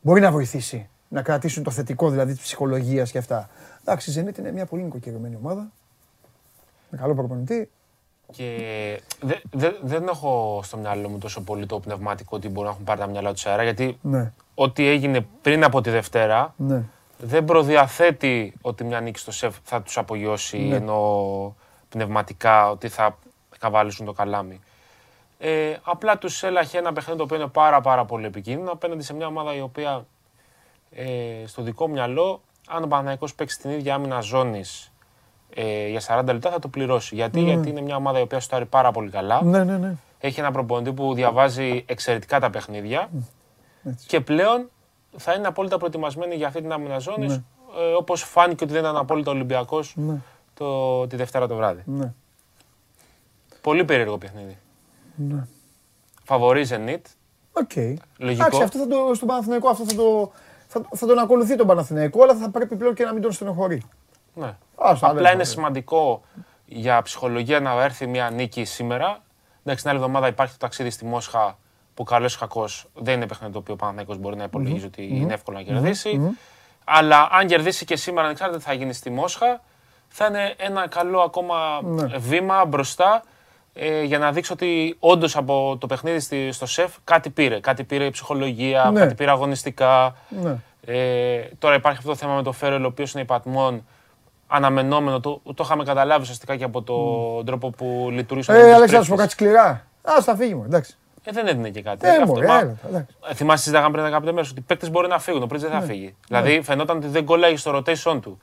μπορεί 0.00 0.20
να 0.20 0.30
βοηθήσει. 0.30 0.88
Να 1.12 1.22
κρατήσουν 1.22 1.62
το 1.62 1.70
θετικό 1.70 2.10
δηλαδή 2.10 2.32
της 2.32 2.42
ψυχολογίας 2.42 3.10
και 3.10 3.18
αυτά. 3.18 3.48
Εντάξει, 3.80 4.10
η 4.10 4.14
Zenit 4.28 4.38
είναι 4.38 4.52
μια 4.52 4.66
πολύ 4.66 4.82
νοικοκυρωμένη 4.82 5.36
ομάδα. 5.42 5.70
Με 6.90 6.98
καλό 6.98 7.14
προπονητή. 7.14 7.70
Και 8.32 8.56
δε- 9.20 9.40
δε- 9.50 9.72
δεν 9.82 10.08
έχω 10.08 10.60
στο 10.64 10.76
μυαλό 10.76 11.08
μου 11.08 11.18
τόσο 11.18 11.40
πολύ 11.40 11.66
το 11.66 11.80
πνευματικό 11.80 12.36
ότι 12.36 12.48
μπορούν 12.48 12.64
να 12.64 12.70
έχουν 12.70 12.84
πάρει 12.84 13.00
τα 13.00 13.06
μυαλά 13.06 13.32
τους 13.32 13.46
αέρα. 13.46 13.62
Γιατί 13.62 13.98
Ναι, 14.02 14.32
ό,τι 14.54 14.86
έγινε 14.86 15.26
πριν 15.42 15.64
από 15.64 15.80
τη 15.80 15.90
Δευτέρα 15.90 16.54
ναι. 16.56 16.82
δεν 17.18 17.44
προδιαθέτει 17.44 18.54
ότι 18.60 18.84
μια 18.84 19.00
νίκη 19.00 19.18
στο 19.18 19.32
σεφ 19.32 19.56
θα 19.62 19.82
τους 19.82 19.98
απογειώσει 19.98 20.58
Ναι. 20.58 20.76
ενώ 20.76 21.56
πνευματικά 21.88 22.70
ότι 22.70 22.88
θα 22.88 23.18
καβαλήσουν 23.58 24.06
το 24.06 24.12
καλάμι. 24.12 24.60
Ε, 25.38 25.76
απλά 25.82 26.18
τους 26.18 26.42
έλαχε 26.42 26.78
ένα 26.78 26.92
παιχνίδι 26.92 27.18
το 27.18 27.24
οποίο 27.24 27.36
είναι 27.36 27.46
πάρα 27.46 27.80
πάρα 27.80 28.04
πολύ 28.04 28.26
επικίνδυνο 28.26 28.70
απέναντι 28.70 29.02
σε 29.02 29.14
μια 29.14 29.26
ομάδα 29.26 29.54
η 29.54 29.60
οποία 29.60 30.06
ε, 30.90 31.46
στο 31.46 31.62
δικό 31.62 31.86
μου 31.86 31.92
μυαλό 31.92 32.40
αν 32.68 32.82
ο 32.82 32.86
Παναθηναϊκός 32.86 33.34
παίξει 33.34 33.58
την 33.58 33.70
ίδια 33.70 33.94
άμυνα 33.94 34.20
ζώνης 34.20 34.92
ε, 35.54 35.88
για 35.88 36.00
40 36.06 36.24
λεπτά 36.26 36.50
θα 36.50 36.58
το 36.58 36.68
πληρώσει. 36.68 37.14
Γιατί, 37.14 37.40
Γιατί 37.40 37.68
είναι 37.68 37.80
μια 37.80 37.96
ομάδα 37.96 38.18
η 38.18 38.22
οποία 38.22 38.40
σουτάρει 38.40 38.66
πάρα 38.66 38.90
πολύ 38.92 39.10
καλά. 39.10 39.42
Ναι, 39.42 39.64
ναι, 39.64 39.78
ναι. 39.78 39.94
Έχει 40.18 40.40
ένα 40.40 40.50
προπονητή 40.50 40.92
που 40.92 41.14
διαβάζει 41.14 41.84
εξαιρετικά 41.86 42.40
τα 42.40 42.50
παιχνίδια 42.50 43.10
Έτσι. 43.84 44.06
και 44.06 44.20
πλέον 44.20 44.70
θα 45.16 45.32
είναι 45.32 45.46
απόλυτα 45.46 45.78
προετοιμασμένη 45.78 46.34
για 46.34 46.46
αυτή 46.46 46.60
την 46.60 46.72
άμυνα 46.72 46.98
ζώνης. 46.98 47.28
Ναι. 47.28 47.42
Ε, 47.78 47.92
Όπως 47.92 48.22
φάνηκε 48.22 48.64
ότι 48.64 48.72
δεν 48.72 48.82
ήταν 48.82 48.96
απόλυτα 48.96 49.30
Ολυμπιακός 49.30 49.92
Ναι, 49.96 50.16
το, 50.54 51.06
τη 51.06 51.16
Δευτέρα 51.16 51.46
το 51.46 51.56
βράδυ. 51.56 51.82
ναι. 51.86 52.12
Πολύ 53.60 53.84
περίεργο 53.84 54.18
παιχνίδι. 54.18 54.58
Ναι. 55.14 55.46
Φαβορί 56.24 56.66
Zenit. 56.68 57.00
OK. 57.52 57.76
Λογικό. 58.16 58.44
Εντάξει, 58.46 58.62
αυτό 58.62 58.78
θα 58.78 58.86
το, 58.86 59.14
στον 59.14 59.28
Παναθηναϊκό 59.28 59.68
αυτό 59.68 59.84
θα, 59.84 59.94
το, 59.94 60.32
θα, 60.72 60.80
θα 60.94 61.06
τον 61.06 61.18
ακολουθεί 61.18 61.56
τον 61.56 61.66
Παναθηναϊκό, 61.66 62.22
αλλά 62.22 62.34
θα 62.34 62.50
πρέπει 62.50 62.76
πλέον 62.76 62.94
και 62.94 63.04
να 63.04 63.12
μην 63.12 63.22
τον 63.22 63.32
στενοχωρεί. 63.32 63.82
Ναι. 64.34 64.56
Ας 64.76 65.00
τα 65.00 65.06
Απλά 65.06 65.20
λέμε, 65.20 65.28
είναι 65.34 65.42
ρε. 65.42 65.48
σημαντικό 65.48 66.22
για 66.66 67.02
ψυχολογία 67.02 67.60
να 67.60 67.82
έρθει 67.82 68.06
μια 68.06 68.30
νίκη 68.30 68.64
σήμερα. 68.64 69.18
Εντάξει, 69.60 69.82
την 69.82 69.90
άλλη 69.90 69.98
εβδομάδα 69.98 70.26
υπάρχει 70.26 70.52
το 70.52 70.58
ταξίδι 70.58 70.90
στη 70.90 71.04
Μόσχα 71.04 71.58
που 71.94 72.04
καλό 72.04 72.26
ή 72.26 72.38
κακό 72.38 72.64
δεν 72.94 73.14
είναι 73.14 73.26
παιχνίδι 73.26 73.52
το 73.52 73.58
οποίο 73.58 73.74
ο 73.74 73.76
Παναθηναϊκός 73.76 74.18
μπορεί 74.18 74.36
να 74.36 74.44
υπολογίζει 74.44 74.86
ότι 74.86 75.08
είναι 75.12 75.32
εύκολο 75.34 75.56
να 75.56 75.62
κερδίσει. 75.62 76.36
Αλλά 76.84 77.28
αν 77.32 77.46
κερδίσει 77.46 77.84
και 77.84 77.96
σήμερα, 77.96 78.24
ανεξάρτητα 78.26 78.58
τι 78.58 78.64
θα 78.64 78.72
γίνει 78.72 78.92
στη 78.92 79.10
Μόσχα, 79.10 79.60
θα 80.08 80.26
είναι 80.26 80.54
ένα 80.56 80.88
καλό 80.88 81.20
ακόμα 81.20 81.80
Ναι. 81.82 82.18
βήμα 82.18 82.64
μπροστά 82.64 83.22
ε, 83.74 84.02
για 84.02 84.18
να 84.18 84.32
δείξει 84.32 84.52
ότι 84.52 84.96
όντως 84.98 85.36
από 85.36 85.76
το 85.80 85.86
παιχνίδι 85.86 86.20
στη- 86.20 86.52
στο 86.52 86.66
σεφ 86.66 86.94
κάτι 87.04 87.30
πήρε. 87.30 87.60
Κάτι 87.60 87.84
πήρε 87.84 88.04
η 88.04 88.10
ψυχολογία, 88.10 88.90
Ναι. 88.92 89.00
κάτι 89.00 89.14
πήρε 89.14 89.30
αγωνιστικά. 89.30 90.16
Ναι. 90.28 90.56
Ε, 90.86 91.40
τώρα 91.58 91.74
υπάρχει 91.74 91.98
αυτό 91.98 92.10
το 92.10 92.16
θέμα 92.16 92.34
με 92.34 92.42
το 92.42 92.52
Φέρελ, 92.52 92.84
ο 92.84 92.86
οποίος 92.86 93.12
είναι 93.12 93.22
υπατμόν 93.22 93.86
αναμενόμενο. 94.46 95.20
Το, 95.20 95.40
το 95.44 95.62
είχαμε 95.64 95.84
καταλάβει 95.84 96.22
ουσιαστικά 96.22 96.56
και 96.56 96.64
από 96.64 96.82
τον 96.82 97.44
τρόπο 97.46 97.70
που 97.70 98.08
λειτουργήσε. 98.12 98.50
ο 98.50 98.54
Ε, 98.54 98.56
Δημήτρης 98.56 98.76
Αλέξανδρος, 98.76 99.06
σου 99.06 99.10
πω 99.10 99.16
Τρίτης. 99.16 99.34
κάτι 99.34 99.50
σκληρά. 99.50 99.86
Α, 100.18 100.22
θα 100.22 100.36
φύγει 100.36 100.54
μου, 100.54 100.64
εντάξει. 100.64 100.94
Ε, 101.24 101.32
δεν 101.32 101.46
έδινε 101.46 101.70
και 101.70 101.82
κάτι. 101.82 102.06
Ε, 102.08 102.10
Αυτό, 102.10 102.26
μωρέ, 102.26 102.46
μα- 102.46 102.58
έλα, 102.58 102.76
εντάξει. 102.88 103.14
Ε, 103.30 103.34
Θυμάσαι, 103.34 103.62
συζητάγαμε 103.62 103.92
πριν 103.92 104.04
15 104.04 104.32
μέρες 104.32 104.50
ότι 104.50 104.60
οι 104.60 104.62
παίκτες 104.66 104.90
μπορεί 104.90 105.08
να 105.08 105.18
φύγουν. 105.18 105.42
Ο 105.42 105.46
Πρίτζ 105.46 105.62
δεν 105.64 105.72
θα 105.72 105.80
φύγει. 105.80 106.14
Δηλαδή 106.28 106.60
φαινόταν 106.62 106.96
ότι 106.96 107.06
δεν 107.06 107.24
κολλάει 107.24 107.56
στο 107.56 107.76
rotation 107.76 108.18
του. 108.22 108.38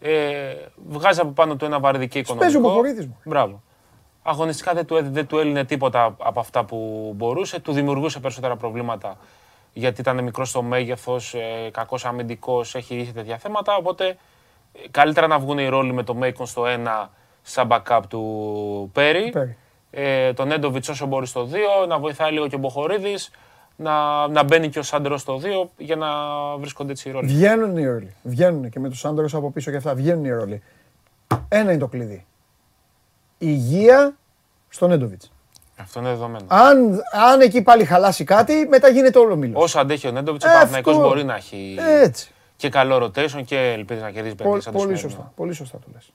Ε, 0.00 0.54
βγάζει 0.88 1.20
από 1.20 1.30
πάνω 1.30 1.56
του 1.56 1.64
ένα 1.64 1.78
βαρυδική 1.80 2.20
παίζει 2.22 2.32
ο 2.32 2.34
οικονομικό. 2.36 2.68
Μποχορίδης, 2.68 3.06
μωρέ. 3.06 3.18
Μπράβο. 3.24 3.62
Αγωνιστικά 4.28 4.72
δεν 4.74 4.86
του, 4.86 4.96
έδι- 4.96 5.12
δεν 5.12 5.26
του 5.26 5.38
έλυνε 5.38 5.64
τίποτα 5.64 6.14
από 6.18 6.40
αυτά 6.40 6.64
που 6.64 7.12
μπορούσε. 7.16 7.60
Του 7.60 7.72
δημιουργούσε 7.72 8.20
περισσότερα 8.20 8.56
προβλήματα 8.56 9.16
γιατί 9.72 10.00
ήταν 10.00 10.22
μικρό 10.22 10.44
στο 10.44 10.62
μέγεθος, 10.62 11.34
ε, 11.34 11.70
κακός 11.70 12.04
αμυντικός, 12.04 12.74
έχει 12.74 12.96
είχε 12.96 13.12
τέτοια 13.12 13.36
θέματα. 13.38 13.76
Οπότε 13.76 14.06
ε, 14.08 14.16
καλύτερα 14.90 15.26
να 15.26 15.38
βγουν 15.38 15.58
οι 15.58 15.68
ρόλοι 15.68 15.92
με 15.92 16.02
το 16.02 16.14
Μέικον 16.14 16.46
στο 16.46 16.62
1 16.66 17.08
σαν 17.42 17.68
backup 17.70 18.00
του 18.08 18.90
Πέρι. 18.92 19.30
Πέρι. 19.30 19.56
Ε, 19.90 20.32
τον 20.32 20.52
Έντοβιτς 20.52 20.88
όσο 20.88 21.06
μπορεί 21.06 21.26
στο 21.26 21.48
2, 21.52 21.86
να 21.88 21.98
βοηθάει 21.98 22.32
λίγο 22.32 22.48
και 22.48 22.54
ο 22.54 22.58
Μποχορίδης. 22.58 23.30
να, 23.76 24.28
να 24.28 24.42
μπαίνει 24.42 24.68
και 24.68 24.78
ο 24.78 24.82
Σάντερο 24.82 25.16
στο 25.18 25.40
2 25.42 25.68
για 25.76 25.96
να 25.96 26.08
βρίσκονται 26.56 26.90
έτσι 26.92 27.08
οι 27.08 27.12
ρόλοι. 27.12 27.26
Βγαίνουν 27.26 27.76
οι 27.76 27.86
ρόλοι. 27.86 28.14
Βγαίνουν 28.22 28.70
και 28.70 28.80
με 28.80 28.88
τους 28.88 29.04
άντρε 29.04 29.26
από 29.32 29.50
πίσω 29.50 29.70
και 29.70 29.76
αυτά. 29.76 29.94
Βγαίνουν 29.94 30.24
οι 30.24 30.30
ρόλοι. 30.30 30.62
Ένα 31.48 31.70
είναι 31.70 31.78
το 31.80 31.86
κλειδί. 31.86 32.26
Υγεία 33.38 34.16
στον 34.68 34.88
Νέντοβιτ. 34.88 35.22
Αυτό 35.80 36.00
είναι 36.00 36.08
δεδομένο. 36.08 36.44
Αν, 36.48 37.02
αν 37.30 37.40
εκεί 37.40 37.62
πάλι 37.62 37.84
χαλάσει 37.84 38.24
κάτι, 38.24 38.66
μετά 38.68 38.88
γίνεται 38.88 39.18
όλο 39.18 39.36
μήλος. 39.36 39.62
Όσο 39.62 39.78
αντέχει 39.80 40.06
ο 40.08 40.10
Νέντοβιτς, 40.10 40.44
ο 40.44 40.48
Ε, 40.48 40.52
Παναθηναϊκός 40.52 40.94
αυτό. 40.96 41.08
μπορεί 41.08 41.24
να 41.24 41.34
έχει 41.34 41.76
Έτσι. 42.02 42.30
και 42.56 42.68
καλό 42.68 43.04
rotation 43.04 43.42
και 43.44 43.72
ελπίζει 43.72 44.00
να 44.00 44.10
κερδίσει 44.10 44.34
παιχνίδι 44.34 44.60
σαν 44.60 44.72
το 44.72 44.78
Πολύ 44.78 44.96
σημερινό. 44.96 45.10
σωστά. 45.20 45.32
Πολύ 45.36 45.52
σωστά 45.52 45.78
το 45.78 45.86
λες. 45.92 46.12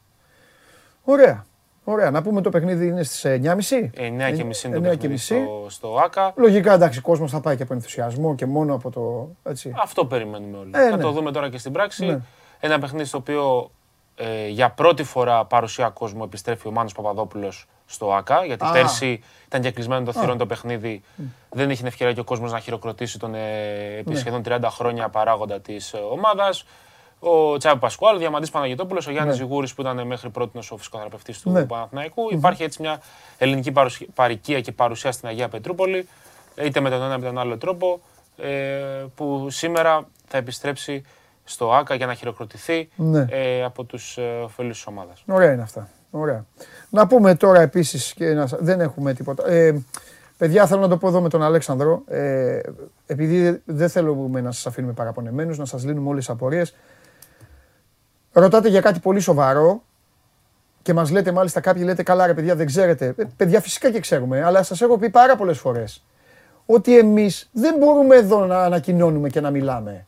Ωραία. 1.04 1.46
Ωραία. 1.84 2.12
Να 2.12 2.22
πούμε 2.22 2.42
το 2.42 2.50
παιχνίδι 2.50 2.88
είναι 2.88 3.04
στις 3.04 3.24
9.30. 3.26 3.90
9 3.94 4.36
και 4.36 4.44
μισή 4.44 4.68
είναι 4.68 4.76
το 4.76 4.82
9 4.82 4.84
και 4.84 4.90
παιχνίδι 4.90 5.08
μισή. 5.08 5.26
στο, 5.44 5.66
στο 5.70 5.96
ΑΚΑ. 6.06 6.34
Λογικά 6.36 6.74
εντάξει, 6.74 7.00
ο 7.00 7.02
κόσμος 7.02 7.32
θα 7.32 7.40
πάει 7.40 7.56
και 7.56 7.64
από 7.64 7.74
ενθουσιασμό 7.74 8.36
και 8.36 8.46
μόνο 8.46 8.74
από 8.74 8.90
το. 8.92 9.30
Έτσι. 9.52 9.74
Αυτό 9.84 10.06
περιμένουμε 10.06 10.58
όλοι. 10.58 10.72
Ε, 10.74 10.90
θα 10.90 10.96
ναι. 10.96 11.02
το 11.04 11.12
δούμε 11.12 11.32
τώρα 11.32 11.50
και 11.50 11.58
στην 11.58 11.72
πράξη. 11.72 12.06
Ναι. 12.06 12.20
Ένα 12.60 12.80
παιχνίδι 12.80 13.06
στο 13.08 13.18
οποίο 13.18 13.72
ε, 14.16 14.48
για 14.48 14.70
πρώτη 14.70 15.04
φορά 15.04 15.46
παρουσία 15.46 15.90
κόσμου 15.90 16.24
επιστρέφει 16.24 16.68
ο 16.68 16.72
Μάνος 16.72 16.94
Παπαδόπουλος 16.94 17.66
στο 17.86 18.14
ΑΚΑ. 18.14 18.46
Γιατί 18.46 18.66
Α. 18.66 18.72
πέρσι 18.72 19.24
ήταν 19.46 19.62
και 19.62 19.72
κλεισμένο 19.72 20.06
το 20.12 20.20
Α. 20.20 20.22
θηρόν 20.22 20.38
το 20.38 20.46
παιχνίδι. 20.46 21.02
Δεν 21.50 21.70
είχε 21.70 21.78
την 21.78 21.88
ευκαιρία 21.88 22.14
και 22.14 22.20
ο 22.20 22.24
κόσμος 22.24 22.52
να 22.52 22.60
χειροκροτήσει 22.60 23.20
τον 23.20 23.36
ε, 23.36 23.96
επί 24.00 24.10
Ναι. 24.12 24.16
σχεδόν 24.20 24.42
30 24.46 24.60
χρόνια 24.70 25.10
παράγοντα 25.10 25.60
της 25.60 25.94
ε, 25.94 25.98
ομάδας. 25.98 26.66
Ο 27.20 27.58
Τσάβη 27.58 27.80
Πασκουάλ, 27.80 28.16
ο 28.16 28.20
Διαμαντής 28.20 28.50
Παναγιώτοπουλος, 28.50 29.08
ο 29.08 29.12
Γιάννης 29.12 29.38
Ναι. 29.38 29.44
Ζιγούρης 29.44 29.74
που 29.74 29.82
ήταν 29.82 30.08
μέχρι 30.08 30.30
πρώτης 30.30 30.72
ο 30.72 30.78
φυσικοθεραπευτής 30.78 31.42
του 31.42 31.50
Ναι. 31.52 31.66
Παναθηναϊκού. 31.66 32.28
Υπάρχει 32.32 32.64
έτσι 32.64 32.82
μια 32.82 33.02
ελληνική 33.38 33.72
παρουσία- 33.72 34.08
παροικία 34.14 34.62
και 34.62 34.72
παρουσία 34.72 35.12
στην 35.12 35.28
Αγία 35.28 35.50
Πετρούπολη, 35.50 36.08
είτε 36.62 36.80
με 36.80 36.90
τον 36.90 37.02
ένα 37.02 37.08
είτε 37.14 37.18
με 37.18 37.26
τον 37.26 37.38
άλλο 37.38 37.58
τρόπο, 37.58 38.00
ε, 38.38 38.50
που 39.16 39.48
σήμερα 39.50 40.08
θα 40.28 40.38
επιστρέψει 40.38 41.04
στο 41.44 41.74
ΆΚΑ 41.74 41.96
για 41.96 42.06
να 42.06 42.14
χειροκροτηθεί 42.14 42.90
Ναι. 42.96 43.26
ε, 43.30 43.64
από 43.64 43.84
τους 43.84 44.18
ε, 44.18 44.22
ωφελούς 44.44 44.76
της 44.78 44.86
ομάδας. 44.88 45.24
Ωραία 45.28 45.52
είναι 45.54 45.62
αυτά. 45.62 45.90
Ωραία. 46.12 46.46
Να 46.90 47.08
πούμε 47.08 47.36
τώρα 47.36 47.62
επίσης 47.62 48.14
και 48.14 48.34
να, 48.34 48.48
σα- 48.48 48.58
δεν 48.58 48.82
έχουμε 48.82 49.14
τίποτα. 49.14 49.50
Ε, 49.50 49.82
παιδιά, 50.38 50.66
θέλω 50.68 50.82
να 50.82 50.88
το 50.88 50.98
πω 50.98 51.08
εδώ 51.08 51.22
με 51.22 51.30
τον 51.30 51.44
Αλέξανδρο. 51.44 52.04
Ε, 52.08 52.60
επειδή 53.06 53.62
δεν 53.66 53.90
θέλουμε 53.90 54.42
να 54.42 54.52
σας 54.52 54.66
αφήνουμε 54.68 54.94
παραπονεμένους, 54.94 55.58
να 55.58 55.66
σας 55.66 55.84
λύνουμε 55.86 56.10
όλες 56.10 56.26
τις 56.26 56.34
απορίες. 56.34 56.76
Ρωτάτε 58.32 58.70
για 58.70 58.82
κάτι 58.82 59.00
πολύ 59.00 59.20
σοβαρό 59.20 59.82
και 60.82 60.94
μας 60.94 61.12
λέτε 61.12 61.32
μάλιστα 61.32 61.60
κάποιοι 61.60 61.82
λέτε 61.86 62.04
καλά 62.04 62.26
ρε 62.28 62.34
παιδιά 62.34 62.56
δεν 62.56 62.66
ξέρετε. 62.66 63.14
Ε, 63.18 63.24
παιδιά 63.38 63.62
φυσικά 63.62 63.92
και 63.92 64.00
ξέρουμε, 64.00 64.44
αλλά 64.44 64.64
σας 64.64 64.82
έχω 64.82 64.98
πει 64.98 65.10
πάρα 65.10 65.36
πολλές 65.36 65.58
φορές 65.58 66.04
ότι 66.66 66.98
εμείς 66.98 67.50
δεν 67.52 67.76
μπορούμε 67.78 68.16
εδώ 68.16 68.46
να 68.46 68.64
ανακοινώνουμε 68.64 69.30
και 69.30 69.42
να 69.42 69.50
μιλάμε. 69.50 70.06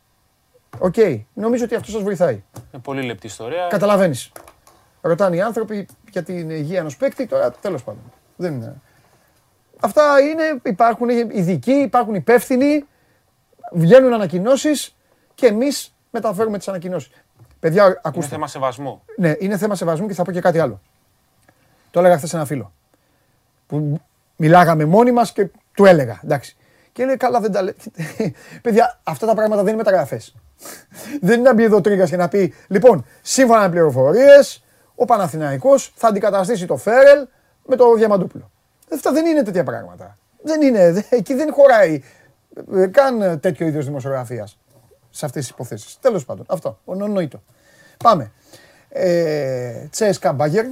Οκ, 0.80 0.96
νομίζω 1.34 1.64
ότι 1.64 1.76
αυτό 1.76 1.92
σας 1.92 2.02
βοηθάει. 2.02 2.44
Είναι 2.74 2.82
πολύ 2.82 3.02
λεπτή 3.02 3.28
ιστορία. 3.28 3.68
Καταλαβαίνεις. 3.70 4.32
Ρωτάνε 5.02 5.36
οι 5.36 5.42
άνθρωποι 5.42 5.88
για 6.12 6.24
την 6.24 6.50
υγεία 6.50 6.80
ενό 6.80 6.90
παίκτη, 6.98 7.28
τώρα 7.28 7.52
τέλος 7.52 7.84
πάντων. 7.84 8.02
Δεν 8.36 8.54
είναι. 8.54 8.76
Αυτά 9.80 10.20
είναι, 10.20 10.62
υπάρχουν 10.64 11.10
ειδικοί, 11.10 11.72
υπάρχουν 11.72 12.16
υπεύθυνοι, 12.16 12.86
βγαίνουν 13.72 14.14
ανακοινώσεις 14.14 14.96
και 15.36 15.46
εμείς 15.46 15.96
μεταφέρουμε 16.12 16.58
τις 16.58 16.68
ανακοινώσεις. 16.68 17.12
Παιδιά, 17.60 17.86
Είναι 17.86 18.00
ακούστε. 18.04 18.28
θέμα 18.28 18.48
σεβασμού. 18.48 19.02
Ναι, 19.18 19.34
είναι 19.40 19.58
θέμα 19.58 19.76
σεβασμού 19.76 20.08
και 20.08 20.14
θα 20.14 20.24
πω 20.24 20.32
και 20.32 20.42
κάτι 20.42 20.60
άλλο. 20.60 20.82
Το 21.92 22.00
έλεγα 22.00 22.18
χθες 22.18 22.30
σε 22.30 22.36
ένα 22.36 22.46
φίλο. 22.46 22.74
Που 23.68 24.02
μιλάγαμε 24.36 24.86
μόνοι 24.86 25.12
μας 25.12 25.32
και 25.32 25.50
του 25.74 25.86
έλεγα. 25.86 26.20
Εντάξει. 26.24 26.56
Και 26.92 27.06
λέει, 27.06 27.18
καλά, 27.18 27.40
δεν 27.40 27.52
τα 27.52 27.62
λέει. 27.62 27.76
Παιδιά, 28.62 29.00
αυτά 29.04 29.26
τα 29.26 29.36
πράγματα 29.36 29.64
δεν 29.64 29.74
είναι 29.74 29.84
μεταγραφές. 29.84 30.36
Δεν 31.22 31.40
είναι 31.40 31.50
να 31.50 31.54
μπει 31.54 31.64
εδώ 31.64 31.82
τρίγκα 31.82 32.06
και 32.06 32.18
να 32.18 32.28
πει, 32.28 32.54
λοιπόν, 32.68 33.06
σύμφωνα 33.22 33.62
με 33.62 33.70
πληροφορίες, 33.70 34.64
ο 34.96 35.06
Παναθηναϊκός 35.06 35.94
θα 35.96 36.08
αντικαταστήσει 36.08 36.66
το 36.66 36.78
Φέρελ 36.78 37.28
με 37.66 37.76
το 37.76 37.94
Διαμαντούπουλο. 37.94 38.52
Αυτά 38.94 39.12
δεν 39.12 39.26
είναι 39.26 39.44
τέτοια 39.44 39.64
πράγματα. 39.64 40.18
Δεν 40.44 40.62
είναι, 40.62 40.92
δε- 40.92 41.02
εκεί 41.10 41.34
δεν 41.34 41.54
χωράει 41.54 42.04
ε, 42.76 42.86
καν 42.88 43.40
τέτοιο 43.40 43.68
είδος 43.68 43.86
δημοσιογραφίας 43.86 44.58
σε 45.10 45.26
αυτές 45.26 45.42
τις 45.42 45.52
υποθέσεις. 45.52 45.98
Τέλος 46.02 46.26
πάντων, 46.26 46.46
αυτό. 46.50 46.80
Ονονοήτο. 46.86 47.44
Πάμε. 48.04 48.32
Ε, 48.90 49.88
Τσέσκα 49.92 50.34
Μπάγκερ. 50.34 50.66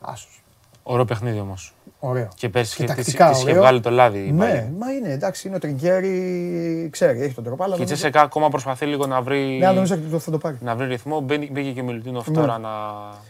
Άσος. 0.00 0.44
Ωραίο 0.82 1.04
παιχνίδι 1.04 1.38
όμως. 1.38 1.74
Ωραίο. 2.06 2.28
Και 2.34 2.48
πέρσι 2.48 2.76
Και 2.76 2.84
και 2.84 2.92
της 2.92 2.96
τακτικά 3.04 3.28
της 3.30 3.38
είχε 3.40 3.48
ωραίο. 3.50 3.62
βγάλει 3.62 3.80
το 3.80 3.90
λάδι. 3.90 4.26
η 4.26 4.32
Ναι, 4.32 4.44
Bayern. 4.68 4.74
μα 4.78 4.90
είναι 4.92 5.08
εντάξει, 5.12 5.46
είναι 5.48 5.56
ο 5.56 5.58
Τριγκέρι, 5.60 6.88
ξέρει, 6.92 7.22
έχει 7.22 7.34
τον 7.34 7.44
τρόπο. 7.44 7.64
Αλλά 7.64 7.76
Και 7.76 7.82
η 7.82 7.84
δεν- 7.84 7.94
Τσέσσεκα 7.94 8.20
ακόμα 8.20 8.48
προσπαθεί 8.48 8.86
λίγο 8.86 9.06
να 9.06 9.20
βρει, 9.20 9.38
Ναι, 9.58 9.66
αλλά 9.66 9.74
νομίζω 9.74 9.94
ότι 9.94 10.04
το- 10.04 10.18
θα 10.18 10.30
το 10.30 10.38
πάρει. 10.38 10.56
να 10.60 10.74
βρει 10.76 10.86
ρυθμό. 10.86 11.20
Μπαίνει- 11.20 11.50
Μπήκε 11.52 11.70
και 11.70 11.80
ο 11.80 11.84
Μιλουτίνοφ 11.84 12.28
Ναι. 12.28 12.34
τώρα 12.34 12.58
να, 12.58 12.70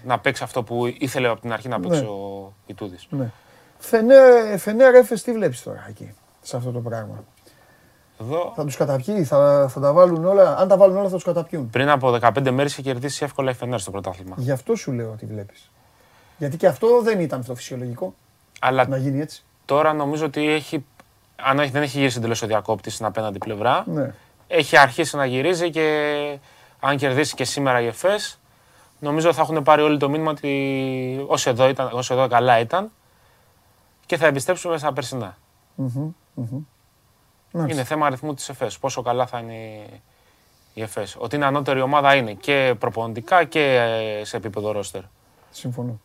να 0.05 0.19
παίξει 0.19 0.43
αυτό 0.43 0.63
που 0.63 0.87
ήθελε 0.99 1.29
από 1.29 1.41
την 1.41 1.53
αρχή 1.53 1.69
να 1.69 1.81
παίξει 1.81 2.01
Ναι. 2.01 2.07
ο 2.07 2.53
Ιτούδης. 2.67 3.07
Ναι. 3.11 3.31
Φενέρ, 3.79 4.59
Φενέρ 4.59 4.95
Έφες, 4.95 5.23
τι 5.23 5.33
βλέπεις 5.33 5.63
τώρα 5.63 5.87
εκεί, 5.89 6.13
σε 6.43 6.57
αυτό 6.57 6.71
το 6.71 6.81
πράγμα; 6.81 7.25
Εδώ 8.21 8.53
Θα 8.57 8.65
τους 8.65 8.77
καταπιεί, 8.77 9.25
θα, 9.25 9.67
θα 9.69 9.81
τα 9.81 9.93
βάλουν 9.93 10.25
όλα, 10.25 10.57
αν 10.59 10.69
τα 10.69 10.77
βάλουν 10.77 10.97
όλα 10.97 11.09
θα 11.09 11.15
τους 11.15 11.25
καταπιούν. 11.25 11.71
πριν 11.71 11.89
από 11.89 12.11
15 12.11 12.51
μέρες 12.51 12.73
είχε 12.73 12.83
κερδίσει 12.83 13.25
εύκολα 13.25 13.51
η 13.51 13.55
Φενέρ 13.55 13.79
στο 13.81 13.91
πρωτάθλημα. 13.91 14.35
Γι' 14.39 14.51
αυτό 14.51 14.75
σου 14.77 14.93
λέω 14.93 15.11
ότι 15.13 15.27
βλέπεις. 15.27 15.71
Γιατί 16.39 16.57
και 16.57 16.67
αυτό 16.67 17.01
δεν 17.03 17.21
ήταν 17.21 17.41
αυτό 17.41 17.55
φυσιολογικό, 17.55 18.15
Αλλά 18.61 18.89
να 18.89 18.97
γίνει 18.97 19.21
έτσι. 19.21 19.43
τώρα 19.65 19.93
νομίζω 19.93 20.27
ότι 20.27 20.49
έχει, 20.51 20.85
αν 21.37 21.59
όχι- 21.59 21.71
δεν 21.71 21.83
έχει 21.83 21.99
γυρίσει 21.99 22.19
εντελώς 22.19 22.43
ο 22.43 22.47
διακόπτης 22.47 22.95
στην 22.95 23.07
απέναντι 23.07 23.39
πλευρά, 23.39 23.85
Ναι. 23.87 24.15
έχει 24.47 24.77
αρχίσει 24.77 25.17
να 25.17 25.25
γυρίζει 25.27 25.71
και 25.71 26.39
αν 26.81 26.97
κερδίσει 26.97 27.35
και 27.35 27.45
σήμερα 27.45 27.81
η 27.81 27.87
ΕΦΕΣ, 27.87 28.39
νομίζω 28.99 29.33
θα 29.33 29.41
έχουν 29.43 29.63
πάρει 29.63 29.83
όλοι 29.83 29.99
το 29.99 30.09
μήνυμα 30.09 30.31
ότι 30.31 31.25
όσο 31.27 31.51
εδώ, 31.51 31.69
ήταν, 31.69 31.89
όσο 31.93 32.15
εδώ 32.15 32.29
καλά 32.29 32.59
ήταν 32.59 32.91
και 34.07 34.17
θα 34.17 34.27
επιστρέψουμε 34.27 34.79
στα 34.79 34.93
περσινά. 34.93 35.37
Μμμ, 35.75 36.13
μμμ. 36.35 36.65
Μάλιστα. 37.53 37.75
Είναι 37.75 37.85
θέμα 37.85 38.07
αριθμού 38.07 38.35
της 38.35 38.49
ΕΦΕΣ, 38.49 38.79
πόσο 38.79 39.03
καλά 39.03 39.27
θα 39.27 39.39
είναι 39.39 39.55
η 40.75 40.83
ΕΦΕΣ. 40.83 41.17
Ότι 41.19 41.37
είναι 41.37 41.45
ανώτερη 41.45 41.81
ομάδα 41.81 42.15
είναι 42.15 42.33
και 42.33 42.75
προπονητικά 42.79 43.45
και 43.45 43.61
ε, 44.21 44.25
σε 44.25 44.37
επίπεδο 44.37 44.73
ρόστερ. 44.73 45.01
Συμφωνώ. 45.51 46.01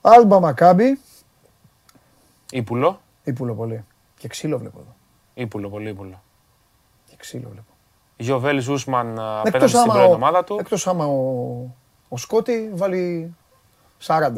Άλμπα 0.00 0.40
Μακάμπι, 0.40 1.00
Ήπουλο, 2.58 3.00
ύπουλο 3.24 3.54
πολύ. 3.54 3.84
Και 4.18 4.28
ξύλο 4.28 4.58
βλέπω 4.58 4.78
εδώ. 4.80 4.94
Ήπουλο, 5.34 5.68
πολύ 5.68 5.88
Ήπουλο. 5.88 6.22
Και 7.06 7.14
ξύλο 7.16 7.48
βλέπω. 7.48 7.66
Γιωβέλ 8.16 8.60
Ζούσμαν 8.60 9.06
ε, 9.06 9.20
απέναντι 9.22 9.48
Εκτός 9.48 9.70
στην 9.70 9.80
άμα, 9.82 9.92
πρώην 9.92 10.10
ο, 10.10 10.14
ομάδα 10.14 10.44
του. 10.44 10.56
εκτός 10.60 10.86
άμα 10.86 11.04
ο, 11.06 11.20
ο 12.08 12.16
Σκότη 12.16 12.70
βάλει 12.74 13.34
40. 14.06 14.30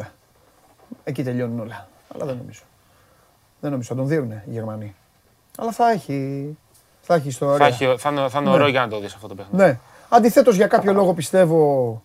Εκεί 1.03 1.23
τελειώνουν 1.23 1.59
όλα. 1.59 1.87
Αλλά 2.15 2.25
δεν 2.25 2.37
νομίζω. 2.37 2.61
Δεν 3.59 3.71
νομίζω. 3.71 3.89
Θα 3.89 3.95
τον 3.95 4.07
δίνουν 4.07 4.31
οι 4.31 4.41
Γερμανοί. 4.45 4.95
Αλλά 5.57 5.71
θα 5.71 5.91
έχει, 5.91 6.57
θα 7.01 7.15
έχει 7.15 7.27
ιστορία. 7.27 7.57
Θα, 7.57 7.65
έχει, 7.65 7.95
θα, 7.97 8.09
είναι, 8.09 8.29
θα 8.29 8.39
είναι 8.39 8.49
Ναι. 8.49 8.55
ωραίο 8.55 8.67
για 8.67 8.81
να 8.81 8.87
το 8.87 8.99
δεις 8.99 9.13
αυτό 9.13 9.27
το 9.27 9.35
παιχνίδι. 9.35 9.63
Ναι. 9.63 9.79
Αντιθέτως 10.09 10.55
για 10.55 10.67
κάποιο 10.67 10.93
λόγο 10.93 11.13
πιστεύω 11.13 12.03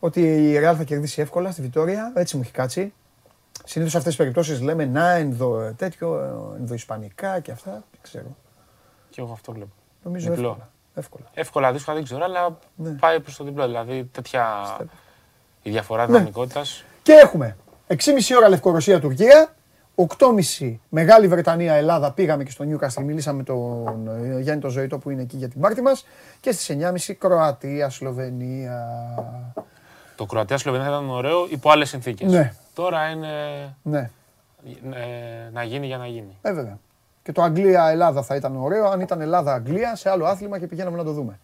ότι 0.00 0.20
η 0.20 0.54
Real 0.58 0.74
θα 0.76 0.84
κερδίσει 0.84 1.20
εύκολα 1.20 1.50
στη 1.50 1.62
Βιτόρια. 1.62 2.12
Έτσι 2.14 2.36
μου 2.36 2.42
έχει 2.42 2.52
κάτσει. 2.52 2.92
Συνήθως 3.64 3.94
αυτές 3.94 4.08
τις 4.10 4.16
περιπτώσεις 4.22 4.60
λέμε 4.60 4.84
να 4.84 5.10
ενδο, 5.10 5.72
τέτοιο, 5.76 6.20
ενδοϊσπανικά 6.58 7.40
και 7.40 7.50
αυτά. 7.50 7.70
Δεν 7.70 8.00
ξέρω. 8.02 8.36
Και 9.10 9.20
εγώ 9.20 9.32
αυτό 9.32 9.52
βλέπω. 9.52 9.70
Νομίζω 10.02 10.30
Διπλό. 10.30 10.48
εύκολα. 10.48 10.68
εύκολα. 10.94 11.24
Εύκολα, 11.34 11.72
δύσκολα 11.72 11.96
δεν 11.96 12.04
ξέρω, 12.04 12.24
αλλά 12.24 12.58
Ναι. 12.76 12.90
πάει 12.90 13.20
προς 13.20 13.36
το 13.36 13.44
διπλό. 13.44 13.66
Δηλαδή 13.66 14.04
τέτοια 14.12 14.46
η 15.62 15.70
διαφορά 15.70 16.06
Ναι. 16.06 16.12
δυναμικότητας. 16.12 16.84
Και 17.02 17.12
έχουμε 17.12 17.56
6,5 17.86 18.34
ώρα 18.36 18.48
Λευκορωσία-Τουρκία. 18.48 19.54
8.30 19.96 20.80
Μεγάλη 20.88 21.28
Βρετανία, 21.28 21.74
Ελλάδα. 21.74 22.12
Πήγαμε 22.12 22.44
και 22.44 22.50
στο 22.50 22.64
Newcastle, 22.68 23.02
μιλήσαμε 23.02 23.36
με 23.36 23.42
τον 23.42 24.08
ε, 24.36 24.40
Γιάννη 24.40 24.62
το 24.62 24.68
Ζωητό 24.68 24.98
που 24.98 25.10
είναι 25.10 25.22
εκεί 25.22 25.36
για 25.36 25.48
την 25.48 25.60
πάρτι 25.60 25.82
μας. 25.82 26.06
Και 26.40 26.52
στις 26.52 26.68
9.30 26.68 27.14
Κροατία, 27.18 27.90
Σλοβενία. 27.90 28.84
Το 30.16 30.24
Κροατία 30.26 30.58
Σλοβενία 30.58 30.86
θα 30.86 30.92
ήταν 30.92 31.10
ωραίο 31.10 31.46
υπό 31.50 31.70
άλλες 31.70 31.88
συνθήκες. 31.88 32.30
Ναι. 32.32 32.52
Τώρα 32.74 33.08
είναι 33.08 33.28
Ναι, 33.82 34.10
ε, 34.94 35.50
να 35.52 35.62
γίνει 35.62 35.86
για 35.86 35.96
να 35.96 36.06
γίνει. 36.06 36.38
ε, 36.42 36.52
βέβαια. 36.52 36.78
Και 37.22 37.32
το 37.32 37.42
Αγγλία-Ελλάδα 37.42 38.22
θα 38.22 38.34
ήταν 38.34 38.56
ωραίο. 38.56 38.86
Αν 38.88 39.00
ήταν 39.00 39.20
Ελλάδα-Αγγλία 39.20 39.96
σε 39.96 40.10
άλλο 40.10 40.24
άθλημα 40.26 40.58
και 40.58 40.66
πηγαίναμε 40.66 40.96
να 40.96 41.04
το 41.04 41.12
δούμε. 41.12 41.38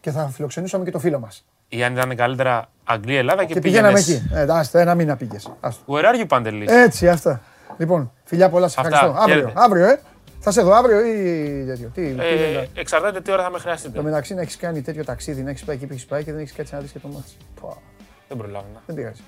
Και 0.00 0.10
θα 0.10 0.28
φιλοξενούσαμε 0.28 0.84
και 0.84 0.90
το 0.90 0.98
φίλο 0.98 1.18
μας. 1.18 1.44
Ή 1.68 1.84
αν 1.84 1.92
ήταν 1.92 2.16
καλύτερα 2.16 2.68
Αγγλία-Ελλάδα 2.84 3.44
και, 3.44 3.52
Και 3.54 3.60
πηγαίναμε 3.60 3.92
πήγαινες- 3.98 4.24
εκεί. 4.24 4.34
Ε, 4.34 4.46
άστα, 4.58 4.80
ένα 4.80 4.94
μήνα 4.94 5.16
πήγες. 5.16 5.50
Άστα. 5.60 5.82
Where 5.88 6.04
are 6.14 6.20
you, 6.22 6.24
Παντελής; 6.28 6.70
Έτσι, 6.70 7.08
αυτά. 7.08 7.40
Λοιπόν, 7.78 8.12
φιλιά 8.24 8.48
πολλά, 8.48 8.68
σε 8.68 8.80
Αυτά, 8.80 8.94
ευχαριστώ. 8.94 9.20
Αύριο, 9.22 9.36
χαίρετε. 9.40 9.60
αύριο, 9.60 9.84
ε. 9.84 10.00
Θα 10.40 10.50
σε 10.50 10.62
δω 10.62 10.72
αύριο 10.74 11.00
ή 11.06 11.64
τέτοιο. 11.66 11.88
Τι, 11.94 12.02
τι 12.14 12.22
Ε, 12.22 12.52
δεν 12.52 12.68
εξαρτάται 12.74 13.20
τι 13.20 13.30
ώρα 13.32 13.42
θα 13.42 13.50
με 13.50 13.58
χρειαστείτε. 13.58 13.96
Το 13.96 14.02
μεταξύ 14.02 14.34
να 14.34 14.40
έχεις 14.40 14.56
κάνει 14.56 14.82
τέτοιο 14.82 15.04
ταξίδι, 15.04 15.42
να 15.42 15.50
έχεις 15.50 15.64
πάει 15.64 15.76
εκεί 15.76 15.86
που 15.86 15.92
έχεις 15.92 16.06
πάει 16.06 16.24
και 16.24 16.32
δεν 16.32 16.40
έχεις 16.40 16.52
κάτσει 16.52 16.74
να 16.74 16.80
δεις 16.80 16.90
και 16.90 16.98
το 16.98 17.08
μάτι. 17.08 17.30
Δεν 18.30 18.38
προλάβαινα. 18.38 18.82
Δεν 18.86 18.96
πειράζει. 18.96 19.20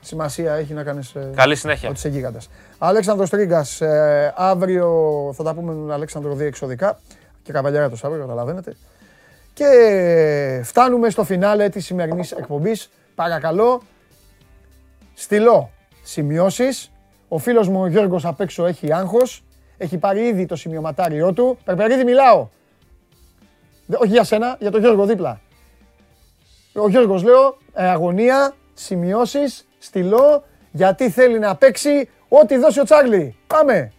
Σημασία 0.00 0.54
έχει 0.54 0.72
να 0.72 0.82
κάνεις. 0.82 1.14
Καλή 1.34 1.56
συνέχεια. 1.56 1.88
Ότι 1.88 1.98
είσαι 1.98 2.08
γίγαντας. 2.08 2.50
Αλέξανδρος 2.78 3.30
Τρίγκας, 3.30 3.80
ε, 3.80 4.32
αύριο 4.36 4.90
θα 5.34 5.42
τα 5.42 5.54
πούμε 5.54 5.72
με 5.72 5.78
τον 5.80 5.92
Αλέξανδρο 5.92 6.34
διεξοδικά 6.34 6.98
και 7.42 7.52
καβαλιάρα 7.52 7.90
το 7.90 7.98
αύριο, 8.02 8.20
καταλαβαίνετε. 8.22 8.76
Και 9.52 10.60
φτάνουμε 10.64 11.10
στο 11.10 11.24
φινάλε 11.24 11.68
της 11.68 11.84
σημερινής 11.84 12.32
εκπομπής. 12.32 12.90
Παρακαλώ, 13.14 13.82
στυλώ 15.14 15.70
σημειώσεις. 16.02 16.90
Ο 17.28 17.38
φίλος 17.38 17.68
μου 17.68 17.80
ο 17.82 17.86
Γιώργος 17.86 18.24
απ' 18.24 18.40
έξω 18.40 18.66
έχει 18.66 18.92
άγχος. 18.92 19.44
Έχει 19.76 19.98
πάρει 19.98 20.20
ήδη 20.26 20.46
το 20.46 20.56
σημειωματάριό 20.56 21.32
του. 21.32 21.58
Περπερίδη 21.64 22.04
μιλάω. 22.04 22.48
Δε- 23.86 23.96
Όχι 23.96 24.08
για 24.10 24.24
σένα, 24.24 24.56
για 24.60 24.70
τον 24.70 24.80
Γιώργο 24.80 25.04
δίπλα. 25.06 25.40
Ο 26.76 26.88
Γιώργος 26.88 27.22
λέω, 27.22 27.58
ε, 27.72 27.88
αγωνία, 27.88 28.54
σημειώσεις, 28.74 29.68
στυλό, 29.78 30.44
γιατί 30.70 31.10
θέλει 31.10 31.38
να 31.38 31.56
παίξει 31.56 32.08
ό,τι 32.28 32.56
δώσει 32.56 32.80
ο 32.80 32.84
Τσάρλι. 32.84 33.36
Πάμε. 33.46 33.92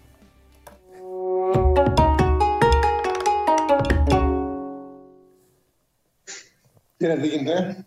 Τι 6.97 7.05
είναι, 7.05 7.15
τι 7.15 7.27
γίνεται; 7.27 7.85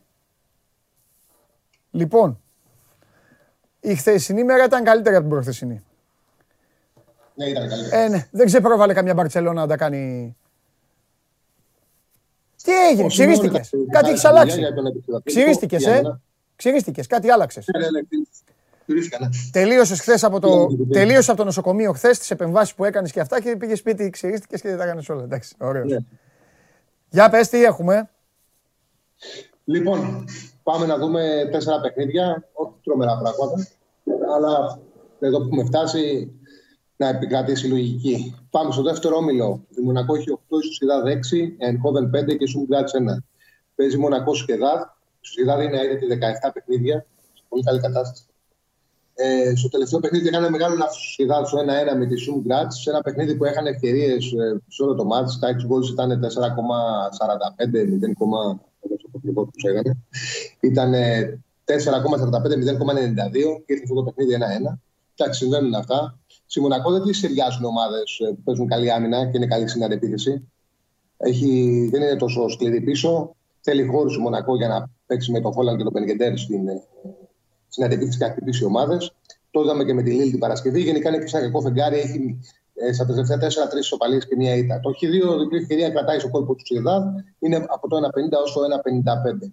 Λοιπόν, 1.91 2.41
η 3.81 3.95
χθεσινή 3.95 4.45
μέρα 4.45 4.65
ήταν 4.65 4.85
καλύτερη 4.85 5.15
από 5.15 5.25
την 5.25 5.33
προχθεσινή. 5.33 5.83
Ναι, 7.35 7.45
ήταν 7.45 7.69
καλύτερα. 7.69 8.03
Ε, 8.03 8.09
ναι, 8.09 8.29
δεν 8.31 8.47
ξεπρόβαλε 8.47 8.93
καμιά 8.93 9.15
Μπαρτσελώνα 9.15 9.61
να 9.61 9.67
τα 9.67 9.77
κάνει. 9.77 10.37
Τι 12.63 12.73
έγινε, 12.89 13.05
Ο 13.05 13.09
Σιμεώνη 13.09 13.35
ξυρίστηκες. 13.39 13.71
τα- 13.71 13.77
Κάτι 13.91 14.05
τα- 14.05 14.09
έχεις 14.11 14.21
τα 14.23 14.29
αλλάξει. 14.29 14.55
δουλειά 14.55 14.67
για 14.69 14.77
τον 14.77 14.87
επιστρατευτικό, 14.87 15.41
Ξυρίστηκες, 15.41 15.83
για 15.83 15.93
ε. 15.93 15.95
μένα. 15.95 16.21
Ξυρίστηκες, 16.57 17.07
κάτι 17.07 17.31
άλλαξες. 17.31 17.67
Ναι, 17.73 17.81
ναι, 17.85 17.91
ναι, 17.91 18.01
ξυρίστηκα, 18.87 19.19
ναι. 19.21 19.29
Τελείωσες 19.53 20.01
χθες 20.01 20.25
από 20.25 20.41
το. 20.41 20.49
Ναι, 20.49 20.77
ναι, 20.77 20.85
ναι. 20.85 20.93
Τελείωσες 20.93 21.29
από 21.29 21.39
το 21.39 21.45
νοσοκομείο 21.45 21.93
χθες 21.93 22.19
τις 22.19 22.31
επεμβάσεις 22.31 22.75
που 22.75 22.85
έκανες 22.85 23.13
και 23.13 23.21
αυτά 23.21 23.41
και 23.41 23.57
πήγες 23.57 23.79
σπίτι, 23.79 24.11
ξυρίστηκε 24.11 24.57
και 24.57 24.77
τα 24.77 24.85
έκανες 24.85 25.09
όλα. 25.09 25.23
Εντάξει, 25.23 25.55
ωραίος. 25.59 25.91
Ναι. 25.91 25.99
Για 27.11 27.29
πες, 27.31 27.49
τι 27.49 27.65
έχουμε. 27.65 28.11
Λοιπόν, 29.65 30.25
πάμε 30.63 30.87
να 30.87 30.99
δούμε 30.99 31.49
τέσσερα 31.53 31.81
παιχνίδια, 31.81 32.49
όχι 32.53 32.73
τρομερά 32.85 33.19
πράγματα, 33.19 33.67
αλλά 34.37 34.79
εδώ 35.21 35.39
που 35.39 35.45
έχουμε 35.45 35.65
φτάσει 35.65 36.33
να 36.99 37.09
επικρατήσει 37.09 37.67
η 37.67 37.71
λογική. 37.71 38.35
Πάμε 38.51 38.73
στο 38.73 38.83
δεύτερο 38.83 39.17
όμιλο. 39.17 39.67
Η 39.79 39.81
Μονακό 39.81 40.15
έχει 40.15 40.39
8, 40.49 40.59
η 40.63 40.65
Σουσιδάδ 40.65 41.05
6, 41.07 41.11
Ενχόβεν 41.59 42.11
5 42.11 42.27
και 42.27 42.45
η 42.45 42.47
Σουγκράτς 42.47 42.93
1. 42.93 43.17
Παίζει 43.75 43.99
Μονακό 43.99 44.35
Σουσιδάδ. 44.35 44.81
Η 45.21 45.27
Σουσιδάδ 45.27 45.63
είναι 45.63 45.79
αίρετη 45.79 46.07
17 46.47 46.51
παιχνίδια, 46.53 47.07
σε 47.35 47.43
πολύ 47.49 47.63
καλή 47.63 47.81
κατάσταση. 47.81 48.23
Ε, 49.15 49.55
στο 49.57 49.69
τελευταίο 49.69 50.01
παιχνίδι 50.01 50.29
έκανε 50.29 50.51
μεγάλο 50.51 50.77
λάθος 50.77 50.99
η 50.99 51.07
Σουσιδάδ 51.07 51.47
στο 51.47 51.59
1-1 51.59 51.97
με 51.99 52.07
τη 52.07 52.17
Σουγκράτ. 52.17 52.73
Σε 52.73 52.91
ένα 52.91 53.01
παιχνίδι 53.01 53.37
που 53.37 53.45
είχαν 53.45 53.67
ευκαιρίες 53.67 54.25
σε 54.69 54.83
όλο 54.83 54.95
το 54.95 55.05
μάτι. 55.05 55.39
Τα 55.41 55.49
6 55.49 55.53
goals 55.53 55.89
ήταν 55.93 56.21
4,45, 56.21 56.27
0, 57.85 58.09
το 59.03 59.17
ακριβώ 59.17 59.45
που 59.45 59.51
τους 59.51 59.65
έκανε. 59.65 59.97
Ήταν 60.61 60.93
4,45-0,92 61.65 63.63
και 63.67 63.73
ήρθε 63.73 63.83
αυτό 63.83 63.95
το 63.95 64.03
παιχνίδι 64.03 64.37
1-1. 64.71 64.79
Εντάξει, 65.15 65.39
συμβαίνουν 65.39 65.75
αυτά. 65.75 66.18
Στη 66.51 66.61
Μονακό 66.61 66.91
δεν 66.91 67.03
τη 67.03 67.21
ταιριάζουν 67.21 67.65
ομάδες 67.65 68.21
που 68.35 68.43
παίζουν 68.45 68.69
καλή 68.69 68.93
άμυνα 68.93 69.27
και 69.31 69.37
είναι 69.37 69.47
καλή 69.47 69.69
στην 69.69 69.85
αντεπίθεση. 69.85 70.49
Έχει, 71.17 71.89
δεν 71.93 72.03
είναι 72.03 72.17
τόσο 72.17 72.49
σκληρή 72.49 72.81
πίσω. 72.81 73.37
Θέλει 73.61 73.87
χώρους 73.87 74.17
η 74.17 74.21
Μονακό 74.21 74.57
για 74.57 74.69
να 74.69 74.91
παίξει 75.07 75.31
με 75.33 75.41
τον 75.41 75.53
Φόλαν 75.53 75.77
και 75.77 75.83
τον 75.83 75.93
Πενγκεντέρ 75.93 76.39
στην, 76.39 76.69
ε, 76.69 76.83
στην 77.69 77.85
αντεπίθεση 77.85 78.19
και 78.19 78.25
να 78.25 78.31
χτυπήσει 78.31 78.65
ομάδες. 78.65 79.15
Το 79.51 79.61
είδαμε 79.61 79.85
και 79.85 79.95
με 79.95 80.03
τη 80.03 80.11
Λίλ 80.11 80.31
την 80.31 80.39
Παρασκευή. 80.39 80.81
Γενικά 80.81 81.09
είναι 81.09 81.19
και 81.19 81.27
σαν 81.27 81.41
κακό 81.41 81.61
φεγγάρι. 81.61 81.99
Έχει 81.99 82.41
ε, 82.75 82.93
στα 82.93 83.07
τελευταία 83.07 83.37
4-3 83.37 83.41
ισοπαλίες 83.79 84.27
και 84.27 84.37
μία 84.37 84.55
ήττα. 84.55 84.81
Το 84.81 84.89
έχει 84.89 85.07
δύο 85.07 85.39
διπλή 85.39 85.59
ευκαιρία 85.59 85.91
κρατάει 85.91 86.19
στο 86.19 86.31
κόλπο 86.31 86.55
του 86.55 86.67
Σιεδάδ. 86.67 87.03
Είναι 87.39 87.57
από 87.69 87.89
το 87.89 87.97
1,50 87.97 88.03
ω 88.03 88.53
το 88.53 88.61
1,55. 89.45 89.51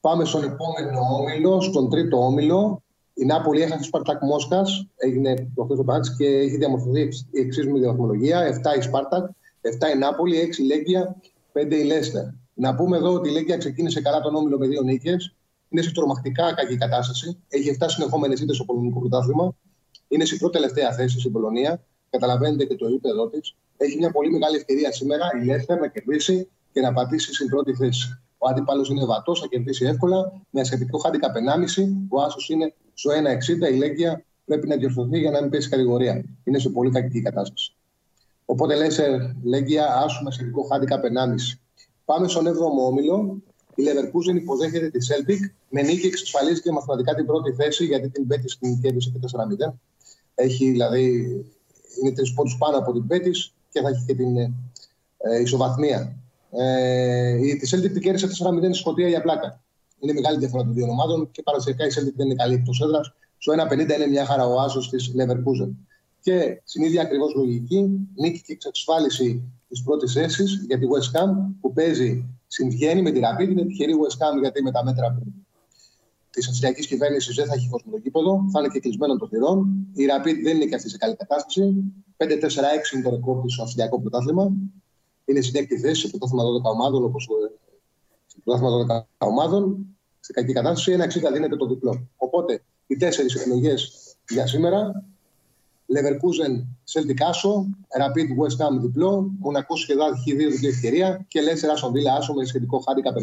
Πάμε 0.00 0.24
στον 0.24 0.44
επόμενο 0.44 1.00
όμιλο, 1.20 1.60
στον 1.60 1.90
τρίτο 1.90 2.24
όμιλο. 2.24 2.82
Η 3.18 3.24
Νάπολη 3.24 3.62
έχασε 3.62 3.82
Σπαρτάκ 3.82 4.22
Μόσχα. 4.22 4.62
Έγινε 4.96 5.50
προχθέ 5.54 5.74
το 5.74 5.84
μάτς 5.84 6.16
και 6.16 6.26
έχει 6.26 6.56
διαμορφωθεί 6.56 7.08
η 7.30 7.40
εξή 7.40 7.66
με 7.66 7.86
βαθμολογία. 7.86 8.60
7 8.74 8.78
η 8.78 8.82
Σπάρτακ, 8.82 9.24
7 9.60 9.94
η 9.94 9.98
Νάπολη, 9.98 10.38
6 10.38 10.58
η 10.58 10.64
Λέγκια, 10.64 11.16
5 11.52 11.76
η 11.76 11.84
Λέστερ. 11.84 12.24
Να 12.54 12.74
πούμε 12.74 12.96
εδώ 12.96 13.12
ότι 13.12 13.28
η 13.28 13.32
Λέγκια 13.32 13.56
ξεκίνησε 13.56 14.00
καλά 14.00 14.20
τον 14.20 14.34
όμιλο 14.34 14.58
με 14.58 14.66
δύο 14.66 14.82
νίκες. 14.82 15.34
Είναι 15.68 15.82
σε 15.82 15.92
τρομακτικά 15.92 16.54
κακή 16.54 16.76
κατάσταση. 16.76 17.38
Έχει 17.48 17.76
7 17.80 17.88
συνεχόμενες 17.88 18.40
ήττες 18.40 18.56
στο 18.56 18.64
πολωνικό 18.64 18.98
πρωτάθλημα. 18.98 19.54
Είναι 20.08 20.24
στην 20.24 20.38
πρώτη 20.38 20.54
τελευταία 20.56 20.92
θέση 20.92 21.20
στην 21.20 21.32
Πολωνία. 21.32 21.80
Καταλαβαίνετε 22.10 22.64
και 22.64 22.74
το 22.74 22.86
επίπεδο 22.86 23.28
της. 23.28 23.56
Έχει 23.76 23.96
μια 23.98 24.10
πολύ 24.10 24.30
μεγάλη 24.30 24.56
ευκαιρία 24.56 24.92
σήμερα 24.92 25.24
η 25.40 25.44
Λέστερ 25.44 25.80
να 25.80 25.88
κερδίσει 25.88 26.48
και 26.72 26.80
να 26.80 26.92
πατήσει 26.92 27.34
στην 27.34 27.48
πρώτη 27.48 27.74
θέση. 27.74 28.20
Ο 28.38 28.48
αντίπαλος 28.48 28.88
είναι 28.88 29.04
βατός, 29.04 29.40
θα 29.40 29.46
κερδίσει 29.46 29.84
εύκολα. 29.84 30.32
Με 30.50 30.60
ασχετικό 30.60 30.98
χάντικα 30.98 31.32
1,5. 31.32 32.06
Ο 32.08 32.22
Άσος 32.22 32.48
είναι 32.48 32.74
στο 32.96 33.10
1,60. 33.10 33.72
Η 33.72 33.76
Λέγκια 33.76 34.24
πρέπει 34.44 34.66
να 34.68 34.76
διορθωθεί 34.76 35.18
για 35.18 35.30
να 35.30 35.40
μην 35.40 35.50
πέσει 35.50 35.68
κατηγορία. 35.68 36.24
Είναι 36.44 36.58
σε 36.58 36.68
πολύ 36.68 36.90
κακή 36.90 37.22
κατάσταση. 37.22 37.74
Οπότε 38.44 38.74
Λέστερ, 38.74 39.20
Λέγκια, 39.42 39.94
Άσο 39.94 40.22
με 40.22 40.28
ασχετικό 40.28 40.62
χάντικα 40.62 41.00
1,5. 41.00 41.08
Πάμε 42.04 42.28
στον 42.28 42.46
7ο 42.46 42.86
όμιλο. 42.86 43.42
Η 43.74 43.82
Leverkusen 43.86 44.34
υποδέχεται 44.34 44.90
τη 44.90 45.06
Celtic. 45.10 45.50
Με 45.68 45.82
νίκη 45.82 46.06
εξασφαλίζει 46.06 46.70
μαθηματικά 46.70 47.14
την 47.14 47.26
πρώτη 47.26 47.52
θέση 47.52 47.84
γιατί 47.84 48.08
την 48.08 48.26
Πέτη 48.26 48.58
την 48.58 48.80
κέρδισε 48.80 49.10
και 49.10 49.18
4-0. 49.68 49.72
Έχει 50.34 50.70
δηλαδή, 50.70 51.04
είναι 52.02 52.12
τρεις 52.12 52.34
πόντους 52.34 52.56
πάνω 52.58 52.78
από 52.78 52.92
την 52.92 53.06
Πέτη 53.06 53.30
και 53.70 53.80
θα 53.80 53.88
έχει 53.88 54.04
και 54.06 54.14
την 54.14 54.36
ε, 54.36 55.40
ισοβαθμία. 55.40 56.16
Ε, 56.50 57.46
η 57.46 57.56
τη 57.56 57.68
Celtic 57.72 57.92
την 57.92 58.00
κέρδισε 58.00 58.26
4-0 58.26 58.30
στη 58.62 58.72
Σκωτία 58.72 59.08
για 59.08 59.22
πλάκα. 59.22 59.60
Είναι 60.00 60.12
μεγάλη 60.12 60.38
διαφορά 60.38 60.62
των 60.64 60.74
δύο 60.74 60.86
ομάδων 60.88 61.30
και 61.30 61.42
παραδοσιακά 61.42 61.84
η 61.84 61.88
Celtic 61.88 62.14
δεν 62.16 62.26
είναι 62.26 62.34
καλή 62.34 62.54
εκτός 62.54 62.80
έδρας. 62.80 63.12
Στο 63.38 63.52
1-50 63.52 63.78
είναι 63.78 64.06
μια 64.06 64.24
χαρά 64.24 64.46
ο 64.46 64.60
άσος 64.60 64.90
της 64.90 65.12
Leverkusen. 65.16 65.70
Και 66.20 66.60
στην 66.64 66.82
ίδια 66.82 67.02
ακριβώς 67.02 67.34
λογική, 67.34 68.08
νίκη 68.14 68.42
και 68.42 68.52
εξασφάλιση 68.52 69.42
της 69.68 69.82
πρώτης 69.82 70.12
θέση 70.12 70.44
για 70.66 70.78
τη 70.78 70.86
West 70.92 71.20
Ham 71.20 71.30
που 71.60 71.72
παίζει 71.72 72.24
συμβγαίνει 72.46 73.02
με 73.02 73.10
τη 73.10 73.20
Rapid. 73.22 73.48
Είναι 73.48 73.64
τυχερή 73.64 73.92
η 73.92 73.96
West 74.02 74.18
Ham 74.22 74.40
γιατί 74.40 74.62
με 74.62 74.70
τα 74.70 74.84
μέτρα 74.84 75.18
της 76.36 76.48
αυστριακής 76.48 76.86
κυβέρνησης 76.86 77.34
δεν 77.34 77.46
θα 77.46 77.54
έχει 77.54 77.68
κόσμο 77.68 77.90
το 77.92 77.98
γήπεδο, 78.02 78.44
θα 78.52 78.60
είναι 78.60 78.68
και 78.68 78.80
κλεισμένο 78.80 79.16
των 79.16 79.28
θυρών. 79.28 79.86
Η 79.94 80.04
Rapid 80.10 80.36
δεν 80.42 80.56
είναι 80.56 80.64
και 80.64 80.74
αυτή 80.74 80.88
σε 80.88 80.96
καλή 80.96 81.16
κατάσταση. 81.16 81.62
5-4-6 82.16 82.92
είναι 82.94 83.02
το 83.02 83.10
ρεκόρ 83.10 83.42
της 83.42 83.52
στο 83.52 83.62
αυστριακό 83.62 84.00
πρωτάθλημα. 84.00 84.52
Είναι 85.24 85.40
στην 85.40 85.60
έκτη 85.60 85.78
θέση 85.78 86.00
στο 86.00 86.08
πρωτάθλημα 86.08 86.42
12 86.42 86.72
ομάδων, 86.74 87.04
όπως 87.04 87.28
στο 88.46 88.58
πρωτάθλημα 88.58 89.06
12 89.18 89.28
ομάδων. 89.28 89.86
Σε 90.20 90.32
κακή 90.32 90.52
κατάσταση, 90.52 90.92
ένα 90.92 91.04
60 91.04 91.32
δίνεται 91.32 91.56
το 91.56 91.66
διπλό. 91.66 92.08
Οπότε 92.16 92.62
οι 92.86 92.96
τέσσερις 92.96 93.34
επιλογέ 93.34 93.74
για 94.28 94.46
σήμερα 94.46 95.04
Leverkusen, 95.94 96.64
Celtic 96.92 97.16
Άσο, 97.28 97.66
Rapid 98.00 98.28
West 98.42 98.66
Ham 98.66 98.80
διπλό, 98.80 99.30
Μονακό 99.38 99.76
Σχεδά 99.76 100.04
έχει 100.06 100.36
δύο 100.36 100.50
διπλή 100.50 100.68
ευκαιρία 100.68 101.24
και 101.28 101.40
Leicester 101.40 101.68
Άσο 101.72 101.90
Βίλα 101.90 102.14
Άσο 102.14 102.32
με 102.32 102.44
σχετικό 102.44 102.78
χάντικα 102.78 103.12
1,5. 103.12 103.20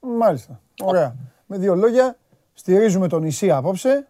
Μάλιστα. 0.00 0.60
Ωραία. 0.82 1.16
Με 1.46 1.58
δύο 1.58 1.74
λόγια, 1.74 2.18
στηρίζουμε 2.52 3.08
τον 3.08 3.22
νησί 3.22 3.50
απόψε. 3.50 4.08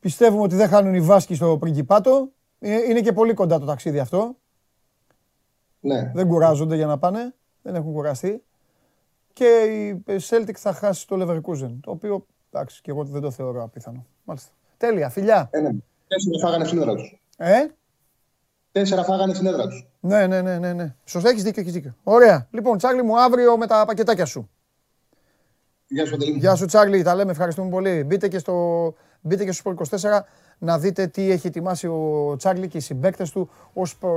Πιστεύουμε 0.00 0.42
ότι 0.42 0.54
δεν 0.54 0.68
χάνουν 0.68 0.94
οι 0.94 1.00
Βάσκοι 1.00 1.34
στο 1.34 1.56
Πριγκιπάτο. 1.58 2.28
Είναι, 2.58 2.74
είναι 2.74 3.00
και 3.00 3.12
πολύ 3.12 3.34
κοντά 3.34 3.58
το 3.58 3.66
ταξίδι 3.66 3.98
αυτό. 3.98 4.36
Ναι. 5.80 6.12
Δεν 6.14 6.26
κουράζονται 6.26 6.76
για 6.76 6.86
να 6.86 6.98
πάνε. 6.98 7.34
Δεν 7.62 7.74
έχουν 7.74 7.92
κουραστεί. 7.92 8.42
Και 9.32 9.46
η 10.06 10.20
Celtic 10.28 10.54
θα 10.54 10.72
χάσει 10.72 11.06
το 11.06 11.16
Leverkusen. 11.20 11.78
Το 11.80 11.90
οποίο, 11.90 12.26
εντάξει, 12.52 12.80
και 12.82 12.90
εγώ 12.90 13.04
δεν 13.04 13.20
το 13.20 13.30
θεωρώ 13.30 13.62
απίθανο. 13.62 14.06
Μάλιστα. 14.24 14.50
Τέλεια, 14.76 15.08
φιλιά. 15.08 15.48
Ε, 15.50 15.60
ναι. 15.60 15.70
Τέσσερα 16.08 16.38
φάγανε 16.38 16.64
στην 16.64 16.78
έδρα 16.78 16.94
τους. 16.94 17.22
Ε; 17.36 17.66
Τέσσερα 18.72 19.04
φάγανε 19.04 19.34
στην 19.34 19.46
έδρα 19.46 19.66
τους. 19.66 19.86
Ναι, 20.00 20.26
ναι, 20.26 20.42
ναι, 20.42 20.58
ναι, 20.58 20.72
ναι. 20.72 20.94
Σωστά, 21.04 21.28
έχεις 21.28 21.42
δίκιο, 21.42 21.60
έχεις 21.60 21.72
δίκιο. 21.72 21.96
Ωραία. 22.02 22.48
Λοιπόν, 22.50 22.78
Τσάρλι 22.78 23.02
μου, 23.02 23.20
αύριο 23.20 23.56
με 23.56 23.66
τα 23.66 23.84
πακετάκια 23.86 24.24
σου. 24.24 24.50
Γεια 25.86 26.06
σου, 26.06 26.14
Αντελή. 26.14 26.38
Γεια 26.38 26.54
σου, 26.54 26.66
Τσάρλι. 26.66 27.02
Τα 27.02 27.14
λέμε, 27.14 27.30
ευχαριστούμε 27.30 27.70
πολύ. 27.70 28.04
Μπείτε 28.04 28.28
και 28.28 28.38
στο, 28.38 28.94
μπείτε 29.20 29.44
και 29.44 29.52
στο 29.52 29.74
Sport 29.78 29.82
24 29.82 30.20
να 30.64 30.78
δείτε 30.78 31.06
τι 31.06 31.30
έχει 31.30 31.46
ετοιμάσει 31.46 31.86
ο 31.86 32.34
Τσάρλι 32.38 32.68
και 32.68 32.76
οι 32.76 32.80
συμπαίκτες 32.80 33.30
του 33.30 33.50
ως 33.72 33.96
προ, 33.96 34.12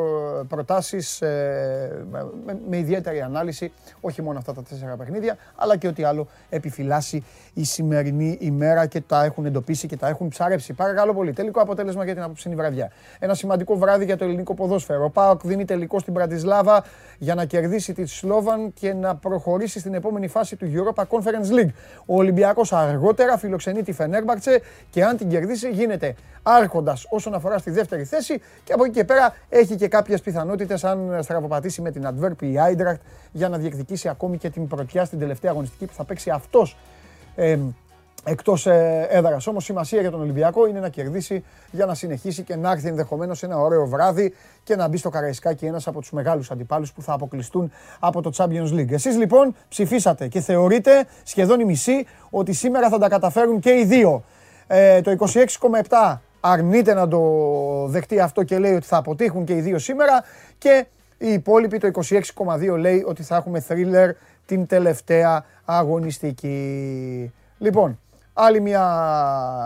προτάσεις 0.47 1.22
ε, 1.22 2.05
με, 2.11 2.59
με 2.69 2.77
ιδιαίτερη 2.77 3.22
ανάλυση, 3.22 3.72
όχι 4.01 4.22
μόνο 4.22 4.38
αυτά 4.38 4.53
τα 4.53 4.63
τέσσερα 4.63 4.95
παιχνίδια, 4.95 5.38
αλλά 5.55 5.77
και 5.77 5.88
ό,τι 5.88 6.03
άλλο 6.03 6.27
επιφυλάσσει 6.49 7.23
η 7.53 7.63
σημερινή 7.63 8.38
ημέρα 8.41 8.85
και 8.85 9.01
τα 9.01 9.23
έχουν 9.23 9.45
εντοπίσει 9.45 9.88
και 9.88 9.97
τα 9.97 10.07
έχουν 10.07 10.27
ψαρέψει. 10.27 10.73
Παρακαλώ 10.73 11.13
πολύ. 11.13 11.34
Τελικό 11.34 11.61
αποτέλεσμα 11.61 12.03
για 12.03 12.13
την 12.13 12.23
απόψινή 12.23 12.55
βραδιά. 12.55 12.91
Ένα 13.19 13.34
σημαντικό 13.34 13.77
βράδυ 13.77 14.05
για 14.05 14.17
το 14.17 14.23
ελληνικό 14.23 14.53
ποδόσφαιρο. 14.53 15.03
Ο 15.03 15.09
Πάοκ 15.09 15.41
δίνει 15.43 15.65
τελικό 15.65 15.99
στην 15.99 16.13
Πρατισλάβα 16.13 16.84
για 17.17 17.35
να 17.35 17.45
κερδίσει 17.45 17.93
τη 17.93 18.05
Σλόβαν 18.05 18.73
και 18.73 18.93
να 18.93 19.15
προχωρήσει 19.15 19.80
στην 19.80 19.93
επόμενη 19.93 20.27
φάση 20.27 20.55
του 20.55 20.72
Europa 20.73 21.03
Conference 21.03 21.59
League. 21.59 21.73
Ο 22.05 22.15
Ολυμπιακός 22.15 22.73
αργότερα 22.73 23.38
φιλοξενεί 23.38 23.84
τη 23.84 23.91
Φενέρμπαξε 23.91 24.61
και 24.89 25.03
αν 25.03 25.17
την 25.17 25.30
κερδίσει 25.30 25.69
γίνεται 25.69 26.15
άρχοντας 26.44 27.06
όσον 27.10 27.34
αφορά 27.34 27.57
στη 27.57 27.72
δεύτερη 27.72 28.03
θέση 28.03 28.41
και 28.64 28.74
από 28.74 28.84
εκεί 28.84 28.94
και 28.94 29.03
πέρα 29.03 29.36
έχει 29.49 29.76
και 29.76 29.88
κάποιες 29.88 30.22
πιθανότητες 30.22 30.84
αν 30.84 31.18
στραβοπατήσει 31.22 31.82
με 31.82 31.91
την 31.91 32.07
Adverb 32.07 32.41
η 32.41 32.60
Άιντρακτ 32.60 33.02
για 33.32 33.49
να 33.49 33.57
διεκδικήσει 33.57 34.10
ακόμη 34.10 34.38
και 34.38 34.49
την 34.49 34.68
πρωτιά 34.68 35.06
στην 35.06 35.20
τελευταία 35.20 35.52
αγωνιστική 35.52 35.86
που 35.86 35.94
θα 35.94 36.03
παίξει 36.03 36.30
αυτός 36.30 36.78
ε, 37.36 37.57
εκτός 38.26 38.66
έδρας. 39.10 39.48
Όμως 39.48 39.64
σημασία 39.64 40.02
για 40.02 40.12
τον 40.12 40.22
Ολυμπιακό 40.22 40.68
είναι 40.68 40.80
να 40.80 40.90
κερδίσει 40.90 41.44
για 41.72 41.86
να 41.86 41.94
συνεχίσει 41.94 42.44
και 42.44 42.56
να 42.56 42.72
έρθει 42.72 42.88
ενδεχομένως 42.88 43.44
ένα 43.44 43.57
ωραίο 43.57 43.86
βράδυ 43.86 44.34
και 44.64 44.76
να 44.76 44.88
μπει 44.88 44.98
στο 44.98 45.10
Καραϊσκάκι 45.10 45.66
ένας 45.66 45.88
από 45.88 45.99
τους 45.99 46.12
μεγάλους 46.12 46.52
αντιπάλους 46.52 46.94
που 46.94 47.02
θα 47.02 47.14
αποκλειστούν 47.14 47.72
από 47.99 48.22
το 48.22 48.32
Champions 48.36 48.74
League. 48.74 48.91
Εσείς 48.91 49.18
λοιπόν 49.18 49.56
ψηφίσατε 49.70 50.28
και 50.28 50.40
θεωρείτε 50.40 51.06
σχεδόν 51.24 51.60
η 51.60 51.66
μισή 51.66 52.06
ότι 52.30 52.53
σήμερα 52.53 52.90
θα 52.90 52.98
τα 52.98 53.10
καταφέρουν 53.10 53.60
και 53.60 53.72
οι 53.72 53.86
δύο. 53.86 54.24
Ε, 54.68 55.02
το 55.02 55.16
26,7 55.90 56.18
αρνείται 56.40 56.94
να 56.94 57.08
το 57.08 57.22
δεχτεί 57.88 58.20
αυτό 58.20 58.44
και 58.44 58.58
λέει 58.58 58.74
ότι 58.74 58.86
θα 58.86 58.98
αποτύχουν 58.98 59.46
και 59.46 59.56
οι 59.56 59.62
δύο 59.62 59.80
σήμερα 59.80 60.24
και 60.58 60.86
η 61.18 61.34
υπόλοιπη 61.34 61.78
το 61.78 61.90
26,2 62.68 62.78
λέει 62.78 63.04
ότι 63.08 63.24
θα 63.24 63.36
έχουμε 63.36 63.64
thriller 63.68 64.10
την 64.46 64.68
τελευταία 64.68 65.46
αγωνιστική. 65.66 67.34
Λοιπόν, 67.58 68.00
άλλη 68.34 68.60
μια 68.60 68.84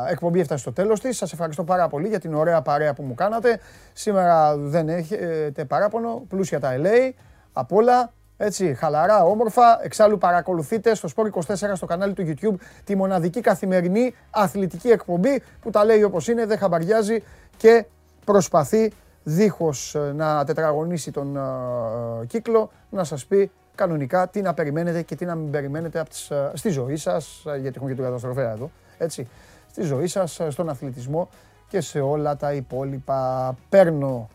εκπομπή 0.09 0.39
έφτασε 0.39 0.61
στο 0.61 0.73
τέλος 0.73 0.99
της. 0.99 1.17
Σας 1.17 1.33
ευχαριστώ 1.33 1.63
πάρα 1.63 1.87
πολύ 1.87 2.07
για 2.07 2.19
την 2.19 2.33
ωραία 2.33 2.61
παρέα 2.61 2.93
που 2.93 3.03
μου 3.03 3.13
κάνατε. 3.13 3.59
Σήμερα 3.93 4.57
δεν 4.57 4.89
έχετε 4.89 5.65
παράπονο, 5.65 6.23
πλούσια 6.27 6.59
τα 6.59 6.75
LA, 6.77 7.11
απ' 7.53 7.73
όλα. 7.73 8.13
Έτσι, 8.41 8.73
χαλαρά, 8.73 9.23
όμορφα. 9.23 9.83
Εξάλλου 9.83 10.17
παρακολουθείτε 10.17 10.95
στο 10.95 11.09
Sport 11.15 11.53
24 11.53 11.71
στο 11.73 11.85
κανάλι 11.85 12.13
του 12.13 12.23
YouTube 12.27 12.55
τη 12.83 12.95
μοναδική 12.95 13.41
καθημερινή 13.41 14.13
αθλητική 14.29 14.89
εκπομπή 14.89 15.41
που 15.61 15.69
τα 15.69 15.85
λέει 15.85 16.03
όπως 16.03 16.27
είναι, 16.27 16.45
δεν 16.45 16.57
χαμπαριάζει 16.57 17.23
και 17.57 17.85
προσπαθεί 18.25 18.91
δίχως 19.23 19.95
ε, 19.95 20.13
να 20.15 20.45
τετραγωνίσει 20.45 21.11
τον 21.11 21.37
uh, 21.37 22.27
κύκλο 22.27 22.71
να 22.89 23.03
σας 23.03 23.25
πει 23.25 23.51
κανονικά 23.75 24.27
τι 24.27 24.41
να 24.41 24.53
περιμένετε 24.53 25.01
και 25.01 25.15
τι 25.15 25.25
να 25.25 25.35
μην 25.35 25.51
περιμένετε 25.51 25.99
από 25.99 26.09
τις, 26.09 26.31
uh, 26.31 26.51
στη 26.53 26.69
ζωή 26.69 26.95
σας, 26.95 27.41
γιατί 27.43 27.73
έχουμε 27.75 27.89
και 27.89 27.95
τον 27.95 28.05
καταστροφέα 28.05 28.51
εδώ, 28.51 28.71
έτσι, 28.97 29.27
στη 29.71 29.81
ζωή 29.81 30.07
σας, 30.07 30.41
στον 30.49 30.69
αθλητισμό 30.69 31.29
και 31.67 31.81
σε 31.81 31.99
όλα 31.99 32.35
τα 32.35 32.53
υπόλοιπα. 32.53 33.55
Παίρνω 33.69 34.27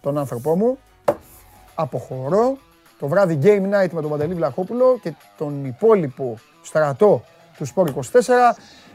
τον 0.00 0.18
άνθρωπό 0.18 0.56
μου, 0.56 0.78
αποχωρώ, 1.74 2.56
το 3.00 3.08
βράδυ 3.08 3.38
Game 3.42 3.62
Night 3.62 3.90
με 3.90 4.00
τον 4.00 4.10
Παντελή 4.10 4.34
Βλαχόπουλο 4.34 4.98
και 5.02 5.12
τον 5.38 5.64
υπόλοιπο 5.64 6.38
στρατό 6.62 7.22
του 7.56 7.66
Sport 7.74 7.86
24. 7.86 7.92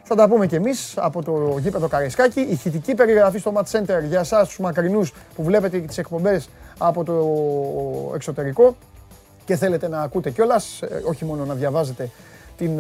Θα 0.04 0.16
τα 0.16 0.28
πούμε 0.28 0.48
κι 0.48 0.56
εμείς 0.56 0.94
από 0.98 1.24
το 1.24 1.58
γήπεδο 1.60 1.88
Καρεσκάκη. 1.88 2.40
Ηχητική 2.40 2.96
περιγραφή 2.96 3.40
στο 3.40 3.54
Match 3.56 3.80
Center 3.80 4.04
για 4.08 4.20
εσάς 4.20 4.48
τους 4.48 4.60
μακρινούς 4.60 5.14
που 5.36 5.44
βλέπετε 5.44 5.78
τις 5.78 5.98
εκπομπές 5.98 6.50
από 6.78 7.04
το 7.04 7.16
εξωτερικό 8.16 8.76
και 9.46 9.56
θέλετε 9.56 9.88
να 9.88 10.02
ακούτε 10.02 10.30
κιόλας, 10.30 10.84
όχι 11.08 11.26
μόνο 11.26 11.46
να 11.46 11.54
διαβάζετε 11.54 12.10
την 12.58 12.80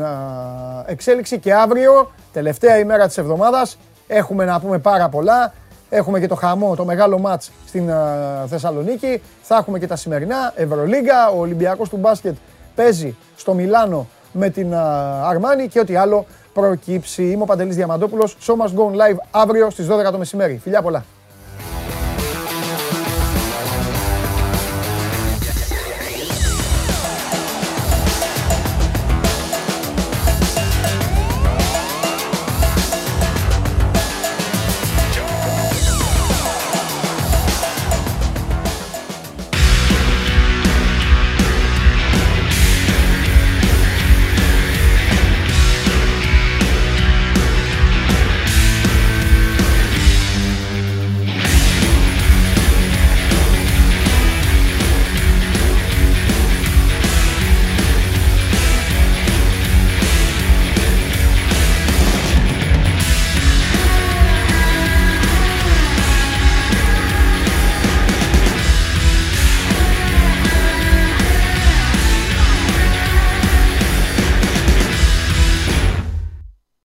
εξέλιξη. 0.86 1.40
Και 1.40 1.54
αύριο, 1.54 2.12
τελευταία 2.34 2.78
ημέρα 2.78 3.08
της 3.08 3.18
εβδομάδας, 3.18 3.78
έχουμε 4.08 4.46
να 4.46 4.60
πούμε 4.60 4.80
πάρα 4.80 5.10
πολλά. 5.10 5.54
Έχουμε 5.90 6.20
και 6.20 6.28
το 6.28 6.36
χαμό, 6.36 6.76
το 6.76 6.86
μεγάλο 6.86 7.20
μάτς 7.20 7.52
στην 7.68 7.90
Θεσσαλονίκη. 8.48 9.22
Θα 9.42 9.56
έχουμε 9.56 9.80
και 9.80 9.88
τα 9.88 9.96
σημερινά, 9.96 10.54
Ευρωλίγκα, 10.56 11.30
ο 11.30 11.40
Ολυμπιακός 11.40 11.90
του 11.90 11.98
μπάσκετ 11.98 12.36
παίζει 12.76 13.16
στο 13.36 13.54
Μιλάνο 13.54 14.08
με 14.32 14.50
την 14.50 14.74
Αρμάνη 15.24 15.68
και 15.68 15.80
ό,τι 15.80 15.96
άλλο 15.96 16.26
προκύψει. 16.54 17.24
Είμαι 17.24 17.44
ο 17.44 17.46
Παντελής 17.46 17.76
Διαμαντόπουλος. 17.76 18.38
Show 18.42 18.54
must 18.54 18.76
go 18.76 18.92
live 18.92 19.18
αύριο 19.32 19.70
στις 19.70 19.88
12 19.88 20.12
το 20.12 20.18
μεσημέρι. 20.18 20.60
Φιλιά 20.64 20.82
πολλά. 20.82 21.06